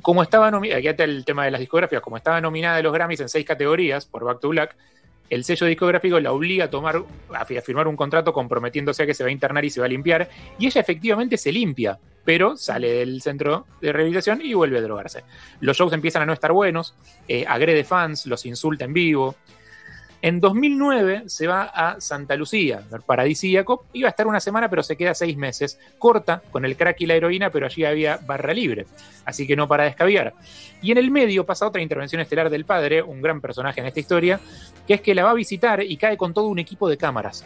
Como 0.00 0.22
estaba 0.22 0.52
nominada, 0.52 0.78
aquí 0.78 0.86
está 0.86 1.02
el 1.02 1.24
tema 1.24 1.44
de 1.44 1.50
las 1.50 1.58
discográficas, 1.58 2.00
como 2.00 2.16
estaba 2.16 2.40
nominada 2.40 2.76
de 2.76 2.84
los 2.84 2.92
Grammys 2.92 3.18
en 3.18 3.28
seis 3.28 3.44
categorías 3.44 4.06
por 4.06 4.24
Back 4.24 4.38
to 4.38 4.50
Black, 4.50 4.76
el 5.30 5.44
sello 5.44 5.66
discográfico 5.66 6.18
la 6.20 6.32
obliga 6.32 6.66
a 6.66 6.70
tomar, 6.70 7.02
a 7.34 7.44
fi- 7.44 7.56
a 7.58 7.62
firmar 7.62 7.86
un 7.88 7.96
contrato 7.96 8.32
comprometiéndose 8.32 9.02
a 9.02 9.06
que 9.06 9.14
se 9.14 9.22
va 9.24 9.28
a 9.28 9.32
internar 9.32 9.64
y 9.64 9.70
se 9.70 9.80
va 9.80 9.86
a 9.86 9.88
limpiar, 9.88 10.28
y 10.58 10.66
ella 10.66 10.80
efectivamente 10.80 11.36
se 11.36 11.52
limpia, 11.52 11.98
pero 12.24 12.56
sale 12.56 12.90
del 12.92 13.22
centro 13.22 13.66
de 13.80 13.92
rehabilitación 13.92 14.40
y 14.42 14.54
vuelve 14.54 14.78
a 14.78 14.82
drogarse. 14.82 15.24
Los 15.60 15.76
shows 15.76 15.92
empiezan 15.92 16.22
a 16.22 16.26
no 16.26 16.32
estar 16.32 16.52
buenos, 16.52 16.94
eh, 17.26 17.44
agrede 17.48 17.84
fans, 17.84 18.26
los 18.26 18.44
insulta 18.46 18.84
en 18.84 18.92
vivo. 18.92 19.36
En 20.20 20.40
2009 20.40 21.24
se 21.26 21.46
va 21.46 21.62
a 21.62 22.00
Santa 22.00 22.34
Lucía, 22.34 22.82
paradisíaco, 23.06 23.84
iba 23.92 24.08
a 24.08 24.10
estar 24.10 24.26
una 24.26 24.40
semana 24.40 24.68
pero 24.68 24.82
se 24.82 24.96
queda 24.96 25.14
seis 25.14 25.36
meses, 25.36 25.78
corta 25.96 26.42
con 26.50 26.64
el 26.64 26.76
crack 26.76 27.00
y 27.02 27.06
la 27.06 27.14
heroína, 27.14 27.50
pero 27.50 27.66
allí 27.66 27.84
había 27.84 28.18
barra 28.26 28.52
libre, 28.52 28.86
así 29.24 29.46
que 29.46 29.54
no 29.54 29.68
para 29.68 29.84
descaviar. 29.84 30.34
Y 30.82 30.90
en 30.90 30.98
el 30.98 31.12
medio 31.12 31.46
pasa 31.46 31.68
otra 31.68 31.82
intervención 31.82 32.20
estelar 32.20 32.50
del 32.50 32.64
padre, 32.64 33.00
un 33.00 33.22
gran 33.22 33.40
personaje 33.40 33.80
en 33.80 33.86
esta 33.86 34.00
historia, 34.00 34.40
que 34.88 34.94
es 34.94 35.00
que 35.00 35.14
la 35.14 35.22
va 35.22 35.30
a 35.30 35.34
visitar 35.34 35.82
y 35.84 35.96
cae 35.96 36.16
con 36.16 36.34
todo 36.34 36.48
un 36.48 36.58
equipo 36.58 36.88
de 36.88 36.96
cámaras. 36.96 37.44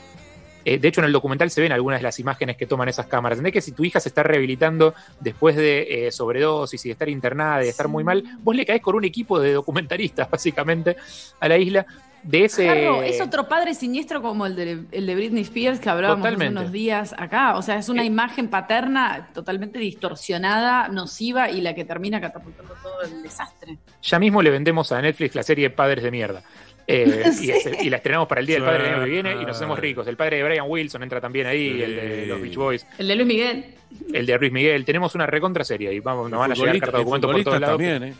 Eh, 0.65 0.79
de 0.79 0.89
hecho, 0.89 1.01
en 1.01 1.07
el 1.07 1.13
documental 1.13 1.51
se 1.51 1.61
ven 1.61 1.73
algunas 1.73 2.01
de 2.01 2.05
las 2.05 2.19
imágenes 2.21 2.57
que 2.57 2.67
toman 2.67 2.89
esas 2.89 3.07
cámaras. 3.07 3.39
¿Entendés 3.39 3.53
que 3.55 3.61
si 3.61 3.73
tu 3.73 3.85
hija 3.85 4.01
se 4.01 4.09
está 4.09 4.23
rehabilitando 4.23 4.95
después 5.21 5.57
de 5.57 6.07
eh, 6.07 6.13
sobredosis 6.13 6.85
y 6.85 6.89
de 6.89 6.93
estar 6.93 7.09
internada 7.09 7.61
y 7.63 7.65
de 7.65 7.71
estar 7.71 7.89
muy 7.89 8.05
mal, 8.05 8.23
vos 8.41 8.55
le 8.55 8.65
caes 8.67 8.81
con 8.83 8.95
un 8.95 9.05
equipo 9.05 9.41
de 9.41 9.53
documentaristas, 9.53 10.31
básicamente, 10.31 10.97
a 11.41 11.49
la 11.49 11.59
isla 11.59 11.87
de 12.23 12.45
ese... 12.45 12.63
Claro, 12.67 13.03
es 13.03 13.21
otro 13.21 13.49
padre 13.49 13.75
siniestro 13.75 14.23
como 14.23 14.47
el 14.47 14.55
de, 14.55 14.85
el 14.93 15.07
de 15.07 15.15
Britney 15.17 15.43
Spears 15.43 15.81
que 15.81 15.91
hablábamos 15.91 16.25
hace 16.25 16.49
unos 16.49 16.71
días 16.71 17.13
acá. 17.19 17.57
O 17.57 17.63
sea, 17.63 17.79
es 17.79 17.89
una 17.89 18.03
Eh. 18.03 18.07
imagen 18.07 18.47
paterna 18.47 19.31
totalmente 19.35 19.81
distorsionada, 19.81 20.87
nociva 20.87 21.51
y 21.51 21.61
la 21.61 21.75
que 21.75 21.85
termina 21.85 22.21
catapultando 22.21 22.75
todo 22.81 23.03
el 23.03 23.23
desastre. 23.25 23.77
Ya 24.03 24.21
mismo 24.21 24.41
le 24.41 24.51
vendemos 24.51 24.93
a 24.93 25.03
Netflix 25.03 25.35
la 25.35 25.43
serie 25.43 25.71
Padres 25.71 26.05
de 26.05 26.11
Mierda. 26.13 26.43
Eh, 26.87 27.23
y, 27.41 27.51
ese- 27.51 27.79
y 27.83 27.91
la 27.91 27.97
estrenamos 27.99 28.27
para 28.29 28.41
el 28.41 28.47
Día 28.47 28.57
del 28.57 28.65
Padre 28.65 28.89
el 28.89 28.95
año 28.95 29.05
que 29.05 29.11
viene 29.11 29.33
y 29.33 29.45
nos 29.47 29.57
hacemos 29.57 29.79
ricos. 29.79 30.07
El 30.07 30.17
padre 30.17 30.39
de 30.39 30.43
Brian 30.45 30.65
Wilson 30.69 31.03
entra 31.03 31.21
también 31.21 31.47
ahí, 31.47 31.81
el 31.83 31.97
de 31.97 32.27
los 32.27 32.41
Beach 32.41 32.57
Boys, 32.57 32.87
El 32.99 33.09
de 33.09 33.15
Luis 33.17 33.27
Miguel. 33.29 33.65
el 34.13 34.27
de 34.27 34.39
Luis 34.39 34.53
Miguel. 34.53 34.85
Tenemos 34.85 35.15
una 35.15 35.27
recontra 35.27 35.63
serie 35.65 35.93
y 35.93 36.01
vamos, 36.01 36.31
nos 36.31 36.41
van 36.41 36.53
a 36.53 36.55
llegar 36.55 36.79
cartas 36.79 36.93
de 36.95 36.99
documentos 36.99 37.33
por 37.33 37.45
todos 37.45 37.61
lados. 37.61 37.79
también, 37.79 38.03
¿eh? 38.05 38.15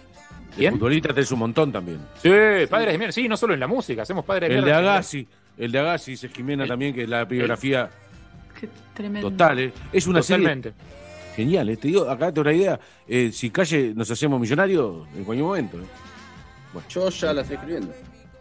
¿Quién? 0.55 0.75
El 0.75 0.79
futbolista 0.79 1.09
tenés 1.15 1.33
un 1.33 1.39
montón 1.39 1.73
también. 1.73 1.99
Sí, 2.23 2.29
Padres 2.69 2.93
de 2.93 2.99
Mierda. 2.99 3.13
Sí, 3.13 3.27
no 3.29 3.37
solo 3.37 3.55
en 3.55 3.61
la 3.61 3.67
música, 3.67 4.03
hacemos 4.03 4.25
Padres 4.25 4.51
de 4.51 4.57
El 4.57 4.61
de 4.61 4.67
Mierda. 4.71 4.93
Agassi, 4.95 5.27
el 5.59 5.73
de 5.73 5.79
Agassi, 5.79 6.11
dice 6.13 6.29
Jimena 6.29 6.67
también, 6.67 6.95
que 6.95 7.03
es 7.05 7.09
la 7.09 7.25
biografía 7.25 7.89
Tremendo. 8.95 9.31
total. 9.31 9.59
¿eh? 9.61 9.73
Es 9.93 10.07
una 10.07 10.21
Totalmente. 10.21 10.73
serie 10.73 11.37
genial. 11.37 11.69
¿eh? 11.71 11.77
Te 11.79 11.89
digo, 11.89 12.09
acá 12.09 12.27
te 12.33 12.43
doy 12.43 12.43
una 12.43 12.53
idea. 12.53 12.81
Eh, 13.09 13.31
si 13.33 13.51
calle 13.51 13.93
nos 13.95 14.11
hacemos 14.11 14.39
millonarios, 14.39 15.07
en 15.17 15.25
cualquier 15.25 15.47
momento. 15.47 15.79
¿eh? 15.79 16.81
Yo 16.89 17.09
ya 17.11 17.33
la 17.33 17.41
estoy 17.43 17.57
escribiendo. 17.57 17.93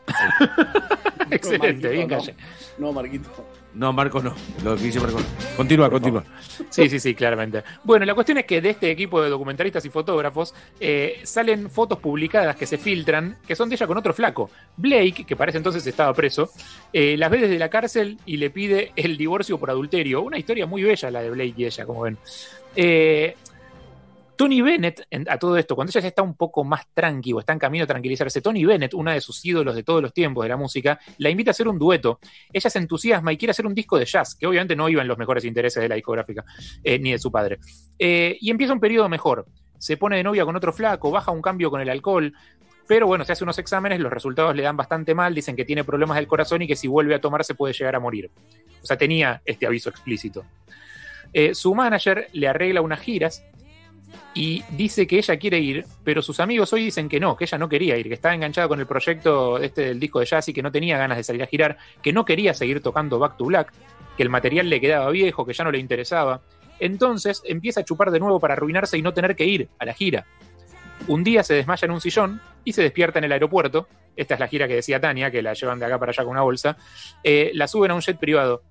Excelente, 1.32 1.88
No, 1.88 1.94
bien 1.94 2.08
calle. 2.08 2.36
No, 2.78 2.88
no, 2.88 2.94
Marquito. 2.94 3.30
No, 3.74 3.94
Marco 3.94 4.22
no. 4.22 4.36
Lo 4.64 4.76
que 4.76 4.84
dice 4.84 5.00
Marco 5.00 5.20
no. 5.20 5.26
Continúa, 5.56 5.90
continúa. 5.90 6.24
Sí, 6.70 6.90
sí, 6.90 7.00
sí, 7.00 7.16
claramente. 7.16 7.64
Bueno, 7.84 8.06
la 8.06 8.14
cuestión 8.14 8.38
es 8.38 8.46
que 8.46 8.60
de 8.60 8.72
este 8.72 8.92
equipo 8.92 9.22
de 9.22 9.30
documentalistas 9.30 9.86
y 9.86 9.90
fotógrafos 9.90 10.54
eh, 10.80 11.22
salen 11.24 11.70
fotos 11.70 12.00
publicadas 12.00 12.56
que 12.58 12.66
se 12.66 12.78
filtran, 12.78 13.38
que 13.48 13.56
son 13.56 13.70
de 13.70 13.76
ella 13.76 13.88
con 13.88 13.98
otro 13.98 14.14
flaco. 14.14 14.50
Blake, 14.76 15.26
que 15.26 15.36
parece 15.36 15.58
entonces 15.58 15.86
estaba 15.88 16.14
preso, 16.14 16.50
eh, 16.92 17.16
las 17.18 17.32
ve 17.32 17.40
desde 17.40 17.58
la 17.58 17.70
cárcel 17.70 18.18
y 18.26 18.38
le 18.38 18.50
pide 18.50 18.92
el 18.96 19.18
divorcio 19.18 19.58
por 19.58 19.70
adulterio. 19.70 20.22
Una 20.22 20.38
historia 20.38 20.66
muy 20.66 20.84
bella 20.84 21.10
la 21.10 21.22
de 21.22 21.30
Blake 21.30 21.54
y 21.56 21.66
ella, 21.66 21.86
como 21.86 22.02
ven. 22.02 22.18
Eh, 22.76 23.36
Tony 24.42 24.60
Bennett, 24.64 25.06
en- 25.12 25.30
a 25.30 25.38
todo 25.38 25.56
esto, 25.56 25.76
cuando 25.76 25.92
ella 25.92 26.02
ya 26.02 26.08
está 26.08 26.24
un 26.24 26.34
poco 26.36 26.64
más 26.64 26.88
tranqui 26.96 27.32
o 27.32 27.40
está 27.40 27.54
en 27.54 27.60
camino 27.60 27.84
a 27.84 27.88
tranquilizarse, 27.88 28.42
Tony 28.42 28.66
Bennett, 28.66 28.96
una 28.96 29.14
de 29.14 29.22
sus 29.22 29.46
ídolos 29.46 29.76
de 29.76 29.84
todos 29.84 30.02
los 30.02 30.16
tiempos 30.16 30.44
de 30.44 30.50
la 30.50 30.58
música, 30.58 31.00
la 31.20 31.30
invita 31.30 31.52
a 31.52 31.54
hacer 31.54 31.68
un 31.68 31.78
dueto. 31.78 32.18
Ella 32.52 32.68
se 32.68 32.80
entusiasma 32.80 33.32
y 33.32 33.38
quiere 33.38 33.52
hacer 33.52 33.68
un 33.68 33.76
disco 33.76 34.00
de 34.00 34.06
jazz, 34.06 34.34
que 34.34 34.48
obviamente 34.48 34.76
no 34.76 34.90
iba 34.90 35.04
en 35.04 35.08
los 35.08 35.20
mejores 35.20 35.46
intereses 35.46 35.80
de 35.84 35.88
la 35.88 35.94
discográfica, 35.94 36.44
eh, 36.84 36.98
ni 36.98 37.12
de 37.12 37.20
su 37.20 37.32
padre. 37.32 37.60
Eh, 38.00 38.36
y 38.42 38.50
empieza 38.50 38.74
un 38.74 38.80
periodo 38.80 39.08
mejor. 39.10 39.46
Se 39.78 39.96
pone 39.96 40.18
de 40.18 40.24
novia 40.24 40.44
con 40.44 40.56
otro 40.56 40.74
flaco, 40.74 41.12
baja 41.12 41.30
un 41.30 41.44
cambio 41.44 41.70
con 41.70 41.80
el 41.80 41.90
alcohol, 41.92 42.34
pero 42.88 43.06
bueno, 43.06 43.24
se 43.24 43.34
hace 43.34 43.44
unos 43.44 43.60
exámenes, 43.60 44.00
los 44.00 44.12
resultados 44.12 44.56
le 44.56 44.64
dan 44.64 44.76
bastante 44.76 45.14
mal, 45.14 45.36
dicen 45.36 45.56
que 45.56 45.66
tiene 45.66 45.84
problemas 45.84 46.18
del 46.18 46.26
corazón 46.26 46.64
y 46.64 46.68
que 46.68 46.76
si 46.76 46.88
vuelve 46.88 47.14
a 47.14 47.22
tomar 47.22 47.44
se 47.44 47.54
puede 47.54 47.76
llegar 47.76 47.96
a 47.96 48.00
morir. 48.00 48.32
O 48.82 48.86
sea, 48.88 48.98
tenía 48.98 49.40
este 49.46 49.68
aviso 49.68 49.92
explícito. 49.92 50.44
Eh, 51.32 51.54
su 51.54 51.76
manager 51.76 52.28
le 52.34 52.48
arregla 52.48 52.82
unas 52.82 53.00
giras 53.02 53.46
y 54.34 54.64
dice 54.72 55.08
que 55.08 55.18
ella 55.18 55.38
quiere 55.38 55.60
ir, 55.60 55.86
pero 56.04 56.22
sus 56.22 56.40
amigos 56.40 56.72
hoy 56.74 56.86
dicen 56.86 57.10
que 57.10 57.20
no, 57.20 57.36
que 57.36 57.44
ella 57.44 57.58
no 57.58 57.68
quería 57.68 57.98
ir, 57.98 58.08
que 58.08 58.14
estaba 58.14 58.34
enganchada 58.34 58.68
con 58.68 58.80
el 58.80 58.88
proyecto 58.88 59.58
este 59.58 59.82
del 59.82 60.00
disco 60.00 60.20
de 60.20 60.26
jazz 60.26 60.48
y 60.48 60.54
que 60.54 60.62
no 60.62 60.72
tenía 60.72 60.98
ganas 60.98 61.18
de 61.18 61.24
salir 61.24 61.44
a 61.44 61.48
girar, 61.48 61.78
que 62.02 62.14
no 62.14 62.24
quería 62.24 62.54
seguir 62.54 62.82
tocando 62.82 63.20
Back 63.20 63.38
to 63.38 63.46
Black, 63.46 63.74
que 64.16 64.24
el 64.24 64.30
material 64.30 64.70
le 64.70 64.80
quedaba 64.80 65.10
viejo, 65.12 65.46
que 65.46 65.54
ya 65.54 65.64
no 65.64 65.72
le 65.72 65.80
interesaba. 65.80 66.42
Entonces 66.80 67.42
empieza 67.46 67.82
a 67.82 67.86
chupar 67.86 68.10
de 68.10 68.20
nuevo 68.20 68.40
para 68.40 68.54
arruinarse 68.54 68.98
y 68.98 69.02
no 69.02 69.14
tener 69.14 69.36
que 69.36 69.46
ir 69.46 69.70
a 69.80 69.86
la 69.86 69.94
gira. 69.94 70.26
Un 71.08 71.24
día 71.24 71.44
se 71.44 71.56
desmaya 71.56 71.86
en 71.86 71.92
un 71.92 72.02
sillón 72.02 72.42
y 72.64 72.74
se 72.74 72.84
despierta 72.84 73.20
en 73.20 73.26
el 73.26 73.32
aeropuerto. 73.32 73.88
Esta 74.16 74.36
es 74.36 74.40
la 74.40 74.48
gira 74.48 74.68
que 74.68 74.76
decía 74.76 75.00
Tania, 75.00 75.32
que 75.32 75.42
la 75.42 75.54
llevan 75.54 75.80
de 75.80 75.86
acá 75.86 76.00
para 76.00 76.12
allá 76.12 76.24
con 76.24 76.32
una 76.32 76.42
bolsa. 76.42 76.78
Eh, 77.24 77.52
la 77.54 77.68
suben 77.68 77.92
a 77.92 77.96
un 77.96 78.02
jet 78.02 78.18
privado. 78.18 78.64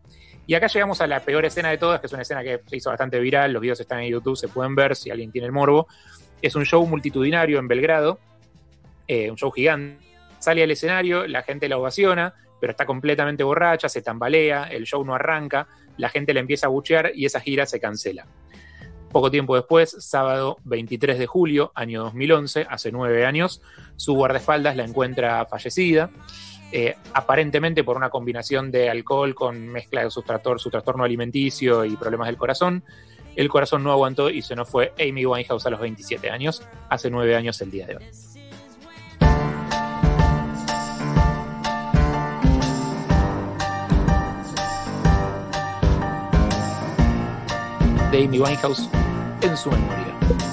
Y 0.46 0.54
acá 0.54 0.66
llegamos 0.66 1.00
a 1.00 1.06
la 1.06 1.20
peor 1.20 1.44
escena 1.44 1.70
de 1.70 1.78
todas, 1.78 2.00
que 2.00 2.06
es 2.06 2.12
una 2.12 2.22
escena 2.22 2.42
que 2.42 2.60
se 2.66 2.76
hizo 2.76 2.90
bastante 2.90 3.20
viral, 3.20 3.52
los 3.52 3.62
videos 3.62 3.80
están 3.80 4.00
en 4.00 4.10
YouTube, 4.10 4.36
se 4.36 4.48
pueden 4.48 4.74
ver 4.74 4.96
si 4.96 5.10
alguien 5.10 5.30
tiene 5.30 5.46
el 5.46 5.52
morbo. 5.52 5.86
Es 6.42 6.54
un 6.56 6.64
show 6.64 6.84
multitudinario 6.86 7.58
en 7.58 7.68
Belgrado, 7.68 8.18
eh, 9.06 9.30
un 9.30 9.36
show 9.36 9.50
gigante. 9.50 10.04
Sale 10.38 10.62
al 10.62 10.70
escenario, 10.70 11.26
la 11.26 11.42
gente 11.42 11.68
la 11.68 11.76
ovaciona, 11.76 12.34
pero 12.60 12.72
está 12.72 12.86
completamente 12.86 13.42
borracha, 13.42 13.88
se 13.88 14.02
tambalea, 14.02 14.64
el 14.64 14.84
show 14.84 15.04
no 15.04 15.14
arranca, 15.14 15.68
la 15.96 16.08
gente 16.08 16.34
le 16.34 16.40
empieza 16.40 16.66
a 16.66 16.70
buchear 16.70 17.12
y 17.14 17.26
esa 17.26 17.40
gira 17.40 17.66
se 17.66 17.80
cancela. 17.80 18.26
Poco 19.10 19.30
tiempo 19.30 19.56
después, 19.56 19.96
sábado 19.98 20.58
23 20.64 21.18
de 21.18 21.26
julio, 21.26 21.72
año 21.74 22.04
2011, 22.04 22.66
hace 22.70 22.92
nueve 22.92 23.26
años, 23.26 23.60
su 23.96 24.14
guardaespaldas 24.14 24.76
la 24.76 24.84
encuentra 24.84 25.44
fallecida, 25.46 26.10
eh, 26.72 26.96
aparentemente 27.14 27.84
por 27.84 27.96
una 27.96 28.10
combinación 28.10 28.70
de 28.70 28.90
alcohol 28.90 29.34
con 29.34 29.68
mezcla 29.68 30.04
de 30.04 30.10
su, 30.10 30.22
su 30.56 30.70
trastorno 30.70 31.04
alimenticio 31.04 31.84
y 31.84 31.96
problemas 31.96 32.28
del 32.28 32.36
corazón. 32.36 32.84
El 33.36 33.48
corazón 33.48 33.82
no 33.82 33.92
aguantó 33.92 34.30
y 34.30 34.42
se 34.42 34.56
nos 34.56 34.68
fue 34.68 34.92
Amy 34.98 35.24
Winehouse 35.24 35.66
a 35.66 35.70
los 35.70 35.80
27 35.80 36.30
años, 36.30 36.62
hace 36.88 37.10
nueve 37.10 37.36
años 37.36 37.60
el 37.60 37.70
día 37.70 37.86
de 37.86 37.96
hoy. 37.96 38.04
de 48.10 48.24
Amy 48.24 48.40
Winehouse 48.40 48.88
en 49.42 49.56
su 49.56 49.70
memoria. 49.70 50.49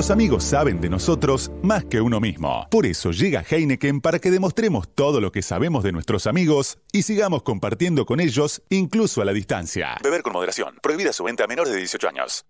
Nuestros 0.00 0.16
amigos 0.16 0.44
saben 0.44 0.80
de 0.80 0.88
nosotros 0.88 1.50
más 1.62 1.84
que 1.84 2.00
uno 2.00 2.20
mismo. 2.20 2.66
Por 2.70 2.86
eso 2.86 3.10
llega 3.10 3.44
Heineken 3.46 4.00
para 4.00 4.18
que 4.18 4.30
demostremos 4.30 4.88
todo 4.94 5.20
lo 5.20 5.30
que 5.30 5.42
sabemos 5.42 5.84
de 5.84 5.92
nuestros 5.92 6.26
amigos 6.26 6.78
y 6.90 7.02
sigamos 7.02 7.42
compartiendo 7.42 8.06
con 8.06 8.18
ellos 8.18 8.62
incluso 8.70 9.20
a 9.20 9.26
la 9.26 9.34
distancia. 9.34 9.98
Beber 10.02 10.22
con 10.22 10.32
moderación. 10.32 10.78
Prohibida 10.82 11.12
su 11.12 11.24
venta 11.24 11.44
a 11.44 11.48
menores 11.48 11.74
de 11.74 11.80
18 11.80 12.08
años. 12.08 12.46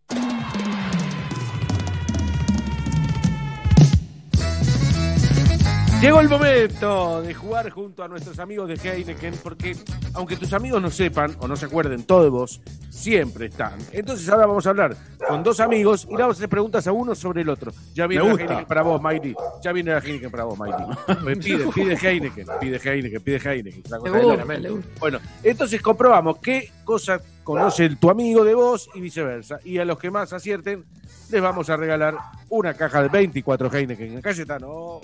Llegó 6.01 6.19
el 6.23 6.31
momento 6.31 7.20
de 7.20 7.35
jugar 7.35 7.69
junto 7.69 8.03
a 8.03 8.09
nuestros 8.09 8.39
amigos 8.39 8.67
de 8.69 8.75
Heineken, 8.75 9.35
porque 9.43 9.77
aunque 10.15 10.35
tus 10.35 10.51
amigos 10.55 10.81
no 10.81 10.91
sepan 10.91 11.37
o 11.41 11.47
no 11.47 11.57
se 11.57 11.67
acuerden 11.67 12.05
todo 12.05 12.23
de 12.23 12.31
vos, 12.31 12.62
siempre 12.89 13.47
están. 13.47 13.75
Entonces 13.93 14.27
ahora 14.31 14.47
vamos 14.47 14.67
a 14.67 14.70
hablar 14.70 14.97
con 15.29 15.43
dos 15.43 15.61
amigos 15.61 16.07
y 16.09 16.12
le 16.12 16.23
vamos 16.23 16.37
a 16.37 16.39
hacer 16.39 16.49
preguntas 16.49 16.87
a 16.87 16.93
uno 16.93 17.15
sobre 17.15 17.43
el 17.43 17.51
otro. 17.51 17.70
Ya 17.93 18.07
viene 18.07 18.25
Me 18.25 18.31
la. 18.31 18.41
Heineken 18.41 18.67
para 18.67 18.81
vos, 18.81 19.03
Miley. 19.03 19.37
Ya 19.62 19.73
viene 19.73 19.91
la 19.91 19.99
Heineken 19.99 20.31
para 20.31 20.45
vos, 20.45 20.59
Miley. 20.59 21.37
Pide, 21.39 21.67
pide 21.67 21.95
Heineken, 21.95 22.47
pide 22.59 22.81
Heineken, 22.83 23.23
pide 23.23 23.37
Heineken. 23.37 23.83
Gusta. 23.83 24.99
Bueno, 24.99 25.19
entonces 25.43 25.83
comprobamos 25.83 26.39
qué 26.39 26.73
cosa 26.83 27.20
conoce 27.45 27.95
tu 27.97 28.09
amigo 28.09 28.43
de 28.43 28.55
vos 28.55 28.89
y 28.95 29.01
viceversa. 29.01 29.61
Y 29.65 29.77
a 29.77 29.85
los 29.85 29.99
que 29.99 30.11
más 30.11 30.33
acierten, 30.33 30.83
les 31.29 31.43
vamos 31.43 31.69
a 31.69 31.77
regalar 31.77 32.17
una 32.49 32.73
caja 32.73 33.03
de 33.03 33.11
24 33.11 33.70
Heineken. 33.70 34.15
En 34.15 34.23
Cayetano. 34.23 35.03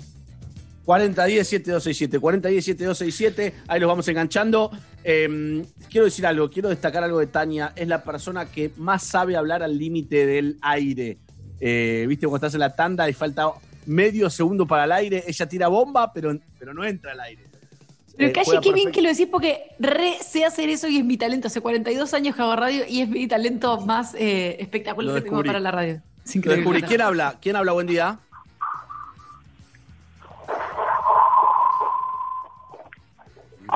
4010-7267, 0.87 2.19
4010-7267, 2.19 3.53
ahí 3.67 3.79
los 3.79 3.89
vamos 3.89 4.07
enganchando. 4.07 4.71
Eh, 5.03 5.63
quiero 5.89 6.05
decir 6.05 6.25
algo, 6.25 6.49
quiero 6.49 6.69
destacar 6.69 7.03
algo 7.03 7.19
de 7.19 7.27
Tania, 7.27 7.73
es 7.75 7.87
la 7.89 8.03
persona 8.03 8.45
que 8.45 8.71
más 8.77 9.03
sabe 9.03 9.35
hablar 9.35 9.61
al 9.63 9.77
límite 9.77 10.25
del 10.25 10.57
aire. 10.61 11.17
Eh, 11.59 12.05
Viste, 12.07 12.25
cuando 12.25 12.47
estás 12.47 12.53
en 12.53 12.61
la 12.61 12.73
tanda 12.73 13.09
y 13.09 13.13
falta 13.13 13.51
medio 13.85 14.29
segundo 14.29 14.65
para 14.65 14.85
el 14.85 14.93
aire, 14.93 15.23
ella 15.27 15.45
tira 15.47 15.67
bomba, 15.67 16.13
pero, 16.13 16.37
pero 16.57 16.73
no 16.73 16.85
entra 16.85 17.11
al 17.11 17.19
aire. 17.19 17.43
Pero 18.15 18.29
Eh, 18.29 18.31
calle, 18.31 18.59
qué 18.63 18.71
bien 18.71 18.91
que 18.91 19.01
lo 19.01 19.09
decís 19.09 19.27
porque 19.29 19.75
re 19.79 20.15
sé 20.25 20.45
hacer 20.45 20.69
eso 20.69 20.87
y 20.87 20.97
es 20.97 21.05
mi 21.05 21.17
talento. 21.17 21.47
Hace 21.47 21.59
42 21.61 22.13
años 22.13 22.35
que 22.35 22.41
hago 22.41 22.55
radio 22.55 22.83
y 22.87 23.01
es 23.01 23.09
mi 23.09 23.27
talento 23.27 23.81
más 23.81 24.15
eh, 24.15 24.55
espectacular 24.59 25.13
Lo 25.13 25.21
que 25.21 25.29
tengo 25.29 25.43
para 25.43 25.59
la 25.59 25.71
radio. 25.71 26.01
Lo 26.43 26.55
descubrí. 26.55 26.81
¿Quién 26.81 27.01
habla? 27.01 27.37
¿Quién 27.41 27.55
habla? 27.55 27.73
Buen 27.73 27.87
día. 27.87 28.19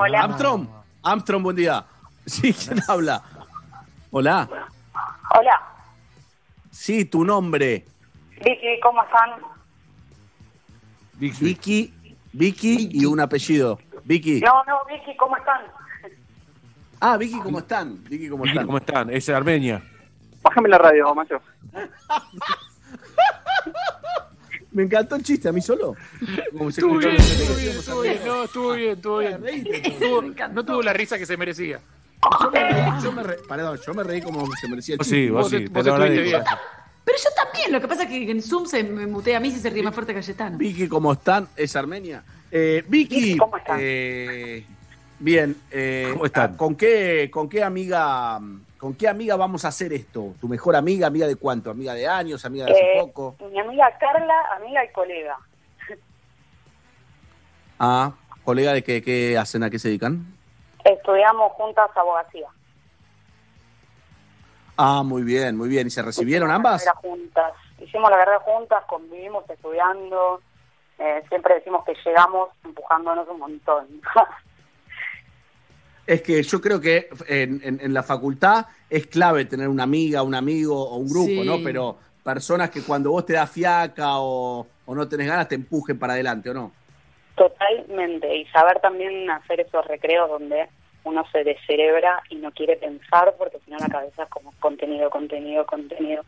Hola. 0.02 0.22
Armstrong. 0.22 0.66
Armstrong, 1.04 1.42
buen 1.44 1.54
día. 1.56 1.84
Sí, 2.26 2.52
¿quién 2.52 2.80
habla? 2.88 3.22
Hola. 4.10 4.48
Hola, 5.38 5.62
Sí, 6.70 7.04
tu 7.04 7.24
nombre. 7.24 7.84
Vicky, 8.44 8.80
¿cómo 8.82 9.00
están? 9.04 9.30
Vicky, 11.14 11.94
Vicky 12.32 12.88
y 12.92 13.04
un 13.04 13.20
apellido. 13.20 13.78
Vicky. 14.04 14.40
No, 14.40 14.64
no, 14.64 14.80
Vicky, 14.88 15.16
¿cómo 15.16 15.36
están? 15.36 15.60
Ah, 16.98 17.16
Vicky, 17.16 17.38
¿cómo 17.38 17.60
están? 17.60 18.02
Vicky, 18.02 18.28
¿cómo 18.28 18.42
Vicky, 18.42 18.54
están? 18.54 18.66
¿Cómo 18.66 18.78
están? 18.78 19.10
Es 19.10 19.28
Armenia. 19.28 19.82
Bájame 20.42 20.68
la 20.68 20.78
radio, 20.78 21.14
macho. 21.14 21.40
Me 24.72 24.84
encantó 24.84 25.16
el 25.16 25.22
chiste, 25.22 25.48
a 25.48 25.52
mí 25.52 25.60
solo. 25.60 25.94
Como 26.52 26.70
se 26.70 26.80
Estuvo 26.80 27.00
escuchó- 27.00 27.08
bien, 27.10 27.20
estuvo 27.20 27.56
bien, 27.56 27.76
estuvo 27.76 28.00
bien, 28.02 28.18
no, 28.26 28.44
estuvo 28.44 28.72
bien, 28.74 28.90
estuvo 28.92 29.18
bien. 30.22 30.36
No 30.54 30.64
tuvo 30.64 30.82
la 30.82 30.92
risa 30.92 31.18
que 31.18 31.26
se 31.26 31.36
merecía. 31.36 31.80
Yo 32.40 32.50
me 32.52 32.62
reí, 32.64 32.84
yo 33.02 33.12
me 33.12 33.22
reí, 33.22 33.38
perdón, 33.48 33.78
yo 33.86 33.94
me 33.94 34.02
reí 34.04 34.22
como 34.22 34.46
se 34.60 34.68
merecía 34.68 34.94
el 34.94 35.00
chiste. 35.00 35.14
sí, 35.14 35.28
vos 35.30 35.42
Vos 35.42 35.50
sí. 35.50 35.66
vos 35.68 35.86
estuviste 35.86 36.22
bien. 36.22 36.42
Pero 37.04 37.18
yo 37.18 37.30
también, 37.44 37.72
lo 37.72 37.80
que 37.80 37.88
pasa 37.88 38.04
es 38.04 38.08
que 38.08 38.30
en 38.30 38.40
Zoom 38.40 38.64
se 38.66 38.84
me 38.84 39.06
mutea 39.08 39.38
a 39.38 39.40
mí 39.40 39.50
si 39.50 39.58
se 39.58 39.68
ríe 39.70 39.82
más 39.82 39.92
fuerte 39.92 40.14
Cayetano. 40.14 40.56
Vicky, 40.56 40.86
¿cómo 40.88 41.12
están? 41.12 41.48
Es 41.56 41.74
Armenia. 41.74 42.22
Eh, 42.50 42.84
Vicky, 42.86 43.16
Vicky, 43.20 43.36
¿cómo 43.38 43.56
están? 43.56 43.78
eh, 43.82 44.64
bien, 45.18 45.56
eh, 45.72 46.10
¿Cómo 46.12 46.26
están? 46.26 46.56
¿con 46.56 46.76
qué, 46.76 47.28
¿con 47.32 47.48
qué 47.48 47.62
amiga 47.64 48.38
con 48.82 48.94
qué 48.94 49.06
amiga 49.06 49.36
vamos 49.36 49.64
a 49.64 49.68
hacer 49.68 49.92
esto? 49.92 50.34
¿Tu 50.40 50.48
mejor 50.48 50.74
amiga? 50.74 51.06
¿Amiga 51.06 51.28
de 51.28 51.36
cuánto? 51.36 51.70
¿Amiga 51.70 51.94
de 51.94 52.08
años? 52.08 52.44
¿Amiga 52.44 52.64
de 52.66 52.72
hace 52.72 52.82
Eh, 52.82 53.00
poco? 53.00 53.36
mi 53.48 53.56
amiga 53.60 53.96
Carla, 53.96 54.34
amiga 54.56 54.84
y 54.84 54.88
colega. 54.90 55.38
Ah, 57.78 58.12
colega 58.44 58.72
de 58.72 58.82
qué, 58.82 59.00
qué 59.00 59.38
hacen, 59.38 59.62
a 59.62 59.70
qué 59.70 59.78
se 59.78 59.86
dedican? 59.86 60.26
Estudiamos 60.82 61.52
juntas 61.52 61.88
abogacía. 61.94 62.48
Ah, 64.76 65.04
muy 65.04 65.22
bien, 65.22 65.56
muy 65.56 65.68
bien. 65.68 65.86
¿Y 65.86 65.90
se 65.90 66.02
recibieron 66.02 66.48
Hicimos 66.48 66.56
ambas? 66.66 66.84
La 66.84 66.94
juntas. 66.94 67.52
Hicimos 67.78 68.10
la 68.10 68.16
carrera 68.18 68.40
juntas, 68.40 68.82
convivimos 68.88 69.48
estudiando. 69.48 70.40
Eh, 70.98 71.22
siempre 71.28 71.54
decimos 71.54 71.84
que 71.84 71.94
llegamos 72.04 72.48
empujándonos 72.64 73.28
un 73.28 73.38
montón. 73.38 73.86
Es 76.06 76.22
que 76.22 76.42
yo 76.42 76.60
creo 76.60 76.80
que 76.80 77.08
en, 77.28 77.60
en- 77.62 77.80
en 77.80 77.94
la 77.94 78.02
facultad 78.02 78.66
es 78.90 79.06
clave 79.06 79.44
tener 79.44 79.68
una 79.68 79.84
amiga, 79.84 80.22
un 80.22 80.34
amigo 80.34 80.80
o 80.82 80.96
un 80.96 81.08
grupo, 81.08 81.26
Sí. 81.28 81.44
¿no? 81.44 81.58
Pero 81.62 81.96
personas 82.24 82.70
que 82.70 82.82
cuando 82.82 83.10
vos 83.10 83.24
te 83.26 83.34
das 83.34 83.50
fiaca 83.50 84.18
o, 84.18 84.66
o 84.86 84.94
no 84.94 85.08
tenés 85.08 85.26
ganas 85.28 85.48
te 85.48 85.54
empujen 85.54 85.98
para 85.98 86.14
adelante, 86.14 86.50
¿o 86.50 86.54
no? 86.54 86.72
Totalmente. 87.36 88.36
Y 88.36 88.44
saber 88.46 88.80
también 88.80 89.30
hacer 89.30 89.60
esos 89.60 89.84
recreos 89.86 90.28
donde 90.28 90.68
uno 91.04 91.24
se 91.32 91.42
descerebra 91.44 92.22
y 92.30 92.36
no 92.36 92.50
quiere 92.52 92.76
pensar 92.76 93.34
porque 93.38 93.58
si 93.64 93.70
no 93.70 93.78
la 93.78 93.88
cabeza 93.88 94.24
es 94.24 94.28
como 94.28 94.52
contenido, 94.60 95.08
contenido, 95.10 95.64
contenido. 95.66 96.22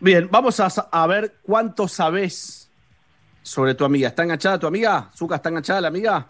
Bien, 0.00 0.28
vamos 0.30 0.60
a, 0.60 0.66
a 0.90 1.06
ver 1.06 1.36
cuánto 1.42 1.88
sabés 1.88 2.70
sobre 3.42 3.74
tu 3.74 3.84
amiga. 3.84 4.08
¿Está 4.08 4.22
enganchada 4.22 4.58
tu 4.58 4.66
amiga? 4.66 5.10
¿Zuka 5.14 5.36
está 5.36 5.48
enganchada 5.48 5.80
la 5.80 5.88
amiga? 5.88 6.26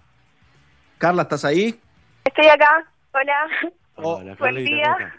Carla, 1.05 1.25
¿estás 1.25 1.45
ahí? 1.45 1.79
Estoy 2.25 2.47
acá. 2.47 2.91
Hola. 3.13 3.75
Hola, 3.97 4.37
Buen 4.39 4.55
día. 4.55 4.97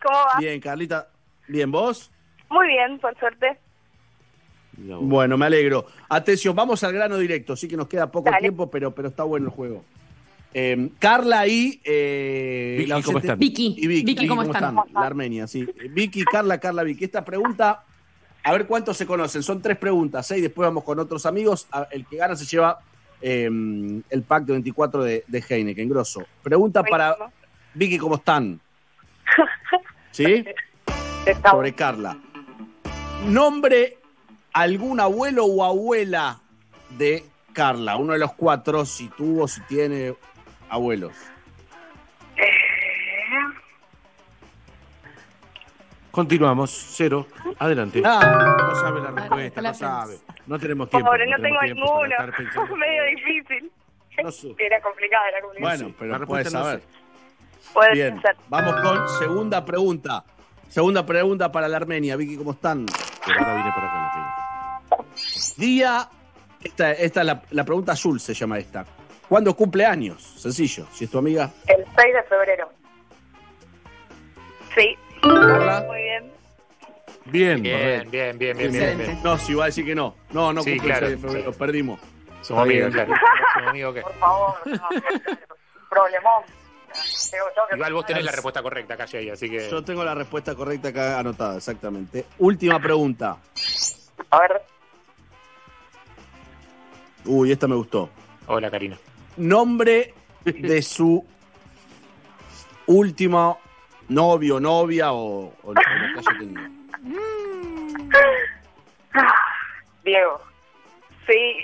¿Cómo 0.00 0.18
va? 0.18 0.38
Bien, 0.38 0.60
Carlita. 0.60 1.08
Bien, 1.48 1.68
¿vos? 1.68 2.12
Muy 2.48 2.68
bien, 2.68 3.00
por 3.00 3.18
suerte. 3.18 3.58
Bueno, 4.76 5.36
me 5.36 5.46
alegro. 5.46 5.86
Atención, 6.08 6.54
vamos 6.54 6.84
al 6.84 6.92
grano 6.92 7.18
directo. 7.18 7.56
Sí 7.56 7.66
que 7.66 7.76
nos 7.76 7.88
queda 7.88 8.08
poco 8.08 8.30
Dale. 8.30 8.38
tiempo, 8.38 8.70
pero, 8.70 8.94
pero 8.94 9.08
está 9.08 9.24
bueno 9.24 9.46
el 9.46 9.52
juego. 9.52 9.82
Eh, 10.54 10.90
Carla 11.00 11.44
y... 11.48 11.80
Eh, 11.82 12.76
Vicky, 12.78 12.88
la 12.88 13.02
¿cómo 13.02 13.18
están? 13.18 13.36
Vicky, 13.36 13.74
Y 13.78 13.86
Vicky, 13.88 14.04
Vicky, 14.04 14.28
¿cómo 14.28 14.42
están? 14.44 14.76
La 14.94 15.00
Armenia, 15.00 15.48
sí. 15.48 15.66
Vicky, 15.90 16.24
Carla, 16.24 16.60
Carla, 16.60 16.84
Vicky. 16.84 17.02
Esta 17.04 17.24
pregunta, 17.24 17.82
a 18.44 18.52
ver 18.52 18.68
cuántos 18.68 18.96
se 18.96 19.06
conocen. 19.08 19.42
Son 19.42 19.60
tres 19.60 19.76
preguntas, 19.76 20.30
¿eh? 20.30 20.38
Y 20.38 20.42
después 20.42 20.68
vamos 20.68 20.84
con 20.84 21.00
otros 21.00 21.26
amigos. 21.26 21.66
El 21.90 22.06
que 22.06 22.16
gana 22.16 22.36
se 22.36 22.44
lleva 22.44 22.78
eh, 23.20 23.44
el 23.44 24.22
pack 24.22 24.44
de 24.44 24.52
24 24.52 25.04
de, 25.04 25.24
de 25.26 25.44
Heineken, 25.48 25.88
grosso. 25.88 26.24
Pregunta 26.42 26.82
para 26.82 27.16
Vicky, 27.74 27.98
¿cómo 27.98 28.16
están? 28.16 28.60
¿Sí? 30.10 30.44
Sobre 31.50 31.74
Carla. 31.74 32.18
Nombre 33.26 33.98
algún 34.52 35.00
abuelo 35.00 35.44
o 35.44 35.64
abuela 35.64 36.40
de 36.96 37.24
Carla. 37.52 37.96
Uno 37.96 38.14
de 38.14 38.18
los 38.18 38.32
cuatro, 38.32 38.86
si 38.86 39.08
tuvo, 39.08 39.48
si 39.48 39.60
tiene 39.62 40.14
abuelos. 40.68 41.12
Continuamos, 46.16 46.70
cero. 46.96 47.26
Adelante. 47.58 48.00
Ah. 48.02 48.56
No 48.58 48.74
sabe 48.74 49.02
la 49.02 49.10
respuesta, 49.10 49.60
no 49.60 49.74
sabe. 49.74 50.16
No 50.46 50.58
tenemos 50.58 50.88
tiempo. 50.88 51.10
Pobre, 51.10 51.26
no 51.26 51.36
tengo 51.42 51.60
tiempo 51.60 52.00
para 52.16 52.38
ninguno. 52.38 52.76
Medio 52.78 53.04
difícil. 53.04 53.70
No. 54.24 54.30
Era 54.58 54.80
complicada 54.80 55.30
la 55.30 55.40
comunicación. 55.42 55.78
Bueno, 55.78 55.96
pero 55.98 56.12
La 56.18 56.26
puedes 56.26 56.46
respuesta 56.46 56.58
no 56.58 56.64
saber. 56.64 56.82
Puede 57.74 57.92
Bien, 57.92 58.22
ser. 58.22 58.34
vamos 58.48 58.80
con 58.80 59.08
segunda 59.18 59.62
pregunta. 59.62 60.24
Segunda 60.70 61.04
pregunta 61.04 61.52
para 61.52 61.68
la 61.68 61.76
Armenia. 61.76 62.16
Vicky, 62.16 62.38
¿cómo 62.38 62.52
están? 62.52 62.86
Ahora 63.38 63.54
viene 63.54 63.70
para 63.72 63.86
acá 63.86 64.26
la 64.92 65.04
Día, 65.58 66.08
esta, 66.64 66.92
esta 66.92 67.20
es 67.20 67.26
la, 67.26 67.42
la 67.50 67.64
pregunta 67.64 67.92
azul 67.92 68.18
se 68.20 68.32
llama 68.32 68.58
esta. 68.58 68.86
¿Cuándo 69.28 69.54
cumple 69.54 69.84
años? 69.84 70.22
Sencillo, 70.22 70.86
si 70.92 71.04
es 71.04 71.10
tu 71.10 71.18
amiga. 71.18 71.50
El 71.66 71.84
6 71.94 72.14
de 72.14 72.22
febrero. 72.22 72.70
Sí. 74.74 74.96
Carla. 75.28 75.84
Muy 75.86 76.02
bien. 76.02 76.32
Bien, 77.26 77.62
Bien, 77.62 78.10
bien, 78.10 78.38
bien, 78.38 78.56
bien, 78.56 78.72
bien, 78.72 78.98
bien. 78.98 79.22
No, 79.22 79.36
si 79.36 79.54
va 79.54 79.64
a 79.64 79.66
decir 79.66 79.84
que 79.84 79.94
no. 79.94 80.14
No, 80.30 80.52
no 80.52 80.62
Sí, 80.62 80.78
claro, 80.78 81.06
el 81.06 81.12
6 81.12 81.22
de 81.22 81.28
febrero, 81.28 81.52
perdimos. 81.52 82.00
Somos 82.40 82.62
amigos, 82.62 82.92
claro. 82.92 83.14
Somos 83.54 83.68
amigos 83.68 83.94
que. 83.94 84.00
Por 84.02 84.14
favor, 84.14 84.54
no. 84.66 84.88
Problemón. 85.90 86.44
Igual 87.74 87.92
vos 87.92 88.06
tenés 88.06 88.24
la 88.24 88.32
respuesta 88.32 88.62
correcta, 88.62 88.96
calle 88.96 89.18
ahí, 89.18 89.30
así 89.30 89.50
que. 89.50 89.68
Yo 89.68 89.82
tengo 89.82 90.04
la 90.04 90.14
respuesta 90.14 90.54
correcta 90.54 90.88
acá 90.88 91.18
anotada, 91.18 91.56
exactamente. 91.56 92.26
Última 92.38 92.78
pregunta. 92.78 93.36
A 94.30 94.40
ver. 94.40 94.62
Uy, 97.24 97.50
esta 97.50 97.66
me 97.66 97.74
gustó. 97.74 98.08
Hola, 98.46 98.70
Karina. 98.70 98.96
Nombre 99.36 100.14
de 100.44 100.80
su 100.80 101.24
último 102.86 103.58
novio, 104.08 104.60
novia 104.60 105.12
o, 105.12 105.52
o 105.62 105.68
lo 105.68 105.74
que 105.74 106.18
haya 106.18 106.38
tenido. 106.38 106.62
Ah, 109.14 109.34
Diego. 110.04 110.40
Sí. 111.26 111.56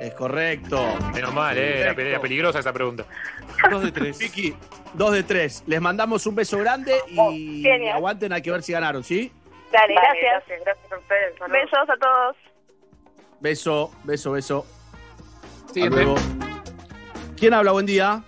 Es 0.00 0.12
correcto. 0.14 0.84
Menos 1.14 1.32
mal, 1.32 1.56
eh, 1.56 1.80
era, 1.80 1.92
era 1.92 2.20
peligrosa 2.20 2.58
esa 2.58 2.72
pregunta. 2.72 3.04
Dos 3.70 3.82
de 3.82 3.92
tres. 3.92 4.18
Vicky, 4.18 4.54
dos 4.92 5.12
de 5.12 5.22
tres. 5.22 5.64
Les 5.66 5.80
mandamos 5.80 6.26
un 6.26 6.34
beso 6.34 6.58
grande 6.58 6.94
y 7.08 7.62
genial. 7.62 7.96
aguanten, 7.96 8.32
hay 8.32 8.42
que 8.42 8.50
ver 8.50 8.62
si 8.62 8.72
ganaron, 8.72 9.02
¿sí? 9.02 9.32
Dale, 9.72 9.94
gracias. 9.94 10.44
gracias. 10.46 10.60
Gracias 10.64 10.92
a 10.92 10.98
ustedes. 10.98 11.34
Besos 11.50 11.88
a 11.88 11.96
todos. 11.96 12.36
Beso, 13.40 13.90
beso, 14.04 14.32
beso. 14.32 14.66
Hasta 15.60 15.72
Siguiente. 15.74 15.96
luego. 16.04 16.16
¿Quién 17.36 17.54
habla? 17.54 17.72
Buen 17.72 17.86
día. 17.86 18.22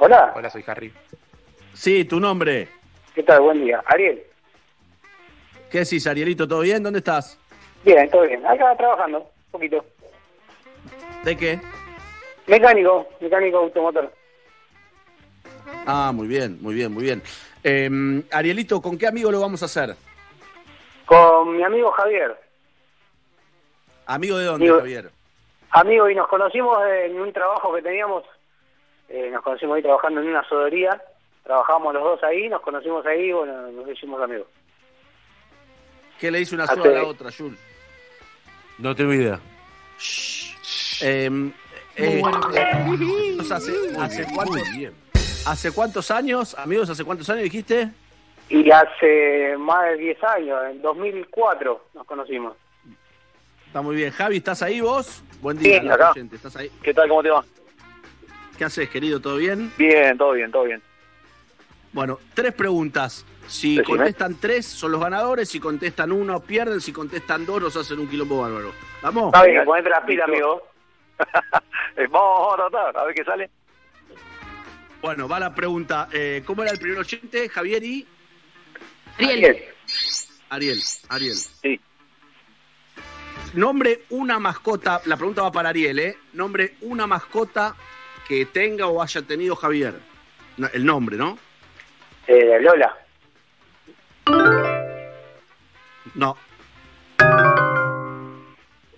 Hola. 0.00 0.32
Hola, 0.34 0.48
soy 0.50 0.64
Harry. 0.66 0.92
Sí, 1.74 2.04
tu 2.06 2.18
nombre. 2.18 2.68
¿Qué 3.14 3.22
tal? 3.22 3.40
Buen 3.42 3.62
día. 3.64 3.82
Ariel. 3.86 4.22
¿Qué 5.70 5.80
decís, 5.80 6.06
Arielito? 6.06 6.48
¿Todo 6.48 6.60
bien? 6.60 6.82
¿Dónde 6.82 7.00
estás? 7.00 7.38
Bien, 7.84 8.08
todo 8.10 8.22
bien. 8.22 8.44
Acá 8.46 8.74
trabajando, 8.76 9.18
un 9.18 9.50
poquito. 9.52 9.84
¿De 11.22 11.36
qué? 11.36 11.60
Mecánico, 12.46 13.06
mecánico 13.20 13.58
automotor. 13.58 14.10
Ah, 15.86 16.12
muy 16.14 16.26
bien, 16.26 16.58
muy 16.62 16.74
bien, 16.74 16.92
muy 16.92 17.04
bien. 17.04 17.22
Eh, 17.62 18.22
Arielito, 18.32 18.80
¿con 18.80 18.96
qué 18.96 19.06
amigo 19.06 19.30
lo 19.30 19.40
vamos 19.40 19.62
a 19.62 19.66
hacer? 19.66 19.94
Con 21.04 21.56
mi 21.56 21.62
amigo 21.62 21.90
Javier. 21.92 22.36
¿Amigo 24.06 24.38
de 24.38 24.46
dónde, 24.46 24.64
Amigo- 24.64 24.78
Javier? 24.80 25.10
Amigo, 25.72 26.08
y 26.10 26.14
nos 26.14 26.26
conocimos 26.26 26.78
en 27.04 27.20
un 27.20 27.32
trabajo 27.34 27.74
que 27.74 27.82
teníamos. 27.82 28.24
Eh, 29.10 29.28
nos 29.30 29.42
conocimos 29.42 29.76
ahí 29.76 29.82
trabajando 29.82 30.20
en 30.20 30.28
una 30.28 30.42
sodería. 30.48 31.02
Trabajábamos 31.44 31.94
los 31.94 32.02
dos 32.02 32.22
ahí, 32.22 32.48
nos 32.48 32.60
conocimos 32.62 33.04
ahí 33.06 33.26
y 33.28 33.32
bueno, 33.32 33.70
nos 33.70 33.88
hicimos 33.90 34.22
amigos. 34.22 34.46
¿Qué 36.18 36.30
le 36.30 36.40
hizo 36.40 36.54
una 36.54 36.64
Hace- 36.64 36.76
soda 36.76 36.88
a 36.90 37.02
la 37.02 37.04
otra, 37.04 37.30
Jules? 37.36 37.58
No 38.78 38.94
tengo 38.94 39.12
idea. 39.12 39.40
Eh, 41.02 41.50
eh, 41.96 42.22
¿hace, 43.52 43.72
hace 43.98 44.26
cuántos, 44.34 44.62
¿Hace 45.46 45.72
cuántos 45.72 46.10
años, 46.10 46.54
amigos, 46.58 46.88
hace 46.90 47.04
cuántos 47.04 47.28
años 47.30 47.44
dijiste? 47.44 47.88
Y 48.48 48.70
hace 48.70 49.56
más 49.58 49.84
de 49.90 49.96
10 49.96 50.24
años, 50.24 50.58
en 50.70 50.82
2004 50.82 51.84
nos 51.94 52.06
conocimos. 52.06 52.56
Está 53.66 53.80
muy 53.80 53.96
bien. 53.96 54.10
Javi, 54.10 54.38
¿estás 54.38 54.62
ahí 54.62 54.80
vos? 54.80 55.22
Buen 55.40 55.56
día, 55.58 55.80
Sí, 55.80 55.86
la 55.86 55.94
acá. 55.94 56.10
oyente, 56.10 56.36
¿estás 56.36 56.56
ahí? 56.56 56.70
¿Qué 56.82 56.92
tal? 56.92 57.08
¿Cómo 57.08 57.22
te 57.22 57.30
va? 57.30 57.44
¿Qué 58.60 58.66
haces, 58.66 58.90
querido? 58.90 59.20
¿Todo 59.20 59.38
bien? 59.38 59.72
Bien, 59.78 60.18
todo 60.18 60.32
bien, 60.32 60.50
todo 60.50 60.64
bien. 60.64 60.82
Bueno, 61.94 62.18
tres 62.34 62.52
preguntas. 62.52 63.24
Si 63.46 63.78
Decime. 63.78 63.96
contestan 63.96 64.34
tres, 64.38 64.66
son 64.66 64.92
los 64.92 65.00
ganadores. 65.00 65.48
Si 65.48 65.58
contestan 65.58 66.12
uno, 66.12 66.40
pierden. 66.40 66.78
Si 66.82 66.92
contestan 66.92 67.46
dos, 67.46 67.62
nos 67.62 67.74
hacen 67.78 67.98
un 67.98 68.06
quilombo 68.06 68.42
bárbaro. 68.42 68.74
¿Vamos? 69.00 69.32
Está 69.32 69.46
bien, 69.46 69.64
ponete 69.64 69.88
la 69.88 70.04
pila, 70.04 70.24
amigo. 70.24 70.68
Vamos, 71.96 72.10
vamos 72.10 72.52
a 72.52 72.56
tratar, 72.68 72.96
a 72.98 73.04
ver 73.06 73.14
qué 73.14 73.24
sale. 73.24 73.50
Bueno, 75.00 75.26
va 75.26 75.40
la 75.40 75.54
pregunta. 75.54 76.10
Eh, 76.12 76.42
¿Cómo 76.44 76.62
era 76.62 76.72
el 76.72 76.78
primer 76.78 76.98
oyente? 76.98 77.48
Javier 77.48 77.82
y... 77.82 78.06
Ariel. 79.16 79.64
Ariel, 80.50 80.82
Ariel. 81.08 81.36
Sí. 81.36 81.80
Nombre 83.54 84.02
una 84.10 84.38
mascota, 84.38 85.00
la 85.06 85.16
pregunta 85.16 85.40
va 85.40 85.50
para 85.50 85.70
Ariel, 85.70 85.98
¿eh? 85.98 86.18
Nombre 86.34 86.74
una 86.82 87.06
mascota 87.06 87.74
que 88.30 88.46
tenga 88.46 88.86
o 88.86 89.02
haya 89.02 89.22
tenido 89.22 89.56
Javier. 89.56 89.94
El 90.72 90.86
nombre, 90.86 91.16
¿no? 91.16 91.36
Eh, 92.28 92.60
Lola. 92.60 92.96
No. 96.14 96.36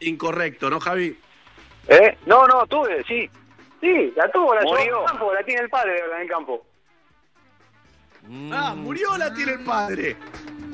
Incorrecto, 0.01 0.69
¿no, 0.69 0.78
Javi? 0.81 1.19
¿Eh? 1.89 2.19
No, 2.27 2.47
no, 2.47 2.67
tuve, 2.67 3.02
sí. 3.05 3.31
Sí, 3.81 4.12
la 4.17 4.31
tuvo, 4.31 4.55
la 4.55 4.61
llevó 4.61 4.77
Murió. 4.77 5.01
al 5.01 5.07
campo, 5.07 5.33
la 5.33 5.43
tiene 5.44 5.62
el 5.62 5.70
padre 5.70 5.99
en 6.15 6.20
el 6.20 6.28
campo. 6.28 6.67
Ah, 8.52 8.75
murió 8.77 9.17
la 9.17 9.33
tiene 9.33 9.52
el 9.52 9.65
padre. 9.65 10.15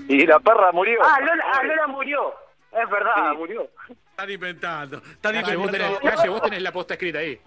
Y 0.08 0.26
la 0.26 0.40
perra 0.40 0.72
murió. 0.72 0.98
Ah, 1.04 1.20
Lola, 1.20 1.44
ah, 1.52 1.62
Lola 1.62 1.86
murió. 1.86 2.34
Es 2.72 2.90
verdad, 2.90 3.34
murió. 3.34 3.70
Están 4.10 4.30
inventando. 4.30 4.96
Están 4.96 5.34
Calle, 5.34 5.54
vos 5.54 5.70
tenés, 5.70 5.86
inventando. 5.86 6.16
Calle, 6.16 6.28
vos 6.28 6.42
tenés 6.42 6.62
la 6.62 6.72
posta 6.72 6.94
escrita 6.94 7.20
ahí. 7.20 7.40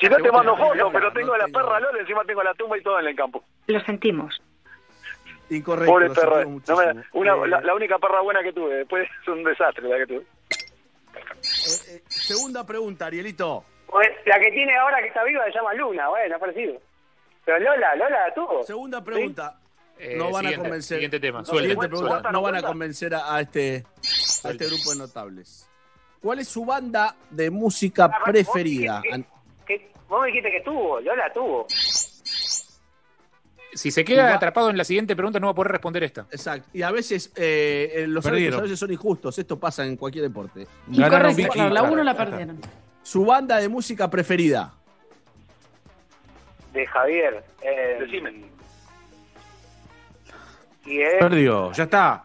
Si 0.00 0.06
no 0.08 0.16
te 0.16 0.32
mando 0.32 0.56
fotos, 0.56 0.90
pero 0.92 1.12
tengo 1.12 1.26
no 1.32 1.36
la 1.36 1.44
tengo- 1.44 1.58
perra 1.60 1.80
Lola, 1.80 1.98
encima 2.00 2.24
tengo 2.24 2.42
la 2.42 2.54
tumba 2.54 2.78
y 2.78 2.82
todo 2.82 2.98
en 3.00 3.06
el 3.08 3.16
campo. 3.16 3.44
Lo 3.66 3.80
sentimos. 3.82 4.40
Incorrecto. 5.50 5.92
Pobre 5.92 6.10
perra. 6.10 6.42
sentimos 6.44 6.68
No 6.68 6.76
me- 6.76 6.94
muchísimo. 6.94 7.20
una, 7.20 7.34
Eh, 7.34 7.48
la, 7.48 7.60
la 7.60 7.74
única 7.74 7.98
perra 7.98 8.20
buena 8.22 8.42
que 8.42 8.52
tuve, 8.52 8.74
después 8.76 9.08
es 9.22 9.28
un 9.28 9.44
desastre 9.44 9.88
la 9.88 9.98
que 9.98 10.06
tuve. 10.06 10.20
eh, 10.22 11.96
eh, 11.96 12.02
segunda 12.08 12.64
pregunta, 12.64 13.06
Arielito. 13.06 13.64
Pues, 13.86 14.08
la 14.26 14.38
que 14.38 14.50
tiene 14.52 14.76
ahora 14.76 14.98
que 15.02 15.08
está 15.08 15.24
viva 15.24 15.44
se 15.46 15.52
llama 15.52 15.74
Luna, 15.74 16.08
bueno, 16.08 16.36
ha 16.36 16.38
parecido. 16.38 16.80
Pero 17.44 17.58
Lola, 17.58 17.94
Lola 17.96 18.28
la 18.28 18.34
tuvo. 18.34 18.62
Segunda 18.62 19.02
pregunta. 19.02 19.56
Eh, 19.98 20.14
no 20.16 20.26
van 20.30 20.34
a 20.34 20.38
siguiente, 20.48 20.56
convencer. 20.56 20.96
siguiente 20.96 21.20
tema, 21.20 21.38
No, 21.40 21.44
siguiente 21.44 21.88
pregunta. 21.88 22.32
No 22.32 22.40
van 22.42 22.54
a 22.56 22.62
convencer 22.62 23.14
a, 23.14 23.34
a 23.34 23.40
este, 23.40 23.84
a 24.44 24.50
este 24.50 24.66
grupo 24.66 24.92
de 24.92 24.96
notables. 24.98 25.68
¿Cuál 26.22 26.38
es 26.38 26.48
su 26.48 26.64
banda 26.64 27.16
de 27.30 27.50
música 27.50 28.04
Ah, 28.06 28.24
preferida? 28.24 29.02
que- 29.02 29.24
vos 30.10 30.20
me 30.20 30.26
dijiste 30.26 30.50
que 30.50 30.60
tuvo, 30.60 31.00
Lola 31.00 31.32
tuvo. 31.32 31.66
Si 33.72 33.90
se 33.92 34.04
queda 34.04 34.24
Va- 34.24 34.34
atrapado 34.34 34.68
en 34.68 34.76
la 34.76 34.82
siguiente 34.84 35.14
pregunta, 35.14 35.38
no 35.38 35.46
va 35.46 35.52
a 35.52 35.54
poder 35.54 35.70
responder 35.72 36.02
esta. 36.02 36.22
Exacto. 36.32 36.68
Y 36.72 36.82
a 36.82 36.90
veces 36.90 37.32
eh, 37.36 37.92
eh, 37.94 38.06
los 38.08 38.26
árbitros 38.26 38.58
a 38.58 38.62
veces 38.62 38.78
son 38.78 38.92
injustos. 38.92 39.38
Esto 39.38 39.58
pasa 39.60 39.86
en 39.86 39.96
cualquier 39.96 40.24
deporte. 40.24 40.66
Ganaron 40.88 41.34
Vicky. 41.36 41.58
la 41.58 41.82
uno 41.84 42.02
la 42.02 42.16
perdieron. 42.16 42.60
Su 43.02 43.24
banda 43.24 43.58
de 43.58 43.68
música 43.68 44.10
preferida. 44.10 44.74
De 46.72 46.84
Javier. 46.86 47.44
Eh, 47.62 47.98
Decime. 48.00 48.44
Y 50.86 51.00
es... 51.00 51.14
Perdió, 51.20 51.70
ya 51.72 51.84
está. 51.84 52.24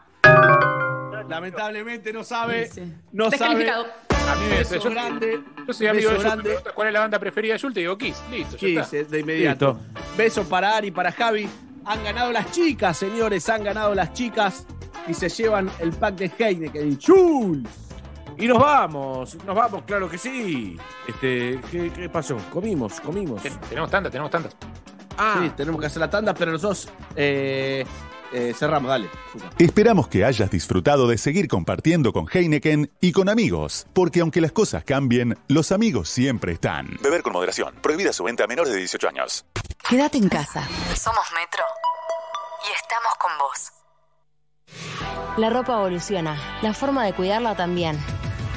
Lamentablemente 1.29 2.11
no 2.11 2.23
sabe. 2.23 2.67
Sí. 2.67 2.81
No 3.11 3.25
sabe. 3.25 3.37
Descalificado. 3.37 3.85
A 4.27 4.35
mí 4.35 4.45
me 4.49 4.57
Beso 4.57 4.75
yo, 4.79 4.89
grande. 4.89 5.41
yo 5.67 5.73
soy 5.73 5.87
amigo 5.87 6.09
de 6.11 6.17
me 6.17 6.23
preguntas 6.41 6.73
cuál 6.73 6.87
es 6.87 6.93
la 6.93 6.99
banda 7.01 7.19
preferida 7.19 7.53
de 7.53 7.59
Yul, 7.59 7.73
te 7.73 7.79
digo 7.81 7.97
Kiss. 7.97 8.17
Listo, 8.31 8.53
ya 8.53 8.57
Kiss, 8.59 8.79
está. 8.79 8.97
eh, 8.97 9.03
de 9.05 9.19
inmediato. 9.19 9.79
Listo. 9.93 10.15
Beso 10.17 10.43
para 10.49 10.75
Ari, 10.75 10.91
para 10.91 11.11
Javi. 11.11 11.47
Han 11.85 12.03
ganado 12.03 12.31
las 12.31 12.51
chicas, 12.51 12.97
señores. 12.97 13.47
Han 13.49 13.63
ganado 13.63 13.93
las 13.93 14.13
chicas. 14.13 14.65
Y 15.07 15.13
se 15.13 15.29
llevan 15.29 15.69
el 15.79 15.91
pack 15.93 16.15
de 16.15 16.31
Heineken. 16.37 16.97
¡Chul! 16.97 17.67
Y 18.37 18.47
nos 18.47 18.57
vamos, 18.57 19.35
nos 19.45 19.55
vamos, 19.55 19.83
claro 19.83 20.09
que 20.09 20.17
sí. 20.17 20.75
Este, 21.07 21.61
¿qué, 21.71 21.91
qué 21.95 22.09
pasó? 22.09 22.35
Comimos, 22.51 22.99
comimos. 22.99 23.41
Ten- 23.41 23.57
Tenemos 23.69 23.89
tantas, 23.91 24.11
tenemos 24.11 24.31
tantas. 24.31 24.55
Ah, 25.17 25.39
Sí, 25.41 25.51
tenemos 25.55 25.79
que 25.79 25.87
hacer 25.87 25.99
la 26.01 26.09
tanda, 26.09 26.33
pero 26.33 26.51
nosotros 26.51 26.89
eh, 27.15 27.85
eh, 28.33 28.53
cerramos. 28.57 28.89
Dale. 28.89 29.09
Esperamos 29.57 30.07
que 30.07 30.25
hayas 30.25 30.49
disfrutado 30.51 31.07
de 31.07 31.17
seguir 31.17 31.47
compartiendo 31.47 32.13
con 32.13 32.27
Heineken 32.31 32.91
y 33.01 33.11
con 33.11 33.29
amigos, 33.29 33.87
porque 33.93 34.21
aunque 34.21 34.41
las 34.41 34.51
cosas 34.51 34.83
cambien, 34.83 35.37
los 35.47 35.71
amigos 35.71 36.09
siempre 36.09 36.53
están. 36.53 36.97
Beber 37.01 37.21
con 37.21 37.33
moderación. 37.33 37.75
Prohibida 37.81 38.13
su 38.13 38.23
venta 38.23 38.43
a 38.43 38.47
menores 38.47 38.73
de 38.73 38.79
18 38.79 39.07
años. 39.07 39.45
Quédate 39.87 40.17
en 40.17 40.29
casa. 40.29 40.67
Somos 40.95 41.25
Metro 41.33 41.63
y 42.63 42.73
estamos 42.73 43.13
con 43.19 43.31
vos. 43.37 43.71
La 45.37 45.49
ropa 45.49 45.73
evoluciona, 45.73 46.59
la 46.61 46.73
forma 46.73 47.05
de 47.05 47.13
cuidarla 47.13 47.55
también. 47.55 47.99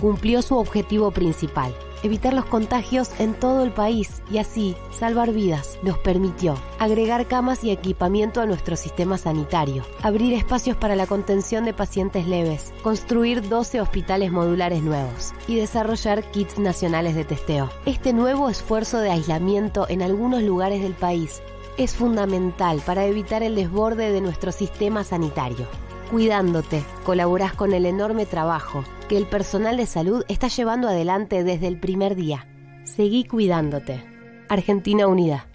Cumplió 0.00 0.42
su 0.42 0.56
objetivo 0.56 1.10
principal, 1.10 1.74
evitar 2.02 2.34
los 2.34 2.44
contagios 2.44 3.10
en 3.18 3.34
todo 3.34 3.62
el 3.62 3.72
país 3.72 4.22
y 4.30 4.38
así 4.38 4.76
salvar 4.90 5.32
vidas. 5.32 5.78
Nos 5.82 5.98
permitió 5.98 6.54
agregar 6.78 7.26
camas 7.26 7.64
y 7.64 7.70
equipamiento 7.70 8.40
a 8.40 8.46
nuestro 8.46 8.76
sistema 8.76 9.18
sanitario, 9.18 9.84
abrir 10.02 10.32
espacios 10.34 10.76
para 10.76 10.96
la 10.96 11.06
contención 11.06 11.64
de 11.64 11.74
pacientes 11.74 12.26
leves, 12.26 12.72
construir 12.82 13.48
12 13.48 13.80
hospitales 13.80 14.32
modulares 14.32 14.82
nuevos 14.82 15.32
y 15.46 15.56
desarrollar 15.56 16.30
kits 16.30 16.58
nacionales 16.58 17.14
de 17.14 17.24
testeo. 17.24 17.70
Este 17.86 18.12
nuevo 18.12 18.48
esfuerzo 18.48 18.98
de 18.98 19.10
aislamiento 19.10 19.86
en 19.88 20.02
algunos 20.02 20.42
lugares 20.42 20.82
del 20.82 20.94
país 20.94 21.42
es 21.76 21.94
fundamental 21.94 22.82
para 22.84 23.06
evitar 23.06 23.42
el 23.42 23.54
desborde 23.54 24.10
de 24.10 24.20
nuestro 24.20 24.52
sistema 24.52 25.04
sanitario. 25.04 25.66
Cuidándote, 26.10 26.82
colaborás 27.04 27.54
con 27.54 27.72
el 27.72 27.86
enorme 27.86 28.26
trabajo 28.26 28.82
que 29.08 29.16
el 29.16 29.26
personal 29.26 29.76
de 29.76 29.86
salud 29.86 30.24
está 30.26 30.48
llevando 30.48 30.88
adelante 30.88 31.44
desde 31.44 31.68
el 31.68 31.78
primer 31.78 32.16
día. 32.16 32.48
Seguí 32.82 33.22
cuidándote. 33.22 34.02
Argentina 34.48 35.06
Unida. 35.06 35.46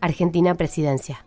Argentina 0.00 0.54
Presidencia. 0.54 1.26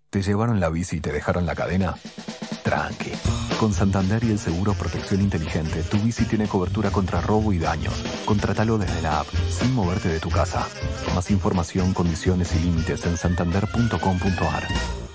¿Te 0.11 0.21
llevaron 0.21 0.59
la 0.59 0.67
bici 0.69 0.97
y 0.97 0.99
te 0.99 1.13
dejaron 1.13 1.45
la 1.45 1.55
cadena? 1.55 1.95
Tranqui. 2.63 3.11
Con 3.57 3.71
Santander 3.71 4.21
y 4.25 4.31
el 4.31 4.39
seguro 4.39 4.73
Protección 4.73 5.21
Inteligente, 5.21 5.83
tu 5.83 5.95
bici 5.99 6.25
tiene 6.25 6.49
cobertura 6.49 6.91
contra 6.91 7.21
robo 7.21 7.53
y 7.53 7.59
daños. 7.59 7.93
Contratalo 8.25 8.77
desde 8.77 9.01
la 9.01 9.21
app, 9.21 9.27
sin 9.49 9.73
moverte 9.73 10.09
de 10.09 10.19
tu 10.19 10.29
casa. 10.29 10.67
Más 11.15 11.31
información, 11.31 11.93
condiciones 11.93 12.53
y 12.57 12.59
límites 12.59 13.05
en 13.05 13.15
santander.com.ar. 13.15 14.63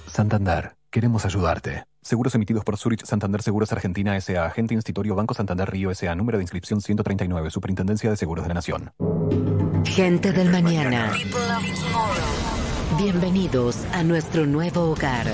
Santander, 0.07 0.77
queremos 0.91 1.27
ayudarte. 1.27 1.85
Seguros 2.01 2.35
emitidos 2.35 2.65
por 2.65 2.79
Zurich 2.79 3.05
Santander 3.05 3.43
Seguros 3.43 3.73
Argentina 3.73 4.17
S.A. 4.17 4.47
Agente 4.47 4.73
Institutorio 4.73 5.15
Banco 5.15 5.35
Santander 5.35 5.71
Río 5.71 5.91
S.A. 5.91 6.15
Número 6.15 6.39
de 6.39 6.45
inscripción 6.45 6.81
139. 6.81 7.51
Superintendencia 7.51 8.09
de 8.09 8.17
Seguros 8.17 8.45
de 8.45 8.49
la 8.49 8.55
Nación. 8.55 8.93
Gente 9.85 10.33
del 10.33 10.51
mañana. 10.51 11.13
Bienvenidos 12.99 13.85
a 13.93 14.03
nuestro 14.03 14.47
nuevo 14.47 14.93
hogar. 14.93 15.27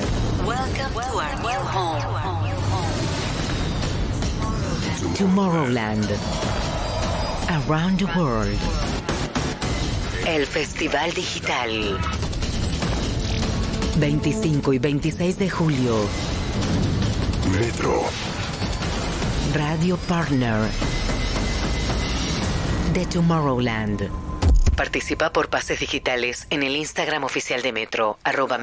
Tomorrowland. 5.17 6.09
Around 7.49 7.99
the 7.99 8.19
World. 8.19 8.59
El 10.27 10.45
Festival 10.45 11.13
Digital. 11.13 11.99
25 13.99 14.73
y 14.73 14.79
26 14.81 15.39
de 15.39 15.49
julio. 15.49 15.97
Metro. 17.53 18.03
Radio 19.55 19.97
Partner. 20.09 20.69
De 22.93 23.07
Tomorrowland. 23.07 24.32
Participa 24.77 25.33
por 25.33 25.51
pases 25.51 25.81
digitales 25.81 26.47
en 26.49 26.63
el 26.63 26.77
Instagram 26.77 27.25
oficial 27.25 27.61
de 27.61 27.73
Metro, 27.73 28.19
arroba 28.25 28.57